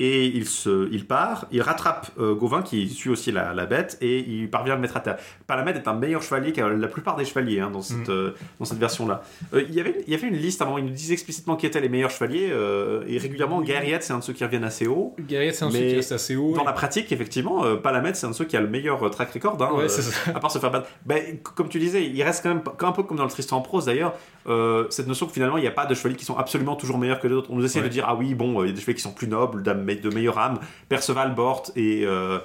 Et 0.00 0.26
il, 0.26 0.46
se, 0.46 0.88
il 0.92 1.06
part, 1.08 1.46
il 1.50 1.60
rattrape 1.60 2.12
euh, 2.20 2.32
Gauvin 2.32 2.62
qui 2.62 2.88
suit 2.88 3.10
aussi 3.10 3.32
la, 3.32 3.52
la 3.52 3.66
bête 3.66 3.98
et 4.00 4.20
il 4.20 4.48
parvient 4.48 4.74
à 4.74 4.76
le 4.76 4.80
mettre 4.82 4.96
à 4.96 5.00
terre. 5.00 5.16
Palamède 5.48 5.74
est 5.74 5.88
un 5.88 5.94
meilleur 5.94 6.22
chevalier 6.22 6.52
que 6.52 6.60
la 6.60 6.86
plupart 6.86 7.16
des 7.16 7.24
chevaliers 7.24 7.58
hein, 7.58 7.68
dans 7.72 7.82
cette, 7.82 8.06
Mm. 8.06 8.10
euh, 8.12 8.30
dans 8.60 8.64
cette 8.64 8.78
version-là. 8.78 9.22
Euh, 9.54 9.64
il, 9.68 9.74
y 9.74 9.80
avait, 9.80 10.04
il 10.06 10.12
y 10.12 10.14
avait 10.14 10.28
une 10.28 10.36
liste 10.36 10.62
avant, 10.62 10.78
il 10.78 10.84
nous 10.84 10.92
disait 10.92 11.14
explicitement 11.14 11.56
qui 11.56 11.66
étaient 11.66 11.80
les 11.80 11.88
meilleurs 11.88 12.12
chevaliers 12.12 12.48
euh, 12.52 13.02
et 13.08 13.18
régulièrement 13.18 13.60
Gaëriette 13.60 14.04
c'est 14.04 14.12
un 14.12 14.20
de 14.20 14.22
ceux 14.22 14.34
qui 14.34 14.44
reviennent 14.44 14.62
assez 14.62 14.86
haut. 14.86 15.16
Guerrier, 15.18 15.50
c'est 15.52 15.64
un 15.64 15.70
Mais 15.70 15.78
truc 15.78 15.88
qui 15.88 15.96
reste 15.96 16.12
assez 16.12 16.36
haut. 16.36 16.54
Dans 16.54 16.62
la 16.62 16.74
pratique, 16.74 17.10
effectivement, 17.10 17.64
Palamède 17.78 18.14
c'est 18.14 18.26
un 18.26 18.30
de 18.30 18.34
ceux 18.36 18.44
qui 18.44 18.56
a 18.56 18.60
le 18.60 18.68
meilleur 18.68 19.10
track 19.10 19.32
record. 19.32 19.60
hein, 19.60 19.72
Ouais, 19.74 19.88
c'est 19.88 20.02
ça. 20.02 20.30
à 20.32 20.38
part 20.38 20.52
se 20.52 20.60
faire 20.60 20.70
battre. 20.70 20.86
Ben, 21.06 21.38
comme 21.56 21.68
tu 21.68 21.80
disais, 21.80 22.06
il 22.06 22.22
reste 22.22 22.44
quand 22.44 22.50
même 22.50 22.62
un 22.82 22.92
peu 22.92 23.02
comme 23.02 23.16
dans 23.16 23.24
le 23.24 23.30
Tristan 23.30 23.56
en 23.56 23.62
prose 23.62 23.86
d'ailleurs, 23.86 24.14
euh, 24.48 24.86
cette 24.90 25.06
notion 25.06 25.26
que 25.26 25.32
finalement 25.32 25.56
il 25.58 25.60
n'y 25.62 25.66
a 25.66 25.72
pas 25.72 25.86
de 25.86 25.94
chevaliers 25.94 26.16
qui 26.16 26.24
sont 26.24 26.36
absolument 26.36 26.74
toujours 26.76 26.98
meilleurs 26.98 27.20
que 27.20 27.28
les 27.28 27.34
autres. 27.34 27.50
On 27.50 27.56
nous 27.56 27.64
essaie 27.64 27.78
Ouais. 27.80 27.84
de 27.84 27.90
dire 27.92 28.04
ah 28.08 28.14
oui, 28.14 28.34
bon, 28.34 28.60
euh, 28.60 28.64
il 28.64 28.68
y 28.68 28.72
a 28.72 28.74
des 28.74 28.80
chevaliers 28.80 28.96
qui 28.96 29.02
sont 29.02 29.12
plus 29.12 29.28
nobles, 29.28 29.62
de 29.62 29.72
meilleure 30.10 30.38
âme. 30.38 30.58
Perceval, 30.88 31.34
Bort 31.34 31.64
et. 31.76 32.04
euh, 32.06 32.38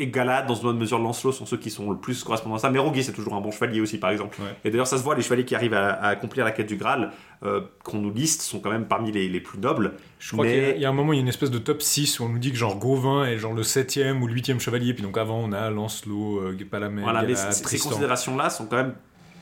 et 0.00 0.06
Galad, 0.06 0.46
dans 0.46 0.54
une 0.54 0.62
bonne 0.62 0.78
mesure, 0.78 0.98
Lancelot 1.00 1.32
sont 1.32 1.44
ceux 1.44 1.56
qui 1.56 1.70
sont 1.70 1.90
le 1.90 1.96
plus 1.98 2.22
correspondants 2.22 2.54
à 2.54 2.58
ça. 2.60 2.70
Mais 2.70 2.78
Roguet, 2.78 3.02
c'est 3.02 3.12
toujours 3.12 3.34
un 3.34 3.40
bon 3.40 3.50
chevalier 3.50 3.80
aussi, 3.80 3.98
par 3.98 4.10
exemple. 4.10 4.40
Ouais. 4.40 4.54
Et 4.64 4.70
d'ailleurs, 4.70 4.86
ça 4.86 4.96
se 4.96 5.02
voit, 5.02 5.16
les 5.16 5.22
chevaliers 5.22 5.44
qui 5.44 5.56
arrivent 5.56 5.74
à, 5.74 5.88
à 5.88 6.08
accomplir 6.10 6.44
la 6.44 6.52
quête 6.52 6.68
du 6.68 6.76
Graal, 6.76 7.10
euh, 7.42 7.62
qu'on 7.82 7.98
nous 7.98 8.12
liste, 8.12 8.42
sont 8.42 8.60
quand 8.60 8.70
même 8.70 8.86
parmi 8.86 9.10
les, 9.10 9.28
les 9.28 9.40
plus 9.40 9.58
nobles. 9.58 9.94
Je 10.20 10.32
crois 10.32 10.44
Mais- 10.44 10.52
qu'il 10.52 10.62
y 10.62 10.66
a- 10.66 10.74
il 10.76 10.80
y, 10.82 10.84
a 10.84 10.88
un 10.88 10.92
moment, 10.92 11.12
il 11.14 11.16
y 11.16 11.18
a 11.18 11.22
une 11.22 11.28
espèce 11.28 11.50
de 11.50 11.58
top 11.58 11.82
6 11.82 12.20
où 12.20 12.24
on 12.24 12.28
nous 12.28 12.38
dit 12.38 12.52
que 12.52 12.56
genre 12.56 12.76
Gauvin 12.78 13.24
est 13.24 13.38
genre 13.38 13.54
le 13.54 13.62
7ème 13.64 14.22
ou 14.22 14.28
le 14.28 14.34
8ème 14.34 14.60
chevalier. 14.60 14.94
Puis 14.94 15.02
donc 15.02 15.18
avant, 15.18 15.38
on 15.40 15.50
a 15.50 15.68
Lancelot, 15.70 16.42
euh, 16.42 16.56
Palamède, 16.70 17.02
Voilà, 17.02 17.22
mais 17.22 17.34
c- 17.34 17.46
ces 17.50 17.62
Tristan. 17.62 17.88
considérations-là 17.88 18.50
sont 18.50 18.66
quand 18.66 18.76
même, 18.76 18.94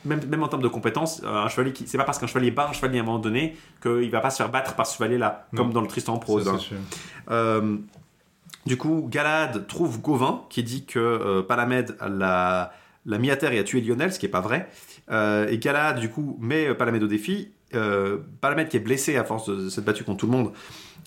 même, 0.07 0.25
même 0.25 0.41
en 0.43 0.47
termes 0.47 0.61
de 0.63 0.67
compétences, 0.67 1.21
euh, 1.23 1.27
un 1.43 1.47
chevalier 1.49 1.73
qui, 1.73 1.87
c'est 1.87 1.97
pas 1.97 2.03
parce 2.05 2.17
qu'un 2.19 2.27
chevalier 2.27 2.51
bat 2.51 2.67
un 2.69 2.73
chevalier 2.73 2.97
à 2.99 3.01
un 3.01 3.05
moment 3.05 3.19
donné 3.19 3.55
qu'il 3.81 4.09
va 4.09 4.19
pas 4.21 4.29
se 4.29 4.37
faire 4.37 4.49
battre 4.49 4.75
par 4.75 4.87
ce 4.87 4.95
chevalier-là, 4.97 5.47
comme 5.55 5.71
dans 5.73 5.81
le 5.81 5.87
Tristan 5.87 6.13
en 6.15 6.19
prose. 6.19 6.45
Ça, 6.45 6.51
hein. 6.51 6.77
Euh, 7.31 7.77
du 8.65 8.77
coup, 8.77 9.07
Galad 9.09 9.67
trouve 9.67 10.01
Gauvin 10.01 10.43
qui 10.49 10.63
dit 10.63 10.85
que 10.85 10.99
euh, 10.99 11.41
Palamède 11.41 11.95
l'a, 12.05 12.71
l'a 13.05 13.17
mis 13.17 13.31
à 13.31 13.37
terre 13.37 13.53
et 13.53 13.59
a 13.59 13.63
tué 13.63 13.81
Lionel, 13.81 14.11
ce 14.11 14.19
qui 14.19 14.25
est 14.25 14.29
pas 14.29 14.41
vrai. 14.41 14.69
Euh, 15.09 15.47
et 15.47 15.57
Galad, 15.57 15.99
du 15.99 16.09
coup, 16.09 16.37
met 16.41 16.73
Palamède 16.75 17.03
au 17.03 17.07
défi. 17.07 17.51
Euh, 17.75 18.17
Palamède, 18.41 18.69
qui 18.69 18.77
est 18.77 18.81
blessé 18.81 19.15
à 19.17 19.23
force 19.23 19.49
de 19.49 19.69
s'être 19.69 19.85
battu 19.85 20.03
contre 20.03 20.19
tout 20.19 20.25
le 20.25 20.31
monde, 20.33 20.51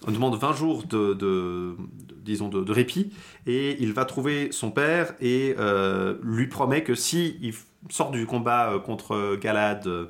demande 0.09 0.36
20 0.39 0.52
jours 0.55 0.85
de, 0.85 1.12
de- 1.14 1.74
de- 1.74 1.77
disons 2.24 2.48
de, 2.48 2.72
répit 2.72 3.12
et 3.47 3.76
il 3.82 3.92
va 3.92 4.05
trouver 4.05 4.52
son 4.52 4.70
père 4.70 5.14
et 5.20 5.55
euh, 5.59 6.16
lui 6.22 6.47
promet 6.47 6.82
que 6.82 6.94
si 6.94 7.38
il 7.40 7.55
sort 7.88 8.10
du 8.10 8.26
combat 8.26 8.72
euh, 8.72 8.78
contre 8.78 9.36
Galad 9.36 9.86
euh, 9.86 10.06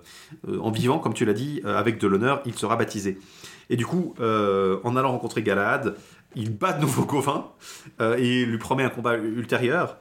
en 0.60 0.70
vivant, 0.70 0.98
comme 0.98 1.14
tu 1.14 1.24
l'as 1.24 1.32
dit, 1.32 1.62
avec 1.64 1.98
de 1.98 2.06
l'honneur, 2.06 2.42
il 2.44 2.54
sera 2.54 2.76
baptisé. 2.76 3.18
Et 3.68 3.76
du 3.76 3.86
coup, 3.86 4.14
en 4.18 4.96
allant 4.96 5.12
rencontrer 5.12 5.42
Galad, 5.42 5.94
il 6.34 6.50
bat 6.56 6.72
de 6.72 6.80
nouveau 6.80 7.04
Gauvin 7.04 7.46
et 8.00 8.44
lui 8.44 8.58
promet 8.58 8.82
un 8.82 8.88
combat 8.88 9.16
ultérieur. 9.16 9.96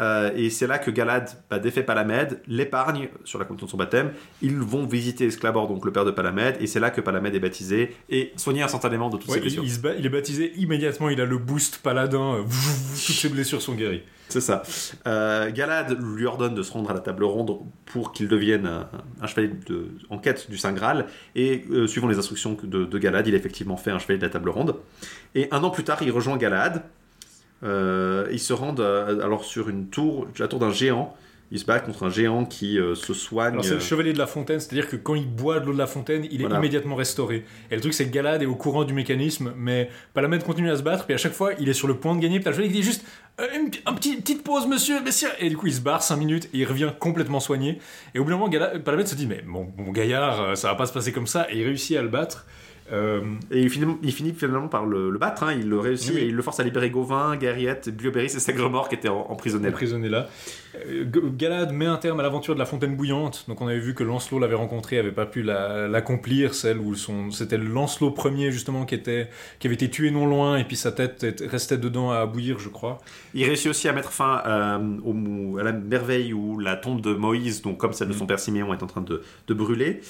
Euh, 0.00 0.30
et 0.34 0.50
c'est 0.50 0.66
là 0.66 0.78
que 0.78 0.90
Galad 0.90 1.28
bah, 1.50 1.58
défait 1.58 1.82
Palamède, 1.82 2.40
l'épargne 2.46 3.08
sur 3.24 3.38
la 3.38 3.44
condition 3.44 3.66
de 3.66 3.70
son 3.70 3.76
baptême. 3.76 4.12
Ils 4.42 4.56
vont 4.58 4.86
visiter 4.86 5.26
Esclabor, 5.26 5.68
donc 5.68 5.84
le 5.84 5.92
père 5.92 6.04
de 6.04 6.10
Palamède, 6.10 6.56
et 6.60 6.66
c'est 6.66 6.80
là 6.80 6.90
que 6.90 7.00
Palamède 7.00 7.34
est 7.34 7.40
baptisé 7.40 7.94
et 8.08 8.32
soigné 8.36 8.62
instantanément 8.62 9.10
de 9.10 9.18
toutes 9.18 9.28
Ouais, 9.28 9.34
ses 9.36 9.40
blessures. 9.40 9.62
il 9.64 9.94
il 9.98 10.06
est 10.06 10.10
baptisé 10.10 10.52
immédiatement, 10.56 11.08
il 11.10 11.20
a 11.20 11.26
le 11.26 11.38
boost 11.38 11.78
paladin, 11.82 12.34
euh, 12.36 12.42
toutes 12.44 13.14
ses 13.16 13.28
blessures 13.28 13.60
sont 13.60 13.74
guéries. 13.74 14.02
C'est 14.28 14.40
ça. 14.40 14.62
Euh, 15.08 15.50
Galad 15.50 15.98
lui 16.14 16.24
ordonne 16.24 16.54
de 16.54 16.62
se 16.62 16.70
rendre 16.72 16.88
à 16.90 16.94
la 16.94 17.00
table 17.00 17.24
ronde 17.24 17.58
pour 17.86 18.12
qu'il 18.12 18.28
devienne 18.28 18.64
un, 18.66 18.88
un 19.20 19.26
chevalier 19.26 19.50
de- 19.68 19.88
en 20.08 20.18
quête 20.18 20.48
du 20.48 20.56
Saint 20.56 20.72
Graal. 20.72 21.06
Et 21.34 21.64
euh, 21.72 21.88
suivant 21.88 22.06
les 22.06 22.16
instructions 22.16 22.56
de, 22.62 22.84
de 22.84 22.98
Galad, 22.98 23.26
il 23.26 23.34
effectivement 23.34 23.76
fait 23.76 23.90
un 23.90 23.98
chevalier 23.98 24.20
de 24.20 24.24
la 24.24 24.30
table 24.30 24.50
ronde. 24.50 24.76
Et 25.34 25.48
un 25.50 25.64
an 25.64 25.70
plus 25.70 25.82
tard, 25.82 25.98
il 26.02 26.12
rejoint 26.12 26.36
Galad. 26.36 26.84
Euh, 27.62 28.26
ils 28.30 28.40
se 28.40 28.52
rendent 28.52 28.80
euh, 28.80 29.22
alors 29.22 29.44
sur 29.44 29.68
une 29.68 29.88
tour, 29.88 30.26
la 30.38 30.48
tour 30.48 30.58
d'un 30.58 30.72
géant. 30.72 31.14
Il 31.52 31.58
se 31.58 31.64
bat 31.64 31.80
contre 31.80 32.04
un 32.04 32.10
géant 32.10 32.44
qui 32.44 32.78
euh, 32.78 32.94
se 32.94 33.12
soigne. 33.12 33.54
Alors 33.54 33.64
c'est 33.64 33.74
le 33.74 33.80
chevalier 33.80 34.12
de 34.12 34.18
la 34.18 34.28
fontaine, 34.28 34.60
c'est-à-dire 34.60 34.88
que 34.88 34.94
quand 34.94 35.16
il 35.16 35.28
boit 35.28 35.58
de 35.58 35.66
l'eau 35.66 35.72
de 35.72 35.78
la 35.78 35.88
fontaine, 35.88 36.24
il 36.30 36.42
est 36.42 36.44
immédiatement 36.44 36.94
restauré. 36.94 37.44
Et 37.72 37.74
le 37.74 37.80
truc 37.80 37.92
c'est 37.92 38.06
que 38.06 38.12
Galad 38.12 38.40
est 38.40 38.46
au 38.46 38.54
courant 38.54 38.84
du 38.84 38.94
mécanisme, 38.94 39.52
mais 39.56 39.90
Palamède 40.14 40.44
continue 40.44 40.70
à 40.70 40.76
se 40.76 40.84
battre, 40.84 41.06
puis 41.06 41.14
à 41.14 41.18
chaque 41.18 41.32
fois 41.32 41.50
il 41.58 41.68
est 41.68 41.72
sur 41.72 41.88
le 41.88 41.96
point 41.96 42.14
de 42.14 42.20
gagner, 42.20 42.36
puis 42.36 42.44
t'as 42.44 42.50
le 42.50 42.54
chevalier 42.54 42.72
qui 42.72 42.78
dit 42.78 42.84
juste 42.84 43.04
une, 43.52 43.68
un 43.84 43.94
petit, 43.94 44.14
petite 44.18 44.44
pause 44.44 44.68
monsieur, 44.68 45.00
messieurs, 45.02 45.30
et 45.40 45.48
du 45.48 45.56
coup 45.56 45.66
il 45.66 45.74
se 45.74 45.80
barre 45.80 46.04
5 46.04 46.16
minutes 46.18 46.44
et 46.54 46.58
il 46.58 46.66
revient 46.66 46.92
complètement 47.00 47.40
soigné. 47.40 47.80
Et 48.14 48.20
au 48.20 48.24
bout 48.24 48.30
d'un 48.30 48.36
moment, 48.36 48.78
Palamède 48.84 49.08
se 49.08 49.16
dit 49.16 49.26
mais 49.26 49.42
mon, 49.44 49.72
mon 49.76 49.90
gaillard, 49.90 50.56
ça 50.56 50.68
va 50.68 50.76
pas 50.76 50.86
se 50.86 50.92
passer 50.92 51.10
comme 51.10 51.26
ça, 51.26 51.50
et 51.50 51.58
il 51.58 51.64
réussit 51.64 51.96
à 51.96 52.02
le 52.02 52.08
battre. 52.08 52.46
Euh, 52.92 53.20
Et 53.50 53.60
il 53.62 53.70
finit, 53.70 53.86
il 54.02 54.12
finit 54.12 54.32
finalement 54.32 54.68
par 54.68 54.84
le, 54.86 55.10
le 55.10 55.18
battre. 55.18 55.44
hein. 55.44 55.54
Il 55.58 55.68
le 55.68 55.78
réussit 55.78 56.14
Oui. 56.14 56.20
et 56.20 56.26
il 56.26 56.34
le 56.34 56.42
force 56.42 56.58
à 56.60 56.64
libérer 56.64 56.90
Gauvin, 56.90 57.36
Guerriette, 57.36 57.88
Blioberis 57.96 58.26
et 58.26 58.40
Sègremort 58.40 58.88
qui 58.88 58.96
étaient 58.96 59.08
en- 59.08 59.26
emprisonnés. 59.30 60.08
là. 60.08 60.28
Euh, 60.88 61.04
Galad 61.36 61.72
met 61.72 61.86
un 61.86 61.96
terme 61.96 62.20
à 62.20 62.22
l'aventure 62.22 62.54
de 62.54 62.58
la 62.60 62.64
fontaine 62.66 62.96
bouillante. 62.96 63.44
Donc 63.48 63.60
on 63.60 63.66
avait 63.66 63.78
vu 63.80 63.94
que 63.94 64.02
Lancelot 64.04 64.38
l'avait 64.38 64.54
rencontré, 64.54 64.98
avait 64.98 65.10
pas 65.12 65.26
pu 65.26 65.42
la- 65.42 65.88
l'accomplir, 65.88 66.54
celle 66.54 66.78
où 66.78 66.94
son 66.94 67.30
c'était 67.30 67.58
Lancelot 67.58 68.10
premier 68.12 68.50
justement 68.52 68.84
qui 68.84 68.94
était 68.94 69.28
qui 69.58 69.66
avait 69.66 69.74
été 69.74 69.90
tué 69.90 70.10
non 70.10 70.26
loin 70.26 70.56
et 70.58 70.64
puis 70.64 70.76
sa 70.76 70.92
tête 70.92 71.22
était- 71.24 71.46
restait 71.46 71.78
dedans 71.78 72.10
à 72.10 72.24
bouillir, 72.26 72.58
je 72.58 72.68
crois. 72.68 72.98
Il 73.34 73.44
réussit 73.44 73.68
aussi 73.68 73.88
à 73.88 73.92
mettre 73.92 74.12
fin 74.12 74.42
euh, 74.46 74.78
au 75.04 75.58
à 75.58 75.62
la 75.64 75.72
merveille 75.72 76.32
où 76.32 76.58
la 76.58 76.76
tombe 76.76 77.00
de 77.00 77.14
Moïse, 77.14 77.62
donc 77.62 77.78
comme 77.78 77.92
celle 77.92 78.08
de 78.08 78.12
son 78.12 78.26
père 78.26 78.38
Siméon, 78.38 78.72
est 78.72 78.82
en 78.82 78.86
train 78.86 79.00
de, 79.02 79.22
de 79.48 79.54
brûler. 79.54 80.00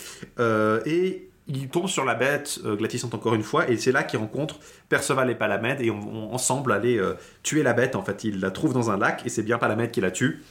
Et 0.87 1.30
il 1.53 1.69
tombe 1.69 1.89
sur 1.89 2.05
la 2.05 2.15
bête 2.15 2.61
euh, 2.65 2.77
glaptissante 2.77 3.15
encore 3.15 3.35
une 3.35 3.43
fois, 3.43 3.69
et 3.69 3.77
c'est 3.77 3.93
là 3.93 4.03
qu'il 4.03 4.19
rencontre 4.19 4.59
Perceval 4.89 5.31
et 5.31 5.35
Palamède, 5.35 5.81
et 5.81 5.91
on, 5.91 5.99
on- 6.01 6.33
ensemble 6.35 6.73
aller 6.73 6.99
euh, 6.99 7.15
tuer 7.43 7.63
la 7.63 7.73
bête. 7.73 7.97
En 7.97 8.03
fait, 8.03 8.25
il 8.25 8.41
la 8.41 8.51
trouve 8.51 8.73
dans 8.73 8.91
un 8.91 8.97
lac, 8.99 9.23
et 9.27 9.29
c'est 9.29 9.43
bien 9.43 9.59
Palamède 9.59 9.91
qui 9.91 10.01
la 10.01 10.11
tue. 10.11 10.43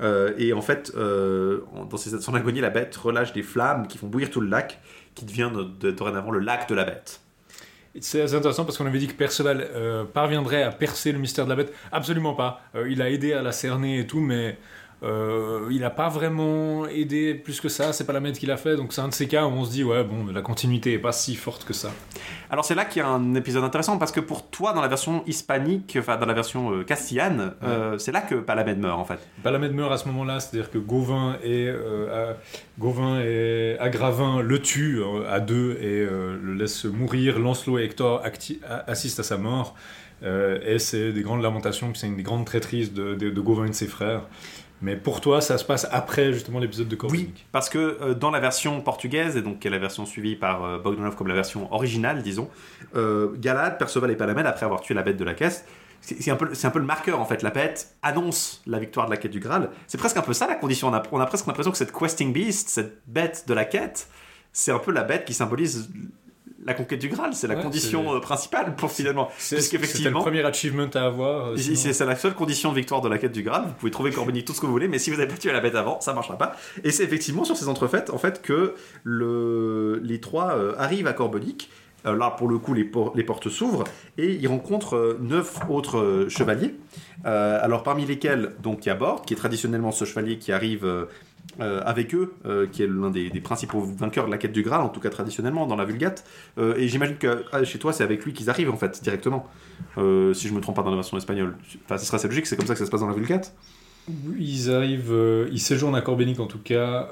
Euh, 0.00 0.32
et 0.38 0.52
en 0.52 0.62
fait, 0.62 0.92
dans 0.94 1.96
son 1.96 2.34
agonie, 2.34 2.60
la 2.60 2.70
bête 2.70 2.94
relâche 2.96 3.32
des 3.32 3.42
flammes 3.42 3.86
qui 3.86 3.98
font 3.98 4.06
bouillir 4.08 4.30
tout 4.30 4.40
le 4.40 4.48
lac, 4.48 4.80
qui 5.14 5.24
devient 5.24 5.50
de- 5.80 5.90
dorénavant 5.90 6.30
le 6.30 6.38
lac 6.40 6.68
de 6.68 6.74
la 6.74 6.84
bête. 6.84 7.20
C'est 8.00 8.22
assez 8.22 8.34
intéressant 8.34 8.64
parce 8.64 8.78
qu'on 8.78 8.86
avait 8.86 8.98
dit 8.98 9.06
que 9.06 9.12
Perceval 9.12 9.68
parviendrait 10.14 10.62
à 10.62 10.70
percer 10.72 11.12
le 11.12 11.18
mystère 11.18 11.44
de 11.44 11.50
la 11.50 11.56
bête. 11.56 11.74
Absolument 11.92 12.32
pas. 12.34 12.62
Il 12.88 13.02
a 13.02 13.10
aidé 13.10 13.34
à 13.34 13.42
la 13.42 13.52
cerner 13.52 13.98
et 13.98 14.06
tout, 14.06 14.20
mais 14.20 14.56
euh, 15.02 15.66
il 15.70 15.80
n'a 15.80 15.90
pas 15.90 16.08
vraiment 16.08 16.86
aidé 16.86 17.34
plus 17.34 17.60
que 17.60 17.68
ça. 17.68 17.92
C'est 17.92 18.04
pas 18.06 18.12
la 18.12 18.20
maître 18.20 18.38
qui 18.38 18.46
l'a 18.46 18.56
fait, 18.56 18.76
donc 18.76 18.92
c'est 18.92 19.00
un 19.00 19.08
de 19.08 19.14
ces 19.14 19.26
cas 19.26 19.44
où 19.46 19.50
on 19.50 19.64
se 19.64 19.70
dit 19.72 19.82
ouais 19.82 20.04
bon, 20.04 20.26
la 20.32 20.42
continuité 20.42 20.92
est 20.92 20.98
pas 20.98 21.12
si 21.12 21.34
forte 21.34 21.64
que 21.64 21.72
ça. 21.72 21.90
Alors 22.50 22.64
c'est 22.64 22.74
là 22.74 22.84
qu'il 22.84 23.02
y 23.02 23.04
a 23.04 23.08
un 23.08 23.34
épisode 23.34 23.64
intéressant 23.64 23.98
parce 23.98 24.12
que 24.12 24.20
pour 24.20 24.48
toi, 24.48 24.72
dans 24.72 24.80
la 24.80 24.88
version 24.88 25.24
hispanique, 25.26 25.96
enfin 25.98 26.16
dans 26.18 26.26
la 26.26 26.34
version 26.34 26.72
euh, 26.72 26.84
castillane, 26.84 27.54
euh, 27.64 27.98
c'est 27.98 28.12
là 28.12 28.20
que 28.20 28.36
Palamède 28.36 28.78
meurt 28.78 28.98
en 29.00 29.04
fait. 29.04 29.18
Palamède 29.42 29.72
meurt 29.74 29.90
à 29.92 29.98
ce 29.98 30.06
moment-là, 30.08 30.38
c'est-à-dire 30.38 30.70
que 30.70 30.78
Gauvin 30.78 31.36
et, 31.42 31.68
à- 31.68 32.36
Gauvin 32.78 33.20
et 33.20 33.76
Agravin 33.80 34.40
le 34.42 34.60
tuent 34.60 35.00
à 35.28 35.40
deux 35.40 35.78
et 35.80 36.04
le 36.06 36.54
laissent 36.54 36.84
mourir. 36.84 37.38
Lancelot 37.38 37.78
et 37.78 37.84
Hector 37.84 38.22
a- 38.24 38.90
assistent 38.90 39.20
à 39.20 39.24
sa 39.24 39.36
mort. 39.36 39.74
Et 40.24 40.78
c'est 40.78 41.12
des 41.12 41.22
grandes 41.22 41.42
lamentations, 41.42 41.90
puis 41.90 41.98
c'est 41.98 42.06
une 42.06 42.16
des 42.16 42.22
grandes 42.22 42.46
traîtrises 42.46 42.92
de, 42.92 43.14
de- 43.16 43.30
de 43.30 43.40
Gauvin 43.40 43.64
et 43.66 43.70
de 43.70 43.74
ses 43.74 43.88
frères. 43.88 44.22
Mais 44.82 44.96
pour 44.96 45.20
toi, 45.20 45.40
ça 45.40 45.58
se 45.58 45.64
passe 45.64 45.86
après 45.92 46.32
justement 46.32 46.58
l'épisode 46.58 46.88
de 46.88 46.96
Corbinic. 46.96 47.46
Parce 47.52 47.70
que 47.70 47.78
euh, 47.78 48.14
dans 48.14 48.30
la 48.30 48.40
version 48.40 48.80
portugaise, 48.80 49.36
et 49.36 49.42
donc 49.42 49.60
qui 49.60 49.68
est 49.68 49.70
la 49.70 49.78
version 49.78 50.04
suivie 50.04 50.34
par 50.34 50.64
euh, 50.64 50.78
Bogdanov 50.78 51.14
comme 51.14 51.28
la 51.28 51.34
version 51.34 51.72
originale, 51.72 52.22
disons, 52.22 52.50
euh, 52.96 53.32
Galad, 53.38 53.78
Perceval 53.78 54.10
et 54.10 54.16
Palamède, 54.16 54.44
après 54.44 54.66
avoir 54.66 54.80
tué 54.80 54.94
la 54.94 55.02
bête 55.02 55.16
de 55.16 55.24
la 55.24 55.34
caisse, 55.34 55.64
c'est 56.00 56.32
un, 56.32 56.36
peu, 56.36 56.48
le 56.48 56.84
marqueur 56.84 57.20
en 57.20 57.24
fait. 57.24 57.42
La 57.42 57.50
bête 57.50 57.94
annonce 58.02 58.60
la 58.66 58.80
victoire 58.80 59.06
de 59.06 59.12
la 59.12 59.16
quête 59.16 59.30
du 59.30 59.38
Graal. 59.38 59.70
C'est 59.86 59.98
presque 59.98 60.16
un 60.16 60.22
peu 60.22 60.32
ça 60.32 60.48
la 60.48 60.56
condition. 60.56 60.90
On 61.12 61.20
a 61.20 61.26
presque 61.26 61.46
l'impression 61.46 61.70
que 61.70 61.78
cette 61.78 61.92
questing 61.92 62.32
beast, 62.32 62.70
cette 62.70 63.02
bête 63.06 63.44
de 63.46 63.54
la 63.54 63.64
quête, 63.64 64.08
c'est 64.52 64.72
un 64.72 64.80
peu 64.80 64.90
la 64.90 65.04
bête 65.04 65.24
qui 65.24 65.32
symbolise 65.32 65.90
la 66.64 66.74
conquête 66.74 67.00
du 67.00 67.08
Graal. 67.08 67.34
C'est 67.34 67.46
la 67.48 67.56
Ouais, 67.56 67.62
condition 67.62 68.14
euh, 68.14 68.20
principale 68.20 68.74
pour 68.76 68.90
finalement. 68.90 69.28
C'est- 69.38 69.56
le 69.72 70.10
premier 70.22 70.44
achievement 70.44 70.88
à 70.94 71.00
avoir. 71.00 71.48
euh, 71.48 71.56
sinon- 71.56 71.92
C'est 71.92 72.04
la 72.06 72.16
seule 72.16 72.34
condition 72.34 72.70
de 72.70 72.76
victoire 72.76 73.00
de 73.00 73.08
la 73.08 73.18
quête 73.18 73.32
du 73.32 73.42
Graal. 73.42 73.64
Vous 73.66 73.72
pouvez 73.74 73.90
trouver 73.92 74.10
Corbinic 74.12 74.44
tout 74.44 74.52
ce 74.52 74.60
que 74.60 74.66
vous 74.66 74.72
voulez, 74.72 74.88
mais 74.88 74.98
si 74.98 75.10
vous 75.10 75.18
avez 75.18 75.28
pas 75.28 75.36
tué 75.36 75.52
la 75.52 75.60
bête 75.60 75.74
avant, 75.74 76.00
ça 76.00 76.12
marchera 76.14 76.38
pas. 76.38 76.56
Et 76.84 76.90
c'est 76.90 77.04
effectivement 77.04 77.44
sur 77.44 77.56
ces 77.56 77.68
entrefaites 77.68 78.10
en 78.10 78.18
fait 78.18 78.42
que 78.42 78.74
le, 79.04 80.00
les 80.02 80.20
trois 80.20 80.52
euh, 80.56 80.74
arrivent 80.78 81.06
à 81.06 81.12
Corbinic. 81.12 81.70
Euh, 82.04 82.16
là, 82.16 82.30
pour 82.30 82.48
le 82.48 82.58
coup, 82.58 82.74
les, 82.74 82.82
por- 82.82 83.12
les 83.14 83.22
portes 83.22 83.48
s'ouvrent 83.48 83.84
et 84.18 84.32
ils 84.34 84.48
rencontrent 84.48 84.96
euh, 84.96 85.18
neuf 85.20 85.58
autres 85.68 86.26
chevaliers. 86.28 86.74
Alors, 87.24 87.84
parmi 87.84 88.04
lesquels, 88.04 88.54
donc, 88.60 88.84
il 88.84 88.88
y 88.88 88.90
a 88.90 88.96
Bord, 88.96 89.22
qui 89.22 89.34
est 89.34 89.36
traditionnellement 89.36 89.92
ce 89.92 90.04
chevalier 90.04 90.36
qui 90.38 90.50
arrive 90.50 91.06
euh, 91.60 91.82
avec 91.84 92.14
eux, 92.14 92.32
euh, 92.46 92.66
qui 92.66 92.82
est 92.82 92.86
l'un 92.86 93.10
des, 93.10 93.28
principaux 93.40 93.82
vainqueurs 93.82 94.26
de 94.26 94.30
la 94.30 94.38
quête 94.38 94.52
du 94.52 94.62
Graal, 94.62 94.80
en 94.80 94.88
tout 94.88 95.00
cas 95.00 95.10
traditionnellement 95.10 95.66
dans 95.66 95.76
la 95.76 95.84
Vulgate. 95.84 96.24
Euh, 96.56 96.74
et 96.76 96.88
j'imagine 96.88 97.16
que 97.16 97.44
ah, 97.52 97.62
chez 97.64 97.78
toi, 97.78 97.92
c'est 97.92 98.04
avec 98.04 98.24
lui 98.24 98.32
qu'ils 98.32 98.48
arrivent 98.48 98.70
en 98.70 98.76
fait 98.76 99.02
directement. 99.02 99.46
Si 99.96 100.48
je 100.48 100.54
me 100.54 100.60
trompe 100.60 100.76
pas 100.76 100.82
dans 100.82 100.90
la 100.90 100.96
version 100.96 101.16
espagnole. 101.16 101.56
Enfin, 101.84 101.98
ce 101.98 102.06
serait 102.06 102.16
assez 102.16 102.28
logique, 102.28 102.46
c'est 102.46 102.56
comme 102.56 102.66
ça 102.66 102.72
que 102.72 102.78
ça 102.78 102.86
se 102.86 102.90
passe 102.90 103.00
dans 103.00 103.08
la 103.08 103.14
Vulgate. 103.14 103.54
Ils 104.38 104.70
arrivent, 104.70 105.48
ils 105.52 105.60
séjournent 105.60 105.94
à 105.94 106.00
Corbinic 106.00 106.40
en 106.40 106.46
tout 106.46 106.58
cas. 106.58 107.10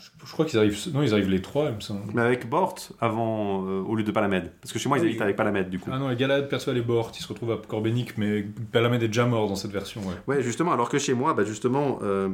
Je, 0.00 0.26
je 0.26 0.32
crois 0.32 0.46
qu'ils 0.46 0.58
arrivent, 0.58 0.78
non, 0.94 1.02
ils 1.02 1.12
arrivent 1.12 1.28
les 1.30 1.42
trois, 1.42 1.66
il 1.68 1.74
me 1.76 1.80
semble. 1.80 2.12
Mais 2.14 2.22
avec 2.22 2.48
Bort 2.48 2.74
avant, 3.00 3.64
euh, 3.66 3.80
au 3.82 3.94
lieu 3.94 4.02
de 4.02 4.10
Palamède. 4.10 4.52
Parce 4.60 4.72
que 4.72 4.78
chez 4.78 4.88
moi, 4.88 4.98
ils 4.98 5.02
Oui. 5.02 5.08
habitent 5.10 5.22
avec 5.22 5.36
Palamède 5.36 5.68
du 5.70 5.78
coup. 5.78 5.90
Ah 5.92 5.98
non, 5.98 6.10
et 6.10 6.16
Galad, 6.16 6.48
Perceval 6.48 6.78
et 6.78 6.82
Bort, 6.82 7.12
ils 7.16 7.22
se 7.22 7.28
retrouvent 7.28 7.52
à 7.52 7.58
Corbinic, 7.58 8.16
mais 8.18 8.44
Palamède 8.72 9.02
est 9.02 9.08
déjà 9.08 9.26
mort 9.26 9.48
dans 9.48 9.56
cette 9.56 9.70
version. 9.72 10.00
Ouais. 10.02 10.14
Ouais, 10.36 10.42
justement, 10.42 10.72
alors 10.72 10.88
que 10.88 10.98
chez 10.98 11.14
moi, 11.14 11.34
bah, 11.34 11.44
justement, 11.44 11.98
euh, 12.02 12.30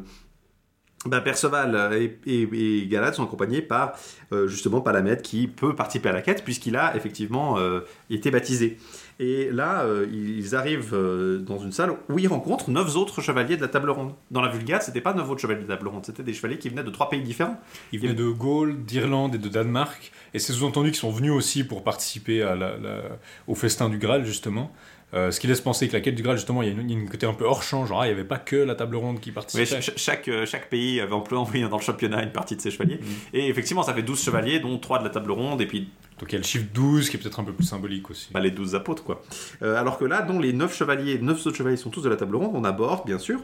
bah, 1.05 1.21
Perceval 1.21 1.93
et, 1.95 2.19
et- 2.27 2.81
et 2.83 2.87
Galad 2.89 3.15
sont 3.15 3.23
accompagnés 3.25 3.63
par 3.63 3.93
euh, 4.33 4.49
justement 4.49 4.81
Palamède 4.81 5.23
qui 5.23 5.47
peut 5.47 5.75
participer 5.75 6.09
à 6.09 6.13
la 6.13 6.23
quête 6.23 6.43
puisqu'il 6.43 6.77
a 6.77 6.97
effectivement 6.97 7.59
euh, 7.59 7.81
été 8.11 8.31
baptisé. 8.33 8.79
Et 9.19 9.51
là, 9.51 9.83
euh, 9.85 10.07
ils 10.13 10.55
arrivent 10.55 10.93
euh, 10.93 11.39
dans 11.39 11.59
une 11.59 11.73
salle 11.73 11.93
où 12.11 12.19
ils 12.19 12.29
rencontrent 12.29 12.69
neuf 12.71 12.97
autres 12.97 13.23
chevaliers 13.23 13.57
de 13.57 13.63
la 13.63 13.69
table 13.69 13.89
ronde. 13.89 14.13
Dans 14.31 14.43
la 14.43 14.51
Vulgate, 14.51 14.83
c'était 14.83 15.01
pas 15.01 15.15
neuf 15.15 15.31
autres 15.31 15.41
chevaliers 15.41 15.63
de 15.65 15.69
la 15.69 15.77
table 15.77 15.89
ronde, 15.89 16.05
c'était 16.05 16.23
des 16.23 16.35
chevaliers 16.35 16.59
qui 16.59 16.69
venaient 16.69 16.85
de 16.85 16.91
trois 16.91 17.09
pays 17.09 17.23
différents. 17.23 17.59
Ils 17.93 17.99
venaient 18.01 18.13
de 18.15 18.29
Gaule, 18.29 18.85
d'Irlande 18.85 19.35
et 19.35 19.39
de 19.39 19.49
Danemark, 19.49 20.13
et 20.35 20.39
c'est 20.39 20.53
sous-entendu 20.53 20.91
qu'ils 20.91 20.99
sont 21.01 21.11
venus 21.13 21.33
aussi 21.33 21.65
pour 21.65 21.83
participer 21.83 22.43
à 22.43 22.55
la- 22.55 22.77
la- 22.77 23.03
au 23.47 23.55
festin 23.55 23.89
du 23.89 23.97
Graal, 23.99 24.25
justement. 24.27 24.71
Euh, 25.15 25.31
ce 25.31 25.39
qui 25.41 25.47
laisse 25.47 25.61
penser 25.63 25.87
que 25.89 25.93
la 25.95 26.01
quête 26.01 26.17
du 26.17 26.23
Graal, 26.23 26.37
justement, 26.37 26.61
il 26.63 26.69
y 26.69 26.71
a 26.71 26.75
une, 26.79 27.09
côté 27.09 27.25
un 27.27 27.33
peu 27.33 27.45
hors 27.47 27.63
champ, 27.63 27.87
genre 27.87 28.03
ah, 28.03 28.07
il 28.07 28.09
n'y 28.11 28.15
avait 28.21 28.29
pas 28.29 28.39
que 28.39 28.57
la 28.57 28.75
table 28.75 28.97
ronde 28.97 29.21
qui 29.21 29.31
Oui, 29.31 29.35
participait. 29.35 29.65
ch- 29.65 29.93
chaque, 29.97 30.29
chaque 30.45 30.69
pays 30.69 31.01
avait 31.01 31.15
envoyé 31.15 31.67
dans 31.71 31.79
le 31.79 31.83
championnat 31.83 32.23
une 32.23 32.33
partie 32.33 32.57
de 32.57 32.61
ses 32.61 32.71
chevaliers. 32.73 32.99
Et 33.33 33.49
effectivement, 33.49 33.83
ça 33.85 33.95
fait 33.95 34.03
12 34.03 34.23
chevaliers, 34.23 34.59
dont 34.61 34.77
3 34.79 34.99
de 34.99 35.05
la 35.05 35.11
table 35.11 35.31
ronde, 35.31 35.61
et 35.63 35.67
puis 35.67 35.89
Donc 36.19 36.31
il 36.31 36.33
y 36.33 36.37
a 36.37 36.39
le 36.39 36.45
chiffre 36.45 36.67
12 36.73 37.11
qui 37.11 37.17
est 37.17 37.21
peut-être 37.21 37.41
un 37.41 37.45
peu 37.45 37.53
plus 37.53 37.65
symbolique 37.67 38.11
aussi. 38.11 38.29
bah, 38.33 38.41
les 38.41 38.51
12 38.51 38.75
apôtres, 38.75 39.05
quoi. 39.05 39.23
Euh, 39.63 39.77
alors 39.77 39.99
que 39.99 40.05
là, 40.05 40.23
dont 40.23 40.39
les 40.39 40.53
9 40.53 40.75
chevaliers, 40.75 41.19
9 41.19 41.47
autres 41.47 41.57
chevaliers 41.57 41.77
sont 41.77 41.91
tous 41.91 42.03
de 42.03 42.09
la 42.09 42.17
table 42.17 42.37
ronde, 42.37 42.53
on 42.55 42.65
aborde, 42.65 43.05
bien 43.05 43.19
sûr, 43.19 43.41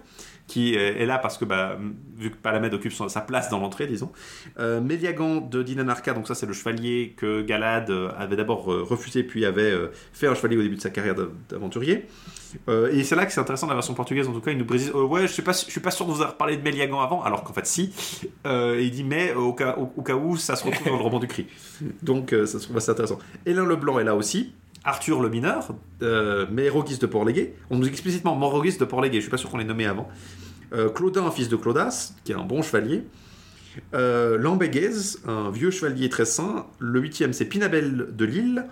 qui 0.47 0.75
est 0.75 1.07
là 1.07 1.19
parce 1.19 1.39
que, 1.39 1.45
bah, 1.45 1.79
vu 2.19 2.31
que 2.31 2.37
Palamède 2.37 2.75
occupe 2.75 2.93
sa 2.93 3.21
place 3.23 3.49
dans 3.49 3.59
l'entrée, 3.59 3.87
disons. 3.87 4.13
Euh, 4.59 4.81
Méliagan 4.81 5.41
de 5.41 5.63
Dinanarca, 5.63 6.13
donc 6.13 6.27
ça, 6.29 6.35
c'est 6.35 6.47
le 6.47 6.53
chevalier 6.53 7.15
que 7.17 7.41
Galad 7.43 7.89
euh, 7.91 8.11
avait 8.19 8.37
d'abord 8.37 8.71
euh, 8.71 8.83
refusé, 8.83 9.23
puis 9.23 9.47
avait 9.47 9.71
euh, 9.71 9.89
fait 10.13 10.27
un 10.27 10.35
chevalier 10.35 10.59
au 10.59 10.63
début 10.63 10.77
de 10.77 10.81
sa 10.81 10.91
carrière 10.91 11.15
d'av- 11.15 11.31
d'aventurier. 11.49 12.07
Et 12.93 13.03
c'est 13.03 13.17
là 13.17 13.25
que 13.25 13.33
c'est 13.33 13.41
intéressant 13.41 13.67
la 13.67 13.73
version 13.75 13.95
portugaise, 13.95 14.29
en 14.29 14.33
tout 14.33 14.43
cas, 14.43 14.51
il 14.51 14.59
nous 14.59 14.67
précise 14.67 14.93
euh, 14.95 15.05
Ouais, 15.05 15.23
je 15.23 15.33
suis, 15.33 15.41
pas, 15.43 15.53
je 15.53 15.71
suis 15.71 15.81
pas 15.81 15.91
sûr 15.91 16.05
de 16.05 16.11
vous 16.13 16.21
avoir 16.21 16.37
parlé 16.37 16.59
de 16.59 16.63
Méliagan 16.63 17.01
avant, 17.01 17.23
alors 17.23 17.45
qu'en 17.45 17.55
fait, 17.55 17.67
si. 17.67 17.95
Il 18.45 18.91
dit 18.91 19.05
Mais 19.05 19.33
au 19.33 19.55
cas, 19.55 19.77
au, 19.79 19.91
au 19.97 20.03
cas 20.03 20.17
où, 20.17 20.37
ça 20.37 20.55
se 20.57 20.65
retrouve 20.67 20.87
dans 20.89 20.97
le 20.97 21.03
roman 21.03 21.19
du 21.19 21.29
cri. 21.29 21.47
Donc, 22.03 22.31
ça 22.31 22.47
se 22.47 22.59
trouve 22.59 22.77
assez 22.77 22.91
intéressant. 22.91 23.19
Hélène 23.47 23.65
Leblanc 23.65 23.99
est 24.01 24.05
là 24.05 24.15
aussi. 24.15 24.53
Arthur 24.85 25.21
le 25.21 25.29
mineur, 25.29 25.69
euh, 26.03 26.47
Mérogis 26.51 26.99
de 26.99 27.07
Port-Légué. 27.07 27.55
On 27.71 27.77
nous 27.77 27.85
dit 27.85 27.89
explicitement 27.91 28.35
Morogis 28.35 28.79
de 28.79 28.85
Port-Légué, 28.85 29.17
je 29.17 29.23
suis 29.23 29.31
pas 29.31 29.37
sûr 29.37 29.51
qu'on 29.51 29.59
l'ait 29.59 29.65
nommé 29.65 29.87
avant. 29.87 30.09
Euh, 30.73 30.89
Claudin, 30.89 31.31
fils 31.31 31.49
de 31.49 31.57
Claudas, 31.57 32.15
qui 32.25 32.33
est 32.33 32.35
un 32.35 32.45
bon 32.45 32.63
chevalier. 32.63 33.05
Euh, 33.95 34.37
Lambéguez, 34.37 35.19
un 35.27 35.51
vieux 35.51 35.71
chevalier 35.71 36.09
très 36.09 36.25
saint. 36.25 36.67
Le 36.79 37.01
huitième, 37.01 37.33
c'est 37.33 37.45
Pinabel 37.45 38.09
de 38.13 38.25
Lille. 38.25 38.67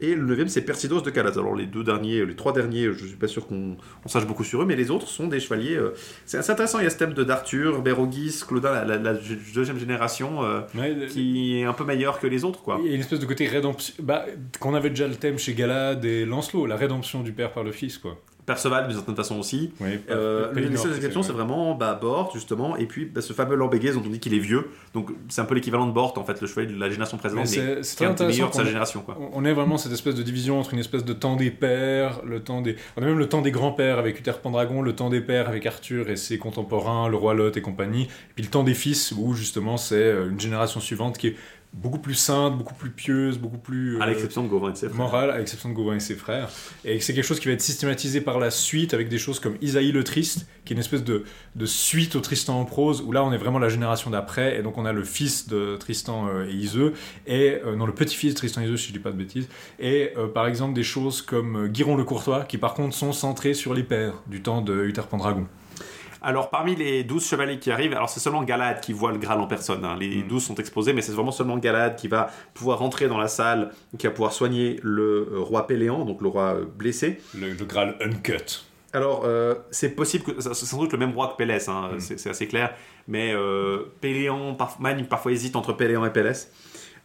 Et 0.00 0.14
le 0.14 0.22
neuvième, 0.24 0.48
c'est 0.48 0.62
Persidos 0.62 1.02
de 1.02 1.10
Calas. 1.10 1.32
Alors 1.36 1.54
les 1.54 1.66
deux 1.66 1.84
derniers, 1.84 2.24
les 2.24 2.34
trois 2.34 2.52
derniers, 2.52 2.84
je 2.92 3.04
suis 3.06 3.16
pas 3.16 3.28
sûr 3.28 3.46
qu'on 3.46 3.76
on 4.04 4.08
sache 4.08 4.26
beaucoup 4.26 4.44
sur 4.44 4.62
eux, 4.62 4.64
mais 4.64 4.76
les 4.76 4.90
autres 4.90 5.08
sont 5.08 5.26
des 5.28 5.40
chevaliers. 5.40 5.76
euh, 5.76 5.94
c'est 6.24 6.38
assez 6.38 6.50
intéressant. 6.52 6.78
Il 6.78 6.84
y 6.84 6.86
a 6.86 6.90
ce 6.90 6.96
thème 6.96 7.12
de 7.12 7.22
d'Arthur, 7.24 7.82
Bérogis, 7.82 8.42
Claudin, 8.46 8.72
la, 8.72 8.84
la- 8.84 8.96
la 8.98 9.18
deuxième 9.54 9.78
génération, 9.78 10.42
euh, 10.44 10.60
Ouais, 10.74 11.06
qui 11.08 11.58
est 11.60 11.64
un 11.64 11.72
peu 11.74 11.84
meilleure 11.84 12.18
que 12.18 12.26
les 12.26 12.44
autres, 12.44 12.62
quoi. 12.62 12.78
Il 12.82 12.88
y 12.88 12.92
a 12.92 12.94
une 12.94 13.00
espèce 13.00 13.20
de 13.20 13.26
côté 13.26 13.46
rédemption. 13.46 13.94
Bah, 14.00 14.24
qu'on 14.58 14.74
avait 14.74 14.90
déjà 14.90 15.06
le 15.06 15.16
thème 15.16 15.38
chez 15.38 15.54
Galad 15.54 16.04
et 16.04 16.24
Lancelot, 16.24 16.66
la 16.66 16.76
rédemption 16.76 17.22
du 17.22 17.32
père 17.32 17.52
par 17.52 17.62
le 17.64 17.72
fils, 17.72 17.98
quoi. 17.98 18.16
Perceval, 18.50 18.88
d'une 18.88 18.96
certaine 18.96 19.14
façon 19.14 19.38
aussi. 19.38 19.72
Oui, 19.80 20.00
Euh, 20.10 20.52
les 20.54 20.76
seules 20.76 20.96
exceptions, 20.96 21.22
c'est 21.22 21.32
vraiment 21.32 21.74
bah, 21.76 21.96
Bort, 22.00 22.32
justement, 22.34 22.76
et 22.76 22.86
puis 22.86 23.04
bah, 23.04 23.20
ce 23.20 23.32
fameux 23.32 23.54
Lambéguez 23.54 23.92
dont 23.92 24.02
on 24.04 24.08
dit 24.08 24.18
qu'il 24.18 24.34
est 24.34 24.40
vieux. 24.40 24.68
Donc 24.92 25.10
c'est 25.28 25.40
un 25.40 25.44
peu 25.44 25.54
l'équivalent 25.54 25.86
de 25.86 25.92
Bort, 25.92 26.14
en 26.18 26.24
fait, 26.24 26.40
le 26.40 26.48
chevalier 26.48 26.66
de 26.74 26.80
la 26.80 26.90
génération 26.90 27.16
précédente, 27.16 27.44
Mais 27.50 27.82
c'est- 27.84 28.04
un 28.04 28.10
des 28.14 28.26
meilleurs 28.26 28.50
de 28.50 28.54
sa 28.56 28.64
génération, 28.64 29.02
quoi. 29.02 29.16
On 29.32 29.44
est 29.44 29.52
vraiment 29.52 29.76
cette 29.78 29.92
espèce 29.92 30.16
de 30.16 30.22
division 30.24 30.58
entre 30.58 30.74
une 30.74 30.80
espèce 30.80 31.04
de 31.04 31.12
temps 31.12 31.36
des 31.36 31.50
pères, 31.52 32.20
le 32.26 32.40
temps 32.40 32.60
des. 32.60 32.74
On 32.96 33.02
a 33.02 33.06
même 33.06 33.18
le 33.18 33.28
temps 33.28 33.40
des 33.42 33.52
grands-pères 33.52 33.98
avec 34.00 34.18
Uther 34.18 34.32
Pendragon, 34.42 34.82
le 34.82 34.94
temps 34.96 35.10
des 35.10 35.20
pères 35.20 35.48
avec 35.48 35.64
Arthur 35.66 36.10
et 36.10 36.16
ses 36.16 36.38
contemporains, 36.38 37.08
le 37.08 37.16
roi 37.16 37.34
Lot 37.34 37.56
et 37.56 37.62
compagnie, 37.62 38.02
et 38.04 38.08
puis 38.34 38.44
le 38.44 38.50
temps 38.50 38.64
des 38.64 38.74
fils 38.74 39.12
où 39.16 39.34
justement 39.34 39.76
c'est 39.76 39.94
euh, 39.94 40.30
une 40.30 40.40
génération 40.40 40.80
suivante 40.80 41.16
qui 41.18 41.28
est 41.28 41.36
beaucoup 41.72 41.98
plus 41.98 42.14
sainte, 42.14 42.58
beaucoup 42.58 42.74
plus 42.74 42.90
pieuse, 42.90 43.38
beaucoup 43.38 43.58
plus. 43.58 44.00
À 44.00 44.04
euh, 44.04 44.06
l'exception 44.06 44.42
de 44.42 44.48
Gauvin 44.48 44.72
et 44.72 44.74
ses 44.74 44.88
frères. 44.88 44.98
morale, 44.98 45.30
à 45.30 45.38
l'exception 45.38 45.68
de 45.68 45.74
Gauvin 45.74 45.94
et 45.94 46.00
ses 46.00 46.14
frères. 46.14 46.48
Et 46.84 47.00
c'est 47.00 47.14
quelque 47.14 47.24
chose 47.24 47.40
qui 47.40 47.46
va 47.46 47.54
être 47.54 47.60
systématisé 47.60 48.20
par 48.20 48.38
la 48.38 48.50
suite 48.50 48.92
avec 48.92 49.08
des 49.08 49.18
choses 49.18 49.40
comme 49.40 49.56
Isaïe 49.60 49.92
le 49.92 50.04
Triste, 50.04 50.46
qui 50.64 50.72
est 50.72 50.76
une 50.76 50.80
espèce 50.80 51.04
de, 51.04 51.24
de 51.56 51.66
suite 51.66 52.16
au 52.16 52.20
Tristan 52.20 52.60
en 52.60 52.64
prose, 52.64 53.02
où 53.02 53.12
là 53.12 53.24
on 53.24 53.32
est 53.32 53.38
vraiment 53.38 53.58
la 53.58 53.68
génération 53.68 54.10
d'après, 54.10 54.58
et 54.58 54.62
donc 54.62 54.78
on 54.78 54.84
a 54.84 54.92
le 54.92 55.04
fils 55.04 55.48
de 55.48 55.76
Tristan 55.76 56.28
euh, 56.28 56.46
et 56.46 56.52
Iseux, 56.52 56.92
et 57.26 57.60
euh, 57.64 57.76
non, 57.76 57.86
le 57.86 57.94
petit-fils 57.94 58.34
de 58.34 58.38
Tristan 58.38 58.62
et 58.62 58.64
Iseux, 58.64 58.76
si 58.76 58.88
je 58.88 58.92
dis 58.92 58.98
pas 58.98 59.12
de 59.12 59.16
bêtises, 59.16 59.48
et 59.78 60.12
euh, 60.16 60.26
par 60.26 60.46
exemple 60.46 60.74
des 60.74 60.82
choses 60.82 61.22
comme 61.22 61.68
Guiron 61.68 61.96
le 61.96 62.04
Courtois, 62.04 62.44
qui 62.44 62.58
par 62.58 62.74
contre 62.74 62.94
sont 62.94 63.12
centrées 63.12 63.54
sur 63.54 63.74
les 63.74 63.84
pères 63.84 64.22
du 64.26 64.42
temps 64.42 64.60
de 64.60 64.84
Uther 64.84 65.02
Pendragon. 65.08 65.46
Alors, 66.22 66.50
parmi 66.50 66.76
les 66.76 67.02
12 67.04 67.26
chevaliers 67.26 67.58
qui 67.58 67.70
arrivent, 67.70 67.92
alors 67.94 68.08
c'est 68.10 68.20
seulement 68.20 68.42
Galad 68.42 68.80
qui 68.80 68.92
voit 68.92 69.12
le 69.12 69.18
Graal 69.18 69.40
en 69.40 69.46
personne. 69.46 69.84
hein. 69.84 69.96
Les 69.98 70.22
Mm. 70.22 70.28
12 70.28 70.44
sont 70.44 70.54
exposés, 70.56 70.92
mais 70.92 71.00
c'est 71.02 71.12
vraiment 71.12 71.30
seulement 71.32 71.56
Galad 71.58 71.96
qui 71.96 72.08
va 72.08 72.30
pouvoir 72.54 72.78
rentrer 72.78 73.08
dans 73.08 73.18
la 73.18 73.28
salle, 73.28 73.70
qui 73.98 74.06
va 74.06 74.12
pouvoir 74.12 74.32
soigner 74.32 74.78
le 74.82 75.28
euh, 75.32 75.38
roi 75.40 75.66
Péléan, 75.66 76.04
donc 76.04 76.20
le 76.20 76.28
roi 76.28 76.54
euh, 76.56 76.64
blessé. 76.64 77.18
Le, 77.34 77.52
le 77.52 77.64
Graal 77.64 77.96
uncut. 78.00 78.64
Alors, 78.92 79.22
euh, 79.24 79.54
c'est 79.70 79.90
possible 79.90 80.24
que. 80.24 80.40
C'est 80.40 80.52
sans 80.54 80.78
doute 80.78 80.90
le 80.92 80.98
même 80.98 81.12
roi 81.12 81.28
que 81.28 81.36
Pélès, 81.36 81.68
hein, 81.68 81.90
Mm. 81.94 82.00
c'est 82.00 82.28
assez 82.30 82.48
clair. 82.48 82.74
Mais 83.08 83.32
euh, 83.32 83.84
Péléan, 84.00 84.56
Man, 84.78 85.06
parfois 85.06 85.32
hésite 85.32 85.54
entre 85.56 85.72
Péléan 85.72 86.04
et 86.04 86.10
Pélès. 86.10 86.52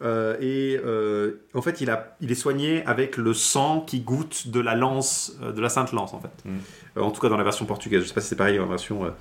Euh, 0.01 0.35
et 0.41 0.80
euh, 0.84 1.41
en 1.53 1.61
fait, 1.61 1.81
il, 1.81 1.89
a, 1.89 2.15
il 2.22 2.31
est 2.31 2.35
soigné 2.35 2.85
avec 2.85 3.17
le 3.17 3.34
sang 3.34 3.81
qui 3.81 4.01
goûte 4.01 4.49
de 4.49 4.59
la 4.59 4.76
lance, 4.76 5.38
euh, 5.41 5.51
de 5.51 5.61
la 5.61 5.69
sainte 5.69 5.91
lance, 5.91 6.13
en 6.13 6.19
fait. 6.19 6.45
Mm. 6.45 6.57
Euh, 6.97 7.01
en 7.01 7.11
tout 7.11 7.22
cas, 7.22 7.30
dans 7.30 7.38
la 7.38 7.43
version 7.43 7.65
portugaise. 7.65 8.03
Je 8.03 8.07
sais 8.07 8.13
pas 8.13 8.22
si 8.22 8.30
c'est 8.30 8.35
pareil 8.35 8.57
dans 8.57 8.63
la 8.63 8.69
version. 8.69 9.13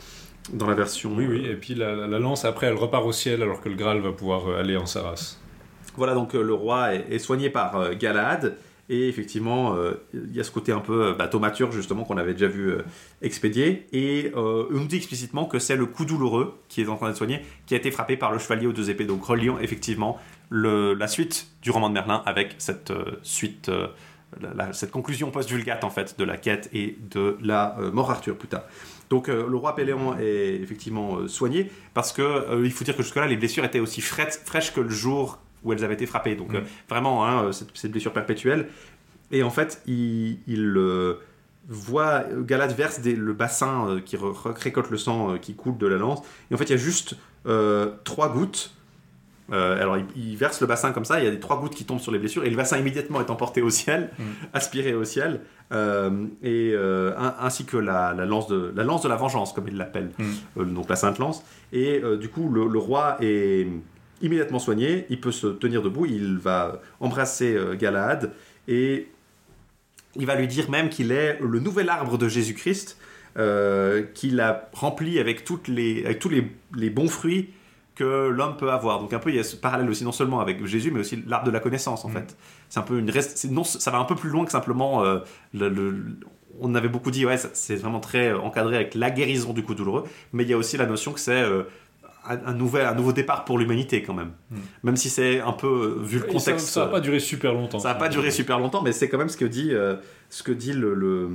dans 0.53 0.67
la 0.67 0.75
version 0.75 1.13
Oui, 1.15 1.27
oui, 1.27 1.47
et 1.47 1.55
puis 1.55 1.75
la, 1.75 1.95
la 1.95 2.19
lance 2.19 2.45
après 2.45 2.67
elle 2.67 2.75
repart 2.75 3.05
au 3.05 3.13
ciel 3.13 3.43
alors 3.43 3.61
que 3.61 3.69
le 3.69 3.77
Graal 3.77 4.01
va 4.01 4.13
pouvoir 4.13 4.49
aller 4.59 4.77
en 4.77 4.87
Saras. 4.87 5.39
Voilà, 5.97 6.15
donc 6.15 6.33
le 6.33 6.53
roi 6.53 6.95
est, 6.95 7.07
est 7.11 7.19
soigné 7.19 7.51
par 7.51 7.95
Galahad. 7.95 8.57
Et 8.91 9.09
effectivement, 9.09 9.77
euh, 9.77 9.95
il 10.13 10.35
y 10.35 10.41
a 10.41 10.45
ce 10.45 10.51
côté 10.51 10.71
un 10.71 10.81
peu 10.81 11.15
bah, 11.19 11.27
thaumaturge, 11.27 11.75
justement, 11.75 12.05
qu'on 12.05 12.19
avait 12.19 12.35
déjà 12.35 12.49
vu 12.49 12.71
euh, 12.71 12.83
expédier. 13.23 13.87
Et 13.93 14.31
euh, 14.37 14.67
on 14.71 14.81
nous 14.81 14.87
dit 14.87 14.97
explicitement 14.97 15.47
que 15.47 15.59
c'est 15.59 15.77
le 15.77 15.87
coup 15.87 16.05
douloureux 16.05 16.59
qui 16.69 16.83
est 16.83 16.89
en 16.89 16.97
train 16.97 17.09
d'être 17.09 17.17
soigné, 17.17 17.41
qui 17.67 17.75
a 17.75 17.79
été 17.79 17.91
frappé 17.91 18.19
par 18.19 18.31
le 18.31 18.39
chevalier 18.39 18.67
aux 18.67 18.73
deux 18.73 18.91
épées. 18.91 19.07
Donc 19.07 19.25
reliant 19.25 19.59
effectivement 19.59 20.19
le- 20.55 20.95
la 20.95 21.09
suite 21.09 21.49
du 21.63 21.71
roman 21.73 21.89
de 21.89 21.95
Merlin 21.95 22.23
avec 22.27 22.55
cette 22.59 22.91
euh, 22.93 23.19
suite, 23.23 23.69
euh, 23.69 23.89
la- 24.41 24.55
la- 24.55 24.73
cette 24.73 24.93
conclusion 24.93 25.31
post-vulgate, 25.33 25.83
en 25.83 25.91
fait, 25.91 26.17
de 26.19 26.25
la 26.25 26.37
quête 26.37 26.71
et 26.73 26.97
de 27.11 27.37
la 27.43 27.77
euh, 27.81 27.91
mort 27.91 28.11
Arthur, 28.11 28.37
plus 28.39 28.49
tard. 28.49 28.63
Donc 29.11 29.29
le 29.29 29.55
roi 29.57 29.75
Péléon 29.77 30.17
est 30.19 30.55
effectivement 30.63 31.29
soigné 31.29 31.71
parce 31.93 32.11
que 32.11 32.65
il 32.65 32.71
faut 32.73 32.85
dire 32.85 32.97
que 32.97 33.03
jusque-là 33.03 33.27
les 33.27 33.37
blessures 33.37 33.65
étaient 33.65 33.79
aussi 33.79 34.01
fraîches, 34.01 34.39
fraîches 34.45 34.73
que 34.73 34.81
le 34.81 34.89
jour 34.89 35.39
où 35.63 35.73
elles 35.73 35.85
avaient 35.85 35.95
été 35.95 36.07
frappées. 36.07 36.35
Donc 36.37 36.51
vraiment, 36.89 37.27
hein, 37.27 37.53
cette, 37.53 37.69
cette 37.75 37.93
blessure 37.93 38.13
perpétuelle. 38.15 38.67
Et 39.31 39.43
en 39.43 39.51
fait, 39.51 39.83
il, 39.87 40.39
il, 40.47 40.75
voit 41.69 42.25
Galad 42.41 42.73
verse 42.75 43.01
des- 43.01 43.15
le 43.15 43.35
bassin 43.35 44.01
qui 44.05 44.17
récolte 44.17 44.91
le 44.91 44.99
sang 44.99 45.37
qui 45.39 45.55
coule 45.55 45.77
de 45.79 45.87
la 45.87 45.99
lance. 45.99 46.21
Et 46.51 46.55
en 46.55 46.57
fait, 46.57 46.65
il 46.65 46.71
y 46.71 46.75
a 46.75 46.79
juste 46.79 47.15
trois 48.05 48.31
gouttes. 48.33 48.74
Euh, 49.53 49.81
alors, 49.81 49.99
il, 49.99 50.07
il 50.17 50.37
verse 50.37 50.61
le 50.63 50.67
bassin 50.67 50.93
comme 50.93 51.05
ça, 51.05 51.21
il 51.21 51.25
y 51.25 51.29
a 51.29 51.31
des 51.31 51.39
trois 51.41 51.61
gouttes 51.61 51.75
qui 51.75 51.85
tombent 51.85 52.01
sur 52.01 52.13
les 52.13 52.19
blessures, 52.19 52.45
et 52.45 52.51
le 52.51 52.57
bassin 52.57 52.79
immédiatement 52.79 53.21
est 53.21 53.29
emporté 53.31 53.61
au 53.61 53.69
ciel, 53.71 54.11
Mm. 54.19 54.23
aspiré 54.55 54.95
au 54.95 55.05
ciel, 55.05 55.41
euh, 55.73 56.11
et 56.43 56.73
euh, 56.73 57.13
un- 57.19 57.35
ainsi 57.41 57.65
que 57.67 57.77
la, 57.77 58.15
la 58.15 58.25
lance 58.25 58.49
de 58.49 58.73
la 58.75 58.85
lance 58.85 59.03
de 59.03 59.09
la 59.09 59.17
vengeance, 59.17 59.53
comme 59.53 59.69
il 59.69 59.77
l'appelle, 59.77 60.11
Mm. 60.57 60.73
donc 60.75 60.89
la 60.89 60.97
sainte 60.97 61.19
lance. 61.19 61.43
Et 61.73 62.01
du 62.21 62.29
coup, 62.29 62.49
le, 62.51 62.67
le 62.69 62.79
roi 62.79 63.19
est 63.21 63.67
immédiatement 64.23 64.59
soigné, 64.61 65.05
il 65.11 65.21
peut 65.21 65.33
se 65.33 65.49
tenir 65.49 65.83
debout, 65.83 66.07
il 66.07 66.39
va 66.39 66.81
embrasser 67.01 67.59
Galahad, 67.79 68.31
et 68.69 69.09
il 70.17 70.25
va 70.25 70.37
lui 70.37 70.47
dire 70.47 70.71
même 70.71 70.89
qu'il 70.89 71.13
est 71.13 71.39
le 71.43 71.59
nouvel 71.61 71.89
arbre 71.91 72.17
de 72.17 72.29
Jésus-Christ, 72.29 72.97
qu'il 74.15 74.41
a 74.41 74.69
rempli 74.73 75.19
avec, 75.19 75.45
toutes 75.45 75.69
les, 75.69 76.05
avec 76.05 76.19
tous 76.21 76.29
les, 76.29 76.47
les 76.77 76.89
bons 76.91 77.09
fruits 77.09 77.51
que 77.95 78.29
l'homme 78.29 78.57
peut 78.57 78.71
avoir. 78.71 79.01
Donc 79.01 79.13
un 79.13 79.19
peu, 79.19 79.31
il 79.31 79.37
y 79.37 79.39
a 79.39 79.45
ce 79.45 79.57
parallèle 79.57 79.89
aussi 79.89 80.05
non 80.05 80.13
seulement 80.13 80.41
avec 80.41 80.65
Jésus, 80.67 80.91
mais 80.91 81.01
aussi 81.01 81.23
l'arbre 81.27 81.47
de 81.47 81.51
la 81.53 81.61
connaissance 81.61 82.05
en 82.05 82.09
Mm. 82.09 82.13
fait. 82.15 82.37
C'est 82.69 82.81
un 82.81 82.83
peu 82.83 82.99
une 82.99 83.11
c'est- 83.13 83.51
non, 83.51 83.63
ça 83.65 83.91
va 83.91 83.99
un 83.99 84.05
peu 84.05 84.15
plus 84.17 84.31
loin 84.31 84.45
que 84.45 84.51
simplement 84.53 85.05
euh, 85.05 85.19
le, 85.53 85.69
le- 85.69 85.97
on 86.61 86.75
avait 86.75 86.89
beaucoup 86.89 87.11
dit 87.11 87.25
ouais, 87.27 87.37
c'est 87.53 87.77
vraiment 87.77 88.01
très 88.01 88.29
euh, 88.29 88.39
encadré 88.39 88.77
avec 88.77 88.95
la 88.95 89.11
guérison 89.11 89.53
du 89.53 89.63
coup 89.63 89.75
douloureux, 89.75 90.05
mais 90.33 90.43
il 90.45 90.49
y 90.51 90.53
a 90.53 90.57
aussi 90.57 90.77
la 90.77 90.87
notion 90.87 91.13
que 91.13 91.21
c'est 91.21 91.43
euh, 91.43 91.63
un, 92.27 92.55
nouvel, 92.55 92.87
un 92.87 92.95
nouveau 92.95 93.13
départ 93.13 93.45
pour 93.45 93.59
l'humanité 93.59 94.03
quand 94.03 94.15
même. 94.15 94.33
Mm. 94.51 94.57
Même 94.85 94.97
si 94.97 95.11
c'est 95.11 95.41
un 95.41 95.53
peu 95.53 95.99
vu 96.03 96.19
le 96.19 96.25
Et 96.25 96.27
ça- 96.29 96.33
contexte. 96.33 96.67
Ça 96.69 96.85
va 96.87 96.91
pas 96.91 97.01
durer 97.01 97.21
super 97.21 97.53
longtemps. 97.53 97.79
Ça 97.79 97.89
n'a 97.91 97.95
pas 97.97 98.09
duré 98.09 98.31
super 98.31 98.59
longtemps, 98.59 98.83
mais 98.83 98.93
c'est 98.93 99.09
quand 99.09 99.19
même 99.19 99.29
ce 99.29 99.37
que 99.37 99.45
dit, 99.45 99.73
euh, 99.73 99.97
ce 100.31 100.43
que 100.43 100.53
dit 100.53 100.73
le, 100.73 100.95
le- 100.95 101.29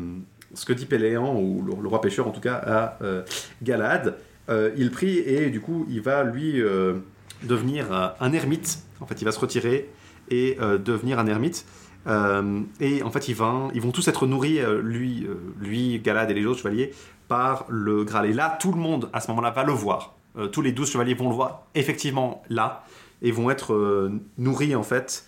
ce 0.56 0.66
que 0.66 0.74
dit 0.74 0.88
Péléan 0.88 1.36
ou 1.36 1.62
le, 1.64 1.82
le 1.82 1.88
roi 1.88 2.02
pêcheur 2.02 2.28
en 2.28 2.32
tout 2.32 2.42
cas 2.42 2.56
à 2.56 2.98
euh, 3.04 3.22
Galahad. 3.62 4.16
Euh, 4.50 4.72
il 4.78 4.92
prie 4.92 5.20
et 5.20 5.50
du 5.50 5.62
coup 5.62 5.86
il 5.90 6.02
va 6.02 6.24
lui 6.24 6.62
euh, 6.62 6.96
devenir 7.44 7.94
euh, 7.94 8.08
un 8.20 8.34
ermite. 8.34 8.84
En 9.00 9.06
fait, 9.06 9.22
il 9.22 9.26
va 9.26 9.32
se 9.32 9.40
retirer 9.40 9.90
et 10.30 10.58
devenir 10.60 11.18
un 11.18 11.26
ermite. 11.26 11.66
Et 12.06 13.02
en 13.02 13.12
fait, 13.12 13.30
ils 13.30 13.36
vont, 13.36 13.72
ils 13.74 13.82
vont 13.82 13.92
tous 13.92 14.08
être 14.10 14.28
nourris, 14.28 14.60
lui, 14.84 15.26
lui, 15.60 16.00
Galad 16.00 16.30
et 16.30 16.34
les 16.36 16.46
autres 16.46 16.60
chevaliers, 16.60 16.92
par 17.28 17.66
le 17.70 18.04
Graal. 18.04 18.28
Et 18.28 18.34
là, 18.34 18.58
tout 18.60 18.72
le 18.72 18.78
monde, 18.78 19.10
à 19.12 19.22
ce 19.22 19.30
moment-là, 19.30 19.50
va 19.50 19.64
le 19.64 19.72
voir. 19.72 20.18
Tous 20.52 20.62
les 20.62 20.72
douze 20.72 20.92
chevaliers 20.92 21.16
vont 21.16 21.30
le 21.30 21.36
voir 21.36 21.64
effectivement 21.74 22.44
là 22.50 22.84
et 23.24 23.32
vont 23.32 23.50
être 23.50 24.12
nourris 24.38 24.76
en 24.76 24.84
fait. 24.84 25.26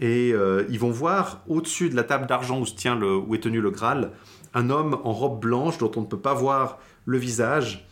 Et 0.00 0.30
ils 0.30 0.78
vont 0.80 0.90
voir 0.90 1.42
au-dessus 1.46 1.90
de 1.90 1.94
la 1.94 2.04
table 2.04 2.26
d'argent 2.26 2.58
où, 2.58 2.66
se 2.66 2.74
tient 2.74 3.00
où 3.00 3.34
est 3.34 3.40
tenu 3.40 3.60
le 3.60 3.70
Graal 3.70 4.10
un 4.54 4.70
homme 4.70 4.98
en 5.04 5.12
robe 5.12 5.40
blanche 5.40 5.78
dont 5.78 5.90
on 5.96 6.00
ne 6.00 6.06
peut 6.06 6.18
pas 6.18 6.34
voir 6.34 6.78
le 7.04 7.18
visage. 7.18 7.86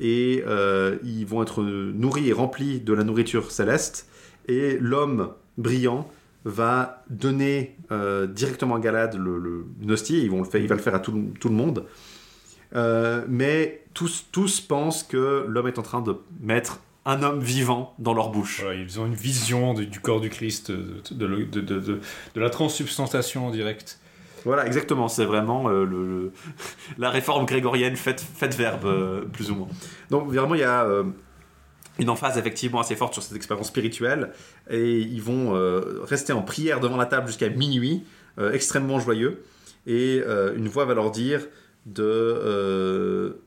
Et 0.00 0.42
euh, 0.46 0.96
ils 1.04 1.24
vont 1.24 1.42
être 1.42 1.62
nourris 1.62 2.28
et 2.28 2.32
remplis 2.32 2.80
de 2.80 2.92
la 2.92 3.04
nourriture 3.04 3.50
céleste. 3.50 4.08
Et 4.48 4.78
l'homme 4.78 5.30
brillant 5.58 6.08
va 6.44 7.04
donner 7.10 7.76
euh, 7.90 8.26
directement 8.26 8.76
à 8.76 8.80
Galad 8.80 9.16
le, 9.16 9.38
le. 9.38 9.66
Ils 10.10 10.30
vont 10.30 10.38
le 10.38 10.44
faire, 10.44 10.60
il 10.60 10.68
va 10.68 10.76
le 10.76 10.80
faire 10.80 10.94
à 10.94 11.00
tout, 11.00 11.12
le- 11.12 11.50
monde. 11.50 11.84
Euh, 12.74 13.24
mais 13.28 13.84
tous, 13.94 14.26
tous 14.30 14.60
pensent 14.60 15.02
que 15.02 15.44
l'homme 15.48 15.66
est 15.66 15.78
en 15.78 15.82
train 15.82 16.02
de 16.02 16.16
mettre 16.40 16.80
un 17.04 17.22
homme 17.22 17.40
vivant 17.40 17.94
dans 17.98 18.14
leur 18.14 18.30
bouche. 18.30 18.64
Ils 18.76 19.00
ont 19.00 19.06
une 19.06 19.14
vision 19.14 19.74
du 19.74 20.00
corps 20.00 20.20
du 20.20 20.28
Christ, 20.28 20.70
de, 20.70 21.44
de, 21.44 22.00
la 22.34 22.50
transsubstantiation 22.50 23.46
en 23.46 23.50
direct. 23.50 23.98
Voilà, 24.46 24.64
exactement. 24.64 25.08
C'est 25.08 25.24
vraiment 25.24 25.68
euh, 25.68 26.30
la 26.98 27.10
réforme 27.10 27.46
grégorienne 27.46 27.96
faite, 27.96 28.24
verbe, 28.56 28.86
euh, 28.86 29.22
plus 29.22 29.50
ou 29.50 29.56
moins. 29.56 29.68
Donc, 30.08 30.28
vraiment, 30.28 30.54
il 30.54 30.60
y 30.60 30.64
a 30.64 30.84
euh, 30.84 31.02
une 31.98 32.08
emphase 32.08 32.38
effectivement 32.38 32.78
assez 32.78 32.94
forte 32.94 33.12
sur 33.12 33.24
cette 33.24 33.36
expérience 33.36 33.66
spirituelle. 33.66 34.30
Et 34.70 35.00
ils 35.00 35.20
vont 35.20 35.52
rester 36.04 36.32
en 36.32 36.42
prière 36.42 36.78
devant 36.78 36.96
la 36.96 37.06
table 37.06 37.26
jusqu'à 37.26 37.48
minuit, 37.48 38.04
extrêmement 38.52 39.00
joyeux. 39.00 39.42
Et 39.86 40.22
une 40.56 40.68
voix 40.68 40.84
va 40.84 40.94
leur 40.94 41.10
dire 41.10 41.40
de, 41.86 43.40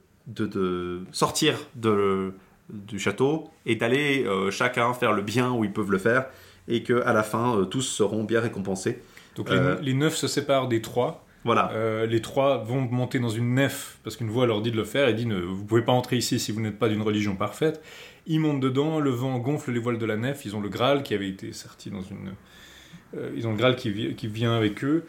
sortir 1.11 1.55
du 1.75 2.99
château 2.99 3.49
et 3.67 3.75
d'aller 3.75 4.25
chacun 4.49 4.93
faire 4.95 5.13
le 5.13 5.21
bien 5.21 5.51
où 5.51 5.63
ils 5.63 5.71
peuvent 5.71 5.91
le 5.91 5.99
faire. 5.99 6.25
Et 6.67 6.81
qu'à 6.81 7.13
la 7.13 7.23
fin, 7.23 7.67
tous 7.69 7.83
seront 7.83 8.23
bien 8.23 8.41
récompensés. 8.41 8.99
Donc 9.39 9.49
les, 9.49 9.55
Euh. 9.57 9.75
les 9.81 9.93
neuf 9.95 10.15
se 10.15 10.27
séparent 10.27 10.67
des 10.67 10.81
trois. 10.81 11.25
Voilà. 11.45 11.71
Euh, 11.73 12.05
les 12.05 12.21
trois 12.21 12.57
vont 12.57 12.81
monter 12.81 13.17
dans 13.17 13.29
une 13.29 13.55
nef 13.55 13.97
parce 14.03 14.17
qu'une 14.17 14.29
voix 14.29 14.45
leur 14.45 14.61
dit 14.61 14.69
de 14.71 14.75
le 14.77 14.83
faire 14.83 15.07
et 15.07 15.13
dit 15.13 15.25
ne, 15.25 15.39
vous 15.39 15.63
pouvez 15.63 15.81
pas 15.81 15.93
entrer 15.93 16.17
ici 16.17 16.37
si 16.39 16.51
vous 16.51 16.59
n'êtes 16.61 16.77
pas 16.77 16.89
d'une 16.89 17.01
religion 17.01 17.35
parfaite. 17.37 17.81
Ils 18.27 18.39
montent 18.41 18.59
dedans, 18.59 18.99
le 18.99 19.09
vent 19.09 19.39
gonfle 19.39 19.71
les 19.71 19.79
voiles 19.79 19.97
de 19.97 20.05
la 20.05 20.17
nef. 20.17 20.45
Ils 20.45 20.55
ont 20.55 20.61
le 20.61 20.69
Graal 20.69 21.01
qui 21.01 21.13
avait 21.15 21.29
été 21.29 21.53
sorti 21.53 21.89
dans 21.89 22.01
une 22.01 22.33
euh, 23.17 23.31
ils 23.35 23.47
ont 23.47 23.51
le 23.51 23.57
Graal 23.57 23.75
qui, 23.75 23.89
vi- 23.89 24.13
qui 24.15 24.27
vient 24.27 24.53
avec 24.55 24.83
eux. 24.83 25.05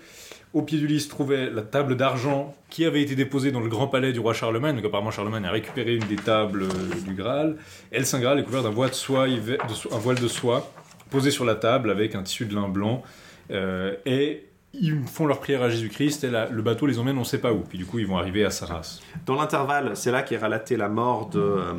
Au 0.55 0.63
pied 0.63 0.79
du 0.79 0.87
lit 0.87 1.01
se 1.01 1.09
trouvait 1.09 1.51
la 1.51 1.63
table 1.63 1.97
d'argent 1.97 2.55
qui 2.71 2.85
avait 2.85 3.03
été 3.03 3.15
déposée 3.15 3.51
dans 3.53 3.61
le 3.61 3.69
grand 3.69 3.89
palais 3.89 4.13
du 4.13 4.21
roi 4.21 4.33
Charlemagne. 4.33 4.77
Donc 4.77 4.85
apparemment 4.85 5.11
Charlemagne 5.11 5.45
a 5.45 5.51
récupéré 5.51 5.97
une 5.97 6.07
des 6.07 6.17
tables 6.17 6.63
euh, 6.63 7.01
du 7.07 7.15
Graal. 7.15 7.57
Et 7.93 7.99
le 7.99 8.05
Saint 8.05 8.21
Graal 8.21 8.39
est 8.39 8.45
couvert 8.45 8.63
d'un 8.63 8.71
voile 8.71 8.91
de 8.91 8.95
soie, 8.95 9.27
un 9.27 9.99
voile 9.99 10.19
de 10.21 10.29
soie 10.29 10.73
posé 11.11 11.31
sur 11.33 11.45
la 11.45 11.57
table 11.57 11.91
avec 11.91 12.15
un 12.15 12.23
tissu 12.23 12.47
de 12.47 12.55
lin 12.55 12.69
blanc. 12.69 13.03
Euh, 13.51 13.97
et 14.07 14.51
ils 14.73 15.03
font 15.05 15.27
leur 15.27 15.41
prière 15.41 15.63
à 15.63 15.69
Jésus-Christ 15.69 16.25
et 16.25 16.31
le 16.31 16.63
bateau 16.63 16.87
les 16.87 16.99
emmène 16.99 17.19
on 17.19 17.25
sait 17.25 17.41
pas 17.41 17.53
où. 17.53 17.61
Puis 17.61 17.79
du 17.79 17.87
coup 17.87 17.99
ils 17.99 18.07
vont 18.07 18.19
arriver 18.19 18.45
à 18.45 18.51
Saras. 18.51 19.01
Dans 19.27 19.35
l'intervalle, 19.35 19.97
c'est 19.97 20.13
là 20.13 20.23
qu'est 20.23 20.37
relatée 20.37 20.77
la 20.77 20.89
mort 20.89 21.29
de, 21.29 21.41
euh, 21.41 21.73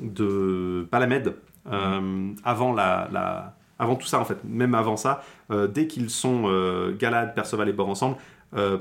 de 0.00 0.86
Palamède. 0.90 1.34
euh, 1.70 2.30
avant, 2.44 3.96
tout 3.96 4.06
ça, 4.06 4.20
en 4.20 4.24
fait, 4.24 4.38
même 4.44 4.74
avant 4.74 4.96
ça, 4.96 5.24
dès 5.50 5.88
qu'ils 5.88 6.10
sont 6.10 6.44
euh, 6.46 6.96
Galad, 6.96 7.34
Perceval 7.34 7.68
et 7.68 7.72
Bor 7.72 7.88
ensemble, 7.88 8.16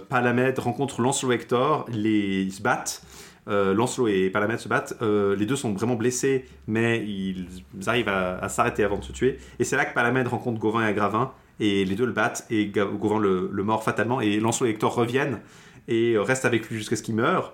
Palamède 0.09 0.59
rencontre 0.59 1.01
Lancelot 1.01 1.31
et 1.31 1.35
Hector, 1.35 1.85
les, 1.89 2.41
ils 2.41 2.51
se 2.51 2.61
battent. 2.61 3.03
Lancelot 3.47 4.09
et 4.09 4.29
Palamède 4.29 4.59
se 4.59 4.67
battent. 4.67 5.01
Les 5.01 5.45
deux 5.45 5.55
sont 5.55 5.73
vraiment 5.73 5.95
blessés, 5.95 6.45
mais 6.67 7.03
ils, 7.03 7.47
arrivent 7.87 8.09
à, 8.09 8.37
à 8.37 8.49
s'arrêter 8.49 8.83
avant 8.83 8.97
de 8.97 9.03
se 9.03 9.11
tuer. 9.11 9.39
Et 9.59 9.63
c'est 9.63 9.75
là 9.75 9.85
que 9.85 9.93
Palamède 9.93 10.27
rencontre 10.27 10.59
Gauvin 10.59 10.83
et 10.83 10.89
Agravin, 10.89 11.31
et 11.61 11.85
les 11.85 11.95
deux 11.95 12.05
le 12.05 12.11
battent, 12.11 12.45
et 12.49 12.67
Ga- 12.67 12.83
Gauvin 12.85 13.19
le, 13.19 13.49
le 13.51 13.63
mord 13.63 13.83
fatalement, 13.83 14.19
et 14.19 14.39
Lancelot 14.41 14.67
et 14.67 14.71
Hector 14.71 14.93
reviennent, 14.93 15.39
et 15.87 16.17
restent 16.17 16.43
avec 16.45 16.69
lui 16.69 16.77
jusqu'à 16.77 16.97
ce 16.97 17.03
qu'il 17.03 17.15
meure. 17.15 17.53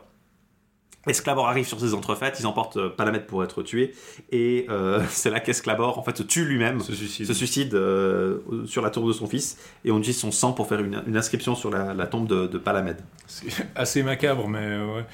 Esclabor 1.05 1.47
arrive 1.47 1.65
sur 1.65 1.79
ces 1.79 1.93
entrefaites, 1.93 2.35
ils 2.41 2.45
emportent 2.47 2.75
euh, 2.75 2.89
Palamède 2.89 3.27
pour 3.27 3.41
être 3.41 3.63
tué, 3.63 3.93
et 4.31 4.65
euh, 4.69 5.01
c'est 5.09 5.29
là 5.29 5.39
qu'Esclabor 5.39 5.97
en 5.97 6.03
fait 6.03 6.17
se 6.17 6.23
tue 6.23 6.43
lui-même, 6.43 6.81
Se 6.81 6.93
suicide. 6.93 7.25
se 7.25 7.33
suicide 7.33 7.73
euh, 7.75 8.39
sur 8.65 8.81
la 8.81 8.89
tour 8.89 9.07
de 9.07 9.13
son 9.13 9.25
fils, 9.25 9.57
et 9.85 9.91
on 9.91 9.99
utilise 9.99 10.19
son 10.19 10.31
sang 10.31 10.51
pour 10.51 10.67
faire 10.67 10.81
une, 10.81 11.01
une 11.07 11.15
inscription 11.15 11.55
sur 11.55 11.69
la, 11.69 11.93
la 11.93 12.07
tombe 12.07 12.27
de, 12.27 12.47
de 12.47 12.57
Palamède. 12.57 13.01
C'est 13.25 13.47
assez 13.75 14.03
macabre 14.03 14.49
mais 14.49 14.67
ouais. 14.83 15.05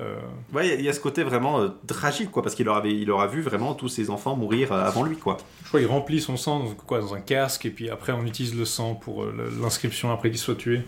Euh, 0.00 0.16
Ouais, 0.54 0.66
il 0.66 0.70
y 0.70 0.72
a- 0.72 0.76
il 0.76 0.84
y, 0.86 0.88
a 0.88 0.92
ce 0.94 1.00
côté 1.00 1.22
vraiment 1.22 1.68
tragique, 1.86 2.30
quoi, 2.30 2.42
parce 2.42 2.54
qu'il 2.54 2.66
avait, 2.70 2.94
il 2.94 3.06
leur 3.08 3.20
a 3.20 3.26
vu 3.26 3.42
vraiment 3.42 3.74
tous 3.74 3.90
ses 3.90 4.08
enfants 4.08 4.34
mourir 4.36 4.72
avant 4.72 5.02
lui, 5.02 5.18
quoi. 5.18 5.36
Crois 5.72 5.80
qu'il 5.80 5.88
remplit 5.88 6.20
son 6.20 6.36
sang 6.36 6.58
dans, 6.58 6.74
quoi, 6.74 7.00
dans 7.00 7.14
un 7.14 7.20
casque 7.20 7.64
et 7.64 7.70
puis 7.70 7.88
après 7.88 8.12
on 8.12 8.26
utilise 8.26 8.54
le 8.54 8.66
sang 8.66 8.94
pour 8.94 9.22
euh, 9.22 9.32
l'inscription 9.58 10.12
après 10.12 10.28
qu'il 10.28 10.38
soit 10.38 10.54
tué. 10.54 10.82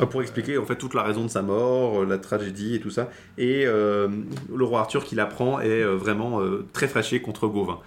Euh, 0.00 0.06
Pour 0.06 0.22
expliquer 0.22 0.58
en 0.58 0.64
fait 0.64 0.74
toute 0.74 0.94
la 0.94 1.04
raison 1.04 1.22
de 1.22 1.28
sa 1.28 1.40
mort, 1.40 2.02
euh, 2.02 2.04
la 2.04 2.18
tragédie 2.18 2.74
et 2.74 2.80
tout 2.80 2.90
ça. 2.90 3.10
Et 3.36 3.62
euh, 3.64 4.08
le 4.52 4.64
roi 4.64 4.80
Arthur 4.80 5.04
qui 5.04 5.14
l'apprend 5.14 5.60
est 5.60 5.84
vraiment 5.84 6.40
très 6.72 6.88
fâché 6.88 7.22
contre 7.22 7.46
Gauvin. 7.46 7.78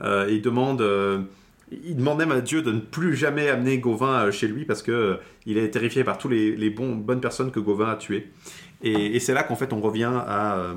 Euh, 0.00 0.28
il 0.30 0.42
demande, 0.42 0.80
il 1.72 1.96
demande 1.96 2.18
même 2.18 2.30
à 2.30 2.40
Dieu 2.40 2.62
de 2.62 2.70
ne 2.70 2.78
plus 2.78 3.16
jamais 3.16 3.48
amener 3.48 3.78
Gauvin 3.78 4.30
chez 4.30 4.46
lui 4.46 4.64
parce 4.66 4.84
que 4.84 5.18
il 5.44 5.58
est 5.58 5.70
terrifié 5.70 6.04
par 6.04 6.18
tous 6.18 6.28
les, 6.28 6.54
les 6.54 6.70
bonnes 6.70 7.20
personnes 7.20 7.50
que 7.50 7.58
Gauvin 7.58 7.90
a 7.90 7.96
tuées. 7.96 8.30
Et 8.84 9.18
c'est 9.18 9.34
là 9.34 9.42
qu'en 9.42 9.56
fait 9.56 9.72
on 9.72 9.80
revient 9.80 10.12
à, 10.14 10.72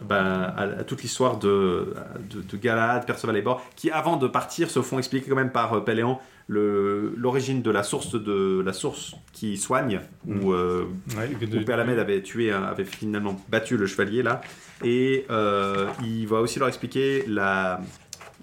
euh, 0.00 0.04
ben, 0.04 0.24
à, 0.56 0.62
à 0.62 0.84
toute 0.84 1.02
l'histoire 1.02 1.38
de, 1.38 1.94
de, 2.30 2.40
de 2.42 2.56
Galad, 2.56 3.06
Perceval 3.06 3.36
et 3.36 3.42
Bor, 3.42 3.62
qui 3.76 3.90
avant 3.90 4.16
de 4.16 4.26
partir 4.28 4.70
se 4.70 4.82
font 4.82 4.98
expliquer 4.98 5.28
quand 5.30 5.36
même 5.36 5.50
par 5.52 5.72
euh, 5.74 5.80
Péléan 5.80 6.20
le- 6.46 7.14
l'origine 7.16 7.62
de 7.62 7.70
la 7.70 7.82
source 7.82 8.14
de 8.22 8.62
la 8.64 8.72
source 8.72 9.14
qui 9.32 9.56
soigne 9.56 10.00
où, 10.26 10.52
euh, 10.52 10.84
Ouais, 11.16 11.28
de- 11.46 11.58
où 11.60 11.64
Palamède 11.64 11.98
avait 11.98 12.22
tué, 12.22 12.50
avait 12.52 12.84
finalement 12.84 13.40
battu 13.48 13.76
le 13.76 13.86
chevalier 13.86 14.22
là, 14.22 14.40
et 14.82 15.24
euh, 15.30 15.86
il 16.04 16.26
va 16.26 16.40
aussi 16.40 16.58
leur 16.58 16.68
expliquer 16.68 17.24
la, 17.28 17.80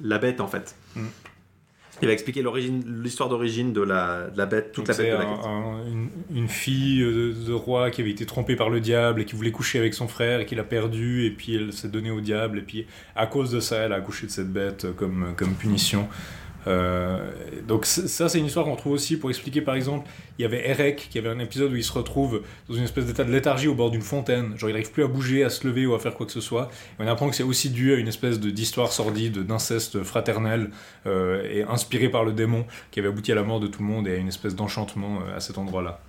la 0.02 0.18
bête 0.18 0.41
en 0.41 0.48
fait. 0.48 0.76
Mm. 0.95 1.02
Il 2.02 2.07
va 2.07 2.14
expliquer 2.14 2.44
l'histoire 2.88 3.30
d'origine 3.30 3.73
de 3.73 3.82
la, 3.82 4.30
de 4.30 4.38
la 4.38 4.45
bête, 4.45 4.72
toute 4.72 4.88
Donc 4.88 4.98
la 4.98 5.03
bête 5.03 5.11
de 5.14 5.18
la 5.18 5.30
un- 5.30 5.36
quête. 5.36 5.45
un- 5.45 5.91
une, 5.91 6.10
une 6.36 6.48
fille 6.48 7.02
euh, 7.03 7.34
de, 7.34 7.48
de 7.48 7.53
roi 7.53 7.91
qui 7.91 8.02
avait 8.02 8.11
été 8.11 8.26
trompée 8.26 8.56
par 8.56 8.69
le 8.69 8.80
diable 8.80 9.22
et 9.22 9.26
qui 9.26 9.36
voulait 9.36 9.52
coucher 9.52 9.78
avec 9.80 9.94
son 9.94 10.07
frère 10.07 10.40
et 10.40 10.45
qui 10.45 10.56
l'a 10.56 10.64
perdu 10.64 11.26
et 11.26 11.32
puis 11.32 11.56
elle 11.56 11.72
s'est 11.73 11.90
donnée 11.90 12.11
au 12.11 12.22
diable 12.22 12.60
et 12.60 12.64
puis 12.64 12.86
à 13.15 13.28
cause 13.28 13.52
de 13.52 13.60
ça 13.60 13.78
elle 13.78 13.94
a 13.94 13.98
accouché 13.98 14.26
de 14.28 14.32
cette 14.32 14.52
bête 14.52 14.88
comme, 14.95 15.34
comme 15.38 15.53
punition. 15.53 16.07
Euh, 16.68 17.18
donc 17.68 17.88
ça 17.88 18.30
c'est 18.30 18.38
une 18.38 18.46
histoire 18.46 18.66
qu'on 18.66 18.76
trouve 18.76 18.94
aussi 18.94 19.18
pour 19.18 19.32
expliquer 19.32 19.62
par 19.62 19.74
exemple 19.74 20.08
il 20.38 20.44
y 20.44 20.46
avait 20.46 20.70
Erek 20.70 21.08
qui 21.10 21.18
avait 21.18 21.30
un 21.30 21.40
épisode 21.40 21.72
où 21.74 21.76
il 21.76 21.84
se 21.84 21.92
retrouve 21.92 22.44
dans 22.70 22.76
une 22.76 22.84
espèce 22.84 23.08
d'état 23.08 23.24
de 23.24 23.32
léthargie 23.32 23.68
au 23.68 23.74
bord 23.74 23.90
d'une 23.90 24.04
fontaine 24.04 24.56
genre 24.60 24.70
il 24.70 24.74
n'arrive 24.74 24.92
plus 24.92 25.04
à 25.04 25.08
bouger 25.08 25.44
à 25.44 25.50
se 25.50 25.66
lever 25.68 25.88
ou 25.88 25.96
à 25.96 26.00
faire 26.00 26.14
quoi 26.14 26.28
que 26.28 26.32
ce 26.32 26.40
soit 26.40 26.70
et 27.00 27.04
on 27.04 27.08
apprend 27.08 27.30
que 27.30 27.36
c'est 27.36 27.42
aussi 27.42 27.72
dû 27.72 27.94
à 27.94 27.98
une 27.98 28.08
espèce 28.08 28.40
d'histoire 28.40 28.92
sordide 28.92 29.40
d'inceste 29.40 30.04
fraternel 30.04 30.70
euh, 31.08 31.44
et 31.52 31.64
inspiré 31.64 32.10
par 32.10 32.24
le 32.24 32.32
démon 32.32 32.66
qui 32.92 33.00
avait 33.00 33.10
abouti 33.10 33.32
à 33.32 33.36
la 33.36 33.44
mort 33.44 33.60
de 33.60 33.66
tout 33.66 33.82
le 33.82 33.88
monde 33.88 34.08
et 34.08 34.12
à 34.12 34.18
une 34.18 34.28
espèce 34.28 34.56
d'enchantement 34.56 35.20
euh, 35.28 35.36
à 35.36 35.40
cet 35.40 35.58
endroit-là. 35.58 36.00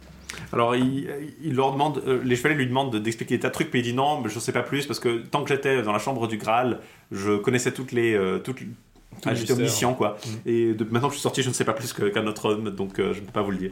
Alors 0.52 0.76
il, 0.76 1.08
il 1.42 1.54
leur 1.54 1.72
demande, 1.72 2.02
les 2.24 2.36
chevaliers 2.36 2.56
lui 2.56 2.66
demandent 2.66 2.92
de- 2.92 2.98
d'expliquer 2.98 3.36
des 3.36 3.40
tas 3.40 3.48
de 3.48 3.54
trucs, 3.54 3.70
puis 3.70 3.80
il 3.80 3.84
dit 3.84 3.94
non, 3.94 4.20
mais 4.20 4.28
je 4.28 4.38
sais 4.38 4.52
pas 4.52 4.62
plus 4.62 4.86
parce 4.86 4.98
que 5.00 5.18
tant 5.18 5.42
que 5.44 5.48
j'étais 5.48 5.82
dans 5.82 5.92
la 5.92 5.98
chambre 5.98 6.26
du 6.28 6.36
Graal, 6.36 6.80
je 7.10 7.36
connaissais 7.38 7.72
toutes 7.72 7.92
les, 7.92 8.18
toutes, 8.44 8.58
Tout 8.58 8.64
ah, 9.24 9.34
j'étais 9.34 9.52
omniscient 9.52 9.94
quoi. 9.94 10.16
Mm. 10.44 10.48
Et 10.48 10.74
de- 10.74 10.84
maintenant 10.84 11.08
que 11.08 11.14
je 11.14 11.18
suis 11.18 11.22
sorti, 11.22 11.42
je 11.42 11.48
ne 11.48 11.54
sais 11.54 11.64
pas 11.64 11.72
plus 11.74 11.92
qu'un 11.92 12.26
autre 12.26 12.46
homme, 12.50 12.70
donc 12.70 12.98
euh, 12.98 13.12
je 13.12 13.20
ne 13.20 13.26
peux 13.26 13.32
pas 13.32 13.42
vous 13.42 13.50
le 13.52 13.58
dire. 13.58 13.70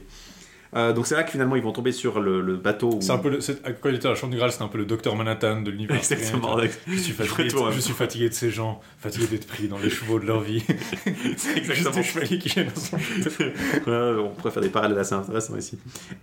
Euh, 0.76 0.92
donc 0.92 1.08
c'est 1.08 1.16
là 1.16 1.24
que 1.24 1.32
finalement 1.32 1.56
ils 1.56 1.62
vont 1.64 1.72
tomber 1.72 1.90
sur 1.90 2.20
le, 2.20 2.40
le 2.40 2.54
bateau. 2.56 2.90
où- 2.94 3.00
C'est 3.00 3.10
un 3.10 3.18
peu 3.18 3.28
le, 3.28 3.38
quand 3.80 3.88
il 3.88 3.96
était 3.96 4.06
à 4.06 4.10
la 4.10 4.14
chambre 4.14 4.30
du 4.30 4.36
Graal, 4.38 4.52
c'est 4.52 4.62
un 4.62 4.68
peu 4.68 4.78
le 4.78 4.84
docteur 4.84 5.16
Manhattan 5.16 5.62
de 5.62 5.70
l'univers. 5.72 5.96
Exactement. 5.96 6.56
Je 6.86 6.96
suis, 6.96 7.12
fatigué, 7.12 7.52
ouais. 7.52 7.72
je 7.72 7.80
suis 7.80 7.92
fatigué 7.92 8.28
de 8.28 8.34
ces 8.34 8.50
gens, 8.52 8.80
fatigué 9.00 9.26
d'être 9.26 9.48
pris 9.48 9.66
dans 9.66 9.78
les 9.78 9.90
chevaux 9.90 10.20
de 10.20 10.26
leur 10.26 10.40
vie. 10.42 10.62
C'est 10.66 11.14
Juste 11.24 11.56
exactement 11.56 11.96
des 11.96 12.02
chevaliers 12.04 12.38
qui 12.38 12.48
viennent 12.50 12.68
dans 12.72 12.80
son 12.80 12.96
Ouais, 13.90 14.16
on 14.24 14.28
pourrait 14.30 14.52
faire 14.52 14.62
des 14.62 14.68
parallèles 14.68 14.98
assez 15.00 15.14
intéressants 15.14 15.56
ici. 15.56 15.76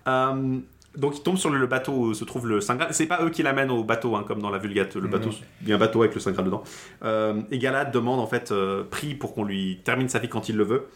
Euh, 0.07 0.59
donc 0.97 1.17
ils 1.17 1.23
tombent 1.23 1.37
sur 1.37 1.49
le, 1.49 1.57
le 1.59 1.67
bateau 1.67 1.93
où 1.93 2.13
se 2.13 2.25
trouve 2.25 2.47
le 2.47 2.59
Saint 2.59 2.75
Graal. 2.75 2.93
C'est 2.93 3.05
pas 3.05 3.23
eux 3.23 3.29
qui 3.29 3.43
l'amènent 3.43 3.71
au 3.71 3.83
bateau, 3.83 4.15
hein, 4.15 4.23
comme 4.27 4.41
dans 4.41 4.49
la 4.49 4.57
Vulgate. 4.57 4.95
Le 4.95 5.07
bateau, 5.07 5.29
Non. 5.29 5.35
il 5.61 5.69
y 5.69 5.71
a 5.71 5.75
un 5.75 5.79
bateau 5.79 6.01
avec 6.01 6.13
le 6.15 6.19
Saint 6.19 6.31
Graal 6.31 6.45
dedans. 6.45 6.63
Euh, 7.03 7.41
et 7.51 7.57
Galad 7.59 7.91
demande 7.91 8.19
en 8.19 8.27
fait, 8.27 8.51
euh, 8.51 8.83
prie 8.83 9.13
pour 9.15 9.33
qu'on 9.33 9.43
lui 9.45 9.79
termine 9.83 10.09
sa 10.09 10.19
vie 10.19 10.27
quand 10.29 10.49
il 10.49 10.57
le 10.57 10.63
veut. 10.63 10.87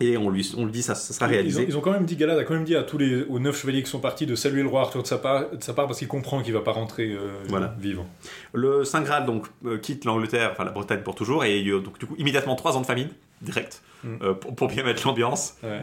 Et 0.00 0.16
on 0.16 0.30
lui, 0.30 0.48
on 0.56 0.64
lui 0.64 0.70
dit 0.70 0.82
ça, 0.82 0.94
ça 0.94 1.12
sera 1.12 1.26
Ils 1.26 1.28
ont, 1.28 1.32
réalisé. 1.32 1.64
ils 1.68 1.76
ont 1.76 1.80
quand 1.80 1.90
même 1.90 2.04
dit, 2.04 2.14
Galad 2.14 2.38
a 2.38 2.44
quand 2.44 2.54
même 2.54 2.62
dit 2.64 2.76
à 2.76 2.84
tous 2.84 2.98
les 2.98 3.24
aux 3.24 3.40
neuf 3.40 3.60
chevaliers 3.60 3.82
qui 3.82 3.90
sont 3.90 3.98
partis 3.98 4.26
de 4.26 4.36
saluer 4.36 4.62
le 4.62 4.68
roi 4.68 4.82
Arthur 4.82 5.02
de 5.02 5.08
sa 5.08 5.18
part, 5.18 5.50
de 5.50 5.60
sa 5.60 5.74
part 5.74 5.86
parce 5.88 5.98
qu'il 5.98 6.06
comprend 6.06 6.40
qu'il 6.40 6.52
va 6.54 6.60
pas 6.60 6.70
rentrer 6.70 7.10
euh, 7.10 7.32
Voilà. 7.48 7.74
vivant. 7.80 8.06
Le 8.52 8.84
Saint 8.84 9.02
Graal 9.02 9.26
donc 9.26 9.46
euh, 9.64 9.76
quitte 9.78 10.04
l'Angleterre, 10.04 10.50
enfin 10.52 10.64
la 10.64 10.70
Bretagne 10.70 11.00
pour 11.02 11.16
toujours, 11.16 11.44
et 11.44 11.64
donc 11.64 11.98
du 11.98 12.06
coup 12.06 12.14
immédiatement 12.16 12.54
trois 12.54 12.76
ans 12.76 12.80
de 12.80 12.86
famine 12.86 13.08
direct 13.42 13.82
Mm. 14.04 14.16
euh, 14.22 14.34
pour, 14.34 14.54
pour 14.54 14.68
bien 14.68 14.84
mettre 14.84 15.06
l'ambiance. 15.06 15.56
Ouais. 15.62 15.82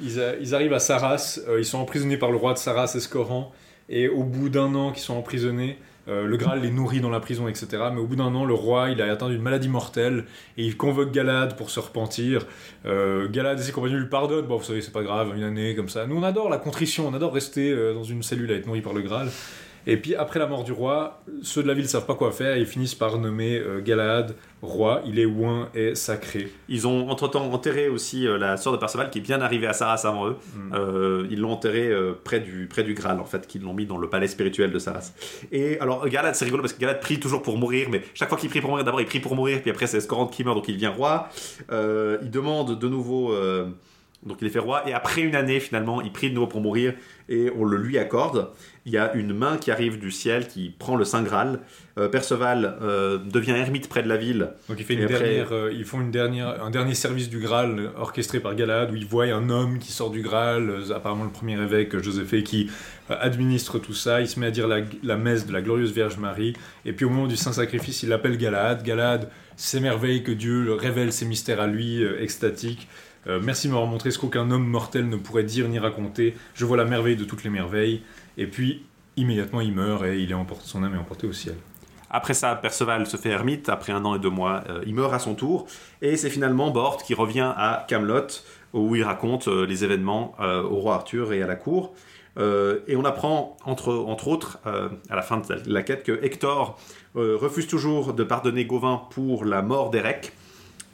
ils, 0.00 0.54
arrivent 0.54 0.72
à 0.72 0.78
Saras, 0.78 1.40
euh, 1.48 1.58
ils 1.58 1.64
sont 1.64 1.78
emprisonnés 1.78 2.16
par 2.16 2.30
le 2.30 2.36
roi 2.36 2.52
de 2.52 2.58
Saras, 2.58 2.92
Escoran, 2.94 3.52
et 3.88 4.08
au 4.08 4.22
bout 4.22 4.48
d'un 4.48 4.74
an 4.74 4.92
qu'ils 4.92 5.02
sont 5.02 5.14
emprisonnés, 5.14 5.78
euh, 6.08 6.24
le 6.24 6.36
Graal 6.36 6.60
les 6.60 6.70
nourrit 6.70 7.00
dans 7.00 7.10
la 7.10 7.20
prison, 7.20 7.48
etc. 7.48 7.66
Mais 7.92 8.00
au 8.00 8.06
bout 8.06 8.16
d'un 8.16 8.34
an, 8.34 8.44
le 8.44 8.54
roi, 8.54 8.90
il 8.90 9.00
a 9.00 9.10
atteint 9.10 9.28
d'une 9.28 9.42
maladie 9.42 9.68
mortelle, 9.68 10.24
et 10.56 10.64
il 10.64 10.76
convoque 10.76 11.12
Galad 11.12 11.56
pour 11.56 11.70
se 11.70 11.80
repentir. 11.80 12.46
Galad 12.84 13.58
et 13.58 13.62
ses 13.62 13.72
compagnons 13.72 13.98
lui 13.98 14.08
pardonnent, 14.08 14.46
bon, 14.46 14.56
vous 14.56 14.64
savez, 14.64 14.80
c'est 14.80 14.92
pas 14.92 15.02
grave, 15.02 15.32
une 15.36 15.44
année 15.44 15.74
comme 15.74 15.88
ça. 15.88 16.06
Nous, 16.06 16.16
on 16.16 16.22
adore 16.22 16.48
la 16.48 16.58
contrition, 16.58 17.06
on 17.08 17.14
adore 17.14 17.32
rester 17.32 17.74
dans 17.92 18.04
une 18.04 18.22
cellule 18.22 18.50
à 18.50 18.54
être 18.54 18.66
nourri 18.66 18.80
par 18.80 18.94
le 18.94 19.02
Graal. 19.02 19.28
Et 19.86 19.96
puis 19.96 20.14
après 20.14 20.38
la 20.38 20.46
mort 20.46 20.64
du 20.64 20.72
roi, 20.72 21.22
ceux 21.42 21.62
de 21.62 21.68
la 21.68 21.74
ville 21.74 21.88
savent 21.88 22.06
pas 22.06 22.14
quoi 22.14 22.32
faire, 22.32 22.56
et 22.56 22.60
ils 22.60 22.66
finissent 22.66 22.94
par 22.94 23.18
nommer 23.18 23.58
euh, 23.58 23.80
Galad 23.80 24.34
roi, 24.62 25.02
il 25.04 25.18
est 25.18 25.26
ouin 25.26 25.68
et 25.74 25.94
sacré. 25.96 26.48
Ils 26.68 26.86
ont 26.86 27.10
entre-temps 27.10 27.52
enterré 27.52 27.88
aussi 27.88 28.26
euh, 28.26 28.38
la 28.38 28.56
sœur 28.56 28.72
de 28.72 28.78
Perceval 28.78 29.10
qui 29.10 29.18
est 29.18 29.22
bien 29.22 29.40
arrivée 29.40 29.66
à 29.66 29.72
Saras 29.72 30.02
avant 30.04 30.28
eux. 30.28 30.36
Mm. 30.54 30.74
Euh, 30.74 31.26
ils 31.30 31.40
l'ont 31.40 31.50
enterré 31.50 31.88
euh, 31.88 32.12
près, 32.22 32.38
du, 32.38 32.68
près 32.68 32.84
du 32.84 32.94
Graal, 32.94 33.18
en 33.18 33.24
fait, 33.24 33.46
qu'ils 33.46 33.62
l'ont 33.62 33.74
mis 33.74 33.86
dans 33.86 33.98
le 33.98 34.08
palais 34.08 34.28
spirituel 34.28 34.70
de 34.70 34.78
Saras. 34.78 35.12
Et 35.50 35.80
alors, 35.80 36.08
Galad, 36.08 36.34
c'est 36.36 36.44
rigolo 36.44 36.62
parce 36.62 36.72
que 36.72 36.80
Galad 36.80 37.00
prie 37.00 37.18
toujours 37.18 37.42
pour 37.42 37.58
mourir, 37.58 37.88
mais 37.90 38.02
chaque 38.14 38.28
fois 38.28 38.38
qu'il 38.38 38.50
prie 38.50 38.60
pour 38.60 38.70
mourir, 38.70 38.84
d'abord 38.84 39.00
il 39.00 39.06
prie 39.06 39.20
pour 39.20 39.34
mourir, 39.34 39.60
puis 39.60 39.70
après 39.70 39.88
c'est 39.88 39.98
Escorante 39.98 40.32
qui 40.32 40.44
meurt, 40.44 40.56
donc 40.56 40.68
il 40.68 40.74
devient 40.74 40.92
roi. 40.96 41.28
Il 41.70 42.30
demande 42.30 42.78
de 42.78 42.88
nouveau. 42.88 43.34
Donc 44.24 44.38
il 44.40 44.46
est 44.46 44.50
fait 44.50 44.58
roi, 44.58 44.88
et 44.88 44.92
après 44.92 45.20
une 45.22 45.34
année, 45.34 45.58
finalement, 45.60 46.00
il 46.00 46.12
prie 46.12 46.30
de 46.30 46.34
nouveau 46.34 46.46
pour 46.46 46.60
mourir, 46.60 46.94
et 47.28 47.50
on 47.56 47.64
le 47.64 47.76
lui 47.76 47.98
accorde. 47.98 48.50
Il 48.84 48.92
y 48.92 48.98
a 48.98 49.12
une 49.14 49.32
main 49.32 49.56
qui 49.56 49.70
arrive 49.70 49.98
du 49.98 50.10
ciel, 50.10 50.48
qui 50.48 50.70
prend 50.76 50.96
le 50.96 51.04
Saint 51.04 51.22
Graal. 51.22 51.60
Euh, 51.98 52.08
Perceval 52.08 52.78
euh, 52.82 53.18
devient 53.18 53.52
ermite 53.52 53.88
près 53.88 54.02
de 54.02 54.08
la 54.08 54.16
ville, 54.16 54.50
Donc 54.68 54.78
il 54.80 54.84
fait 54.84 54.94
Et 54.94 54.96
une 54.98 55.04
après- 55.04 55.18
dernière, 55.18 55.52
euh, 55.52 55.72
ils 55.72 55.84
font 55.84 56.00
une 56.00 56.10
dernière, 56.10 56.62
un 56.64 56.70
dernier 56.70 56.94
service 56.94 57.28
du 57.28 57.38
Graal 57.38 57.90
orchestré 57.96 58.40
par 58.40 58.54
Galad 58.54 58.90
où 58.90 58.96
ils 58.96 59.06
voient 59.06 59.26
un 59.26 59.50
homme 59.50 59.78
qui 59.78 59.92
sort 59.92 60.10
du 60.10 60.22
Graal, 60.22 60.82
apparemment 60.94 61.24
le 61.24 61.30
premier 61.30 61.60
évêque 61.60 61.96
Joséphée 62.02 62.42
qui 62.42 62.70
administre 63.08 63.78
tout 63.78 63.92
ça. 63.94 64.20
Il 64.20 64.26
se 64.28 64.40
met 64.40 64.46
à 64.46 64.50
dire 64.50 64.66
la, 64.68 64.80
la 65.02 65.16
messe 65.16 65.46
de 65.46 65.52
la 65.52 65.60
glorieuse 65.62 65.92
Vierge 65.92 66.16
Marie 66.16 66.54
et 66.84 66.92
puis 66.92 67.04
au 67.04 67.10
moment 67.10 67.26
du 67.26 67.36
saint 67.36 67.52
sacrifice, 67.52 68.02
il 68.02 68.12
appelle 68.12 68.36
Galad. 68.38 68.82
Galad 68.82 69.28
s'émerveille 69.56 70.22
que 70.22 70.32
Dieu 70.32 70.62
le 70.62 70.74
révèle 70.74 71.12
ses 71.12 71.26
mystères 71.26 71.60
à 71.60 71.66
lui, 71.66 72.02
extatique. 72.20 72.88
Euh, 73.26 73.40
merci 73.42 73.68
de 73.68 73.72
m'avoir 73.72 73.88
montré 73.88 74.10
ce 74.10 74.18
qu'aucun 74.18 74.50
homme 74.50 74.66
mortel 74.66 75.08
ne 75.08 75.16
pourrait 75.16 75.44
dire 75.44 75.68
ni 75.68 75.78
raconter. 75.78 76.34
Je 76.54 76.64
vois 76.64 76.76
la 76.76 76.84
merveille 76.84 77.16
de 77.16 77.24
toutes 77.24 77.44
les 77.44 77.50
merveilles. 77.50 78.02
Et 78.36 78.46
puis 78.46 78.84
immédiatement 79.16 79.60
il 79.60 79.72
meurt 79.72 80.04
et 80.04 80.20
il 80.20 80.30
est 80.30 80.34
emporté, 80.34 80.64
son 80.66 80.82
âme 80.82 80.94
est 80.94 80.98
emportée 80.98 81.26
au 81.26 81.32
ciel. 81.32 81.54
Après 82.10 82.34
ça, 82.34 82.54
Perceval 82.54 83.06
se 83.06 83.16
fait 83.16 83.30
ermite. 83.30 83.68
Après 83.68 83.92
un 83.92 84.04
an 84.04 84.14
et 84.14 84.18
deux 84.18 84.30
mois, 84.30 84.64
euh, 84.68 84.82
il 84.86 84.94
meurt 84.94 85.14
à 85.14 85.18
son 85.18 85.34
tour. 85.34 85.66
Et 86.02 86.16
c'est 86.16 86.30
finalement 86.30 86.70
Bort 86.70 87.02
qui 87.02 87.14
revient 87.14 87.52
à 87.56 87.86
Camelot 87.88 88.26
où 88.72 88.96
il 88.96 89.04
raconte 89.04 89.48
euh, 89.48 89.66
les 89.66 89.84
événements 89.84 90.34
au 90.40 90.76
roi 90.76 90.94
Arthur 90.94 91.32
et 91.32 91.42
à 91.42 91.46
la 91.46 91.56
cour. 91.56 91.94
Et 92.38 92.96
on 92.96 93.04
apprend, 93.04 93.58
entre, 93.66 93.90
autres, 94.26 94.58
à 94.64 95.14
la 95.14 95.20
fin 95.20 95.36
de 95.36 95.70
la, 95.70 95.82
quête, 95.82 96.02
que 96.02 96.24
Hector 96.24 96.80
refuse 97.14 97.66
toujours 97.66 98.14
de 98.14 98.24
pardonner 98.24 98.64
Gauvin 98.64 99.02
pour 99.10 99.44
la 99.44 99.60
mort 99.60 99.90
d'Erec. 99.90 100.32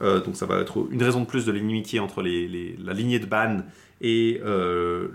Euh, 0.03 0.21
donc 0.21 0.37
ça 0.37 0.47
va 0.47 0.61
être 0.61 0.87
une 0.91 1.03
raison 1.03 1.21
de 1.21 1.27
plus 1.27 1.45
de 1.45 1.53
l'inimitié 1.53 2.01
entre 2.01 2.23
la 2.23 2.93
lignée 2.93 3.19
de 3.19 3.27
Ban 3.27 3.59
et 4.01 4.41
euh, 4.45 5.09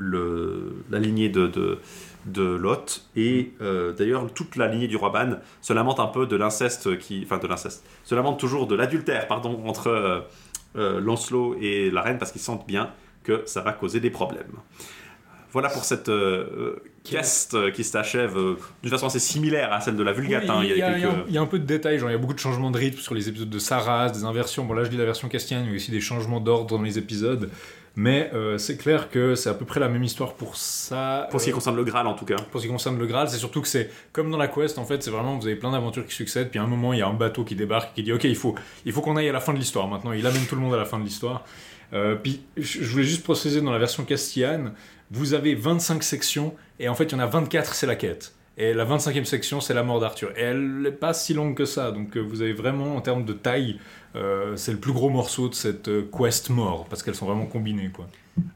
la 0.90 1.00
lignée 1.00 1.30
de, 1.30 1.80
de, 2.26 2.44
Lot. 2.44 3.06
Et 3.16 3.54
euh, 3.62 3.94
d'ailleurs, 3.94 4.32
toute 4.34 4.56
la 4.56 4.68
lignée 4.68 4.88
du 4.88 4.98
roi 4.98 5.10
Ban 5.10 5.38
se 5.62 5.74
lamente 5.74 6.00
un 6.00 6.08
peu 6.08 6.26
de 6.26 6.36
l'inceste 6.36 6.98
qui... 6.98 7.22
Enfin, 7.24 7.38
de 7.38 7.48
l'inceste. 7.48 7.86
Se 8.04 8.16
lamente 8.16 8.40
toujours 8.40 8.68
de 8.68 8.76
l'adultère, 8.76 9.28
pardon, 9.28 9.62
entre 9.66 10.26
Lancelot 10.76 11.56
et 11.62 11.92
la 11.92 12.02
reine, 12.02 12.18
parce 12.18 12.32
qu'ils 12.32 12.42
sentent 12.42 12.68
bien 12.68 12.92
que 13.24 13.44
ça 13.46 13.62
va 13.62 13.72
causer 13.72 14.00
des 14.00 14.10
problèmes. 14.10 14.58
Voilà 15.54 15.70
pour 15.70 15.86
cette 15.86 16.10
euh, 16.10 16.46
euh, 16.58 16.84
quest 17.04 17.54
euh, 17.54 17.72
qui 17.72 17.84
s'achève 17.84 18.38
euh, 18.38 18.58
d'une 18.82 18.92
façon 18.92 19.06
assez 19.06 19.20
similaire 19.20 19.72
à 19.72 19.80
celle 19.82 19.96
de 19.96 20.04
la 20.04 20.12
Vulgate. 20.12 20.44
Oui, 20.44 20.50
hein. 20.50 20.60
il, 20.64 20.70
y 20.70 20.72
a, 20.72 20.76
il 20.76 20.80
y 20.80 21.06
a- 21.06 21.10
quelques- 21.10 21.26
il 21.30 21.34
y 21.34 21.38
a 21.38 21.42
un 21.42 21.46
peu 21.46 21.60
de 21.60 21.66
détails, 21.66 22.00
genre 22.00 22.10
il 22.10 22.14
y 22.14 22.16
a 22.16 22.20
beaucoup 22.20 22.34
de 22.34 22.40
changements 22.40 22.72
de 22.72 22.78
rythme 22.78 22.98
sur 23.00 23.14
les 23.14 23.30
épisodes 23.30 23.50
de 23.50 23.60
Saras, 23.60 24.10
des 24.10 24.26
inversions. 24.26 24.66
Bon 24.66 24.74
là 24.74 24.84
je 24.84 24.90
dis 24.90 24.98
la 24.98 25.06
version 25.06 25.30
castienne, 25.30 25.64
il 25.66 25.70
y 25.70 25.74
a 25.74 25.76
aussi 25.76 25.92
des 25.92 26.02
changements 26.02 26.40
d'ordre 26.40 26.76
dans 26.78 26.82
les 26.84 26.98
épisodes. 26.98 27.50
Mais 27.96 28.32
euh, 28.34 28.58
c'est 28.58 28.76
clair 28.78 29.12
que 29.12 29.36
c'est 29.36 29.50
à 29.50 29.54
peu 29.54 29.66
près 29.66 29.80
la 29.80 29.88
même 29.88 30.04
histoire 30.04 30.34
pour 30.34 30.56
ça. 30.56 31.28
Pour 31.30 31.40
ce 31.40 31.46
qui 31.46 31.52
Euh, 31.52 31.54
concerne 31.54 31.76
le 31.76 31.84
Graal, 31.84 32.08
en 32.08 32.16
tout 32.16 32.26
cas. 32.26 32.38
pour 32.52 32.60
ce 32.60 32.66
qui 32.66 32.72
concerne 32.72 32.98
le 32.98 33.06
Graal, 33.06 33.30
c'est 33.30 33.38
surtout 33.38 33.62
que 33.62 33.68
c'est 33.68 33.92
comme 34.12 34.32
dans 34.32 34.38
la 34.40 34.48
quest, 34.48 34.80
en 34.80 34.84
fait, 34.86 35.04
c'est 35.04 35.12
vraiment, 35.12 35.38
vous 35.38 35.46
avez 35.46 35.56
plein 35.56 35.72
d'aventures 35.72 36.04
qui 36.08 36.16
succèdent, 36.16 36.50
puis 36.50 36.58
à 36.60 36.64
un 36.64 36.68
moment, 36.68 36.94
il 36.94 36.98
y 37.00 37.02
a 37.04 37.08
un 37.08 37.14
bateau 37.14 37.44
qui 37.44 37.54
débarque 37.54 37.92
et 37.92 37.96
qui 37.98 38.04
dit, 38.04 38.12
ok, 38.12 38.24
il 38.24 38.36
faut, 38.36 38.56
il 38.86 38.92
faut 38.94 39.02
qu'on 39.02 39.16
aille 39.16 39.30
à 39.30 39.32
la 39.32 39.40
fin 39.40 39.54
de 39.54 39.60
l'histoire. 39.60 39.88
Maintenant, 39.88 40.12
il 40.12 40.26
amène 40.26 40.44
tout 40.48 40.56
le 40.56 40.62
monde 40.62 40.74
à 40.74 40.78
la 40.78 40.86
fin 40.86 40.98
de 40.98 41.04
l'histoire. 41.04 41.46
Euh, 41.94 42.16
puis, 42.16 42.42
je 42.58 42.84
voulais 42.90 43.04
juste 43.04 43.24
préciser 43.24 43.62
dans 43.62 43.72
la 43.72 43.78
version 43.78 44.04
castillane, 44.06 44.74
vous 45.14 45.34
avez 45.36 45.54
25 45.54 46.04
sections, 46.04 46.56
et 46.80 46.90
en 46.90 46.96
fait, 46.96 47.06
il 47.06 47.12
y 47.12 47.16
en 47.16 47.20
a 47.20 47.28
24, 47.28 47.76
c'est 47.76 47.86
la 47.86 47.96
quête. 47.96 48.34
Et 48.58 48.74
la 48.74 48.86
25e 48.86 49.26
section, 49.26 49.62
c'est 49.62 49.74
la 49.74 49.84
mort 49.84 50.00
d'Arthur. 50.00 50.32
Et 50.38 50.42
elle 50.42 50.82
n'est 50.82 50.92
pas 50.92 51.14
si 51.14 51.34
longue 51.34 51.56
que 51.56 51.66
ça, 51.66 51.92
donc 51.92 52.18
euh, 52.18 52.20
vous 52.20 52.42
avez 52.42 52.54
vraiment, 52.54 52.96
en 52.96 53.02
termes 53.02 53.26
de 53.26 53.34
taille, 53.34 53.80
euh, 54.16 54.56
c'est 54.56 54.72
le 54.72 54.80
plus 54.80 54.92
gros 54.92 55.10
morceau 55.10 55.50
de 55.50 55.56
cette 55.56 55.88
euh, 55.88 56.10
quest 56.16 56.50
mort, 56.50 56.86
parce 56.88 57.02
qu'elles 57.02 57.16
sont 57.16 57.26
vraiment 57.26 57.46
combinées. 57.46 57.92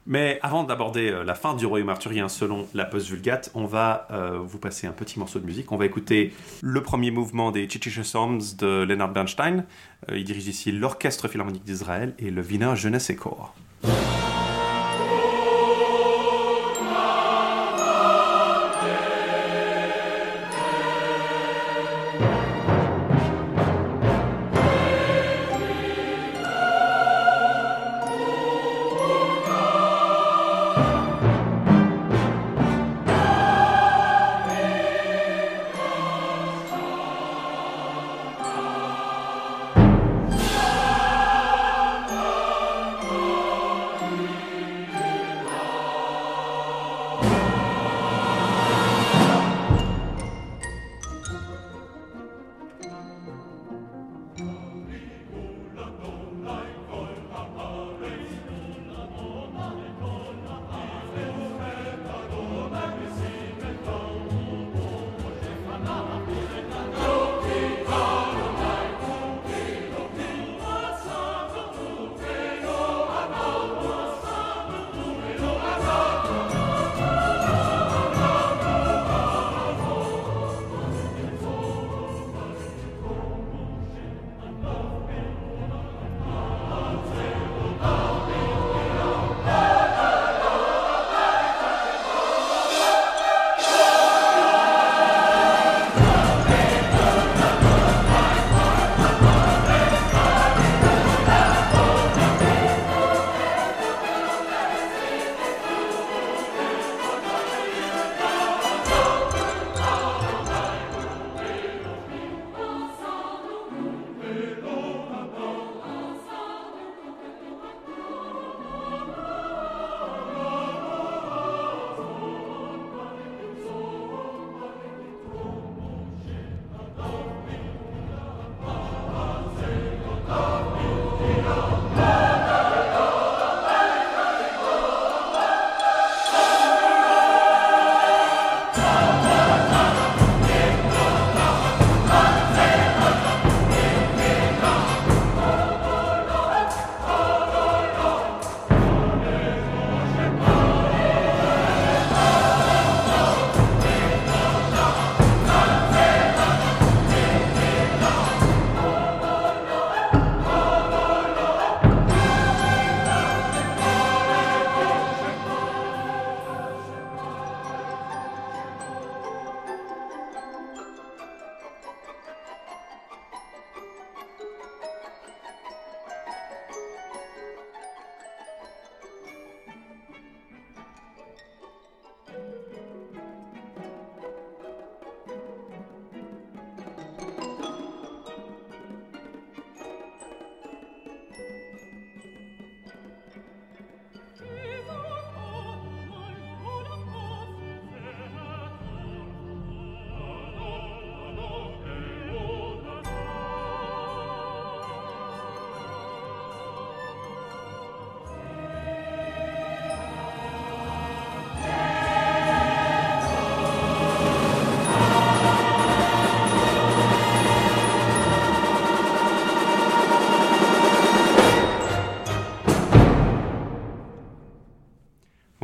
Mais 0.08 0.40
avant 0.42 0.64
d'aborder 0.64 1.12
la 1.24 1.36
fin 1.36 1.56
du 1.56 1.68
royaume 1.68 1.90
arthurien 1.90 2.28
selon 2.28 2.68
la 2.74 2.86
post-vulgate, 2.86 3.52
on 3.54 3.66
va 3.66 4.08
vous 4.44 4.58
passer 4.58 4.88
un 4.88 4.92
petit 4.92 5.20
morceau 5.20 5.38
de 5.38 5.46
musique. 5.46 5.72
On 5.72 5.78
va 5.78 5.86
écouter 5.86 6.34
le 6.64 6.82
premier 6.82 7.12
mouvement 7.12 7.52
des 7.52 7.70
Chichiche 7.70 8.02
Psalms 8.02 8.42
de 8.58 8.84
Leonard 8.84 9.14
Bernstein. 9.14 9.66
Il 10.12 10.24
dirige 10.24 10.48
ici 10.48 10.72
l'Orchestre 10.72 11.28
Philharmonique 11.28 11.64
d'Israël 11.64 12.16
et 12.18 12.32
le 12.32 12.42
Wiener 12.42 12.76
Jeunesse 12.76 13.12
et 13.12 13.16
Corps. 13.16 13.54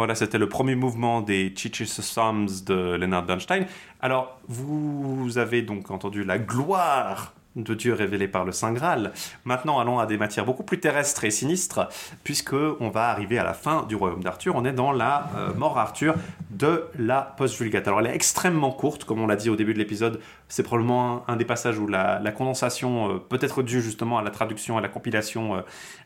Voilà, 0.04 0.16
c'était 0.16 0.38
le 0.38 0.50
premier 0.50 0.76
mouvement 0.76 1.22
des 1.22 1.54
Chichis 1.56 1.86
Psalms 1.86 2.50
de 2.66 2.98
Leonard 2.98 3.24
Bernstein. 3.24 3.66
Alors, 4.02 4.38
vous 4.50 5.38
avez 5.38 5.62
donc 5.62 5.92
entendu 5.92 6.26
la 6.26 6.38
gloire 6.40 7.32
de 7.56 7.74
Dieu 7.74 7.94
révélée 7.94 8.28
par 8.28 8.44
le 8.44 8.52
Saint 8.52 8.74
Graal. 8.74 9.14
Maintenant, 9.46 9.80
allons 9.80 10.00
à 10.00 10.06
des 10.06 10.18
matières 10.18 10.44
beaucoup 10.44 10.64
plus 10.64 10.82
terrestres 10.82 11.24
et 11.24 11.32
sinistres, 11.32 11.88
puisque 12.26 12.52
on 12.82 12.90
va 12.90 13.12
arriver 13.12 13.40
à 13.40 13.46
la 13.46 13.54
fin 13.54 13.84
du 13.84 13.96
royaume 13.96 14.22
d'Arthur. 14.22 14.58
On 14.58 14.66
est 14.66 14.74
dans 14.74 14.92
la 14.92 15.30
euh, 15.38 15.54
mort 15.54 15.78
Arthur 15.78 16.16
de 16.50 16.84
la 17.00 17.22
post-vulgate. 17.22 17.88
Alors, 17.88 18.02
elle 18.02 18.08
est 18.08 18.16
extrêmement 18.16 18.72
courte, 18.72 19.06
comme 19.06 19.22
on 19.22 19.28
l'a 19.28 19.38
dit 19.38 19.50
au 19.50 19.56
début 19.56 19.74
de 19.74 19.80
l'épisode. 19.80 20.20
C'est 20.50 20.64
probablement 20.64 21.24
un, 21.30 21.38
des 21.38 21.46
passages 21.46 21.80
où 21.80 21.88
la, 21.88 22.20
condensation 22.36 23.10
euh, 23.10 23.20
peut 23.20 23.40
être 23.40 23.64
due 23.64 23.82
justement 23.82 24.18
à 24.18 24.22
la 24.22 24.32
traduction, 24.32 24.78
à 24.78 24.82
la 24.82 24.90
compilation 24.90 25.64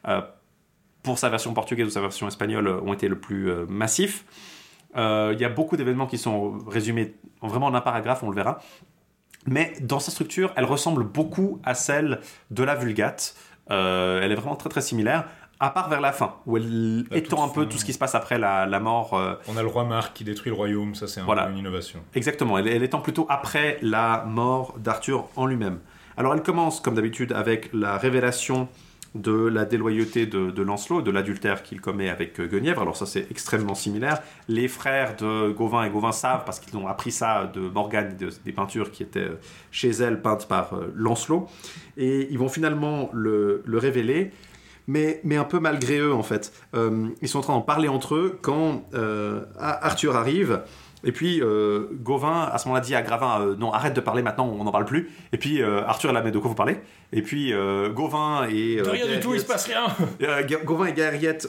euh, 0.08 0.22
pour 1.12 1.20
sa 1.20 1.30
version 1.30 1.54
portugaise 1.54 1.88
ou 1.88 1.90
sa 1.90 2.02
version 2.02 2.28
espagnole 2.28 2.68
ont 2.68 2.94
été 2.94 3.08
le 3.08 3.20
plus 3.20 3.52
massifs. 3.68 4.26
Il 4.96 5.38
y 5.40 5.46
a 5.46 5.50
beaucoup 5.50 5.78
d'événements 5.78 6.08
qui 6.08 6.18
sont 6.18 6.58
résumés 6.68 7.16
vraiment 7.42 7.68
en 7.68 7.74
un 7.74 7.82
paragraphe, 7.82 8.24
on 8.24 8.30
le 8.30 8.36
verra 8.36 8.60
mais 9.48 9.74
dans 9.82 10.00
sa 10.00 10.12
structure, 10.12 10.52
elle 10.56 10.66
ressemble 10.66 11.04
beaucoup 11.04 11.60
à 11.64 11.74
celle 11.74 12.20
de 12.52 12.64
la 12.64 12.76
Vulgate. 12.76 13.36
Euh, 13.72 14.22
elle 14.22 14.32
est 14.32 14.36
vraiment 14.36 14.56
très 14.56 14.70
très 14.70 14.82
similaire, 14.82 15.26
à 15.60 15.70
part 15.72 15.90
vers 15.90 16.02
la 16.02 16.12
fin, 16.12 16.36
où 16.46 16.58
elle 16.58 17.06
étend 17.12 17.44
un 17.44 17.50
peu 17.50 17.66
tout 17.66 17.78
ce 17.78 17.86
qui 17.86 17.94
se 17.94 17.98
passe 17.98 18.14
après 18.14 18.38
la, 18.38 18.80
mort. 18.80 19.14
Euh. 19.14 19.36
On 19.48 19.58
a 19.58 19.62
le 19.62 19.68
roi 19.68 19.86
Marc 19.86 20.14
qui 20.14 20.24
détruit 20.24 20.52
le 20.52 20.56
royaume, 20.56 20.94
ça 20.94 21.08
c'est 21.08 21.22
un 21.22 21.26
peu 21.26 21.52
une 21.52 21.58
innovation. 21.58 22.02
Exactement, 22.14 22.58
elle, 22.58 22.68
elle 22.68 22.84
étend 22.84 23.00
plutôt 23.00 23.26
après 23.30 23.80
la 23.82 24.26
mort 24.28 24.76
d'Arthur 24.78 25.30
en 25.36 25.46
lui-même. 25.46 25.80
Alors 26.18 26.34
elle 26.34 26.44
commence, 26.44 26.80
comme 26.82 26.96
d'habitude, 26.96 27.32
avec 27.32 27.70
la 27.74 27.98
révélation 27.98 28.68
de 29.22 29.48
la 29.48 29.66
déloyauté 29.66 30.26
de, 30.26 30.62
Lancelot, 30.62 31.02
de 31.02 31.12
l'adultère 31.12 31.64
qu'il 31.64 31.82
commet 31.82 32.10
avec 32.10 32.40
euh, 32.40 32.48
Guenièvre. 32.48 32.82
Alors 32.82 32.96
ça 32.96 33.06
c'est 33.06 33.28
extrêmement 33.32 33.76
similaire. 33.76 34.22
Les 34.48 34.68
frères 34.68 35.16
de 35.16 35.52
Gauvin 35.52 35.84
et 35.86 35.90
Gauvin 35.90 36.12
savent 36.12 36.44
parce 36.46 36.60
qu'ils 36.60 36.78
ont 36.78 36.88
appris 36.88 37.12
ça 37.12 37.52
de 37.54 37.62
Morgane 37.62 38.16
des 38.18 38.52
peintures 38.52 38.92
qui 38.92 39.04
étaient 39.04 39.20
euh, 39.20 39.40
chez 39.72 39.90
elle 39.90 40.22
peintes 40.22 40.48
par 40.48 40.74
euh, 40.74 40.92
Lancelot. 40.96 41.48
Et 41.98 42.28
ils 42.32 42.38
vont 42.38 42.50
finalement 42.50 43.10
le, 43.14 43.64
révéler. 43.74 44.32
Mais, 44.90 45.20
mais, 45.26 45.36
un 45.36 45.44
peu 45.44 45.60
malgré 45.60 46.00
eux 46.00 46.14
en 46.14 46.24
fait. 46.24 46.54
ils 46.74 47.28
sont 47.28 47.40
en 47.40 47.42
train 47.42 47.54
d'en 47.54 47.62
parler 47.62 47.90
entre 47.90 48.16
eux 48.16 48.40
quand 48.42 48.86
Arthur 49.60 50.16
arrive 50.16 50.62
et 51.04 51.12
puis 51.12 51.42
euh, 51.42 51.88
Gauvin, 52.02 52.50
à 52.52 52.58
ce 52.58 52.68
moment-là, 52.68 52.84
dit 52.84 52.96
à 52.96 53.02
Gravin 53.02 53.42
euh, 53.42 53.56
Non, 53.56 53.72
arrête 53.72 53.94
de 53.94 54.02
parler 54.02 54.24
maintenant, 54.24 54.48
on 54.48 54.64
n'en 54.64 54.72
parle 54.72 54.86
plus. 54.86 55.12
Et 55.32 55.38
puis 55.38 55.62
euh, 55.62 55.84
Arthur, 55.86 56.12
là, 56.12 56.22
mais 56.24 56.32
de 56.32 56.40
quoi 56.40 56.50
vous 56.50 56.56
parlez? 56.56 56.78
Et 57.14 57.22
puis 57.22 57.54
Gauvin 57.94 58.48
et. 58.50 58.78
de 58.78 58.90
rien 58.90 59.08
du 59.08 59.20
tout, 59.20 59.34
il 59.34 59.40
se 59.40 59.46
passe 59.46 59.68
rien 59.68 59.86
Gauvin 60.66 60.88
et 60.88 60.94
Gaëriette 60.94 61.48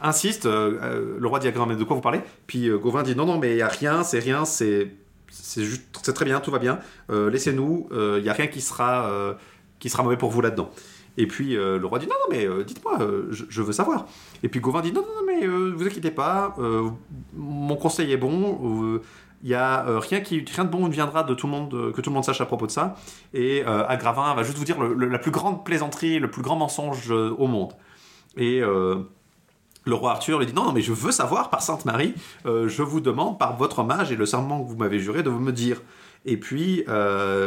insistent 0.00 0.46
Le 0.46 1.26
roi 1.26 1.38
dit 1.38 1.48
à 1.48 1.50
Gravin 1.50 1.72
Mais 1.72 1.78
de 1.78 1.84
quoi 1.84 1.96
vous 1.96 2.02
parlez? 2.02 2.20
Puis 2.46 2.70
Gauvin 2.70 3.02
dit 3.02 3.16
Non, 3.16 3.26
non, 3.26 3.38
mais 3.38 3.50
il 3.50 3.56
n'y 3.56 3.62
a 3.62 3.68
rien, 3.68 4.02
c'est 4.02 4.20
rien, 4.20 4.44
c'est. 4.44 4.90
C'est 5.36 5.64
juste, 5.64 5.82
c'est 6.02 6.12
très 6.12 6.24
bien, 6.24 6.38
tout 6.38 6.52
va 6.52 6.60
bien. 6.60 6.78
Laissez-nous, 7.10 7.88
il 7.90 8.22
n'y 8.22 8.28
a 8.28 8.32
rien 8.32 8.46
qui 8.46 8.60
sera, 8.60 9.36
qui 9.80 9.90
sera 9.90 10.04
mauvais 10.04 10.16
pour 10.16 10.30
vous 10.30 10.40
là-dedans. 10.40 10.70
Et 11.16 11.26
puis 11.26 11.56
euh, 11.56 11.78
le 11.78 11.86
roi 11.86 11.98
dit 11.98 12.06
non, 12.06 12.14
non, 12.22 12.36
mais 12.36 12.46
euh, 12.46 12.64
dites-moi, 12.64 12.98
euh, 13.00 13.28
je, 13.30 13.62
veux 13.62 13.72
savoir. 13.72 14.06
Et 14.42 14.48
puis 14.48 14.60
Gauvin 14.60 14.80
dit 14.80 14.92
non, 14.92 15.02
non, 15.02 15.20
non 15.20 15.26
mais 15.26 15.46
vous 15.46 15.86
inquiétez 15.86 16.10
pas, 16.10 16.56
mon 17.34 17.76
conseil 17.76 18.12
est 18.12 18.16
bon. 18.16 19.00
il 19.42 19.48
y 19.48 19.54
a 19.54 19.84
rien 20.00 20.20
qui 20.20 20.44
rien 20.44 20.64
de 20.64 20.70
bon 20.70 20.88
ne 20.88 20.92
viendra 20.92 21.22
de 21.22 21.34
tout 21.34 21.46
le 21.46 21.52
monde 21.52 21.92
que 21.92 22.00
tout 22.00 22.10
le 22.10 22.14
monde 22.14 22.24
sache 22.24 22.40
à 22.40 22.46
propos 22.46 22.66
de 22.66 22.70
ça. 22.70 22.96
Et 23.32 23.62
Agravin 23.64 24.34
va 24.34 24.42
juste 24.42 24.58
vous 24.58 24.64
dire 24.64 24.82
la 24.82 25.18
plus 25.18 25.30
grande 25.30 25.64
plaisanterie, 25.64 26.18
le 26.18 26.30
plus 26.30 26.42
grand 26.42 26.56
mensonge 26.56 27.10
au 27.10 27.46
monde. 27.46 27.72
Et 28.36 28.60
le 28.60 29.94
roi 29.94 30.12
Arthur 30.12 30.38
lui 30.38 30.46
dit 30.46 30.54
non, 30.54 30.64
non, 30.64 30.72
mais 30.72 30.82
je 30.82 30.92
veux 30.92 31.12
savoir 31.12 31.50
par 31.50 31.62
Sainte 31.62 31.84
Marie, 31.84 32.14
je 32.44 32.82
vous 32.82 33.00
demande 33.00 33.38
par 33.38 33.56
votre 33.56 33.80
hommage 33.80 34.10
et 34.12 34.16
le 34.16 34.26
serment 34.26 34.62
que 34.62 34.68
vous 34.68 34.76
m'avez 34.76 34.98
juré 34.98 35.22
de 35.22 35.30
me 35.30 35.52
dire. 35.52 35.80
Et 36.26 36.36
puis 36.38 36.84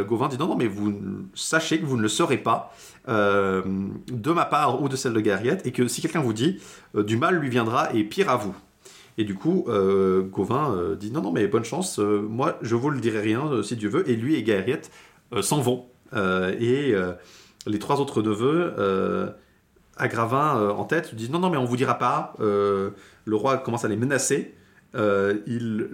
Gauvin 0.08 0.28
dit 0.28 0.38
non, 0.38 0.48
non, 0.48 0.56
mais 0.56 0.68
vous 0.68 0.94
sachez 1.34 1.80
que 1.80 1.86
vous 1.86 1.98
ne 1.98 2.02
le 2.02 2.10
saurez 2.10 2.38
pas. 2.38 2.74
Euh, 3.08 3.62
de 4.12 4.32
ma 4.32 4.44
part 4.44 4.82
ou 4.82 4.90
de 4.90 4.98
celle 4.98 5.14
de 5.14 5.22
Garriette, 5.22 5.66
et 5.66 5.72
que 5.72 5.88
si 5.88 6.02
quelqu'un 6.02 6.20
vous 6.20 6.34
dit 6.34 6.60
euh, 6.96 7.04
du 7.04 7.16
mal 7.16 7.36
lui 7.36 7.48
viendra 7.48 7.94
et 7.94 8.04
pire 8.04 8.30
à 8.30 8.36
vous. 8.36 8.54
Et 9.18 9.24
du 9.24 9.34
coup, 9.34 9.66
euh, 9.70 10.24
Gauvin 10.24 10.96
dit 11.00 11.12
non, 11.12 11.22
non, 11.22 11.32
mais 11.32 11.48
bonne 11.48 11.64
chance, 11.64 12.00
moi 12.00 12.58
je 12.62 12.76
vous 12.76 12.90
le 12.90 13.00
dirai 13.00 13.22
rien 13.22 13.64
si 13.64 13.78
Dieu 13.78 13.90
veut, 13.90 14.10
et 14.10 14.16
lui 14.16 14.36
et 14.36 14.44
Garriette 14.44 14.92
s'en 15.42 15.62
vont. 15.62 15.86
et 16.14 16.94
les 17.66 17.80
trois 17.80 18.00
autres 18.00 18.22
neveux, 18.22 18.74
Agravin 19.96 20.70
en 20.70 20.84
tête, 20.84 21.16
disent 21.16 21.32
non, 21.32 21.40
non, 21.40 21.50
mais 21.50 21.58
on 21.58 21.66
vous 21.66 21.78
dira 21.78 21.98
pas. 21.98 22.36
le 22.40 22.94
roi 23.32 23.58
commence 23.58 23.86
à 23.86 23.88
les 23.88 23.98
menacer. 23.98 24.54
Euh, 24.98 25.38
il, 25.46 25.88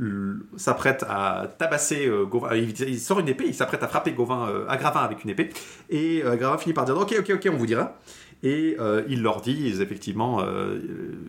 s'apprête 0.56 1.04
à 1.10 1.48
tabasser 1.58 2.08
euh, 2.08 2.26
Gauvin. 2.26 2.56
Il, 2.56 3.00
sort 3.00 3.20
une 3.20 3.28
épée, 3.28 3.46
il 3.48 3.54
s'apprête 3.54 3.84
à 3.84 3.88
frapper 3.88 4.12
Gauvin, 4.12 4.48
euh, 4.48 4.66
Agravin 4.70 5.02
avec 5.02 5.24
une 5.24 5.30
épée. 5.30 5.50
Et 5.90 6.24
Agravin 6.24 6.58
finit 6.58 6.74
par 6.74 6.86
dire 6.86 6.98
Ok, 6.98 7.14
ok, 7.20 7.32
ok, 7.36 7.50
on 7.52 7.58
vous 7.58 7.66
dira. 7.66 7.98
Et 8.46 8.76
il 9.08 9.22
leur 9.22 9.40
dit, 9.40 9.74
effectivement, 9.82 10.46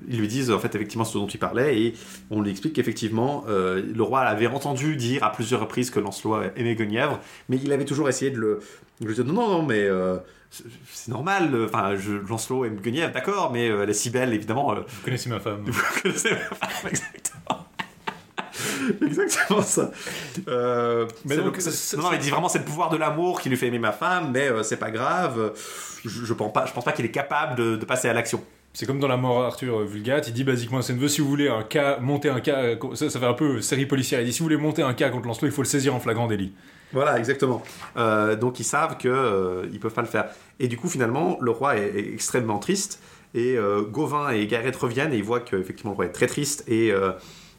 ils 0.08 0.18
lui 0.18 0.26
disent 0.26 0.50
en 0.50 0.58
fait 0.58 0.74
effectivement 0.74 1.04
ce 1.04 1.16
dont 1.16 1.28
il 1.28 1.38
parlait, 1.38 1.80
et 1.80 1.94
on 2.28 2.42
lui 2.42 2.50
explique 2.50 2.72
qu'effectivement 2.72 3.44
le 3.46 4.02
roi 4.02 4.22
avait 4.22 4.48
entendu 4.48 4.96
dire 4.96 5.22
à 5.22 5.30
plusieurs 5.30 5.60
reprises 5.60 5.90
que 5.90 6.00
Lancelot 6.00 6.42
aimait 6.56 6.74
Guenièvre, 6.74 7.20
mais 7.48 7.56
il 7.62 7.70
avait 7.70 7.84
toujours 7.84 8.08
essayé 8.08 8.32
de 8.32 8.40
le, 8.40 8.58
de 9.00 9.12
dire 9.12 9.24
non, 9.26 9.48
non, 9.48 9.62
mais 9.62 9.88
c'est 10.50 11.12
normal, 11.12 11.56
enfin, 11.66 11.94
Lancelot 12.28 12.64
aime 12.64 12.80
Guenièvre, 12.80 13.12
d'accord, 13.12 13.52
mais 13.52 13.66
elle 13.66 13.90
est 13.90 13.94
si 13.94 14.10
belle, 14.10 14.34
évidemment. 14.34 14.74
Vous 14.74 15.04
connaissez 15.04 15.30
ma 15.30 15.38
femme. 15.38 15.62
Vous 15.66 16.02
connaissez 16.02 16.32
ma 16.32 16.56
femme, 16.56 16.90
exactement. 16.90 17.63
Exactement 19.06 19.62
ça. 19.62 19.90
Euh, 20.48 21.06
mais 21.24 21.36
donc, 21.36 21.58
non, 21.96 22.12
il 22.12 22.18
dit 22.18 22.30
vraiment 22.30 22.48
c'est 22.48 22.58
le 22.58 22.64
pouvoir 22.64 22.90
de 22.90 22.96
l'amour 22.96 23.40
qui 23.40 23.48
lui 23.48 23.56
fait 23.56 23.66
aimer 23.66 23.78
ma 23.78 23.92
femme, 23.92 24.30
mais 24.32 24.48
euh, 24.48 24.62
c'est 24.62 24.76
pas 24.76 24.90
grave. 24.90 25.52
Je, 26.04 26.24
je 26.24 26.32
pense 26.32 26.52
pas, 26.52 26.66
je 26.66 26.72
pense 26.72 26.84
pas 26.84 26.92
qu'il 26.92 27.04
est 27.04 27.10
capable 27.10 27.78
de, 27.78 27.84
passer 27.84 28.08
à 28.08 28.12
l'action. 28.12 28.42
C'est 28.72 28.86
comme 28.86 28.98
dans 28.98 29.08
la 29.08 29.16
mort 29.16 29.44
Arthur 29.44 29.84
Vulgate, 29.84 30.28
il 30.28 30.34
dit 30.34 30.42
basiquement 30.42 30.82
c'est 30.82 30.94
neveu 30.94 31.06
si 31.06 31.20
vous 31.20 31.28
voulez 31.28 31.48
un 31.48 31.62
cas, 31.62 31.98
monter 32.00 32.28
un 32.28 32.40
cas, 32.40 32.74
ça, 32.94 33.08
fait 33.08 33.24
un 33.24 33.34
peu 33.34 33.60
série 33.60 33.86
policière, 33.86 34.20
il 34.20 34.26
dit 34.26 34.32
si 34.32 34.40
vous 34.40 34.46
voulez 34.46 34.56
monter 34.56 34.82
un 34.82 34.94
cas 34.94 35.10
contre 35.10 35.28
Lancelot, 35.28 35.46
il 35.48 35.54
faut 35.54 35.62
le 35.62 35.68
saisir 35.68 35.94
en 35.94 36.00
flagrant 36.00 36.26
délit. 36.26 36.52
Voilà, 36.92 37.18
exactement. 37.18 37.62
Euh, 37.96 38.34
donc 38.34 38.58
ils 38.58 38.64
savent 38.64 38.96
qu'ils 38.96 39.10
ils 39.72 39.78
peuvent 39.78 39.94
pas 39.94 40.02
le 40.02 40.08
faire. 40.08 40.26
Et 40.58 40.66
du 40.66 40.76
coup 40.76 40.88
finalement, 40.88 41.38
le 41.40 41.52
roi 41.52 41.76
est, 41.76 41.96
extrêmement 42.14 42.58
triste, 42.58 43.00
et 43.34 43.56
Gauvin 43.90 44.30
et 44.30 44.46
Gareth 44.46 44.76
reviennent, 44.76 45.12
et 45.12 45.18
ils 45.18 45.24
voient 45.24 45.40
qu'effectivement 45.40 45.92
le 45.92 45.96
roi 45.96 46.06
est 46.06 46.12
très 46.12 46.26
triste, 46.26 46.64
et 46.68 46.92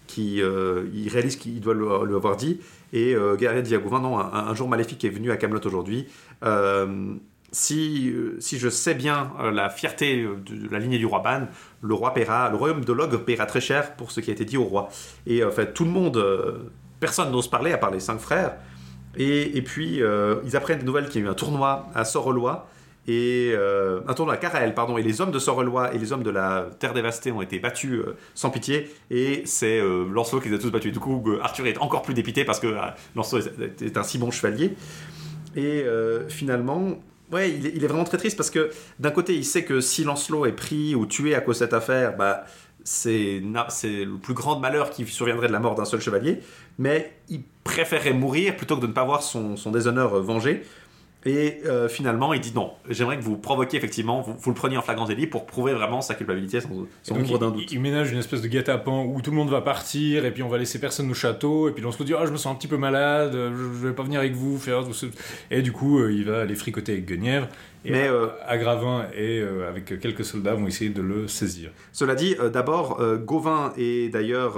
qui 0.08 0.42
euh, 0.42 0.86
il 0.94 1.10
réalise 1.10 1.36
qu'il 1.36 1.60
doit 1.60 1.74
le, 1.74 2.16
avoir 2.16 2.36
dit. 2.36 2.60
Et 2.94 3.16
euh, 3.16 3.36
dit 3.36 3.76
à 3.76 3.80
non, 4.00 4.20
un, 4.20 4.54
jour 4.56 4.68
maléfique 4.68 5.04
est 5.04 5.10
venu 5.10 5.32
à 5.32 5.38
Camelot 5.38 5.66
aujourd'hui. 5.66 6.08
Euh, 6.44 7.16
si, 7.52 8.14
si 8.40 8.60
je 8.60 8.70
sais 8.70 8.94
bien 8.94 9.32
la 9.54 9.70
fierté 9.70 10.24
de, 10.24 10.70
la 10.70 10.80
lignée 10.80 10.98
du 10.98 11.06
roi 11.06 11.20
Ban, 11.20 11.48
le 11.82 11.94
roi 11.94 12.14
paiera, 12.14 12.50
le 12.50 12.58
royaume 12.58 12.84
de 12.84 12.92
Log 12.92 13.16
paiera 13.24 13.46
très 13.46 13.62
cher 13.62 13.96
pour 13.96 14.12
ce 14.12 14.20
qui 14.20 14.30
a 14.30 14.34
été 14.34 14.44
dit 14.44 14.58
au 14.58 14.66
roi. 14.66 14.90
Et 15.26 15.44
en 15.44 15.52
fait, 15.52 15.74
tout 15.74 15.86
le 15.86 15.92
monde, 15.92 16.22
personne 17.00 17.32
n'ose 17.32 17.50
parler 17.50 17.72
à 17.72 17.78
part 17.78 17.92
les 17.92 18.02
cinq 18.02 18.20
frères. 18.20 18.58
Et, 19.16 19.58
et 19.58 19.62
puis, 19.62 20.02
ils 20.46 20.56
apprennent 20.58 20.80
des 20.80 20.86
nouvelles 20.86 21.08
qu'il 21.08 21.22
y 21.22 21.24
a 21.24 21.28
eu 21.28 21.32
un 21.32 21.36
tournoi 21.36 21.88
à 21.96 22.04
Sorolois 22.04 22.68
et 23.08 23.52
euh, 23.54 24.00
un 24.08 24.14
tournoi 24.14 24.34
à 24.34 24.38
Caraël, 24.38 24.74
pardon, 24.74 24.98
et 24.98 25.04
les 25.04 25.22
hommes 25.22 25.32
de 25.32 25.38
Sorelois 25.38 25.94
et 25.94 26.00
les 26.00 26.12
hommes 26.12 26.24
de 26.24 26.32
la 26.32 26.68
Terre 26.80 26.94
dévastée 26.94 27.32
ont 27.32 27.42
été 27.42 27.60
battus 27.60 28.00
euh, 28.00 28.16
sans 28.34 28.50
pitié, 28.50 28.92
et 29.12 29.44
c'est 29.46 29.80
euh, 29.80 30.06
Lancelot 30.12 30.42
qui 30.42 30.50
les 30.50 30.56
a 30.56 30.60
tous 30.60 30.72
battus. 30.72 30.92
Du 30.92 31.00
coup, 31.00 31.24
Arthur 31.42 31.68
est 31.68 31.78
encore 31.78 32.02
plus 32.02 32.16
dépité 32.16 32.46
parce 32.46 32.60
que 32.60 32.76
Lancelot 33.16 33.42
est 33.82 33.98
un 33.98 34.04
si 34.04 34.18
bon 34.18 34.32
chevalier. 34.32 34.76
Et 35.56 35.86
finalement, 36.28 37.00
ouais, 37.32 37.50
il 37.50 37.82
est, 37.82 37.88
vraiment 37.88 38.04
très 38.04 38.18
triste 38.18 38.36
parce 38.36 38.50
que 38.50 38.72
d'un 39.00 39.12
côté, 39.12 39.34
il 39.36 39.46
sait 39.46 39.64
que 39.64 39.80
si 39.80 40.04
Lancelot 40.04 40.46
est 40.48 40.52
pris 40.52 40.96
ou 40.96 41.06
tué 41.06 41.34
à 41.34 41.40
cause 41.40 41.60
de 41.60 41.66
cette 41.66 41.74
affaire, 41.74 42.18
bah, 42.18 42.44
c'est 42.84 43.40
le 43.40 44.18
plus 44.22 44.34
grand 44.34 44.60
malheur 44.60 44.90
qui 44.90 45.06
surviendrait 45.06 45.48
de 45.48 45.54
la 45.54 45.60
mort 45.60 45.76
d'un 45.76 45.86
seul 45.86 46.02
chevalier, 46.02 46.40
mais 46.78 47.16
il 47.30 47.44
préférerait 47.64 48.12
mourir 48.12 48.58
plutôt 48.58 48.76
que 48.76 48.82
de 48.82 48.88
ne 48.88 48.92
pas 48.92 49.06
voir 49.06 49.24
son 49.24 49.72
déshonneur 49.72 50.22
vengé. 50.22 50.64
Et 51.28 51.62
euh, 51.66 51.90
finalement, 51.90 52.34
il 52.34 52.40
dit 52.40 52.54
non, 52.54 52.74
j'aimerais 52.88 53.18
que 53.18 53.24
vous 53.24 53.36
provoquiez 53.36 53.80
effectivement, 53.80 54.22
vous, 54.22 54.50
le 54.50 54.56
preniez 54.56 54.78
en 54.78 54.84
flagrant 54.84 55.06
délit 55.06 55.26
pour 55.26 55.48
prouver 55.48 55.74
vraiment 55.74 56.02
sa 56.02 56.14
culpabilité 56.14 56.62
sans, 56.62 56.70
sans 57.02 57.16
nombre 57.16 57.40
d'un 57.40 57.50
doute. 57.50 57.72
Il, 57.72 57.82
ménage 57.82 58.12
une 58.12 58.20
espèce 58.20 58.44
de 58.44 58.48
guet-apens 58.48 59.06
où 59.06 59.20
tout 59.24 59.32
le 59.32 59.38
monde 59.38 59.50
va 59.50 59.62
partir 59.62 60.24
et 60.24 60.32
puis 60.32 60.44
on 60.44 60.50
va 60.50 60.60
laisser 60.60 60.80
personne 60.80 61.10
au 61.10 61.16
château 61.16 61.68
et 61.68 61.72
puis 61.72 61.84
on 61.84 61.92
se 61.92 62.04
dit 62.04 62.14
ah 62.14 62.28
je 62.28 62.32
me 62.32 62.38
sens 62.38 62.54
un 62.54 62.56
petit 62.56 62.68
peu 62.68 62.78
malade, 62.78 63.32
je, 63.34 63.88
vais 63.88 63.94
pas 63.94 64.04
venir 64.04 64.20
avec 64.20 64.34
vous 64.34 64.60
faire 64.60 64.84
et 65.50 65.64
du 65.64 65.72
coup 65.72 66.00
euh, 66.00 66.14
il 66.14 66.26
va 66.26 66.42
aller 66.42 66.56
fricoter 66.56 66.92
avec 66.92 67.06
Guenièvre. 67.06 67.48
Et 67.86 67.92
Mais 67.92 68.08
euh, 68.08 68.28
Agravin 68.48 69.06
et 69.16 69.44
avec 69.68 70.00
quelques 70.00 70.26
soldats 70.26 70.56
vont 70.56 70.66
essayer 70.66 70.90
de 70.90 71.04
le 71.04 71.28
saisir. 71.28 71.70
Cela 71.92 72.16
dit, 72.16 72.36
d'abord 72.52 73.00
Gauvin 73.24 73.74
et 73.78 74.10
d'ailleurs 74.10 74.58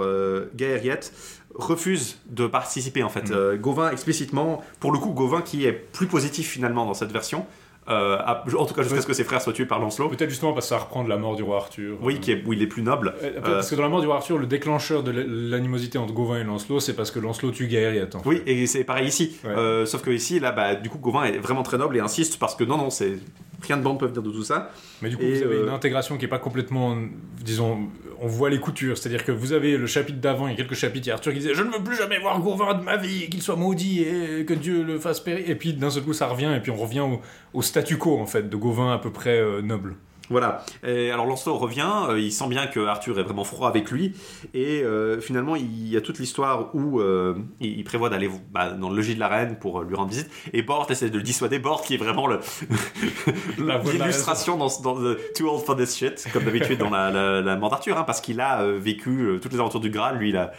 Gaëriette 0.56 1.12
refuse 1.58 2.20
de 2.30 2.48
participer 2.48 3.04
en 3.04 3.10
fait. 3.10 3.30
Mm. 3.30 3.34
Euh, 3.34 3.58
Gauvin 3.58 3.92
explicitement, 3.92 4.64
pour 4.80 4.92
le 4.92 5.00
coup, 5.00 5.10
Gauvin 5.12 5.42
qui 5.42 5.66
est 5.66 5.74
plus 5.74 6.08
positif 6.08 6.50
finalement 6.50 6.86
dans 6.86 6.94
cette 6.94 7.12
version, 7.12 7.46
euh, 7.90 8.18
à- 8.20 8.44
en 8.58 8.66
tout 8.66 8.74
cas 8.74 8.84
jusqu'à 8.84 9.00
ce 9.02 9.08
que 9.08 9.14
ses 9.14 9.24
frères 9.24 9.42
soient 9.42 9.54
tués 9.54 9.66
par 9.66 9.80
Lancelot. 9.80 10.10
Peut-être 10.10 10.30
justement 10.30 10.52
parce 10.54 10.66
que 10.66 10.70
ça 10.76 10.78
reprend 10.78 11.04
de 11.06 11.10
la 11.10 11.16
mort 11.18 11.36
du 11.38 11.44
roi 11.44 11.56
Arthur. 11.58 11.98
Oui, 12.02 12.20
qui 12.20 12.32
est, 12.34 12.44
où 12.46 12.52
il 12.54 12.62
est 12.62 12.68
plus 12.68 12.82
noble. 12.84 13.14
Euh, 13.24 13.32
Euh, 13.38 13.42
Parce 13.42 13.70
que 13.70 13.76
dans 13.76 13.82
la 13.84 13.88
mort 13.90 14.02
du 14.02 14.08
roi 14.08 14.18
Arthur, 14.18 14.38
le 14.38 14.46
déclencheur 14.46 15.04
de 15.04 15.12
l'animosité 15.12 15.98
entre 15.98 16.14
Gauvin 16.14 16.40
et 16.40 16.44
Lancelot, 16.44 16.80
c'est 16.82 16.94
parce 16.96 17.12
que 17.12 17.20
Lancelot 17.20 17.52
tue 17.52 17.68
Gaëriette. 17.68 18.16
en 18.16 18.20
fait. 18.20 18.30
Oui, 18.30 18.42
et 18.46 18.68
c'est 18.68 18.84
pareil 18.84 19.08
ici. 19.08 19.38
Ouais. 19.46 19.52
Euh, 19.52 19.86
sauf 19.86 20.02
que 20.02 20.12
ici, 20.12 20.40
là, 20.42 20.52
bah, 20.52 20.76
du 20.76 20.90
coup, 20.90 20.98
Gauvin 20.98 21.24
est 21.24 21.38
vraiment 21.40 21.64
très 21.64 21.78
noble 21.78 21.96
et 21.96 22.02
insiste 22.02 22.38
parce 22.40 22.56
que 22.56 22.66
non, 22.66 22.78
non, 22.78 22.90
c'est 22.90 23.14
rien 23.62 23.78
de 23.78 23.82
bon 23.84 23.96
peut 23.96 24.06
venir 24.08 24.22
de 24.22 24.32
tout 24.32 24.44
ça. 24.44 24.70
Mais 25.02 25.10
du 25.10 25.16
coup, 25.18 25.24
Et, 25.24 25.38
vous 25.38 25.44
avez 25.44 25.56
euh, 25.56 25.64
une 25.68 25.74
intégration 25.74 26.18
qui 26.18 26.26
est 26.26 26.30
pas 26.30 26.40
complètement, 26.40 26.96
disons, 27.42 27.88
on 28.22 28.28
voit 28.28 28.50
les 28.50 28.60
coutures. 28.60 28.98
C'est-à-dire 28.98 29.24
que 29.24 29.32
vous 29.32 29.54
avez 29.54 29.78
le 29.78 29.88
chapitre 29.88 30.20
d'avant, 30.20 30.48
il 30.48 30.52
y 30.52 30.54
a 30.54 30.58
quelques 30.58 30.76
chapitres, 30.76 31.08
il 31.08 31.10
y 31.10 31.12
a 31.12 31.16
Arthur 31.16 31.34
qui 31.34 31.40
disait 31.40 31.54
Je 31.54 31.64
ne 31.64 31.72
veux 31.72 31.84
plus 31.84 31.96
jamais 31.96 32.20
voir 32.20 32.40
Gauvin 32.40 32.74
de 32.74 32.84
ma 32.84 32.98
vie, 32.98 33.30
qu'il 33.30 33.42
soit 33.42 33.56
maudit 33.56 34.02
et 34.02 34.46
que 34.46 34.54
Dieu 34.54 34.84
le 34.84 35.00
fasse 35.00 35.20
périr. 35.20 35.50
Et 35.50 35.56
puis 35.56 35.74
d'un 35.74 35.90
seul 35.90 36.04
coup, 36.04 36.14
ça 36.14 36.28
revient, 36.28 36.54
et 36.56 36.60
puis 36.60 36.72
on 36.72 36.78
revient 36.78 37.06
au, 37.54 37.62
statu 37.62 37.98
quo, 37.98 38.20
en 38.20 38.26
fait, 38.26 38.50
de 38.50 38.56
Gauvin 38.56 38.94
à 38.94 38.98
peu 38.98 39.12
près 39.12 39.40
euh, 39.40 39.62
noble. 39.62 39.96
Voilà. 40.30 40.66
Et 40.86 41.10
alors 41.12 41.26
Lancelot 41.26 41.58
revient, 41.58 41.90
euh, 42.10 42.20
il 42.20 42.32
sent 42.34 42.48
bien 42.50 42.68
que 42.68 42.80
Arthur 42.86 43.18
est 43.18 43.24
vraiment 43.24 43.46
froid 43.46 43.70
avec 43.70 43.92
lui, 43.92 44.14
et 44.54 44.82
euh, 44.84 45.22
finalement 45.22 45.56
il 45.56 45.88
y 45.88 45.96
a 45.96 46.02
toute 46.02 46.20
l'histoire 46.20 46.76
où 46.76 47.00
euh, 47.00 47.36
il, 47.62 47.80
il 47.80 47.84
prévoit 47.86 48.10
d'aller 48.10 48.30
bah, 48.52 48.72
dans 48.72 48.90
le 48.90 48.96
logis 48.98 49.16
de 49.16 49.20
la 49.22 49.30
reine 49.30 49.58
pour 49.58 49.84
lui 49.84 49.96
rendre 49.96 50.10
visite, 50.10 50.30
et 50.52 50.62
Bort 50.64 50.88
essaie 50.90 51.10
de 51.10 51.18
le 51.18 51.24
dissuader, 51.24 51.60
Bort 51.60 51.82
qui 51.82 51.94
est 51.94 51.98
vraiment 51.98 52.28
l'illustration 53.58 54.58
dans, 54.58 54.68
dans 54.82 54.96
the 54.96 55.18
Too 55.36 55.48
Old 55.50 55.64
for 55.64 55.76
This 55.76 55.96
Shit, 55.96 56.28
comme 56.34 56.44
d'habitude 56.44 56.80
dans 56.80 56.90
la, 56.90 57.10
la, 57.12 57.42
la 57.42 57.56
mort 57.56 57.70
d'Arthur, 57.70 57.98
hein, 57.98 58.04
parce 58.04 58.22
qu'il 58.22 58.42
a 58.42 58.66
vécu 58.66 59.40
toutes 59.42 59.54
les 59.54 59.60
aventures 59.60 59.80
du 59.80 59.90
Graal, 59.90 60.18
lui 60.18 60.30
il 60.30 60.38
a 60.38 60.52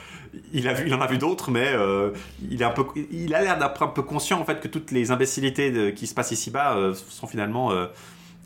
il, 0.53 0.69
a 0.69 0.74
vu, 0.74 0.85
il 0.86 0.95
en 0.95 1.01
a 1.01 1.07
vu 1.07 1.16
d'autres, 1.16 1.51
mais 1.51 1.69
euh, 1.73 2.11
il, 2.51 2.61
est 2.61 2.65
un 2.65 2.70
peu, 2.70 2.85
il 3.11 3.35
a 3.35 3.40
l'air 3.43 3.59
d'être 3.59 3.82
un 3.82 3.89
peu 3.89 4.03
conscient 4.03 4.39
en 4.39 4.45
fait 4.45 4.61
que 4.61 4.69
toutes 4.69 4.90
les 4.90 5.11
imbécilités 5.11 5.70
de- 5.70 5.89
qui 5.90 6.07
se 6.07 6.15
passent 6.15 6.32
ici-bas 6.32 6.77
euh, 6.77 6.93
sont 7.09 7.27
finalement 7.27 7.73
euh, 7.73 7.86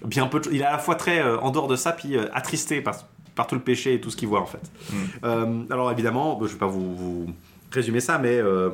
bien 0.04 0.26
peu 0.26 0.40
de. 0.40 0.48
Il 0.52 0.60
est 0.60 0.64
à 0.64 0.72
la 0.72 0.78
fois 0.78 0.94
très 0.94 1.20
euh, 1.20 1.38
en 1.40 1.50
dehors 1.50 1.68
de 1.68 1.76
ça, 1.76 1.92
puis 1.92 2.16
euh, 2.16 2.26
attristé 2.32 2.80
par, 2.80 2.96
par 3.34 3.46
tout 3.46 3.54
le 3.54 3.60
péché 3.60 3.94
et 3.94 4.00
tout 4.00 4.10
ce 4.10 4.16
qu'il 4.16 4.28
voit 4.28 4.40
en 4.40 4.46
fait. 4.46 4.62
Mm. 4.90 4.96
Euh, 5.24 5.62
alors 5.70 5.90
évidemment, 5.90 6.38
je 6.42 6.52
vais 6.52 6.58
pas 6.58 6.66
vous, 6.66 6.94
vous 6.94 7.26
résumer 7.70 8.00
ça, 8.00 8.18
mais 8.18 8.36
euh, 8.36 8.70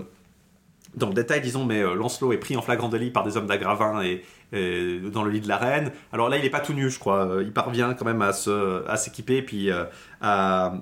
dans 0.97 1.09
le 1.09 1.15
détail, 1.15 1.41
disons, 1.41 1.65
mais 1.65 1.81
euh, 1.83 1.95
Lancelot 1.95 2.33
est 2.33 2.39
pris 2.39 2.57
en 2.57 2.63
flagrant 2.63 2.89
délit 2.89 3.11
par 3.11 3.25
des 3.25 3.37
hommes 3.37 3.47
d'Agravin 3.47 4.03
et, 4.03 4.25
et 4.53 4.99
dans 5.13 5.23
le 5.23 5.31
lit 5.31 5.41
de 5.41 5.49
la 5.49 5.59
reine. 5.59 5.93
Alors 6.13 6.29
là, 6.29 6.39
il 6.39 6.45
est 6.45 6.51
pas 6.51 6.61
tout 6.61 6.73
nu, 6.73 6.91
je 6.91 6.99
crois. 6.99 7.29
Il 7.41 7.53
parvient 7.53 7.95
quand 7.95 8.07
même 8.07 8.23
à 8.23 8.33
se 8.33 8.87
à 8.89 8.97
s'équiper 8.97 9.43
puis 9.43 9.71
euh, 9.71 9.85
à, 10.21 10.75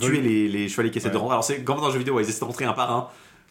tuer 0.00 0.20
les, 0.20 0.48
les 0.48 0.68
chevaliers 0.68 0.90
qui 0.90 0.98
essaient 0.98 1.10
de 1.10 1.16
rentrer. 1.16 1.34
Alors 1.34 1.44
c'est 1.44 1.64
comme 1.64 1.80
dans 1.80 1.88
le 1.88 1.92
jeu 1.92 1.98
vidéo, 1.98 2.20
ils 2.20 2.28
essaient 2.28 2.40
de 2.40 2.44
rentrer 2.44 2.64
un 2.64 2.72
par 2.72 2.92
un. 2.92 3.08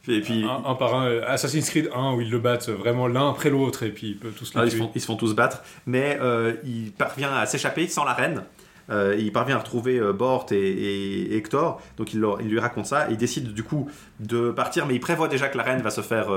Et 0.08 0.20
puis 0.22 0.44
Un, 0.44 0.70
un 0.70 0.76
par 0.76 0.96
un, 0.96 1.22
Assassin's 1.22 1.70
Creed 1.70 1.90
1, 1.94 2.14
où 2.14 2.22
ils 2.22 2.30
le 2.30 2.40
battent 2.40 2.70
vraiment 2.70 3.08
l'un 3.08 3.30
après 3.30 3.50
l'autre, 3.50 3.84
et 3.84 3.90
puis 3.90 4.18
ils 4.22 4.32
tous 4.32 4.54
les 4.54 4.60
Ah, 4.62 4.66
ils, 4.66 4.72
se 4.72 4.76
font, 4.78 4.92
ils 4.94 5.00
se 5.02 5.06
font 5.06 5.16
tous 5.16 5.34
battre, 5.34 5.64
mais 5.86 6.18
euh, 6.22 6.54
il 6.66 6.92
parvient 6.92 7.34
à 7.34 7.46
s'échapper 7.46 7.88
sans 7.88 8.04
la 8.04 8.14
reine. 8.14 8.44
Euh, 8.90 9.16
il 9.18 9.32
parvient 9.32 9.56
à 9.56 9.60
retrouver 9.60 9.98
euh, 9.98 10.12
Bort 10.12 10.48
et, 10.52 10.56
et- 10.58 11.34
et 11.34 11.38
Hector, 11.38 11.82
donc 11.96 12.14
il, 12.14 12.20
leur- 12.20 12.42
il 12.42 12.50
lui 12.50 12.60
raconte 12.60 12.86
ça. 12.86 13.08
Et 13.10 13.14
il 13.14 13.18
décide 13.18 13.54
du 13.54 13.64
coup 13.64 13.90
de 14.20 14.52
partir, 14.52 14.86
mais 14.86 14.94
il 14.94 15.00
prévoit 15.00 15.30
déjà 15.30 15.48
que 15.48 15.58
la 15.58 15.64
reine 15.64 15.82
va 15.82 15.90
se 15.90 16.02
faire 16.02 16.28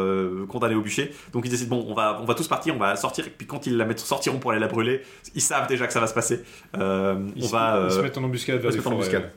condamner 0.48 0.76
au 0.76 0.80
bûcher. 0.80 1.12
Donc 1.32 1.44
il 1.44 1.50
décide 1.50 1.68
bon, 1.68 1.84
on 1.88 1.94
va, 1.94 2.20
on 2.22 2.24
va 2.24 2.34
tous 2.34 2.46
partir, 2.46 2.76
on 2.76 2.78
va 2.78 2.94
sortir. 2.94 3.26
Et 3.26 3.30
puis 3.30 3.48
quand 3.48 3.66
ils 3.66 3.76
la 3.76 3.84
mettent, 3.84 3.98
sortiront 3.98 4.38
pour 4.38 4.52
aller 4.52 4.60
la 4.60 4.68
brûler, 4.68 5.02
ils 5.34 5.40
savent 5.40 5.66
déjà 5.66 5.88
que 5.88 5.92
ça 5.92 5.98
va 5.98 6.06
se 6.06 6.14
passer. 6.14 6.44
Ils, 6.74 6.80
on 6.80 7.46
se- 7.46 7.50
va. 7.50 7.82
ils 7.86 7.90
se 7.92 7.98
mettent 8.00 8.16
en 8.16 8.22
embuscade 8.22 8.60
vers 8.60 8.70
ils 8.70 8.74
les 8.74 8.78
mettent 8.78 8.86
en 8.86 8.90
forêts. 8.90 9.02
embuscade. 9.08 9.32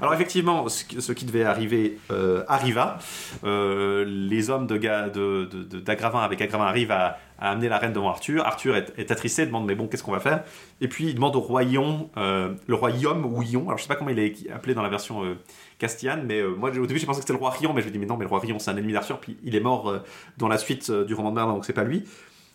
Alors 0.00 0.14
effectivement, 0.14 0.68
ce 0.68 1.12
qui, 1.12 1.24
devait 1.24 1.44
arriver 1.44 1.98
euh, 2.10 2.42
arriva. 2.48 2.98
Euh, 3.44 4.04
les 4.06 4.48
hommes 4.48 4.66
Ga- 4.66 5.10
de, 5.10 5.44
de- 5.44 5.80
d'Agravin 5.80 6.20
avec 6.20 6.40
Agravin 6.40 6.64
arrivent 6.64 6.90
à, 6.92 7.18
amener 7.38 7.68
la 7.68 7.78
reine 7.78 7.92
devant 7.92 8.08
Arthur. 8.08 8.46
Arthur 8.46 8.76
est, 8.76 9.10
attristé, 9.10 9.46
demande 9.46 9.66
mais 9.66 9.74
bon 9.74 9.88
qu'est-ce 9.88 10.02
qu'on 10.02 10.12
va 10.12 10.20
faire? 10.20 10.44
Et 10.80 10.88
puis 10.88 11.08
il 11.08 11.14
demande 11.14 11.36
au 11.36 11.40
royaume, 11.40 12.08
euh, 12.16 12.54
le 12.66 12.76
Yom 12.98 13.24
ou 13.26 13.42
Ion. 13.42 13.64
Alors 13.66 13.78
je 13.78 13.82
sais 13.82 13.88
pas 13.88 13.96
comment 13.96 14.10
il 14.10 14.18
est 14.18 14.50
appelé 14.50 14.74
dans 14.74 14.82
la 14.82 14.88
version 14.88 15.24
euh, 15.24 15.34
castillane, 15.78 16.24
mais 16.26 16.42
moi 16.42 16.70
au 16.70 16.86
début 16.86 16.98
j'ai 16.98 17.06
pensé 17.06 17.18
que 17.20 17.22
c'était 17.26 17.32
le 17.32 17.38
roi 17.38 17.50
Rion, 17.50 17.72
mais 17.72 17.82
je 17.82 17.86
me 17.86 17.92
dis 17.92 17.98
mais 17.98 18.06
non 18.06 18.16
mais 18.16 18.24
le 18.24 18.30
roi 18.30 18.40
Rion 18.40 18.58
c'est 18.58 18.70
un 18.70 18.76
ennemi 18.76 18.92
d'Arthur, 18.92 19.20
puis 19.20 19.38
il 19.42 19.54
est 19.54 19.60
mort 19.60 20.00
dans 20.38 20.48
la 20.48 20.58
suite 20.58 20.90
du 20.90 21.14
roman 21.14 21.30
de 21.30 21.34
Merlin 21.36 21.54
donc 21.54 21.64
c'est 21.64 21.72
pas 21.72 21.84
lui. 21.84 22.04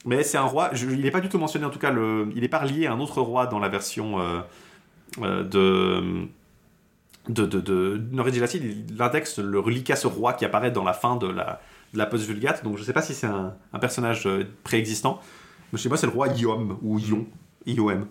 Mais 0.06 0.22
c'est 0.24 0.38
un 0.38 0.46
roi, 0.46 0.70
il 0.74 1.02
n'est 1.02 1.12
pas 1.12 1.22
du 1.22 1.30
tout 1.30 1.40
mentionné 1.40 1.66
en 1.66 1.72
tout 1.72 1.80
cas, 1.80 1.92
il 1.92 2.42
n'est 2.42 2.48
pas 2.48 2.60
relié 2.60 2.86
à 2.86 2.94
un 2.94 3.00
autre 3.00 3.22
roi 3.22 3.48
dans 3.48 3.60
la 3.60 3.70
version 3.70 4.18
de 5.20 6.28
de, 7.30 7.46
de, 7.46 7.60
de 7.60 8.02
il 8.56 9.02
indexe 9.02 9.40
le 9.40 9.60
reliquat 9.60 9.96
ce 9.96 10.08
roi 10.08 10.34
qui 10.34 10.46
apparaît 10.46 10.72
dans 10.72 10.84
la 10.84 10.94
fin 10.94 11.16
de 11.16 11.28
la, 11.28 11.62
de 11.94 11.98
la 11.98 12.06
post 12.06 12.26
vulgate. 12.26 12.64
Donc 12.64 12.78
je 12.78 12.84
sais 12.84 12.94
pas 12.94 13.02
si 13.02 13.14
c'est 13.14 13.28
un, 13.28 13.54
un 13.74 13.80
personnage 13.80 14.26
euh, 14.28 14.44
préexistant. 14.64 15.20
Mais 15.72 15.78
sais 15.84 15.90
pas, 15.90 15.98
c'est 15.98 16.08
le 16.08 16.14
roi 16.14 16.28
Iom 16.28 16.78
ou 16.82 17.00
Ion. 17.00 17.26
IOM. 17.66 18.06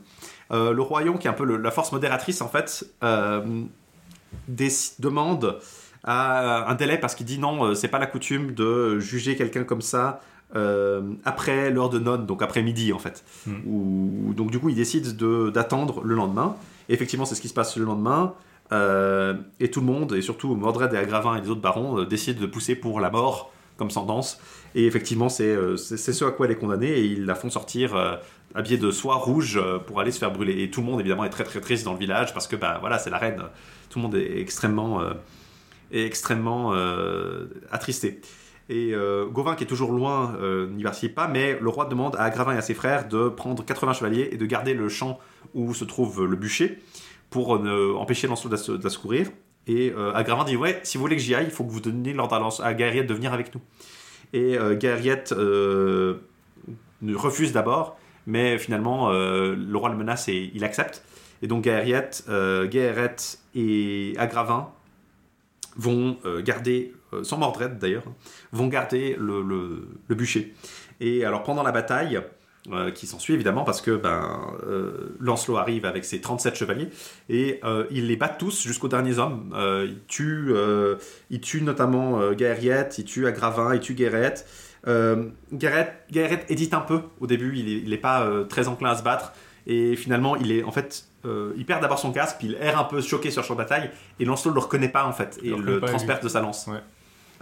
Euh, 0.50 0.72
le 0.72 0.82
roi 0.82 1.02
Ion, 1.04 1.16
qui 1.16 1.26
est 1.26 1.30
un 1.30 1.34
peu 1.34 1.44
le- 1.44 1.56
la 1.56 1.70
force 1.70 1.92
modératrice, 1.92 2.40
en 2.42 2.48
fait, 2.48 2.84
euh, 3.04 3.40
demande 5.00 5.58
à 6.02 6.68
un 6.70 6.74
délai 6.74 6.98
parce 6.98 7.14
qu'il 7.14 7.24
dit 7.26 7.38
non, 7.38 7.74
c'est 7.74 7.88
pas 7.88 7.98
la 7.98 8.06
coutume 8.06 8.52
de 8.52 8.98
juger 8.98 9.36
quelqu'un 9.36 9.64
comme 9.64 9.80
ça 9.80 10.20
euh, 10.54 11.02
après 11.24 11.70
l'heure 11.70 11.88
de 11.88 11.98
nonne, 11.98 12.26
donc 12.26 12.42
après 12.42 12.62
midi 12.62 12.92
en 12.92 12.98
fait. 12.98 13.24
Hmm. 13.46 14.32
Donc 14.34 14.50
du 14.50 14.58
coup, 14.58 14.68
il 14.68 14.74
décide 14.74 15.16
de- 15.16 15.50
d'attendre 15.50 16.02
le 16.04 16.14
lendemain. 16.14 16.56
Et 16.88 16.94
effectivement, 16.94 17.24
c'est 17.24 17.34
ce 17.34 17.40
qui 17.40 17.48
se 17.48 17.54
passe 17.54 17.76
le 17.76 17.84
lendemain. 17.84 18.34
Euh, 18.72 19.34
et 19.60 19.70
tout 19.70 19.80
le 19.80 19.86
monde, 19.86 20.14
et 20.14 20.22
surtout 20.22 20.54
Mordred 20.54 20.92
et 20.92 20.96
Agravin 20.96 21.36
et 21.36 21.40
les 21.40 21.50
autres 21.50 21.60
barons, 21.60 22.00
euh, 22.00 22.06
décident 22.06 22.40
de 22.40 22.46
pousser 22.46 22.74
pour 22.74 23.00
la 23.00 23.10
mort 23.10 23.52
comme 23.76 23.90
sentence. 23.90 24.40
Et 24.74 24.86
effectivement, 24.86 25.28
c'est 25.28 25.44
euh, 25.44 25.76
c'est 25.76 26.12
ce 26.12 26.24
à 26.24 26.30
quoi 26.30 26.46
elle 26.46 26.52
est 26.52 26.56
condamnée, 26.56 26.90
et 26.90 27.04
ils 27.04 27.26
la 27.26 27.34
font 27.34 27.50
sortir 27.50 28.20
habillée 28.54 28.78
de 28.78 28.90
soie 28.90 29.16
rouge 29.16 29.60
pour 29.86 30.00
aller 30.00 30.12
se 30.12 30.18
faire 30.18 30.32
brûler. 30.32 30.62
Et 30.62 30.70
tout 30.70 30.80
le 30.80 30.86
monde, 30.86 31.00
évidemment, 31.00 31.24
est 31.24 31.30
très 31.30 31.44
très 31.44 31.60
triste 31.60 31.84
dans 31.84 31.92
le 31.92 31.98
village 31.98 32.32
parce 32.32 32.46
que, 32.46 32.56
bah, 32.56 32.78
voilà, 32.80 32.98
c'est 32.98 33.10
la 33.10 33.18
reine. 33.18 33.42
Tout 33.90 33.98
le 33.98 34.04
monde 34.04 34.14
est 34.14 34.40
extrêmement, 34.40 35.02
est 35.90 36.04
extrêmement 36.04 36.72
attristé. 37.70 38.20
Et 38.68 38.94
Gauvin, 39.32 39.56
qui 39.56 39.64
est 39.64 39.66
toujours 39.66 39.90
loin, 39.92 40.36
n'y 40.70 40.84
participe 40.84 41.16
pas, 41.16 41.26
mais 41.26 41.58
le 41.60 41.68
roi 41.68 41.86
demande 41.86 42.14
à 42.16 42.22
Agravin 42.22 42.54
et 42.54 42.58
à 42.58 42.62
ses 42.62 42.74
frères 42.74 43.08
de 43.08 43.28
prendre 43.28 43.64
80 43.64 43.94
chevaliers 43.94 44.28
et 44.30 44.36
de 44.36 44.46
garder 44.46 44.74
le 44.74 44.88
champ 44.88 45.18
où 45.54 45.74
se 45.74 45.84
trouve 45.84 46.24
le 46.24 46.36
bûcher 46.36 46.80
pour 47.30 47.58
ne 47.58 47.92
empêcher 47.94 48.26
Lancelot 48.26 48.54
de 48.56 48.76
de 48.76 48.84
la 48.84 48.90
secourir. 48.90 49.28
Et 49.66 49.92
euh, 49.96 50.44
dit 50.46 50.56
Ouais, 50.56 50.80
si 50.82 50.98
vous 50.98 51.02
voulez 51.02 51.16
que 51.16 51.22
j'y 51.22 51.34
aille, 51.34 51.46
il 51.46 51.50
faut 51.50 51.64
que 51.64 51.70
vous 51.70 51.80
donniez 51.80 52.12
l'ordre 52.12 52.34
à, 52.34 52.66
à 52.66 52.74
Gaëriette 52.74 53.06
de 53.06 53.14
venir 53.14 53.32
avec 53.32 53.54
nous. 53.54 53.60
Et 54.32 54.58
euh, 54.58 54.76
Gaëriette 54.76 55.32
euh, 55.32 56.16
refuse 57.14 57.52
d'abord, 57.52 57.96
mais 58.26 58.58
finalement, 58.58 59.10
euh, 59.10 59.54
le 59.56 59.76
roi 59.76 59.90
le 59.90 59.96
menace 59.96 60.28
et 60.28 60.50
il 60.54 60.64
accepte. 60.64 61.02
Et 61.42 61.46
donc 61.46 61.64
Gaëriette, 61.64 62.24
euh, 62.28 62.68
Gaërette 62.68 63.38
et 63.54 64.14
Agravin 64.18 64.70
vont 65.76 66.18
euh, 66.24 66.42
garder, 66.42 66.94
euh, 67.12 67.24
sans 67.24 67.38
Mordred 67.38 67.78
d'ailleurs, 67.78 68.04
vont 68.52 68.68
garder 68.68 69.16
le 69.18 69.86
bûcher. 70.08 70.54
Et 71.00 71.24
alors 71.24 71.42
pendant 71.42 71.62
la 71.62 71.72
bataille, 71.72 72.20
euh, 72.72 72.90
qui 72.90 73.06
s'ensuit 73.06 73.34
évidemment 73.34 73.64
parce 73.64 73.82
que 73.82 73.90
ben, 73.90 74.56
euh, 74.66 75.14
Lancelot 75.20 75.58
arrive 75.58 75.84
avec 75.84 76.04
ses 76.04 76.22
37 76.22 76.54
chevaliers 76.54 76.88
et 77.28 77.60
euh, 77.62 77.84
il 77.90 78.06
les 78.06 78.16
bat 78.16 78.28
tous 78.28 78.62
jusqu'aux 78.62 78.88
derniers 78.88 79.18
hommes. 79.18 79.54
Il, 79.84 79.98
tue, 80.06 80.54
il 81.30 81.40
tue 81.40 81.62
notamment 81.62 82.32
Gaëriette, 82.32 82.96
il 82.98 83.04
tue 83.04 83.26
Agravin, 83.26 83.74
il 83.74 83.80
tue 83.80 83.94
Gaërette, 83.94 84.46
Gaërette 85.52 86.50
hésite 86.50 86.74
un 86.74 86.80
peu 86.80 87.02
au 87.20 87.26
début, 87.26 87.56
il 87.56 87.88
n'est 87.88 87.98
pas 87.98 88.26
très 88.48 88.68
enclin 88.68 88.90
à 88.90 88.96
se 88.96 89.02
battre 89.02 89.32
et 89.66 89.96
finalement 89.96 90.36
il 90.36 90.50
est 90.52 90.62
en 90.62 90.72
fait 90.72 91.06
euh, 91.26 91.54
il 91.56 91.64
perd 91.64 91.80
d'abord 91.80 91.98
son 91.98 92.12
casque, 92.12 92.36
puis 92.38 92.48
il 92.48 92.54
erre 92.60 92.78
un 92.78 92.84
peu 92.84 93.00
choqué 93.00 93.30
sur 93.30 93.40
le 93.40 93.46
champ 93.46 93.54
de 93.54 93.58
bataille 93.58 93.90
et 94.20 94.24
Lancelot 94.24 94.50
ne 94.50 94.56
le 94.56 94.60
reconnaît 94.60 94.88
pas 94.88 95.06
en 95.06 95.12
fait 95.12 95.38
et 95.42 95.48
Il 95.48 95.56
le 95.56 95.80
transperce 95.80 96.22
de 96.22 96.28
sa 96.28 96.40
lance. 96.40 96.66
Ouais. 96.66 96.80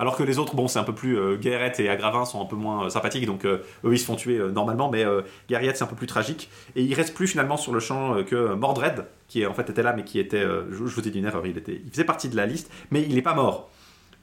Alors 0.02 0.16
que 0.16 0.24
les 0.24 0.40
autres, 0.40 0.56
bon, 0.56 0.66
c'est 0.66 0.80
un 0.80 0.82
peu 0.82 0.96
plus. 0.96 1.16
Euh, 1.16 1.38
Gaërette 1.40 1.78
et 1.78 1.88
Agravin 1.88 2.24
sont 2.24 2.42
un 2.42 2.44
peu 2.44 2.56
moins 2.56 2.86
euh, 2.86 2.88
sympathiques, 2.88 3.24
donc 3.24 3.44
euh, 3.44 3.62
eux 3.84 3.92
ils 3.94 4.00
se 4.00 4.04
font 4.04 4.16
tuer 4.16 4.36
euh, 4.36 4.50
normalement, 4.50 4.90
mais 4.90 5.06
Gaërette 5.48 5.76
c'est 5.76 5.84
un 5.84 5.86
peu 5.86 5.94
plus 5.94 6.08
tragique. 6.08 6.50
Et 6.74 6.82
il 6.82 6.92
reste 6.94 7.14
plus 7.14 7.28
finalement 7.28 7.56
sur 7.56 7.72
le 7.72 7.78
champ 7.78 8.16
que 8.24 8.54
Mordred, 8.54 9.06
qui 9.28 9.46
en 9.46 9.54
fait 9.54 9.70
était 9.70 9.84
là, 9.84 9.92
mais 9.92 10.02
qui 10.02 10.18
était. 10.18 10.42
je, 10.42 10.74
vous 10.74 11.06
ai 11.06 11.10
dit 11.12 11.24
erreur, 11.24 11.46
il, 11.46 11.56
était, 11.56 11.80
il 11.84 11.88
faisait 11.88 12.02
partie 12.02 12.28
de 12.28 12.34
la 12.34 12.46
liste, 12.46 12.68
mais 12.90 13.02
il 13.02 13.14
n'est 13.14 13.22
pas 13.22 13.34
mort. 13.34 13.70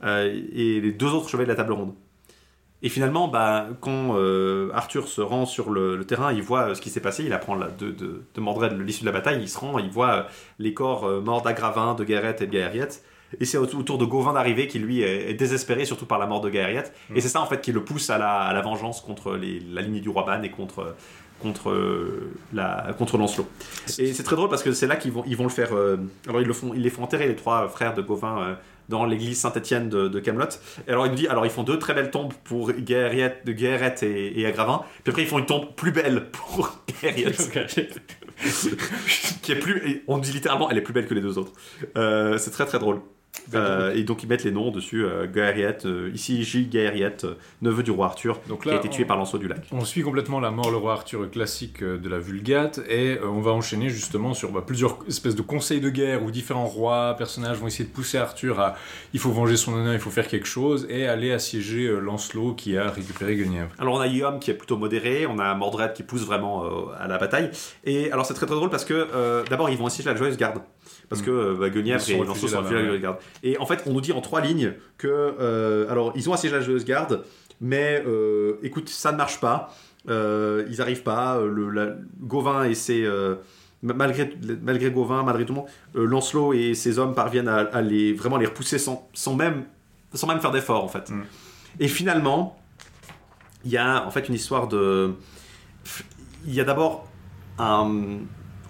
Et 0.03 0.81
les 0.81 0.91
deux 0.91 1.13
autres 1.13 1.29
chevaliers 1.29 1.47
de 1.47 1.53
la 1.53 1.55
table 1.55 1.71
ronde. 1.71 1.93
Et 2.81 2.89
finalement, 2.89 3.29
bah, 3.29 3.67
quand 3.79 4.17
Arthur 4.73 5.07
se 5.07 5.21
rend 5.21 5.45
sur 5.45 5.71
le, 5.71 6.03
terrain, 6.03 6.33
il 6.33 6.41
voit 6.41 6.75
ce 6.75 6.81
qui 6.81 6.89
s'est 6.89 6.99
passé, 6.99 7.23
il 7.23 7.31
apprend 7.31 7.55
de, 7.55 7.91
de, 7.91 8.25
de 8.33 8.41
Mordred 8.41 8.77
l'issue 8.81 9.01
de 9.01 9.05
la 9.05 9.13
bataille, 9.13 9.41
il 9.41 9.47
se 9.47 9.57
rend, 9.57 9.79
il 9.79 9.89
voit 9.89 10.27
les 10.57 10.73
corps 10.73 11.21
morts 11.21 11.41
d'Agravin, 11.41 11.93
de 11.93 12.03
Gaërette 12.03 12.41
et 12.41 12.47
de 12.47 12.51
Gaëriette. 12.51 13.01
Et 13.39 13.45
c'est 13.45 13.57
au- 13.57 13.63
autour 13.75 13.97
de 13.97 14.05
Gauvin 14.05 14.33
d'arriver 14.33 14.67
qui 14.67 14.79
lui 14.79 15.01
est, 15.01 15.33
désespéré, 15.33 15.85
surtout 15.85 16.05
par 16.05 16.17
la 16.19 16.25
mort 16.25 16.41
de 16.41 16.49
Gaëriette. 16.49 16.93
Et 17.15 17.21
c'est 17.21 17.27
ça 17.29 17.41
en 17.41 17.45
fait 17.45 17.61
qui 17.61 17.71
le 17.71 17.83
pousse 17.83 18.09
à 18.09 18.17
la, 18.17 18.31
à 18.41 18.53
la 18.53 18.61
vengeance 18.61 19.01
contre 19.01 19.35
les- 19.35 19.59
la 19.59 19.81
lignée 19.81 19.99
du 20.01 20.09
roi 20.09 20.23
Ban 20.25 20.41
et 20.41 20.49
contre, 20.49 20.95
contre, 21.39 21.69
euh, 21.69 22.31
la, 22.53 22.93
contre 22.97 23.17
Lancelot. 23.17 23.47
Et 23.99 24.13
c'est 24.13 24.23
très 24.23 24.35
drôle 24.35 24.49
parce 24.49 24.63
que 24.63 24.71
c'est 24.73 24.87
là 24.87 24.95
qu'ils 24.95 25.11
vont, 25.11 25.23
ils 25.27 25.37
vont 25.37 25.43
le 25.43 25.49
faire. 25.49 25.73
euh, 25.75 25.97
alors 26.27 26.41
ils, 26.41 26.47
le 26.47 26.53
font, 26.53 26.73
ils 26.73 26.81
les 26.81 26.89
font 26.89 27.03
enterrer, 27.03 27.27
les 27.27 27.35
trois 27.35 27.67
frères 27.69 27.93
de 27.93 28.01
Gauvin, 28.01 28.41
euh, 28.41 28.53
dans 28.89 29.05
l'église 29.05 29.39
Saint-Étienne 29.39 29.87
de, 29.87 30.19
Camelot. 30.19 30.45
Et 30.87 30.91
alors 30.91 31.05
il 31.05 31.09
nous 31.11 31.15
dit, 31.15 31.27
alors 31.27 31.45
ils 31.45 31.51
font 31.51 31.61
deux 31.61 31.77
très 31.77 31.93
belles 31.93 32.09
tombes 32.09 32.33
pour 32.43 32.71
Gaërette 32.73 34.01
et, 34.03 34.39
et 34.39 34.45
Agravin, 34.47 34.81
puis 35.03 35.11
après 35.11 35.21
ils 35.21 35.27
font 35.27 35.37
une 35.37 35.45
tombe 35.45 35.75
plus 35.75 35.91
belle 35.91 36.25
pour 36.31 36.71
Gaëriette, 37.03 37.51
qui 39.43 39.51
est 39.51 39.55
plus, 39.59 40.03
on 40.07 40.17
dit 40.17 40.31
littéralement, 40.31 40.69
elle 40.71 40.77
est 40.77 40.81
plus 40.81 40.93
belle 40.93 41.07
que 41.07 41.13
les 41.13 41.21
deux 41.21 41.37
autres. 41.37 41.53
Euh, 41.97 42.37
c'est 42.39 42.49
très 42.51 42.65
très 42.65 42.79
drôle. 42.79 42.99
Euh, 43.55 43.93
et 43.95 44.03
donc 44.03 44.23
ils 44.23 44.29
mettent 44.29 44.43
les 44.43 44.51
noms 44.51 44.71
dessus, 44.71 45.03
euh, 45.05 45.25
Gaëriette, 45.31 45.85
euh, 45.85 46.11
ici 46.13 46.43
Gilles 46.43 46.69
Gaëriette, 46.69 47.23
euh, 47.25 47.35
neveu 47.61 47.81
du 47.83 47.91
roi 47.91 48.05
Arthur, 48.07 48.39
Donc 48.47 48.63
qui 48.63 48.69
a 48.69 48.75
été 48.75 48.89
tué 48.89 49.03
on- 49.03 49.07
par 49.07 49.17
l'anseau 49.17 49.37
du 49.37 49.47
lac. 49.47 49.67
On 49.71 49.83
suit 49.85 50.01
complètement 50.03 50.39
la 50.39 50.51
mort 50.51 50.69
le 50.71 50.77
roi 50.77 50.93
Arthur 50.93 51.29
classique 51.31 51.83
de 51.83 52.09
la 52.09 52.19
Vulgate 52.19 52.79
et 52.89 53.17
on 53.23 53.41
va 53.41 53.51
enchaîner 53.51 53.89
justement 53.89 54.33
sur 54.33 54.51
bah, 54.51 54.63
plusieurs 54.65 54.99
espèces 55.07 55.35
de 55.35 55.41
conseils 55.41 55.81
de 55.81 55.89
guerre 55.89 56.23
où 56.23 56.31
différents 56.31 56.67
rois, 56.67 57.15
personnages 57.17 57.57
vont 57.57 57.67
essayer 57.67 57.85
de 57.85 57.93
pousser 57.93 58.17
Arthur 58.17 58.59
à 58.59 58.75
il 59.13 59.19
faut 59.19 59.31
venger 59.31 59.57
son 59.57 59.73
honneur, 59.73 59.93
il 59.93 59.99
faut 59.99 60.09
faire 60.11 60.27
quelque 60.27 60.47
chose 60.47 60.85
et 60.89 61.07
aller 61.07 61.31
assiéger 61.31 61.87
Lancelot 61.99 62.53
qui 62.53 62.77
a 62.77 62.89
récupéré 62.89 63.35
Guenièvre. 63.35 63.69
Alors 63.79 63.95
on 63.95 63.99
a 63.99 64.07
Guillaume 64.07 64.39
qui 64.39 64.51
est 64.51 64.55
plutôt 64.55 64.77
modéré, 64.77 65.25
on 65.25 65.39
a 65.39 65.53
Mordred 65.55 65.93
qui 65.93 66.03
pousse 66.03 66.21
vraiment 66.25 66.65
à 66.99 67.07
la 67.07 67.17
bataille. 67.17 67.49
Et 67.83 68.11
alors 68.11 68.25
c'est 68.25 68.33
très 68.35 68.45
très 68.45 68.55
drôle 68.55 68.69
parce 68.69 68.85
que 68.85 69.43
d'abord 69.49 69.69
ils 69.69 69.77
vont 69.77 69.87
assiéger 69.87 70.09
la 70.09 70.15
Joyeuse 70.15 70.37
Garde. 70.37 70.61
Parce 71.09 71.21
que 71.23 71.31
euh, 71.31 71.55
bah, 71.59 71.69
Guenièvre 71.69 72.01
et 72.09 72.13
Lancelot 72.27 72.47
sont 72.47 72.57
refusés 72.61 72.75
à 72.75 73.11
la. 73.11 73.19
Et 73.43 73.57
en 73.57 73.65
fait 73.65 73.83
on 73.87 73.93
nous 73.93 74.01
dit 74.01 74.11
en 74.13 74.21
trois 74.21 74.41
lignes 74.41 74.73
que 74.97 75.07
euh, 75.07 75.89
alors 75.89 76.13
ils 76.15 76.29
ont 76.29 76.33
assiégé 76.33 76.55
la 76.55 76.61
Joyeuse 76.61 76.85
Garde, 76.85 77.23
mais 77.61 78.03
euh, 78.05 78.57
écoute 78.63 78.89
ça 78.89 79.11
ne 79.11 79.17
marche 79.17 79.39
pas. 79.39 79.73
Ils 80.07 80.81
arrivent 80.81 81.03
pas. 81.03 81.39
Le, 81.41 81.69
la- 81.69 81.95
Gauvin 82.21 82.63
et 82.63 82.75
ses 82.75 83.07
ma- 83.81 83.93
malgré 83.93 84.31
malgré 84.61 84.91
Gauvin, 84.91 85.23
malgré 85.23 85.45
tout 85.45 85.53
le 85.53 85.59
monde, 85.59 85.69
euh, 85.95 86.05
Lancelot 86.05 86.53
et 86.53 86.73
ses 86.73 86.99
hommes 86.99 87.15
parviennent 87.15 87.47
à, 87.47 87.57
à 87.57 87.81
les 87.81 88.13
vraiment 88.13 88.37
les 88.37 88.45
repousser 88.45 88.77
sans, 88.77 89.07
sans 89.13 89.35
même 89.35 89.65
sans 90.13 90.27
même 90.27 90.39
faire 90.39 90.51
d'effort 90.51 90.83
en 90.83 90.87
fait. 90.87 91.09
Mm. 91.09 91.23
Et 91.79 91.87
finalement 91.87 92.59
il 93.65 93.71
y 93.71 93.77
a 93.77 94.05
en 94.05 94.11
fait 94.11 94.27
une 94.29 94.35
histoire 94.35 94.67
de. 94.67 95.13
Il 96.45 96.53
y 96.53 96.61
a 96.61 96.63
d'abord 96.63 97.07
un. 97.57 98.19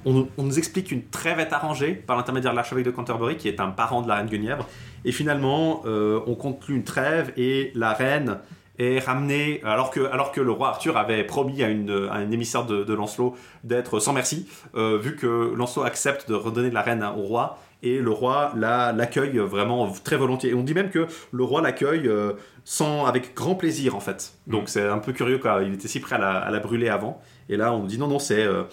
On, 0.05 0.13
nous- 0.13 0.27
on 0.38 0.43
nous 0.43 0.57
explique 0.57 0.88
qu'une 0.88 1.03
trêve 1.03 1.39
est 1.39 1.53
arrangée 1.53 1.93
par 1.93 2.17
l'intermédiaire 2.17 2.51
de 2.51 2.55
l'archevêque 2.57 2.85
de 2.85 2.91
Canterbury, 2.91 3.38
qui 3.38 3.47
est 3.47 3.59
un 3.59 3.69
parent 3.69 4.01
de 4.01 4.07
la 4.07 4.15
reine 4.15 4.27
Guenièvre. 4.27 4.67
Et 5.05 5.11
finalement, 5.11 5.81
euh, 5.85 6.19
on 6.27 6.35
conclut 6.35 6.76
une 6.76 6.84
trêve 6.84 7.31
et 7.38 7.71
la 7.76 7.93
reine 7.93 8.39
est 8.77 8.99
ramenée, 8.99 9.61
alors 9.65 9.91
que, 9.91 9.99
alors 10.11 10.31
que 10.31 10.39
le 10.39 10.51
roi 10.51 10.69
Arthur 10.69 10.95
avait 10.95 11.23
promis 11.26 11.63
à, 11.63 11.69
une, 11.69 12.07
à 12.09 12.15
un 12.15 12.31
émissaire 12.31 12.65
de, 12.65 12.84
de 12.85 12.93
Lancelot 12.93 13.35
d'être 13.65 13.99
sans 13.99 14.13
merci, 14.13 14.47
euh, 14.76 14.97
vu 14.97 15.17
que 15.17 15.53
Lancelot 15.55 15.85
accepte 15.85 16.30
de 16.30 16.34
redonner 16.35 16.71
la 16.71 16.81
reine 16.81 17.03
au 17.03 17.21
roi. 17.23 17.57
Et 17.81 17.99
le 17.99 18.11
roi 18.11 18.51
la- 18.57 18.91
l'accueille 18.91 19.38
vraiment 19.38 19.89
très 20.03 20.17
volontiers. 20.17 20.49
Et 20.49 20.53
on 20.53 20.63
dit 20.63 20.73
même 20.73 20.89
que 20.89 21.07
le 21.31 21.43
roi 21.45 21.61
l'accueille 21.61 22.09
euh, 22.09 22.34
sans, 22.65 23.05
avec 23.05 23.34
grand 23.34 23.55
plaisir 23.55 23.95
en 23.95 24.01
fait. 24.01 24.34
Donc 24.47 24.67
c'est 24.67 24.85
un 24.85 24.97
peu 24.97 25.13
curieux 25.13 25.38
quand 25.38 25.59
il 25.59 25.73
était 25.76 25.88
si 25.88 26.01
prêt 26.01 26.17
à 26.17 26.19
la, 26.19 26.31
à 26.39 26.51
la 26.51 26.59
brûler 26.59 26.89
avant. 26.89 27.21
Et 27.47 27.55
là 27.55 27.73
on 27.73 27.80
nous 27.80 27.88
dit 27.88 27.97
non, 27.97 28.07
non, 28.07 28.19
c'est 28.19 28.43
euh, 28.43 28.63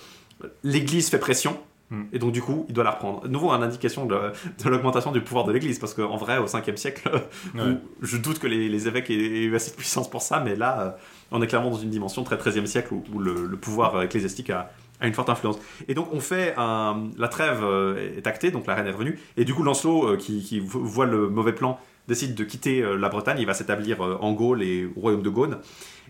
l'Église 0.63 1.09
fait 1.09 1.19
pression. 1.19 1.59
Mm. 1.91 2.03
Et 2.13 2.19
donc 2.19 2.33
du 2.33 2.43
coup, 2.43 2.67
il 2.69 2.75
doit 2.75 2.83
la 2.85 2.91
reprendre. 2.91 3.23
De 3.23 3.29
nouveau, 3.29 3.51
une 3.51 3.63
indication 3.63 4.07
de, 4.07 4.17
de 4.65 4.69
l'augmentation 4.69 5.13
du 5.13 5.21
pouvoir 5.21 5.45
de 5.45 5.53
l'Église, 5.53 5.79
parce 5.79 5.95
qu'en 5.95 6.17
vrai, 6.17 6.39
au 6.39 6.47
5e 6.47 6.77
siècle, 6.77 7.09
Ouais. 7.55 7.61
où 7.63 7.79
je 8.03 8.17
doute 8.17 8.39
que 8.41 8.47
les, 8.49 8.69
les 8.69 8.89
évêques 8.89 9.09
aient 9.11 9.15
aient 9.15 9.45
eu 9.45 9.55
assez 9.55 9.71
de 9.71 9.77
puissance 9.77 10.11
pour 10.11 10.23
ça, 10.23 10.41
mais 10.41 10.57
là, 10.57 10.81
euh, 10.81 10.91
on 11.31 11.41
est 11.43 11.47
clairement 11.47 11.71
dans 11.71 11.77
une 11.79 11.91
dimension 11.91 12.25
très 12.25 12.37
13e 12.37 12.67
siècle 12.67 12.93
où, 12.95 13.05
où 13.15 13.19
le, 13.21 13.47
le 13.47 13.57
pouvoir 13.57 13.95
euh, 13.97 14.03
ecclésiastique 14.03 14.51
a, 14.51 14.73
a 15.01 15.07
une 15.07 15.15
forte 15.15 15.31
influence. 15.31 15.59
Et 15.87 15.95
donc 15.95 16.09
on 16.13 16.19
fait 16.21 16.55
un, 16.57 17.05
la 17.19 17.29
trêve 17.29 17.61
euh, 17.63 18.17
est 18.17 18.27
actée, 18.27 18.51
donc 18.51 18.67
la 18.67 18.75
reine 18.75 18.87
est 18.89 18.93
revenue, 18.93 19.21
et 19.37 19.45
du 19.45 19.55
coup 19.55 19.63
Lancelot, 19.63 20.17
qui, 20.17 20.43
qui 20.43 20.59
vo- 20.59 20.83
voit 20.83 21.07
le 21.07 21.29
mauvais 21.29 21.53
plan, 21.53 21.79
décide 22.09 22.35
de 22.35 22.45
quitter 22.45 22.83
la 22.97 23.09
Bretagne, 23.09 23.37
il 23.41 23.47
va 23.47 23.55
s'établir 23.55 24.01
en 24.01 24.33
Gaule 24.33 24.63
et 24.63 24.87
au 24.97 25.01
royaume 25.01 25.23
de 25.23 25.29
Gaune. 25.31 25.59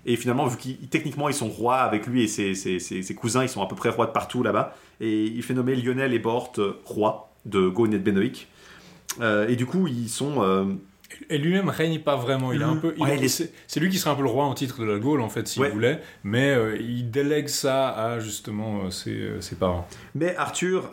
Et 0.08 0.16
finalement, 0.16 0.46
vu 0.46 0.56
qu'ils 0.56 0.76
techniquement 0.88 1.28
ils 1.28 1.34
sont 1.34 1.48
rois 1.48 1.78
avec 1.78 2.06
lui 2.06 2.22
et 2.22 2.28
ses, 2.28 2.54
ses- 2.54 2.78
ses- 2.78 3.02
ses 3.02 3.14
cousins, 3.14 3.42
ils 3.42 3.48
sont 3.48 3.60
à 3.60 3.66
peu 3.66 3.74
près 3.74 3.88
rois 3.90 4.06
de 4.06 4.12
partout 4.12 4.42
là-bas, 4.42 4.74
et 5.00 5.24
il 5.24 5.42
fait 5.42 5.52
nommer 5.52 5.74
Lionel 5.76 6.14
et 6.14 6.18
Bort 6.20 6.52
euh, 6.58 6.80
rois 6.84 7.32
de 7.44 7.68
Gaune 7.68 7.92
et 7.92 7.98
de 7.98 8.04
Benoïc. 8.04 8.48
Euh, 9.20 9.48
et 9.48 9.56
du 9.56 9.66
coup, 9.66 9.86
ils 9.88 10.08
sont 10.08 10.42
euh, 10.42 10.64
Et 11.30 11.38
lui-même 11.38 11.68
règne 11.70 11.98
pas 12.00 12.14
vraiment. 12.16 12.52
Il 12.52 12.60
est 12.60 12.64
un 12.64 12.76
peu. 12.76 12.94
Ouais, 12.98 13.16
il 13.18 13.24
est- 13.24 13.50
c'est, 13.66 13.80
lui 13.80 13.88
qui 13.88 13.98
serait 13.98 14.10
un 14.10 14.14
peu 14.14 14.22
le 14.22 14.28
roi 14.28 14.44
en 14.44 14.54
titre 14.54 14.80
de 14.80 14.84
la 14.84 14.98
Gaule 14.98 15.20
en 15.20 15.28
fait 15.28 15.48
s'il 15.48 15.62
Ouais. 15.62 15.70
voulait, 15.70 16.00
mais 16.22 16.50
euh, 16.50 16.76
il 16.78 17.10
délègue 17.10 17.48
ça 17.48 17.88
à 17.88 18.18
justement 18.20 18.90
ses, 18.90 19.30
ses 19.40 19.56
parents. 19.56 19.88
Mais 20.14 20.36
Arthur 20.36 20.90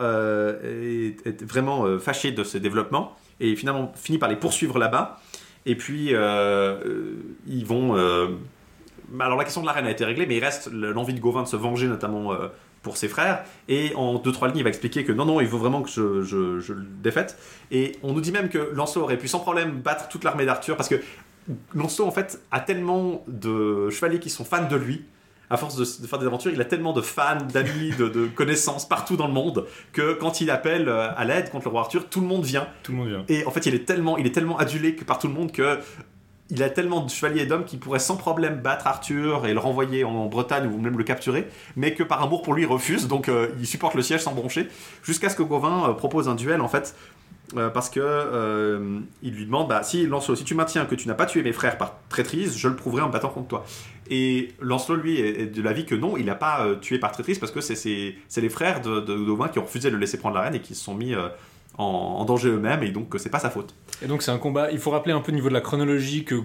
est, 0.64 1.18
est 1.28 1.44
vraiment 1.44 2.00
fâché 2.00 2.32
de 2.32 2.44
ce 2.44 2.58
développement 2.58 3.16
et 3.40 3.56
finalement 3.56 3.92
finit 3.96 4.18
par 4.18 4.30
les 4.30 4.38
poursuivre 4.38 4.80
là-bas. 4.80 5.20
Et 5.66 5.76
puis 5.76 6.14
ils 7.48 7.66
vont. 7.66 7.96
Alors 9.20 9.38
la 9.38 9.44
question 9.44 9.62
de 9.62 9.66
la 9.68 9.74
reine 9.74 9.86
a 9.86 9.92
été 9.92 10.06
réglée, 10.06 10.26
mais 10.26 10.38
il 10.38 10.44
reste 10.44 10.70
le- 10.72 10.92
l'envie 10.92 11.14
de 11.14 11.20
Gauvin 11.20 11.44
de 11.44 11.48
se 11.48 11.56
venger, 11.56 11.88
notamment 11.88 12.34
euh, 12.34 12.48
pour 12.82 12.98
ses 12.98 13.08
frères. 13.08 13.44
Et 13.68 13.94
en 13.96 14.16
deux 14.16 14.32
trois 14.32 14.48
lignes, 14.48 14.58
il 14.58 14.64
va 14.64 14.70
expliquer 14.70 15.04
que 15.04 15.12
non, 15.12 15.26
non, 15.26 15.40
il 15.42 15.48
veut 15.48 15.58
vraiment 15.58 15.82
que 15.82 15.90
je, 15.90 16.24
je, 16.24 16.60
je 16.60 16.74
le 16.74 16.84
défaite. 17.02 17.38
Et 17.72 17.94
on 18.04 18.14
nous 18.14 18.22
dit 18.22 18.32
même 18.32 18.50
que 18.50 18.72
Lancelot 18.74 19.04
aurait 19.04 19.18
pu 19.18 19.28
sans 19.28 19.40
problème 19.40 19.82
battre 19.82 20.08
toute 20.10 20.24
l'armée 20.24 20.46
d'Arthur 20.46 20.76
parce 20.78 20.90
que 20.90 20.96
Lancelot 21.74 22.08
en 22.08 22.12
fait 22.12 22.42
a 22.52 22.60
tellement 22.60 23.24
de 23.28 23.90
chevaliers 23.90 24.20
qui 24.20 24.30
sont 24.30 24.46
fans 24.46 24.68
de 24.68 24.76
lui 24.76 25.06
à 25.50 25.58
force 25.58 25.76
de, 25.76 25.84
de 25.84 26.08
faire 26.08 26.18
des 26.18 26.26
aventures, 26.26 26.52
il 26.52 26.60
a 26.62 26.66
tellement 26.66 26.94
de 26.94 27.02
fans, 27.02 27.38
d'amis, 27.54 27.92
de, 28.00 28.08
de 28.08 28.26
connaissances 28.26 28.88
partout 28.90 29.18
dans 29.18 29.28
le 29.28 29.34
monde 29.34 29.68
que 29.92 30.14
quand 30.14 30.42
il 30.42 30.50
appelle 30.50 30.90
euh, 30.90 31.10
à 31.16 31.26
l'aide 31.26 31.52
contre 31.52 31.66
le 31.66 31.72
roi 31.72 31.82
Arthur, 31.82 32.10
tout 32.10 32.22
le 32.22 32.28
monde 32.28 32.44
vient. 32.44 32.66
Tout 32.82 32.94
le 32.94 32.98
monde 32.98 33.08
vient. 33.10 33.26
Et 33.28 33.46
en 33.46 33.52
fait, 33.52 33.66
il 33.68 33.76
est 33.76 33.86
tellement, 33.86 34.18
il 34.18 34.26
est 34.26 34.32
tellement 34.32 34.58
adulé 34.58 34.96
que 34.96 35.04
par 35.04 35.20
tout 35.20 35.28
le 35.28 35.34
monde 35.34 35.52
que 35.52 35.78
il 36.50 36.62
a 36.62 36.70
tellement 36.70 37.02
de 37.02 37.10
chevaliers 37.10 37.42
et 37.42 37.46
d'hommes 37.46 37.66
qui 37.66 37.78
pourraient 37.78 38.00
sans 38.00 38.18
problème 38.18 38.60
battre 38.62 38.88
Arthur 38.88 39.46
et 39.48 39.54
le 39.54 39.60
renvoyer 39.60 40.04
en 40.04 40.26
Bretagne 40.28 40.68
ou 40.68 40.78
même 40.78 40.98
le 40.98 41.04
capturer, 41.04 41.48
mais 41.76 41.94
que 41.94 42.04
par 42.04 42.22
amour 42.22 42.42
pour 42.42 42.54
lui 42.54 42.64
il 42.64 42.68
refuse, 42.68 43.08
donc 43.08 43.30
euh, 43.30 43.50
il 43.60 43.66
supporte 43.66 43.96
le 43.96 44.02
siège 44.02 44.22
sans 44.22 44.34
broncher, 44.34 44.68
jusqu'à 45.04 45.30
ce 45.30 45.36
que 45.36 45.44
Gauvin 45.44 45.90
euh, 45.90 45.94
propose 45.94 46.28
un 46.28 46.36
duel 46.36 46.62
en 46.62 46.68
fait. 46.68 46.96
euh, 47.56 47.70
parce 47.70 47.90
que 47.90 48.80
il 49.22 49.34
lui 49.34 49.46
demande 49.46 49.68
bah, 49.68 49.84
si 49.84 50.06
Lancelot, 50.08 50.36
si 50.36 50.44
tu 50.44 50.56
maintiens 50.56 50.86
que 50.86 50.96
tu 50.96 51.08
n'as 51.08 51.14
pas 51.14 51.26
tué 51.26 51.44
mes 51.44 51.54
frères 51.54 51.78
par 51.78 51.96
traîtrise, 52.10 52.58
je 52.58 52.68
le 52.68 52.76
prouverai 52.76 53.02
en 53.04 53.10
battant 53.10 53.30
contre 53.30 53.48
toi. 53.48 53.66
Et 54.10 54.54
Lancelot, 54.60 54.98
lui, 54.98 55.20
est 55.20 55.46
de 55.46 55.62
l'avis 55.62 55.86
que 55.86 55.96
non, 55.96 56.18
il 56.18 56.26
n'a 56.26 56.36
pas 56.36 56.66
tué 56.82 57.00
par 57.00 57.12
traîtrise 57.12 57.40
parce 57.40 57.52
que 57.52 57.62
c'est 57.62 58.16
les 58.42 58.50
frères 58.50 58.82
de, 58.82 59.00
de 59.00 59.16
Gauvin 59.16 59.50
qui 59.50 59.60
ont 59.60 59.64
refusé 59.64 59.90
de 59.90 59.96
le 59.96 60.00
laisser 60.00 60.18
prendre 60.18 60.36
la 60.36 60.42
reine 60.42 60.56
et 60.56 60.62
qui 60.62 60.74
se 60.76 60.84
sont 60.84 60.96
mis 60.96 61.14
en, 61.78 61.84
en 62.20 62.26
danger 62.26 62.50
eux-mêmes 62.50 62.84
et 62.84 62.92
donc 62.92 63.10
que 63.10 63.18
c'est 63.18 63.30
pas 63.30 63.40
sa 63.40 63.50
faute. 63.50 63.74
Et 64.04 64.08
donc 64.08 64.22
c'est 64.22 64.32
un 64.32 64.38
combat. 64.38 64.70
Il 64.72 64.80
faut 64.80 64.92
rappeler 64.92 65.14
un 65.14 65.22
peu 65.22 65.32
au 65.32 65.36
niveau 65.36 65.50
de 65.50 65.54
la 65.54 65.62
chronologie 65.62 66.24
que, 66.26 66.36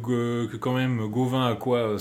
quand 0.56 0.72
même 0.74 1.06
Gauvin 1.09 1.46
a 1.50 1.55
quoi 1.55 1.96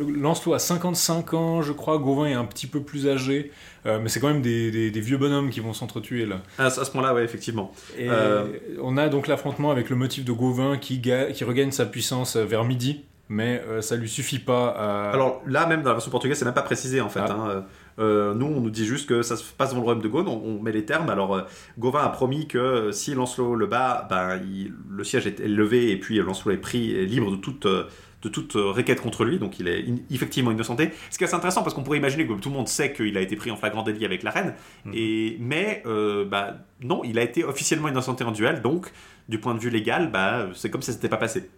Lancelot 0.00 0.54
a 0.54 0.58
55 0.58 1.34
ans, 1.34 1.62
je 1.62 1.72
crois. 1.72 1.98
Gauvin 1.98 2.26
est 2.26 2.34
un 2.34 2.44
petit 2.44 2.66
peu 2.66 2.80
plus 2.80 3.08
âgé, 3.08 3.50
Euh, 3.86 4.00
mais 4.02 4.08
c'est 4.08 4.18
quand 4.18 4.26
même 4.28 4.42
des, 4.42 4.72
des- 4.72 4.90
des 4.90 5.00
vieux 5.00 5.16
bonhommes 5.16 5.48
qui 5.50 5.60
vont 5.60 5.72
s'entretuer 5.72 6.26
là. 6.26 6.40
À 6.58 6.70
ce, 6.70 6.80
à 6.80 6.84
ce 6.84 6.96
moment-là, 6.96 7.14
ouais, 7.14 7.22
effectivement. 7.22 7.70
Et 7.96 8.08
Euh. 8.10 8.46
on 8.82 8.96
a 8.96 9.08
donc 9.08 9.28
l'affrontement 9.28 9.70
avec 9.70 9.90
le 9.90 9.96
motif 9.96 10.24
de 10.24 10.32
Gauvin 10.32 10.76
qui, 10.76 10.98
ga- 10.98 11.30
qui 11.30 11.44
regagne 11.44 11.70
sa 11.70 11.86
puissance 11.86 12.34
euh, 12.34 12.44
vers 12.44 12.64
midi, 12.64 13.04
mais 13.28 13.62
euh, 13.68 13.80
ça 13.82 13.94
lui 13.94 14.08
suffit 14.08 14.40
pas 14.40 14.68
à. 14.70 15.10
Alors 15.12 15.40
là, 15.46 15.66
même 15.66 15.82
dans 15.82 15.90
la 15.90 15.94
version 15.94 16.10
portugaise, 16.10 16.36
c'est 16.38 16.44
même 16.44 16.52
pas 16.54 16.62
précisé 16.62 17.00
en 17.00 17.08
fait. 17.08 17.20
Ah. 17.22 17.36
hein. 17.58 17.64
Euh, 17.98 18.34
nous, 18.34 18.46
on 18.46 18.60
nous 18.60 18.70
dit 18.70 18.84
juste 18.84 19.08
que 19.08 19.22
ça 19.22 19.36
se 19.36 19.44
passe 19.52 19.70
dans 19.70 19.76
le 19.76 19.82
royaume 19.82 20.02
de 20.02 20.08
Gaune, 20.08 20.28
on, 20.28 20.42
on 20.44 20.60
met 20.62 20.72
les 20.72 20.84
termes. 20.84 21.08
Alors, 21.08 21.34
euh, 21.34 21.42
Gauvin 21.78 22.02
a 22.02 22.08
promis 22.10 22.46
que 22.46 22.58
euh, 22.58 22.92
si 22.92 23.14
Lancelot 23.14 23.54
le 23.54 23.66
bat, 23.66 24.06
ben, 24.10 24.38
il- 24.46 24.72
le 24.90 25.02
siège 25.04 25.26
est 25.26 25.38
levé 25.40 25.90
et 25.90 25.96
puis 25.98 26.16
Lancelot 26.18 26.52
est 26.54 26.58
pris 26.58 27.06
libre 27.06 27.30
de 27.30 27.36
toute, 27.36 27.66
de 27.66 28.28
toute 28.28 28.52
requête 28.54 29.00
contre 29.00 29.24
lui, 29.24 29.38
donc 29.38 29.58
il 29.60 29.68
est 29.68 29.80
in- 29.88 29.96
effectivement 30.10 30.50
innocenté. 30.50 30.90
Ce 31.10 31.16
qui 31.16 31.24
est 31.24 31.26
assez 31.26 31.36
intéressant 31.36 31.62
parce 31.62 31.74
qu'on 31.74 31.82
pourrait 31.82 31.98
imaginer 31.98 32.26
que 32.26 32.32
tout 32.34 32.48
le 32.50 32.54
monde 32.54 32.68
sait 32.68 32.92
qu'il 32.92 33.16
a 33.16 33.20
été 33.20 33.36
pris 33.36 33.50
en 33.50 33.56
flagrant 33.56 33.82
délit 33.82 34.04
avec 34.04 34.22
la 34.22 34.30
reine, 34.30 34.54
Mhm. 34.84 34.92
et, 34.94 35.36
mais 35.40 35.82
euh, 35.86 36.24
bah, 36.24 36.54
non, 36.82 37.02
il 37.04 37.18
a 37.18 37.22
été 37.22 37.44
officiellement 37.44 37.88
innocenté 37.88 38.24
en 38.24 38.32
duel, 38.32 38.60
donc 38.62 38.92
du 39.28 39.38
point 39.38 39.54
de 39.54 39.58
vue 39.60 39.70
légal, 39.70 40.10
bah, 40.12 40.48
c'est 40.54 40.70
comme 40.70 40.82
si 40.82 40.86
ça 40.88 40.92
s'était 40.92 41.08
pas 41.08 41.16
passé. 41.16 41.48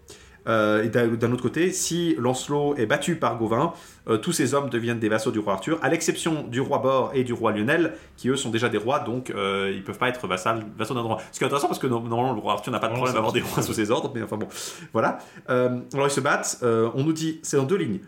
Euh, 0.49 0.83
et 0.83 0.89
d'un 0.89 1.33
autre 1.33 1.43
côté, 1.43 1.73
si 1.73 2.15
Lancelot 2.19 2.75
est 2.77 2.87
battu 2.87 3.17
par 3.17 3.37
Gauvin, 3.37 3.75
euh, 4.09 4.17
tous 4.17 4.33
ces 4.33 4.55
hommes 4.55 4.71
deviennent 4.71 4.99
des 4.99 5.09
vassaux 5.11 5.31
du 5.31 5.39
roi 5.39 5.53
Arthur, 5.55 5.79
à 5.83 5.89
l'exception 5.91 6.43
du 6.45 6.61
roi 6.61 6.79
Bor 6.79 7.11
et 7.15 7.23
du 7.25 7.33
roi 7.35 7.53
Lionel, 7.53 7.95
qui 8.17 8.29
eux 8.31 8.37
sont 8.37 8.49
déjà 8.51 8.69
des 8.71 8.79
rois, 8.79 9.01
donc 9.01 9.31
euh, 9.31 9.71
ils 9.75 9.85
peuvent 9.85 9.99
pas 9.99 10.09
être 10.09 10.27
vassals, 10.27 10.65
vassaux 10.79 10.95
d'un 10.95 11.03
roi. 11.03 11.19
Ce 11.33 11.39
qui 11.39 11.45
est 11.45 11.47
intéressant 11.47 11.67
parce 11.69 11.79
que 11.79 11.87
no- 11.87 12.01
normalement 12.01 12.33
le 12.33 12.41
roi 12.41 12.55
Arthur 12.55 12.73
n'a 12.73 12.79
pas 12.79 12.89
de 12.89 12.95
problème 12.95 13.13
ça 13.13 13.19
à 13.19 13.21
avoir 13.21 13.33
va. 13.35 13.39
des 13.41 13.45
rois 13.47 13.63
sous 13.63 13.75
ses 13.75 13.91
ordres, 13.91 14.11
mais 14.15 14.23
enfin 14.23 14.37
bon, 14.39 14.49
voilà. 14.95 15.19
Euh, 15.51 15.81
alors 15.93 16.07
ils 16.07 16.11
se 16.11 16.21
battent, 16.21 16.59
on 16.63 17.05
nous 17.05 17.13
dit, 17.13 17.41
c'est 17.43 17.59
en 17.59 17.65
deux 17.65 17.77
lignes. 17.77 18.01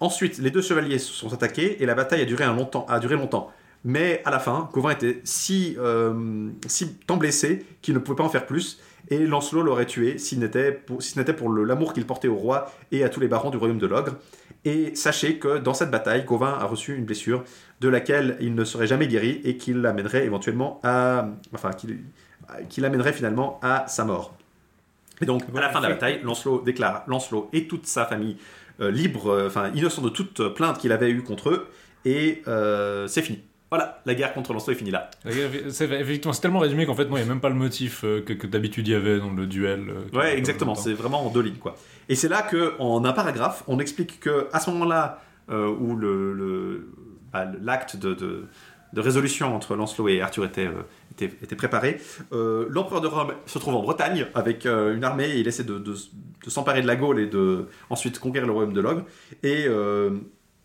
Ensuite, 0.00 0.38
les 0.38 0.50
deux 0.50 0.62
chevaliers 0.62 0.98
se 0.98 1.12
sont 1.12 1.32
attaqués 1.34 1.82
et 1.82 1.86
la 1.86 1.94
bataille 1.94 2.22
a 2.22 2.24
duré, 2.24 2.44
un 2.44 2.54
longtemps, 2.54 2.86
a 2.88 2.98
duré 3.00 3.16
longtemps. 3.16 3.50
Mais 3.84 4.22
à 4.24 4.30
la 4.30 4.38
fin, 4.38 4.70
Gauvin 4.72 4.90
était 4.90 5.20
si, 5.24 5.76
si 6.68 6.94
tant 7.06 7.16
blessé 7.18 7.66
qu'il 7.82 7.92
ne 7.94 7.98
pouvait 7.98 8.16
pas 8.16 8.24
en 8.24 8.28
faire 8.30 8.46
plus. 8.46 8.80
Et 9.08 9.26
Lancelot 9.26 9.62
l'aurait 9.62 9.86
tué 9.86 10.18
s'il 10.18 10.38
n'était 10.40 10.72
pour, 10.72 11.02
si 11.02 11.12
ce 11.12 11.18
n'était 11.18 11.32
pour 11.32 11.52
l'amour 11.52 11.92
qu'il 11.92 12.06
portait 12.06 12.28
au 12.28 12.36
roi 12.36 12.72
et 12.90 13.04
à 13.04 13.08
tous 13.08 13.20
les 13.20 13.28
barons 13.28 13.50
du 13.50 13.56
royaume 13.56 13.78
de 13.78 13.86
l'Ogre. 13.86 14.16
Et 14.64 14.94
sachez 14.94 15.38
que 15.38 15.58
dans 15.58 15.74
cette 15.74 15.90
bataille, 15.90 16.24
Gauvin 16.24 16.56
a 16.58 16.64
reçu 16.64 16.96
une 16.96 17.04
blessure 17.04 17.44
de 17.80 17.88
laquelle 17.88 18.36
il 18.40 18.54
ne 18.54 18.64
serait 18.64 18.86
jamais 18.86 19.06
guéri 19.06 19.40
et 19.44 19.56
qui 19.56 19.74
l'amènerait 19.74 20.24
éventuellement 20.24 20.80
à. 20.82 21.28
Enfin, 21.52 21.72
qui, 21.72 21.98
qui 22.68 22.80
l'amènerait 22.80 23.12
finalement 23.12 23.60
à 23.62 23.86
sa 23.88 24.04
mort. 24.04 24.34
Et 25.20 25.26
donc, 25.26 25.42
à 25.54 25.60
la 25.60 25.70
fin 25.70 25.80
de 25.80 25.84
la 25.84 25.90
bataille, 25.90 26.20
Lancelot 26.22 26.62
déclare 26.62 27.04
Lancelot 27.06 27.48
et 27.52 27.66
toute 27.66 27.86
sa 27.86 28.04
famille 28.06 28.36
euh, 28.80 28.90
libres, 28.90 29.28
euh, 29.28 29.46
enfin 29.46 29.70
innocents 29.74 30.02
de 30.02 30.08
toute 30.08 30.48
plainte 30.48 30.78
qu'il 30.78 30.92
avait 30.92 31.10
eue 31.10 31.22
contre 31.22 31.50
eux, 31.50 31.68
et 32.04 32.42
euh, 32.48 33.06
c'est 33.06 33.22
fini. 33.22 33.40
Voilà, 33.76 34.00
la 34.06 34.14
guerre 34.14 34.32
contre 34.34 34.52
Lancelot 34.52 34.72
est 34.74 34.76
finie 34.78 34.92
là. 34.92 35.10
C'est 35.70 35.90
effectivement, 35.90 36.32
c'est 36.32 36.40
tellement 36.42 36.60
résumé 36.60 36.86
qu'en 36.86 36.94
fait, 36.94 37.06
moi, 37.06 37.18
il 37.18 37.24
n'y 37.24 37.28
a 37.28 37.32
même 37.32 37.40
pas 37.40 37.48
le 37.48 37.56
motif 37.56 38.04
euh, 38.04 38.20
que, 38.20 38.32
que 38.32 38.46
d'habitude 38.46 38.86
il 38.86 38.92
y 38.92 38.94
avait 38.94 39.18
dans 39.18 39.32
le 39.32 39.46
duel. 39.46 39.86
euh, 39.88 40.16
Ouais, 40.16 40.38
exactement. 40.38 40.76
C'est 40.76 40.92
vraiment 40.92 41.26
en 41.26 41.30
deux 41.30 41.40
lignes, 41.40 41.56
quoi. 41.56 41.74
Et 42.08 42.14
c'est 42.14 42.28
là 42.28 42.42
que, 42.42 42.74
en 42.78 43.04
un 43.04 43.12
paragraphe, 43.12 43.64
on 43.66 43.80
explique 43.80 44.20
que 44.20 44.46
à 44.52 44.60
ce 44.60 44.70
moment-là 44.70 45.20
euh, 45.50 45.66
où 45.68 45.96
le, 45.96 46.32
le- 46.34 46.88
bah, 47.32 47.46
l'acte 47.60 47.96
de, 47.96 48.14
de- 48.14 48.44
de 48.92 49.00
résolution 49.00 49.56
entre 49.56 49.74
Lancelot 49.74 50.06
et 50.08 50.20
Arthur 50.20 50.44
était, 50.44 50.66
euh, 50.68 50.82
était, 51.10 51.34
était 51.42 51.56
préparé, 51.56 51.98
l'empereur 52.30 53.00
de 53.00 53.08
Rome 53.08 53.32
se 53.46 53.58
trouve 53.58 53.74
en 53.74 53.82
Bretagne 53.82 54.26
avec 54.36 54.66
une 54.66 55.02
armée 55.02 55.30
et 55.30 55.40
il 55.40 55.48
essaie 55.48 55.64
de, 55.64 55.82
s'emparer 56.46 56.80
de 56.80 56.86
la 56.86 56.94
Gaule 56.94 57.18
et 57.18 57.26
de 57.26 57.66
ensuite 57.90 58.20
conquérir 58.20 58.46
le 58.46 58.52
royaume 58.52 58.72
de 58.72 58.80
l'Ogre. 58.80 59.02
Et 59.42 59.66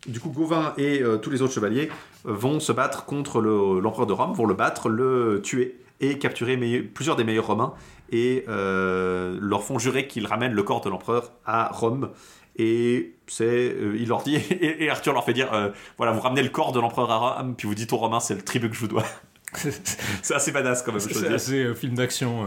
du 0.06 0.20
coup, 0.20 0.30
Gauvin 0.30 0.72
et 0.78 1.02
euh, 1.02 1.16
tous 1.18 1.30
les 1.30 1.42
autres 1.42 1.52
chevaliers 1.54 1.88
euh, 2.26 2.32
vont 2.32 2.60
se 2.60 2.72
battre 2.72 3.04
contre 3.04 3.40
le- 3.40 3.80
l'empereur 3.80 4.06
de 4.06 4.12
Rome, 4.12 4.32
vont 4.32 4.46
le 4.46 4.54
battre, 4.54 4.88
le 4.88 5.40
tuer 5.42 5.76
et 6.00 6.18
capturer 6.18 6.56
meille- 6.56 6.82
plusieurs 6.82 7.16
des 7.16 7.24
meilleurs 7.24 7.46
romains 7.48 7.74
et 8.10 8.44
euh, 8.48 9.38
leur 9.40 9.62
font 9.62 9.78
jurer 9.78 10.06
qu'ils 10.06 10.26
ramènent 10.26 10.54
le 10.54 10.62
corps 10.62 10.80
de 10.80 10.88
l'empereur 10.88 11.32
à 11.44 11.68
Rome. 11.72 12.10
Et 12.56 13.14
c'est, 13.26 13.44
euh, 13.44 13.96
il 13.98 14.08
leur 14.08 14.22
dit, 14.22 14.34
et, 14.50 14.84
et 14.84 14.90
Arthur 14.90 15.12
leur 15.12 15.24
fait 15.24 15.32
dire, 15.34 15.48
voilà, 15.96 16.12
vous 16.12 16.20
ramenez 16.20 16.42
le 16.42 16.48
corps 16.48 16.72
de 16.72 16.80
l'empereur 16.80 17.10
à 17.10 17.18
Rome, 17.38 17.54
puis 17.56 17.68
vous 17.68 17.74
dites 17.74 17.92
aux 17.92 17.96
Romains, 17.98 18.20
c'est 18.20 18.34
le 18.34 18.42
tribut 18.42 18.68
que 18.70 18.74
je 18.74 18.80
vous 18.80 18.88
dois. 18.88 19.04
c'est 19.54 20.34
assez 20.34 20.52
badass 20.52 20.82
quand 20.82 20.92
même, 20.92 21.00
C'est 21.00 21.26
assez 21.34 21.74
film 21.74 21.94
d'action. 21.94 22.46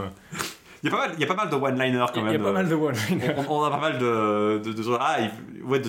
Il 0.84 0.90
y 0.90 0.92
a 0.92 0.96
pas 0.96 1.06
mal, 1.06 1.14
il 1.16 1.20
y 1.20 1.24
a 1.24 1.26
pas 1.26 1.34
mal 1.34 1.48
de 1.48 1.54
one-liners 1.56 2.06
quand 2.12 2.20
Il 2.20 2.24
même. 2.24 2.32
y 2.34 2.36
a 2.36 2.46
pas 2.46 2.52
mal 2.52 2.68
de 2.68 2.74
one 2.74 2.94
on, 3.48 3.54
on 3.54 3.62
a 3.64 3.70
pas 3.70 3.80
mal 3.80 3.98
de, 3.98 4.58
de, 4.62 4.72
de- 4.74 4.82
ah, 5.00 5.16
il- 5.20 5.62
ouais, 5.64 5.80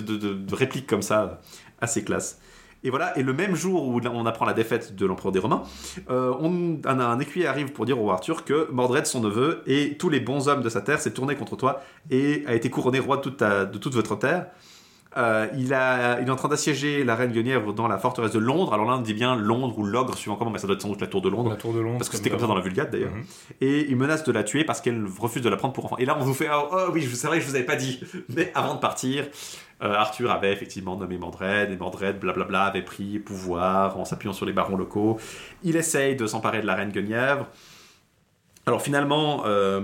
répliques 0.52 0.86
comme 0.86 1.02
ça, 1.02 1.40
assez 1.82 2.02
classe. 2.02 2.40
Et 2.82 2.88
voilà, 2.90 3.18
et 3.18 3.22
le 3.22 3.32
même 3.32 3.54
jour 3.54 3.86
où 3.88 4.00
on 4.04 4.26
apprend 4.26 4.44
la 4.46 4.52
défaite 4.54 4.94
de 4.94 5.04
l'empereur 5.06 5.32
des 5.32 5.38
Romains, 5.38 5.62
euh, 6.08 6.32
on, 6.40 6.78
un, 6.86 7.00
un 7.00 7.18
écuyer 7.20 7.46
arrive 7.46 7.72
pour 7.72 7.84
dire 7.84 7.98
au 7.98 8.02
roi 8.04 8.14
Arthur 8.14 8.44
que 8.44 8.70
Mordred, 8.70 9.06
son 9.06 9.20
neveu, 9.20 9.62
et 9.66 9.96
tous 9.98 10.08
les 10.08 10.20
bons 10.20 10.48
hommes 10.48 10.62
de 10.62 10.68
sa 10.70 10.80
terre 10.82 11.00
s'est 11.00 11.12
tourné 11.12 11.34
contre 11.34 11.56
toi 11.56 11.82
et 12.10 12.44
a 12.46 12.54
été 12.54 12.70
couronné 12.70 12.98
roi 12.98 13.16
de 13.16 13.22
toute, 13.22 13.36
ta- 13.38 13.64
de 13.66 13.76
toute 13.78 13.94
votre 13.94 14.16
terre. 14.16 14.46
Euh, 15.16 15.46
il, 15.56 15.72
a, 15.72 16.20
il 16.20 16.28
est 16.28 16.30
en 16.30 16.36
train 16.36 16.48
d'assiéger 16.48 17.02
la 17.02 17.14
reine 17.14 17.32
Guenièvre 17.32 17.72
dans 17.72 17.88
la 17.88 17.96
forteresse 17.96 18.32
de 18.32 18.38
Londres. 18.38 18.74
Alors 18.74 18.84
là, 18.84 18.96
on 18.96 19.00
dit 19.00 19.14
bien 19.14 19.34
Londres 19.34 19.78
ou 19.78 19.84
l'ogre, 19.84 20.14
suivant 20.14 20.36
comment, 20.36 20.50
mais 20.50 20.58
ça 20.58 20.66
doit 20.66 20.76
être 20.76 20.82
sans 20.82 20.90
doute 20.90 21.00
la 21.00 21.06
tour 21.06 21.22
de 21.22 21.30
Londres. 21.30 21.48
La 21.50 21.56
tour 21.56 21.72
de 21.72 21.80
Londres. 21.80 21.96
Parce 21.98 22.10
que 22.10 22.16
c'était 22.16 22.28
comme 22.28 22.38
ça 22.38 22.46
dans 22.46 22.54
la 22.54 22.60
Vulgate 22.60 22.90
d'ailleurs. 22.90 23.12
Mhm. 23.14 23.24
Et 23.62 23.86
il 23.88 23.96
menace 23.96 24.24
de 24.24 24.32
la 24.32 24.44
tuer 24.44 24.64
parce 24.64 24.82
qu'elle 24.82 25.06
refuse 25.18 25.40
de 25.40 25.48
la 25.48 25.56
prendre 25.56 25.72
pour 25.72 25.86
enfant. 25.86 25.96
Et 25.96 26.04
là, 26.04 26.18
on 26.20 26.24
vous 26.24 26.34
fait 26.34 26.48
Oh, 26.52 26.68
oh 26.70 26.90
oui, 26.92 27.00
je- 27.00 27.14
c'est 27.14 27.26
vrai 27.28 27.38
que 27.38 27.44
je 27.44 27.48
vous 27.48 27.54
avais 27.56 27.64
pas 27.64 27.76
dit. 27.76 27.98
Mais 28.36 28.52
avant 28.54 28.74
de 28.74 28.78
partir, 28.80 29.26
euh, 29.82 29.94
Arthur 29.94 30.30
avait 30.30 30.52
effectivement 30.52 30.96
nommé 30.96 31.16
Mordred. 31.16 31.70
Et 31.70 31.76
Mordred, 31.76 32.18
blablabla, 32.18 32.64
avait 32.64 32.82
pris 32.82 33.18
pouvoir 33.18 33.98
en 33.98 34.04
s'appuyant 34.04 34.34
sur 34.34 34.44
les 34.44 34.52
barons 34.52 34.76
locaux. 34.76 35.18
Il 35.62 35.76
essaye 35.76 36.14
de 36.16 36.26
s'emparer 36.26 36.60
de 36.60 36.66
la 36.66 36.74
reine 36.74 36.90
Guenièvre. 36.90 37.46
Alors 38.66 38.82
finalement, 38.82 39.44
euh, 39.46 39.80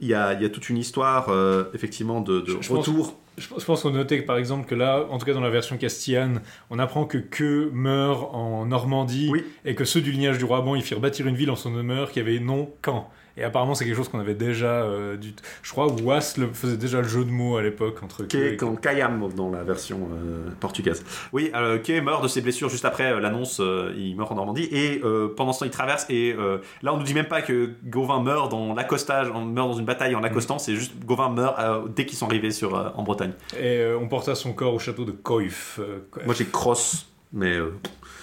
il 0.00 0.06
y, 0.06 0.14
a, 0.14 0.34
il 0.34 0.42
y 0.42 0.44
a 0.44 0.50
toute 0.50 0.68
une 0.68 0.76
histoire, 0.76 1.28
effectivement, 1.74 2.20
de, 2.20 2.44
retour. 2.70 3.06
Pense 3.06 3.14
je 3.40 3.64
pense 3.64 3.82
qu'on 3.82 3.90
notait 3.90 4.22
par 4.22 4.36
exemple 4.36 4.66
que 4.66 4.74
là, 4.74 5.06
en 5.10 5.18
tout 5.18 5.26
cas 5.26 5.32
dans 5.32 5.40
la 5.40 5.50
version 5.50 5.76
castillane, 5.76 6.42
on 6.70 6.78
apprend 6.78 7.04
que 7.04 7.18
Que 7.18 7.70
meurt 7.72 8.34
en 8.34 8.66
Normandie 8.66 9.28
Oui. 9.30 9.44
et 9.64 9.74
que 9.74 9.84
ceux 9.84 10.00
du 10.00 10.12
lignage 10.12 10.38
du 10.38 10.44
roi 10.44 10.60
Bon, 10.60 10.74
ils 10.74 10.82
firent 10.82 11.00
bâtir 11.00 11.26
une 11.26 11.36
ville 11.36 11.50
en 11.50 11.56
son 11.56 11.74
honneur 11.74 12.10
qui 12.10 12.20
avait 12.20 12.38
nom 12.40 12.70
Caen. 12.84 13.10
Et 13.38 13.44
apparemment, 13.44 13.74
c'est 13.74 13.84
quelque 13.84 13.96
chose 13.96 14.08
qu'on 14.08 14.20
avait 14.20 14.34
déjà. 14.34 14.82
euh, 14.82 15.16
du... 15.16 15.32
Je 15.62 15.70
crois 15.70 15.86
Was 16.02 16.34
le 16.38 16.48
faisait 16.52 16.76
déjà 16.76 16.98
le 16.98 17.08
jeu 17.08 17.24
de 17.24 17.30
mots 17.30 17.56
à 17.56 17.62
l'époque 17.62 18.02
entre 18.02 18.24
est 18.24 18.34
et 18.34 18.56
Kayam 18.82 19.28
dans 19.34 19.50
la 19.50 19.62
version 19.62 20.08
euh, 20.12 20.50
portugaise. 20.60 21.04
Oui, 21.32 21.50
euh, 21.54 21.78
Kay 21.78 22.00
meurt 22.00 22.22
de 22.22 22.28
ses 22.28 22.40
blessures 22.40 22.68
juste 22.68 22.84
après 22.84 23.12
euh, 23.12 23.20
l'annonce, 23.20 23.60
euh, 23.60 23.94
il 23.96 24.16
meurt 24.16 24.32
en 24.32 24.34
Normandie, 24.34 24.68
et 24.72 25.00
pendant 25.36 25.52
ce 25.52 25.60
temps 25.60 25.64
il 25.66 25.70
traverse, 25.70 26.06
et 26.08 26.34
là 26.82 26.92
on 26.94 26.96
nous 26.96 27.02
dit 27.02 27.14
même 27.14 27.26
pas 27.26 27.42
que 27.42 27.70
Gauvin 27.84 28.22
meurt 28.22 28.50
dans 28.50 28.74
l'accostage, 28.74 29.28
on 29.34 29.44
meurt 29.44 29.68
dans 29.68 29.78
une 29.78 29.84
bataille 29.84 30.14
en 30.14 30.22
accostant, 30.22 30.58
c'est 30.58 30.74
juste 30.74 30.92
Gauvin 31.04 31.28
meurt 31.28 31.92
dès 31.94 32.06
qu'ils 32.06 32.18
sont 32.18 32.26
arrivés 32.26 32.50
sur, 32.50 32.92
en 32.96 33.02
Bretagne. 33.02 33.32
Et 33.58 33.84
on 34.00 34.08
porta 34.08 34.34
son 34.34 34.52
corps 34.52 34.74
au 34.74 34.78
château 34.78 35.04
de 35.04 35.12
Coif. 35.12 35.80
Moi 36.24 36.34
j'ai 36.34 36.46
Cross, 36.46 37.06
mais 37.32 37.56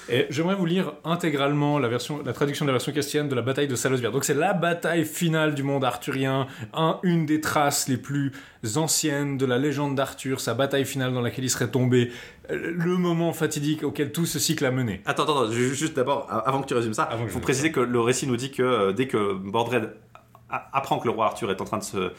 Et 0.07 0.27
j'aimerais 0.29 0.55
vous 0.55 0.65
lire 0.67 0.93
intégralement 1.03 1.79
la, 1.79 1.87
version, 1.87 2.21
la 2.23 2.31
traduction 2.33 2.63
de 2.65 2.69
la 2.69 2.73
version 2.73 2.91
castillane 2.91 3.27
de 3.27 3.33
la 3.35 3.41
bataille 3.41 3.67
de 3.67 3.75
Salosbière. 3.75 4.11
Donc 4.11 4.23
c'est 4.23 4.35
la 4.35 4.53
bataille 4.53 5.03
finale 5.05 5.55
du 5.55 5.63
monde 5.63 5.83
arthurien, 5.83 6.45
un- 6.73 6.99
une 7.01 7.25
des 7.25 7.41
traces 7.41 7.87
les 7.87 7.97
plus 7.97 8.31
anciennes 8.75 9.37
de 9.37 9.45
la 9.45 9.57
légende 9.57 9.95
d'Arthur, 9.95 10.39
sa 10.41 10.53
bataille 10.53 10.85
finale 10.85 11.13
dans 11.13 11.21
laquelle 11.21 11.43
il 11.45 11.49
serait 11.49 11.69
tombé, 11.69 12.11
euh, 12.51 12.73
le 12.75 12.97
moment 12.97 13.33
fatidique 13.33 13.83
auquel 13.83 14.11
tout 14.11 14.25
ce 14.25 14.37
cycle 14.37 14.65
a 14.65 14.71
mené. 14.71 15.01
Attends, 15.05 15.23
attends, 15.23 15.41
attends, 15.43 15.51
ju- 15.51 15.73
juste 15.73 15.95
d'abord, 15.95 16.27
avant 16.29 16.61
que 16.61 16.67
tu 16.67 16.73
résumes 16.75 16.93
ça, 16.93 17.09
il 17.21 17.27
faut 17.29 17.39
préciser 17.39 17.71
que 17.71 17.79
le 17.79 17.99
récit 17.99 18.27
nous 18.27 18.37
dit 18.37 18.51
que 18.51 18.61
euh, 18.61 18.91
dès 18.93 19.07
que 19.07 19.33
Mordred 19.33 19.89
a- 20.49 20.69
apprend 20.73 20.99
que 20.99 21.05
le 21.05 21.11
roi 21.11 21.25
Arthur 21.25 21.49
est 21.49 21.59
en 21.61 21.65
train 21.65 21.79
de 21.79 21.83
se 21.83 22.11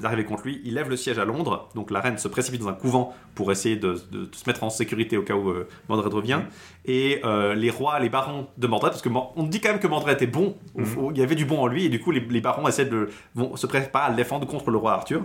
d'arriver 0.00 0.24
contre 0.24 0.44
lui, 0.44 0.60
il 0.64 0.74
lève 0.74 0.88
le 0.88 0.96
siège 0.96 1.18
à 1.18 1.24
Londres, 1.24 1.68
donc 1.74 1.90
la 1.90 2.00
reine 2.00 2.16
se 2.18 2.26
précipite 2.26 2.62
dans 2.62 2.68
un 2.68 2.74
couvent 2.74 3.14
pour 3.34 3.52
essayer 3.52 3.76
de, 3.76 3.96
de- 4.10 4.24
de 4.24 4.34
se 4.34 4.44
mettre 4.48 4.64
en 4.64 4.70
sécurité 4.70 5.16
au 5.18 5.22
cas 5.22 5.34
où 5.34 5.50
euh, 5.50 5.68
Mordred 5.88 6.12
revient, 6.12 6.40
et 6.86 7.20
euh, 7.24 7.54
les 7.54 7.68
rois, 7.70 8.00
les 8.00 8.08
barons 8.08 8.46
de 8.56 8.66
Mordred, 8.66 8.92
parce 8.92 9.02
que 9.02 9.10
Mor- 9.10 9.32
on 9.36 9.42
dit 9.44 9.60
quand 9.60 9.68
même 9.70 9.78
que 9.78 9.86
Mordred 9.86 10.14
était 10.14 10.26
bon, 10.26 10.56
au- 10.74 11.10
il 11.12 11.18
y 11.18 11.22
avait 11.22 11.34
du 11.34 11.44
bon 11.44 11.58
en 11.60 11.66
lui, 11.66 11.84
et 11.84 11.88
du 11.90 12.00
coup 12.00 12.10
les, 12.12 12.20
les 12.20 12.40
barons 12.40 12.66
essaient 12.66 12.86
de 12.86 13.10
vont 13.34 13.54
se 13.56 13.66
préparer 13.66 14.06
à 14.06 14.10
le 14.10 14.16
défendre 14.16 14.46
contre 14.46 14.70
le 14.70 14.78
roi 14.78 14.92
Arthur, 14.94 15.22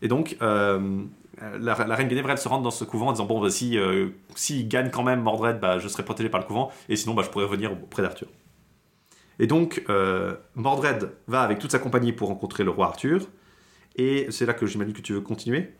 et 0.00 0.08
donc 0.08 0.36
euh, 0.40 1.02
la, 1.60 1.74
la 1.86 1.94
reine 1.94 2.08
Guinevere 2.08 2.30
elle 2.30 2.38
se 2.38 2.48
rentre 2.48 2.62
dans 2.62 2.70
ce 2.70 2.84
couvent 2.84 3.08
en 3.08 3.12
disant 3.12 3.26
bon 3.26 3.40
bah, 3.42 3.50
si 3.50 3.76
euh, 3.78 4.08
s'il 4.34 4.68
gagne 4.68 4.88
quand 4.90 5.02
même 5.02 5.20
Mordred 5.20 5.60
bah, 5.60 5.78
je 5.78 5.86
serai 5.88 6.02
protégé 6.02 6.30
par 6.30 6.40
le 6.40 6.46
couvent 6.46 6.70
et 6.88 6.96
sinon 6.96 7.14
bah, 7.14 7.22
je 7.24 7.28
pourrais 7.30 7.44
revenir 7.44 7.72
auprès 7.72 8.02
d'Arthur. 8.02 8.28
Et 9.38 9.46
donc 9.46 9.84
Mordred 10.54 11.10
va 11.28 11.42
avec 11.42 11.58
toute 11.58 11.70
sa 11.70 11.78
compagnie 11.78 12.12
pour 12.12 12.28
rencontrer 12.28 12.64
le 12.64 12.70
roi 12.70 12.86
Arthur 12.86 13.20
et 13.96 14.26
c'est 14.30 14.46
là 14.46 14.54
que 14.54 14.66
j'imagine 14.66 14.92
que 14.92 15.00
tu 15.00 15.12
veux 15.12 15.20
continuer 15.20 15.70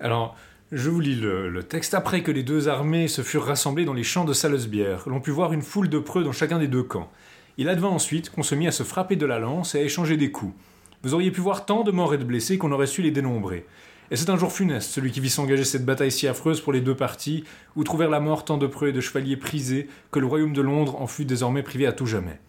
Alors, 0.00 0.36
je 0.72 0.90
vous 0.90 1.00
lis 1.00 1.14
le, 1.14 1.62
texte. 1.62 1.94
Après 1.94 2.22
que 2.22 2.30
les 2.30 2.42
deux 2.42 2.68
armées 2.68 3.08
se 3.08 3.22
furent 3.22 3.44
rassemblées 3.44 3.84
dans 3.84 3.94
les 3.94 4.02
champs 4.02 4.24
de 4.24 4.32
Salesbière, 4.32 5.08
l'on 5.08 5.20
put 5.20 5.30
voir 5.30 5.52
une 5.52 5.62
foule 5.62 5.88
de 5.88 5.98
preux 5.98 6.24
dans 6.24 6.32
chacun 6.32 6.58
des 6.58 6.68
deux 6.68 6.82
camps. 6.82 7.10
Il 7.56 7.68
advint 7.68 7.88
ensuite 7.88 8.30
qu'on 8.30 8.42
se 8.42 8.54
mit 8.54 8.68
à 8.68 8.72
se 8.72 8.82
frapper 8.82 9.16
de 9.16 9.26
la 9.26 9.38
lance 9.38 9.74
et 9.74 9.78
à 9.78 9.82
échanger 9.82 10.16
des 10.16 10.30
coups. 10.30 10.54
Vous 11.02 11.14
auriez 11.14 11.30
pu 11.30 11.40
voir 11.40 11.64
tant 11.64 11.84
de 11.84 11.90
morts 11.90 12.14
et 12.14 12.18
de 12.18 12.24
blessés 12.24 12.58
qu'on 12.58 12.72
aurait 12.72 12.86
su 12.86 13.02
les 13.02 13.10
dénombrer. 13.10 13.66
Et 14.10 14.16
c'est 14.16 14.30
un 14.30 14.36
jour 14.36 14.52
funeste, 14.52 14.90
celui 14.90 15.10
qui 15.10 15.20
vit 15.20 15.30
s'engager 15.30 15.64
cette 15.64 15.84
bataille 15.84 16.12
si 16.12 16.26
affreuse 16.26 16.60
pour 16.60 16.72
les 16.72 16.80
deux 16.80 16.94
parties, 16.94 17.44
où 17.76 17.84
trouvèrent 17.84 18.10
la 18.10 18.20
mort 18.20 18.44
tant 18.44 18.58
de 18.58 18.66
preux 18.66 18.88
et 18.88 18.92
de 18.92 19.00
chevaliers 19.00 19.36
prisés, 19.36 19.88
que 20.10 20.18
le 20.18 20.26
royaume 20.26 20.52
de 20.54 20.62
Londres 20.62 21.00
en 21.00 21.06
fut 21.06 21.24
désormais 21.24 21.62
privé 21.62 21.86
à 21.86 21.92
tout 21.92 22.06
jamais. 22.06 22.40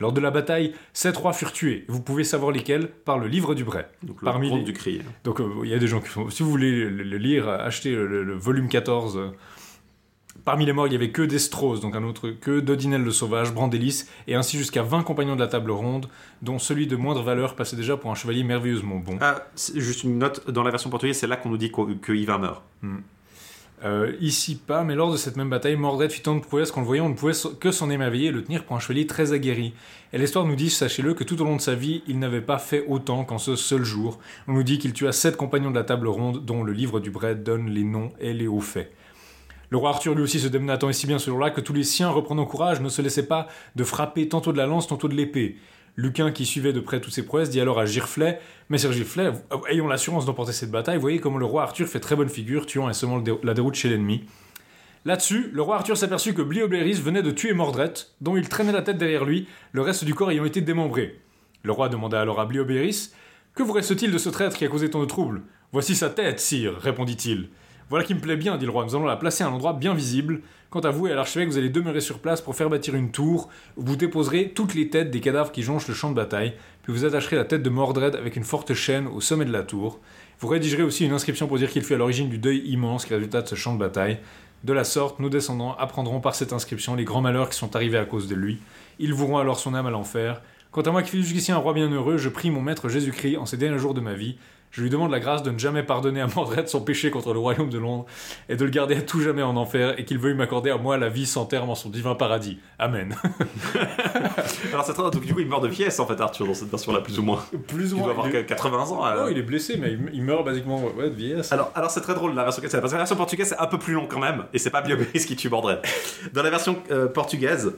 Lors 0.00 0.12
de 0.12 0.20
la 0.20 0.30
bataille, 0.30 0.74
sept 0.92 1.16
rois 1.16 1.32
furent 1.32 1.52
tués. 1.52 1.84
Vous 1.88 2.00
pouvez 2.00 2.22
savoir 2.24 2.52
lesquels 2.52 2.88
par 2.88 3.18
le 3.18 3.26
livre 3.26 3.54
du 3.54 3.64
Bray. 3.64 3.84
donc 4.02 4.22
le 4.22 4.26
Parmi 4.26 4.50
les- 4.50 4.62
du 4.62 4.72
cri 4.72 5.00
Donc 5.24 5.40
euh, 5.40 5.48
il 5.64 5.70
y 5.70 5.74
a 5.74 5.78
des 5.78 5.88
gens 5.88 6.00
qui 6.00 6.08
font. 6.08 6.30
Si 6.30 6.42
vous 6.42 6.50
voulez 6.50 6.70
le, 6.88 7.16
lire, 7.18 7.48
achetez 7.48 7.90
le, 7.94 8.34
volume 8.34 8.68
14. 8.68 9.16
euh. 9.16 9.30
Parmi 10.44 10.64
les 10.64 10.72
morts, 10.72 10.86
il 10.86 10.92
y 10.92 10.96
avait 10.96 11.10
que 11.10 11.22
Destros, 11.22 11.80
donc 11.80 11.96
un 11.96 12.04
autre, 12.04 12.30
que 12.30 12.60
Dodinel 12.60 13.02
le 13.02 13.10
Sauvage, 13.10 13.52
Brandélis, 13.52 14.04
et 14.28 14.36
ainsi 14.36 14.56
jusqu'à 14.56 14.82
20 14.82 15.02
compagnons 15.02 15.34
de 15.34 15.40
la 15.40 15.48
table 15.48 15.72
ronde, 15.72 16.08
dont 16.42 16.60
celui 16.60 16.86
de 16.86 16.94
moindre 16.94 17.22
valeur 17.22 17.56
passait 17.56 17.74
déjà 17.76 17.96
pour 17.96 18.10
un 18.12 18.14
chevalier 18.14 18.44
merveilleusement 18.44 18.96
bon. 18.96 19.18
ah, 19.20 19.42
juste 19.74 20.04
une 20.04 20.16
note 20.18 20.48
dans 20.48 20.62
la 20.62 20.70
version 20.70 20.90
portugaise 20.90 21.18
c'est 21.18 21.26
là 21.26 21.36
qu'on 21.36 21.48
nous 21.50 21.56
dit 21.58 21.72
que 22.00 22.12
Yvain 22.12 22.38
meurt 22.38 22.62
Euh, 23.84 24.12
ici 24.20 24.56
pas, 24.56 24.82
mais 24.82 24.96
lors 24.96 25.12
de 25.12 25.16
cette 25.16 25.36
même 25.36 25.50
bataille, 25.50 25.76
Mordred 25.76 26.10
fit 26.10 26.22
tant 26.22 26.34
de 26.34 26.40
prouesses 26.40 26.72
qu'en 26.72 26.80
le 26.80 26.86
voyant, 26.86 27.06
on 27.06 27.10
ne 27.10 27.14
pouvait 27.14 27.34
que 27.60 27.70
s'en 27.70 27.90
émerveiller 27.90 28.28
et 28.28 28.32
le 28.32 28.42
tenir 28.42 28.64
pour 28.64 28.74
un 28.74 28.80
chevalier 28.80 29.06
très 29.06 29.32
aguerri. 29.32 29.72
Et 30.12 30.18
l'histoire 30.18 30.44
nous 30.44 30.56
dit, 30.56 30.68
sachez-le, 30.68 31.14
que 31.14 31.22
tout 31.22 31.40
au 31.40 31.44
long 31.44 31.56
de 31.56 31.60
sa 31.60 31.74
vie, 31.74 32.02
il 32.08 32.18
n'avait 32.18 32.40
pas 32.40 32.58
fait 32.58 32.84
autant 32.88 33.24
qu'en 33.24 33.38
ce 33.38 33.54
seul 33.54 33.84
jour. 33.84 34.18
On 34.48 34.52
nous 34.52 34.64
dit 34.64 34.78
qu'il 34.78 34.92
tua 34.92 35.12
sept 35.12 35.36
compagnons 35.36 35.70
de 35.70 35.76
la 35.76 35.84
table 35.84 36.08
ronde, 36.08 36.44
dont 36.44 36.64
le 36.64 36.72
livre 36.72 36.98
du 36.98 37.10
Bray 37.10 37.36
donne 37.36 37.68
les 37.68 37.84
noms 37.84 38.10
et 38.18 38.32
les 38.32 38.48
hauts 38.48 38.60
faits. 38.60 38.92
Le 39.70 39.76
roi 39.76 39.90
Arthur 39.90 40.14
lui 40.14 40.22
aussi 40.22 40.40
se 40.40 40.48
démena 40.48 40.78
tant 40.78 40.88
et 40.88 40.94
si 40.94 41.06
bien 41.06 41.18
ce 41.18 41.30
jour-là 41.30 41.50
que 41.50 41.60
tous 41.60 41.74
les 41.74 41.84
siens, 41.84 42.08
reprenant 42.08 42.46
courage, 42.46 42.80
ne 42.80 42.88
se 42.88 43.02
laissaient 43.02 43.26
pas 43.26 43.48
de 43.76 43.84
frapper 43.84 44.26
tantôt 44.28 44.52
de 44.52 44.56
la 44.56 44.66
lance, 44.66 44.88
tantôt 44.88 45.08
de 45.08 45.14
l'épée. 45.14 45.56
Luquin, 45.96 46.30
qui 46.30 46.46
suivait 46.46 46.72
de 46.72 46.80
près 46.80 47.00
toutes 47.00 47.12
ces 47.12 47.24
prouesses, 47.24 47.50
dit 47.50 47.60
alors 47.60 47.78
à 47.78 47.86
Girflet 47.86 48.40
Messire 48.70 48.92
Girflet, 48.92 49.32
ayons 49.68 49.88
l'assurance 49.88 50.26
d'emporter 50.26 50.52
cette 50.52 50.70
bataille, 50.70 50.98
voyez 50.98 51.18
comment 51.18 51.38
le 51.38 51.46
roi 51.46 51.62
Arthur 51.62 51.88
fait 51.88 52.00
très 52.00 52.16
bonne 52.16 52.28
figure, 52.28 52.66
tuant 52.66 52.88
et 52.88 52.94
semant 52.94 53.22
la 53.42 53.54
déroute 53.54 53.74
chez 53.74 53.88
l'ennemi. 53.88 54.24
Là-dessus, 55.04 55.50
le 55.52 55.62
roi 55.62 55.76
Arthur 55.76 55.96
s'aperçut 55.96 56.34
que 56.34 56.42
Bliobléris 56.42 57.00
venait 57.00 57.22
de 57.22 57.30
tuer 57.30 57.52
Mordred, 57.52 57.94
dont 58.20 58.36
il 58.36 58.48
traînait 58.48 58.72
la 58.72 58.82
tête 58.82 58.98
derrière 58.98 59.24
lui, 59.24 59.48
le 59.72 59.82
reste 59.82 60.04
du 60.04 60.14
corps 60.14 60.30
ayant 60.30 60.44
été 60.44 60.60
démembré. 60.60 61.20
Le 61.62 61.72
roi 61.72 61.88
demanda 61.88 62.20
alors 62.20 62.40
à 62.40 62.46
Bliobléris 62.46 63.12
Que 63.54 63.62
vous 63.62 63.72
reste-t-il 63.72 64.12
de 64.12 64.18
ce 64.18 64.28
traître 64.28 64.56
qui 64.56 64.64
a 64.64 64.68
causé 64.68 64.90
tant 64.90 65.00
de 65.00 65.06
troubles? 65.06 65.42
Voici 65.72 65.94
sa 65.94 66.10
tête, 66.10 66.40
sire, 66.40 66.76
répondit-il. 66.78 67.48
Voilà 67.90 68.04
qui 68.04 68.14
me 68.14 68.20
plaît 68.20 68.36
bien, 68.36 68.58
dit 68.58 68.66
le 68.66 68.70
roi. 68.70 68.84
Nous 68.84 68.94
allons 68.94 69.06
la 69.06 69.16
placer 69.16 69.44
à 69.44 69.48
un 69.48 69.50
endroit 69.50 69.72
bien 69.72 69.94
visible. 69.94 70.42
Quant 70.68 70.80
à 70.80 70.90
vous 70.90 71.06
et 71.06 71.12
à 71.12 71.14
l'archevêque, 71.14 71.48
vous 71.48 71.56
allez 71.56 71.70
demeurer 71.70 72.02
sur 72.02 72.18
place 72.18 72.42
pour 72.42 72.54
faire 72.54 72.68
bâtir 72.68 72.94
une 72.94 73.10
tour 73.10 73.48
où 73.78 73.82
vous 73.82 73.96
déposerez 73.96 74.50
toutes 74.50 74.74
les 74.74 74.90
têtes 74.90 75.10
des 75.10 75.20
cadavres 75.20 75.50
qui 75.52 75.62
jonchent 75.62 75.88
le 75.88 75.94
champ 75.94 76.10
de 76.10 76.14
bataille, 76.14 76.52
puis 76.82 76.92
vous 76.92 77.06
attacherez 77.06 77.36
la 77.36 77.46
tête 77.46 77.62
de 77.62 77.70
Mordred 77.70 78.14
avec 78.14 78.36
une 78.36 78.44
forte 78.44 78.74
chaîne 78.74 79.06
au 79.06 79.22
sommet 79.22 79.46
de 79.46 79.52
la 79.52 79.62
tour. 79.62 80.00
Vous 80.40 80.48
rédigerez 80.48 80.82
aussi 80.82 81.06
une 81.06 81.12
inscription 81.12 81.46
pour 81.46 81.56
dire 81.56 81.70
qu'il 81.70 81.82
fut 81.82 81.94
à 81.94 81.96
l'origine 81.96 82.28
du 82.28 82.36
deuil 82.36 82.58
immense 82.66 83.06
qui 83.06 83.14
résulta 83.14 83.40
de 83.40 83.48
ce 83.48 83.54
champ 83.54 83.72
de 83.72 83.78
bataille. 83.78 84.18
De 84.64 84.74
la 84.74 84.84
sorte, 84.84 85.18
nos 85.18 85.30
descendants 85.30 85.74
apprendront 85.76 86.20
par 86.20 86.34
cette 86.34 86.52
inscription 86.52 86.94
les 86.94 87.04
grands 87.04 87.22
malheurs 87.22 87.48
qui 87.48 87.56
sont 87.56 87.74
arrivés 87.74 87.96
à 87.96 88.04
cause 88.04 88.28
de 88.28 88.34
lui. 88.34 88.58
Ils 88.98 89.14
voueront 89.14 89.38
alors 89.38 89.58
son 89.58 89.72
âme 89.72 89.86
à 89.86 89.90
l'enfer. 89.90 90.42
Quant 90.70 90.82
à 90.82 90.90
moi 90.90 91.02
qui 91.02 91.10
fus 91.10 91.22
jusqu'ici 91.22 91.50
un 91.50 91.56
roi 91.56 91.72
bienheureux, 91.72 92.18
je 92.18 92.28
prie 92.28 92.50
mon 92.50 92.60
maître 92.60 92.90
Jésus-Christ 92.90 93.38
en 93.38 93.46
ces 93.46 93.56
derniers 93.56 93.78
jours 93.78 93.94
de 93.94 94.00
ma 94.02 94.12
vie. 94.12 94.36
Je 94.70 94.82
lui 94.82 94.90
demande 94.90 95.10
la 95.10 95.18
grâce 95.18 95.42
de 95.42 95.50
ne 95.50 95.58
jamais 95.58 95.82
pardonner 95.82 96.20
à 96.20 96.26
Mordred 96.26 96.68
son 96.68 96.80
péché 96.82 97.10
contre 97.10 97.32
le 97.32 97.38
royaume 97.38 97.70
de 97.70 97.78
Londres 97.78 98.04
et 98.48 98.56
de 98.56 98.64
le 98.64 98.70
garder 98.70 98.96
à 98.96 99.02
tout 99.02 99.20
jamais 99.20 99.42
en 99.42 99.56
enfer 99.56 99.98
et 99.98 100.04
qu'il 100.04 100.18
veuille 100.18 100.34
m'accorder 100.34 100.70
à 100.70 100.76
moi 100.76 100.98
la 100.98 101.08
vie 101.08 101.26
sans 101.26 101.46
terme 101.46 101.70
en 101.70 101.74
son 101.74 101.88
divin 101.88 102.14
paradis. 102.14 102.58
Amen. 102.78 103.16
Alors 104.72 104.84
c'est 104.84 104.92
très 104.92 105.02
donc 105.02 105.20
du 105.24 105.32
coup 105.34 105.40
il 105.40 105.48
meurt 105.48 105.62
de 105.62 105.68
vieillesse 105.68 105.98
en 106.00 106.06
fait 106.06 106.20
Arthur 106.20 106.46
dans 106.46 106.54
cette 106.54 106.68
version 106.70 106.92
là 106.92 107.00
plus 107.00 107.18
ou 107.18 107.22
moins. 107.22 107.42
Plus 107.66 107.94
ou 107.94 107.96
Il 107.98 108.02
doit 108.02 108.14
moins. 108.14 108.24
avoir 108.24 108.28
il 108.28 108.36
est- 108.36 108.44
80 108.46 108.78
ans. 108.90 109.06
euh. 109.06 109.24
Oh, 109.26 109.28
il 109.30 109.38
est 109.38 109.42
blessé, 109.42 109.76
mais 109.80 109.96
il, 110.12 110.22
meurt 110.22 110.44
basiquement 110.44 110.82
ouais, 110.96 111.10
de 111.10 111.14
vieillesse. 111.14 111.50
Alors, 111.52 111.72
alors 111.74 111.90
c'est 111.90 112.00
très 112.02 112.14
drôle 112.14 112.34
la 112.34 112.44
version 112.44 112.62
parce 112.62 112.72
que 112.72 112.90
la 112.92 112.98
version 112.98 113.16
portugaise 113.16 113.48
c'est 113.48 113.58
un 113.58 113.66
peu 113.66 113.78
plus 113.78 113.94
long 113.94 114.06
quand 114.06 114.20
même 114.20 114.44
et 114.52 114.58
c'est 114.58 114.70
pas 114.70 114.82
Bioberis 114.82 115.24
qui 115.26 115.36
tue 115.36 115.48
Mordred. 115.48 115.80
Dans 116.34 116.42
la 116.42 116.50
version 116.50 116.76
euh, 116.90 117.06
portugaise, 117.08 117.72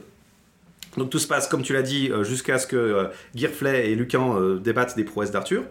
donc 0.97 1.09
tout 1.09 1.19
se 1.19 1.27
passe 1.27 1.47
comme 1.47 1.61
tu 1.61 1.73
l'as 1.73 1.81
dit 1.83 2.09
euh, 2.11 2.23
jusqu'à 2.23 2.57
ce 2.59 2.67
que 2.67 2.75
euh, 2.75 3.07
Girflet 3.33 3.89
et 3.91 3.95
Lucan 3.95 4.37
euh, 4.37 4.57
débattent 4.59 4.95
des 4.95 5.03
prouesses 5.05 5.31
d'Arthur. 5.31 5.63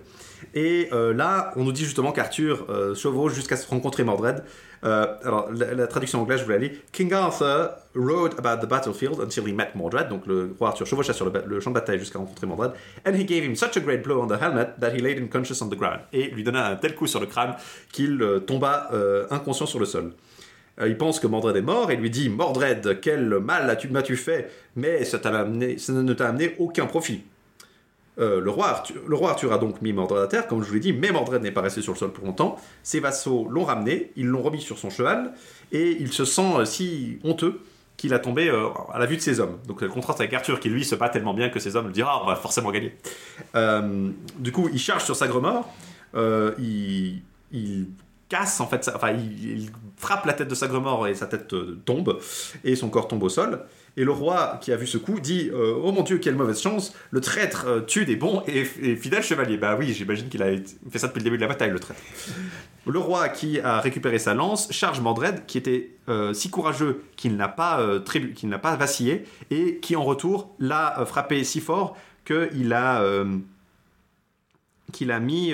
Et 0.54 0.88
euh, 0.92 1.12
là, 1.12 1.52
on 1.56 1.64
nous 1.64 1.72
dit 1.72 1.84
justement 1.84 2.12
qu'Arthur 2.12 2.66
euh, 2.68 2.94
chevauche 2.94 3.34
jusqu'à 3.34 3.56
rencontrer 3.68 4.04
Mordred. 4.04 4.42
Euh, 4.82 5.14
alors, 5.22 5.50
la, 5.52 5.86
traduction 5.86 6.22
anglaise, 6.22 6.40
je 6.40 6.44
vous 6.44 6.50
la 6.50 6.58
lis. 6.58 6.72
King 6.92 7.12
Arthur 7.12 7.70
rode 7.94 8.34
about 8.38 8.64
the 8.64 8.68
battlefield 8.68 9.20
until 9.20 9.46
he 9.46 9.52
met 9.52 9.70
Mordred. 9.74 10.08
Donc, 10.08 10.26
le 10.26 10.54
roi 10.58 10.68
Arthur 10.68 10.86
chevaucha 10.86 11.12
sur 11.12 11.30
le, 11.30 11.60
champ 11.60 11.70
de 11.70 11.74
bataille 11.74 11.98
jusqu'à 11.98 12.18
rencontrer 12.18 12.46
Mordred. 12.46 12.72
And 13.06 13.12
he 13.14 13.24
gave 13.24 13.44
him 13.44 13.54
such 13.54 13.76
a 13.76 13.80
great 13.80 14.02
blow 14.02 14.22
on 14.22 14.26
the 14.26 14.40
helmet 14.40 14.68
that 14.80 14.94
he 14.94 15.00
laid 15.00 15.18
him 15.18 15.28
conscious 15.28 15.60
on 15.62 15.68
the 15.68 15.76
ground. 15.76 16.00
Et 16.12 16.30
lui 16.30 16.42
donna 16.42 16.68
un 16.68 16.76
tel 16.76 16.94
coup 16.94 17.06
sur 17.06 17.20
le 17.20 17.26
crâne 17.26 17.54
qu'il 17.92 18.24
tomba 18.46 18.90
inconscient 19.30 19.66
sur 19.66 19.78
le 19.78 19.86
sol. 19.86 20.12
Il 20.86 20.96
pense 20.96 21.20
que 21.20 21.26
Mordred 21.26 21.56
est 21.56 21.62
mort 21.62 21.90
et 21.90 21.96
lui 21.96 22.08
dit 22.08 22.30
Mordred, 22.30 23.00
quel 23.02 23.28
mal 23.40 23.68
as-tu- 23.68 23.88
m'as-tu 23.88 24.16
fait? 24.16 24.50
Mais 24.76 25.04
ça 25.04 25.18
ne 25.18 26.12
t'a 26.14 26.28
amené 26.28 26.54
aucun 26.58 26.86
profit. 26.86 27.22
Euh, 28.18 28.40
le, 28.40 28.50
roi 28.50 28.68
Arthur, 28.68 29.02
le 29.06 29.16
roi 29.16 29.30
Arthur 29.30 29.52
a 29.52 29.58
donc 29.58 29.80
mis 29.82 29.92
Mordred 29.92 30.22
à 30.22 30.26
terre, 30.26 30.46
comme 30.46 30.62
je 30.62 30.68
vous 30.68 30.74
l'ai 30.74 30.80
dit, 30.80 30.92
mais 30.92 31.10
Mordred 31.10 31.42
n'est 31.42 31.52
pas 31.52 31.60
resté 31.60 31.80
sur 31.80 31.92
le 31.92 31.98
sol 31.98 32.12
pour 32.12 32.26
longtemps. 32.26 32.56
Ses 32.82 33.00
vassaux 33.00 33.46
l'ont 33.50 33.64
ramené, 33.64 34.12
ils 34.16 34.26
l'ont 34.26 34.42
remis 34.42 34.60
sur 34.60 34.78
son 34.78 34.90
cheval, 34.90 35.32
et 35.72 35.96
il 36.00 36.12
se 36.12 36.24
sent 36.24 36.52
euh, 36.58 36.64
si 36.64 37.18
honteux 37.24 37.60
qu'il 37.96 38.14
a 38.14 38.18
tombé 38.18 38.48
euh, 38.48 38.68
à 38.92 38.98
la 38.98 39.06
vue 39.06 39.16
de 39.16 39.22
ses 39.22 39.40
hommes. 39.40 39.58
Donc 39.66 39.80
le 39.82 39.88
contraste 39.88 40.20
avec 40.20 40.32
Arthur 40.32 40.58
qui 40.60 40.68
lui 40.68 40.84
se 40.84 40.94
bat 40.94 41.08
tellement 41.08 41.34
bien 41.34 41.50
que 41.50 41.60
ses 41.60 41.76
hommes 41.76 41.86
lui 41.86 41.92
diront 41.92 42.10
ah, 42.10 42.20
on 42.22 42.26
va 42.26 42.36
forcément 42.36 42.70
gagner. 42.70 42.94
Du 44.38 44.52
coup, 44.52 44.68
il 44.72 44.78
charge 44.78 45.04
sur 45.04 45.16
sa 45.16 45.26
il, 46.58 47.22
il 47.52 47.86
casse 48.30 48.60
en 48.60 48.66
fait, 48.66 48.90
enfin 48.94 49.10
il, 49.12 49.70
frappe 49.98 50.24
la 50.24 50.32
tête 50.32 50.48
de 50.48 50.54
Sagremor 50.54 51.08
et 51.08 51.14
sa 51.14 51.26
tête 51.26 51.52
euh, 51.52 51.78
tombe 51.84 52.18
et 52.64 52.74
son 52.74 52.88
corps 52.88 53.06
tombe 53.06 53.22
au 53.22 53.28
sol. 53.28 53.66
Et 53.98 54.04
le 54.04 54.12
roi 54.12 54.58
qui 54.62 54.72
a 54.72 54.76
vu 54.76 54.86
ce 54.86 54.96
coup 54.96 55.20
dit 55.20 55.50
euh, 55.52 55.74
Oh 55.82 55.92
mon 55.92 56.02
dieu, 56.02 56.16
quelle 56.18 56.36
mauvaise 56.36 56.62
chance 56.62 56.94
Le 57.10 57.20
traître 57.20 57.66
euh, 57.66 57.80
tue 57.80 58.06
des 58.06 58.16
bons 58.16 58.42
et, 58.46 58.60
et 58.80 58.96
fidèles 58.96 59.22
chevaliers. 59.22 59.58
Bah 59.58 59.76
oui, 59.78 59.92
j'imagine 59.92 60.28
qu'il 60.28 60.42
a 60.42 60.52
fait 60.90 60.98
ça 60.98 61.08
depuis 61.08 61.18
le 61.18 61.24
début 61.24 61.36
de 61.36 61.42
la 61.42 61.48
bataille, 61.48 61.70
le 61.70 61.80
traître. 61.80 62.00
Le 62.86 62.98
roi 62.98 63.28
qui 63.28 63.60
a 63.60 63.80
récupéré 63.80 64.18
sa 64.18 64.32
lance 64.32 64.72
charge 64.72 65.00
Mordred, 65.00 65.44
qui 65.44 65.58
était 65.58 65.90
euh, 66.08 66.32
si 66.32 66.48
courageux 66.48 67.02
qu'il 67.16 67.36
n'a 67.36 67.48
pas, 67.48 67.84
qu'il 68.34 68.48
n'a 68.48 68.58
pas 68.58 68.76
vacillé, 68.76 69.24
et 69.50 69.80
qui 69.80 69.96
en 69.96 70.04
retour 70.04 70.54
l'a 70.58 71.04
frappé 71.04 71.44
si 71.44 71.60
fort 71.60 71.96
qu'il 72.24 72.72
a, 72.72 73.04
qu'il 74.92 75.10
a 75.10 75.20
mis, 75.20 75.52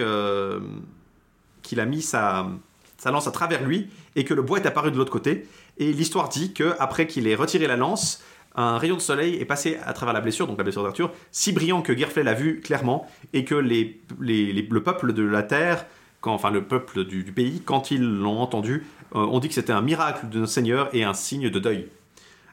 qu'il 1.67 1.81
a 1.81 1.87
mis 1.87 2.03
sa, 2.03 2.47
lance 3.05 3.27
à 3.27 3.31
travers 3.31 3.63
lui, 3.63 3.89
et 4.15 4.25
que 4.25 4.35
le 4.35 4.43
bois 4.43 4.59
est 4.59 4.67
apparu 4.67 4.91
de 4.91 4.97
l'autre 4.97 5.13
côté. 5.13 5.47
Et 5.79 5.93
l'histoire 5.93 6.29
dit 6.29 6.53
que 6.53 6.75
après 6.79 7.07
qu'il 7.07 7.27
ait 7.27 7.35
retiré 7.35 7.67
la 7.67 7.77
lance, 7.77 8.23
un 8.55 8.79
rayon 8.79 8.97
de 8.97 9.01
soleil 9.01 9.35
est 9.35 9.45
passé 9.45 9.79
à 9.85 9.93
travers 9.93 10.15
la 10.15 10.21
blessure, 10.21 10.47
donc 10.47 10.57
la 10.57 10.65
blessure 10.65 10.83
d'Arthur, 10.83 11.13
si 11.31 11.53
brillant 11.53 11.83
que 11.83 11.95
Girflet 11.95 12.23
l'a 12.23 12.33
vu 12.35 12.61
clairement, 12.61 13.07
et 13.35 13.45
que 13.45 13.55
les, 13.55 14.01
le 14.19 14.83
peuple 14.83 15.13
de 15.13 15.23
la 15.23 15.43
terre, 15.43 15.85
enfin 16.23 16.51
le 16.51 16.65
peuple 16.65 17.05
du, 17.05 17.23
du 17.23 17.33
pays, 17.33 17.61
quand 17.65 17.91
ils 17.91 18.03
l'ont 18.03 18.39
entendu, 18.41 18.87
euh, 19.15 19.21
ont 19.21 19.39
dit 19.39 19.49
que 19.49 19.55
c'était 19.55 19.73
un 19.73 19.83
miracle 19.83 20.29
de 20.29 20.41
notre 20.41 20.53
Seigneur 20.53 20.89
et 20.93 21.05
un 21.05 21.15
signe 21.15 21.51
de 21.51 21.59
deuil. 21.59 21.89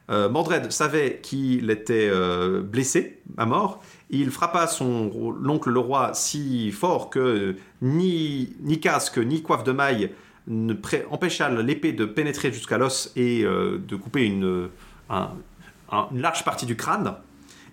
Euh, 0.09 0.29
Mordred 0.29 0.71
savait 0.71 1.19
qu'il 1.21 1.69
était 1.69 2.09
euh, 2.11 2.61
blessé 2.61 3.19
à 3.37 3.45
mort. 3.45 3.81
Il 4.13 4.29
frappa 4.31 4.67
son 4.67 5.35
l'oncle 5.41 5.69
le 5.71 5.79
roi 5.79 6.11
si 6.13 6.71
fort 6.71 7.09
que 7.09 7.55
ni, 7.81 8.53
ni 8.61 8.79
casque 8.79 9.17
ni 9.17 9.41
coiffe 9.41 9.63
de 9.63 9.71
maille 9.71 10.11
ne 10.47 10.73
empêcha 11.09 11.49
l'épée 11.49 11.93
de 11.93 12.05
pénétrer 12.05 12.51
jusqu'à 12.53 12.77
l'os 12.77 13.11
et 13.15 13.43
euh, 13.43 13.79
de 13.85 13.95
couper 13.95 14.25
une, 14.25 14.69
un- 15.09 15.31
un- 15.91 16.07
une 16.11 16.21
large 16.21 16.43
partie 16.45 16.65
du 16.65 16.75
crâne. 16.75 17.15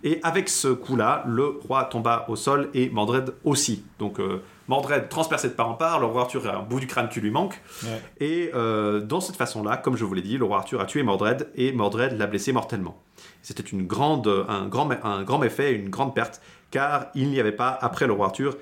Et 0.02 0.18
avec 0.22 0.48
ce 0.48 0.68
coup-là, 0.68 1.24
le 1.28 1.44
roi 1.44 1.84
tomba 1.84 2.24
au 2.28 2.36
sol 2.36 2.70
et 2.72 2.88
Mordred 2.88 3.34
aussi. 3.44 3.84
Donc 3.98 4.18
euh, 4.18 4.40
Mordred 4.66 5.10
transpercé 5.10 5.48
de 5.48 5.52
part 5.52 5.68
en 5.68 5.74
part, 5.74 6.00
le 6.00 6.06
roi 6.06 6.22
Arthur 6.22 6.46
a 6.48 6.56
un 6.56 6.62
bout 6.62 6.80
du 6.80 6.86
crâne 6.86 7.10
qui 7.10 7.20
lui 7.20 7.30
manque. 7.30 7.60
Ouais. 7.82 8.00
Et 8.18 8.50
euh, 8.54 9.00
dans 9.00 9.20
cette 9.20 9.36
façon-là, 9.36 9.76
comme 9.76 9.96
je 9.98 10.04
vous 10.06 10.14
l'ai 10.14 10.22
dit, 10.22 10.38
le 10.38 10.46
roi 10.46 10.58
Arthur 10.58 10.80
a 10.80 10.86
tué 10.86 11.02
Mordred 11.02 11.48
et 11.54 11.72
Mordred 11.72 12.16
l'a 12.16 12.26
blessé 12.26 12.52
mortellement. 12.54 12.96
C'était 13.42 13.62
une 13.62 13.86
grande, 13.86 14.28
un, 14.48 14.66
grand, 14.66 14.88
un 15.02 15.22
grand 15.22 15.38
méfait, 15.38 15.72
une 15.72 15.88
grande 15.88 16.14
perte, 16.14 16.40
car 16.70 17.06
il 17.14 17.30
n'y 17.30 17.40
avait 17.40 17.52
pas, 17.52 17.76
après 17.80 18.06
le 18.06 18.12
roi 18.12 18.26
Arthur, 18.26 18.56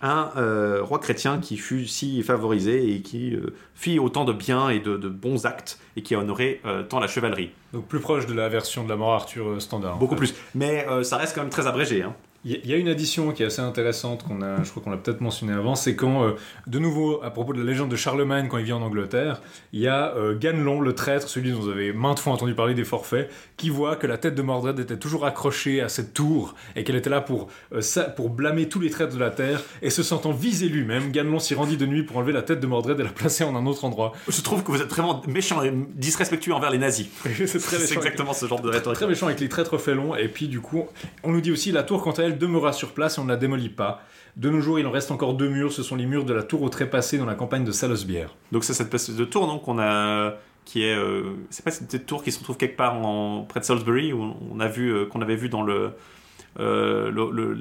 un 0.00 0.30
euh, 0.36 0.80
roi 0.82 0.98
chrétien 0.98 1.38
qui 1.38 1.56
fut 1.56 1.86
si 1.86 2.22
favorisé 2.24 2.92
et 2.92 3.02
qui 3.02 3.34
euh, 3.36 3.54
fit 3.74 4.00
autant 4.00 4.24
de 4.24 4.32
biens 4.32 4.68
et 4.68 4.80
de, 4.80 4.96
de 4.96 5.08
bons 5.08 5.46
actes 5.46 5.78
et 5.96 6.02
qui 6.02 6.14
a 6.14 6.18
honoré 6.18 6.60
euh, 6.66 6.82
tant 6.82 6.98
la 6.98 7.06
chevalerie. 7.06 7.50
Donc 7.72 7.86
plus 7.86 8.00
proche 8.00 8.26
de 8.26 8.34
la 8.34 8.48
version 8.48 8.82
de 8.82 8.88
la 8.88 8.96
mort 8.96 9.12
Arthur 9.12 9.62
standard. 9.62 9.94
en 9.94 9.98
Beaucoup 9.98 10.14
fait. 10.14 10.32
plus. 10.32 10.34
Mais 10.54 10.86
ça 11.04 11.18
reste 11.18 11.34
quand 11.36 11.42
même 11.42 11.50
très 11.50 11.68
abrégé. 11.68 12.02
Hein. 12.02 12.14
Il 12.44 12.66
y- 12.66 12.72
a 12.72 12.76
une 12.76 12.88
addition 12.88 13.30
qui 13.32 13.42
est 13.44 13.46
assez 13.46 13.60
intéressante 13.62 14.24
qu'on 14.26 14.42
a, 14.42 14.62
je 14.64 14.70
crois 14.70 14.82
qu'on 14.82 14.90
l'a 14.90 14.96
peut-être 14.96 15.20
mentionné 15.20 15.52
avant, 15.52 15.76
c'est 15.76 15.94
quand, 15.94 16.24
euh, 16.24 16.32
de 16.66 16.78
nouveau, 16.80 17.22
à 17.22 17.30
propos 17.30 17.52
de 17.52 17.58
la 17.60 17.64
légende 17.64 17.88
de 17.90 17.94
Charlemagne 17.96 18.48
quand 18.50 18.58
il 18.58 18.64
vit 18.64 18.72
en 18.72 18.82
Angleterre, 18.82 19.40
il 19.72 19.80
y 19.80 19.86
a 19.86 20.14
euh, 20.16 20.36
Ganelon, 20.36 20.80
le 20.80 20.92
traître, 20.94 21.28
celui 21.28 21.52
dont 21.52 21.60
vous 21.60 21.68
avez 21.68 21.92
maintes 21.92 22.18
fois 22.18 22.32
entendu 22.32 22.54
parler 22.54 22.74
des 22.74 22.82
forfaits, 22.84 23.30
qui 23.56 23.70
voit 23.70 23.94
que 23.94 24.08
la 24.08 24.18
tête 24.18 24.34
de 24.34 24.42
Mordred 24.42 24.78
était 24.80 24.96
toujours 24.96 25.24
accrochée 25.24 25.80
à 25.80 25.88
cette 25.88 26.14
tour 26.14 26.56
et 26.74 26.82
qu'elle 26.82 26.96
était 26.96 27.10
là 27.10 27.20
pour, 27.20 27.48
euh, 27.72 27.80
pour 28.16 28.28
blâmer 28.30 28.68
tous 28.68 28.80
les 28.80 28.90
traîtres 28.90 29.14
de 29.14 29.20
la 29.20 29.30
terre. 29.30 29.62
Et 29.80 29.90
se 29.90 30.02
sentant 30.02 30.32
visé 30.32 30.68
lui-même, 30.68 31.12
Ganelon 31.12 31.38
s'y 31.38 31.54
rendit 31.54 31.76
de 31.76 31.86
nuit 31.86 32.02
pour 32.02 32.16
enlever 32.16 32.32
la 32.32 32.42
tête 32.42 32.58
de 32.58 32.66
Mordred 32.66 32.98
et 32.98 33.04
la 33.04 33.10
placer 33.10 33.44
en 33.44 33.54
un 33.54 33.66
autre 33.66 33.84
endroit. 33.84 34.12
Je 34.28 34.40
trouve 34.40 34.64
que 34.64 34.72
vous 34.72 34.82
êtes 34.82 34.90
vraiment 34.90 35.22
méchant 35.28 35.62
et 35.62 35.72
disrespectueux 35.94 36.54
envers 36.54 36.70
les 36.70 36.78
nazis. 36.78 37.06
c'est 37.36 37.94
exactement 37.94 38.32
ce 38.32 38.46
genre 38.46 38.60
de 38.60 38.68
rhétorique. 38.68 38.98
très 38.98 39.06
méchant 39.06 39.26
avec 39.26 39.38
les 39.38 39.48
traîtres 39.48 39.78
félons. 39.78 40.16
Et 40.16 40.26
puis, 40.26 40.48
du 40.48 40.60
coup, 40.60 40.86
on 41.22 41.30
nous 41.30 41.40
dit 41.40 41.52
aussi 41.52 41.70
la 41.70 41.84
tour, 41.84 42.02
quant 42.02 42.10
à 42.10 42.31
demeura 42.38 42.72
sur 42.72 42.92
place 42.92 43.18
et 43.18 43.20
on 43.20 43.24
ne 43.24 43.30
la 43.30 43.36
démolit 43.36 43.68
pas. 43.68 44.02
De 44.36 44.48
nos 44.48 44.60
jours, 44.60 44.78
il 44.78 44.86
en 44.86 44.90
reste 44.90 45.10
encore 45.10 45.34
deux 45.34 45.48
murs. 45.48 45.72
Ce 45.72 45.82
sont 45.82 45.96
les 45.96 46.06
murs 46.06 46.24
de 46.24 46.32
la 46.32 46.42
tour 46.42 46.62
au 46.62 46.68
trépassé 46.68 47.18
dans 47.18 47.26
la 47.26 47.34
campagne 47.34 47.64
de 47.64 47.72
Salosbière. 47.72 48.34
Donc 48.50 48.64
c'est 48.64 48.72
cette 48.74 48.92
espèce 48.94 49.16
de 49.16 49.24
tour 49.24 49.46
donc 49.46 49.62
qu'on 49.62 49.78
a 49.78 50.34
qui 50.64 50.84
est 50.84 50.94
euh, 50.96 51.34
c'est 51.50 51.64
pas 51.64 51.72
cette 51.72 52.06
tour 52.06 52.22
qui 52.22 52.30
se 52.30 52.42
trouve 52.42 52.56
quelque 52.56 52.76
part 52.76 52.94
en 52.94 53.42
près 53.42 53.58
de 53.60 53.64
Salisbury 53.64 54.12
où 54.12 54.34
on 54.50 54.60
a 54.60 54.68
vu 54.68 54.90
euh, 54.90 55.06
qu'on 55.06 55.20
avait 55.20 55.34
vu 55.34 55.48
dans 55.48 55.62
le 55.62 55.90
euh, 56.60 57.10
le, 57.10 57.30
le 57.32 57.58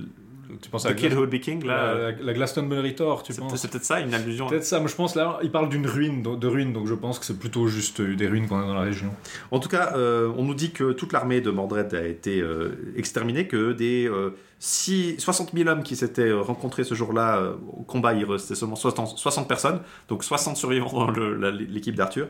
Tu 0.62 0.70
penses 0.70 0.86
à 0.86 0.94
The 0.94 0.96
Kid 0.96 1.14
Who 1.14 1.26
King 1.28 1.66
là 1.66 1.94
la, 1.94 2.12
la, 2.12 2.22
la 2.22 2.34
Glastonbury 2.34 2.94
Tor, 2.94 3.24
tu 3.24 3.34
c'est 3.34 3.40
penses? 3.40 3.56
c'est 3.56 3.72
peut-être 3.72 3.86
ça 3.86 4.02
une 4.02 4.14
allusion 4.14 4.48
Peut-être 4.48 4.66
ça, 4.66 4.80
mais 4.80 4.88
je 4.88 4.96
pense 4.96 5.16
là, 5.16 5.40
il 5.44 5.50
parle 5.52 5.70
d'une 5.70 5.88
ruine, 5.88 6.22
de, 6.22 6.36
de 6.36 6.48
ruines, 6.48 6.74
donc 6.74 6.88
je 6.88 6.94
pense 6.94 7.20
que 7.20 7.26
c'est 7.26 7.40
plutôt 7.40 7.68
juste 7.68 8.02
euh, 8.02 8.16
des 8.16 8.28
ruines 8.28 8.48
qu'on 8.48 8.60
a 8.60 8.66
dans 8.66 8.74
la 8.74 8.82
région. 8.82 9.12
En 9.52 9.60
tout 9.60 9.70
cas, 9.70 9.94
euh, 9.96 10.32
on 10.38 10.44
nous 10.44 10.54
dit 10.54 10.72
que 10.72 10.92
toute 10.92 11.14
l'armée 11.14 11.42
de 11.42 11.52
Mordred 11.52 11.94
a 11.94 12.06
été 12.06 12.42
euh, 12.42 12.94
exterminée, 12.98 13.48
que 13.48 13.72
des 13.72 14.08
euh, 14.10 14.32
six- 14.62 15.20
60 15.20 15.54
000 15.54 15.68
hommes 15.70 15.82
qui 15.82 15.96
s'étaient 15.96 16.32
rencontrés 16.32 16.84
ce 16.84 16.94
jour-là 16.94 17.38
euh, 17.38 17.56
au 17.80 17.82
combat, 17.82 18.12
restait 18.12 18.54
seulement 18.54 18.76
60, 18.76 19.18
60 19.18 19.48
personnes, 19.48 19.82
donc 20.08 20.24
60 20.24 20.56
survivants 20.56 21.08
dans 21.12 21.12
l'équipe 21.52 21.96
d'Arthur. 21.96 22.28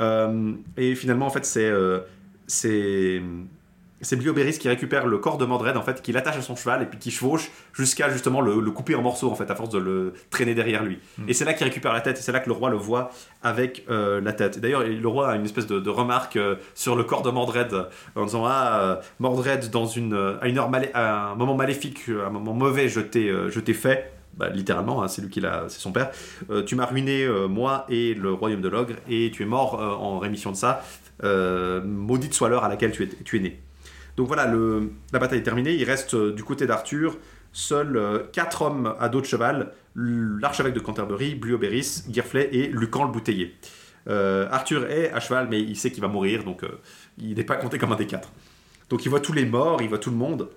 Euh, 0.00 0.54
et 0.78 0.94
finalement, 0.94 1.26
en 1.26 1.30
fait, 1.30 1.44
c'est 1.44 1.66
euh, 1.66 2.00
c'est 4.02 4.16
Blioberis 4.16 4.58
qui 4.58 4.68
récupère 4.68 5.06
le 5.06 5.18
corps 5.18 5.38
de 5.38 5.44
Mordred, 5.46 5.76
en 5.76 5.82
fait, 5.82 6.02
qui 6.02 6.12
l'attache 6.12 6.36
à 6.36 6.42
son 6.42 6.54
cheval 6.56 6.82
et 6.82 6.86
puis 6.86 6.98
qui 6.98 7.10
chevauche 7.10 7.50
jusqu'à 7.72 8.10
justement 8.10 8.40
le, 8.40 8.60
le 8.60 8.70
couper 8.70 8.94
en 8.94 9.02
morceaux, 9.02 9.30
en 9.30 9.34
fait, 9.34 9.50
à 9.50 9.54
force 9.54 9.70
de 9.70 9.78
le 9.78 10.12
traîner 10.30 10.54
derrière 10.54 10.84
lui. 10.84 10.98
Et 11.28 11.32
c'est 11.34 11.44
là 11.46 11.54
qu'il 11.54 11.64
récupère 11.64 11.92
la 11.92 12.00
tête, 12.02 12.18
et 12.18 12.20
c'est 12.22 12.32
là 12.32 12.40
que 12.40 12.48
le 12.48 12.52
roi 12.54 12.68
le 12.70 12.76
voit 12.76 13.10
avec 13.42 13.84
euh, 13.88 14.20
la 14.20 14.32
tête. 14.34 14.58
D'ailleurs, 14.60 14.84
le 14.84 15.08
roi 15.08 15.30
a 15.30 15.36
une 15.36 15.44
espèce 15.44 15.66
de, 15.66 15.80
de 15.80 15.90
remarque 15.90 16.36
euh, 16.36 16.56
sur 16.74 16.94
le 16.94 17.04
corps 17.04 17.22
de 17.22 17.30
Mordred, 17.30 17.72
euh, 17.72 17.84
en 18.16 18.24
disant 18.26 18.44
Ah, 18.46 18.80
euh, 18.82 18.96
Mordred, 19.18 19.70
dans 19.70 19.86
une, 19.86 20.14
à, 20.40 20.46
une 20.48 20.58
heure 20.58 20.70
malé- 20.70 20.90
à 20.92 21.30
un 21.30 21.34
moment 21.34 21.54
maléfique, 21.54 22.02
à 22.08 22.26
un 22.26 22.30
moment 22.30 22.52
mauvais, 22.54 22.88
je 22.88 23.00
t'ai 23.00 23.32
je 23.48 23.60
t'ai 23.60 23.72
fait. 23.74 24.12
bah, 24.36 24.50
littéralement, 24.50 25.02
hein, 25.02 25.08
c'est 25.08 25.22
lui 25.22 25.30
qui 25.30 25.40
l'a, 25.40 25.64
c'est 25.68 25.80
son 25.80 25.92
père. 25.92 26.10
Tu 26.66 26.74
m'as 26.76 26.84
ruiné 26.84 27.26
moi 27.48 27.86
et 27.88 28.12
le 28.12 28.32
royaume 28.34 28.60
de 28.60 28.68
l'ogre 28.68 28.94
et 29.08 29.30
tu 29.32 29.42
es 29.42 29.46
mort 29.46 29.80
en 29.80 30.18
rémission 30.18 30.50
de 30.50 30.56
ça. 30.56 30.82
Maudite 31.84 32.34
soit 32.34 32.48
l'heure 32.48 32.64
à 32.64 32.68
laquelle 32.68 32.92
tu 32.92 33.02
es, 33.04 33.08
tu 33.24 33.36
es 33.38 33.40
né. 33.40 33.60
Donc 34.16 34.28
voilà, 34.28 34.50
la 35.12 35.18
bataille 35.18 35.40
est 35.40 35.42
terminée. 35.42 35.74
Il 35.74 35.84
reste 35.84 36.14
euh, 36.14 36.32
du 36.32 36.42
côté 36.42 36.66
d'Arthur 36.66 37.18
seuls 37.52 37.96
euh, 37.96 38.18
quatre 38.32 38.62
hommes 38.62 38.94
à 38.98 39.08
dos 39.08 39.20
de 39.20 39.26
cheval 39.26 39.72
l'archevêque 39.94 40.74
de 40.74 40.80
Canterbury, 40.80 41.34
Bluoberis, 41.34 42.04
Girflet 42.10 42.50
et 42.52 42.66
Lucan 42.68 43.04
le 43.04 43.12
bouteiller. 43.12 43.54
Euh, 44.08 44.46
Arthur 44.50 44.90
est 44.90 45.10
à 45.10 45.20
cheval, 45.20 45.48
mais 45.50 45.60
il 45.60 45.76
sait 45.76 45.90
qu'il 45.90 46.02
va 46.02 46.08
mourir, 46.08 46.44
donc 46.44 46.62
il 47.16 47.34
n'est 47.34 47.44
pas 47.44 47.56
compté 47.56 47.78
comme 47.78 47.92
un 47.92 47.96
des 47.96 48.06
quatre. 48.06 48.30
Donc 48.90 49.04
il 49.06 49.08
voit 49.08 49.20
tous 49.20 49.32
les 49.32 49.46
morts, 49.46 49.80
il 49.80 49.88
voit 49.88 49.98
tout 49.98 50.10
le 50.10 50.16
monde, 50.16 50.50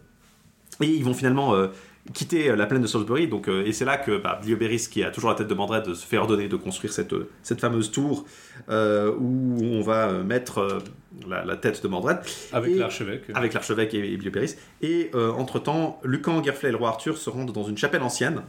et 0.82 0.88
ils 0.88 1.04
vont 1.06 1.14
finalement 1.14 1.56
quitter 2.14 2.50
euh, 2.50 2.56
la 2.56 2.66
plaine 2.66 2.82
de 2.82 2.88
Salisbury. 2.88 3.28
Donc, 3.28 3.48
euh, 3.48 3.66
et 3.66 3.72
c'est 3.74 3.86
là 3.86 3.98
que 3.98 4.18
bah, 4.18 4.40
Blioberis, 4.42 4.88
qui 4.92 5.04
a 5.04 5.12
toujours 5.12 5.30
la 5.30 5.36
tête 5.36 5.48
de 5.48 5.54
Mandred, 5.54 5.94
se 5.94 6.06
fait 6.06 6.18
ordonner 6.18 6.48
de 6.48 6.56
construire 6.56 6.92
cette, 6.94 7.14
euh, 7.14 7.30
cette 7.44 7.60
fameuse 7.62 7.92
tour 7.92 8.26
euh, 8.70 9.14
où 9.20 9.58
on 9.62 9.82
va 9.82 10.12
mettre 10.24 10.80
la, 11.28 11.46
la 11.46 11.56
tête 11.56 11.82
de 11.84 11.88
Mandred. 11.88 12.20
Avec 12.52 12.76
l'archevêque. 12.76 13.24
Avec 13.34 13.54
l'archevêque 13.54 13.94
et, 13.94 14.14
et 14.14 14.18
Blioberis. 14.18 14.56
Et 14.82 15.12
entre-temps, 15.14 16.00
Lucan, 16.04 16.44
Girflet 16.44 16.70
et 16.70 16.72
le 16.72 16.78
roi 16.78 16.90
Arthur 16.90 17.18
se 17.18 17.30
rendent 17.30 17.52
dans 17.54 17.64
une 17.64 17.78
chapelle 17.78 18.02
ancienne. 18.04 18.42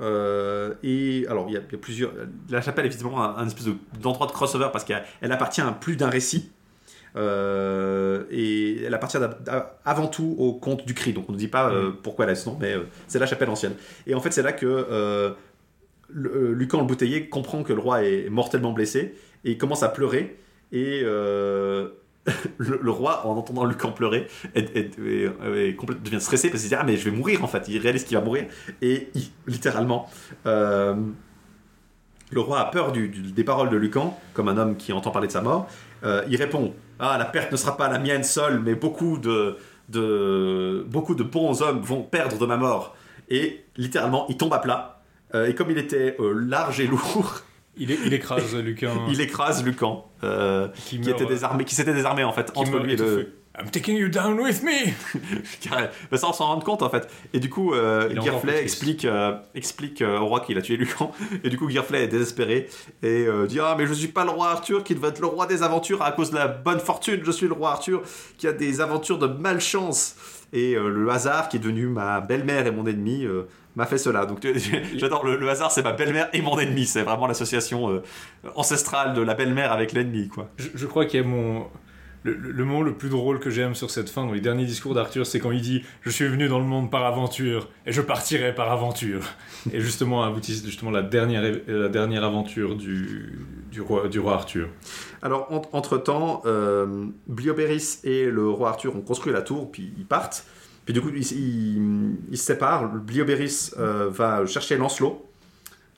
Euh, 0.00 0.72
et 0.82 1.26
alors, 1.28 1.46
il 1.48 1.54
y, 1.54 1.56
a, 1.58 1.60
il 1.68 1.72
y 1.72 1.74
a 1.74 1.78
plusieurs. 1.78 2.12
La 2.48 2.62
chapelle 2.62 2.86
est 2.86 2.88
évidemment 2.94 3.22
un, 3.22 3.36
un 3.36 3.46
espèce 3.46 3.66
de- 3.66 3.74
d'endroit 4.00 4.26
de 4.26 4.32
crossover 4.32 4.68
parce 4.72 4.84
qu'elle 4.84 5.04
elle 5.20 5.30
appartient 5.32 5.60
à 5.60 5.70
plus 5.72 5.96
d'un 5.96 6.08
récit. 6.08 6.50
Euh, 7.16 8.22
et 8.30 8.82
elle 8.84 8.94
appartient 8.94 9.18
avant 9.84 10.06
tout 10.06 10.36
au 10.38 10.52
conte 10.54 10.86
du 10.86 10.94
cri. 10.94 11.12
Donc 11.12 11.24
on 11.28 11.32
ne 11.32 11.36
dit 11.38 11.48
pas 11.48 11.70
euh, 11.70 11.90
pourquoi 12.02 12.24
elle 12.24 12.30
a 12.32 12.34
ce 12.34 12.48
nom, 12.48 12.56
mais 12.60 12.72
euh, 12.74 12.84
c'est 13.08 13.18
la 13.18 13.26
chapelle 13.26 13.50
ancienne. 13.50 13.74
Et 14.06 14.14
en 14.14 14.20
fait, 14.20 14.30
c'est 14.32 14.42
là 14.42 14.52
que 14.52 15.34
le- 16.12 16.52
Lucan 16.52 16.78
le 16.80 16.86
bouteiller 16.86 17.28
comprend 17.28 17.62
que 17.62 17.72
le 17.72 17.80
roi 17.80 18.04
est 18.04 18.28
mortellement 18.30 18.72
blessé 18.72 19.14
et 19.44 19.52
il 19.52 19.58
commence 19.58 19.82
à 19.82 19.88
pleurer. 19.88 20.36
Et 20.72 21.00
le, 21.02 21.94
le 22.58 22.90
roi, 22.90 23.26
en 23.26 23.36
entendant 23.36 23.64
Lucan 23.64 23.92
pleurer, 23.92 24.26
est- 24.54 24.76
est- 24.76 24.98
est- 24.98 25.30
est 25.68 25.74
complètement- 25.74 26.04
devient 26.04 26.20
stressé 26.20 26.48
parce 26.50 26.60
qu'il 26.62 26.70
se 26.70 26.74
dit 26.74 26.80
Ah, 26.80 26.84
mais 26.84 26.96
je 26.96 27.04
vais 27.08 27.16
mourir 27.16 27.42
en 27.42 27.48
fait. 27.48 27.66
Il 27.68 27.78
réalise 27.78 28.04
qu'il 28.04 28.16
va 28.16 28.22
mourir. 28.22 28.44
Et 28.82 29.08
il- 29.14 29.30
littéralement, 29.46 30.08
le 32.32 32.40
roi 32.40 32.60
a 32.60 32.66
peur 32.66 32.92
du- 32.92 33.08
du- 33.08 33.32
des 33.32 33.42
paroles 33.44 33.70
de 33.70 33.76
Lucan, 33.76 34.16
comme 34.34 34.48
un 34.48 34.56
homme 34.56 34.76
qui 34.76 34.92
entend 34.92 35.10
parler 35.10 35.26
de 35.26 35.32
sa 35.32 35.40
mort. 35.42 35.66
Euh, 36.04 36.22
il 36.28 36.36
répond 36.36 36.72
Ah, 37.00 37.16
la 37.18 37.24
perte 37.24 37.50
ne 37.50 37.56
sera 37.56 37.76
pas 37.76 37.88
la 37.88 37.98
mienne 37.98 38.24
seule, 38.24 38.60
mais 38.60 38.74
beaucoup 38.74 39.18
de, 39.18 39.56
de, 39.88 40.86
beaucoup 40.88 41.14
de 41.14 41.22
bons 41.22 41.62
hommes 41.62 41.80
vont 41.80 42.02
perdre 42.02 42.38
de 42.38 42.46
ma 42.46 42.56
mort. 42.56 42.94
Et 43.28 43.64
littéralement, 43.76 44.26
il 44.28 44.36
tombe 44.36 44.52
à 44.52 44.58
plat. 44.58 45.02
Euh, 45.34 45.46
et 45.46 45.54
comme 45.54 45.70
il 45.70 45.78
était 45.78 46.16
euh, 46.20 46.32
large 46.34 46.80
et 46.80 46.86
lourd, 46.86 47.42
Il, 47.76 48.12
écrase 48.12 48.54
Lucan. 48.56 49.06
il 49.08 49.20
écrase 49.20 49.64
Lucan, 49.64 50.10
euh, 50.24 50.68
qui, 50.68 51.00
qui, 51.00 51.08
meurt, 51.08 51.20
était 51.20 51.30
désarmé, 51.30 51.64
qui 51.64 51.74
s'était 51.74 51.94
désarmé 51.94 52.24
en 52.24 52.32
fait 52.32 52.52
entre 52.56 52.78
lui 52.78 52.92
et 52.92 52.96
le. 52.96 53.32
I'm 53.58 53.68
taking 53.70 53.96
you 53.96 54.08
down 54.08 54.38
with 54.40 54.62
me. 54.62 54.92
Mais 56.10 56.18
ça, 56.18 56.28
on 56.28 56.32
s'en 56.32 56.46
rend 56.46 56.60
compte 56.60 56.82
en 56.82 56.88
fait. 56.88 57.08
Et 57.32 57.40
du 57.40 57.50
coup, 57.50 57.74
euh, 57.74 58.08
triste. 58.54 58.62
explique, 58.62 59.04
euh, 59.04 59.34
explique 59.54 60.02
euh, 60.02 60.18
au 60.18 60.26
roi 60.26 60.40
qu'il 60.40 60.56
a 60.56 60.62
tué 60.62 60.76
Lucan. 60.76 61.12
Et 61.44 61.50
du 61.50 61.58
coup, 61.58 61.68
Girflet 61.68 62.04
est 62.04 62.08
désespéré 62.08 62.68
et 63.02 63.26
euh, 63.26 63.46
dit 63.46 63.58
Ah, 63.60 63.74
mais 63.76 63.86
je 63.86 63.92
suis 63.92 64.08
pas 64.08 64.24
le 64.24 64.30
roi 64.30 64.50
Arthur 64.50 64.84
qui 64.84 64.94
devait 64.94 65.08
être 65.08 65.20
le 65.20 65.26
roi 65.26 65.46
des 65.46 65.62
aventures 65.62 66.00
à 66.02 66.12
cause 66.12 66.30
de 66.30 66.36
la 66.36 66.46
bonne 66.48 66.78
fortune. 66.80 67.20
Je 67.24 67.30
suis 67.32 67.48
le 67.48 67.52
roi 67.54 67.72
Arthur 67.72 68.02
qui 68.38 68.46
a 68.46 68.52
des 68.52 68.80
aventures 68.80 69.18
de 69.18 69.26
malchance. 69.26 70.14
Et 70.52 70.74
euh, 70.74 70.88
le 70.88 71.10
hasard 71.10 71.48
qui 71.48 71.56
est 71.56 71.60
devenu 71.60 71.86
ma 71.86 72.20
belle-mère 72.20 72.66
et 72.66 72.70
mon 72.70 72.86
ennemi. 72.86 73.24
euh, 73.24 73.42
m'a 73.76 73.86
fait 73.86 73.98
cela. 73.98 74.26
Donc 74.26 74.46
j'adore 74.96 75.24
le, 75.24 75.36
le 75.36 75.48
hasard, 75.48 75.70
c'est 75.70 75.82
ma 75.82 75.92
belle-mère 75.92 76.28
et 76.32 76.40
mon 76.42 76.58
ennemi. 76.58 76.86
C'est 76.86 77.02
vraiment 77.02 77.26
l'association 77.26 77.90
euh, 77.90 78.02
ancestrale 78.54 79.12
de 79.14 79.22
la 79.22 79.34
belle-mère 79.34 79.72
avec 79.72 79.92
l'ennemi, 79.92 80.28
quoi. 80.28 80.48
je, 80.56 80.68
je 80.74 80.86
crois 80.86 81.04
qu'il 81.04 81.20
y 81.20 81.22
a 81.22 81.26
mon. 81.26 81.66
Le, 82.22 82.34
le- 82.34 82.64
moment 82.66 82.82
le 82.82 82.92
plus 82.94 83.08
drôle 83.08 83.38
que 83.40 83.48
j'aime 83.48 83.74
sur 83.74 83.90
cette 83.90 84.10
fin, 84.10 84.26
dans 84.26 84.32
les 84.32 84.42
derniers 84.42 84.66
discours 84.66 84.92
d'Arthur, 84.94 85.24
c'est 85.26 85.40
quand 85.40 85.52
il 85.52 85.62
dit 85.62 85.82
Je 86.02 86.10
suis 86.10 86.26
venu 86.28 86.48
dans 86.48 86.58
le 86.58 86.66
monde 86.66 86.90
par 86.90 87.04
aventure 87.06 87.68
et 87.86 87.92
je 87.92 88.02
partirai 88.02 88.54
par 88.54 88.70
aventure. 88.70 89.22
Et 89.72 89.80
justement, 89.80 90.22
aboutit 90.22 90.52
justement 90.62 90.90
la 90.90 91.00
dernière, 91.02 91.42
la 91.66 91.88
dernière 91.88 92.22
aventure 92.24 92.76
du, 92.76 93.38
du, 93.72 93.80
roi, 93.80 94.08
du 94.08 94.18
roi 94.20 94.34
Arthur. 94.34 94.68
Alors, 95.22 95.50
en- 95.50 95.62
entre-temps, 95.72 96.42
euh, 96.44 97.06
Blioberis 97.26 98.00
et 98.04 98.26
le 98.26 98.48
roi 98.50 98.68
Arthur 98.70 98.94
ont 98.96 99.00
construit 99.00 99.32
la 99.32 99.40
tour, 99.42 99.72
puis 99.72 99.92
ils 99.96 100.04
partent. 100.06 100.44
Puis 100.84 100.92
du 100.92 101.00
coup, 101.00 101.08
ils, 101.14 101.22
ils- 102.30 102.36
se 102.36 102.44
séparent. 102.44 102.88
Blioberis 102.92 103.70
euh, 103.78 104.10
va 104.10 104.44
chercher 104.44 104.76
Lancelot. 104.76 105.26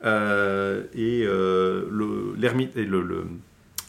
euh, 0.05 0.83
et 0.93 1.23
euh, 1.25 1.85
le- 1.91 2.33
l'ermite 2.37 2.77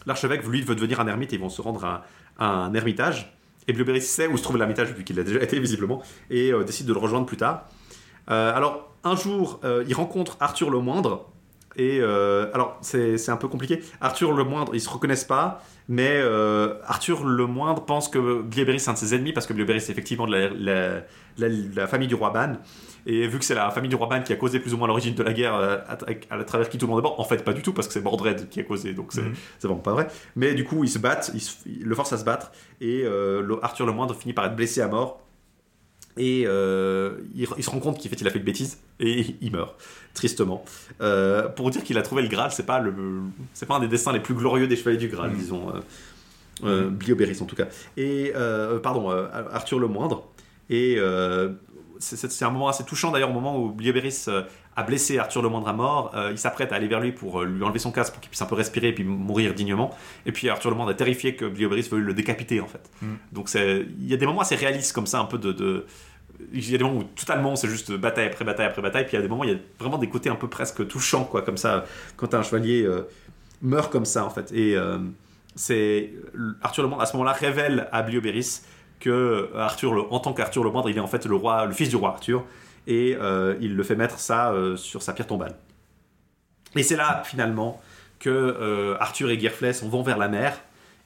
l'archevêque, 0.05 0.45
lui, 0.47 0.61
veut 0.61 0.75
devenir 0.75 0.99
un 0.99 1.07
ermite 1.07 1.33
et 1.33 1.35
ils 1.37 1.41
vont 1.41 1.49
se 1.49 1.61
rendre 1.61 1.83
à 1.85 2.05
un 2.39 2.73
ermitage. 2.73 3.31
Et 3.67 3.73
Blioberis 3.73 4.01
sait 4.01 4.27
où 4.27 4.37
se 4.37 4.43
trouve 4.43 4.57
l'ermitage, 4.57 4.93
vu 4.93 5.03
qu'il 5.03 5.19
a 5.19 5.23
déjà 5.23 5.41
été 5.41 5.59
visiblement, 5.59 6.01
et 6.29 6.51
euh, 6.51 6.63
décide 6.63 6.85
de 6.85 6.93
le 6.93 6.99
rejoindre 6.99 7.25
plus 7.25 7.37
tard. 7.37 7.65
Euh, 8.29 8.55
alors, 8.55 8.91
un 9.03 9.15
jour, 9.15 9.59
euh, 9.63 9.83
il 9.87 9.93
rencontre 9.95 10.37
Arthur 10.39 10.69
le 10.69 10.79
Moindre. 10.79 11.25
Et 11.77 12.01
alors, 12.01 12.77
c'est 12.81 13.17
c'est 13.17 13.31
un 13.31 13.35
peu 13.37 13.49
compliqué. 13.49 13.81
Arthur 13.99 14.31
le 14.31 14.45
Moindre, 14.45 14.73
ils 14.73 14.79
se 14.79 14.87
reconnaissent 14.89 15.25
pas, 15.25 15.61
mais 15.89 16.21
Arthur 16.87 17.25
le 17.25 17.45
Moindre 17.47 17.83
pense 17.83 18.07
que 18.07 18.41
Blioberis 18.41 18.77
est 18.77 18.87
un 18.87 18.93
de 18.93 18.97
ses 18.97 19.13
ennemis, 19.13 19.33
parce 19.33 19.45
que 19.45 19.51
Blioberis 19.51 19.79
est 19.79 19.89
effectivement 19.89 20.25
de 20.25 20.31
la, 20.31 20.49
la- 20.49 21.01
la- 21.37 21.55
la 21.75 21.87
famille 21.87 22.07
du 22.07 22.15
roi 22.15 22.29
Ban. 22.29 22.53
Et 23.07 23.27
vu 23.27 23.37
que 23.37 23.45
c'est 23.45 23.53
la 23.55 23.69
famille 23.69 23.89
du 23.89 23.95
roi 23.95 24.19
qui 24.21 24.33
a 24.33 24.35
causé 24.35 24.59
plus 24.59 24.73
ou 24.73 24.77
moins 24.77 24.87
l'origine 24.87 25.13
de 25.13 25.21
la 25.23 25.31
guerre 25.33 25.53
euh, 25.55 25.77
à, 25.87 25.93
à- 25.93 26.39
à 26.39 26.43
travers 26.43 26.69
qui 26.69 26.77
tout 26.79 26.87
le 26.87 26.91
monde 26.91 26.99
est 27.01 27.03
mort, 27.07 27.19
en 27.19 27.23
fait, 27.23 27.43
pas 27.43 27.53
du 27.53 27.61
tout, 27.61 27.71
parce 27.71 27.87
que 27.87 27.93
c'est 27.93 28.01
Mordred 28.01 28.49
qui 28.49 28.59
a 28.59 28.63
causé, 28.63 28.93
donc 28.93 29.13
c'est 29.13 29.21
Mhm. 29.21 29.33
c'est 29.59 29.67
vraiment 29.67 29.81
pas 29.81 29.93
vrai. 29.93 30.07
Mais 30.35 30.55
du 30.55 30.63
coup, 30.63 30.83
ils 30.83 30.89
se 30.89 30.97
battent, 30.99 31.29
ils, 31.33 31.39
se- 31.41 31.57
ils 31.67 31.83
le 31.85 31.93
forcent 31.95 32.13
à 32.13 32.17
se 32.17 32.25
battre, 32.25 32.51
et 32.81 33.03
euh, 33.05 33.55
Arthur 33.61 33.85
le 33.85 33.91
Moindre 33.91 34.15
finit 34.15 34.33
par 34.33 34.45
être 34.45 34.55
blessé 34.55 34.81
à 34.81 34.87
mort. 34.87 35.21
Et 36.17 36.45
euh, 36.47 37.17
il, 37.35 37.45
il 37.57 37.63
se 37.63 37.69
rend 37.69 37.79
compte 37.79 37.97
qu'il 37.99 38.09
fait, 38.09 38.15
il 38.21 38.25
a 38.27 38.31
fait 38.31 38.39
une 38.39 38.45
bêtise 38.45 38.79
et 39.01 39.35
il 39.41 39.51
meurt 39.51 39.75
tristement. 40.13 40.63
Euh, 41.01 41.49
pour 41.49 41.69
dire 41.71 41.83
qu'il 41.83 41.97
a 41.97 42.01
trouvé 42.03 42.21
le 42.21 42.29
Graal, 42.29 42.51
c'est 42.53 42.65
pas 42.65 42.79
le, 42.79 42.93
c'est 43.53 43.65
pas 43.65 43.75
un 43.75 43.79
des 43.81 43.89
destins 43.89 44.13
les 44.13 44.21
plus 44.21 44.33
glorieux 44.33 44.65
des 44.65 44.77
chevaliers 44.77 44.97
du 44.97 45.09
Graal, 45.09 45.31
Mhm. 45.31 45.37
disons. 45.37 45.73
Euh, 46.63 46.89
en 47.41 47.45
tout 47.45 47.55
cas. 47.57 47.65
Et 47.97 48.31
euh, 48.33 48.79
pardon, 48.79 49.09
Arthur 49.51 49.77
le 49.77 49.87
Moindre. 49.89 50.25
Et 50.69 50.95
euh, 50.97 51.49
c'est- 51.99 52.43
un 52.43 52.49
moment 52.49 52.67
assez 52.69 52.83
touchant 52.83 53.11
d'ailleurs 53.11 53.29
au 53.29 53.33
moment 53.33 53.57
où 53.59 53.69
Blioberis 53.71 54.25
euh, 54.27 54.43
a 54.75 54.83
blessé 54.83 55.17
Arthur 55.17 55.41
le 55.41 55.49
Moindre 55.49 55.67
à 55.67 55.73
mort. 55.73 56.11
Euh, 56.15 56.29
il 56.31 56.37
s'apprête 56.37 56.71
à 56.71 56.75
aller 56.75 56.87
vers 56.87 56.99
lui 56.99 57.11
pour 57.11 57.41
euh, 57.41 57.45
lui 57.45 57.63
enlever 57.63 57.79
son 57.79 57.91
casque 57.91 58.13
pour 58.13 58.21
qu'il 58.21 58.29
puisse 58.29 58.41
un 58.41 58.45
peu 58.45 58.55
respirer 58.55 58.89
et 58.89 58.93
puis 58.93 59.03
mourir 59.03 59.53
dignement. 59.53 59.95
Et 60.25 60.31
puis 60.31 60.49
Arthur 60.49 60.69
le 60.71 60.75
Moindre 60.75 60.91
est 60.91 60.95
terrifié 60.97 61.35
que 61.35 61.45
Blioberis 61.45 61.83
veuille 61.89 62.01
le 62.01 62.13
décapiter 62.13 62.59
en 62.61 62.67
fait. 62.67 62.89
Mhm. 63.01 63.17
Donc 63.31 63.49
c'est- 63.49 63.85
il 63.99 64.07
y 64.07 64.13
a 64.13 64.17
des 64.17 64.25
moments 64.25 64.41
assez 64.41 64.55
réalistes 64.55 64.93
comme 64.93 65.07
ça, 65.07 65.19
un 65.19 65.25
peu 65.25 65.37
de, 65.37 65.51
de- 65.51 65.85
il 66.51 66.69
y 66.69 66.75
a 66.75 66.77
des 66.77 66.83
moments 66.83 66.99
où 66.99 67.03
totalement 67.03 67.55
c'est 67.55 67.69
juste 67.69 67.91
bataille 67.93 68.27
après 68.27 68.43
bataille 68.43 68.65
après 68.67 68.81
bataille, 68.81 69.03
puis 69.05 69.13
il 69.13 69.15
y 69.15 69.19
a 69.19 69.21
des 69.21 69.29
moments 69.29 69.41
où 69.43 69.45
il 69.45 69.51
y 69.51 69.55
a 69.55 69.59
vraiment 69.79 69.97
des 69.97 70.09
côtés 70.09 70.29
un 70.29 70.35
peu 70.35 70.49
presque 70.49 70.85
touchants, 70.87 71.23
quoi, 71.23 71.41
comme 71.43 71.57
ça, 71.57 71.85
quand 72.17 72.33
un 72.33 72.43
chevalier 72.43 72.83
euh, 72.83 73.07
meurt 73.61 73.89
comme 73.91 74.03
ça, 74.05 74.25
en 74.25 74.29
fait. 74.29 74.51
Et 74.51 74.75
c'est 75.55 76.11
Arthur 76.61 76.83
le 76.83 76.89
Moindre, 76.89 77.03
à 77.03 77.05
ce 77.05 77.13
moment-là, 77.13 77.31
révèle 77.31 77.87
à 77.93 78.01
Blioberis 78.01 78.61
que 78.99 79.51
Arthur, 79.55 79.93
le, 79.93 80.01
en 80.11 80.19
tant 80.19 80.33
qu'Arthur 80.33 80.63
le 80.63 80.71
Moindre, 80.71 80.89
il 80.89 80.97
est 80.97 81.01
en 81.01 81.07
fait 81.07 81.25
le 81.25 81.35
roi, 81.35 81.65
le 81.65 81.73
fils 81.73 81.89
du 81.89 81.95
roi 81.95 82.09
Arthur, 82.09 82.43
et 82.87 83.17
euh, 83.19 83.55
il 83.61 83.75
le 83.75 83.83
fait 83.83 83.95
mettre 83.95 84.19
ça 84.19 84.51
euh, 84.51 84.75
sur 84.75 85.01
sa 85.01 85.13
pierre 85.13 85.27
tombale. 85.27 85.55
Et 86.75 86.83
c'est 86.83 86.95
là, 86.95 87.23
finalement, 87.25 87.81
que 88.19 88.29
euh, 88.29 88.97
Arthur 88.99 89.29
et 89.29 89.39
Girflet 89.39 89.73
s'en 89.73 89.89
vont 89.89 90.03
vers 90.03 90.17
la 90.17 90.27
mer, 90.27 90.59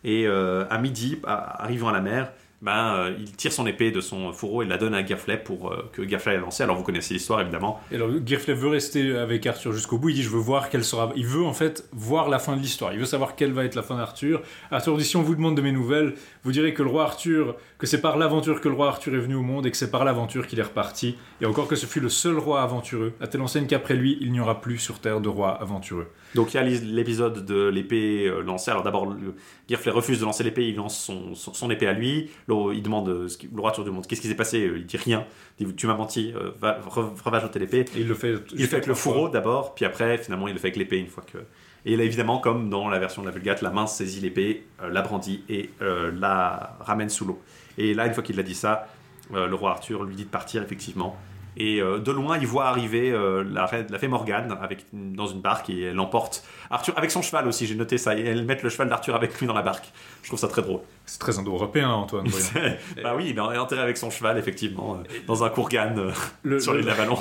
et 0.04 0.26
euh, 0.28 0.66
à 0.70 0.78
midi, 0.78 1.20
arrivant 1.26 1.90
à 1.90 1.94
la 1.94 2.02
mer, 2.02 2.32
ben, 2.62 2.94
euh, 2.96 3.16
il 3.20 3.32
tire 3.36 3.54
son 3.54 3.66
épée 3.68 3.92
de 3.92 4.02
son 4.02 4.34
fourreau 4.34 4.64
et 4.64 4.66
la 4.66 4.78
donne 4.78 4.94
à 4.94 5.06
Girflet 5.06 5.38
pour 5.38 5.72
euh, 5.72 5.90
que 5.94 6.08
Girflet 6.08 6.34
la 6.34 6.40
lance. 6.42 6.60
Alors 6.62 6.76
vous 6.76 6.84
connaissez 6.84 7.14
l'histoire 7.14 7.40
évidemment. 7.42 7.80
Et 7.92 7.96
alors, 7.96 8.10
veut 8.10 8.68
rester 8.68 9.16
avec 9.16 9.46
Arthur 9.48 9.72
jusqu'au 9.72 9.98
bout. 9.98 10.10
Il 10.10 10.16
dit 10.16 10.24
Je 10.24 10.30
veux 10.30 10.40
voir 10.40 10.70
quelle 10.70 10.84
sera. 10.84 11.12
Il 11.16 11.26
veut 11.26 11.44
en 11.46 11.54
fait 11.54 11.88
voir 11.94 12.28
la 12.30 12.40
fin 12.40 12.56
de 12.58 12.62
l'histoire. 12.62 12.92
Il 12.94 13.00
veut 13.00 13.06
savoir 13.06 13.36
quelle 13.36 13.54
va 13.54 13.64
être 13.64 13.76
la 13.76 13.84
fin 13.84 13.96
d'Arthur. 13.98 14.42
Arthur 14.72 14.98
dit 14.98 15.06
Si 15.06 15.16
on 15.16 15.22
vous 15.22 15.36
demande 15.36 15.56
de 15.56 15.62
mes 15.62 15.72
nouvelles, 15.72 16.16
vous 16.44 16.52
direz 16.52 16.74
que 16.74 16.84
le 16.84 16.90
roi 16.90 17.04
Arthur, 17.04 17.56
que 17.78 17.88
c'est 17.88 18.02
par 18.02 18.18
l'aventure 18.18 18.60
que 18.60 18.68
le 18.68 18.76
roi 18.76 18.88
Arthur 18.90 19.16
est 19.16 19.20
venu 19.20 19.36
au 19.36 19.42
monde 19.42 19.66
et 19.66 19.72
que 19.72 19.78
c'est 19.78 19.92
par 19.92 20.04
l'aventure 20.04 20.46
qu'il 20.48 20.60
est 20.60 20.64
reparti. 20.64 21.16
Et 21.42 21.46
encore 21.46 21.68
que 21.68 21.76
ce 21.76 21.86
fut 21.86 22.00
le 22.02 22.10
seul 22.10 22.38
roi 22.38 22.62
aventureux, 22.62 23.14
à 23.22 23.28
telle 23.28 23.42
enseigne 23.42 23.68
qu'après 23.68 23.96
lui, 23.96 24.18
il 24.20 24.32
n'y 24.34 24.40
aura 24.42 24.60
plus 24.60 24.78
sur 24.80 25.00
terre 25.00 25.22
de 25.22 25.30
roi 25.30 25.52
aventureux. 25.62 26.08
Donc 26.36 26.54
il 26.54 26.58
y 26.58 26.60
a 26.60 26.64
l'épisode 26.64 27.46
de 27.46 27.68
l'épée 27.70 28.26
euh, 28.28 28.42
lancée. 28.42 28.70
Alors 28.72 28.84
d'abord, 28.84 29.06
le- 29.06 29.36
Girflet 29.68 29.92
refuse 29.92 30.20
de 30.20 30.26
lancer 30.26 30.44
l'épée, 30.44 30.68
il 30.68 30.76
lance 30.76 30.98
son, 31.00 31.34
son, 31.36 31.54
son 31.54 31.70
épée 31.72 31.88
à 31.88 31.94
lui. 31.94 32.30
Il 32.74 32.82
demande, 32.84 33.10
euh, 33.10 33.28
ce 33.28 33.38
le 33.44 33.60
roi 33.60 33.70
Arthur 33.70 33.84
demande 33.86 34.06
qu'est-ce 34.08 34.22
qui 34.22 34.28
s'est 34.28 34.36
passé. 34.36 34.66
Euh, 34.66 34.78
Il 34.78 34.86
dit 34.86 34.98
rien. 34.98 35.26
Il 35.60 35.68
dit 35.68 35.76
tu 35.76 35.88
m'as 35.88 35.96
menti, 35.96 36.34
euh, 36.36 36.52
va, 36.60 36.80
re- 36.80 37.42
jeter 37.42 37.60
l'épée. 37.60 37.86
Il 37.96 38.08
le 38.08 38.14
fait. 38.16 38.36
Il 38.54 38.62
le 38.62 38.68
fait 38.68 38.76
avec 38.78 38.88
le 38.88 38.94
fourreau 38.94 39.30
d'abord, 39.30 39.76
puis 39.76 39.86
après, 39.86 40.18
finalement, 40.18 40.48
il 40.48 40.54
le 40.54 40.60
fait 40.60 40.68
avec 40.68 40.78
l'épée 40.78 40.98
une 40.98 41.08
fois 41.08 41.24
que. 41.32 41.38
Et 41.86 41.96
là, 41.96 42.04
évidemment, 42.04 42.40
comme 42.40 42.70
dans 42.70 42.90
la 42.90 43.00
version 43.00 43.22
de 43.22 43.28
la 43.28 43.34
Vulgate, 43.34 43.62
la 43.62 43.70
main 43.72 43.88
saisit 43.88 44.20
l'épée, 44.20 44.66
euh, 44.82 44.90
la 44.90 45.02
brandit 45.02 45.44
et 45.48 45.70
euh, 45.82 46.12
la 46.14 46.76
ramène 46.82 47.10
sous 47.10 47.26
l'eau. 47.26 47.42
Et 47.78 47.94
là, 47.94 48.06
une 48.06 48.14
fois 48.14 48.22
qu'il 48.24 48.38
a 48.40 48.44
dit 48.44 48.56
ça, 48.56 48.88
euh, 49.34 49.48
le 49.48 49.56
roi 49.56 49.72
Arthur 49.72 50.04
lui 50.04 50.16
dit 50.16 50.26
de 50.26 50.30
partir, 50.30 50.62
effectivement. 50.62 51.16
Et 51.62 51.82
euh, 51.82 52.00
de 52.00 52.12
loin, 52.12 52.38
il 52.38 52.48
voit 52.48 52.68
arriver 52.68 53.12
euh, 53.12 53.44
la, 53.44 53.68
fée 53.68 54.08
Morgane 54.08 54.58
avec, 54.62 54.86
dans 54.94 55.28
une 55.28 55.42
barque 55.42 55.70
et 55.70 55.82
elle 55.82 56.00
emporte 56.00 56.44
Arthur 56.70 56.94
avec 56.98 57.12
son 57.12 57.22
cheval 57.22 57.48
aussi, 57.48 57.68
j'ai 57.68 57.76
noté 57.76 57.98
ça. 57.98 58.18
Et 58.18 58.24
elle 58.24 58.46
met 58.46 58.58
le 58.64 58.70
cheval 58.70 58.88
d'Arthur 58.88 59.14
avec 59.14 59.38
lui 59.40 59.46
dans 59.46 59.54
la 59.54 59.62
barque. 59.62 59.92
Je 60.24 60.28
trouve 60.30 60.40
ça 60.40 60.48
très 60.48 60.62
drôle. 60.62 60.80
C'est 61.06 61.20
très 61.20 61.38
indo-européen, 61.38 61.90
Antoine. 61.90 62.28
voyons. 62.28 62.76
bah 63.04 63.14
oui, 63.18 63.28
il 63.32 63.38
est 63.38 63.58
enterré 63.58 63.82
avec 63.82 63.98
son 63.98 64.10
cheval, 64.10 64.38
effectivement, 64.38 64.96
euh, 64.96 65.20
dans 65.28 65.44
un 65.44 65.50
courgane 65.50 66.00
euh, 66.00 66.12
Le- 66.44 66.60
sur 66.60 66.72
le- 66.72 66.80
l'île 66.80 66.88
d'Avalon. 66.88 67.18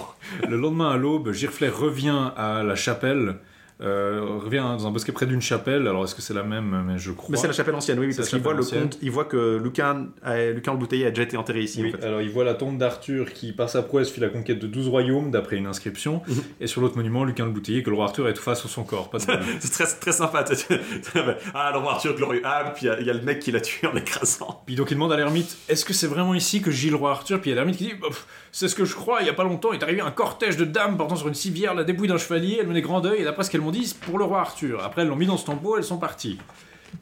Le 0.49 0.57
lendemain 0.57 0.91
à 0.93 0.97
l'aube, 0.97 1.33
Girflet 1.33 1.69
revient 1.69 2.31
à 2.37 2.63
la 2.63 2.77
chapelle, 2.77 3.37
euh, 3.81 4.39
revient 4.45 4.59
dans 4.59 4.87
un 4.87 4.91
bosquet 4.91 5.13
près 5.13 5.27
d'une 5.27 5.41
chapelle. 5.41 5.87
Alors 5.87 6.05
est-ce 6.05 6.15
que 6.15 6.23
c'est 6.23 6.35
la 6.35 6.43
même? 6.43 6.85
Mais 6.87 6.99
je 6.99 7.13
crois. 7.13 7.31
Mais 7.31 7.37
c'est 7.37 7.47
la 7.47 7.53
chapelle 7.53 7.75
ancienne, 7.75 7.99
oui, 7.99 8.13
parce 8.15 8.29
qu'il 8.29 8.41
voit 8.41 8.55
le 8.55 8.65
comte, 8.65 8.99
il 9.03 9.11
voit 9.11 9.25
que 9.25 9.57
Lucan, 9.63 10.07
euh, 10.27 10.53
Lucan 10.53 10.73
le 10.73 10.79
Bouteiller 10.79 11.07
a 11.07 11.11
déjà 11.11 11.23
été 11.23 11.37
enterré 11.37 11.63
ici. 11.63 11.83
Oui, 11.83 11.95
en 11.95 11.99
fait. 11.99 12.05
alors 12.05 12.21
il 12.21 12.31
voit 12.31 12.45
la 12.45 12.55
tombe 12.55 12.77
d'Arthur 12.79 13.33
qui, 13.33 13.53
par 13.53 13.71
sa 13.71 13.83
prouesse, 13.83 14.11
fit 14.11 14.21
la 14.21 14.29
conquête 14.29 14.59
de 14.59 14.67
12 14.67 14.89
royaumes, 14.89 15.31
d'après 15.31 15.57
une 15.57 15.67
inscription. 15.67 16.23
Mhm. 16.27 16.43
Et 16.61 16.67
sur 16.67 16.81
l'autre 16.81 16.97
monument, 16.97 17.25
Lucan 17.25 17.45
le 17.45 17.53
Bouteiller, 17.53 17.83
que 17.83 17.91
le 17.91 17.97
roi 17.97 18.07
Arthur 18.07 18.29
est 18.29 18.39
face 18.39 18.61
sur 18.61 18.69
son 18.71 18.83
corps. 18.85 19.11
C'est 19.61 19.71
très, 19.71 19.87
très 19.87 20.13
sympa. 20.13 20.45
ah, 21.55 21.71
le 21.73 21.79
roi 21.79 21.93
Arthur 21.93 22.15
glorieux. 22.15 22.43
Ah, 22.45 22.73
puis 22.75 22.87
il 22.87 22.89
y 22.89 22.91
a- 22.91 23.01
y, 23.01 23.11
a 23.11 23.13
le 23.13 23.23
mec 23.23 23.41
qui 23.41 23.53
l'a 23.53 23.61
tué 23.61 23.87
en 23.87 23.93
l'écrasant. 23.93 24.63
Puis 24.67 24.75
donc 24.75 24.91
il 24.91 24.95
demande 24.95 25.13
à 25.13 25.17
l'ermite 25.17 25.57
Est-ce 25.69 25.85
que 25.85 25.93
c'est 25.93 26.07
vraiment 26.07 26.35
ici 26.35 26.63
que 26.63 26.71
gît 26.71 26.91
le 26.91 26.97
roi 26.97 27.11
Arthur? 27.11 27.41
Puis 27.41 27.51
il 27.51 27.55
y 27.55 27.57
a 27.57 27.57
l'ermite 27.57 27.77
qui 27.77 27.85
dit 27.85 27.95
Bah, 28.01 28.09
pff, 28.09 28.27
C'est 28.59 28.67
ce 28.67 28.75
que 28.75 28.85
je 28.85 28.97
crois, 28.97 29.21
il 29.21 29.27
y 29.29 29.31
a 29.31 29.35
pas 29.35 29.45
longtemps 29.45 29.73
est 29.73 29.85
arrivé 29.85 30.01
un 30.01 30.11
cortège 30.11 30.57
de 30.57 30.65
dames 30.65 30.97
portant 30.97 31.15
sur 31.15 31.29
une 31.29 31.35
civière 31.35 31.77
la 31.77 31.85
dépouille 31.85 32.09
d'un 32.09 32.19
chevalier, 32.19 32.59
elles 32.61 32.67
menaient 32.67 32.81
grand 32.81 33.01
deuil, 33.01 33.21
et 33.21 33.23
d'après 33.23 33.45
ce 33.45 33.51
qu'elles 33.53 33.61
m'ont 33.61 33.71
dit, 33.71 33.87
c'est 33.87 34.01
pour 34.01 34.19
le 34.19 34.25
roi 34.25 34.41
Arthur. 34.41 34.83
Après, 34.83 35.03
elles 35.03 35.07
l'ont 35.07 35.15
mis 35.15 35.27
dans 35.27 35.37
ce 35.37 35.47
tombeau, 35.47 35.77
elles 35.77 35.85
sont 35.85 35.99
parties. 35.99 36.39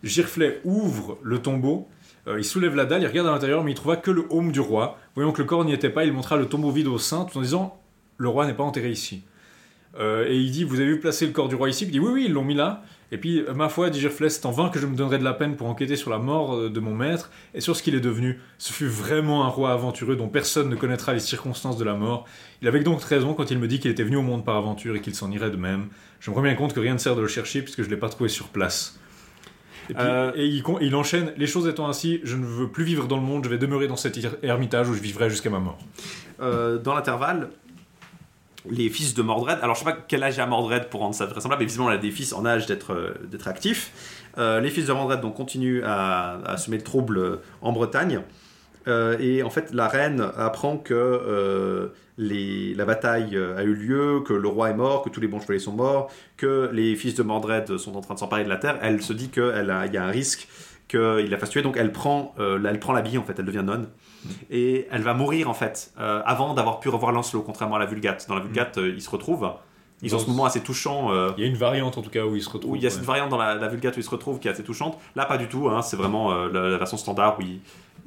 Girflet 0.03 0.61
ouvre 0.65 1.17
le 1.23 1.41
tombeau, 1.41 1.89
euh, 2.29 2.39
il 2.39 2.45
soulève 2.45 2.75
la 2.75 2.85
dalle, 2.85 3.01
il 3.01 3.07
regarde 3.07 3.29
à 3.29 3.31
l'intérieur, 3.31 3.65
mais 3.65 3.71
il 3.71 3.75
trouva 3.75 3.97
que 3.97 4.11
le 4.11 4.27
haume 4.29 4.53
du 4.53 4.61
roi. 4.61 4.99
Voyant 5.15 5.33
que 5.33 5.41
le 5.41 5.49
corps 5.49 5.65
n'y 5.65 5.73
était 5.73 5.89
pas, 5.89 6.05
il 6.05 6.13
montra 6.13 6.37
le 6.37 6.45
tombeau 6.45 6.71
vide 6.71 6.89
au 6.89 6.99
sein, 6.99 7.25
tout 7.25 7.39
en 7.39 7.41
disant 7.41 7.81
Le 8.19 8.29
roi 8.29 8.45
n'est 8.45 8.53
pas 8.53 8.63
enterré 8.63 8.91
ici. 8.91 9.23
Euh, 9.99 10.29
et 10.29 10.37
il 10.37 10.51
dit 10.51 10.65
Vous 10.65 10.79
avez 10.79 10.91
vu 10.91 11.01
placer 11.01 11.25
le 11.25 11.33
corps 11.33 11.49
du 11.49 11.55
roi 11.55 11.71
ici 11.71 11.87
il 11.87 11.91
dit 11.91 12.01
Oui, 12.01 12.11
oui, 12.13 12.25
ils 12.27 12.33
l'ont 12.35 12.45
mis 12.45 12.55
là. 12.55 12.83
Et 13.13 13.19
puis, 13.19 13.41
euh, 13.41 13.55
ma 13.55 13.69
foi, 13.69 13.89
dit 13.91 14.01
Girflet, 14.01 14.29
c'est 14.31 14.47
en 14.47 14.51
vain 14.51 14.69
que 14.69 14.79
je 14.81 14.87
me 14.87 14.97
donnerai 14.97 15.19
de 15.19 15.25
la 15.25 15.33
peine 15.33 15.55
pour 15.57 15.69
enquêter 15.69 15.95
sur 15.97 16.11
la 16.11 16.19
mort 16.19 16.55
euh, 16.57 16.71
de 16.71 16.81
mon 16.81 16.95
maître 16.95 17.31
et 17.55 17.61
sur 17.61 17.77
ce 17.77 17.83
qu'il 17.83 17.95
est 17.95 18.01
devenu. 18.01 18.41
Ce 18.59 18.73
fut 18.73 18.87
vraiment 18.89 19.45
un 19.45 19.49
roi 19.49 19.73
aventureux 19.73 20.17
dont 20.17 20.29
personne 20.29 20.69
ne 20.69 20.75
connaîtra 20.77 21.13
les 21.13 21.21
circonstances 21.21 21.77
de 21.79 21.85
la 21.85 21.95
mort. 21.95 22.25
Il 22.63 22.69
avait 22.69 22.81
donc 22.81 23.01
raison 23.03 23.35
quand 23.35 23.51
il 23.51 23.59
me 23.59 23.69
dit 23.69 23.79
qu'il 23.79 23.91
était 23.93 24.03
venu 24.03 24.17
au 24.17 24.23
monde 24.23 24.45
par 24.45 24.57
aventure 24.57 24.97
et 24.97 25.01
qu'il 25.01 25.15
s'en 25.15 25.31
irait 25.31 25.51
de 25.51 25.57
même. 25.57 25.87
Je 26.19 26.31
me 26.31 26.35
rends 26.37 26.43
bien 26.43 26.55
compte 26.57 26.73
que 26.75 26.81
rien 26.81 26.95
ne 26.95 26.99
sert 26.99 27.15
de 27.15 27.21
le 27.21 27.29
chercher 27.29 27.63
puisque 27.63 27.83
je 27.83 27.87
ne 27.89 27.95
l'ai 27.95 28.01
pas 28.01 28.09
trouvé 28.09 28.29
sur 28.29 28.49
place. 28.49 28.99
Et, 29.89 29.95
puis- 29.95 30.03
Euh, 30.05 30.33
et 30.35 30.47
il, 30.81 30.95
enchaîne, 30.97 31.33
les 31.37 31.47
choses 31.47 31.69
étant 31.69 31.87
ainsi, 31.89 32.21
je 32.25 32.35
ne 32.35 32.45
veux 32.45 32.69
plus 32.69 32.83
vivre 32.83 33.07
dans 33.07 33.17
le 33.19 33.23
monde, 33.23 33.45
je 33.45 33.49
vais 33.49 33.59
demeurer 33.59 33.87
dans 33.87 33.95
cet 33.95 34.17
er- 34.17 34.31
ermitage 34.43 34.89
où 34.89 34.95
je 34.95 35.01
vivrai 35.01 35.31
jusqu'à 35.31 35.49
ma 35.51 35.61
mort. 35.61 35.79
Euh, 36.41 36.77
dans 36.79 36.93
l'intervalle, 36.93 37.51
les 38.71 38.89
fils 38.91 39.15
de 39.15 39.23
Mordred, 39.23 39.59
alors 39.63 39.75
je 39.75 39.81
sais 39.81 39.85
pas 39.85 39.97
quel 40.09 40.23
âge 40.23 40.39
a 40.39 40.47
Mordred 40.47 40.89
pour 40.89 41.01
rendre 41.01 41.15
ça 41.15 41.27
vraisemblable, 41.27 41.61
mais 41.61 41.67
visiblement 41.67 41.91
il 41.91 41.95
a 41.95 41.99
des 41.99 42.11
fils 42.11 42.33
en 42.33 42.45
âge 42.45 42.67
d'être 42.67 42.93
euh, 42.93 43.39
actifs. 43.47 43.93
Euh, 44.39 44.61
les 44.61 44.71
fils 44.71 44.87
de 44.87 44.93
Mordred 44.93 45.21
donc 45.21 45.35
continuent 45.35 45.83
à, 45.85 46.57
semer 46.59 46.77
le 46.77 46.83
trouble 46.83 47.19
euh, 47.19 47.37
en 47.63 47.73
Bretagne. 47.73 48.21
Euh, 48.89 49.17
et 49.19 49.43
en 49.43 49.51
fait, 49.51 49.73
la 49.73 49.89
reine 49.89 50.25
apprend 50.37 50.77
que 50.77 51.91
la 52.19 52.85
bataille 52.85 53.37
a 53.37 53.63
eu 53.65 53.75
lieu, 53.75 54.21
que 54.21 54.33
le 54.33 54.49
roi 54.49 54.71
est 54.71 54.75
mort, 54.75 55.03
que 55.03 55.11
tous 55.11 55.21
les 55.21 55.27
bons 55.27 55.41
chevaliers 55.41 55.59
sont 55.59 55.73
morts, 55.73 56.11
que 56.37 56.71
les 56.73 56.95
fils 56.95 57.15
de 57.15 57.23
Mordred 57.23 57.79
sont 57.79 57.97
en 57.97 58.01
train 58.01 58.15
de 58.15 58.21
s'emparer 58.21 58.45
de 58.45 58.49
la 58.49 58.57
terre. 58.57 58.79
Elle 58.83 59.03
se 59.03 59.13
dit 59.13 59.29
qu'il 59.29 59.43
y 59.93 59.97
a 59.97 60.05
un 60.05 60.11
risque 60.11 60.47
qu'il 60.87 61.31
la 61.31 61.37
fasse 61.37 61.51
tuer, 61.51 61.63
donc 61.63 61.77
elle 61.77 61.91
prend 61.91 62.33
elle 62.39 62.79
prend 62.79 62.93
l'habit 62.93 63.19
en 63.19 63.25
fait, 63.25 63.35
elle 63.39 63.45
devient 63.45 63.65
nonne 63.65 63.89
et 64.51 64.87
elle 64.91 65.03
va 65.03 65.15
mourir 65.15 65.49
en 65.51 65.55
fait 65.55 65.93
euh, 65.99 66.23
avant 66.25 66.55
d'avoir 66.55 66.81
pu 66.81 66.89
revoir 66.89 67.13
Lancelot, 67.13 67.43
contrairement 67.43 67.77
à 67.77 67.79
la 67.79 67.87
Vulgate. 67.87 68.27
Dans 68.29 68.35
la 68.35 68.41
Vulgate, 68.43 68.79
euh, 68.79 68.93
ils 68.95 69.03
se 69.03 69.11
retrouvent. 69.11 69.49
Ils 70.03 70.15
ont 70.15 70.19
ce 70.19 70.27
moment 70.29 70.45
assez 70.45 70.61
touchant. 70.61 71.11
euh, 71.13 71.31
Il 71.39 71.45
y 71.45 71.47
a 71.47 71.51
une 71.51 71.57
variante 71.57 71.97
en 71.97 72.03
tout 72.03 72.11
cas 72.11 72.25
où 72.25 72.37
il 72.37 72.43
se 72.43 72.51
retrouve. 72.51 72.73
où 72.73 72.77
il 72.77 72.83
y 72.83 72.87
a 72.87 72.89
ouais. 72.91 72.95
cette 72.95 73.05
variante 73.05 73.31
dans 73.31 73.39
la, 73.39 73.55
la 73.55 73.69
Vulgate 73.69 73.97
où 73.97 74.01
ils 74.01 74.05
se 74.05 74.11
retrouvent 74.11 74.39
qui 74.39 74.47
est 74.49 74.51
assez 74.51 74.63
touchante. 74.63 74.99
Là, 75.15 75.25
pas 75.25 75.39
du 75.39 75.49
tout. 75.49 75.69
hein, 75.71 75.81
c'est 75.83 75.97
vraiment 75.97 76.33
euh, 76.33 76.51
la, 76.53 76.69
la 76.69 76.77
version 76.79 76.97
standard 76.99 77.39
où 77.39 77.43
il, 77.43 77.61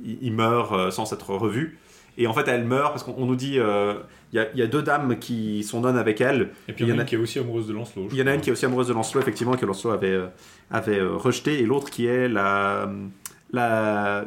il- 0.06 0.20
il 0.22 0.32
meurt 0.34 0.92
sans 0.92 1.06
s'être 1.06 1.32
revu. 1.34 1.80
Et 2.18 2.28
en 2.28 2.34
fait, 2.34 2.48
elle 2.50 2.66
meurt 2.66 2.92
parce 2.92 3.04
qu'on 3.04 3.16
on 3.18 3.26
nous 3.26 3.36
dit 3.38 3.58
euh, 3.60 3.94
il 4.34 4.36
y, 4.36 4.40
a, 4.40 4.48
il 4.54 4.60
y 4.60 4.62
a 4.62 4.68
deux 4.68 4.82
dames 4.84 5.18
qui 5.20 5.64
sont 5.64 5.80
nonnes 5.80 5.98
avec 5.98 6.20
elle. 6.22 6.50
Et 6.68 6.74
puis 6.74 6.84
il 6.86 6.90
y 6.90 6.94
en 6.94 6.98
a 6.98 7.02
une 7.02 7.08
qui 7.08 7.16
est 7.16 7.18
aussi 7.18 7.40
amoureuse 7.40 7.68
de 7.68 7.74
Lancelot. 7.74 8.10
Il 8.12 8.18
y 8.18 8.22
en 8.22 8.28
a 8.28 8.34
une 8.36 8.42
qui 8.42 8.50
est 8.50 8.54
aussi 8.54 8.66
amoureuse 8.66 8.88
de 8.90 8.94
Lancelot, 8.94 9.22
effectivement, 9.22 9.56
que 9.56 9.66
Lancelot 9.66 9.94
avait, 9.94 10.08
euh, 10.10 10.28
avait 10.70 11.00
euh, 11.00 11.16
rejeté, 11.16 11.60
et 11.60 11.66
l'autre 11.66 11.90
qui 11.90 12.06
est 12.08 12.28
la, 12.28 12.90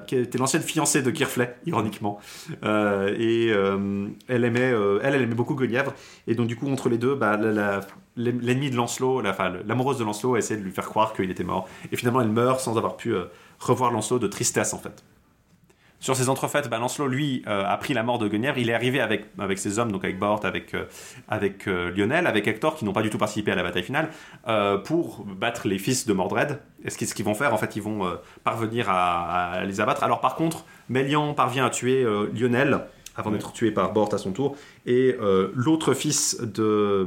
qui 0.07 0.17
était 0.17 0.39
l'ancienne 0.39 0.63
fiancée 0.63 1.03
de 1.03 1.15
Girflet, 1.15 1.57
ironiquement. 1.67 2.19
Euh, 2.65 3.15
et 3.19 3.51
euh, 3.53 4.09
elle 4.29 4.45
aimait, 4.45 4.73
euh, 4.73 5.01
elle, 5.03 5.15
elle 5.15 5.23
aimait 5.23 5.35
beaucoup 5.35 5.55
Guenièvre, 5.55 5.95
et 6.27 6.35
donc 6.35 6.47
du 6.49 6.57
coup 6.57 6.69
entre 6.69 6.89
les 6.89 6.99
deux, 6.99 7.15
bah, 7.15 7.39
l'ennemi 8.17 8.71
de 8.71 8.77
Lancelot, 8.77 9.23
l'amoureuse 9.23 9.99
de 9.99 10.05
Lancelot, 10.05 10.35
a 10.35 10.39
essayé 10.39 10.59
de 10.59 10.65
lui 10.65 10.73
faire 10.73 10.89
croire 10.89 11.13
qu'il 11.13 11.31
était 11.31 11.45
mort, 11.45 11.69
et 11.91 11.97
finalement 11.97 12.21
elle 12.21 12.29
meurt 12.29 12.61
sans 12.61 12.77
avoir 12.79 12.97
pu 12.97 13.15
revoir 13.61 13.93
Lancelot 13.93 14.19
de 14.19 14.27
tristesse 14.27 14.75
en 14.75 14.79
fait. 14.79 15.05
Sur 16.03 16.17
ces 16.17 16.29
entrefaites, 16.29 16.69
bah, 16.69 16.79
Lancelot, 16.79 17.07
lui, 17.07 17.45
euh, 17.47 17.65
a 17.65 17.77
pris 17.77 17.95
la 17.95 18.03
mort 18.03 18.19
de 18.19 18.27
Guenièvre. 18.27 18.59
Il 18.59 18.69
est 18.69 18.75
arrivé 18.75 19.01
avec, 19.01 19.27
avec 19.39 19.57
ses 19.61 19.79
hommes, 19.79 19.93
donc 19.93 20.03
avec 20.03 20.19
Bort, 20.19 20.45
avec, 20.45 20.75
euh, 20.75 20.87
avec 21.29 21.69
euh, 21.69 21.93
Lionel, 21.93 22.27
avec 22.27 22.49
Hector, 22.49 22.75
qui 22.75 22.85
n'ont 22.85 22.93
pas 22.93 23.03
du 23.03 23.09
tout 23.09 23.19
participé 23.19 23.53
à 23.53 23.55
la 23.55 23.63
bataille 23.63 23.85
finale, 23.85 24.11
pour 24.83 25.25
battre 25.25 25.69
les 25.69 25.79
fils 25.79 26.05
de 26.05 26.13
Mordred. 26.13 26.59
Et 26.85 26.91
ce 26.91 27.15
qu'ils 27.15 27.25
vont 27.25 27.35
faire, 27.35 27.55
en 27.55 27.57
fait, 27.57 27.77
ils 27.77 27.83
vont 27.83 28.19
parvenir 28.43 28.91
à, 28.91 29.53
à 29.53 29.65
les 29.65 29.81
abattre. 29.81 30.03
Alors, 30.03 30.21
par 30.21 30.35
contre, 30.35 30.65
Mélian 30.89 31.35
parvient 31.35 31.67
à 31.67 31.71
tuer 31.71 32.05
Lionel, 32.35 32.81
avant 33.15 33.31
d'être 33.31 33.53
tué 33.53 33.71
par 33.71 33.93
Bort 33.93 34.13
à 34.13 34.19
son 34.19 34.33
tour. 34.33 34.57
Et 34.87 35.17
l'autre 35.55 35.95
fils 35.95 36.41
de. 36.41 37.07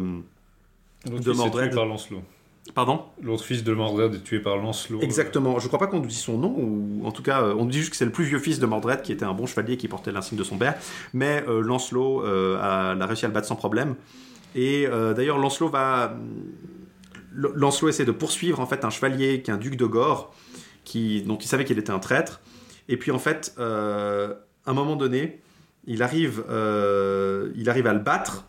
De 1.06 1.18
fils 1.18 1.28
est 1.28 1.34
Mordred. 1.34 1.70
tué 1.70 1.76
par 1.76 1.86
Lancelot. 1.86 2.24
Pardon 2.74 3.06
L'autre 3.22 3.44
fils 3.46 3.64
de 3.64 3.74
Mordred 3.74 4.16
est 4.16 4.24
tué 4.24 4.40
par 4.40 4.58
Lancelot. 4.58 5.00
Exactement. 5.02 5.60
Je 5.60 5.68
crois 5.68 5.80
pas 5.80 5.88
qu'on 5.88 6.00
nous 6.00 6.08
dit 6.08 6.16
son 6.16 6.38
nom, 6.38 6.54
ou 6.58 7.02
en 7.06 7.12
tout 7.12 7.24
cas, 7.24 7.42
euh, 7.42 7.56
on 7.58 7.66
nous 7.66 7.72
dit 7.72 7.80
juste 7.80 7.92
que 7.92 7.96
c'est 7.96 8.06
le 8.06 8.12
plus 8.12 8.26
vieux 8.26 8.40
fils 8.40 8.60
de 8.60 8.66
Mordred, 8.66 9.02
qui 9.02 9.12
était 9.12 9.24
un 9.24 9.34
bon 9.34 9.46
chevalier 9.46 9.78
qui 9.78 9.88
portait 9.88 10.12
l'insigne 10.12 10.38
de 10.38 10.44
son 10.44 10.58
père. 10.58 10.76
Mais 11.14 11.44
euh, 11.48 11.62
Lancelot 11.62 12.24
euh, 12.26 12.58
a, 12.60 12.92
a 12.92 13.06
réussi 13.06 13.26
à 13.26 13.28
le 13.28 13.34
battre 13.34 13.48
sans 13.48 13.56
problème. 13.56 13.96
Et 14.56 14.88
euh, 14.88 15.14
d'ailleurs, 15.14 15.38
Lancelot 15.38 15.70
va. 15.70 16.18
Lancelot 17.34 17.90
essaie 17.90 18.06
de 18.06 18.12
poursuivre 18.14 18.62
en 18.62 18.66
fait 18.66 18.86
un 18.86 18.90
chevalier 18.90 19.42
qui 19.42 19.52
est 19.52 19.54
un 19.54 19.58
duc 19.58 19.76
de 19.76 19.86
Gore, 19.86 20.34
qui 20.86 21.22
donc 21.22 21.44
il 21.44 21.48
savait 21.48 21.66
qu'il 21.66 21.78
était 21.78 21.92
un 21.92 22.00
traître. 22.00 22.40
Et 22.88 22.98
puis 22.98 23.12
en 23.12 23.20
fait, 23.20 23.54
euh, 23.60 24.34
à 24.66 24.72
un 24.72 24.74
moment 24.74 24.96
donné, 24.96 25.42
il 25.86 26.02
arrive, 26.02 26.44
euh, 26.50 27.52
il 27.56 27.70
arrive 27.70 27.88
à 27.88 27.94
le 27.94 28.00
battre. 28.00 28.46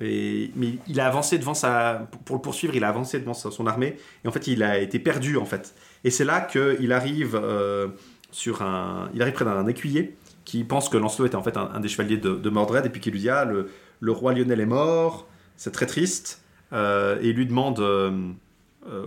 Mais 0.00 0.50
il 0.88 1.00
a 1.00 1.06
avancé 1.06 1.38
devant 1.38 1.54
sa 1.54 2.08
pour- 2.24 2.36
le 2.36 2.42
poursuivre, 2.42 2.74
il 2.74 2.82
a 2.84 2.88
avancé 2.88 3.20
devant 3.20 3.34
son 3.34 3.66
armée. 3.66 3.96
Et 4.24 4.28
en 4.28 4.32
fait 4.32 4.46
il 4.46 4.62
a 4.62 4.78
été 4.78 4.98
perdu 4.98 5.36
en 5.36 5.44
fait. 5.44 5.74
Et 6.02 6.10
c'est 6.10 6.24
là 6.24 6.40
qu'il 6.40 6.92
arrive 6.92 7.38
euh, 7.40 7.88
sur 8.30 8.62
un, 8.62 9.10
il 9.14 9.22
arrive 9.22 9.34
près 9.34 9.44
d'un 9.44 9.66
écuyer 9.66 10.16
qui 10.44 10.64
pense 10.64 10.88
que 10.88 10.96
Lancelot 10.96 11.26
était 11.26 11.36
en 11.36 11.42
fait 11.42 11.56
un, 11.56 11.80
des 11.80 11.88
chevaliers 11.88 12.18
de, 12.18 12.50
Mordred 12.50 12.84
et 12.84 12.90
puis 12.90 13.00
qui 13.00 13.10
lui 13.10 13.20
dit 13.20 13.30
ah 13.30 13.44
le, 13.44 14.12
roi 14.12 14.34
Lionel 14.34 14.60
est 14.60 14.66
mort, 14.66 15.26
c'est 15.56 15.70
très 15.70 15.86
triste 15.86 16.42
euh, 16.72 17.18
et 17.22 17.28
il 17.28 17.36
lui 17.36 17.46
demande 17.46 17.80
euh, 17.80 18.32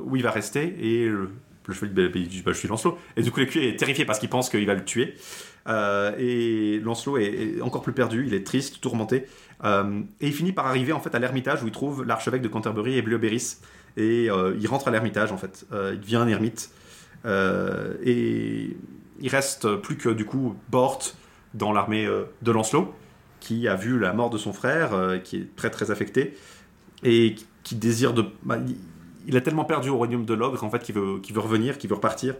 où 0.03 0.15
il 0.15 0.23
va 0.23 0.31
rester. 0.31 0.75
Et 0.79 1.05
le, 1.05 1.29
chevalier 1.69 2.07
bah, 2.07 2.11
il 2.15 2.27
dit 2.29 2.41
bah, 2.43 2.53
je 2.53 2.57
suis 2.57 2.67
Lancelot. 2.67 2.97
Et 3.17 3.21
du 3.21 3.31
coup 3.31 3.41
l'écuyer 3.41 3.69
est 3.69 3.75
terrifié 3.75 4.05
parce 4.05 4.19
qu'il 4.19 4.29
pense 4.29 4.49
qu'il 4.49 4.65
va 4.65 4.73
le 4.73 4.85
tuer. 4.85 5.15
Et 6.17 6.79
Lancelot 6.79 7.17
est 7.17 7.61
encore 7.61 7.81
plus 7.81 7.91
perdu, 7.91 8.25
il 8.25 8.33
est 8.33 8.45
triste, 8.45 8.79
tourmenté 8.79 9.25
euh, 9.63 10.01
et 10.21 10.27
il 10.27 10.33
finit 10.33 10.51
par 10.51 10.67
arriver 10.67 10.93
en 10.93 10.99
fait 10.99 11.13
à 11.15 11.19
l'ermitage 11.19 11.63
où 11.63 11.65
il 11.67 11.71
trouve 11.71 12.03
l'archevêque 12.03 12.41
de 12.41 12.47
Canterbury 12.47 12.97
et 12.97 13.01
Bleuberis 13.01 13.57
et 13.97 14.29
euh, 14.29 14.55
il 14.59 14.67
rentre 14.67 14.87
à 14.87 14.91
l'ermitage 14.91 15.31
en 15.31 15.37
fait. 15.37 15.65
Euh, 15.71 15.91
il 15.95 15.99
devient 16.01 16.17
un 16.17 16.27
ermite 16.27 16.69
et 18.05 18.77
il 19.19 19.29
reste 19.29 19.75
plus 19.77 19.97
que 19.97 20.09
du 20.09 20.25
coup 20.25 20.55
Bort 20.69 20.99
dans 21.53 21.73
l'armée 21.73 22.07
de 22.41 22.51
Lancelot 22.51 22.93
qui 23.39 23.67
a 23.67 23.75
vu 23.75 23.99
la 23.99 24.13
mort 24.13 24.29
de 24.29 24.37
son 24.37 24.53
frère, 24.53 25.19
qui 25.23 25.37
est 25.37 25.55
très 25.55 25.69
très 25.69 25.91
affecté 25.91 26.37
et 27.03 27.35
qui- 27.35 27.45
qui 27.63 27.75
désire 27.75 28.13
de. 28.13 28.25
bah, 28.43 28.57
il, 29.27 29.37
a 29.37 29.41
tellement 29.41 29.65
perdu 29.65 29.89
au 29.89 29.97
royaume 29.97 30.25
de 30.25 30.33
l'ogre 30.33 30.63
en 30.63 30.69
fait 30.69 30.79
qu'il 30.79 30.95
veut, 30.95 31.21
veut 31.29 31.39
revenir, 31.39 31.77
qu'il 31.77 31.89
veut 31.89 31.95
repartir. 31.95 32.35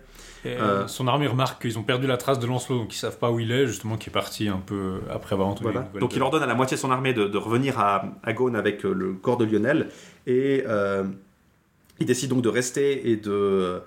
Euh, 0.45 0.87
son 0.87 1.07
armée 1.07 1.27
remarque 1.27 1.61
qu'ils 1.61 1.77
ont 1.77 1.83
perdu 1.83 2.07
la 2.07 2.17
trace 2.17 2.39
de 2.39 2.47
Lancelot, 2.47 2.79
donc 2.79 2.93
ils 2.93 2.97
savent 2.97 3.17
pas 3.17 3.31
où 3.31 3.39
il 3.39 3.51
est, 3.51 3.67
justement, 3.67 3.97
qui 3.97 4.09
est 4.09 4.13
parti 4.13 4.47
un 4.47 4.61
peu 4.65 5.01
après 5.09 5.33
avoir 5.33 5.49
entendu 5.49 5.71
Voilà. 5.71 5.89
Donc 5.99 6.15
il 6.15 6.21
ordonne 6.21 6.43
à 6.43 6.45
la 6.45 6.55
moitié 6.55 6.77
de 6.77 6.81
son 6.81 6.91
armée 6.91 7.13
de, 7.13 7.25
de 7.25 7.37
revenir 7.37 7.79
à, 7.79 8.05
à 8.23 8.33
Gaune 8.33 8.55
avec 8.55 8.85
euh, 8.85 8.93
le 8.93 9.13
corps 9.13 9.37
de 9.37 9.45
Lionel 9.45 9.89
et 10.25 10.63
euh, 10.67 11.03
il 11.99 12.05
décide 12.05 12.29
donc 12.29 12.41
de 12.41 12.49
rester 12.49 13.09
et 13.09 13.17
de 13.17 13.81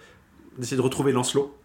d'essayer 0.58 0.76
de 0.76 0.82
retrouver 0.82 1.12
Lancelot. 1.12 1.56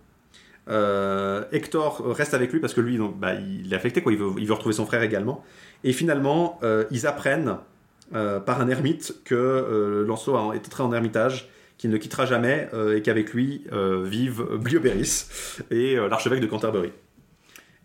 Euh, 0.68 1.44
Hector 1.52 2.04
reste 2.16 2.34
avec 2.34 2.52
lui 2.52 2.60
parce 2.60 2.74
que 2.74 2.82
lui 2.82 2.98
donc, 2.98 3.20
bah, 3.20 3.34
il 3.34 3.72
est 3.72 3.76
affecté 3.76 4.02
quoi, 4.02 4.12
il 4.12 4.18
veut, 4.18 4.32
il 4.38 4.48
veut 4.48 4.54
retrouver 4.54 4.74
son 4.74 4.86
frère 4.86 5.02
également. 5.02 5.44
Et 5.84 5.92
finalement 5.92 6.60
ils 6.92 7.08
apprennent 7.08 7.58
euh, 8.14 8.40
par 8.40 8.62
un 8.62 8.68
ermite 8.70 9.16
que 9.26 9.36
euh, 9.36 10.06
Lancelot 10.06 10.36
a- 10.38 10.42
entré 10.56 10.84
en 10.84 10.94
ermitage 10.94 11.50
qu'il 11.78 11.90
ne 11.90 11.98
quittera 11.98 12.26
jamais 12.26 12.70
euh, 12.74 12.96
et 12.98 13.02
qu'avec 13.02 13.34
lui 13.34 13.66
euh, 13.74 14.04
vivent 14.06 14.46
Blioberis 14.58 15.26
et 15.72 15.96
l'archevêque 15.96 16.40
de 16.40 16.48
Canterbury. 16.48 16.92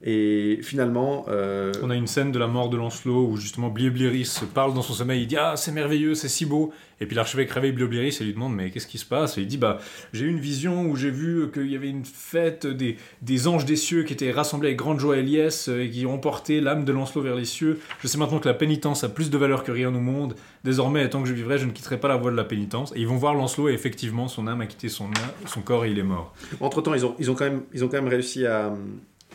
Et 0.03 0.61
finalement, 0.62 1.27
euh, 1.29 1.73
On 1.83 1.91
a 1.91 1.95
une 1.95 2.07
scène 2.07 2.33
de 2.33 2.39
la 2.39 2.47
mort 2.47 2.70
de 2.70 2.77
Lancelot 2.79 3.29
où 3.29 3.37
justement 3.37 3.69
Bliobliris 3.69 4.41
parle 4.55 4.73
dans 4.73 4.81
son 4.81 4.95
sommeil, 4.95 5.23
il 5.23 5.27
dit 5.27 5.37
Ah, 5.37 5.55
c'est 5.57 5.73
merveilleux, 5.73 6.15
c'est 6.15 6.29
si 6.29 6.47
beau. 6.47 6.73
Et 7.03 7.07
puis 7.07 7.17
l'archevêque 7.17 7.51
réveille 7.51 7.73
Bliobliris 7.73 8.19
et 8.20 8.25
lui 8.25 8.33
demande 8.33 8.55
Mais 8.55 8.70
qu'est-ce 8.70 8.87
qui 8.87 8.97
se 8.97 9.05
passe? 9.05 9.37
Et 9.37 9.43
il 9.43 9.47
dit 9.47 9.59
Bah, 9.59 9.79
j'ai 10.15 10.25
eu 10.25 10.31
une 10.31 10.41
vision 10.41 10.87
où 10.87 10.97
j'ai 10.97 11.11
vu 11.11 11.51
qu'il 11.53 11.70
y 11.70 11.77
avait 11.77 11.91
une 11.91 12.07
fête 12.07 12.67
des, 12.67 12.97
des 13.20 13.47
anges 13.47 13.67
des 13.67 13.77
cieux 13.77 14.05
qui 14.05 14.15
étaient 14.15 14.31
rassemblés 14.31 14.69
avec 14.69 14.79
grande 14.79 15.01
joie 15.01 15.19
et 15.19 15.23
liesse 15.23 15.69
et 15.69 15.91
qui 15.91 16.07
ont 16.07 16.19
porté 16.19 16.62
l'âme 16.62 16.87
de 16.87 16.93
Lancelot 16.93 17.23
vers 17.23 17.37
les 17.37 17.45
cieux. 17.45 17.79
Je 18.01 18.09
sais 18.09 18.17
maintenant 18.17 18.39
que 18.39 18.49
la 18.49 18.55
pénitence 18.55 19.05
a 19.05 19.11
plus 19.11 19.29
de 19.29 19.37
valeur 19.37 19.65
que 19.65 19.73
rien 19.73 19.95
au 19.95 20.01
monde. 20.01 20.35
Désormais, 20.65 21.11
tant 21.11 21.23
que 21.23 21.29
je 21.29 21.35
vivrai, 21.35 21.59
je 21.59 21.67
ne 21.67 21.73
quitterai 21.73 22.01
pas 22.01 22.09
la 22.09 22.17
voie 22.17 22.31
de 22.31 22.37
la 22.37 22.45
pénitence. 22.45 22.91
Et 22.97 23.01
ils 23.01 23.07
vont 23.07 23.17
voir 23.17 23.35
Lancelot 23.35 23.69
et 23.69 23.75
effectivement, 23.75 24.29
son 24.29 24.47
âme 24.47 24.62
a 24.62 24.67
quitté 24.67 24.89
son, 24.89 25.11
son 25.45 25.61
corps 25.61 25.85
et 25.85 25.91
il 25.91 25.99
est 25.99 26.03
mort. 26.03 26.33
entre-temps, 26.61 26.95
ils 26.95 27.05
ont, 27.05 27.15
ils, 27.19 27.31
ont 27.31 27.35
quand 27.35 27.45
même, 27.45 27.62
ils 27.75 27.85
ont 27.85 27.89
quand 27.89 28.01
même 28.01 28.09
réussi 28.09 28.47
à, 28.47 28.73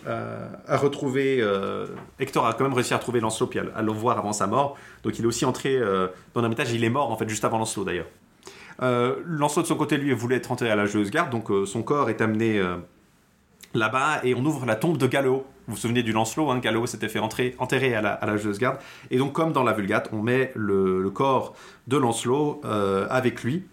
à, 0.08 0.74
à 0.74 0.78
retrouver... 0.78 1.38
euh, 1.42 1.88
Hector 2.20 2.46
a 2.46 2.54
quand 2.54 2.64
même 2.64 2.74
réussi 2.74 2.94
à 2.94 2.98
retrouver 2.98 3.20
Lancelot 3.20 3.48
puis 3.48 3.60
à, 3.60 3.66
à 3.76 3.82
le 3.82 3.92
voir 3.92 4.18
avant 4.18 4.34
sa 4.34 4.48
mort. 4.48 4.78
Donc 5.04 5.18
il 5.20 5.26
est 5.26 5.28
aussi 5.28 5.46
entré 5.46 5.78
euh, 5.78 6.08
dans 6.34 6.42
l'Ermitage. 6.42 6.72
Il 6.74 6.84
est 6.84 6.90
mort 6.90 7.12
en 7.12 7.18
fait 7.18 7.28
juste 7.30 7.46
avant 7.46 7.58
Lancelot 7.58 7.84
d'ailleurs. 7.84 8.08
Euh, 8.82 9.16
Lancelot 9.26 9.64
de 9.64 9.68
son 9.68 9.76
côté 9.76 9.98
lui 9.98 10.14
voulait 10.14 10.36
être 10.38 10.52
enterré 10.52 10.72
à 10.72 10.76
la 10.76 10.86
Joueuse 10.86 11.10
Garde, 11.10 11.30
donc 11.30 11.50
euh, 11.50 11.66
son 11.66 11.82
corps 11.82 12.10
est 12.10 12.22
amené 12.22 12.60
euh, 12.60 12.76
là-bas 13.74 14.20
et 14.24 14.36
on 14.36 14.44
ouvre 14.46 14.66
la 14.66 14.76
tombe 14.76 14.98
de 14.98 15.08
Gallo. 15.08 15.46
Vous 15.68 15.74
vous 15.76 15.80
souvenez 15.80 16.04
du 16.04 16.12
Lancelot, 16.12 16.52
hein, 16.52 16.60
Gallo 16.60 16.86
s'était 16.86 17.10
fait 17.10 17.20
entrer, 17.20 17.56
enterrer 17.58 17.96
à 17.96 18.02
la, 18.02 18.38
Joueuse 18.38 18.60
Garde. 18.60 18.78
Et 19.10 19.18
donc 19.18 19.34
comme 19.34 19.52
dans 19.52 19.64
la 19.64 19.74
Vulgate, 19.74 20.10
on 20.12 20.22
met 20.22 20.52
le, 20.56 21.10
corps 21.10 21.56
de 21.88 21.98
Lancelot 21.98 22.62
euh, 22.66 23.08
avec 23.10 23.44
lui. 23.44 23.64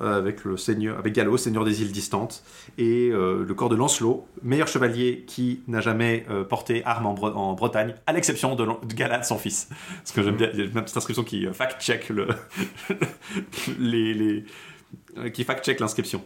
Euh, 0.00 0.18
Avec 0.18 0.44
le 0.44 0.56
seigneur, 0.56 0.98
avec 0.98 1.12
Gallo, 1.14 1.36
seigneur 1.36 1.64
des 1.64 1.82
îles 1.82 1.92
distantes, 1.92 2.42
et 2.78 3.10
euh, 3.12 3.44
le 3.46 3.54
corps 3.54 3.68
de 3.68 3.76
Lancelot, 3.76 4.26
meilleur 4.42 4.66
chevalier 4.68 5.24
qui 5.26 5.60
n'a 5.68 5.80
jamais 5.80 6.24
euh, 6.30 6.44
porté 6.44 6.82
arme 6.84 7.06
en, 7.06 7.14
Bre- 7.14 7.34
en 7.34 7.52
Bretagne, 7.54 7.94
à 8.06 8.12
l'exception 8.12 8.54
de, 8.56 8.64
de 8.64 8.94
Galad, 8.94 9.24
son 9.24 9.38
fils. 9.38 9.68
Parce 9.98 10.12
que 10.12 10.22
j'aime 10.22 10.36
bien, 10.36 10.48
il 10.54 10.58
y 10.58 10.62
a 10.62 10.66
même 10.66 10.84
petite 10.84 10.96
inscription 10.96 11.24
qui 11.24 11.46
euh, 11.46 11.52
fact-check 11.52 12.08
le, 12.10 12.28
les, 13.78 14.14
les- 14.14 14.44
qui 15.32 15.44
fact-check 15.44 15.80
l'inscription. 15.80 16.22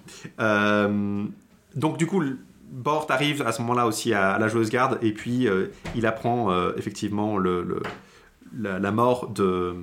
Donc 1.74 1.96
du 1.98 2.06
coup, 2.06 2.22
Bort 2.70 3.06
arrive 3.10 3.42
à 3.42 3.52
ce 3.52 3.60
moment-là 3.62 3.86
aussi 3.86 4.12
à, 4.14 4.32
à 4.32 4.38
la 4.38 4.48
joueuse 4.48 4.70
garde, 4.70 4.98
et 5.02 5.12
puis 5.12 5.48
il 5.94 6.06
apprend 6.06 6.50
effectivement 6.76 7.36
le, 7.38 7.62
le- 7.62 7.82
la, 8.56 8.78
la 8.78 8.92
mort 8.92 9.30
de, 9.30 9.74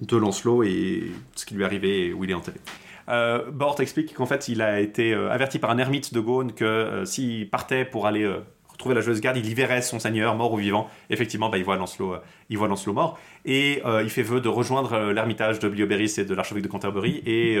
de 0.00 0.16
Lancelot 0.16 0.64
et 0.64 1.12
ce 1.36 1.46
qui 1.46 1.54
lui 1.54 1.62
est 1.62 1.66
arrivé 1.66 2.06
et 2.08 2.12
où 2.12 2.24
il 2.24 2.30
est 2.30 2.34
enterré. 2.34 2.58
Euh, 3.08 3.50
Bort 3.50 3.80
explique 3.80 4.14
qu'en 4.14 4.26
fait, 4.26 4.48
il 4.48 4.62
a 4.62 4.80
été 4.80 5.12
euh, 5.12 5.30
averti 5.30 5.58
par 5.58 5.70
un 5.70 5.78
ermite 5.78 6.14
de 6.14 6.20
Gaune 6.20 6.52
que 6.52 6.64
euh, 6.64 7.04
s'il 7.04 7.48
partait 7.50 7.84
pour 7.84 8.06
aller 8.06 8.22
euh, 8.22 8.38
retrouver 8.68 8.94
la 8.94 9.00
joueuse 9.00 9.20
garde, 9.20 9.36
il 9.36 9.48
y 9.48 9.54
verrait 9.54 9.82
son 9.82 9.98
seigneur, 9.98 10.34
mort 10.34 10.52
ou 10.52 10.56
vivant. 10.56 10.88
Effectivement, 11.10 11.48
bah, 11.48 11.58
il, 11.58 11.64
voit 11.64 11.76
Lancelot, 11.76 12.16
il 12.48 12.58
voit 12.58 12.68
Lancelot 12.68 12.92
mort. 12.92 13.18
Et 13.44 13.82
il 14.02 14.10
fait 14.10 14.22
vœu 14.22 14.40
de 14.40 14.48
rejoindre 14.48 15.12
l'ermitage 15.12 15.58
de 15.58 15.68
Blioberis 15.68 16.14
et 16.18 16.24
de 16.24 16.34
l'archevêque 16.34 16.62
de 16.62 16.68
Canterbury 16.68 17.22
et 17.26 17.58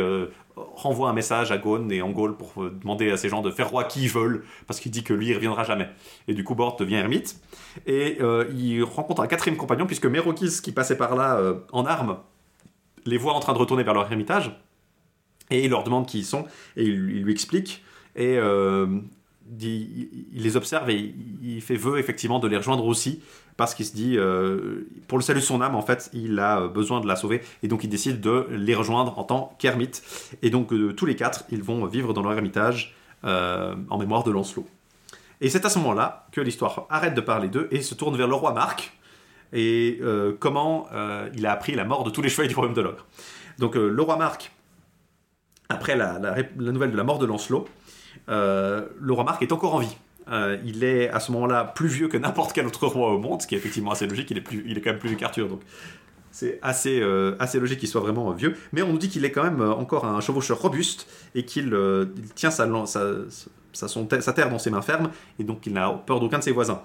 renvoie 0.56 1.10
un 1.10 1.12
message 1.12 1.52
à 1.52 1.58
Gaune 1.58 1.92
et 1.92 2.02
en 2.02 2.10
Gaule 2.10 2.36
pour 2.36 2.54
demander 2.56 3.10
à 3.10 3.16
ces 3.16 3.28
gens 3.28 3.42
de 3.42 3.50
faire 3.50 3.68
roi 3.68 3.84
qui 3.84 4.04
ils 4.04 4.08
veulent, 4.08 4.44
parce 4.66 4.80
qu'il 4.80 4.90
dit 4.90 5.04
que 5.04 5.12
lui, 5.12 5.28
il 5.28 5.34
reviendra 5.34 5.64
jamais. 5.64 5.88
Et 6.28 6.34
du 6.34 6.44
coup, 6.44 6.54
Bort 6.54 6.76
devient 6.76 6.94
ermite. 6.96 7.36
Et 7.86 8.18
il 8.56 8.82
rencontre 8.82 9.22
un 9.22 9.26
quatrième 9.26 9.58
compagnon, 9.58 9.86
puisque 9.86 10.06
Mérokis, 10.06 10.60
qui 10.62 10.72
passait 10.72 10.96
par 10.96 11.14
là 11.14 11.38
en 11.72 11.84
armes, 11.84 12.18
les 13.04 13.18
voit 13.18 13.34
en 13.34 13.40
train 13.40 13.52
de 13.52 13.58
retourner 13.58 13.82
vers 13.82 13.94
leur 13.94 14.10
ermitage. 14.10 14.50
Et 15.52 15.64
il 15.64 15.70
leur 15.70 15.84
demande 15.84 16.06
qui 16.06 16.18
ils 16.18 16.24
sont, 16.24 16.44
et 16.76 16.84
il, 16.84 17.22
lui 17.22 17.32
explique. 17.32 17.84
Et 18.16 18.36
euh, 18.38 18.86
il 19.60 20.08
les 20.34 20.56
observe 20.56 20.88
et 20.90 21.14
il, 21.42 21.60
fait 21.60 21.76
vœu 21.76 21.98
effectivement 21.98 22.38
de 22.38 22.48
les 22.48 22.56
rejoindre 22.56 22.86
aussi, 22.86 23.20
parce 23.56 23.74
qu'il 23.74 23.84
se 23.84 23.94
dit, 23.94 24.16
euh, 24.16 24.88
pour 25.08 25.18
le 25.18 25.22
salut 25.22 25.40
de 25.40 25.44
son 25.44 25.60
âme, 25.60 25.74
en 25.74 25.82
fait, 25.82 26.10
il 26.14 26.38
a 26.38 26.68
besoin 26.68 27.00
de 27.00 27.06
la 27.06 27.16
sauver, 27.16 27.42
et 27.62 27.68
donc 27.68 27.84
il 27.84 27.90
décide 27.90 28.20
de 28.20 28.46
les 28.50 28.74
rejoindre 28.74 29.18
en 29.18 29.24
tant 29.24 29.54
qu'ermite. 29.58 30.02
Et 30.42 30.50
donc 30.50 30.72
euh, 30.72 30.94
tous 30.94 31.06
les 31.06 31.16
quatre, 31.16 31.44
ils 31.50 31.62
vont 31.62 31.84
vivre 31.86 32.14
dans 32.14 32.22
leur 32.22 32.32
ermitage 32.32 32.94
euh, 33.24 33.74
en 33.90 33.98
mémoire 33.98 34.24
de 34.24 34.30
Lancelot. 34.30 34.66
Et 35.42 35.50
c'est 35.50 35.64
à 35.66 35.68
ce 35.68 35.78
moment-là 35.80 36.28
que 36.32 36.40
l'histoire 36.40 36.86
arrête 36.88 37.14
de 37.14 37.20
parler 37.20 37.48
d'eux 37.48 37.68
et 37.72 37.82
se 37.82 37.94
tourne 37.94 38.16
vers 38.16 38.28
le 38.28 38.34
roi 38.34 38.52
Marc, 38.52 38.92
et 39.52 39.98
euh, 40.00 40.32
comment 40.38 40.86
euh, 40.92 41.28
il 41.34 41.46
a 41.46 41.52
appris 41.52 41.74
la 41.74 41.84
mort 41.84 42.04
de 42.04 42.10
tous 42.10 42.22
les 42.22 42.28
chevaliers 42.28 42.48
du 42.48 42.54
royaume 42.54 42.74
de 42.74 42.80
l'ogre. 42.80 43.04
Donc 43.58 43.76
euh, 43.76 43.88
le 43.88 44.02
roi 44.02 44.16
Marc, 44.16 44.51
après 45.72 45.96
la, 45.96 46.18
nouvelle 46.56 46.92
de 46.92 46.96
la 46.96 47.04
mort 47.04 47.18
de 47.18 47.26
Lancelot, 47.26 47.66
euh, 48.28 48.86
le 49.00 49.12
roi 49.12 49.24
Marc 49.24 49.42
est 49.42 49.52
encore 49.52 49.74
en 49.74 49.78
vie. 49.80 49.96
Euh, 50.30 50.56
il 50.64 50.84
est 50.84 51.08
à 51.08 51.18
ce 51.18 51.32
moment-là 51.32 51.64
plus 51.64 51.88
vieux 51.88 52.08
que 52.08 52.16
n'importe 52.16 52.52
quel 52.52 52.66
autre 52.66 52.86
roi 52.86 53.12
au 53.12 53.18
monde, 53.18 53.42
ce 53.42 53.46
qui 53.46 53.54
est 53.54 53.58
effectivement 53.58 53.90
assez 53.90 54.06
logique. 54.06 54.30
Il 54.30 54.38
est, 54.38 54.42
plus, 54.42 54.64
il 54.66 54.78
est 54.78 54.80
quand 54.80 54.90
même 54.90 55.00
plus 55.00 55.08
vieux 55.08 55.18
qu'Arthur, 55.18 55.48
donc 55.48 55.60
c'est 56.30 56.58
assez, 56.62 57.00
euh, 57.00 57.34
assez 57.40 57.58
logique 57.58 57.80
qu'il 57.80 57.88
soit 57.88 58.00
vraiment 58.00 58.30
vieux. 58.30 58.54
Mais 58.72 58.82
on 58.82 58.92
nous 58.92 58.98
dit 58.98 59.08
qu'il 59.08 59.24
est 59.24 59.32
quand 59.32 59.42
même 59.42 59.60
encore 59.60 60.04
un 60.04 60.20
chevaucheur 60.20 60.60
robuste 60.60 61.08
et 61.34 61.44
qu'il 61.44 61.76
il 62.16 62.28
tient 62.34 62.50
sa, 62.52 62.68
sa, 62.86 63.00
sa- 63.72 63.88
sa 64.20 64.32
terre 64.32 64.48
dans 64.48 64.58
ses 64.58 64.70
mains 64.70 64.82
fermes 64.82 65.10
et 65.38 65.44
donc 65.44 65.66
il 65.66 65.72
n'a 65.72 65.90
peur 65.90 66.20
d'aucun 66.20 66.38
de 66.38 66.44
ses 66.44 66.52
voisins. 66.52 66.80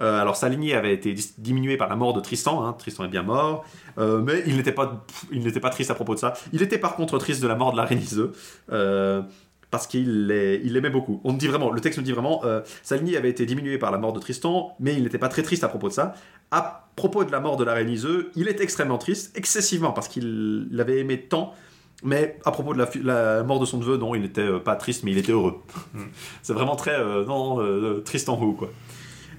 Euh, 0.00 0.20
alors 0.20 0.36
sa 0.36 0.48
lignée 0.48 0.74
avait 0.74 0.92
été 0.94 1.14
diminuée 1.38 1.76
par 1.76 1.88
la 1.88 1.96
mort 1.96 2.12
de 2.14 2.20
Tristan. 2.20 2.64
hein. 2.64 2.72
Tristan 2.78 3.04
est 3.04 3.08
bien 3.08 3.22
mort, 3.22 3.64
euh, 3.98 4.20
mais 4.22 4.42
il 4.46 4.56
n'était 4.56 4.72
pas, 4.72 5.04
il 5.32 5.42
n'était 5.44 5.60
pas 5.60 5.70
triste 5.70 5.90
à 5.90 5.94
propos 5.94 6.14
de 6.14 6.20
ça. 6.20 6.34
Il 6.52 6.62
était 6.62 6.78
par 6.78 6.96
contre 6.96 7.18
triste 7.18 7.42
de 7.42 7.48
la 7.48 7.54
mort 7.54 7.72
de 7.72 7.76
la 7.76 7.84
reine 7.84 8.00
Iseux. 8.00 8.32
euh, 8.72 9.22
parce 9.70 9.86
qu'il 9.86 10.26
l'ai- 10.28 10.62
il 10.64 10.72
l'aimait 10.72 10.88
beaucoup. 10.88 11.20
On 11.24 11.34
dit 11.34 11.46
vraiment, 11.46 11.70
le 11.70 11.80
texte 11.82 11.98
nous 11.98 12.04
dit 12.04 12.12
vraiment, 12.12 12.40
euh, 12.44 12.62
sa 12.82 12.96
lignée 12.96 13.18
avait 13.18 13.28
été 13.28 13.44
diminuée 13.44 13.76
par 13.76 13.90
la 13.90 13.98
mort 13.98 14.14
de 14.14 14.18
Tristan, 14.18 14.74
mais 14.80 14.94
il 14.94 15.02
n'était 15.02 15.18
pas 15.18 15.28
très 15.28 15.42
triste 15.42 15.62
à 15.62 15.68
propos 15.68 15.88
de 15.88 15.92
ça. 15.92 16.14
À 16.50 16.88
propos 16.96 17.22
de 17.22 17.30
la 17.30 17.38
mort 17.40 17.58
de 17.58 17.64
la 17.64 17.74
reine 17.74 17.90
Iseux, 17.90 18.30
il 18.34 18.48
est 18.48 18.62
extrêmement 18.62 18.96
triste, 18.96 19.36
excessivement, 19.36 19.92
parce 19.92 20.08
qu'il 20.08 20.68
l'avait 20.70 21.00
aimé 21.00 21.20
tant. 21.20 21.52
Mais 22.02 22.38
à 22.46 22.50
propos 22.50 22.72
de 22.74 22.78
la, 23.04 23.42
mort 23.42 23.60
de 23.60 23.66
son 23.66 23.76
neveu, 23.76 23.98
non, 23.98 24.14
il 24.14 24.22
n'était 24.22 24.48
pas 24.60 24.74
triste, 24.76 25.02
mais 25.04 25.10
il 25.12 25.18
était 25.18 25.32
heureux. 25.32 25.60
C'est 26.42 26.54
vraiment 26.54 26.76
très 26.76 26.94
euh, 26.98 27.26
non, 27.26 27.60
euh, 27.60 28.00
Tristan 28.04 28.40
Who, 28.40 28.52
quoi. 28.54 28.70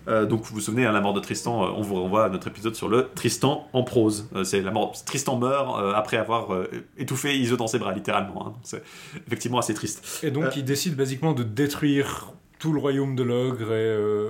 Euh, 0.07 0.25
donc 0.25 0.43
vous 0.43 0.55
vous 0.55 0.61
souvenez, 0.61 0.85
hein, 0.85 0.91
la 0.91 1.01
mort 1.01 1.13
de 1.13 1.19
Tristan, 1.19 1.63
euh, 1.63 1.71
on 1.75 1.81
vous 1.81 1.95
renvoie 1.95 2.25
à 2.25 2.29
notre 2.29 2.47
épisode 2.47 2.75
sur 2.75 2.87
le 2.89 3.09
Tristan 3.15 3.67
en 3.73 3.83
prose. 3.83 4.29
Euh, 4.35 4.43
c'est 4.43 4.61
la 4.61 4.71
mort. 4.71 4.93
Tristan 5.05 5.37
meurt 5.37 5.95
après 5.95 6.17
avoir 6.17 6.49
étouffé 6.97 7.37
Iseult 7.37 7.57
dans 7.57 7.67
ses 7.67 7.79
bras, 7.79 7.93
littéralement. 7.93 8.47
hein. 8.47 8.53
C'est 8.63 8.83
effectivement 9.27 9.59
assez 9.59 9.73
triste. 9.73 10.21
Et 10.23 10.31
donc, 10.31 10.55
il 10.55 10.63
décide 10.63 10.95
basiquement 10.95 11.33
de 11.33 11.43
détruire 11.43 12.31
tout 12.59 12.73
le 12.73 12.79
royaume 12.79 13.15
de 13.15 13.23
l'ogre 13.23 13.67
et 13.71 13.87
euh, 13.87 14.27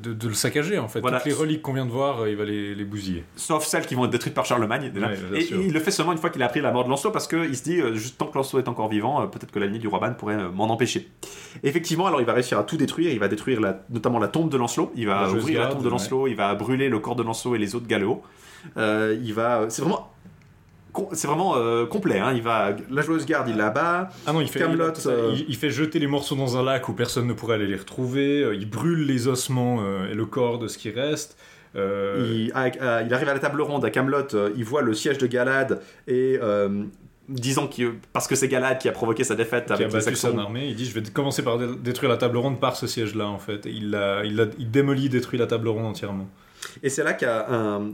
de, 0.00 0.12
de 0.12 0.28
le 0.28 0.34
saccager, 0.34 0.78
en 0.78 0.86
fait. 0.88 1.00
Voilà. 1.00 1.18
Toutes 1.18 1.26
les 1.26 1.32
reliques 1.34 1.60
qu'on 1.60 1.72
vient 1.72 1.84
de 1.86 1.90
voir, 1.90 2.20
euh, 2.22 2.30
il 2.30 2.36
va 2.36 2.44
les, 2.44 2.72
les 2.74 2.84
bousiller. 2.84 3.24
Sauf 3.34 3.64
celles 3.66 3.84
qui 3.84 3.96
vont 3.96 4.04
être 4.04 4.12
détruites 4.12 4.32
par 4.32 4.46
Charlemagne. 4.46 4.90
Déjà. 4.94 5.08
Ouais, 5.08 5.16
bien 5.30 5.40
et 5.40 5.48
il 5.66 5.72
le 5.72 5.80
fait 5.80 5.90
seulement 5.90 6.12
une 6.12 6.18
fois 6.18 6.30
qu'il 6.30 6.40
a 6.42 6.46
appris 6.46 6.60
la 6.60 6.70
mort 6.70 6.84
de 6.84 6.88
Lancelot 6.90 7.10
parce 7.10 7.26
qu'il 7.26 7.56
se 7.56 7.64
dit, 7.64 7.80
euh, 7.80 7.94
juste 7.94 8.16
tant 8.16 8.26
que 8.26 8.38
Lancelot 8.38 8.62
est 8.62 8.68
encore 8.68 8.88
vivant, 8.88 9.20
euh, 9.22 9.26
peut-être 9.26 9.50
que 9.50 9.58
la 9.58 9.66
lignée 9.66 9.80
du 9.80 9.88
roi 9.88 9.98
Ban 9.98 10.14
pourrait 10.14 10.48
m'en 10.50 10.70
empêcher. 10.70 11.08
Et 11.64 11.68
effectivement, 11.68 12.06
alors 12.06 12.20
il 12.20 12.26
va 12.26 12.32
réussir 12.32 12.58
à 12.58 12.62
tout 12.62 12.76
détruire. 12.76 13.10
Il 13.12 13.18
va 13.18 13.26
détruire 13.28 13.60
la- 13.60 13.80
notamment 13.90 14.20
la 14.20 14.28
tombe 14.28 14.48
de 14.50 14.56
Lancelot. 14.56 14.92
Il 14.94 15.06
va 15.08 15.22
La 15.22 15.30
ouvrir 15.32 15.60
la 15.60 15.66
tombe 15.66 15.82
de 15.82 15.88
Lancelot. 15.88 16.28
Il 16.28 16.36
va 16.36 16.54
brûler 16.54 16.88
le 16.88 17.00
corps 17.00 17.16
de 17.16 17.24
Lancelot 17.24 17.56
et 17.56 17.58
les 17.58 17.74
autres 17.74 17.88
Galéos. 17.88 18.22
Il 18.76 19.32
va. 19.34 19.66
C'est 19.68 19.82
vraiment. 19.82 20.13
C'est 21.12 21.26
vraiment 21.26 21.56
euh, 21.56 21.86
complet. 21.86 22.18
hein. 22.18 22.32
Il 22.34 22.42
va. 22.42 22.74
La 22.90 23.02
joueuse 23.02 23.26
garde, 23.26 23.48
il 23.48 23.56
la 23.56 23.70
bat. 23.70 24.10
Ah 24.26 24.32
non, 24.32 24.40
il 24.40 24.48
fait, 24.48 24.60
Camelot, 24.60 24.92
il, 25.04 25.08
euh, 25.10 25.30
il- 25.34 25.44
il 25.48 25.56
fait 25.56 25.70
jeter 25.70 25.98
les 25.98 26.06
morceaux 26.06 26.36
dans 26.36 26.56
un 26.56 26.62
lac 26.62 26.88
où 26.88 26.92
personne 26.92 27.26
ne 27.26 27.32
pourrait 27.32 27.54
aller 27.54 27.66
les 27.66 27.76
retrouver. 27.76 28.42
euh, 28.44 28.54
Il 28.54 28.68
brûle 28.68 29.04
les 29.06 29.26
ossements 29.28 29.78
euh, 29.80 30.10
et 30.10 30.14
le 30.14 30.26
corps 30.26 30.58
de 30.58 30.68
ce 30.68 30.78
qui 30.78 30.90
reste. 30.90 31.36
Il, 31.76 32.52
à- 32.54 32.60
à- 32.98 33.02
il 33.02 33.12
arrive 33.12 33.28
à 33.28 33.34
la 33.34 33.40
table 33.40 33.60
ronde 33.60 33.84
à 33.84 33.90
Camelot, 33.90 34.28
il 34.56 34.64
voit 34.64 34.82
le 34.82 34.94
siège 34.94 35.18
de 35.18 35.26
Galad 35.26 35.80
et 36.06 36.38
disant 37.28 37.66
que 37.68 37.94
parce 38.12 38.26
que 38.28 38.34
c'est 38.34 38.48
Galad 38.48 38.78
qui 38.78 38.88
a 38.88 38.92
provoqué 38.92 39.24
sa 39.24 39.34
défaite 39.34 39.66
qui 39.66 39.72
a 39.72 39.76
avec 39.76 39.86
les 39.88 39.92
battu 39.98 40.14
son 40.14 40.36
armée, 40.38 40.66
il 40.68 40.74
dit 40.76 40.84
je 40.84 40.92
vais 40.94 41.02
commencer 41.10 41.42
par 41.42 41.56
dé- 41.58 41.66
détruire 41.82 42.10
la 42.12 42.18
table 42.18 42.36
ronde 42.36 42.60
par 42.60 42.76
ce 42.76 42.86
siège-là 42.86 43.26
en 43.26 43.38
fait. 43.38 43.64
Et 43.66 43.70
il, 43.70 43.98
il 44.58 44.70
démolit, 44.70 45.08
détruit 45.08 45.38
la 45.38 45.46
table 45.46 45.68
ronde 45.68 45.86
entièrement. 45.86 46.28
Et 46.82 46.88
c'est 46.88 47.04
là 47.04 47.12
qu'un 47.12 47.44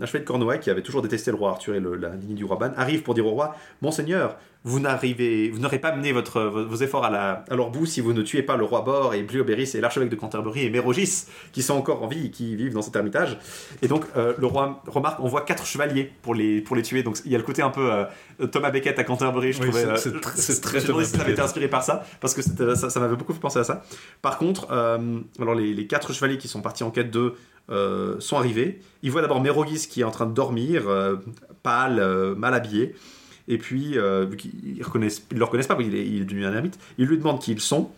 un 0.01 0.07
chevalier 0.07 0.25
de 0.25 0.29
Cornouailles 0.29 0.61
qui 0.61 0.71
avait 0.71 0.83
toujours 0.83 1.03
détesté 1.03 1.31
le 1.31 1.37
roi 1.37 1.51
Arthur 1.51 1.75
et 1.75 1.81
le- 1.81 1.97
la 1.97 2.11
lignée 2.11 2.35
du 2.35 2.45
roi 2.45 2.57
Ban 2.57 2.73
arrive 2.77 3.03
pour 3.03 3.15
dire 3.15 3.27
au 3.27 3.31
roi 3.31 3.55
Monseigneur, 3.83 4.37
vous 4.63 4.79
n'arrivez, 4.79 5.49
vous 5.51 5.59
n'aurez 5.59 5.79
pas 5.79 5.95
mené 5.97 6.13
votre, 6.13 6.43
vos, 6.43 6.77
efforts 6.77 7.05
à, 7.07 7.11
la, 7.11 7.45
à 7.51 7.55
leur 7.57 7.71
bout 7.71 7.87
si 7.87 8.03
vous 8.03 8.13
ne 8.13 8.21
tuez 8.21 8.43
pas 8.43 8.57
le 8.57 8.65
roi 8.65 8.83
Bor 8.83 9.15
et 9.15 9.23
Blioberis 9.23 9.71
et 9.75 9.81
l'archevêque 9.81 10.11
de 10.11 10.17
Canterbury 10.17 10.65
et 10.67 10.71
Mérogis 10.71 11.25
qui 11.53 11.63
sont 11.63 11.75
encore 11.75 12.03
en 12.03 12.07
vie 12.09 12.27
et 12.27 12.31
qui 12.31 12.57
vivent 12.57 12.75
dans 12.75 12.83
cet 12.83 12.95
ermitage. 12.95 13.39
Et 13.81 13.89
donc 13.89 14.05
euh, 14.19 14.35
le 14.39 14.47
roi 14.47 14.83
remarque 14.87 15.19
on 15.21 15.29
voit 15.29 15.43
quatre 15.43 15.65
chevaliers 15.65 16.13
pour 16.23 16.35
les, 16.35 16.61
pour 16.61 16.77
les 16.77 16.83
tuer. 16.83 17.03
Donc 17.03 17.19
il 17.25 17.33
y 17.33 17.35
a 17.35 17.39
le 17.39 17.45
côté 17.45 17.63
un 17.63 17.71
peu 17.71 17.91
euh, 17.91 18.05
Thomas 18.53 18.71
Becket 18.71 18.99
à 18.99 19.05
Canterbury, 19.05 19.53
je 19.55 19.63
Oui, 19.63 19.69
trouvais. 19.71 19.97
c'est- 19.97 20.09
euh, 20.15 20.21
c'est 20.35 20.61
très 20.61 20.81
me 20.81 20.87
demandais 20.87 21.05
si 21.07 21.13
ça 21.17 21.23
avait 21.23 21.33
été 21.33 21.41
inspiré 21.41 21.69
par 21.69 21.83
ça 21.83 22.05
parce 22.21 22.35
que 22.35 22.43
ça, 22.43 22.91
ça 22.91 23.01
m'avait 23.01 23.17
beaucoup 23.17 23.33
fait 23.33 23.41
penser 23.41 23.61
à 23.61 23.65
ça. 23.65 23.83
Par 24.21 24.37
contre, 24.37 24.67
euh, 24.71 25.21
alors 25.41 25.55
les, 25.55 25.73
les 25.73 25.87
quatre 25.87 26.13
chevaliers 26.13 26.37
qui 26.39 26.49
sont 26.49 26.61
partis 26.61 26.85
en 26.85 26.91
quête 26.91 27.11
d'eux 27.11 27.35
euh, 27.71 28.19
sont 28.19 28.37
arrivés. 28.37 28.81
Ils 29.03 29.13
voient 29.13 29.23
d'abord 29.23 29.41
Mérogis 29.41 29.87
qui 29.89 30.01
est 30.01 30.05
en 30.05 30.11
train 30.11 30.27
de 30.27 30.35
dormir, 30.35 30.89
euh, 30.89 31.17
pâle, 31.63 32.01
euh, 32.01 32.35
mal 32.35 32.53
habillé. 32.55 32.95
Et 33.47 33.59
puis, 33.59 33.97
qu'ils 34.39 34.79
ne 34.79 34.79
le 34.79 35.45
reconnaissent 35.45 35.67
pas, 35.67 35.75
parce 35.75 35.85
qu'il 35.85 35.95
est, 35.95 36.07
il 36.07 36.23
est 36.23 36.25
devenu 36.25 36.47
un 36.47 36.53
ermite, 36.53 36.79
ils 36.99 37.07
lui 37.07 37.19
demandent 37.19 37.41
qui 37.41 37.53
ils 37.53 37.61
sont. 37.61 37.91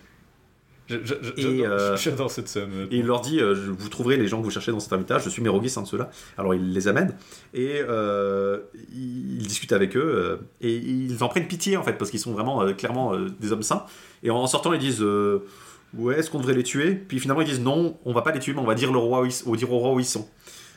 J'adore 0.89 2.31
cette 2.31 2.49
scène. 2.49 2.89
Et 2.91 2.99
il 2.99 3.07
leur 3.07 3.21
dit 3.21 3.41
Vous 3.41 3.89
trouverez 3.91 4.17
les 4.17 4.29
gens 4.29 4.41
que 4.41 4.45
vous 4.45 4.51
cherchez 4.51 4.73
dans 4.73 4.81
cet 4.81 4.93
ermitage, 4.93 5.25
je 5.25 5.31
suis 5.31 5.43
Mérogis, 5.43 5.75
un 5.77 5.83
de 5.83 5.87
ceux-là. 5.87 6.11
Alors 6.39 6.55
il 6.55 6.73
les 6.73 6.89
amène 6.89 7.15
et 7.53 7.81
il, 8.95 9.41
il 9.41 9.47
discute 9.47 9.73
avec 9.73 9.95
eux 9.97 10.41
et 10.63 10.75
ils 10.75 11.23
en 11.23 11.29
prennent 11.29 11.49
pitié 11.49 11.77
en 11.77 11.83
fait 11.83 11.95
parce 11.95 12.11
qu'ils 12.11 12.21
sont 12.21 12.33
vraiment 12.33 12.73
clairement 12.73 13.15
des 13.19 13.53
hommes 13.53 13.63
sains. 13.63 13.85
Et 14.23 14.31
en 14.31 14.47
sortant, 14.47 14.73
ils 14.73 14.79
disent 14.79 15.05
Ouais, 15.97 16.19
est-ce 16.19 16.31
qu'on 16.31 16.39
devrait 16.39 16.55
les 16.55 16.63
tuer? 16.63 16.95
Puis 16.95 17.21
finalement, 17.21 17.43
ils 17.43 17.49
disent 17.49 17.61
Non, 17.61 17.99
on 18.05 18.13
va 18.13 18.23
pas 18.23 18.33
les 18.33 18.41
tuer, 18.41 18.55
mais 18.55 18.61
on 18.61 18.67
va 18.67 18.75
dire, 18.75 18.93
le 18.93 18.99
roi 18.99 19.23
où 19.23 19.27
ils, 19.27 19.65
au 19.65 19.79
roi 19.79 19.93
où 19.93 20.01
ils 20.01 20.07
sont. 20.07 20.29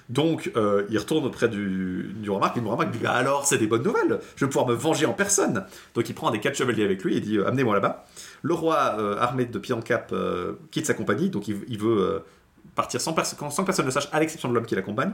Donc, 0.09 0.51
euh, 0.55 0.85
il 0.89 0.97
retourne 0.99 1.25
auprès 1.25 1.47
du, 1.49 2.13
du 2.17 2.29
roi 2.29 2.39
Marc, 2.39 2.57
et 2.57 2.59
le 2.59 2.67
roi 2.67 2.75
Marc 2.75 2.91
dit 2.91 2.99
Bah 2.99 3.13
Alors, 3.13 3.45
c'est 3.45 3.57
des 3.57 3.67
bonnes 3.67 3.83
nouvelles, 3.83 4.19
je 4.35 4.45
vais 4.45 4.49
pouvoir 4.49 4.67
me 4.67 4.73
venger 4.73 5.05
en 5.05 5.13
personne. 5.13 5.65
Donc, 5.95 6.09
il 6.09 6.13
prend 6.13 6.31
des 6.31 6.39
quatre 6.39 6.57
chevaliers 6.57 6.83
avec 6.83 7.03
lui 7.03 7.15
et 7.15 7.21
dit 7.21 7.37
euh, 7.37 7.47
Amenez-moi 7.47 7.73
là-bas. 7.75 8.05
Le 8.41 8.53
roi, 8.53 8.95
euh, 8.99 9.17
armé 9.17 9.45
de 9.45 9.59
pied 9.59 9.73
en 9.73 9.81
cap, 9.81 10.13
quitte 10.71 10.85
sa 10.85 10.93
compagnie, 10.93 11.29
donc 11.29 11.47
il, 11.47 11.79
veut 11.79 12.23
partir 12.75 13.01
sans, 13.01 13.15
sans 13.15 13.63
que 13.63 13.65
personne 13.65 13.85
ne 13.85 13.91
sache, 13.91 14.09
à 14.11 14.19
l'exception 14.19 14.49
de 14.49 14.53
l'homme 14.53 14.65
qui 14.65 14.75
l'accompagne. 14.75 15.13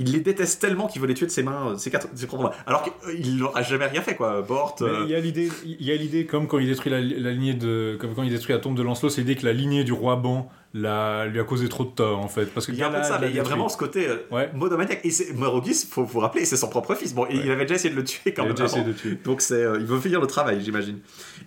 Il 0.00 0.12
les 0.12 0.20
déteste 0.20 0.62
tellement 0.62 0.86
qu'il 0.86 1.02
veut 1.02 1.06
les 1.06 1.12
tuer 1.14 1.26
de 1.26 1.30
ses 1.30 1.42
mains, 1.42 1.72
euh, 1.72 1.76
ses 1.76 1.90
quatre, 1.90 2.08
ses 2.14 2.26
propres 2.26 2.44
mains. 2.44 2.52
Alors 2.66 2.82
qu'il 2.82 3.36
n'aura 3.36 3.62
jamais 3.62 3.86
rien 3.86 4.00
fait, 4.00 4.16
quoi. 4.16 4.40
Bort. 4.40 4.76
Euh, 4.80 5.02
il 5.04 5.10
y 5.10 5.14
a 5.14 5.20
l'idée, 5.20 5.50
il 5.66 5.86
y 5.86 5.92
a 5.92 5.94
l'idée 5.94 6.24
comme 6.24 6.46
quand 6.46 6.58
il 6.58 6.66
détruit 6.66 6.90
la, 6.90 7.00
la 7.00 7.32
lignée 7.32 7.52
de, 7.52 7.98
comme 8.00 8.14
quand 8.14 8.22
il 8.22 8.30
détruit 8.30 8.54
la 8.54 8.60
tombe 8.60 8.76
de 8.76 8.82
Lancelot, 8.82 9.10
c'est 9.10 9.20
l'idée 9.20 9.36
que 9.36 9.44
la 9.44 9.52
lignée 9.52 9.84
du 9.84 9.92
roi 9.92 10.16
Ban 10.16 10.48
la, 10.72 11.26
lui 11.26 11.40
a 11.40 11.44
causé 11.44 11.68
trop 11.68 11.84
de 11.84 11.90
tort 11.90 12.20
en 12.20 12.28
fait, 12.28 12.46
parce 12.46 12.66
que 12.66 12.72
Il 12.72 12.78
y 12.78 12.82
a 12.82 12.86
un 12.86 12.90
peu 12.90 12.96
de 12.98 13.02
Galad 13.02 13.12
ça, 13.12 13.18
l'a 13.18 13.26
mais 13.26 13.30
il 13.32 13.36
y 13.36 13.40
a 13.40 13.42
vraiment 13.42 13.68
ce 13.68 13.76
côté 13.76 14.06
euh, 14.08 14.16
Ouais. 14.30 14.50
monomaniaque. 14.54 15.00
Et 15.02 15.10
c'est- 15.10 15.32
Morogis, 15.32 15.86
faut 15.90 16.04
vous 16.04 16.20
rappeler, 16.20 16.44
c'est 16.44 16.56
son 16.56 16.68
propre 16.68 16.94
fils. 16.94 17.12
Bon, 17.14 17.26
et 17.26 17.34
il 17.34 17.50
avait 17.50 17.64
déjà 17.64 17.74
essayé 17.74 17.90
de 17.92 17.98
le 17.98 18.04
tuer 18.04 18.32
quand 18.32 18.42
Il 18.42 18.44
a 18.44 18.48
même. 18.48 18.54
déjà 18.54 18.64
essayé 18.66 18.84
de 18.84 18.92
tuer. 18.92 19.18
Donc 19.24 19.40
c'est, 19.40 19.54
euh, 19.64 19.78
il 19.80 19.86
veut 19.86 19.98
finir 19.98 20.20
le 20.20 20.26
travail, 20.28 20.60
j'imagine. 20.62 21.00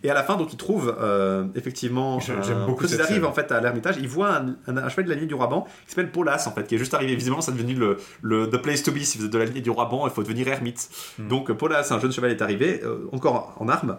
Et 0.04 0.10
à 0.10 0.14
la 0.14 0.24
fin, 0.24 0.36
donc 0.36 0.52
il 0.52 0.58
trouve 0.58 0.94
euh, 1.00 1.46
effectivement. 1.56 2.20
J'aime- 2.20 2.66
beaucoup 2.68 2.84
quand 2.86 2.92
ils 2.92 3.02
arrivent 3.02 3.26
en 3.26 3.32
fait 3.32 3.50
à 3.54 3.62
l'ermitage, 3.62 3.96
il 4.00 4.08
voit 4.10 4.36
un, 4.36 4.56
un, 4.68 4.78
un 4.78 4.90
cheval 4.90 5.06
de 5.06 5.10
la 5.10 5.16
lignée 5.16 5.28
du 5.28 5.36
roi 5.36 5.48
Ban 5.48 5.62
qui 5.88 5.92
s'appelle 5.96 6.12
Paulas 6.12 6.44
en 6.48 6.52
fait, 6.52 6.68
qui 6.68 6.76
est 6.76 6.78
juste 6.80 6.94
arrivé. 6.94 7.16
Visiblement, 7.16 7.42
c'est 7.42 7.54
devenu 7.54 7.76
le, 7.76 7.98
le 8.22 8.50
the 8.50 8.58
place 8.62 8.84
to 8.84 8.92
be. 8.92 9.00
Si 9.00 9.18
vous 9.18 9.26
êtes 9.26 9.32
de 9.32 9.38
la 9.38 9.46
lignée 9.46 9.62
du 9.62 9.70
roi 9.70 9.86
Ban, 9.86 10.06
il 10.06 10.12
faut 10.12 10.24
devenir 10.24 10.48
ermite. 10.50 10.90
Hmm. 11.18 11.30
Donc 11.30 11.52
Paulas, 11.54 11.88
un 11.92 12.00
jeune 12.02 12.12
cheval, 12.12 12.32
est 12.32 12.42
arrivé, 12.42 12.82
euh, 12.84 13.08
encore 13.14 13.56
en 13.60 13.70
armes. 13.70 13.98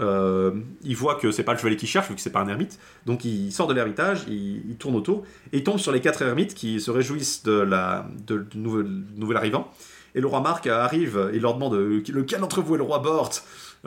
Euh, 0.00 0.52
il 0.82 0.96
voit 0.96 1.16
que 1.16 1.32
c'est 1.32 1.42
pas 1.42 1.52
le 1.52 1.58
chevalier 1.58 1.76
qu'il 1.76 1.88
cherche 1.88 2.08
vu 2.08 2.14
que 2.14 2.20
c'est 2.20 2.30
pas 2.30 2.40
un 2.40 2.48
ermite. 2.48 2.78
Donc 3.06 3.24
il 3.24 3.50
sort 3.50 3.66
de 3.66 3.74
l'ermitage 3.74 4.24
il, 4.28 4.62
il 4.70 4.76
tourne 4.76 4.94
autour 4.94 5.24
et 5.52 5.58
il 5.58 5.64
tombe 5.64 5.78
sur 5.78 5.90
les 5.90 6.00
quatre 6.00 6.22
ermites 6.22 6.54
qui 6.54 6.80
se 6.80 6.90
réjouissent 6.90 7.42
de 7.42 7.52
la 7.52 8.06
de, 8.26 8.38
du 8.38 8.58
nouvel, 8.58 9.36
arrivant. 9.36 9.72
Et 10.14 10.20
le 10.20 10.26
roi 10.26 10.40
Marc 10.40 10.66
arrive 10.66 11.30
et 11.32 11.38
leur 11.38 11.54
demande 11.54 11.74
euh, 11.74 12.02
lequel 12.08 12.40
d'entre 12.40 12.62
vous 12.62 12.74
est 12.74 12.78
le 12.78 12.84
roi 12.84 13.00
Bort? 13.00 13.32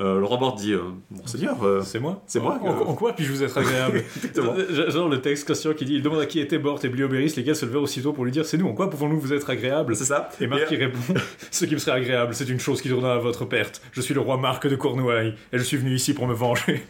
Euh, 0.01 0.19
le 0.19 0.25
roi 0.25 0.55
dit 0.57 0.73
euh, 0.73 0.80
monseigneur 1.11 1.63
euh, 1.63 1.81
C'est 1.83 1.99
moi 1.99 2.23
C'est 2.25 2.39
moi, 2.39 2.57
En, 2.61 2.91
euh. 2.91 2.93
quoi 2.95 3.13
puis-je 3.13 3.31
vous 3.31 3.43
être 3.43 3.57
agréable 3.57 3.97
Exactement. 4.15 4.55
Genre 4.89 5.07
le 5.07 5.21
texte 5.21 5.45
Christian 5.45 5.73
qui 5.73 5.85
dit 5.85 5.93
il 5.93 6.01
demande 6.01 6.19
à 6.19 6.25
qui 6.25 6.39
était 6.39 6.57
Bort 6.57 6.80
et 6.83 6.89
Bliobéris, 6.89 7.33
lesquels 7.38 7.55
se 7.55 7.65
levèrent 7.65 7.83
aussitôt 7.83 8.11
pour 8.11 8.25
lui 8.25 8.31
dire 8.31 8.43
c'est 8.45 8.57
nous, 8.57 8.67
en 8.67 8.73
quoi 8.73 8.89
pouvons-nous 8.89 9.19
vous 9.19 9.31
être 9.33 9.49
agréables 9.49 9.95
c'est 9.95 10.05
ça 10.05 10.30
Et 10.39 10.47
Marc 10.47 10.65
qui 10.67 10.75
répond 10.75 10.97
Ce 11.51 11.65
qui 11.65 11.75
me 11.75 11.80
serait 11.80 11.97
agréable, 11.97 12.33
c'est 12.33 12.49
une 12.49 12.59
chose 12.59 12.81
qui 12.81 12.89
tournera 12.89 13.13
à 13.13 13.17
votre 13.19 13.45
perte. 13.45 13.81
Je 13.91 14.01
suis 14.01 14.13
le 14.15 14.21
roi 14.21 14.38
Marc 14.38 14.65
de 14.67 14.75
Cornouailles 14.75 15.35
et 15.53 15.57
je 15.59 15.63
suis 15.63 15.77
venu 15.77 15.93
ici 15.93 16.13
pour 16.15 16.25
me 16.27 16.33
venger. 16.33 16.83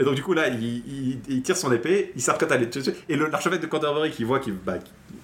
Et 0.00 0.04
donc 0.04 0.14
du 0.14 0.22
coup 0.22 0.32
là, 0.32 0.48
il, 0.48 0.62
il- 0.64 1.18
il 1.28 1.42
tire 1.42 1.56
son 1.56 1.72
épée, 1.72 2.12
il 2.16 2.22
s'apprête 2.22 2.50
à 2.52 2.54
aller 2.56 2.68
tuer. 2.70 2.82
Et 3.08 3.16
l'archevêque 3.16 3.60
de 3.60 3.66
Canterbury 3.66 4.10
qui 4.10 4.24
voit, 4.24 4.38
qui, 4.40 4.52
bah, 4.52 4.78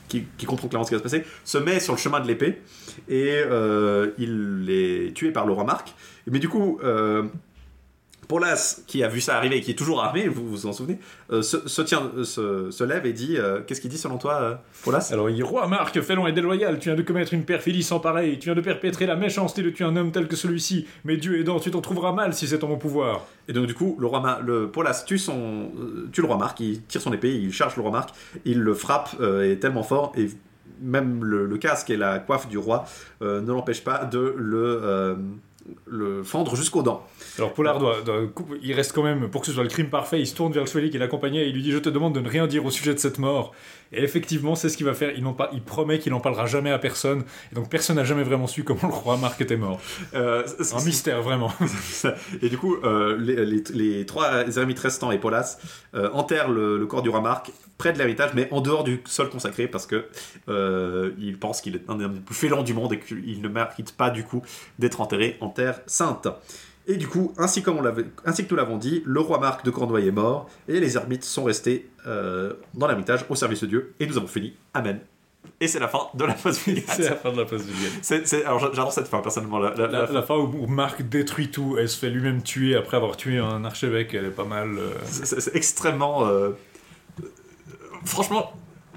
qui, 0.08 0.24
qui 0.36 0.46
comprend 0.46 0.68
clairement 0.68 0.84
ce 0.84 0.90
qui 0.90 0.94
va 0.94 0.98
se 0.98 1.02
passer, 1.04 1.24
se 1.44 1.58
met 1.58 1.78
sur 1.80 1.94
le 1.94 1.98
chemin 1.98 2.20
de 2.20 2.26
l'épée 2.26 2.60
et 3.08 3.40
euh, 3.44 4.10
il 4.18 4.66
est 4.68 5.12
tué 5.14 5.30
par 5.32 5.46
le 5.46 5.52
roi 5.52 5.64
Marc. 5.64 5.94
Mais 6.26 6.38
du 6.38 6.48
coup, 6.48 6.78
euh, 6.82 7.24
Paulas, 8.26 8.80
qui 8.86 9.04
a 9.04 9.08
vu 9.08 9.20
ça 9.20 9.36
arriver 9.36 9.58
et 9.58 9.60
qui 9.60 9.70
est 9.72 9.74
toujours 9.74 10.02
armé, 10.02 10.28
vous 10.28 10.48
vous 10.48 10.64
en 10.64 10.72
souvenez, 10.72 10.98
euh, 11.30 11.42
se, 11.42 11.68
se 11.68 11.82
tient, 11.82 12.10
euh, 12.16 12.24
se, 12.24 12.70
se 12.70 12.82
lève 12.82 13.04
et 13.04 13.12
dit 13.12 13.36
euh, 13.36 13.60
Qu'est-ce 13.60 13.82
qu'il 13.82 13.90
dit 13.90 13.98
selon 13.98 14.16
toi, 14.16 14.62
Paulas 14.82 15.10
Alors 15.12 15.28
il 15.28 15.36
dit 15.36 15.42
Roi 15.42 15.66
Marc, 15.68 16.00
félon 16.00 16.26
et 16.26 16.32
déloyal, 16.32 16.78
tu 16.78 16.88
viens 16.88 16.96
de 16.96 17.02
commettre 17.02 17.34
une 17.34 17.44
perfidie 17.44 17.82
sans 17.82 18.00
pareille, 18.00 18.38
tu 18.38 18.46
viens 18.46 18.54
de 18.54 18.62
perpétrer 18.62 19.04
la 19.04 19.14
méchanceté 19.16 19.62
de 19.62 19.68
tuer 19.68 19.84
un 19.84 19.94
homme 19.96 20.10
tel 20.10 20.26
que 20.26 20.36
celui-ci, 20.36 20.86
mais 21.04 21.18
Dieu 21.18 21.38
aidant, 21.38 21.60
tu 21.60 21.70
t'en 21.70 21.82
trouveras 21.82 22.12
mal 22.12 22.32
si 22.32 22.46
c'est 22.48 22.64
en 22.64 22.68
mon 22.68 22.78
pouvoir. 22.78 23.26
Et 23.46 23.52
donc 23.52 23.66
du 23.66 23.74
coup, 23.74 23.98
le 24.00 24.06
roi 24.06 24.20
Ma- 24.20 24.40
le 24.42 24.70
Paulas 24.70 25.04
tue 25.06 25.18
son 25.18 25.70
tue 26.10 26.22
le 26.22 26.26
roi 26.26 26.38
Marc, 26.38 26.60
il 26.60 26.80
tire 26.84 27.02
son 27.02 27.12
épée, 27.12 27.34
il 27.34 27.52
charge 27.52 27.76
le 27.76 27.82
roi 27.82 27.90
Marc, 27.90 28.14
il 28.46 28.58
le 28.58 28.72
frappe 28.72 29.20
est 29.20 29.60
tellement 29.60 29.82
fort 29.82 30.12
et 30.16 30.30
même 30.80 31.22
le, 31.24 31.44
le 31.44 31.58
casque 31.58 31.90
et 31.90 31.96
la 31.98 32.20
coiffe 32.20 32.48
du 32.48 32.56
roi 32.56 32.86
ne 33.20 33.52
l'empêchent 33.52 33.84
pas 33.84 34.06
de 34.06 34.34
le 34.38 35.16
le 35.86 36.22
fendre 36.22 36.56
jusqu'aux 36.56 36.82
dents. 36.82 37.06
Alors 37.38 37.52
Pollard 37.52 37.78
doit, 37.78 37.98
il 38.62 38.72
reste 38.72 38.92
quand 38.92 39.02
même, 39.02 39.30
pour 39.30 39.40
que 39.40 39.46
ce 39.46 39.52
soit 39.52 39.62
le 39.62 39.68
crime 39.68 39.88
parfait, 39.88 40.20
il 40.20 40.26
se 40.26 40.34
tourne 40.34 40.52
vers 40.52 40.64
le 40.64 40.68
chevalier 40.68 40.90
qui 40.90 40.98
l'accompagnait 40.98 41.44
et 41.44 41.48
il 41.48 41.54
lui 41.54 41.62
dit 41.62 41.72
Je 41.72 41.78
te 41.78 41.88
demande 41.88 42.14
de 42.14 42.20
ne 42.20 42.28
rien 42.28 42.46
dire 42.46 42.64
au 42.64 42.70
sujet 42.70 42.94
de 42.94 42.98
cette 42.98 43.18
mort. 43.18 43.52
Et 43.92 44.02
effectivement, 44.02 44.54
c'est 44.56 44.68
ce 44.68 44.76
qu'il 44.76 44.86
va 44.86 44.94
faire. 44.94 45.12
Il, 45.16 45.24
il 45.52 45.62
promet 45.62 45.98
qu'il 45.98 46.12
n'en 46.12 46.20
parlera 46.20 46.46
jamais 46.46 46.70
à 46.72 46.78
personne. 46.78 47.22
Et 47.52 47.54
donc 47.54 47.68
personne 47.70 47.96
n'a 47.96 48.04
jamais 48.04 48.24
vraiment 48.24 48.46
su 48.46 48.64
comment 48.64 48.80
le 48.82 48.88
roi 48.94 49.16
Marc 49.16 49.40
était 49.40 49.56
mort. 49.56 49.80
Euh, 50.14 50.42
c'est- 50.60 50.74
Un 50.74 50.84
mystère, 50.84 51.22
vraiment. 51.22 51.52
Et 52.42 52.48
du 52.48 52.58
coup, 52.58 52.76
euh, 52.84 53.16
les, 53.18 53.44
les- 53.44 53.62
les 53.72 54.06
trois 54.06 54.44
ermites 54.56 54.78
restants 54.80 55.10
et 55.12 55.18
Paulas 55.18 55.58
euh, 55.94 56.10
enterrent 56.12 56.50
le, 56.50 56.78
le 56.78 56.86
corps 56.86 57.02
du 57.02 57.08
roi 57.10 57.20
Marc 57.20 57.52
près 57.78 57.92
de 57.92 57.98
l'héritage, 57.98 58.30
mais 58.34 58.48
en 58.52 58.60
dehors 58.60 58.84
du 58.84 59.00
sol 59.04 59.28
consacré, 59.30 59.66
parce 59.68 59.86
que 59.86 60.06
euh, 60.48 61.10
ils 61.18 61.38
pensent 61.38 61.60
qu'il 61.60 61.74
est 61.76 61.82
un 61.88 61.96
des 61.96 62.08
plus 62.20 62.34
félons 62.34 62.62
du 62.62 62.72
monde 62.74 62.92
et 62.92 63.00
qu'il 63.00 63.40
ne 63.42 63.48
mérite 63.48 63.96
pas 63.96 64.10
du 64.10 64.24
coup 64.24 64.42
d'être 64.78 65.00
enterré 65.00 65.36
en 65.40 65.48
terre 65.48 65.80
sainte. 65.86 66.28
Et 66.86 66.96
du 66.96 67.08
coup, 67.08 67.32
ainsi, 67.38 67.62
comme 67.62 67.78
on 67.78 67.84
ainsi 68.26 68.44
que 68.44 68.50
nous 68.50 68.56
l'avons 68.56 68.76
dit, 68.76 69.02
le 69.06 69.20
roi 69.20 69.38
Marc 69.38 69.64
de 69.64 69.70
Cornouailles 69.70 70.08
est 70.08 70.12
mort 70.12 70.50
et 70.68 70.80
les 70.80 70.96
ermites 70.96 71.24
sont 71.24 71.44
restés 71.44 71.88
euh, 72.06 72.52
dans 72.74 72.86
l'ermitage 72.86 73.24
au 73.30 73.34
service 73.34 73.60
de 73.62 73.66
Dieu. 73.66 73.94
Et 74.00 74.06
nous 74.06 74.18
avons 74.18 74.26
fini. 74.26 74.52
Amen. 74.74 75.00
Et 75.60 75.68
c'est 75.68 75.78
la 75.78 75.88
fin 75.88 76.08
de 76.14 76.24
la 76.24 76.34
phase 76.34 76.58
c'est 76.58 76.98
la 77.10 77.16
fin 77.16 77.32
de 77.32 77.40
la. 77.40 77.46
C'est, 78.02 78.26
c'est- 78.26 78.44
alors 78.44 78.58
j'adore 78.58 78.92
cette 78.92 79.06
fin 79.08 79.20
personnellement. 79.20 79.58
La, 79.60 79.70
la- 79.74 79.86
La, 79.86 80.02
la- 80.06 80.12
la 80.12 80.22
fin 80.22 80.36
où, 80.36 80.66
Marc 80.66 81.02
détruit 81.02 81.50
tout 81.50 81.78
et 81.78 81.86
se 81.86 81.98
fait 81.98 82.10
lui-même 82.10 82.42
tuer 82.42 82.74
après 82.76 82.96
avoir 82.96 83.16
tué 83.16 83.38
un 83.38 83.64
archevêque, 83.64 84.12
elle 84.14 84.24
est 84.26 84.30
pas 84.30 84.44
mal. 84.44 84.76
euh, 84.78 84.90
C'est- 85.06 85.54
extrêmement. 85.56 86.26
euh, 86.26 86.50
Franchement, 88.04 88.52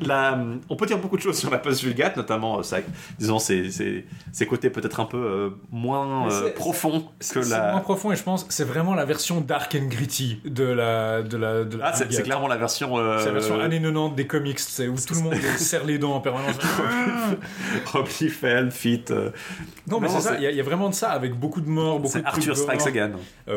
la- 0.05 0.37
on 0.69 0.75
peut 0.75 0.85
dire 0.85 0.97
beaucoup 0.99 1.17
de 1.17 1.21
choses 1.21 1.37
sur 1.37 1.49
la 1.49 1.57
post 1.57 1.83
vulgate, 1.83 2.17
notamment, 2.17 2.59
euh, 2.59 2.63
ça, 2.63 2.77
disons, 3.19 3.39
ses, 3.39 3.71
ses- 3.71 4.05
ses 4.31 4.45
côtés 4.45 4.69
peut-être 4.69 4.99
un 4.99 5.05
peu 5.05 5.17
euh, 5.17 5.49
moins 5.71 6.29
euh, 6.31 6.53
profonds 6.53 7.05
que 7.31 7.39
la. 7.49 7.71
moins 7.71 7.81
profond 7.81 8.11
et 8.11 8.15
je 8.15 8.23
pense 8.23 8.45
c'est 8.49 8.63
vraiment 8.63 8.93
la 8.95 9.05
version 9.05 9.41
dark 9.41 9.75
and 9.75 9.87
gritty 9.87 10.39
de 10.45 10.63
la 10.63 11.21
de 11.21 11.37
la 11.37 11.63
de 11.63 11.77
la 11.77 11.87
Ah, 11.87 11.93
c'est 11.93 12.23
clairement 12.23 12.47
la 12.47 12.57
version. 12.57 12.97
euh, 12.97 13.19
C'est 13.19 13.25
la 13.27 13.31
version 13.33 13.59
années 13.59 13.81
90 13.81 14.15
des 14.15 14.27
comics, 14.27 14.59
c'est 14.59 14.87
où 14.87 14.95
tout 14.95 15.13
le 15.15 15.21
monde 15.21 15.33
serre 15.57 15.85
les 15.85 15.97
dents 15.97 16.13
en 16.15 16.19
permanence. 16.21 16.55
Rob 17.93 18.07
Liefeld, 18.21 18.71
fit. 18.71 19.03
non, 19.87 19.99
mais 19.99 20.07
c'est 20.09 20.21
ça, 20.21 20.35
il 20.37 20.43
y, 20.43 20.47
a- 20.47 20.51
il 20.51 20.57
y 20.57 20.59
a 20.59 20.63
vraiment 20.63 20.89
de 20.89 20.93
ça, 20.95 21.09
avec 21.11 21.33
beaucoup 21.33 21.61
de 21.61 21.69
morts, 21.69 21.99
beaucoup 21.99 22.13
C'est 22.13 22.21
de 22.21 22.27
Arthur 22.27 22.57
Strikes 22.57 22.87
Again. 22.87 23.11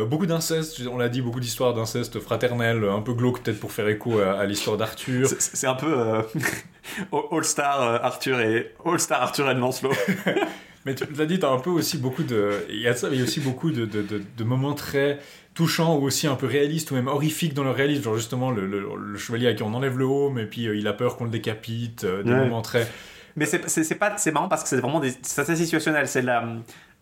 beaucoup 0.09 0.27
d'inceste, 0.27 0.81
on 0.91 0.99
l'a 0.99 1.09
dit, 1.09 1.23
beaucoup 1.23 1.41
d'histoires 1.41 1.75
d'inceste 1.75 2.21
fraternel, 2.21 2.85
un 2.91 3.01
peu 3.03 3.13
glauque 3.15 3.43
peut-être 3.43 3.61
pour 3.61 3.73
faire 3.73 3.89
écho 3.89 4.19
à, 4.21 4.39
à 4.41 4.47
l'histoire 4.47 4.77
d'Arthur. 4.77 5.29
C'est- 5.39 5.67
un 5.67 5.75
peu 5.75 5.95
All-Star 7.33 7.83
euh, 7.83 7.99
Arthur 8.03 8.41
et 8.41 8.73
All-Star 8.85 9.23
Arthur 9.23 9.51
et 9.51 9.55
Lancelot. 9.55 9.93
Mais 10.87 10.95
tu 10.95 11.05
l'as 11.15 11.27
dit, 11.27 11.39
t'as 11.39 11.51
un 11.51 11.59
peu 11.59 11.69
aussi 11.71 11.99
beaucoup 11.99 12.23
de. 12.23 12.65
Il 12.71 12.81
y 12.81 12.89
a 12.89 12.93
de 12.95 12.97
ça, 12.99 13.11
mais 13.11 13.17
il 13.17 13.19
y 13.19 13.23
a 13.23 13.25
aussi 13.27 13.41
beaucoup 13.41 13.71
de, 13.71 13.85
de, 13.85 14.01
de- 14.01 14.23
de 14.35 14.45
moments 14.45 14.73
très 14.73 15.19
touchants 15.53 15.97
ou 15.99 16.05
aussi 16.05 16.27
un 16.27 16.37
peu 16.37 16.47
réalistes 16.47 16.91
ou 16.91 16.95
même 16.95 17.07
horrifiques 17.07 17.53
dans 17.53 17.65
le 17.65 17.71
réalisme. 17.71 18.03
Genre 18.03 18.17
justement 18.17 18.51
le, 18.51 18.67
le- 18.67 18.89
le 18.97 19.19
chevalier 19.19 19.49
à 19.49 19.53
qui 19.53 19.63
on 19.63 19.75
enlève 19.75 19.99
le 19.99 20.07
haut, 20.07 20.31
mais 20.31 20.47
puis 20.47 20.67
euh, 20.67 20.75
il 20.75 20.89
a 20.89 20.95
peur 20.95 21.19
qu'on 21.19 21.25
le 21.25 21.31
décapite. 21.31 22.05
euh, 22.05 22.23
des 22.23 22.31
Ouais. 22.33 22.39
moments 22.39 22.63
très. 22.63 22.91
Mais 23.37 23.45
c'est 23.45 23.95
pas 23.97 24.17
c'est 24.17 24.33
marrant 24.33 24.49
parce 24.49 24.63
que 24.63 24.71
c'est 24.71 24.79
vraiment 24.81 25.01
des 25.01 25.13
c'est 25.21 25.43
assez 25.43 25.55
situationnel. 25.57 26.09
C'est 26.09 26.23
la 26.23 26.45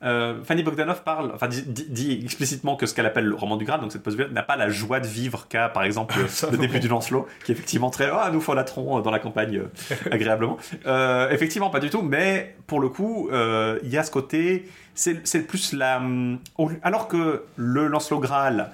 euh, 0.04 0.42
Fanny 0.44 0.62
Bogdanov 0.62 1.02
parle, 1.02 1.32
enfin 1.34 1.48
dit, 1.48 2.20
explicitement 2.22 2.76
que 2.76 2.86
ce 2.86 2.94
qu'elle 2.94 3.06
appelle 3.06 3.24
le 3.24 3.34
roman 3.34 3.56
du 3.56 3.64
Graal, 3.64 3.80
donc 3.80 3.90
cette 3.90 4.02
post 4.02 4.18
n'a 4.18 4.42
pas 4.42 4.56
la 4.56 4.68
joie 4.68 5.00
de 5.00 5.06
vivre 5.06 5.46
qu'a 5.48 5.68
par 5.68 5.82
exemple 5.82 6.14
le 6.52 6.56
début 6.56 6.78
du 6.78 6.88
Lancelot, 6.88 7.26
qui 7.44 7.52
est 7.52 7.54
effectivement 7.54 7.90
très 7.90 8.08
ah 8.12 8.30
nous 8.32 8.40
folâtrons 8.40 9.00
dans 9.00 9.10
la 9.10 9.18
campagne 9.18 9.58
euh, 9.58 9.94
agréablement. 10.10 10.56
Euh, 10.86 11.30
effectivement 11.30 11.70
pas 11.70 11.80
du 11.80 11.90
tout, 11.90 12.02
mais 12.02 12.54
pour 12.66 12.78
le 12.78 12.88
coup 12.88 13.28
euh, 13.32 13.80
il 13.82 13.90
y 13.90 13.98
a 13.98 14.04
ce 14.04 14.10
côté 14.10 14.68
c'est 14.94 15.46
plus 15.46 15.72
la 15.72 15.98
hum, 15.98 16.38
alors 16.82 17.08
que 17.08 17.44
le 17.56 17.86
Lancelot 17.86 18.20
Graal 18.20 18.70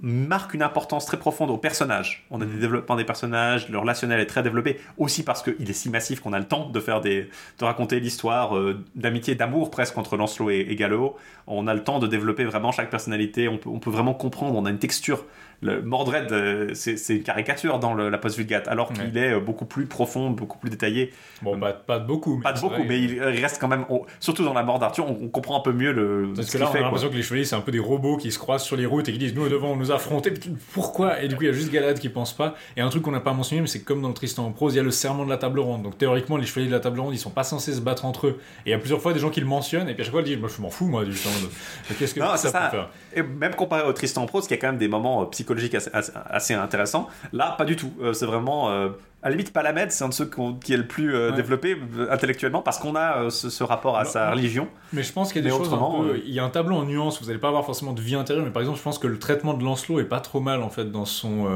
marque 0.00 0.54
une 0.54 0.62
importance 0.62 1.06
très 1.06 1.16
profonde 1.16 1.50
aux 1.50 1.56
personnages. 1.56 2.26
On 2.30 2.40
a 2.40 2.44
des 2.44 2.58
développements 2.58 2.96
des 2.96 3.04
personnages, 3.04 3.68
le 3.68 3.78
relationnel 3.78 4.20
est 4.20 4.26
très 4.26 4.42
développé, 4.42 4.78
aussi 4.98 5.22
parce 5.22 5.42
qu'il 5.42 5.68
est 5.68 5.74
si 5.74 5.88
massif 5.88 6.20
qu'on 6.20 6.32
a 6.32 6.38
le 6.38 6.46
temps 6.46 6.68
de 6.68 6.80
faire 6.80 7.00
des, 7.00 7.28
de 7.58 7.64
raconter 7.64 8.00
l'histoire 8.00 8.56
euh, 8.56 8.84
d'amitié, 8.96 9.34
d'amour 9.34 9.70
presque 9.70 9.96
entre 9.96 10.16
Lancelot 10.16 10.50
et, 10.50 10.66
et 10.68 10.76
Gallo. 10.76 11.16
On 11.46 11.66
a 11.66 11.74
le 11.74 11.82
temps 11.82 11.98
de 11.98 12.06
développer 12.06 12.44
vraiment 12.44 12.72
chaque 12.72 12.90
personnalité. 12.90 13.48
On 13.48 13.58
peut, 13.58 13.70
on 13.70 13.78
peut 13.78 13.90
vraiment 13.90 14.14
comprendre. 14.14 14.58
On 14.58 14.66
a 14.66 14.70
une 14.70 14.78
texture 14.78 15.24
le 15.64 15.82
Mordred, 15.82 16.30
euh, 16.32 16.70
c'est 16.74 16.96
une 17.16 17.22
caricature 17.22 17.78
dans 17.78 17.94
le- 17.94 18.08
la 18.10 18.18
post 18.18 18.36
Vulgate, 18.36 18.68
alors 18.68 18.90
Ouais. 18.90 18.96
qu'il 19.06 19.16
est 19.18 19.32
euh, 19.32 19.40
beaucoup 19.40 19.64
plus 19.64 19.86
profond, 19.86 20.30
beaucoup 20.30 20.58
plus 20.58 20.70
détaillé. 20.70 21.12
Bon, 21.42 21.58
pas, 21.58 21.72
pas 21.72 21.98
de 21.98 22.06
beaucoup. 22.06 22.40
Pas 22.40 22.52
de 22.52 22.60
beaucoup, 22.60 22.74
vrai. 22.76 22.84
mais 22.86 23.00
il 23.02 23.20
reste 23.20 23.60
quand 23.60 23.68
même, 23.68 23.84
on- 23.88 24.02
surtout 24.20 24.44
dans 24.44 24.52
la 24.54 24.62
mort 24.62 24.78
d'Arthur, 24.78 25.06
on, 25.08 25.18
on 25.24 25.28
comprend 25.28 25.56
un 25.58 25.62
peu 25.62 25.72
mieux 25.72 25.92
le. 25.92 26.32
Parce 26.36 26.48
ce 26.48 26.52
que 26.52 26.58
là, 26.58 26.66
on 26.68 26.72
fait, 26.72 26.78
a 26.78 26.80
quoi. 26.80 26.86
l'impression 26.88 27.08
que 27.10 27.16
les 27.16 27.22
chevaliers, 27.22 27.44
c'est 27.44 27.56
un 27.56 27.60
peu 27.62 27.72
des 27.72 27.78
robots 27.78 28.16
qui 28.18 28.30
se 28.30 28.38
croisent 28.38 28.64
sur 28.64 28.76
les 28.76 28.86
routes 28.86 29.08
et 29.08 29.12
qui 29.12 29.18
disent 29.18 29.34
Nous 29.34 29.48
devons 29.48 29.74
nous 29.76 29.90
affronter. 29.90 30.32
Pourquoi? 30.72 31.22
Et 31.22 31.28
du 31.28 31.36
coup, 31.36 31.42
il 31.42 31.46
y 31.46 31.50
a 31.50 31.52
juste 31.52 31.70
Galad 31.72 31.98
qui 31.98 32.08
pense 32.08 32.32
pas. 32.36 32.54
Et 32.76 32.80
un 32.80 32.88
truc 32.88 33.02
qu'on 33.02 33.10
n'a 33.12 33.20
pas 33.20 33.32
mentionné, 33.32 33.62
mais 33.62 33.68
c'est 33.68 33.82
comme 33.82 34.02
dans 34.02 34.08
le 34.08 34.14
Tristan 34.14 34.44
en 34.46 34.52
prose, 34.52 34.74
il 34.74 34.76
y 34.76 34.80
a 34.80 34.82
le 34.82 34.90
serment 34.90 35.24
de 35.24 35.30
la 35.30 35.36
table 35.38 35.60
ronde. 35.60 35.82
Donc 35.82 35.98
théoriquement, 35.98 36.36
les 36.36 36.46
chevaliers 36.46 36.68
de 36.68 36.72
la 36.72 36.80
table 36.80 37.00
ronde, 37.00 37.14
ils 37.14 37.18
sont 37.18 37.30
pas 37.30 37.44
censés 37.44 37.72
se 37.72 37.80
battre 37.80 38.04
entre 38.04 38.26
eux. 38.28 38.40
Et 38.66 38.68
il 38.68 38.70
y 38.70 38.74
a 38.74 38.78
plusieurs 38.78 39.00
fois 39.00 39.12
des 39.12 39.20
gens 39.20 39.30
qui 39.30 39.40
le 39.40 39.46
mentionnent, 39.46 39.88
et 39.88 39.94
puis 39.94 40.02
à 40.02 40.04
chaque 40.04 40.12
fois, 40.12 40.20
ils 40.22 40.26
disent 40.26 40.38
Moi, 40.38 40.50
je 40.54 40.60
m'en 40.62 40.70
fous, 40.70 40.86
moi, 40.86 41.04
du 41.04 41.14
serment 41.14 41.38
de. 41.40 41.94
Qu'est-ce 41.94 42.14
que 42.14 42.20
Non, 42.20 42.36
ça 42.36 42.48
ça. 42.50 42.60
peut 42.70 42.76
faire? 42.76 42.90
Et 43.16 43.22
même 43.22 43.54
comparé 43.54 43.82
au 43.88 43.92
Tristan 43.92 44.22
en 44.22 44.26
prose, 44.26 44.46
qui 44.46 44.54
a 44.54 44.56
quand 44.56 44.68
même 44.68 44.78
des 44.78 44.88
moments 44.88 45.22
euh, 45.22 45.26
psychologiques 45.54 45.74
assez, 45.74 45.90
assez- 45.92 46.12
assez 46.28 46.54
intéressants, 46.54 47.08
là, 47.32 47.54
pas 47.56 47.64
du 47.64 47.76
tout. 47.76 47.92
Euh, 48.02 48.12
c'est 48.12 48.26
vraiment. 48.26 48.70
euh, 48.70 48.88
à 49.22 49.28
la 49.30 49.36
limite, 49.36 49.54
Palamède, 49.54 49.90
c'est 49.90 50.04
un 50.04 50.10
de 50.10 50.12
ceux 50.12 50.28
qui 50.62 50.74
est 50.74 50.76
le 50.76 50.86
plus 50.86 51.14
euh, 51.14 51.30
Ouais. 51.30 51.36
développé 51.36 51.78
euh, 51.96 52.12
intellectuellement 52.12 52.60
parce 52.60 52.78
qu'on 52.78 52.94
a 52.94 53.22
euh, 53.22 53.30
ce, 53.30 53.48
ce 53.48 53.64
rapport 53.64 53.96
à 53.96 54.04
Non, 54.04 54.10
sa 54.10 54.30
religion. 54.32 54.68
Mais 54.92 55.02
je 55.02 55.10
pense 55.14 55.32
qu'il 55.32 55.42
y 55.42 55.46
a 55.46 55.50
des 55.50 55.56
Mais 55.56 55.64
choses 55.64 55.72
un 55.72 55.78
peu- 55.78 56.20
Il 56.26 56.34
y 56.34 56.38
a 56.38 56.44
un 56.44 56.50
tableau 56.50 56.76
en 56.76 56.84
nuances, 56.84 57.22
vous 57.22 57.28
n'allez 57.28 57.38
pas 57.38 57.48
avoir 57.48 57.64
forcément 57.64 57.94
de 57.94 58.02
vie 58.02 58.16
intérieure, 58.16 58.44
mais 58.44 58.50
par 58.52 58.60
exemple, 58.60 58.76
je 58.78 58.82
pense 58.84 58.98
que 58.98 59.06
le 59.06 59.18
traitement 59.18 59.54
de 59.54 59.64
Lancelot 59.64 59.98
est 60.00 60.04
pas 60.04 60.20
trop 60.20 60.40
mal, 60.40 60.62
en 60.62 60.68
fait, 60.68 60.90
dans 60.92 61.06
son, 61.06 61.46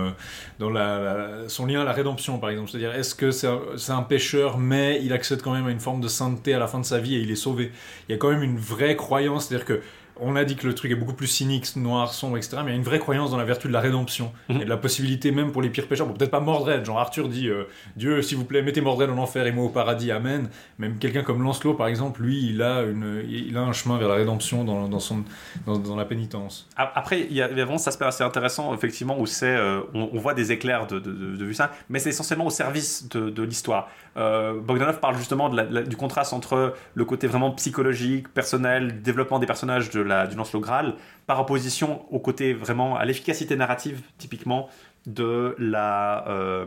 dans 0.59 0.71
la, 0.71 0.99
la- 0.99 1.49
son 1.49 1.67
lien 1.67 1.83
à 1.83 1.85
la 1.85 1.93
rédemption, 1.93 2.39
par 2.39 2.49
exemple. 2.49 2.71
C'est-à-dire, 2.71 2.95
est-ce 2.95 3.15
que 3.15 3.31
c'est 3.31 3.49
un, 3.49 3.61
un 3.91 4.03
pécheur, 4.03 4.57
mais 4.57 5.01
il 5.03 5.13
accède 5.13 5.43
quand 5.43 5.53
même 5.53 5.67
à 5.67 5.71
une 5.71 5.81
forme 5.81 6.01
de 6.01 6.09
sainteté 6.09 6.55
à 6.55 6.59
la 6.59 6.69
fin 6.69 6.81
de 6.81 6.87
sa 6.87 6.99
vie 6.99 7.17
et 7.17 7.21
il 7.21 7.31
est 7.31 7.35
sauvé? 7.37 7.71
Il 8.09 8.13
y 8.13 8.15
a 8.15 8.19
quand 8.19 8.31
même 8.31 8.43
une 8.43 8.57
vraie 8.59 8.97
croyance, 8.97 9.45
c'est-à-dire 9.47 9.67
que 9.67 9.81
on 10.21 10.37
a 10.37 10.45
dit 10.45 10.57
que 10.57 10.67
le 10.67 10.75
truc 10.75 10.91
est 10.91 10.95
beaucoup 10.97 11.13
plus 11.15 11.27
cynique, 11.27 11.75
noir, 11.77 12.13
sombre, 12.13 12.37
etc. 12.37 12.59
Mais 12.65 12.71
il 12.71 12.71
y 12.71 12.73
a 12.75 12.77
une 12.77 12.83
vraie 12.85 12.99
croyance 12.99 13.31
dans 13.31 13.37
la 13.37 13.45
vertu 13.45 13.69
de 13.69 13.73
la 13.73 13.81
rédemption 13.81 14.33
Mhm. 14.49 14.61
et 14.61 14.65
de 14.65 14.69
la 14.71 14.77
possibilité 14.77 15.31
même 15.31 15.53
pour 15.53 15.63
les 15.63 15.71
pires 15.71 15.87
pécheurs. 15.87 16.07
Bon, 16.07 16.15
peut-être 16.15 16.31
pas 16.31 16.41
Mordred, 16.41 16.85
genre 16.85 16.99
Arthur 16.99 17.29
dit 17.29 17.49
euh, 17.49 17.65
Dieu, 17.97 18.23
s'il 18.23 18.37
vous 18.39 18.45
plaît, 18.45 18.63
mettez 18.63 18.81
Mordred 18.81 19.11
en 19.11 19.19
enfer 19.19 19.47
et 19.47 19.53
moi 19.53 19.65
au 19.65 19.69
paradis, 19.69 20.11
Amen. 20.11 20.49
Même 20.79 20.99
quelqu'un 20.99 21.23
comme 21.23 21.43
Lancelot, 21.43 21.75
par 21.75 21.87
exemple, 21.89 22.23
lui, 22.23 22.49
il 22.51 22.63
a, 22.63 22.83
une, 22.83 23.25
il 23.29 23.57
a 23.57 23.61
un 23.63 23.73
chemin 23.73 23.99
vers 23.99 24.09
la 24.09 24.15
rédemption 24.17 24.65
dans, 24.65 24.89
dans, 24.89 25.01
son, 25.01 25.25
dans, 25.67 25.77
dans 25.79 25.97
la 25.97 26.05
pénitence. 26.05 26.69
Après, 26.77 27.21
il 27.21 27.33
y 27.37 27.43
a 27.43 27.51
il 27.51 27.57
y 27.57 27.61
a 27.61 27.65
vraiment 27.65 27.79
cet 27.79 27.89
aspect 27.89 28.05
assez 28.05 28.25
intéressant, 28.25 28.75
effectivement, 28.75 29.19
où 29.19 29.27
c'est, 29.27 29.47
euh, 29.57 29.81
on, 29.95 30.11
on 30.13 30.19
voit 30.19 30.35
des 30.35 30.53
éclairs 30.53 30.87
de, 30.87 30.99
de, 30.99 31.11
de, 31.13 31.37
de 31.37 31.45
vue 31.45 31.55
ça, 31.55 31.73
mais 31.89 31.99
c'est 31.99 32.11
essentiellement 32.11 32.47
au 32.47 32.51
service 32.51 33.09
de, 33.09 33.31
de 33.31 33.43
l'histoire. 33.43 33.89
Euh, 34.19 34.61
Bogdanov 34.61 34.99
parle 35.01 35.17
justement 35.17 35.49
du 35.49 35.97
contraste 35.97 36.33
entre 36.33 36.75
le 36.95 37.05
côté 37.05 37.27
vraiment 37.27 37.53
psychologique, 37.53 38.29
personnel, 38.35 39.01
développement 39.03 39.39
des 39.39 39.47
personnages 39.47 39.91
du 39.91 40.03
Lancelot 40.03 40.61
Graal, 40.61 40.97
par 41.27 41.41
opposition 41.41 42.05
au 42.13 42.19
côté 42.19 42.53
vraiment 42.53 42.97
à 42.97 43.05
l'efficacité 43.05 43.57
narrative, 43.57 44.03
typiquement, 44.19 44.69
de 45.07 45.55
la. 45.59 46.27
euh, 46.29 46.67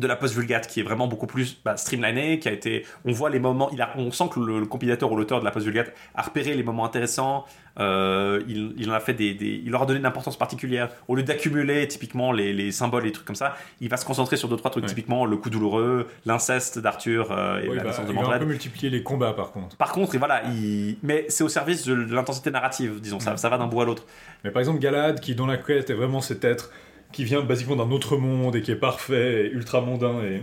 de 0.00 0.06
la 0.06 0.16
post 0.16 0.34
vulgate 0.34 0.66
qui 0.66 0.80
est 0.80 0.82
vraiment 0.82 1.06
beaucoup 1.06 1.26
plus 1.26 1.58
bah, 1.64 1.76
streamliné 1.76 2.38
qui 2.38 2.48
a 2.48 2.52
été 2.52 2.84
on 3.04 3.12
voit 3.12 3.30
les 3.30 3.38
moments 3.38 3.70
il 3.72 3.80
a, 3.82 3.90
on 3.96 4.10
sent 4.10 4.24
que 4.32 4.40
le, 4.40 4.60
le 4.60 4.66
compilateur 4.66 5.10
ou 5.12 5.16
l'auteur 5.16 5.40
de 5.40 5.44
la 5.44 5.50
post 5.50 5.64
vulgate 5.66 5.92
a 6.14 6.22
repéré 6.22 6.54
les 6.54 6.62
moments 6.62 6.84
intéressants 6.84 7.44
euh, 7.80 8.42
il, 8.48 8.72
il 8.76 8.90
en 8.90 8.94
a 8.94 9.00
fait 9.00 9.14
des, 9.14 9.34
des- 9.34 9.62
il 9.64 9.70
leur 9.70 9.82
a 9.82 9.86
donné 9.86 10.00
une 10.00 10.06
importance 10.06 10.36
particulière 10.36 10.88
au 11.06 11.14
lieu 11.14 11.22
d'accumuler 11.22 11.86
typiquement 11.86 12.32
les, 12.32 12.52
les 12.52 12.72
symboles 12.72 13.02
et 13.04 13.06
les 13.06 13.12
trucs 13.12 13.26
comme 13.26 13.36
ça 13.36 13.54
il 13.80 13.88
va 13.88 13.96
se 13.96 14.04
concentrer 14.04 14.36
sur 14.36 14.48
deux 14.48 14.56
trois 14.56 14.70
trucs 14.70 14.84
Ouais. 14.84 14.88
typiquement 14.88 15.26
le 15.26 15.36
coup 15.36 15.50
douloureux 15.50 16.06
l'inceste 16.26 16.78
d'Arthur 16.78 17.30
euh, 17.30 17.60
et 17.60 17.68
Ouais, 17.68 17.76
la 17.76 17.84
naissance 17.84 18.06
de 18.06 18.12
il 18.12 18.18
va 18.18 18.34
un 18.34 18.38
peu 18.38 18.44
multiplier 18.46 18.90
les 18.90 19.02
combats, 19.02 19.32
par 19.32 19.52
contre. 19.52 19.76
par 19.76 19.92
contre 19.92 20.14
et 20.14 20.18
voilà 20.18 20.42
il... 20.46 20.96
mais 21.02 21.26
c'est 21.28 21.44
au 21.44 21.48
service 21.48 21.84
de 21.86 21.94
l'intensité 21.94 22.50
narrative 22.50 23.00
disons 23.00 23.20
ça, 23.20 23.32
Ouais. 23.32 23.36
ça 23.36 23.48
va 23.48 23.58
d'un 23.58 23.66
bout 23.66 23.80
à 23.80 23.84
l'autre 23.84 24.04
Mais 24.44 24.50
par 24.50 24.60
exemple, 24.60 24.78
Galad, 24.80 25.20
qui 25.20 25.34
dans 25.34 25.46
la 25.46 25.56
quête 25.58 25.90
est 25.90 25.94
vraiment 25.94 26.20
cet 26.20 26.44
être 26.44 26.70
qui 27.12 27.24
vient 27.24 27.40
basiquement 27.42 27.76
d'un 27.76 27.90
autre 27.90 28.16
monde 28.16 28.56
et 28.56 28.62
qui 28.62 28.70
est 28.70 28.76
parfait, 28.76 29.46
et 29.46 29.50
ultra 29.50 29.80
mondain 29.80 30.20
et 30.22 30.42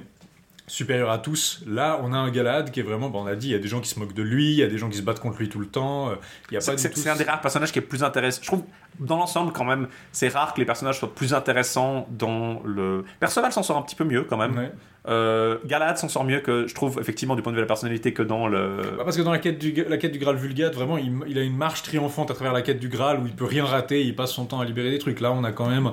supérieur 0.68 1.12
à 1.12 1.20
tous. 1.20 1.62
Là, 1.68 2.00
on 2.02 2.12
a 2.12 2.18
un 2.18 2.32
Galad 2.32 2.72
qui 2.72 2.80
est 2.80 2.84
vraiment, 2.84 3.10
bon, 3.10 3.22
on 3.24 3.28
a 3.28 3.36
dit, 3.36 3.50
il 3.50 3.52
y 3.52 3.56
a 3.56 3.60
des 3.60 3.68
gens 3.68 3.82
qui 3.82 3.90
se 3.90 4.00
moquent 4.00 4.16
de 4.16 4.24
lui, 4.24 4.50
il 4.54 4.56
y 4.58 4.64
a 4.64 4.68
des 4.68 4.80
gens 4.80 4.90
qui 4.90 4.98
se 4.98 5.04
battent 5.04 5.20
contre 5.20 5.38
lui 5.38 5.48
tout 5.48 5.60
le 5.60 5.68
temps. 5.68 6.10
euh, 6.10 6.16
Il 6.50 6.56
y 6.56 6.58
a 6.58 6.60
pas 6.60 6.66
C'est 6.66 6.72
du 6.76 6.82
c'est- 6.82 6.90
tout. 6.90 7.00
c'est 7.00 7.10
un 7.12 7.16
des 7.16 7.24
rares 7.24 7.40
personnages 7.42 7.72
qui 7.72 7.78
est 7.78 7.84
plus 7.84 8.04
intéressant. 8.04 8.40
Je 8.42 8.48
trouve, 8.48 8.64
dans 9.00 9.18
l'ensemble, 9.18 9.52
quand 9.54 9.64
même, 9.64 9.88
c'est 10.12 10.28
rare 10.30 10.56
que 10.56 10.60
les 10.60 10.66
personnages 10.66 10.98
soient 10.98 11.14
plus 11.14 11.36
intéressants 11.36 12.08
dans 12.10 12.64
le. 12.66 13.06
Perceval 13.20 13.52
s'en 13.52 13.62
sort 13.62 13.78
un 13.78 13.84
petit 13.84 13.96
peu 13.96 14.06
mieux, 14.06 14.24
quand 14.24 14.38
même. 14.38 14.58
Ouais. 14.58 14.72
Euh, 15.08 15.60
Galahad 15.68 16.00
s'en 16.00 16.10
sort 16.10 16.24
mieux 16.24 16.40
que, 16.40 16.66
je 16.68 16.74
trouve, 16.74 16.98
effectivement, 17.00 17.36
du 17.36 17.44
point 17.44 17.52
de 17.52 17.58
vue 17.58 17.62
de 17.62 17.66
la 17.66 17.68
personnalité, 17.68 18.12
que 18.12 18.24
dans 18.24 18.48
le. 18.48 18.78
Bah, 18.98 19.04
parce 19.04 19.18
que 19.18 19.22
dans 19.22 19.32
la 19.32 19.38
quête 19.38 19.60
du, 19.60 19.72
la 19.88 19.98
quête 19.98 20.14
du 20.14 20.18
Graal 20.18 20.36
Vulgate, 20.38 20.74
vraiment, 20.74 20.98
il, 20.98 21.12
il 21.28 21.38
a 21.38 21.44
une 21.44 21.56
marche 21.56 21.84
triomphante 21.84 22.32
à 22.32 22.34
travers 22.34 22.54
la 22.54 22.64
quête 22.64 22.80
du 22.80 22.90
Graal 22.90 23.20
où 23.20 23.28
il 23.28 23.34
peut 23.36 23.46
rien 23.46 23.66
rater, 23.66 24.02
il 24.04 24.16
passe 24.16 24.32
son 24.32 24.46
temps 24.46 24.62
à 24.62 24.66
libérer 24.66 24.90
des 24.90 24.98
trucs. 24.98 25.20
Là, 25.20 25.32
on 25.32 25.44
a 25.44 25.52
quand 25.52 25.70
même. 25.70 25.92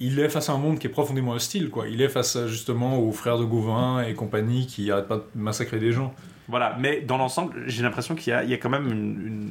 Il 0.00 0.18
est 0.20 0.28
face 0.28 0.48
à 0.48 0.52
un 0.52 0.58
monde 0.58 0.78
qui 0.78 0.86
est 0.86 0.90
profondément 0.90 1.32
hostile, 1.32 1.70
quoi. 1.70 1.88
Il 1.88 2.00
est 2.02 2.08
face 2.08 2.36
à, 2.36 2.46
justement 2.46 2.98
aux 2.98 3.12
frères 3.12 3.38
de 3.38 3.44
Gauvin 3.44 4.02
et 4.02 4.14
compagnie 4.14 4.66
qui 4.66 4.90
arrêtent 4.90 5.08
pas 5.08 5.16
de 5.16 5.24
massacrer 5.34 5.78
des 5.78 5.92
gens. 5.92 6.14
Voilà. 6.48 6.76
Mais 6.78 7.00
dans 7.00 7.16
l'ensemble, 7.18 7.54
j'ai 7.66 7.82
l'impression 7.82 8.14
qu'il 8.14 8.32
y 8.44 8.50
y 8.50 8.54
a 8.54 8.58
quand 8.58 8.70
même 8.70 8.86
une. 8.88 9.26
une 9.26 9.50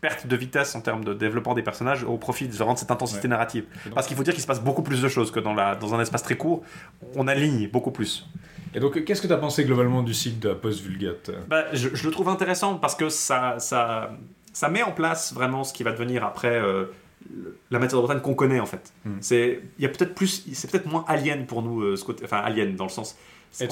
perte 0.00 0.26
de 0.26 0.34
vitesse 0.34 0.74
en 0.74 0.80
termes 0.80 1.04
de 1.04 1.12
développement 1.12 1.52
des 1.52 1.60
personnages 1.62 2.04
au 2.04 2.16
profit 2.16 2.48
de 2.48 2.54
vraiment 2.54 2.72
de 2.72 2.78
cette 2.78 2.90
intensité 2.90 3.24
Ouais. 3.24 3.28
narrative. 3.28 3.64
Parce 3.94 4.06
qu'il 4.06 4.16
faut 4.16 4.22
dire 4.22 4.32
qu'il 4.32 4.40
se 4.40 4.46
passe 4.46 4.62
beaucoup 4.62 4.82
plus 4.82 5.02
de 5.02 5.08
choses 5.08 5.30
que 5.30 5.40
dans, 5.40 5.52
la, 5.52 5.74
dans 5.74 5.94
un 5.94 6.00
espace 6.00 6.22
très 6.22 6.38
court. 6.38 6.62
On 7.16 7.28
aligne 7.28 7.68
beaucoup 7.68 7.90
plus. 7.90 8.26
Et 8.74 8.80
donc, 8.80 9.04
qu'est-ce 9.04 9.20
que 9.20 9.26
tu 9.26 9.32
as 9.34 9.36
pensé 9.36 9.62
globalement 9.66 10.02
du 10.02 10.14
cycle 10.14 10.38
de 10.38 10.48
la 10.48 10.54
post-Vulgate? 10.54 11.32
Bah, 11.50 11.64
je, 11.74 11.90
je 11.92 12.06
le 12.06 12.10
trouve 12.12 12.30
intéressant 12.30 12.76
parce 12.76 12.94
que 12.94 13.10
ça, 13.10 13.56
ça, 13.58 14.12
ça 14.54 14.70
met 14.70 14.82
en 14.82 14.92
place 14.92 15.34
vraiment 15.34 15.64
ce 15.64 15.74
qui 15.74 15.82
va 15.82 15.92
devenir 15.92 16.24
après 16.24 16.56
euh, 16.58 16.86
la 17.70 17.78
matière 17.78 18.00
de 18.00 18.06
Bretagne 18.06 18.22
qu'on 18.22 18.34
connaît 18.34 18.60
en 18.60 18.66
fait. 18.66 18.92
Mm. 19.04 19.10
C'est, 19.20 19.60
il 19.78 19.82
y 19.82 19.86
a 19.86 19.88
peut-être 19.90 20.14
plus, 20.14 20.44
c'est 20.52 20.70
peut-être 20.70 20.86
moins 20.86 21.04
alien 21.06 21.46
pour 21.46 21.62
nous 21.62 21.82
euh, 21.82 21.96
ce 21.96 22.04
côté, 22.04 22.24
enfin 22.24 22.38
alien 22.38 22.74
dans 22.76 22.84
le 22.84 22.90
sens. 22.90 23.16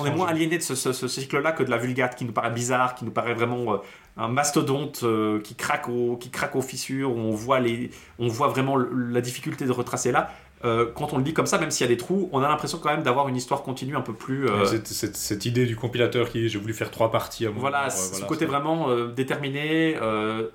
On 0.00 0.06
est 0.06 0.10
moins 0.16 0.26
aliéné 0.26 0.58
de 0.58 0.62
ce, 0.62 0.74
ce- 0.74 0.92
ce 0.92 1.06
cycle-là 1.06 1.52
que 1.52 1.62
de 1.62 1.70
la 1.70 1.76
Vulgate 1.78 2.16
qui 2.16 2.24
nous 2.24 2.32
paraît 2.32 2.50
bizarre, 2.50 2.96
qui 2.96 3.04
nous 3.04 3.12
paraît 3.12 3.34
vraiment 3.34 3.74
euh, 3.74 3.76
un 4.16 4.26
mastodonte 4.26 5.00
euh, 5.04 5.40
qui 5.40 5.54
craque 5.54 5.88
au, 5.88 6.16
qui 6.16 6.30
craque 6.30 6.56
aux 6.56 6.62
fissures. 6.62 7.12
Où 7.12 7.18
on 7.18 7.30
voit 7.30 7.60
les, 7.60 7.90
on 8.18 8.26
voit 8.26 8.48
vraiment 8.48 8.76
la 8.76 9.20
difficulté 9.20 9.66
de 9.66 9.70
retracer 9.72 10.10
là. 10.10 10.32
Euh, 10.64 10.86
quand 10.94 11.12
on 11.12 11.18
le 11.18 11.24
lit 11.24 11.32
comme 11.34 11.46
ça, 11.46 11.58
même 11.58 11.70
s'il 11.70 11.86
y 11.86 11.88
a 11.90 11.92
des 11.92 11.96
trous, 11.96 12.28
on 12.32 12.42
a 12.42 12.48
l'impression 12.48 12.78
quand 12.78 12.90
même 12.90 13.02
d'avoir 13.02 13.28
une 13.28 13.36
histoire 13.36 13.62
continue 13.62 13.96
un 13.96 14.00
peu 14.00 14.12
plus. 14.12 14.48
euh, 14.48 14.64
cette, 14.64 14.86
cette- 14.88 15.16
cette 15.16 15.46
idée 15.46 15.66
du 15.66 15.76
compilateur 15.76 16.28
qui 16.30 16.40
dit 16.40 16.48
j'ai 16.48 16.58
voulu 16.58 16.74
faire 16.74 16.90
trois 16.90 17.10
parties 17.10 17.46
à 17.46 17.50
mon 17.50 17.60
Voilà, 17.60 17.84
livre, 17.84 17.92
ce 17.96 18.10
voilà, 18.10 18.26
côté 18.26 18.44
vraiment 18.46 18.90
euh, 18.90 19.08
déterminé, 19.08 19.96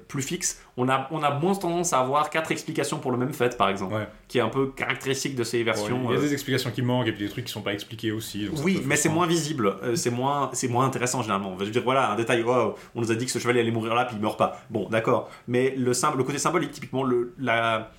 plus 0.07 0.21
fixe. 0.21 0.61
On 0.75 0.89
a, 0.89 1.07
on 1.11 1.21
a 1.21 1.29
moins 1.31 1.53
tendance 1.53 1.93
à 1.93 1.99
avoir 1.99 2.29
quatre 2.31 2.51
explications 2.51 2.97
pour 2.97 3.11
le 3.11 3.17
même 3.17 3.31
fait, 3.33 3.55
par 3.57 3.69
exemple, 3.69 3.93
Ouais. 3.93 4.07
qui 4.27 4.39
est 4.39 4.41
un 4.41 4.49
peu 4.49 4.67
caractéristique 4.67 5.35
de 5.35 5.43
ces 5.43 5.63
versions. 5.63 6.01
Ouais, 6.07 6.13
il 6.13 6.15
y 6.15 6.17
a 6.17 6.21
des 6.21 6.33
explications 6.33 6.71
qui 6.71 6.81
manquent 6.81 7.07
et 7.07 7.11
puis 7.11 7.23
des 7.25 7.29
trucs 7.29 7.45
qui 7.45 7.51
sont 7.51 7.61
pas 7.61 7.73
expliqués 7.73 8.11
aussi. 8.11 8.49
Oui, 8.63 8.81
mais 8.85 8.95
c'est 8.95 9.09
moins 9.09 9.27
visible, 9.27 9.75
c'est 9.95 10.09
moins, 10.09 10.49
c'est 10.53 10.67
moins 10.67 10.85
intéressant 10.85 11.21
généralement. 11.21 11.55
Je 11.59 11.65
veux 11.65 11.71
dire, 11.71 11.83
voilà, 11.83 12.11
un 12.11 12.15
détail, 12.15 12.43
oh, 12.47 12.75
on 12.95 13.01
nous 13.01 13.11
a 13.11 13.15
dit 13.15 13.25
que 13.25 13.31
ce 13.31 13.39
chevalier 13.39 13.59
allait 13.59 13.71
mourir 13.71 13.93
là, 13.93 14.05
puis 14.05 14.15
il 14.15 14.21
meurt 14.21 14.37
pas. 14.37 14.59
Bon, 14.69 14.89
d'accord. 14.89 15.29
Mais 15.47 15.75
le, 15.77 15.91
le 16.17 16.23
côté 16.23 16.37
symbolique, 16.39 16.71
typiquement, 16.71 17.03
le, 17.03 17.33
la, 17.39 17.91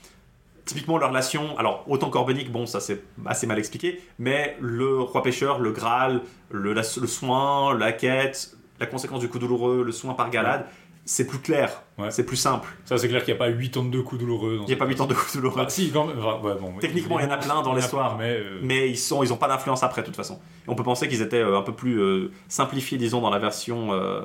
typiquement 0.64 0.98
leur 0.98 1.10
relation, 1.10 1.56
alors 1.58 1.84
autant 1.88 2.10
qu'Orbenic, 2.10 2.50
bon, 2.50 2.66
ça 2.66 2.80
c'est 2.80 3.02
assez 3.26 3.46
mal 3.46 3.58
expliqué, 3.58 4.00
mais 4.18 4.56
le 4.60 5.00
roi 5.00 5.22
pêcheur, 5.22 5.58
le 5.58 5.72
Graal, 5.72 6.22
le, 6.50 6.72
la- 6.72 6.82
le 7.00 7.06
soin, 7.06 7.76
la 7.76 7.92
quête, 7.92 8.56
la 8.80 8.86
conséquence 8.86 9.20
du 9.20 9.28
coup 9.28 9.38
douloureux, 9.38 9.82
le 9.84 9.92
soin 9.92 10.14
par 10.14 10.30
Galade, 10.30 10.66
c'est 11.06 11.26
plus 11.26 11.38
clair, 11.38 11.82
Ouais. 11.98 12.10
c'est 12.10 12.24
plus 12.24 12.36
simple. 12.38 12.66
Ça, 12.86 12.96
c'est 12.96 13.08
clair 13.08 13.22
qu'il 13.22 13.34
n'y 13.34 13.38
a 13.38 13.44
pas 13.44 13.50
82 13.52 14.02
coups 14.02 14.20
douloureux. 14.22 14.58
Il 14.62 14.66
n'y 14.66 14.72
a 14.72 14.76
pas 14.76 14.86
8 14.86 15.00
ans 15.02 15.06
de 15.06 15.12
coups 15.12 15.34
douloureux. 15.36 15.56
Bah, 15.62 15.68
si, 15.68 15.90
quand 15.92 16.06
même. 16.06 16.16
enfin, 16.18 16.40
ouais, 16.42 16.54
bon, 16.58 16.72
Techniquement, 16.80 17.20
il 17.20 17.26
y 17.26 17.28
en 17.28 17.30
a 17.30 17.36
plein 17.36 17.60
dans 17.62 17.74
l'histoire. 17.74 18.16
Mais, 18.16 18.30
euh, 18.38 18.58
mais 18.62 18.88
ils 18.88 18.96
sont 18.96 19.22
ils 19.22 19.30
ont 19.30 19.36
pas 19.36 19.46
d'influence 19.48 19.82
après 19.82 20.00
de 20.00 20.06
toute 20.06 20.16
façon 20.16 20.40
Et 20.66 20.70
on 20.70 20.74
peut 20.74 20.82
penser 20.82 21.06
qu'ils 21.06 21.20
étaient 21.20 21.36
euh, 21.42 21.58
un 21.58 21.62
peu 21.62 21.72
plus 21.72 22.00
euh, 22.00 22.30
simplifiés 22.48 22.96
disons 22.96 23.20
dans 23.20 23.28
la 23.30 23.38
version 23.38 23.92
euh, 23.92 24.22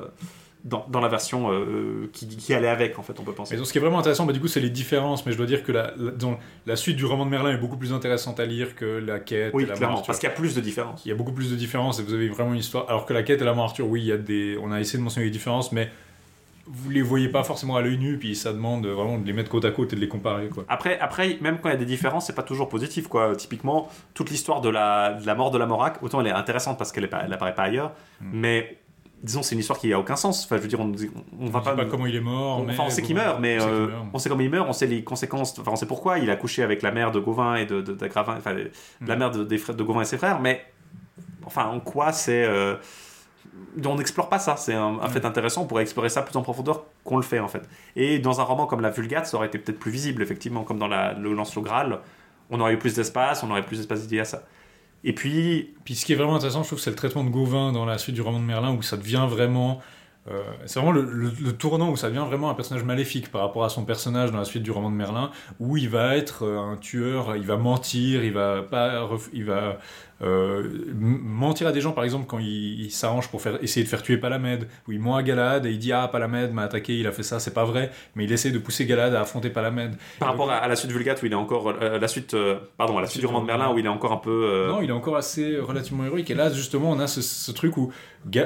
dans, 0.66 0.86
dans 0.90 1.00
la 1.00 1.08
version 1.08 1.52
euh, 1.52 2.10
qui, 2.12 2.28
qui 2.28 2.54
allait 2.54 2.68
avec 2.68 3.00
en 3.00 3.02
fait 3.02 3.18
on 3.20 3.24
peut 3.24 3.32
penser 3.34 3.54
Mais 3.54 3.58
donc, 3.58 3.68
ce 3.68 3.72
qui 3.72 3.78
est 3.78 3.82
vraiment 3.82 4.00
intéressant, 4.00 4.26
bah, 4.26 4.34
du 4.34 4.42
coup, 4.42 4.48
c'est 4.50 4.60
les 4.60 4.70
différences. 4.70 5.26
Mais 5.26 5.32
je 5.32 5.38
dois 5.38 5.46
dire 5.46 5.64
que 5.64 5.72
la, 5.72 5.94
la, 5.98 6.12
disons, 6.12 6.38
la 6.66 6.76
suite 6.76 6.98
du 6.98 7.06
roman 7.06 7.26
de 7.26 7.30
Merlin 7.32 7.52
est 7.54 7.58
beaucoup 7.58 7.78
plus 7.78 7.94
intéressante 7.94 8.40
à 8.40 8.46
lire 8.46 8.76
que 8.76 8.86
la 8.86 9.20
quête 9.20 9.54
oui 9.54 9.64
et 9.64 9.66
la 9.68 9.76
clairement 9.76 9.96
mort. 9.98 10.06
parce 10.06 10.20
qu'il 10.20 10.28
y 10.28 10.32
a 10.32 10.36
plus 10.36 10.56
de 10.56 10.62
différences 10.62 11.02
Il 11.06 11.10
y 11.10 11.12
a 11.12 11.16
beaucoup 11.16 11.32
plus 11.32 11.50
de 11.52 11.56
différences 11.56 12.00
et 12.00 12.04
vous 12.04 12.14
avez 12.14 12.28
vraiment 12.30 12.54
une 12.54 12.60
histoire. 12.60 12.86
Alors 12.90 13.06
que 13.06 13.14
la 13.14 13.24
quête 13.24 13.42
et 13.42 13.46
la 13.46 13.54
mort 13.54 13.66
Arthur, 13.66 13.88
oui, 13.88 14.02
il 14.02 14.08
y 14.08 14.12
a 14.12 14.18
des. 14.18 14.58
On 14.62 14.72
a 14.72 14.80
essayé 14.80 15.00
de 15.00 15.04
mentionner 15.04 15.26
les 15.26 15.32
différences, 15.32 15.72
mais 15.72 15.90
vous 16.72 16.92
les 16.92 17.02
voyez 17.02 17.30
pas 17.30 17.44
forcément 17.44 17.78
à 17.78 17.82
l'œil 17.82 17.98
nu, 17.98 18.20
puis 18.20 18.36
ça 18.36 18.54
demande 18.54 18.86
vraiment 18.86 19.18
de 19.18 19.26
les 19.26 19.34
mettre 19.34 19.50
côte 19.50 19.66
à 19.66 19.72
côte 19.72 19.94
et 19.94 19.96
de 19.96 20.02
les 20.02 20.08
comparer, 20.08 20.50
quoi. 20.50 20.66
après 20.70 21.00
après 21.00 21.40
même 21.42 21.58
quand 21.60 21.70
il 21.70 21.72
y 21.72 21.76
a 21.76 21.80
des 21.80 21.86
différences 21.86 22.28
c'est 22.28 22.36
pas 22.36 22.44
toujours 22.44 22.70
positif 22.70 23.08
quoi 23.08 23.36
typiquement 23.36 23.90
toute 24.14 24.30
l'histoire 24.30 24.62
de 24.62 24.70
la, 24.70 25.14
de 25.16 25.26
la 25.26 25.34
mort 25.34 25.50
de 25.50 25.58
la 25.58 25.66
Morac 25.66 25.98
autant 26.04 26.22
elle 26.22 26.28
est 26.28 26.32
intéressante 26.32 26.78
parce 26.78 26.92
qu'elle 26.92 27.06
est 27.06 27.08
pas- 27.08 27.24
elle 27.26 27.34
apparaît 27.34 27.56
pas 27.56 27.64
ailleurs 27.64 27.94
Mm. 28.22 28.26
mais 28.34 28.78
disons 29.24 29.42
c'est 29.44 29.54
une 29.56 29.60
histoire 29.60 29.78
qui 29.80 29.92
a 29.92 30.00
aucun 30.00 30.16
sens 30.16 30.46
enfin 30.46 30.58
je 30.58 30.62
veux 30.62 30.68
dire 30.68 30.80
on, 30.80 30.92
on, 31.40 31.46
On 31.48 31.50
va 31.50 31.62
pas 31.62 31.76
pas 31.76 31.86
comment 31.86 32.06
il 32.06 32.16
est 32.16 32.22
mort. 32.22 32.60
On- 32.60 32.64
mais 32.64 32.74
enfin, 32.74 32.84
on 32.88 32.90
sait 32.90 33.02
qu'il 33.02 33.16
meurt, 33.16 33.40
mais 33.40 33.58
on 33.58 33.60
sait 33.60 33.66
qu'il 33.68 33.74
euh, 33.76 33.88
meurt. 33.88 34.06
on 34.14 34.20
sait 34.20 34.30
comment 34.30 34.42
il 34.42 34.50
meurt, 34.50 34.70
on 34.70 34.74
sait 34.74 34.88
les 34.88 35.04
conséquences, 35.04 35.58
enfin, 35.60 35.72
on 35.72 35.76
sait 35.76 35.86
pourquoi 35.88 36.20
il 36.20 36.30
a 36.30 36.36
couché 36.36 36.64
avec 36.64 36.82
la 36.82 36.92
mère 36.92 37.12
de 37.12 37.20
Gauvin 37.20 37.56
et 37.56 37.66
de, 37.66 37.82
de, 37.82 37.94
d'Agravin, 37.94 38.36
enfin, 38.38 38.54
de 38.54 38.72
la 39.06 39.16
Mm. 39.16 39.20
mère 39.20 39.32
de, 39.32 39.44
des 39.44 39.58
frères, 39.58 39.76
de 39.76 39.84
Gauvin 39.84 40.02
et 40.02 40.06
ses 40.06 40.18
frères, 40.18 40.40
mais 40.40 40.66
enfin, 41.46 41.66
en 41.68 41.80
quoi 41.80 42.12
c'est. 42.14 42.44
euh, 42.46 42.76
on 43.86 43.96
n'explore 43.96 44.30
pas 44.30 44.40
ça, 44.40 44.56
c'est 44.56 44.74
un, 44.74 45.00
un 45.02 45.08
Mm. 45.08 45.12
fait 45.12 45.26
intéressant, 45.26 45.64
on 45.64 45.66
pourrait 45.66 45.84
explorer 45.84 46.10
ça 46.10 46.22
plus 46.22 46.36
en 46.38 46.42
profondeur 46.42 46.86
qu'on 47.04 47.18
le 47.18 47.24
fait 47.24 47.40
en 47.40 47.48
fait. 47.48 47.64
Et 47.96 48.20
dans 48.20 48.40
un 48.40 48.44
roman 48.44 48.66
comme 48.68 48.82
La 48.82 48.90
Vulgate, 48.90 49.26
ça 49.28 49.38
aurait 49.38 49.48
été 49.48 49.58
peut-être 49.60 49.80
plus 49.80 49.92
visible, 49.92 50.22
effectivement, 50.24 50.64
comme 50.64 50.80
dans 50.80 50.88
la, 50.88 51.14
le 51.14 51.34
Lancelot 51.34 51.62
Graal, 51.64 52.00
on 52.52 52.60
aurait 52.62 52.74
eu 52.74 52.78
plus 52.80 52.96
d'espace, 52.96 53.44
on 53.44 53.52
aurait 53.52 53.64
plus 53.66 53.78
d'espace 53.78 54.02
dédié 54.02 54.22
à 54.22 54.26
ça. 54.26 54.44
Et 55.04 55.14
puis, 55.14 55.76
Puis 55.86 55.96
ce 55.96 56.06
qui 56.06 56.14
est 56.14 56.16
vraiment 56.16 56.36
intéressant, 56.36 56.64
je 56.64 56.68
trouve, 56.68 56.80
c'est 56.80 56.90
le 56.90 56.96
traitement 56.96 57.24
de 57.24 57.30
Gauvin 57.30 57.72
dans 57.72 57.86
la 57.86 57.98
suite 57.98 58.16
du 58.16 58.22
roman 58.22 58.40
de 58.40 58.46
Merlin, 58.46 58.74
où 58.76 58.82
ça 58.82 58.98
devient 58.98 59.28
vraiment. 59.30 59.80
euh, 60.30 60.42
c'est 60.66 60.80
vraiment 60.80 60.92
le, 60.92 61.52
tournant 61.54 61.90
où 61.90 61.98
ça 61.98 62.10
devient 62.10 62.26
vraiment 62.28 62.50
un 62.50 62.54
personnage 62.54 62.84
maléfique 62.84 63.32
par 63.32 63.42
rapport 63.42 63.64
à 63.64 63.70
son 63.70 63.86
personnage 63.86 64.32
dans 64.32 64.38
la 64.38 64.46
suite 64.46 64.64
du 64.64 64.72
roman 64.72 64.92
de 64.92 64.96
Merlin, 64.96 65.32
où 65.60 65.78
il 65.78 65.90
va 65.90 66.18
être 66.18 66.44
euh, 66.46 66.60
un 66.60 66.78
tueur, 66.78 67.36
il 67.36 67.46
va 67.46 67.58
mentir, 67.58 68.24
il 68.24 68.34
va 68.34 68.62
pas, 68.64 69.10
il 69.34 69.46
va 69.46 69.80
mentir 70.22 71.68
à 71.68 71.72
des 71.72 71.82
gens, 71.82 71.92
par 71.92 72.04
exemple, 72.04 72.26
quand 72.28 72.40
il, 72.40 72.82
il 72.82 72.92
s'arrange 72.92 73.30
pour 73.30 73.42
faire, 73.42 73.62
essayer 73.64 73.84
de 73.84 73.90
faire 73.90 74.02
tuer 74.02 74.18
Palamède, 74.18 74.68
où 74.88 74.92
il 74.92 75.00
ment 75.00 75.16
à 75.16 75.24
Galad 75.24 75.66
et 75.66 75.72
il 75.72 75.80
dit 75.80 75.92
ah 75.94 76.08
Palamède 76.12 76.54
m'a 76.54 76.64
attaqué, 76.64 76.98
il 76.98 77.08
a 77.08 77.12
fait 77.12 77.24
ça, 77.24 77.40
c'est 77.40 77.54
pas 77.54 77.66
vrai, 77.66 77.92
mais 78.16 78.24
il 78.26 78.32
essaie 78.32 78.52
de 78.52 78.60
pousser 78.60 78.86
Galad 78.86 79.14
à 79.16 79.22
affronter 79.22 79.50
Palamède. 79.50 79.96
par 80.20 80.30
rapport 80.30 80.52
à, 80.52 80.58
à 80.58 80.68
la 80.68 80.76
suite 80.76 80.92
Vulgate 80.92 81.22
où 81.22 81.26
il 81.26 81.32
est 81.32 81.36
encore. 81.36 81.70
euh, 81.82 82.00
la 82.00 82.08
suite. 82.08 82.34
euh, 82.34 82.58
pardon, 82.78 82.98
à 82.98 83.02
la 83.02 83.08
suite 83.08 83.22
du 83.22 83.28
roman 83.28 83.42
de 83.42 83.48
Merlin 83.48 83.72
où 83.74 83.80
il 83.80 83.86
est 83.86 83.90
encore 83.90 84.12
un 84.12 84.18
peu. 84.18 84.30
euh, 84.46 84.68
Non, 84.70 84.82
il 84.82 84.90
est 84.90 84.94
encore 84.94 85.18
assez 85.18 85.58
relativement 85.58 86.06
héroïque. 86.06 86.30
Et 86.30 86.36
là, 86.36 86.52
justement, 86.52 86.92
on 86.92 87.00
a 87.00 87.08
ce, 87.08 87.22
ce 87.22 87.52
truc 87.52 87.78
où 87.78 87.92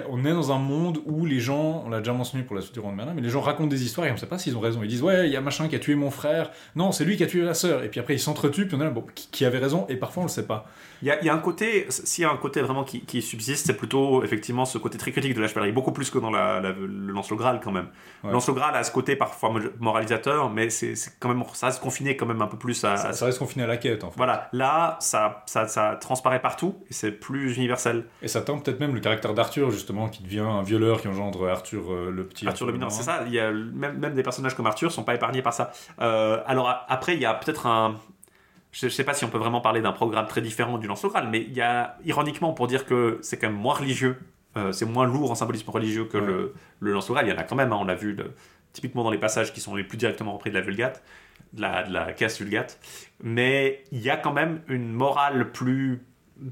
on 0.10 0.24
est 0.26 0.32
dans 0.32 0.52
un 0.52 0.60
monde 0.60 1.00
où 1.06 1.26
les 1.26 1.40
gens, 1.40 1.84
on 1.86 1.90
l'a 1.90 1.98
déjà 2.00 2.14
mentionné 2.14 2.44
pour 2.44 2.56
la 2.56 2.62
suite 2.62 2.74
du 2.74 2.80
roman 2.80 2.92
de 2.94 2.98
Merlin, 2.98 3.14
mais 3.16 3.22
les 3.22 3.30
gens 3.30 3.42
racontent 3.42 3.68
des 3.70 3.84
histoires 3.84 4.06
et 4.08 4.12
on 4.12 4.14
ne 4.14 4.20
sait 4.20 4.28
pas 4.28 4.38
s'ils 4.38 4.56
ont 4.56 4.60
raison. 4.60 4.82
Ils 4.84 4.88
disent 4.90 5.02
ouais, 5.02 5.28
il 5.28 5.34
y 5.34 5.36
a 5.36 5.42
machin 5.42 5.68
qui 5.68 5.76
a 5.76 5.80
tué 5.80 5.96
mon 5.96 6.12
frère. 6.12 6.52
Non, 6.76 6.92
c'est 6.92 7.06
lui 7.06 7.18
qui 7.18 7.24
a 7.24 7.28
tué 7.28 7.42
la 7.42 7.54
sœur. 7.56 7.84
Et 7.84 7.90
puis 7.90 8.00
après, 8.00 8.14
ils 8.14 8.20
s'entretuent. 8.20 8.68
Puis 8.68 8.76
on 8.78 8.82
est 8.82 8.86
là, 8.86 8.92
bon, 8.92 9.04
qui, 9.16 9.28
qui 9.32 9.46
avait 9.46 9.58
raison? 9.58 9.86
Et 9.90 9.96
parfois, 9.96 10.22
on 10.24 10.26
le 10.28 10.32
sait 10.32 10.46
pas. 10.46 10.66
Il 11.02 11.08
y, 11.08 11.12
a, 11.12 11.20
il 11.22 11.26
y 11.26 11.30
a 11.30 11.34
un 11.34 11.40
côté, 11.40 11.63
s'il 11.90 12.24
y 12.24 12.26
a 12.26 12.32
un 12.32 12.38
côté 12.38 12.62
vraiment 12.62 12.84
qui, 12.84 13.02
qui 13.02 13.22
subsiste, 13.22 13.66
c'est 13.68 13.76
plutôt 13.78 14.24
effectivement 14.24 14.66
ce 14.66 14.78
côté 14.78 14.98
très 14.98 15.12
critique 15.12 15.34
de 15.34 15.42
la 15.42 15.48
chevalerie, 15.48 15.72
beaucoup 15.72 15.92
plus 15.92 16.10
que 16.10 16.18
dans 16.20 16.32
la, 16.32 16.60
la- 16.60 16.72
le 16.72 17.12
Lancelot 17.12 17.38
Graal 17.38 17.60
quand 17.64 17.72
même. 17.72 17.88
Ouais. 18.24 18.32
Lancelot 18.32 18.56
Graal 18.56 18.76
a 18.76 18.84
ce 18.84 18.92
côté 18.92 19.16
parfois 19.16 19.50
mo- 19.52 19.60
moralisateur, 19.80 20.50
mais 20.50 20.70
c'est 20.70 20.94
quand 21.20 21.30
même, 21.30 21.44
ça 21.54 21.68
reste 21.68 21.82
confiné 21.82 22.16
quand 22.18 22.26
même 22.26 22.42
un 22.42 22.48
peu 22.48 22.58
plus 22.58 22.84
à. 22.84 22.98
Ça, 22.98 23.08
à- 23.10 23.14
ça 23.14 23.26
reste 23.26 23.40
confiné 23.40 23.64
à 23.66 23.68
la 23.68 23.78
quête, 23.78 24.04
en 24.04 24.10
fait. 24.12 24.18
Voilà, 24.18 24.50
là, 24.54 24.98
ça, 25.00 25.44
ça, 25.46 25.68
ça 25.68 25.98
transparaît 26.00 26.42
partout 26.42 26.76
et 26.90 26.94
c'est 26.94 27.12
plus 27.12 27.56
universel. 27.58 28.06
Et 28.22 28.28
ça 28.28 28.42
tend 28.42 28.58
peut-être 28.60 28.80
même 28.80 28.94
le 28.96 29.00
caractère 29.02 29.34
d'Arthur, 29.34 29.72
justement, 29.72 30.10
qui 30.10 30.24
devient 30.24 30.40
un 30.40 30.64
violeur 30.64 31.02
qui 31.02 31.08
engendre 31.08 31.48
Arthur 31.50 31.92
euh, 31.92 32.12
le 32.12 32.26
petit. 32.26 32.48
Arthur 32.48 32.66
le 32.68 32.74
mineur, 32.74 32.92
c'est 32.92 33.04
ça. 33.04 33.24
Il 33.28 33.34
y 33.34 33.40
a 33.40 33.52
même, 33.52 33.98
même 34.00 34.14
des 34.14 34.24
personnages 34.24 34.56
comme 34.56 34.68
Arthur 34.68 34.92
sont 34.92 35.04
pas 35.04 35.16
épargnés 35.16 35.42
par 35.42 35.54
ça. 35.54 35.72
Euh, 36.02 36.42
alors 36.46 36.74
après, 36.88 37.14
il 37.16 37.22
y 37.22 37.26
a 37.26 37.34
peut-être 37.34 37.68
un. 37.68 37.98
Je, 38.74 38.88
je 38.88 38.94
sais 38.94 39.04
pas 39.06 39.14
si 39.14 39.24
on 39.24 39.30
peut 39.30 39.38
vraiment 39.38 39.62
parler 39.62 39.80
d'un 39.82 39.92
programme 39.94 40.28
très 40.28 40.42
différent 40.42 40.78
du 40.78 40.88
Lancelot 40.88 41.12
Graal, 41.12 41.30
mais 41.30 41.42
il 41.42 41.54
y 41.54 41.62
a 41.62 41.96
ironiquement 42.06 42.52
pour 42.54 42.68
dire 42.68 42.86
que 42.86 43.20
c'est 43.22 43.38
quand 43.38 43.48
même 43.48 43.56
moins 43.58 43.76
religieux, 43.76 44.18
euh, 44.58 44.72
c'est 44.74 44.86
moins 44.86 45.06
lourd 45.06 45.32
en 45.32 45.36
symbolisme 45.36 45.70
religieux 45.70 46.06
que 46.06 46.18
Ouais. 46.18 46.26
le, 46.26 46.54
le 46.82 46.92
Lancelot 46.92 47.14
Graal. 47.14 47.28
Il 47.28 47.32
y 47.32 47.34
en 47.34 47.38
a 47.40 47.44
quand 47.44 47.56
même, 47.56 47.72
hein, 47.72 47.78
on 47.80 47.86
l'a 47.86 47.96
vu 47.96 48.14
le- 48.14 48.34
typiquement 48.74 49.04
dans 49.04 49.12
les 49.12 49.18
passages 49.20 49.54
qui 49.54 49.62
sont 49.62 49.76
les 49.76 49.84
plus 49.84 49.98
directement 49.98 50.34
repris 50.34 50.50
de 50.50 50.56
la 50.56 50.62
Vulgate, 50.62 51.04
de 51.54 51.62
la, 51.62 51.84
de 51.84 51.94
la 51.94 52.12
caisse 52.14 52.40
Vulgate. 52.42 52.80
Mais 53.22 53.84
il 53.92 54.02
y 54.02 54.10
a 54.10 54.18
quand 54.18 54.34
même 54.34 54.62
une 54.68 54.92
morale 54.92 55.52
plus, 55.52 56.02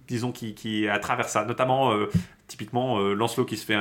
disons, 0.08 0.32
qui, 0.32 0.53
qui 0.53 0.85
est 0.85 0.90
à 0.90 1.00
travers 1.00 1.27
ça. 1.27 1.43
Notamment, 1.45 1.91
euh, 1.93 2.08
typiquement, 2.48 3.00
euh, 3.00 3.14
Lancelot 3.16 3.45
qui 3.45 3.58
se 3.58 3.66
fait, 3.66 3.80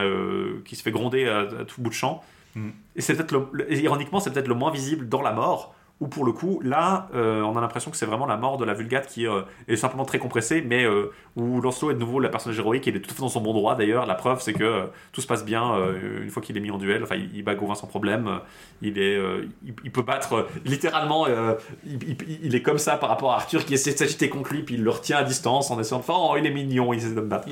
qui 0.65 0.77
se 0.77 0.83
fait 0.83 0.91
gronder 0.91 1.29
à, 1.29 1.41
à 1.41 1.65
tout 1.67 1.83
bout 1.83 1.91
de 1.91 1.95
champ. 1.95 2.25
Mm. 2.55 2.71
Et 2.97 3.03
c'est 3.03 3.15
peut-être 3.15 3.33
le, 3.33 3.47
le- 3.53 3.71
et 3.71 3.81
ironiquement, 3.81 4.19
c'est 4.21 4.33
peut-être 4.33 4.49
le 4.49 4.55
moins 4.55 4.71
visible 4.71 5.09
dans 5.11 5.21
la 5.21 5.33
mort. 5.33 5.75
Où 6.01 6.09
pour 6.09 6.25
le 6.25 6.33
coup, 6.33 6.61
là, 6.65 7.09
euh, 7.15 7.43
on 7.43 7.55
a 7.59 7.61
l'impression 7.61 7.91
que 7.91 7.97
c'est 7.99 8.07
vraiment 8.07 8.25
la 8.25 8.39
mort 8.39 8.57
de 8.57 8.65
la 8.65 8.73
Vulgate 8.73 9.07
qui 9.07 9.27
euh, 9.27 9.43
est 9.69 9.77
simplement 9.77 10.07
très 10.07 10.19
compressée, 10.19 10.63
mais 10.67 10.83
euh, 10.83 11.13
où 11.37 11.61
Lancelot 11.61 11.91
est 11.91 11.95
de 11.95 11.99
nouveau 11.99 12.21
le 12.21 12.31
personnage 12.31 12.59
héroïque, 12.59 12.87
il 12.87 12.97
est 12.97 13.01
tout 13.01 13.11
à 13.11 13.15
fait 13.15 13.21
dans 13.21 13.29
son 13.29 13.43
bon 13.43 13.53
droit 13.53 13.75
d'ailleurs. 13.77 14.07
La 14.07 14.15
preuve, 14.15 14.41
c'est 14.41 14.55
que 14.55 14.65
euh, 14.65 14.87
tout 15.13 15.21
se 15.21 15.27
passe 15.27 15.45
bien 15.45 15.75
euh, 15.75 16.23
une 16.23 16.31
fois 16.31 16.41
qu'il 16.43 16.57
est 16.57 16.61
mis 16.61 16.71
en 16.71 16.79
duel. 16.79 17.03
Enfin, 17.03 17.17
il, 17.17 17.31
il 17.37 17.43
bat 17.43 17.55
Gauvin 17.55 17.75
sans 17.75 17.87
problème. 17.87 18.41
Il, 18.81 18.99
est, 18.99 19.15
euh, 19.17 19.45
il, 19.63 19.75
il 19.85 19.93
peut 19.93 20.01
battre 20.01 20.33
euh, 20.33 20.43
littéralement. 20.65 21.27
euh, 21.29 21.55
il, 21.85 22.03
il- 22.03 22.39
il 22.45 22.55
est 22.55 22.63
comme 22.63 22.79
ça 22.79 22.97
par 22.97 23.11
rapport 23.11 23.33
à 23.33 23.37
Arthur 23.37 23.67
qui 23.67 23.75
essaie 23.75 23.93
de 23.93 23.99
s'agiter 23.99 24.31
contre 24.31 24.55
lui, 24.55 24.63
puis 24.63 24.77
il 24.77 24.83
le 24.83 24.91
retient 24.91 25.19
à 25.19 25.23
distance 25.23 25.71
en 25.71 25.79
essayant 25.79 25.99
de 26.01 26.05
faire 26.05 26.17
Oh, 26.19 26.35
il 26.39 26.47
est 26.47 26.51
mignon, 26.51 26.95
il 26.95 26.97
essaie 27.01 27.11
de 27.11 27.21
me 27.21 27.27
battre. 27.29 27.47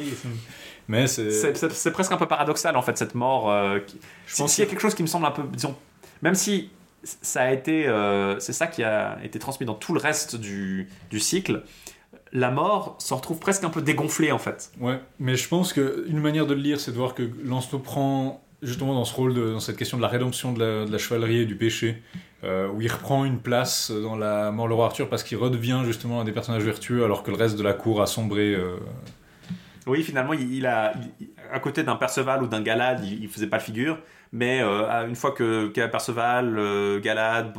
Mais 0.89 1.07
c'est. 1.07 1.31
C'est- 1.31 1.55
C'est 1.55 1.71
c'est 1.73 1.93
presque 1.93 2.13
un 2.13 2.17
peu 2.17 2.25
paradoxal 2.27 2.77
en 2.79 2.83
fait 2.83 2.97
cette 2.97 3.15
mort. 3.15 3.51
euh, 3.51 3.79
qui- 3.81 3.99
Je 4.27 4.35
si- 4.35 4.41
pense 4.43 4.53
S'il 4.53 4.63
y 4.63 4.63
a 4.63 4.67
que- 4.67 4.71
quelque 4.71 4.81
chose 4.81 4.95
qui 4.95 5.03
me 5.03 5.07
semble 5.09 5.27
un 5.27 5.31
peu, 5.33 5.43
disons, 5.53 5.75
même 6.23 6.35
si 6.35 6.71
ça 7.23 7.43
a 7.43 7.53
été, 7.53 7.87
euh, 7.87 8.39
c'est 8.41 8.53
ça 8.53 8.67
qui 8.67 8.83
a 8.83 9.19
été 9.25 9.39
transmis 9.39 9.67
dans 9.67 9.75
tout 9.75 9.93
le 9.95 10.01
reste 10.01 10.37
du, 10.37 10.89
du 11.11 11.21
cycle, 11.21 11.63
la 12.33 12.51
mort 12.51 12.97
s'en 12.99 13.17
retrouve 13.17 13.39
presque 13.39 13.65
un 13.65 13.71
peu 13.71 13.81
dégonflée 13.83 14.33
en 14.33 14.39
fait. 14.39 14.71
Ouais, 14.81 15.01
mais 15.19 15.37
je 15.37 15.49
pense 15.49 15.73
qu'une 15.73 16.21
manière 16.21 16.47
de 16.47 16.55
le 16.55 16.61
lire, 16.61 16.81
c'est 16.81 16.91
de 16.93 16.97
voir 16.97 17.15
que 17.15 17.23
Lancelot 17.45 17.79
prend 17.81 18.43
justement 18.63 18.93
dans 18.95 19.05
ce 19.05 19.15
rôle, 19.15 19.35
de, 19.35 19.53
dans 19.53 19.61
cette 19.61 19.77
question 19.77 19.97
de 19.97 20.03
la 20.03 20.09
rédemption 20.09 20.53
de 20.53 20.59
la, 20.59 20.85
de 20.85 20.91
la 20.93 20.99
chevalerie 20.99 21.39
et 21.39 21.47
du 21.47 21.55
péché, 21.57 22.03
euh, 22.45 22.69
où 22.69 22.81
il 22.83 22.91
reprend 22.91 23.25
une 23.25 23.39
place 23.39 23.91
dans 23.91 24.17
la 24.17 24.51
mort 24.51 24.67
le 24.69 24.75
roi 24.75 24.87
Arthur 24.87 25.09
parce 25.09 25.23
qu'il 25.23 25.39
redevient 25.39 25.83
justement 25.87 26.21
un 26.21 26.25
des 26.25 26.33
personnages 26.33 26.65
vertueux 26.65 27.05
alors 27.05 27.23
que 27.23 27.31
le 27.31 27.37
reste 27.37 27.57
de 27.57 27.63
la 27.63 27.73
cour 27.73 28.03
a 28.03 28.07
sombré. 28.07 28.55
euh, 28.55 28.77
Oui, 29.87 30.03
finalement, 30.03 30.33
il, 30.35 30.53
il 30.53 30.67
a, 30.67 30.93
il- 31.21 31.29
à 31.53 31.61
côté 31.61 31.83
d'un 31.83 31.97
Perceval 31.97 32.43
ou 32.43 32.47
d'un 32.47 32.61
Galad, 32.61 33.03
il, 33.05 33.23
il 33.23 33.29
faisait 33.29 33.47
pas 33.47 33.57
le 33.57 33.63
figure, 33.63 33.99
mais 34.33 34.61
euh, 34.63 35.07
une 35.09 35.17
fois 35.17 35.33
que 35.33 35.69
Perceval, 35.69 36.59
euh, 36.59 37.01
Galad, 37.01 37.55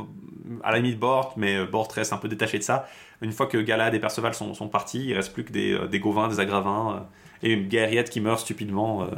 à 0.62 0.72
la 0.72 0.78
limite 0.78 0.98
Bort, 0.98 1.34
mais 1.36 1.56
euh, 1.56 1.66
Bort 1.66 1.88
reste 1.94 2.12
un 2.12 2.18
peu 2.18 2.28
détaché 2.28 2.58
de 2.58 2.62
ça. 2.62 2.88
Une 3.22 3.32
fois 3.32 3.46
que 3.46 3.58
Galad 3.58 3.94
et 3.94 4.00
Perceval 4.00 4.34
sont, 4.34 4.54
sont 4.54 4.68
partis, 4.68 5.06
il 5.06 5.14
reste 5.14 5.32
plus 5.32 5.44
que 5.44 5.52
des, 5.52 5.78
des 5.88 6.00
Gauvins, 6.00 6.28
des 6.28 6.40
Agravins 6.40 7.06
et 7.42 7.52
une 7.52 7.68
guerriette 7.68 8.10
qui 8.10 8.20
meurt 8.20 8.40
stupidement. 8.40 9.08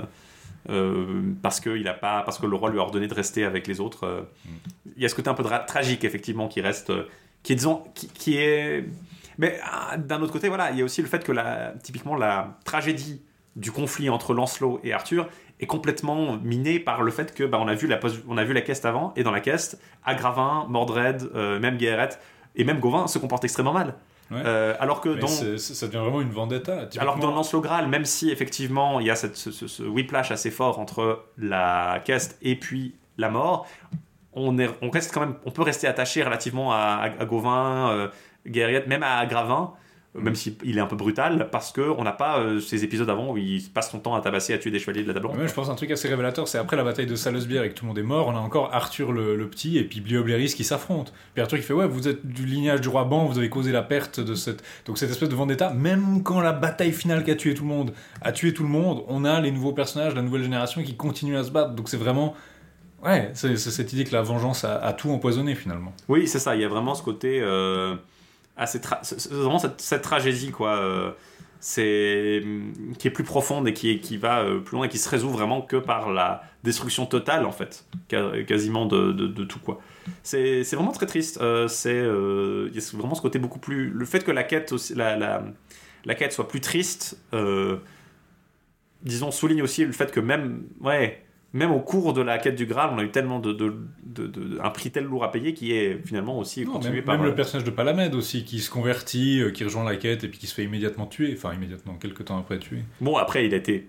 euh, 0.71 1.35
parce 1.43 1.61
que 1.61 1.77
il 1.77 1.89
a 1.89 1.95
pas 1.95 2.23
parce 2.23 2.39
que 2.39 2.47
le 2.47 2.55
roi 2.55 2.71
lui 2.71 2.79
a 2.79 2.83
ordonné 2.83 3.09
de 3.09 3.15
rester 3.15 3.45
avec 3.45 3.67
les 3.67 3.81
autres 3.81 4.07
euh. 4.07 4.23
il 4.97 5.03
y 5.03 5.05
a 5.05 5.09
ce 5.09 5.15
côté 5.15 5.29
un 5.29 5.35
peu 5.35 5.45
tragique 5.67 6.05
effectivement 6.05 6.47
qui 6.47 6.61
reste 6.61 6.91
euh, 6.91 7.09
qui 7.43 7.53
est 7.53 7.57
disons 7.57 7.83
qui, 7.95 8.07
qui 8.09 8.37
est 8.37 8.85
mais 9.39 9.59
ah, 9.65 9.97
d'un 9.97 10.23
autre 10.23 10.33
côté 10.33 10.49
voilà 10.49 10.71
il 10.71 10.79
y 10.79 10.83
a 10.83 10.85
aussi 10.85 11.03
le 11.03 11.09
fait 11.09 11.25
que 11.25 11.33
la 11.33 11.75
typiquement 11.83 12.15
la 12.15 12.59
tragédie 12.65 13.23
du 13.57 13.73
conflit 13.73 14.09
entre 14.09 14.35
Lancelot 14.35 14.81
et 14.85 14.93
Arthur 14.93 15.29
est 15.63 15.67
complètement 15.67 16.37
minée 16.43 16.79
par 16.81 17.03
le 17.03 17.11
fait 17.11 17.33
que 17.35 17.45
bah, 17.45 17.59
on 17.61 17.69
a 17.69 17.75
vu 17.75 17.87
la 17.87 17.99
on 18.29 18.37
a 18.37 18.45
vu 18.45 18.53
la 18.53 18.61
caisse 18.61 18.85
avant 18.85 19.13
et 19.17 19.23
dans 19.23 19.31
la 19.31 19.41
caisse 19.41 19.79
Agravin 20.05 20.67
Mordred 20.69 21.31
euh, 21.35 21.59
même 21.61 21.77
Guéret 21.79 22.11
et 22.57 22.65
même 22.65 22.81
Gauvin 22.81 23.07
se 23.07 23.19
comportent 23.19 23.45
extrêmement 23.45 23.73
mal 23.73 23.95
Ouais. 24.31 24.41
Euh, 24.47 24.75
alors 24.81 25.03
que 25.03 25.11
mais 25.11 25.21
dans 25.21 25.27
c'est- 25.27 25.59
ça 25.59 25.87
devient 25.89 25.99
vraiment 25.99 26.23
une 26.23 26.31
vendetta. 26.31 26.89
alors 26.99 27.17
que 27.17 27.21
dans 27.21 27.33
Lancelot 27.35 27.61
Graal, 27.61 27.87
même 27.89 28.07
si 28.07 28.31
effectivement 28.31 28.99
il 28.99 29.07
y 29.07 29.11
a 29.11 29.15
cette, 29.15 29.37
ce, 29.37 29.51
ce- 29.51 29.67
ce 29.67 29.83
whiplash 29.83 30.31
assez 30.31 30.51
fort 30.51 30.79
entre 30.79 31.25
la 31.37 32.01
caste 32.03 32.39
et 32.41 32.57
puis 32.57 32.95
la 33.19 33.29
mort, 33.29 33.67
on, 34.33 34.59
est, 34.59 34.71
on 34.81 34.89
reste 34.89 35.13
quand 35.13 35.21
même, 35.21 35.35
on 35.45 35.51
peut 35.51 35.61
rester 35.61 35.87
attaché 35.87 36.23
relativement 36.23 36.73
à, 36.73 36.77
à, 36.79 37.05
à 37.21 37.25
Gauvin, 37.27 37.91
euh, 37.91 38.09
Guerriette, 38.47 38.87
même 38.87 39.03
à 39.03 39.27
Gravin, 39.27 39.75
même 40.15 40.35
s'il 40.35 40.77
est 40.77 40.81
un 40.81 40.87
peu 40.87 40.97
brutal, 40.97 41.49
parce 41.51 41.73
qu'on 41.73 42.05
n'a 42.05 42.13
pas 42.13 42.39
euh, 42.39 42.61
ces 42.61 42.85
épisodes 42.85 43.09
avant 43.09 43.33
où 43.33 43.39
il 43.39 43.63
passe 43.73 43.91
son 43.91 43.99
temps 43.99 44.15
à 44.15 44.21
tabasser, 44.21 44.53
à 44.53 44.59
tuer 44.59 44.71
des 44.71 44.79
chevaliers 44.79 45.03
de 45.03 45.09
la 45.09 45.15
table. 45.15 45.29
Ouais, 45.29 45.49
je 45.49 45.55
pense 45.55 45.71
un 45.71 45.75
truc 45.75 45.91
assez 45.91 46.07
révélateur, 46.07 46.49
c'est 46.49 46.59
après 46.59 46.77
la 46.77 46.85
bataille 46.85 47.07
de 47.07 47.15
Salesbière 47.15 47.63
et 47.63 47.71
que 47.71 47.75
tout 47.75 47.85
le 47.85 47.89
monde 47.89 47.99
est 47.99 48.03
mort, 48.03 48.29
on 48.29 48.37
a 48.37 48.39
encore 48.39 48.75
Arthur 48.75 49.11
le, 49.13 49.37
le 49.37 49.49
petit 49.49 49.79
et 49.79 49.85
puis 49.85 50.03
Bliobléris 50.03 50.53
qui 50.55 50.65
s'affrontent. 50.65 51.13
Puis 51.33 51.43
Arthur 51.43 51.59
qui 51.59 51.65
fait 51.65 51.73
ouais, 51.73 51.87
vous 51.87 52.09
êtes 52.09 52.27
du 52.27 52.45
lignage 52.45 52.83
du 52.83 52.89
roi 52.89 53.05
Ban, 53.05 53.25
vous 53.25 53.39
avez 53.39 53.49
causé 53.49 53.73
la 53.73 53.83
perte 53.83 54.21
de 54.21 54.35
cette 54.35 54.63
donc 54.85 54.99
cette 54.99 55.11
espèce 55.11 55.31
de 55.31 55.35
vendetta. 55.35 55.71
Même 55.71 56.23
quand 56.23 56.41
la 56.41 56.53
bataille 56.53 56.93
finale 56.93 57.25
qui 57.25 57.31
a 57.31 57.37
tué 57.37 57.55
tout 57.55 57.63
le 57.63 57.71
monde 57.71 57.93
a 58.21 58.33
tué 58.33 58.53
tout 58.53 58.65
le 58.65 58.69
monde, 58.69 59.05
on 59.09 59.25
a 59.25 59.41
les 59.41 59.51
nouveaux 59.51 59.73
personnages, 59.73 60.15
la 60.15 60.23
nouvelle 60.23 60.43
génération 60.43 60.83
qui 60.83 60.95
continuent 60.95 61.39
à 61.39 61.45
se 61.45 61.51
battre. 61.51 61.71
Donc 61.73 61.89
c'est 61.89 61.97
vraiment 61.97 62.35
ouais, 63.03 63.31
c'est 63.33 63.57
c'est 63.57 63.71
cette 63.71 63.93
idée 63.95 64.05
que 64.05 64.13
la 64.13 64.23
vengeance 64.23 64.65
a, 64.65 64.77
a 64.77 64.93
tout 64.93 65.11
empoisonné 65.11 65.55
finalement. 65.55 65.95
Oui, 66.09 66.29
c'est 66.29 66.39
ça. 66.39 66.55
Il 66.55 66.61
y 66.61 66.65
a 66.65 66.69
vraiment 66.69 66.95
ce 66.95 67.03
côté 67.03 67.41
euh, 67.41 67.97
c'est 68.67 68.85
c'est 69.03 69.31
vraiment 69.33 69.59
cette, 69.59 70.03
tragédie 70.03 70.51
quoi. 70.51 70.77
euh, 70.77 71.11
c'est 71.61 72.43
qui 72.99 73.07
est 73.09 73.11
plus 73.13 73.25
profonde 73.25 73.69
et 73.69 73.73
qui 73.73 73.99
qui 74.01 74.17
va 74.17 74.41
euh, 74.41 74.59
plus 74.61 74.77
loin 74.77 74.87
et 74.87 74.89
qui 74.89 74.99
se 74.99 75.09
résout 75.09 75.31
vraiment 75.31 75.63
que 75.63 75.77
par 75.77 76.11
la 76.13 76.43
destruction 76.65 77.07
totale 77.07 77.45
en 77.47 77.53
fait, 77.53 77.87
quasiment 78.09 78.87
de, 78.87 79.13
de- 79.13 79.45
tout 79.45 79.59
quoi. 79.61 79.81
C'est 80.23 80.63
vraiment 80.73 80.93
très 80.93 81.07
triste. 81.07 81.41
Euh, 81.41 81.69
c'est 81.69 81.99
il 81.99 82.75
y 82.75 82.79
a 82.79 82.97
vraiment 82.99 83.15
ce 83.15 83.23
côté 83.23 83.39
beaucoup 83.39 83.59
plus 83.61 83.91
le 83.91 84.05
fait 84.05 84.25
que 84.25 84.31
la 84.33 84.43
quête 84.45 84.73
aussi, 84.73 84.95
la, 84.95 85.17
la, 85.17 85.45
la 86.05 86.15
quête 86.15 86.33
soit 86.33 86.49
plus 86.49 86.61
triste. 86.61 87.17
disons 89.03 89.31
souligne 89.31 89.63
aussi 89.63 89.85
le 89.85 89.93
fait 89.93 90.11
que 90.13 90.21
même 90.21 90.65
ouais 90.81 91.25
même 91.55 91.71
au 91.71 91.81
cours 91.81 92.13
de 92.15 92.23
la 92.23 92.39
quête 92.39 92.55
du 92.57 92.65
Graal, 92.67 92.91
on 92.95 92.99
a 92.99 93.03
eu 93.03 93.11
tellement 93.11 93.39
de, 93.39 93.53
de, 93.53 93.75
de- 94.05 94.27
de- 94.27 94.59
un 94.63 94.71
prix 94.71 94.91
tel 94.91 95.05
lourd 95.05 95.23
à 95.25 95.31
payer 95.31 95.53
qui 95.55 95.73
est 95.73 96.01
finalement 96.07 96.39
aussi 96.39 96.65
Non, 96.65 96.73
continué 96.73 96.97
même, 96.97 97.05
par. 97.05 97.17
même 97.17 97.27
euh, 97.27 97.29
le 97.31 97.35
personnage 97.35 97.65
de 97.65 97.71
Palamède 97.71 98.15
aussi 98.15 98.45
qui 98.45 98.61
se 98.61 98.71
convertit, 98.71 99.41
euh, 99.41 99.51
qui 99.51 99.65
rejoint 99.65 99.85
la 99.85 99.97
quête 99.97 100.25
et 100.25 100.29
puis 100.29 100.39
qui 100.39 100.47
se 100.47 100.55
fait 100.55 100.65
immédiatement 100.65 101.07
tuer, 101.07 101.35
enfin 101.37 101.53
immédiatement 101.55 101.95
quelques 101.95 102.25
temps 102.25 102.39
après 102.39 102.59
tuer. 102.59 102.79
Bon, 103.01 103.17
après, 103.17 103.45
il 103.47 103.53
a 103.53 103.59
été, 103.59 103.89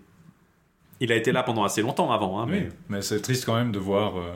il 1.00 1.11
a 1.11 1.16
été 1.16 1.32
là 1.32 1.43
pendant 1.43 1.64
assez 1.64 1.82
longtemps 1.82 2.11
avant, 2.11 2.40
hein, 2.42 2.45
Oui, 2.50 2.53
mais 2.59 2.69
mais 2.90 3.01
c'est 3.01 3.22
triste 3.22 3.45
quand 3.45 3.56
même 3.56 3.72
de 3.72 3.80
voir. 3.80 4.17
euh, 4.17 4.32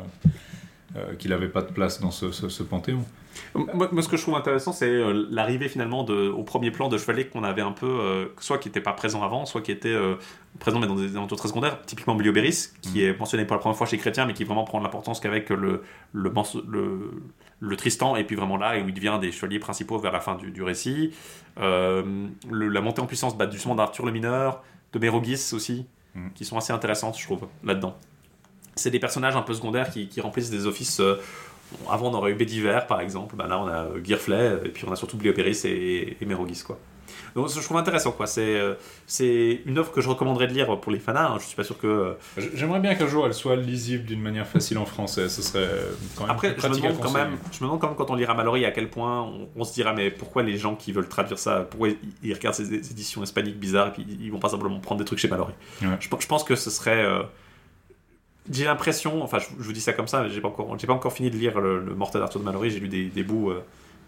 euh, 0.95 1.15
qu'il 1.15 1.31
n'avait 1.31 1.49
pas 1.49 1.61
de 1.61 1.71
place 1.71 1.99
dans 1.99 2.11
ce, 2.11 2.31
ce- 2.31 2.49
ce 2.49 2.63
panthéon. 2.63 3.03
Moi, 3.53 3.89
moi, 3.91 4.01
ce 4.01 4.07
que 4.09 4.17
je 4.17 4.21
trouve 4.23 4.35
intéressant, 4.35 4.71
c'est 4.71 4.89
euh, 4.89 5.27
l'arrivée 5.29 5.67
finalement 5.69 6.03
de, 6.03 6.27
au 6.29 6.43
premier 6.43 6.71
plan 6.71 6.87
de 6.89 6.97
chevaliers 6.97 7.27
qu'on 7.27 7.43
avait 7.43 7.61
un 7.61 7.71
peu, 7.71 7.85
euh, 7.85 8.25
soit 8.39 8.57
qui 8.57 8.67
n'étaient 8.69 8.81
pas 8.81 8.93
présents 8.93 9.21
avant, 9.23 9.45
soit 9.45 9.61
qui 9.61 9.71
étaient 9.71 9.89
euh, 9.89 10.15
présents 10.59 10.79
mais 10.79 10.87
dans 10.87 10.95
des 10.95 11.03
événements 11.03 11.27
très 11.27 11.47
secondaires. 11.47 11.79
Typiquement 11.85 12.15
Biliobéris, 12.15 12.69
qui 12.81 13.03
est 13.03 13.17
mentionné 13.19 13.45
pour 13.45 13.55
la 13.55 13.59
première 13.59 13.77
fois 13.77 13.85
chez 13.85 13.97
Chrétien, 13.97 14.25
mais 14.25 14.33
qui 14.33 14.43
vraiment 14.43 14.63
prend 14.63 14.79
de 14.79 14.83
l'importance 14.85 15.19
qu'avec 15.19 15.49
le, 15.49 15.83
le, 16.13 16.29
morceau- 16.31 16.63
le, 16.67 17.11
le 17.59 17.75
Tristan, 17.75 18.15
et 18.15 18.23
puis 18.23 18.35
vraiment 18.35 18.57
là, 18.57 18.73
où 18.79 18.87
il 18.87 18.93
devient 18.93 19.19
des 19.21 19.31
chevaliers 19.31 19.59
principaux 19.59 19.99
vers 19.99 20.11
la 20.13 20.19
fin 20.19 20.33
du, 20.35 20.49
du 20.49 20.63
récit. 20.63 21.13
Le- 21.57 22.67
la 22.69 22.81
montée 22.81 23.01
en 23.01 23.05
puissance 23.05 23.37
bah, 23.37 23.47
justement 23.51 23.75
d'Arthur 23.75 24.05
le 24.05 24.11
Mineur, 24.11 24.63
de 24.93 24.99
Mérogis 24.99 25.51
aussi, 25.53 25.85
Mm. 26.15 26.29
qui 26.33 26.45
sont 26.45 26.57
assez 26.57 26.73
intéressantes, 26.73 27.15
je 27.19 27.23
trouve, 27.23 27.41
là-dedans. 27.63 27.95
C'est 28.77 28.91
des 28.91 28.99
personnages 28.99 29.35
un 29.35 29.41
peu 29.41 29.53
secondaires 29.53 29.89
qui, 29.89 30.07
qui 30.07 30.21
remplissent 30.21 30.49
des 30.49 30.65
offices. 30.65 30.99
euh, 30.99 31.15
avant, 31.89 32.09
on 32.09 32.13
aurait 32.13 32.31
eu 32.31 32.35
Bédiver, 32.35 32.79
par 32.87 33.01
exemple. 33.01 33.35
Bah, 33.35 33.47
là, 33.47 33.59
on 33.59 33.67
a 33.67 33.83
euh, 33.85 34.03
Girflet, 34.03 34.53
et 34.65 34.69
puis 34.69 34.85
on 34.87 34.91
a 34.91 34.95
surtout 34.95 35.17
Bliopéris 35.17 35.61
et, 35.65 36.17
et 36.21 36.25
Mérogis, 36.25 36.63
quoi. 36.65 36.79
Donc, 37.35 37.49
je 37.49 37.59
trouve 37.61 37.77
intéressant, 37.77 38.11
quoi. 38.13 38.25
C'est 38.25 38.59
euh, 38.59 38.73
c'est 39.05 39.61
une 39.65 39.77
œuvre 39.77 39.91
que 39.91 40.01
je 40.01 40.09
recommanderais 40.09 40.47
de 40.47 40.53
lire 40.53 40.79
pour 40.79 40.91
les 40.91 40.99
fans. 40.99 41.15
hein. 41.15 41.35
Je 41.39 41.45
suis 41.45 41.55
pas 41.55 41.63
sûr 41.63 41.77
que. 41.77 42.15
J'aimerais 42.55 42.79
bien 42.79 42.95
qu'un 42.95 43.05
jour 43.07 43.25
elle 43.27 43.33
soit 43.33 43.55
lisible 43.57 44.05
d'une 44.05 44.21
manière 44.21 44.47
facile 44.47 44.77
en 44.77 44.85
français. 44.85 45.29
Ce 45.29 45.41
serait 45.41 45.67
quand 46.15 46.23
même 46.23 46.31
Après, 46.31 46.55
je 46.57 46.67
me, 46.67 46.75
demande 46.75 46.99
quand 46.99 47.11
même, 47.11 47.37
je 47.51 47.57
me 47.57 47.65
demande 47.65 47.79
quand 47.79 47.87
même 47.87 47.95
quand 47.97 48.09
on 48.09 48.15
lira 48.15 48.33
Mallory 48.33 48.65
à 48.65 48.71
quel 48.71 48.89
point 48.89 49.21
on, 49.21 49.49
on 49.55 49.63
se 49.63 49.73
dira 49.73 49.93
mais 49.93 50.09
pourquoi 50.09 50.41
les 50.41 50.57
gens 50.57 50.75
qui 50.75 50.91
veulent 50.91 51.07
traduire 51.09 51.37
ça, 51.37 51.67
pourquoi 51.69 51.89
ils, 51.89 51.97
ils 52.23 52.33
regardent 52.33 52.55
ces 52.55 52.73
éditions 52.73 53.21
hispaniques 53.23 53.59
bizarres 53.59 53.89
et 53.89 53.91
puis 53.91 54.05
ils 54.19 54.31
vont 54.31 54.39
pas 54.39 54.49
simplement 54.49 54.79
prendre 54.79 54.99
des 54.99 55.05
trucs 55.05 55.19
chez 55.19 55.27
Mallory? 55.27 55.53
Ouais. 55.83 55.89
Je, 55.99 56.07
je 56.19 56.27
pense 56.27 56.43
que 56.43 56.55
ce 56.55 56.69
serait. 56.71 57.03
euh, 57.03 57.23
j'ai 58.51 58.65
l'impression, 58.65 59.23
enfin 59.23 59.39
je, 59.39 59.47
je 59.59 59.63
vous 59.63 59.73
dis 59.73 59.81
ça 59.81 59.93
comme 59.93 60.07
ça, 60.07 60.23
mais 60.23 60.29
j'ai 60.29 60.41
pas 60.41 60.47
encore, 60.47 60.77
j'ai 60.79 60.87
pas 60.87 60.93
encore 60.93 61.13
fini 61.13 61.29
de 61.29 61.37
lire 61.37 61.59
le, 61.59 61.79
le 61.83 61.95
Mortel 61.95 62.21
d'Arthur 62.21 62.39
de 62.39 62.45
Mallory, 62.45 62.69
j'ai 62.71 62.79
lu 62.79 62.87
des, 62.87 63.05
des 63.05 63.23
bouts 63.23 63.49
euh, 63.51 63.61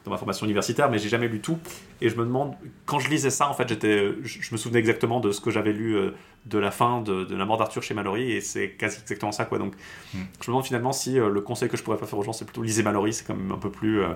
dans 0.05 0.11
ma 0.11 0.17
formation 0.17 0.45
universitaire, 0.45 0.89
mais 0.89 0.97
j'ai 0.97 1.09
jamais 1.09 1.27
lu 1.27 1.41
tout. 1.41 1.57
Et 1.99 2.09
je 2.09 2.15
me 2.15 2.23
demande, 2.23 2.53
quand 2.85 2.99
je 2.99 3.09
lisais 3.09 3.29
ça, 3.29 3.49
en 3.49 3.53
fait, 3.53 3.67
j'étais, 3.67 4.13
je, 4.23 4.41
je 4.41 4.51
me 4.53 4.57
souvenais 4.57 4.79
exactement 4.79 5.19
de 5.19 5.31
ce 5.31 5.41
que 5.41 5.51
j'avais 5.51 5.73
lu 5.73 5.95
euh, 5.97 6.11
de 6.45 6.57
la 6.57 6.71
fin 6.71 7.01
de, 7.01 7.25
de 7.25 7.35
la 7.35 7.43
mort 7.45 7.57
d'Arthur 7.57 7.83
chez 7.83 7.93
Mallory, 7.93 8.31
et 8.31 8.39
c'est 8.41 8.71
quasi 8.71 8.99
exactement 9.01 9.33
ça, 9.33 9.43
quoi. 9.45 9.57
Donc, 9.59 9.73
Mm. 10.13 10.17
je 10.41 10.43
me 10.43 10.53
demande 10.53 10.65
finalement 10.65 10.91
si 10.93 11.19
euh, 11.19 11.29
le 11.29 11.41
conseil 11.41 11.67
que 11.69 11.75
je 11.77 11.83
pourrais 11.83 11.97
pas 11.97 12.05
faire 12.07 12.17
aux 12.17 12.23
gens, 12.23 12.33
c'est 12.33 12.45
plutôt 12.45 12.63
lisez 12.63 12.81
Mallory, 12.81 13.11
c'est 13.13 13.25
quand 13.27 13.35
même 13.35 13.51
un 13.51 13.57
peu 13.57 13.69
plus, 13.69 14.01
euh, 14.01 14.07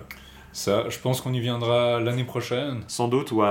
Ça, 0.54 0.86
je 0.90 1.00
pense 1.00 1.20
qu'on 1.20 1.34
y 1.34 1.40
viendra 1.40 2.00
l'année 2.00 2.24
prochaine. 2.24 2.82
sans 2.88 3.08
doute, 3.08 3.32
ou 3.32 3.44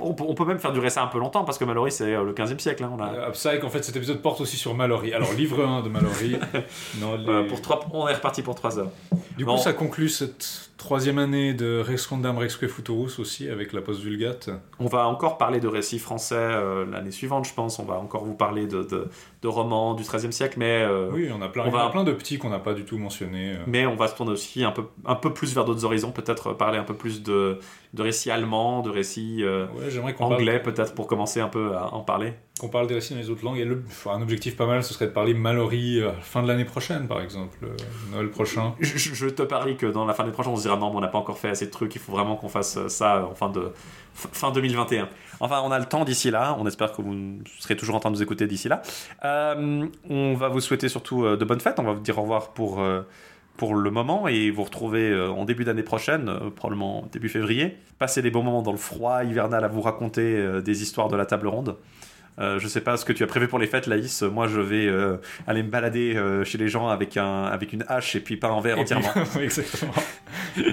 on, 0.00 0.34
peut- 0.34 0.44
même 0.44 0.58
faire 0.58 0.72
durer 0.72 0.90
ça 0.90 1.02
un 1.02 1.06
peu 1.06 1.18
longtemps, 1.18 1.44
parce 1.44 1.56
que 1.56 1.64
Mallory, 1.64 1.92
c'est 1.92 2.12
euh, 2.14 2.24
le 2.24 2.32
15e 2.34 2.58
siècle. 2.58 2.82
Hein, 2.84 2.92
on 2.98 3.00
a, 3.02 3.08
Euh, 3.12 3.28
en 3.64 3.70
fait, 3.70 3.84
cet 3.84 3.94
épisode 3.96 4.20
porte 4.20 4.40
aussi 4.40 4.56
sur 4.56 4.74
Mallory. 4.74 5.14
Alors, 5.14 5.32
livre 5.32 5.64
1 5.64 5.82
de 5.82 5.88
Mallory. 5.88 6.36
Non, 7.00 7.16
les- 7.16 7.28
euh, 7.28 7.48
pour 7.48 7.62
trois, 7.62 7.80
on 7.92 8.08
est 8.08 8.14
reparti 8.14 8.42
pour 8.42 8.54
3 8.56 8.78
heures. 8.80 8.90
Du 9.36 9.44
Bon. 9.44 9.56
coup, 9.56 9.62
ça 9.62 9.72
conclut 9.72 10.08
cette 10.08 10.67
troisième 10.78 11.18
année 11.18 11.52
de 11.54 11.80
Rex 11.84 12.06
Condam 12.06 12.38
Rexque 12.38 12.66
Futurus 12.68 13.18
aussi, 13.18 13.48
avec 13.50 13.72
la 13.72 13.82
post 13.82 14.00
Vulgate. 14.00 14.48
On 14.78 14.86
va 14.86 15.06
encore 15.08 15.36
parler 15.36 15.60
de 15.60 15.68
récits 15.68 15.98
français 15.98 16.36
euh, 16.38 16.86
l'année 16.90 17.10
suivante, 17.10 17.46
je 17.46 17.52
pense. 17.52 17.78
On 17.78 17.84
va 17.84 17.94
encore 17.98 18.24
vous 18.24 18.34
parler 18.34 18.66
de, 18.66 18.82
de, 18.84 19.08
de 19.42 19.48
romans 19.48 19.94
du 19.94 20.04
XIIIe 20.04 20.32
siècle, 20.32 20.54
mais, 20.58 20.82
euh, 20.88 21.10
Oui, 21.12 21.28
on 21.36 21.42
a 21.42 21.48
plein, 21.48 21.64
on 21.64 21.70
en 21.74 21.78
a 21.78 21.84
va- 21.84 21.90
plein 21.90 22.04
de 22.04 22.12
petits 22.12 22.38
qu'on 22.38 22.48
n'a 22.50 22.60
pas 22.60 22.74
du 22.74 22.84
tout 22.84 22.96
mentionnés. 22.96 23.54
euh. 23.56 23.64
mais 23.66 23.84
on 23.86 23.96
va 23.96 24.06
se 24.08 24.14
tourner 24.16 24.32
aussi 24.32 24.64
un 24.64 24.70
peu, 24.70 24.84
un 25.04 25.16
peu 25.16 25.34
plus 25.34 25.52
vers 25.54 25.64
d'autres 25.64 25.84
horizons, 25.84 26.12
peut-être 26.12 26.52
parler 26.54 26.78
un 26.78 26.84
peu 26.84 26.94
plus 26.94 27.22
de, 27.22 27.58
de 27.94 28.02
récits 28.02 28.30
allemands, 28.30 28.82
de 28.82 28.90
récits 28.90 29.38
euh, 29.42 29.66
Ouais, 30.02 30.12
parle, 30.12 30.34
anglais, 30.34 30.60
peut-être 30.60 30.94
pour 30.94 31.06
commencer 31.06 31.40
un 31.40 31.48
peu 31.48 31.74
à 31.74 31.94
en 31.94 32.00
parler. 32.00 32.34
qu'on 32.60 32.68
parle 32.68 32.86
des 32.86 32.94
récits 32.94 33.14
dans 33.14 33.20
les 33.20 33.30
autres 33.30 33.44
langues. 33.44 33.58
Et 33.58 33.64
le, 33.64 33.82
enfin, 33.86 34.12
un 34.12 34.22
objectif 34.22 34.56
pas 34.56 34.66
mal, 34.66 34.82
ce 34.82 34.92
serait 34.92 35.06
de 35.06 35.12
parler 35.12 35.32
Mallory 35.32 36.00
euh, 36.00 36.12
fin 36.20 36.42
de 36.42 36.48
l'année 36.48 36.66
prochaine, 36.66 37.08
par 37.08 37.20
exemple, 37.20 37.58
euh, 37.62 37.76
Noël 38.12 38.30
prochain. 38.30 38.74
Je, 38.80 39.28
te 39.28 39.42
parie 39.42 39.76
que 39.76 39.86
dans 39.86 40.04
la 40.04 40.12
fin 40.12 40.24
des 40.24 40.32
prochains, 40.32 40.50
on 40.50 40.56
se 40.56 40.62
dira 40.62 40.76
non, 40.76 40.90
mais 40.90 40.96
on 40.96 41.00
n'a 41.00 41.08
pas 41.08 41.18
encore 41.18 41.38
fait 41.38 41.48
assez 41.48 41.66
de 41.66 41.70
trucs, 41.70 41.94
il 41.94 42.00
faut 42.00 42.12
vraiment 42.12 42.36
qu'on 42.36 42.48
fasse 42.48 42.86
ça 42.88 43.24
en 43.24 43.34
fin, 43.34 43.48
de, 43.48 43.72
fin 44.14 44.52
2021. 44.52 45.08
Enfin, 45.40 45.62
on 45.64 45.70
a 45.70 45.78
le 45.78 45.86
temps 45.86 46.04
d'ici 46.04 46.30
là, 46.30 46.56
on 46.58 46.66
espère 46.66 46.92
que 46.92 47.00
vous 47.00 47.14
serez 47.58 47.76
toujours 47.76 47.94
en 47.94 48.00
train 48.00 48.10
de 48.10 48.16
nous 48.16 48.22
écouter 48.22 48.46
d'ici 48.46 48.68
là. 48.68 48.82
On 49.22 50.34
va 50.34 50.48
vous 50.48 50.60
souhaiter 50.60 50.88
surtout 50.88 51.24
de 51.24 51.44
bonnes 51.44 51.60
fêtes, 51.60 51.78
on 51.78 51.84
va 51.84 51.92
vous 51.92 52.00
dire 52.00 52.18
au 52.18 52.22
revoir 52.22 52.50
pour, 52.50 52.82
pour 53.58 53.74
le 53.74 53.90
moment 53.90 54.26
et 54.28 54.50
vous 54.50 54.64
retrouver 54.64 55.10
euh, 55.10 55.28
en 55.30 55.44
début 55.44 55.64
d'année 55.64 55.82
prochaine, 55.82 56.30
euh, 56.30 56.48
probablement 56.48 57.06
début 57.12 57.28
février. 57.28 57.76
Passez 57.98 58.22
des 58.22 58.30
bons 58.30 58.42
moments 58.42 58.62
dans 58.62 58.72
le 58.72 58.78
froid 58.78 59.22
hivernal 59.24 59.64
à 59.64 59.68
vous 59.68 59.82
raconter 59.82 60.36
euh, 60.36 60.62
des 60.62 60.82
histoires 60.82 61.08
de 61.08 61.16
la 61.16 61.26
table 61.26 61.48
ronde. 61.48 61.76
Euh, 62.38 62.58
je 62.58 62.68
sais 62.68 62.80
pas 62.80 62.96
ce 62.96 63.04
que 63.04 63.12
tu 63.12 63.24
as 63.24 63.26
prévu 63.26 63.48
pour 63.48 63.58
les 63.58 63.66
fêtes, 63.66 63.86
Laïs. 63.86 64.22
Moi, 64.22 64.46
je 64.46 64.60
vais 64.60 64.86
euh, 64.86 65.16
aller 65.46 65.62
me 65.62 65.70
balader 65.70 66.16
euh, 66.16 66.44
chez 66.44 66.56
les 66.56 66.68
gens 66.68 66.88
avec, 66.88 67.16
un, 67.16 67.44
avec 67.44 67.72
une 67.72 67.84
hache 67.88 68.14
et 68.14 68.20
puis 68.20 68.36
pas 68.36 68.50
en 68.50 68.60
verre 68.60 68.78
entièrement. 68.78 69.08
Oui, 69.36 69.42
Exactement. 69.42 69.92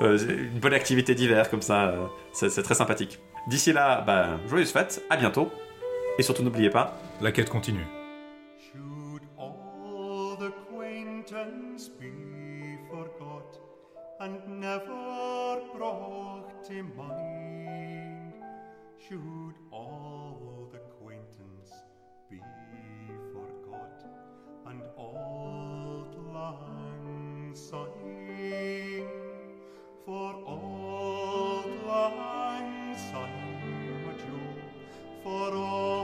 Une 0.00 0.60
bonne 0.60 0.72
activité 0.72 1.14
d'hiver 1.14 1.50
comme 1.50 1.62
ça, 1.62 1.94
c'est 2.32 2.48
c'est 2.48 2.62
très 2.62 2.74
sympathique. 2.74 3.18
D'ici 3.48 3.72
là, 3.72 4.02
bah, 4.06 4.38
joyeuses 4.48 4.72
fêtes, 4.72 5.02
à 5.10 5.16
bientôt. 5.16 5.50
Et 6.18 6.22
surtout 6.22 6.42
n'oubliez 6.42 6.70
pas, 6.70 6.98
La 7.20 7.32
quête 7.32 7.50
continue. 7.50 7.84
Never 14.60 15.62
brought 15.74 16.62
to 16.62 16.82
mind? 16.82 18.34
Should 18.98 19.54
all 19.72 20.68
the 20.70 20.76
acquaintance 20.76 21.72
be 22.28 22.42
forgot 23.32 24.04
and 24.66 24.82
old 24.98 26.14
lang 26.34 27.54
syne? 27.54 29.08
For 30.04 30.34
old 30.44 31.86
lang 31.86 32.94
syne, 32.94 34.14
for 35.22 35.54
old 35.54 35.99